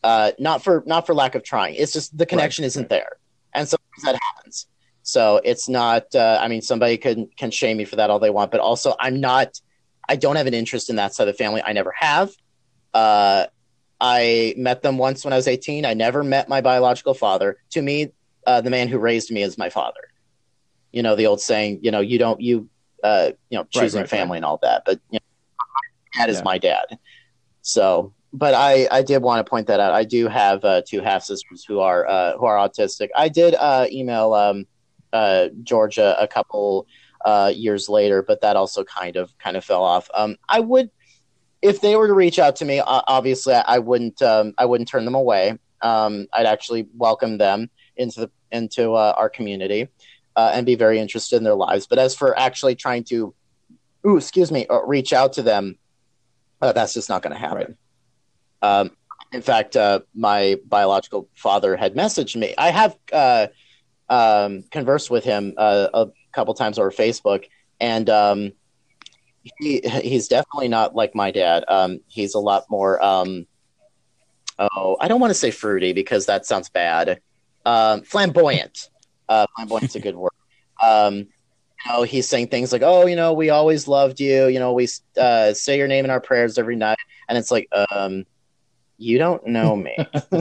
Uh, 0.04 0.32
not 0.40 0.64
for 0.64 0.84
not 0.86 1.06
for 1.06 1.14
lack 1.14 1.36
of 1.36 1.44
trying. 1.44 1.76
It's 1.76 1.92
just 1.92 2.18
the 2.18 2.26
connection 2.26 2.64
isn't 2.64 2.90
there, 2.90 3.18
and 3.54 3.68
sometimes 3.68 4.04
that 4.04 4.20
happens. 4.22 4.68
So 5.06 5.40
it's 5.44 5.70
not. 5.70 6.14
Uh, 6.16 6.40
I 6.42 6.48
mean, 6.48 6.64
somebody 6.64 6.98
can 6.98 7.30
can 7.38 7.52
shame 7.52 7.78
me 7.78 7.86
for 7.86 7.96
that 7.98 8.10
all 8.10 8.18
they 8.20 8.32
want, 8.32 8.50
but 8.52 8.60
also 8.60 8.96
I'm 9.00 9.22
not. 9.22 9.62
I 10.10 10.16
don't 10.16 10.36
have 10.36 10.48
an 10.48 10.56
interest 10.56 10.90
in 10.90 10.96
that 10.98 11.14
side 11.14 11.28
of 11.28 11.36
the 11.36 11.38
family. 11.38 11.62
I 11.64 11.74
never 11.74 11.94
have. 11.96 12.32
Uh, 12.92 13.46
I 14.02 14.56
met 14.58 14.82
them 14.82 14.98
once 14.98 15.24
when 15.24 15.32
I 15.32 15.36
was 15.36 15.48
18. 15.48 15.86
I 15.86 15.94
never 15.94 16.24
met 16.24 16.50
my 16.50 16.60
biological 16.62 17.14
father. 17.14 17.58
To 17.72 17.82
me, 17.84 18.14
uh, 18.48 18.62
the 18.62 18.72
man 18.72 18.88
who 18.88 18.98
raised 18.98 19.30
me 19.32 19.44
is 19.44 19.58
my 19.60 19.70
father. 19.70 20.02
You 20.92 21.04
know 21.04 21.16
the 21.16 21.28
old 21.28 21.40
saying. 21.40 21.80
You 21.84 21.92
know 21.92 22.00
you 22.02 22.18
don't 22.18 22.42
you 22.42 22.68
uh, 23.04 23.32
you 23.52 23.60
know 23.60 23.66
choosing 23.70 24.02
right, 24.02 24.10
family 24.10 24.38
and 24.40 24.46
all 24.46 24.58
that, 24.64 24.84
but 24.88 25.00
you 25.12 25.20
know, 25.20 25.66
my 26.18 26.20
dad 26.20 26.30
is 26.32 26.38
Yeah. 26.38 26.44
my 26.44 26.58
dad. 26.58 26.86
So, 27.62 28.14
but 28.34 28.56
I 28.56 28.88
I 28.90 29.04
did 29.04 29.22
want 29.22 29.46
to 29.46 29.50
point 29.50 29.68
that 29.68 29.80
out. 29.80 29.94
I 29.94 30.04
do 30.04 30.28
have 30.28 30.66
uh, 30.66 30.82
two 30.88 31.02
half 31.02 31.24
sisters 31.24 31.64
who 31.64 31.80
are 31.80 32.08
uh, 32.08 32.38
who 32.38 32.46
are 32.46 32.58
autistic. 32.58 33.10
I 33.16 33.30
did 33.30 33.54
uh, 33.54 33.86
email 33.92 34.34
um, 34.34 34.66
uh, 35.16 35.50
Georgia 35.64 36.16
a 36.20 36.28
couple 36.28 36.88
uh, 37.24 37.52
years 37.56 37.88
later, 37.90 38.22
but 38.22 38.42
that 38.42 38.56
also 38.56 38.84
kind 38.84 39.16
of 39.16 39.36
kind 39.38 39.58
of 39.58 39.64
fell 39.64 39.84
off. 39.84 40.10
Um, 40.14 40.36
I 40.50 40.60
would 40.60 40.92
if 41.62 41.82
they 41.82 41.96
were 41.96 42.08
to 42.08 42.14
reach 42.14 42.38
out 42.38 42.56
to 42.58 42.66
me. 42.66 42.80
Uh, 42.80 43.02
obviously, 43.08 43.54
I, 43.54 43.80
wouldn't 43.80 44.22
um, 44.22 44.54
I 44.58 44.66
wouldn't 44.66 44.90
turn 44.90 45.06
them 45.06 45.16
away. 45.16 45.58
Um, 45.82 46.28
I'd 46.34 46.46
actually 46.46 46.88
welcome 46.96 47.38
them 47.38 47.70
into 47.96 48.22
the 48.22 48.32
into 48.52 48.94
uh, 48.94 49.14
our 49.18 49.30
community 49.30 49.88
uh, 50.36 50.52
and 50.54 50.66
be 50.66 50.76
very 50.76 51.00
interested 51.00 51.38
in 51.38 51.44
their 51.44 51.56
lives. 51.56 51.88
But 51.88 52.00
as 52.00 52.16
for 52.16 52.38
actually 52.38 52.76
trying 52.76 53.04
to, 53.06 53.34
ooh, 54.06 54.18
excuse 54.18 54.52
me, 54.52 54.68
uh, 54.68 54.84
reach 54.84 55.14
out 55.14 55.34
to 55.34 55.42
them, 55.42 55.78
uh, 56.62 56.72
that's 56.74 56.94
just 56.94 57.10
not 57.10 57.22
going 57.22 57.34
to 57.34 57.40
happen. 57.40 57.78
Um, 58.62 58.92
in 59.32 59.42
fact, 59.42 59.76
uh, 59.76 60.02
my 60.14 60.58
biological 60.68 61.28
father 61.36 61.76
had 61.76 61.96
messaged 61.96 62.36
me. 62.36 62.54
I 62.58 62.70
have 62.70 62.98
uh, 63.12 63.48
um, 64.10 64.64
conversed 64.72 65.10
with 65.10 65.24
him 65.24 65.54
uh, 65.58 65.88
a 65.94 66.08
couple 66.32 66.54
times 66.54 66.80
over 66.80 66.92
Facebook, 66.92 67.46
and 67.80 68.10
um, 68.10 68.52
he 69.44 69.82
he's 69.82 70.28
definitely 70.28 70.68
not 70.68 70.96
like 70.96 71.16
my 71.16 71.32
dad. 71.32 71.64
Um, 71.68 72.00
he's 72.08 72.36
a 72.36 72.40
lot 72.40 72.66
more. 72.70 73.04
Um, 73.04 73.48
oh, 74.60 74.98
I 75.00 75.08
don't 75.08 75.20
want 75.20 75.32
to 75.32 75.36
say 75.36 75.52
fruity 75.52 75.94
because 75.94 76.26
that 76.28 76.46
sounds 76.46 76.70
bad. 76.70 77.20
Um, 77.66 78.04
flamboyant. 78.04 78.90
Uh, 79.28 79.46
flamboyant's 79.56 79.96
a 79.96 80.00
good 80.00 80.16
word. 80.16 80.32
Um, 80.84 81.16
you 81.16 81.92
know, 81.92 82.04
he's 82.04 82.28
saying 82.28 82.48
things 82.48 82.72
like, 82.72 82.84
"Oh, 82.84 83.06
you 83.06 83.16
know, 83.16 83.34
we 83.34 83.50
always 83.50 83.88
loved 83.88 84.20
you. 84.20 84.48
You 84.48 84.60
know, 84.60 84.74
we 84.74 84.88
uh, 85.20 85.54
say 85.54 85.78
your 85.78 85.88
name 85.88 86.06
in 86.06 86.12
our 86.12 86.22
prayers 86.22 86.58
every 86.58 86.76
night," 86.76 86.98
and 87.28 87.38
it's 87.38 87.52
like, 87.52 87.68
um, 87.92 88.26
you 88.98 89.18
don't 89.18 89.46
know 89.48 89.76
me. 89.76 89.96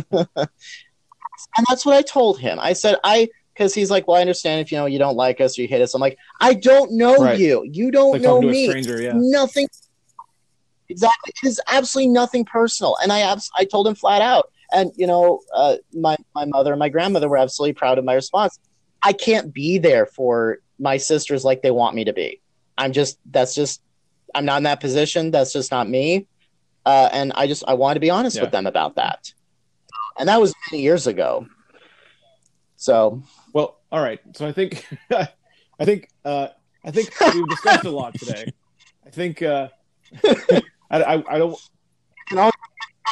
and 1.57 1.67
that's 1.69 1.85
what 1.85 1.97
I 1.97 2.03
told 2.03 2.39
him. 2.39 2.59
I 2.61 2.73
said, 2.73 2.97
I 3.05 3.29
because 3.55 3.73
he's 3.75 3.91
like, 3.91 4.07
well, 4.09 4.17
I 4.17 4.21
understand 4.21 4.61
if 4.61 4.73
you 4.73 4.79
know 4.79 4.87
you 4.87 4.99
don't 4.99 5.17
like 5.17 5.41
us 5.41 5.59
or 5.59 5.63
you 5.63 5.69
hate 5.69 5.81
us. 5.81 5.95
I'm 5.95 6.01
like, 6.01 6.19
I 6.41 6.55
don't 6.55 6.93
know 6.93 7.17
Right. 7.17 7.39
you. 7.39 7.65
You 7.71 7.91
don't 7.91 8.13
Like 8.13 8.23
know 8.23 8.41
me. 8.43 8.69
stranger, 8.69 9.01
yeah. 9.01 9.13
Nothing. 9.15 9.69
Exactly. 10.89 11.33
It 11.43 11.47
is 11.49 11.61
absolutely 11.69 12.13
nothing 12.13 12.45
personal. 12.45 12.97
And 13.03 13.11
I 13.13 13.21
abs- 13.21 13.51
I 13.57 13.65
told 13.65 13.87
him 13.87 13.95
flat 13.95 14.21
out. 14.23 14.51
And 14.73 14.91
you 14.97 15.07
know, 15.07 15.41
uh, 15.55 15.77
my 15.93 16.17
my 16.35 16.45
mother 16.45 16.73
and 16.73 16.79
my 16.79 16.89
grandmother 16.89 17.29
were 17.29 17.39
absolutely 17.39 17.75
proud 17.75 17.99
of 17.99 18.05
my 18.05 18.15
response. 18.15 18.59
I 19.03 19.13
can't 19.13 19.53
be 19.55 19.79
there 19.79 20.07
for 20.07 20.59
my 20.79 20.97
sisters 20.97 21.45
like 21.45 21.63
they 21.63 21.71
want 21.71 21.95
me 21.95 22.05
to 22.05 22.13
be. 22.13 22.41
I'm 22.77 22.93
just 22.93 23.19
that's 23.31 23.55
just 23.55 23.81
I'm 24.35 24.45
not 24.45 24.57
in 24.59 24.65
that 24.65 24.81
position. 24.81 25.31
That's 25.31 25.53
just 25.53 25.71
not 25.71 25.89
me. 25.89 26.27
Uh, 26.85 27.09
and 27.13 27.33
I 27.35 27.47
just 27.47 27.65
I 27.69 27.75
wanted 27.75 27.95
to 27.95 28.01
be 28.01 28.11
honest 28.11 28.37
Yeah. 28.37 28.43
with 28.43 28.53
them 28.53 28.67
about 28.67 28.97
that. 28.97 29.33
And 30.19 30.29
that 30.29 30.41
was 30.41 30.53
many 30.71 30.83
years 30.83 31.07
ago. 31.07 31.47
So 32.77 33.23
all 33.95 34.03
right. 34.03 34.19
So 34.35 34.45
I 34.45 34.51
think 34.51 34.85
I 35.13 35.85
think 35.85 36.09
uh, 36.25 36.49
I 36.85 36.91
think 36.91 37.11
we've 37.33 37.49
discussed 37.49 37.85
a 37.85 37.91
lot 37.91 38.13
today. 38.15 38.53
I 39.07 39.11
think 39.11 39.41
uh, 39.41 39.69
I, 40.25 40.63
I, 40.91 41.35
I 41.35 41.39
don't 41.39 41.57
can 42.29 42.39
always 42.39 42.53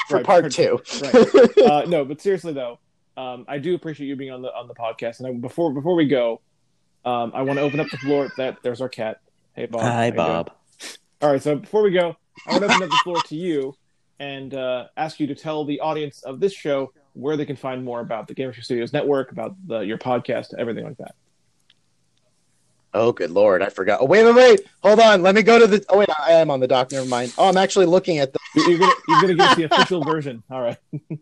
for 0.09 0.17
Right, 0.17 0.27
part 0.27 0.43
part 0.43 0.53
two. 0.53 0.81
right. 1.03 1.59
uh, 1.59 1.85
no, 1.87 2.05
but 2.05 2.21
seriously 2.21 2.53
though, 2.53 2.81
um, 3.17 3.45
I 3.47 3.59
do 3.59 3.77
appreciate 3.77 4.09
you 4.09 4.17
being 4.17 4.33
on 4.33 4.43
the 4.43 4.49
on 4.53 4.67
the 4.67 4.75
podcast. 4.75 5.21
And 5.21 5.29
I, 5.29 5.33
before 5.35 5.73
before 5.73 5.95
we 5.95 6.09
go, 6.09 6.41
um, 7.05 7.31
I 7.33 7.43
want 7.43 7.59
to 7.59 7.63
open 7.63 7.79
up 7.79 7.87
the 7.89 7.99
floor. 7.99 8.29
That 8.37 8.59
there's 8.65 8.81
our 8.81 8.89
cat. 8.89 9.21
Hey 9.55 9.67
Bob. 9.67 9.83
Hi, 9.83 10.07
you 10.07 10.11
doing? 10.11 10.17
Bob. 10.17 10.51
All 11.21 11.31
right. 11.31 11.41
So 11.41 11.55
before 11.55 11.83
we 11.83 11.93
go, 11.93 12.17
I 12.49 12.51
want 12.59 12.65
to 12.65 12.71
open 12.71 12.83
up 12.83 12.91
the 12.91 13.01
floor 13.05 13.23
to 13.29 13.37
you 13.37 13.77
and 14.19 14.53
uh, 14.53 14.87
ask 14.97 15.21
you 15.21 15.29
to 15.29 15.37
tell 15.37 15.65
the 15.65 15.79
audience 15.79 16.25
of 16.25 16.41
this 16.41 16.53
show 16.53 16.93
where 17.15 17.37
they 17.37 17.45
can 17.45 17.57
find 17.57 17.85
more 17.85 18.01
about 18.01 18.29
the 18.29 18.35
Gamer 18.35 18.55
Studios 18.55 18.93
Network, 18.93 19.33
about 19.33 19.55
the, 19.67 19.81
your 19.81 19.99
podcast, 19.99 20.55
everything 20.59 20.85
like 20.85 20.97
that. 20.99 21.15
Oh, 22.95 23.13
good 23.13 23.31
lord, 23.31 23.63
I 23.63 23.71
forgot. 23.71 24.01
Oh, 24.03 24.05
wait, 24.05 24.25
wait, 24.25 24.35
wait. 24.35 24.61
Hold 24.83 25.01
on. 25.01 25.23
Let 25.23 25.35
me 25.35 25.43
go 25.43 25.59
to 25.59 25.67
the. 25.67 25.85
Oh, 25.89 25.99
wait, 25.99 26.09
I 26.19 26.33
am 26.33 26.51
on 26.51 26.61
the 26.61 26.69
dock. 26.69 26.93
Never 26.93 27.07
mind. 27.07 27.33
Oh, 27.39 27.49
I'm 27.49 27.57
actually 27.57 27.87
looking 27.87 28.19
at 28.19 28.35
the. 28.35 28.39
You're, 28.55 28.79
gonna 28.79 28.93
you're 29.09 29.21
gonna 29.23 29.35
give 29.35 29.41
us 29.41 29.57
the 29.57 29.65
official 29.65 30.05
version. 30.05 30.43
All 30.51 30.61
right. 30.61 30.77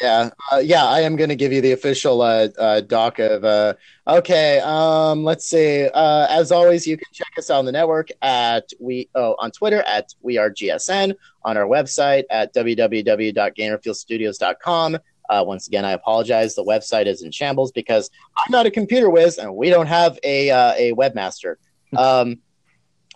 Yeah, 0.00 0.30
uh, 0.52 0.58
yeah. 0.58 0.84
I 0.84 1.00
am 1.00 1.16
going 1.16 1.30
to 1.30 1.36
give 1.36 1.52
you 1.52 1.60
the 1.60 1.72
official 1.72 2.22
uh, 2.22 2.46
uh, 2.58 2.80
doc 2.80 3.18
of. 3.18 3.44
Uh, 3.44 3.74
okay, 4.06 4.60
um, 4.60 5.24
let's 5.24 5.46
see. 5.46 5.88
Uh, 5.92 6.28
as 6.30 6.52
always, 6.52 6.86
you 6.86 6.96
can 6.96 7.08
check 7.12 7.32
us 7.38 7.50
out 7.50 7.58
on 7.58 7.64
the 7.64 7.72
network 7.72 8.10
at 8.22 8.70
we. 8.80 9.08
Oh, 9.14 9.34
on 9.38 9.50
Twitter 9.50 9.82
at 9.82 10.14
we 10.22 10.38
are 10.38 10.50
GSN. 10.50 11.14
On 11.44 11.56
our 11.56 11.66
website 11.66 12.24
at 12.30 12.54
www.gamerfuelstudios.com. 12.54 14.98
Uh, 15.30 15.42
once 15.46 15.66
again, 15.66 15.84
I 15.84 15.92
apologize. 15.92 16.54
The 16.54 16.64
website 16.64 17.06
is 17.06 17.22
in 17.22 17.30
shambles 17.30 17.72
because 17.72 18.10
I'm 18.36 18.50
not 18.50 18.66
a 18.66 18.70
computer 18.70 19.08
whiz 19.10 19.38
and 19.38 19.56
we 19.56 19.70
don't 19.70 19.86
have 19.86 20.18
a 20.22 20.50
uh, 20.50 20.74
a 20.76 20.92
webmaster. 20.92 21.56
Um, 21.96 22.40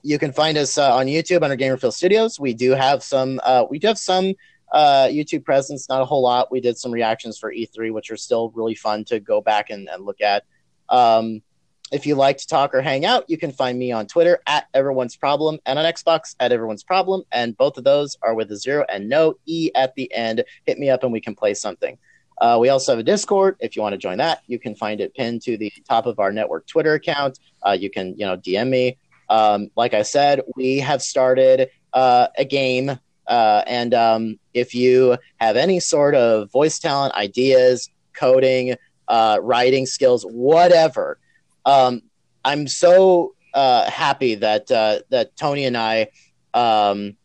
you 0.05 0.21
can 0.21 0.33
find 0.33 0.57
us 0.57 0.79
uh, 0.79 0.95
on 0.95 1.07
YouTube 1.07 1.43
under 1.43 1.57
Gamer 1.57 1.77
Fuel 1.77 1.91
Studios. 1.91 2.39
We 2.39 2.55
do 2.55 2.71
have 2.73 3.03
some. 3.03 3.41
Uh, 3.43 3.65
we 3.69 3.81
do 3.81 3.89
have 3.89 3.99
some 3.99 4.35
uh, 4.73 5.09
YouTube 5.11 5.45
presence, 5.45 5.89
not 5.89 6.03
a 6.03 6.05
whole 6.05 6.23
lot. 6.23 6.51
We 6.51 6.61
did 6.61 6.79
some 6.79 6.93
reactions 6.93 7.39
for 7.39 7.53
E3, 7.53 7.93
which 7.93 8.11
are 8.11 8.17
still 8.17 8.51
really 8.55 8.75
fun 8.75 9.05
to 9.07 9.21
go 9.21 9.41
back 9.41 9.71
and, 9.71 9.89
and 9.89 10.05
look 10.05 10.21
at. 10.21 10.45
Um, 10.89 11.43
if 11.91 12.07
you 12.07 12.15
like 12.15 12.37
to 12.39 12.47
talk 12.47 12.75
or 12.75 12.83
hang 12.83 13.07
out, 13.07 13.25
you 13.29 13.39
can 13.39 13.51
find 13.51 13.79
me 13.79 13.93
on 13.93 14.07
Twitter 14.07 14.41
at 14.47 14.67
Everyone's 14.75 15.17
Problem 15.17 15.59
and 15.65 15.79
on 15.79 15.85
Xbox 15.87 16.35
at 16.39 16.53
Everyone's 16.53 16.85
Problem. 16.85 17.23
And 17.33 17.57
both 17.57 17.79
of 17.79 17.85
those 17.85 18.17
are 18.23 18.35
with 18.35 18.51
a 18.53 18.57
zero 18.57 18.85
and 18.91 19.09
no 19.09 19.39
E 19.47 19.71
at 19.75 19.95
the 19.95 20.13
end. 20.13 20.45
Hit 20.67 20.79
me 20.79 20.91
up 20.91 21.03
and 21.03 21.13
we 21.13 21.21
can 21.21 21.35
play 21.35 21.55
something. 21.55 21.97
Uh, 22.41 22.59
we 22.61 22.69
also 22.69 22.93
have 22.93 22.99
a 22.99 23.03
Discord. 23.03 23.57
If 23.61 23.75
you 23.75 23.83
want 23.83 23.95
to 23.95 23.99
join 23.99 24.19
that, 24.19 24.43
you 24.47 24.59
can 24.59 24.75
find 24.75 25.01
it 25.01 25.15
pinned 25.15 25.43
to 25.43 25.57
the 25.57 25.73
top 25.89 26.07
of 26.07 26.19
our 26.19 26.31
network 26.31 26.67
Twitter 26.67 26.95
account. 26.95 27.39
Uh, 27.67 27.73
you 27.79 27.91
can, 27.91 28.15
you 28.17 28.27
know, 28.27 28.37
DM 28.37 28.69
me. 28.69 28.99
Um, 29.29 29.71
like 29.77 29.95
I 29.95 30.03
said, 30.03 30.43
we 30.57 30.79
have 30.79 31.03
started 31.03 31.71
uh, 31.93 32.29
a 32.37 32.45
game. 32.45 32.99
Uh, 33.29 33.63
and 33.67 33.93
um, 33.93 34.39
if 34.55 34.75
you 34.75 35.19
have 35.37 35.57
any 35.57 35.81
sort 35.81 36.15
of 36.15 36.51
voice 36.51 36.79
talent, 36.79 37.15
ideas, 37.15 37.91
coding, 38.15 38.75
uh, 39.07 39.39
writing 39.43 39.87
skills, 39.87 40.25
whatever, 40.25 41.19
um, 41.67 42.03
I'm 42.45 42.67
so 42.67 43.35
uh, 43.53 43.91
happy 43.91 44.37
that 44.37 44.71
uh, 44.71 45.01
that 45.11 45.37
Tony 45.37 45.67
and 45.67 45.77
I 45.77 46.09
um, 46.55 47.17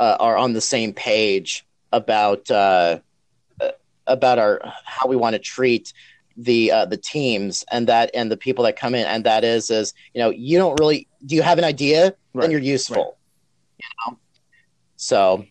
uh, 0.00 0.16
are 0.18 0.36
on 0.36 0.52
the 0.52 0.60
same 0.60 0.92
page 0.92 1.64
about 1.92 2.50
uh, 2.50 2.98
about 4.06 4.38
our 4.38 4.60
how 4.84 5.06
we 5.06 5.16
want 5.16 5.34
to 5.34 5.38
treat 5.38 5.92
the 6.36 6.72
uh, 6.72 6.84
the 6.86 6.96
teams 6.96 7.64
and 7.70 7.86
that 7.86 8.10
and 8.14 8.30
the 8.30 8.36
people 8.36 8.64
that 8.64 8.76
come 8.76 8.94
in. 8.96 9.06
And 9.06 9.24
that 9.24 9.44
is 9.44 9.70
is 9.70 9.94
you 10.14 10.20
know 10.20 10.30
you 10.30 10.58
don't 10.58 10.78
really 10.80 11.06
do 11.24 11.36
you 11.36 11.42
have 11.42 11.58
an 11.58 11.64
idea? 11.64 12.14
Right, 12.32 12.42
then 12.42 12.50
you're 12.50 12.60
useful. 12.60 13.16
You 13.78 14.12
know 14.12 14.18
so 15.04 15.44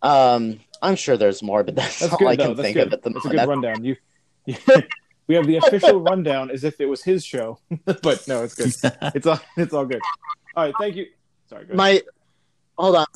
um 0.00 0.58
i'm 0.80 0.96
sure 0.96 1.16
there's 1.18 1.42
more 1.42 1.62
but 1.62 1.74
that's, 1.74 2.00
That's 2.00 2.12
all 2.12 2.18
good. 2.18 2.28
i 2.28 2.34
no, 2.36 2.44
can 2.46 2.56
that's 2.56 2.62
think 2.62 2.76
good. 2.76 2.86
of 2.86 2.92
at 2.94 3.02
the 3.02 3.10
That's 3.10 3.26
a 3.26 3.28
good 3.28 3.48
rundown. 3.48 3.84
You, 3.84 3.96
we 5.26 5.34
have 5.34 5.46
the 5.46 5.56
official 5.56 6.00
rundown 6.00 6.50
as 6.50 6.64
if 6.64 6.80
it 6.80 6.86
was 6.86 7.02
his 7.02 7.24
show, 7.24 7.58
but 7.84 8.26
no, 8.28 8.42
it's 8.44 8.54
good. 8.54 8.72
It's 9.14 9.26
all 9.26 9.40
it's 9.56 9.72
all 9.74 9.84
good. 9.86 10.00
All 10.56 10.64
right, 10.64 10.74
thank 10.78 10.96
you. 10.96 11.06
Sorry. 11.48 11.66
Go 11.66 11.74
my 11.74 12.00
hold 12.78 12.96
on 12.96 13.06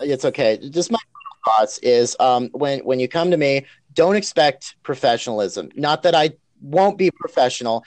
it's 0.00 0.24
okay 0.24 0.56
just 0.70 0.90
my 0.90 0.98
thoughts 1.44 1.78
is 1.78 2.16
um 2.20 2.48
when 2.52 2.80
when 2.80 2.98
you 2.98 3.08
come 3.08 3.30
to 3.30 3.36
me 3.36 3.66
don't 3.94 4.16
expect 4.16 4.76
professionalism 4.82 5.68
not 5.74 6.02
that 6.02 6.14
i 6.14 6.30
won't 6.62 6.96
be 6.96 7.10
professional 7.10 7.84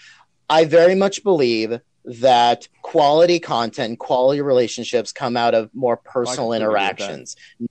i 0.49 0.65
very 0.65 0.93
much 0.95 1.23
believe 1.23 1.79
that 2.05 2.67
quality 2.81 3.39
content 3.39 3.99
quality 3.99 4.41
relationships 4.41 5.11
come 5.11 5.35
out 5.35 5.53
of 5.55 5.69
more 5.73 5.97
personal 5.97 6.49
completely 6.51 6.65
agree 6.65 6.73
with 6.73 6.97
that. 6.97 7.09
interactions 7.09 7.35
no 7.59 7.67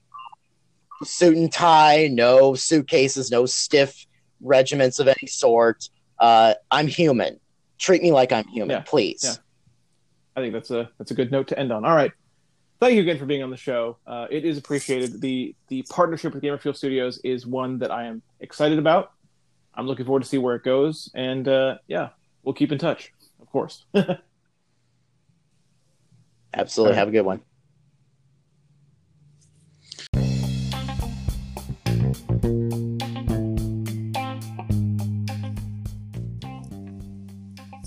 suit 1.05 1.37
and 1.37 1.53
tie 1.53 2.09
no 2.11 2.55
suitcases 2.55 3.31
no 3.31 3.47
stiff 3.47 4.07
regiments 4.41 4.99
of 4.99 5.07
any 5.09 5.27
sort 5.27 5.89
uh 6.19 6.55
i'm 6.71 6.87
human 6.87 7.39
treat 7.79 8.03
me 8.03 8.11
like 8.13 8.33
i'm 8.33 8.47
human 8.49 8.71
Yeah, 8.77 8.83
please 8.87 9.21
yeah. 9.25 9.35
I 10.37 10.41
think 10.41 10.53
that's 10.53 10.71
a 10.73 10.91
that's 10.99 11.13
a 11.13 11.15
good 11.15 11.31
note 11.31 11.47
to 11.49 11.59
end 11.59 11.71
on. 11.71 11.85
All 11.85 11.95
right. 11.95 12.11
Thank 12.81 12.97
you 12.97 13.03
again 13.03 13.19
for 13.19 13.25
being 13.25 13.45
on 13.45 13.51
the 13.51 13.57
show. 13.57 13.99
Uh, 14.05 14.27
it 14.31 14.45
is 14.45 14.59
appreciated. 14.59 15.21
the 15.21 15.55
The 15.69 15.85
partnership 15.89 16.35
with 16.35 16.43
Gamer 16.43 16.59
Fuel 16.59 16.75
Studios 16.75 17.19
is 17.23 17.47
one 17.47 17.79
that 17.79 17.93
I 17.93 18.07
am 18.07 18.21
excited 18.41 18.81
about. 18.81 19.13
I'm 19.75 19.87
looking 19.87 20.05
forward 20.05 20.23
to 20.25 20.29
see 20.29 20.39
where 20.39 20.57
it 20.57 20.65
goes, 20.65 21.09
and 21.15 21.47
uh, 21.47 21.79
yeah, 21.87 22.09
we'll 22.43 22.53
keep 22.53 22.73
in 22.73 22.79
touch, 22.79 23.13
of 23.45 23.51
course. 23.51 23.85
absolutely 26.55 26.93
right. 26.93 26.99
have 26.99 27.09
a 27.09 27.11
good 27.11 27.23
one 27.23 27.41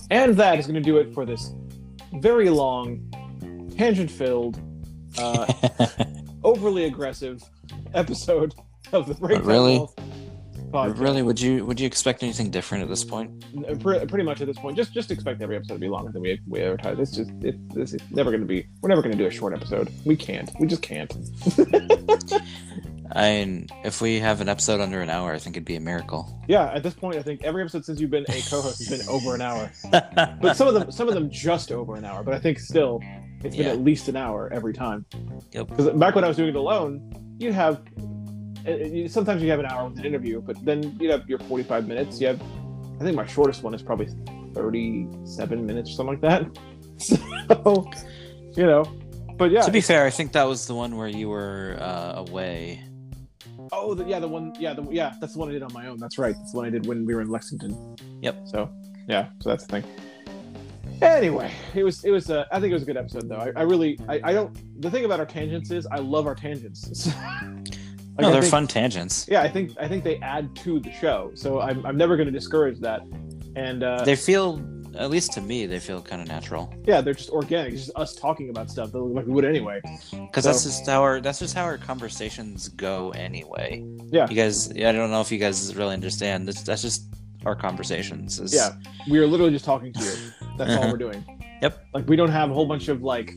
And 0.10 0.38
that 0.38 0.58
is 0.58 0.66
going 0.66 0.76
to 0.76 0.82
do 0.82 0.98
it 0.98 1.14
for 1.14 1.26
this 1.26 1.52
very 2.22 2.50
long, 2.50 3.04
tangent 3.78 4.10
filled, 4.10 4.60
uh, 5.18 5.52
overly 6.44 6.86
aggressive 6.86 7.44
episode 7.94 8.56
of 8.94 9.08
the 9.08 9.16
Breakdown 9.16 9.46
really? 9.46 9.78
Walls 9.80 9.96
podcast. 10.72 11.00
really, 11.00 11.22
would 11.24 11.40
you 11.40 11.66
would 11.66 11.80
you 11.80 11.88
expect 11.88 12.24
anything 12.24 12.50
different 12.52 12.84
at 12.84 12.90
this 12.90 13.04
point? 13.04 13.46
Pre- 13.82 14.06
pretty 14.06 14.24
much 14.24 14.42
at 14.42 14.48
this 14.48 14.58
point, 14.58 14.76
just 14.78 14.94
just 14.94 15.12
expect 15.12 15.42
every 15.42 15.56
episode 15.56 15.76
to 15.76 15.80
be 15.80 15.90
longer 15.90 16.12
than 16.12 16.22
we 16.22 16.40
we 16.48 16.62
advertise. 16.62 17.00
It's 17.00 17.12
just 17.16 17.32
it, 17.42 17.56
this 17.74 17.94
is 17.94 18.02
never 18.12 18.32
going 18.32 18.42
to 18.42 18.48
be. 18.48 18.68
We're 18.82 18.90
never 18.90 19.02
going 19.02 19.12
to 19.12 19.18
do 19.18 19.28
a 19.28 19.32
short 19.32 19.54
episode. 19.54 19.90
We 20.06 20.16
can't. 20.16 20.50
We 20.60 20.68
just 20.68 20.82
can't. 20.82 21.14
I 23.10 23.30
mean, 23.30 23.68
if 23.86 24.02
we 24.02 24.20
have 24.20 24.42
an 24.42 24.50
episode 24.50 24.82
under 24.82 25.02
an 25.02 25.10
hour, 25.10 25.34
I 25.34 25.40
think 25.40 25.56
it'd 25.56 25.66
be 25.66 25.78
a 25.78 25.80
miracle. 25.80 26.42
Yeah, 26.48 26.66
at 26.74 26.84
this 26.84 26.94
point, 26.94 27.16
I 27.16 27.22
think 27.22 27.42
every 27.44 27.62
episode 27.62 27.86
since 27.86 28.02
you've 28.02 28.12
been 28.12 28.26
a 28.28 28.42
co-host 28.50 28.80
has 28.80 28.90
been 28.90 29.08
over 29.08 29.34
an 29.34 29.42
hour. 29.42 29.72
But 30.42 30.58
some 30.58 30.68
of 30.68 30.74
them, 30.74 30.92
some 30.92 31.08
of 31.08 31.14
them 31.14 31.30
just 31.32 31.72
over 31.72 31.96
an 31.96 32.04
hour. 32.04 32.22
But 32.22 32.34
I 32.34 32.40
think 32.40 32.60
still, 32.60 33.00
it's 33.44 33.56
been 33.56 33.66
Yeah. 33.66 33.72
at 33.72 33.80
least 33.80 34.10
an 34.10 34.18
hour 34.18 34.52
every 34.52 34.74
time. 34.74 35.06
Yep. 35.54 35.70
Because 35.70 35.90
back 35.92 36.16
when 36.16 36.26
I 36.26 36.28
was 36.28 36.36
doing 36.36 36.50
it 36.50 36.56
alone, 36.56 37.36
you'd 37.40 37.54
have 37.54 37.82
sometimes 39.08 39.42
you 39.42 39.50
have 39.50 39.60
an 39.60 39.66
hour 39.66 39.90
with 39.90 40.00
an 40.00 40.06
interview, 40.06 40.42
but 40.42 40.64
then 40.66 40.96
you'd 41.00 41.12
have 41.12 41.28
your 41.30 41.40
forty-five 41.40 41.88
minutes. 41.88 42.20
You 42.20 42.28
have, 42.28 42.42
I 43.00 43.04
think 43.04 43.16
my 43.16 43.26
shortest 43.26 43.64
one 43.64 43.74
is 43.74 43.82
probably 43.82 44.08
thirty-seven 44.54 45.66
minutes, 45.66 45.92
or 45.92 45.94
something 45.94 46.20
like 46.20 46.22
that. 46.22 46.60
So, 47.00 47.90
you 48.56 48.66
know, 48.66 48.84
but 49.38 49.52
yeah. 49.52 49.62
to 49.62 49.72
be 49.72 49.82
fair, 49.82 50.06
I 50.06 50.10
think 50.10 50.32
that 50.32 50.46
was 50.46 50.66
the 50.66 50.74
one 50.74 50.98
where 50.98 51.08
you 51.08 51.30
were 51.30 51.78
uh, 51.80 52.24
away. 52.28 52.84
oh, 53.72 53.94
the, 53.94 54.04
yeah, 54.06 54.20
the 54.20 54.28
one, 54.28 54.54
yeah, 54.60 54.74
the, 54.74 54.84
yeah, 54.90 55.14
that's 55.22 55.34
the 55.34 55.40
one 55.40 55.50
I 55.50 55.52
did 55.52 55.62
on 55.62 55.72
my 55.74 55.88
own. 55.88 55.98
That's 56.00 56.18
right. 56.18 56.36
That's 56.36 56.52
the 56.52 56.58
one 56.58 56.66
I 56.66 56.70
did 56.72 56.88
when 56.88 57.06
we 57.06 57.14
were 57.14 57.22
in 57.22 57.30
Lexington. 57.30 57.96
Yep. 58.22 58.48
So 58.48 58.70
yeah, 59.08 59.30
so 59.42 59.50
that's 59.50 59.66
the 59.68 59.82
thing. 59.82 59.92
Anyway, 61.02 61.52
it 61.76 61.84
was 61.84 62.04
it 62.04 62.10
was 62.10 62.32
uh, 62.32 62.46
I 62.52 62.60
think 62.60 62.72
it 62.72 62.74
was 62.74 62.84
a 62.84 62.88
good 62.88 62.98
episode 62.98 63.30
though. 63.30 63.36
I, 63.36 63.52
I 63.56 63.62
really 63.62 64.00
I, 64.10 64.20
I 64.24 64.34
don't 64.34 64.82
the 64.82 64.90
thing 64.90 65.06
about 65.06 65.20
our 65.20 65.26
tangents 65.26 65.70
is 65.70 65.86
I 65.88 65.98
love 65.98 66.26
our 66.26 66.36
tangents. 66.36 67.12
Like, 68.18 68.22
no, 68.26 68.32
they're 68.32 68.42
think- 68.42 68.52
fun 68.52 68.68
tangents. 68.68 69.26
Yeah, 69.30 69.42
I 69.44 69.50
think 69.50 69.72
I 69.80 69.88
think 69.88 70.04
they 70.04 70.18
add 70.18 70.56
to 70.58 70.80
the 70.80 70.92
show, 70.92 71.32
so 71.36 71.62
I'm 71.62 71.86
I'm 71.86 71.98
never 71.98 72.16
going 72.18 72.26
to 72.28 72.32
discourage 72.32 72.80
that. 72.80 73.02
And 73.56 73.84
uh, 73.84 74.04
They 74.04 74.16
feel, 74.16 74.62
at 74.96 75.10
least 75.10 75.34
to 75.34 75.42
me, 75.42 75.66
they 75.66 75.80
feel 75.80 76.00
kind 76.02 76.22
of 76.22 76.28
natural. 76.28 76.72
yeah, 76.86 77.02
they're 77.02 77.14
just 77.16 77.30
organic. 77.32 77.74
It's 77.74 77.86
just 77.86 77.98
us 77.98 78.14
talking 78.16 78.50
about 78.50 78.70
stuff 78.70 78.92
that 78.92 79.00
like 79.00 79.26
we 79.26 79.34
would 79.34 79.46
anyway. 79.46 79.82
Because 80.12 80.44
that's 80.44 80.64
just 80.64 80.86
how 80.88 81.02
our 81.02 81.22
that's 81.22 81.40
just 81.40 81.54
how 81.56 81.64
our 81.64 81.78
conversations 81.78 82.70
go 82.70 83.12
anyway. 83.12 83.84
Yeah. 84.12 84.28
You 84.30 84.36
guys, 84.36 84.72
I 84.72 84.92
don't 84.92 85.12
know 85.12 85.22
if 85.22 85.32
you 85.32 85.38
guys 85.40 85.76
really 85.76 85.94
understand. 85.94 86.48
That's 86.48 86.62
that's 86.64 86.82
just 86.82 87.04
our 87.46 87.56
conversations. 87.56 88.40
is- 88.40 88.54
Yeah, 88.54 88.70
we 89.10 89.20
are 89.20 89.28
literally 89.28 89.52
just 89.52 89.66
talking 89.66 89.94
to 89.94 90.00
you. 90.04 90.16
That's 90.58 90.76
all 90.76 90.92
we're 90.92 90.98
doing. 91.08 91.24
Yep. 91.62 91.84
Like 91.94 92.08
we 92.08 92.16
don't 92.16 92.30
have 92.32 92.50
a 92.52 92.54
whole 92.54 92.66
bunch 92.68 92.88
of 92.88 93.02
like 93.04 93.34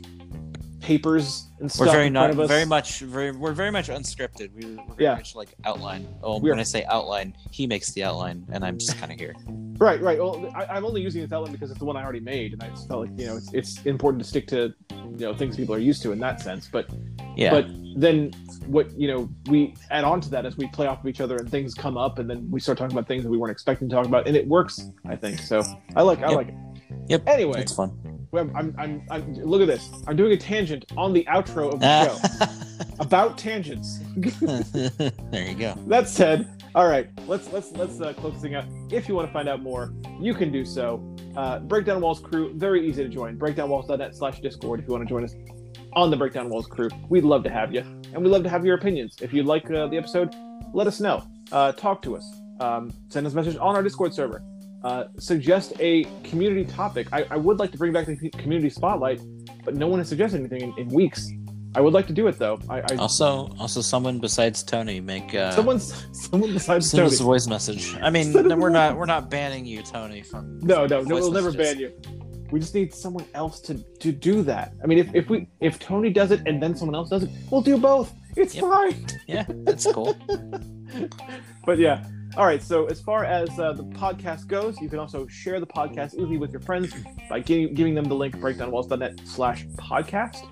papers 0.81 1.47
and 1.60 1.74
We're 1.78 1.86
very 1.92 2.10
not 2.10 2.34
very 2.34 2.64
much 2.64 3.00
very 3.00 3.30
we're 3.32 3.52
very 3.52 3.70
much 3.70 3.89
unscripted. 3.89 4.52
We, 4.55 4.64
we're 4.76 4.94
very 4.94 5.05
Yeah. 5.05 5.14
much 5.14 5.34
like 5.34 5.50
outline. 5.64 6.08
Oh, 6.22 6.39
We 6.39 6.48
are- 6.48 6.52
when 6.52 6.60
I 6.60 6.64
say 6.64 6.84
outline, 6.84 7.34
he 7.50 7.66
makes 7.66 7.92
the 7.92 8.02
outline, 8.05 8.47
and 8.50 8.64
I'm 8.64 8.78
just 8.78 8.97
kind 8.98 9.12
of 9.12 9.18
here. 9.18 9.34
Right, 9.78 10.00
right. 10.00 10.18
Well, 10.18 10.50
I, 10.55 10.64
I'm 10.66 10.84
only 10.84 11.00
using 11.02 11.22
this 11.22 11.32
outline 11.32 11.52
because 11.52 11.70
it's 11.70 11.78
the 11.78 11.84
one 11.84 11.97
I 11.97 12.02
already 12.02 12.20
made, 12.20 12.52
and 12.55 12.62
I 12.62 12.68
just 12.70 12.89
felt 12.89 13.00
like 13.08 13.18
you 13.18 13.26
know 13.26 13.36
it's, 13.36 13.52
it's 13.52 13.84
important 13.86 14.22
to 14.22 14.28
stick 14.28 14.47
to 14.48 14.74
you 14.90 15.26
know 15.26 15.34
things 15.34 15.56
people 15.56 15.74
are 15.74 15.78
used 15.78 16.02
to 16.02 16.12
in 16.12 16.18
that 16.20 16.40
sense. 16.40 16.68
But 16.70 16.89
Yeah. 17.36 17.50
but 17.50 17.66
then 17.97 18.32
what 18.66 18.90
you 18.98 19.08
know 19.08 19.28
we 19.48 19.74
add 19.90 20.05
on 20.05 20.20
to 20.22 20.30
that 20.30 20.47
as 20.47 20.56
we 20.56 20.66
play 20.68 20.86
off 20.86 21.00
of 21.00 21.06
each 21.08 21.20
other 21.20 21.36
and 21.36 21.50
things 21.50 21.74
come 21.74 21.97
up, 21.97 22.18
and 22.18 22.28
then 22.28 22.50
we 22.50 22.60
start 22.60 22.78
talking 22.78 22.97
about 22.97 23.08
things 23.08 23.22
that 23.24 23.30
we 23.30 23.36
weren't 23.39 23.52
expecting 23.52 23.89
to 23.89 23.94
talk 23.94 24.06
about, 24.06 24.26
and 24.26 24.36
it 24.36 24.47
works. 24.48 24.80
I 25.06 25.16
think 25.16 25.39
so. 25.40 25.62
I 25.97 26.02
like 26.02 26.18
I 26.22 26.28
Yep. 26.28 26.36
like 26.36 26.48
it. 26.48 26.55
Yep. 27.08 27.22
Anyway, 27.26 27.60
it's 27.60 27.74
fun. 27.74 27.90
I'm, 28.32 28.54
I'm, 28.56 28.74
I'm, 28.78 29.02
I'm 29.10 29.34
look 29.34 29.60
at 29.60 29.66
this. 29.66 29.90
I'm 30.06 30.16
doing 30.16 30.32
a 30.32 30.36
tangent 30.36 30.84
on 30.96 31.12
the 31.12 31.24
outro 31.24 31.72
of 31.72 31.80
the 31.80 32.04
show 32.04 32.84
about 33.00 33.36
tangents. 33.36 33.98
there 35.30 35.48
you 35.48 35.54
go. 35.54 35.74
That 35.88 36.08
said, 36.08 36.48
all 36.74 36.88
right, 36.88 37.08
let's 37.26 37.52
let's 37.52 37.72
let's 37.72 38.00
uh, 38.00 38.12
close 38.12 38.34
this 38.34 38.42
thing 38.42 38.54
out. 38.54 38.64
If 38.90 39.08
you 39.08 39.14
want 39.14 39.28
to 39.28 39.32
find 39.32 39.48
out 39.48 39.62
more, 39.62 39.92
you 40.20 40.34
can 40.34 40.52
do 40.52 40.64
so. 40.64 41.04
Uh, 41.36 41.58
Breakdown 41.60 42.00
Walls 42.00 42.20
crew, 42.20 42.52
very 42.54 42.88
easy 42.88 43.02
to 43.02 43.08
join. 43.08 43.36
Breakdownwalls.net 43.36 44.14
slash 44.14 44.40
Discord 44.40 44.80
if 44.80 44.86
you 44.86 44.92
want 44.92 45.06
to 45.06 45.08
join 45.08 45.24
us 45.24 45.34
on 45.94 46.10
the 46.10 46.16
Breakdown 46.16 46.48
Walls 46.48 46.66
crew. 46.66 46.88
We'd 47.08 47.24
love 47.24 47.42
to 47.44 47.50
have 47.50 47.74
you, 47.74 47.80
and 47.80 48.22
we'd 48.22 48.30
love 48.30 48.44
to 48.44 48.48
have 48.48 48.64
your 48.64 48.76
opinions. 48.76 49.16
If 49.20 49.32
you 49.32 49.42
like 49.42 49.68
uh, 49.70 49.88
the 49.88 49.96
episode, 49.96 50.34
let 50.72 50.86
us 50.86 51.00
know. 51.00 51.24
Uh, 51.50 51.72
talk 51.72 52.02
to 52.02 52.16
us. 52.16 52.40
Um, 52.60 52.92
send 53.08 53.26
us 53.26 53.32
a 53.32 53.36
message 53.36 53.56
on 53.56 53.74
our 53.74 53.82
Discord 53.82 54.14
server. 54.14 54.42
Uh, 54.83 55.05
suggest 55.18 55.75
a 55.78 56.05
community 56.25 56.65
topic. 56.65 57.07
I, 57.12 57.26
I 57.31 57.36
would 57.36 57.59
like 57.59 57.70
to 57.73 57.78
bring 57.78 57.92
back 57.92 58.07
the 58.07 58.17
community 58.31 58.70
spotlight, 58.70 59.20
but 59.65 59.75
no 59.75 59.89
one 59.89 59.99
has 60.00 60.09
suggested 60.09 60.41
anything 60.41 60.62
in, 60.62 60.78
in 60.78 60.89
weeks. 60.89 61.28
I 61.75 61.81
would 61.81 61.92
like 61.92 62.07
to 62.09 62.12
do 62.12 62.26
it 62.26 62.39
though. 62.39 62.59
I, 62.68 62.81
I 62.81 62.97
Also, 62.97 63.49
also 63.60 63.81
someone 63.81 64.18
besides 64.18 64.62
Tony 64.65 64.99
make 65.00 65.34
uh, 65.34 65.52
someone's 65.52 66.07
someone 66.31 66.52
besides 66.52 66.91
send 66.91 67.00
Tony. 67.00 67.12
us 67.15 67.20
a 67.20 67.25
voice 67.25 67.47
message. 67.47 67.94
I 68.00 68.10
mean, 68.10 68.33
Send 68.33 68.60
we're 68.60 68.70
not 68.70 68.97
we're 68.97 69.07
not 69.07 69.31
banning 69.31 69.65
you, 69.67 69.83
Tony, 69.83 70.23
from 70.23 70.59
No, 70.60 70.86
no, 70.86 71.02
no, 71.02 71.15
we'll 71.15 71.31
never 71.31 71.52
ban 71.52 71.78
you. 71.78 71.92
We 72.50 72.59
just 72.59 72.75
need 72.75 72.92
someone 72.92 73.26
else 73.34 73.60
to 73.60 73.75
to 74.00 74.10
do 74.10 74.42
that. 74.42 74.73
I 74.83 74.86
mean, 74.89 74.99
if, 74.99 75.15
if 75.15 75.28
we 75.31 75.47
if 75.60 75.78
Tony 75.78 76.10
does 76.10 76.33
it 76.33 76.41
and 76.47 76.60
then 76.60 76.75
someone 76.75 76.97
else 76.97 77.10
does 77.10 77.23
it, 77.23 77.31
we'll 77.50 77.62
do 77.62 77.78
both. 77.78 78.12
It's 78.36 78.55
Yep. 78.57 78.65
fine. 78.65 79.07
Yeah, 79.28 79.44
that's 79.49 79.86
cool. 79.92 80.17
But 81.67 81.78
yeah. 81.78 82.05
All 82.36 82.47
right. 82.47 82.62
So 82.62 82.86
as 82.86 83.00
far 83.00 83.25
as 83.25 83.59
uh, 83.59 83.73
the 83.73 83.84
podcast 83.84 84.47
goes, 84.47 84.81
you 84.81 84.89
can 84.89 84.99
also 84.99 85.26
share 85.26 85.59
the 85.59 85.67
podcast 85.67 86.15
easily 86.15 86.39
with 86.39 86.52
your 86.52 86.60
friends 86.60 86.94
by 87.28 87.41
giving, 87.41 87.75
giving 87.75 87.94
them 87.94 88.05
the 88.05 88.15
link 88.15 88.36
breakdownwalls.net 88.36 89.20
slash 89.25 89.67
podcast. 89.76 90.47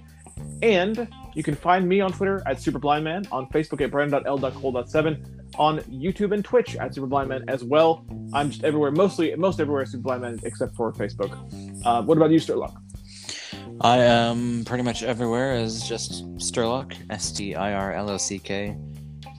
And 0.63 1.09
you 1.35 1.43
can 1.43 1.55
find 1.55 1.89
me 1.89 2.01
on 2.01 2.13
Twitter 2.13 2.43
at 2.47 2.57
superblindman, 2.57 3.31
on 3.33 3.47
Facebook 3.49 3.81
at 3.81 3.93
brandon.l.cole.7, 3.93 5.55
on 5.57 5.79
YouTube 5.83 6.33
and 6.33 6.45
Twitch 6.45 6.77
at 6.77 6.93
superblindman 6.93 7.45
as 7.49 7.63
well. 7.63 8.05
I'm 8.33 8.51
just 8.51 8.65
everywhere, 8.65 8.91
mostly 8.91 9.35
most 9.37 9.61
everywhere 9.61 9.85
superblindman 9.85 10.45
except 10.45 10.75
for 10.75 10.93
Facebook. 10.93 11.33
Uh, 11.85 12.03
what 12.03 12.17
about 12.17 12.31
you, 12.31 12.41
Stirlock? 12.41 12.77
I 13.81 13.99
am 13.99 14.65
pretty 14.65 14.83
much 14.83 15.05
everywhere 15.05 15.53
as 15.53 15.89
just 15.89 16.25
Stirlock, 16.39 16.97
S 17.11 17.31
T 17.31 17.55
I 17.55 17.73
R 17.73 17.93
L 17.93 18.11
O 18.11 18.17
C 18.17 18.41
K, 18.41 18.77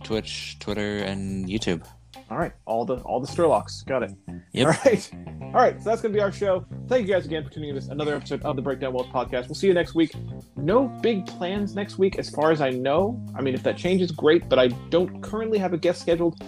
Twitch, 0.04 0.58
Twitter, 0.60 0.98
and 0.98 1.48
YouTube. 1.50 1.86
All 2.30 2.38
right, 2.38 2.52
all 2.66 2.86
the 2.86 2.98
all 2.98 3.20
the 3.20 3.28
Stirlocks. 3.28 3.84
Got 3.86 4.04
it. 4.04 4.12
Yep. 4.54 4.68
All 4.68 4.74
right. 4.86 5.12
All 5.42 5.52
right, 5.54 5.82
so 5.82 5.90
that's 5.90 6.02
going 6.02 6.14
to 6.14 6.18
be 6.18 6.22
our 6.22 6.32
show. 6.32 6.64
Thank 6.88 7.08
you 7.08 7.14
guys 7.14 7.26
again 7.26 7.44
for 7.44 7.50
tuning 7.50 7.76
in 7.76 7.82
to 7.82 7.92
another 7.92 8.14
episode 8.16 8.44
of 8.44 8.56
the 8.56 8.62
Breakdown 8.62 8.94
Walls 8.94 9.08
podcast. 9.08 9.48
We'll 9.48 9.56
see 9.56 9.66
you 9.66 9.74
next 9.74 9.96
week. 9.96 10.14
No 10.56 10.88
big 11.02 11.26
plans 11.26 11.74
next 11.74 11.98
week 11.98 12.20
as 12.20 12.30
far 12.30 12.52
as 12.52 12.62
I 12.62 12.70
know. 12.70 13.20
I 13.36 13.42
mean, 13.42 13.56
if 13.56 13.64
that 13.64 13.76
changes, 13.76 14.12
great, 14.12 14.48
but 14.48 14.60
I 14.60 14.68
don't 14.68 15.22
currently 15.24 15.58
have 15.58 15.74
a 15.74 15.78
guest 15.78 16.02
scheduled. 16.02 16.40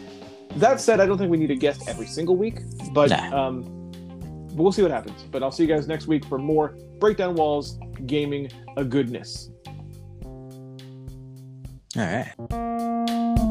That 0.57 0.79
said, 0.79 0.99
I 0.99 1.07
don't 1.07 1.17
think 1.17 1.31
we 1.31 1.37
need 1.37 1.49
a 1.49 1.55
guest 1.55 1.87
every 1.87 2.05
single 2.05 2.35
week, 2.35 2.59
but 2.93 3.09
Nah. 3.09 3.47
um 3.47 3.63
but 4.53 4.63
we'll 4.63 4.71
see 4.73 4.81
what 4.83 4.91
happens. 4.91 5.23
But 5.31 5.41
I'll 5.41 5.51
see 5.51 5.63
you 5.63 5.69
guys 5.69 5.87
next 5.87 6.05
week 6.07 6.23
for 6.25 6.37
more 6.37 6.75
Breakdown 6.99 7.33
Walls 7.35 7.79
gaming 8.05 8.51
a 8.77 8.83
goodness. 8.83 9.49
All 11.97 12.03
right. 12.05 13.50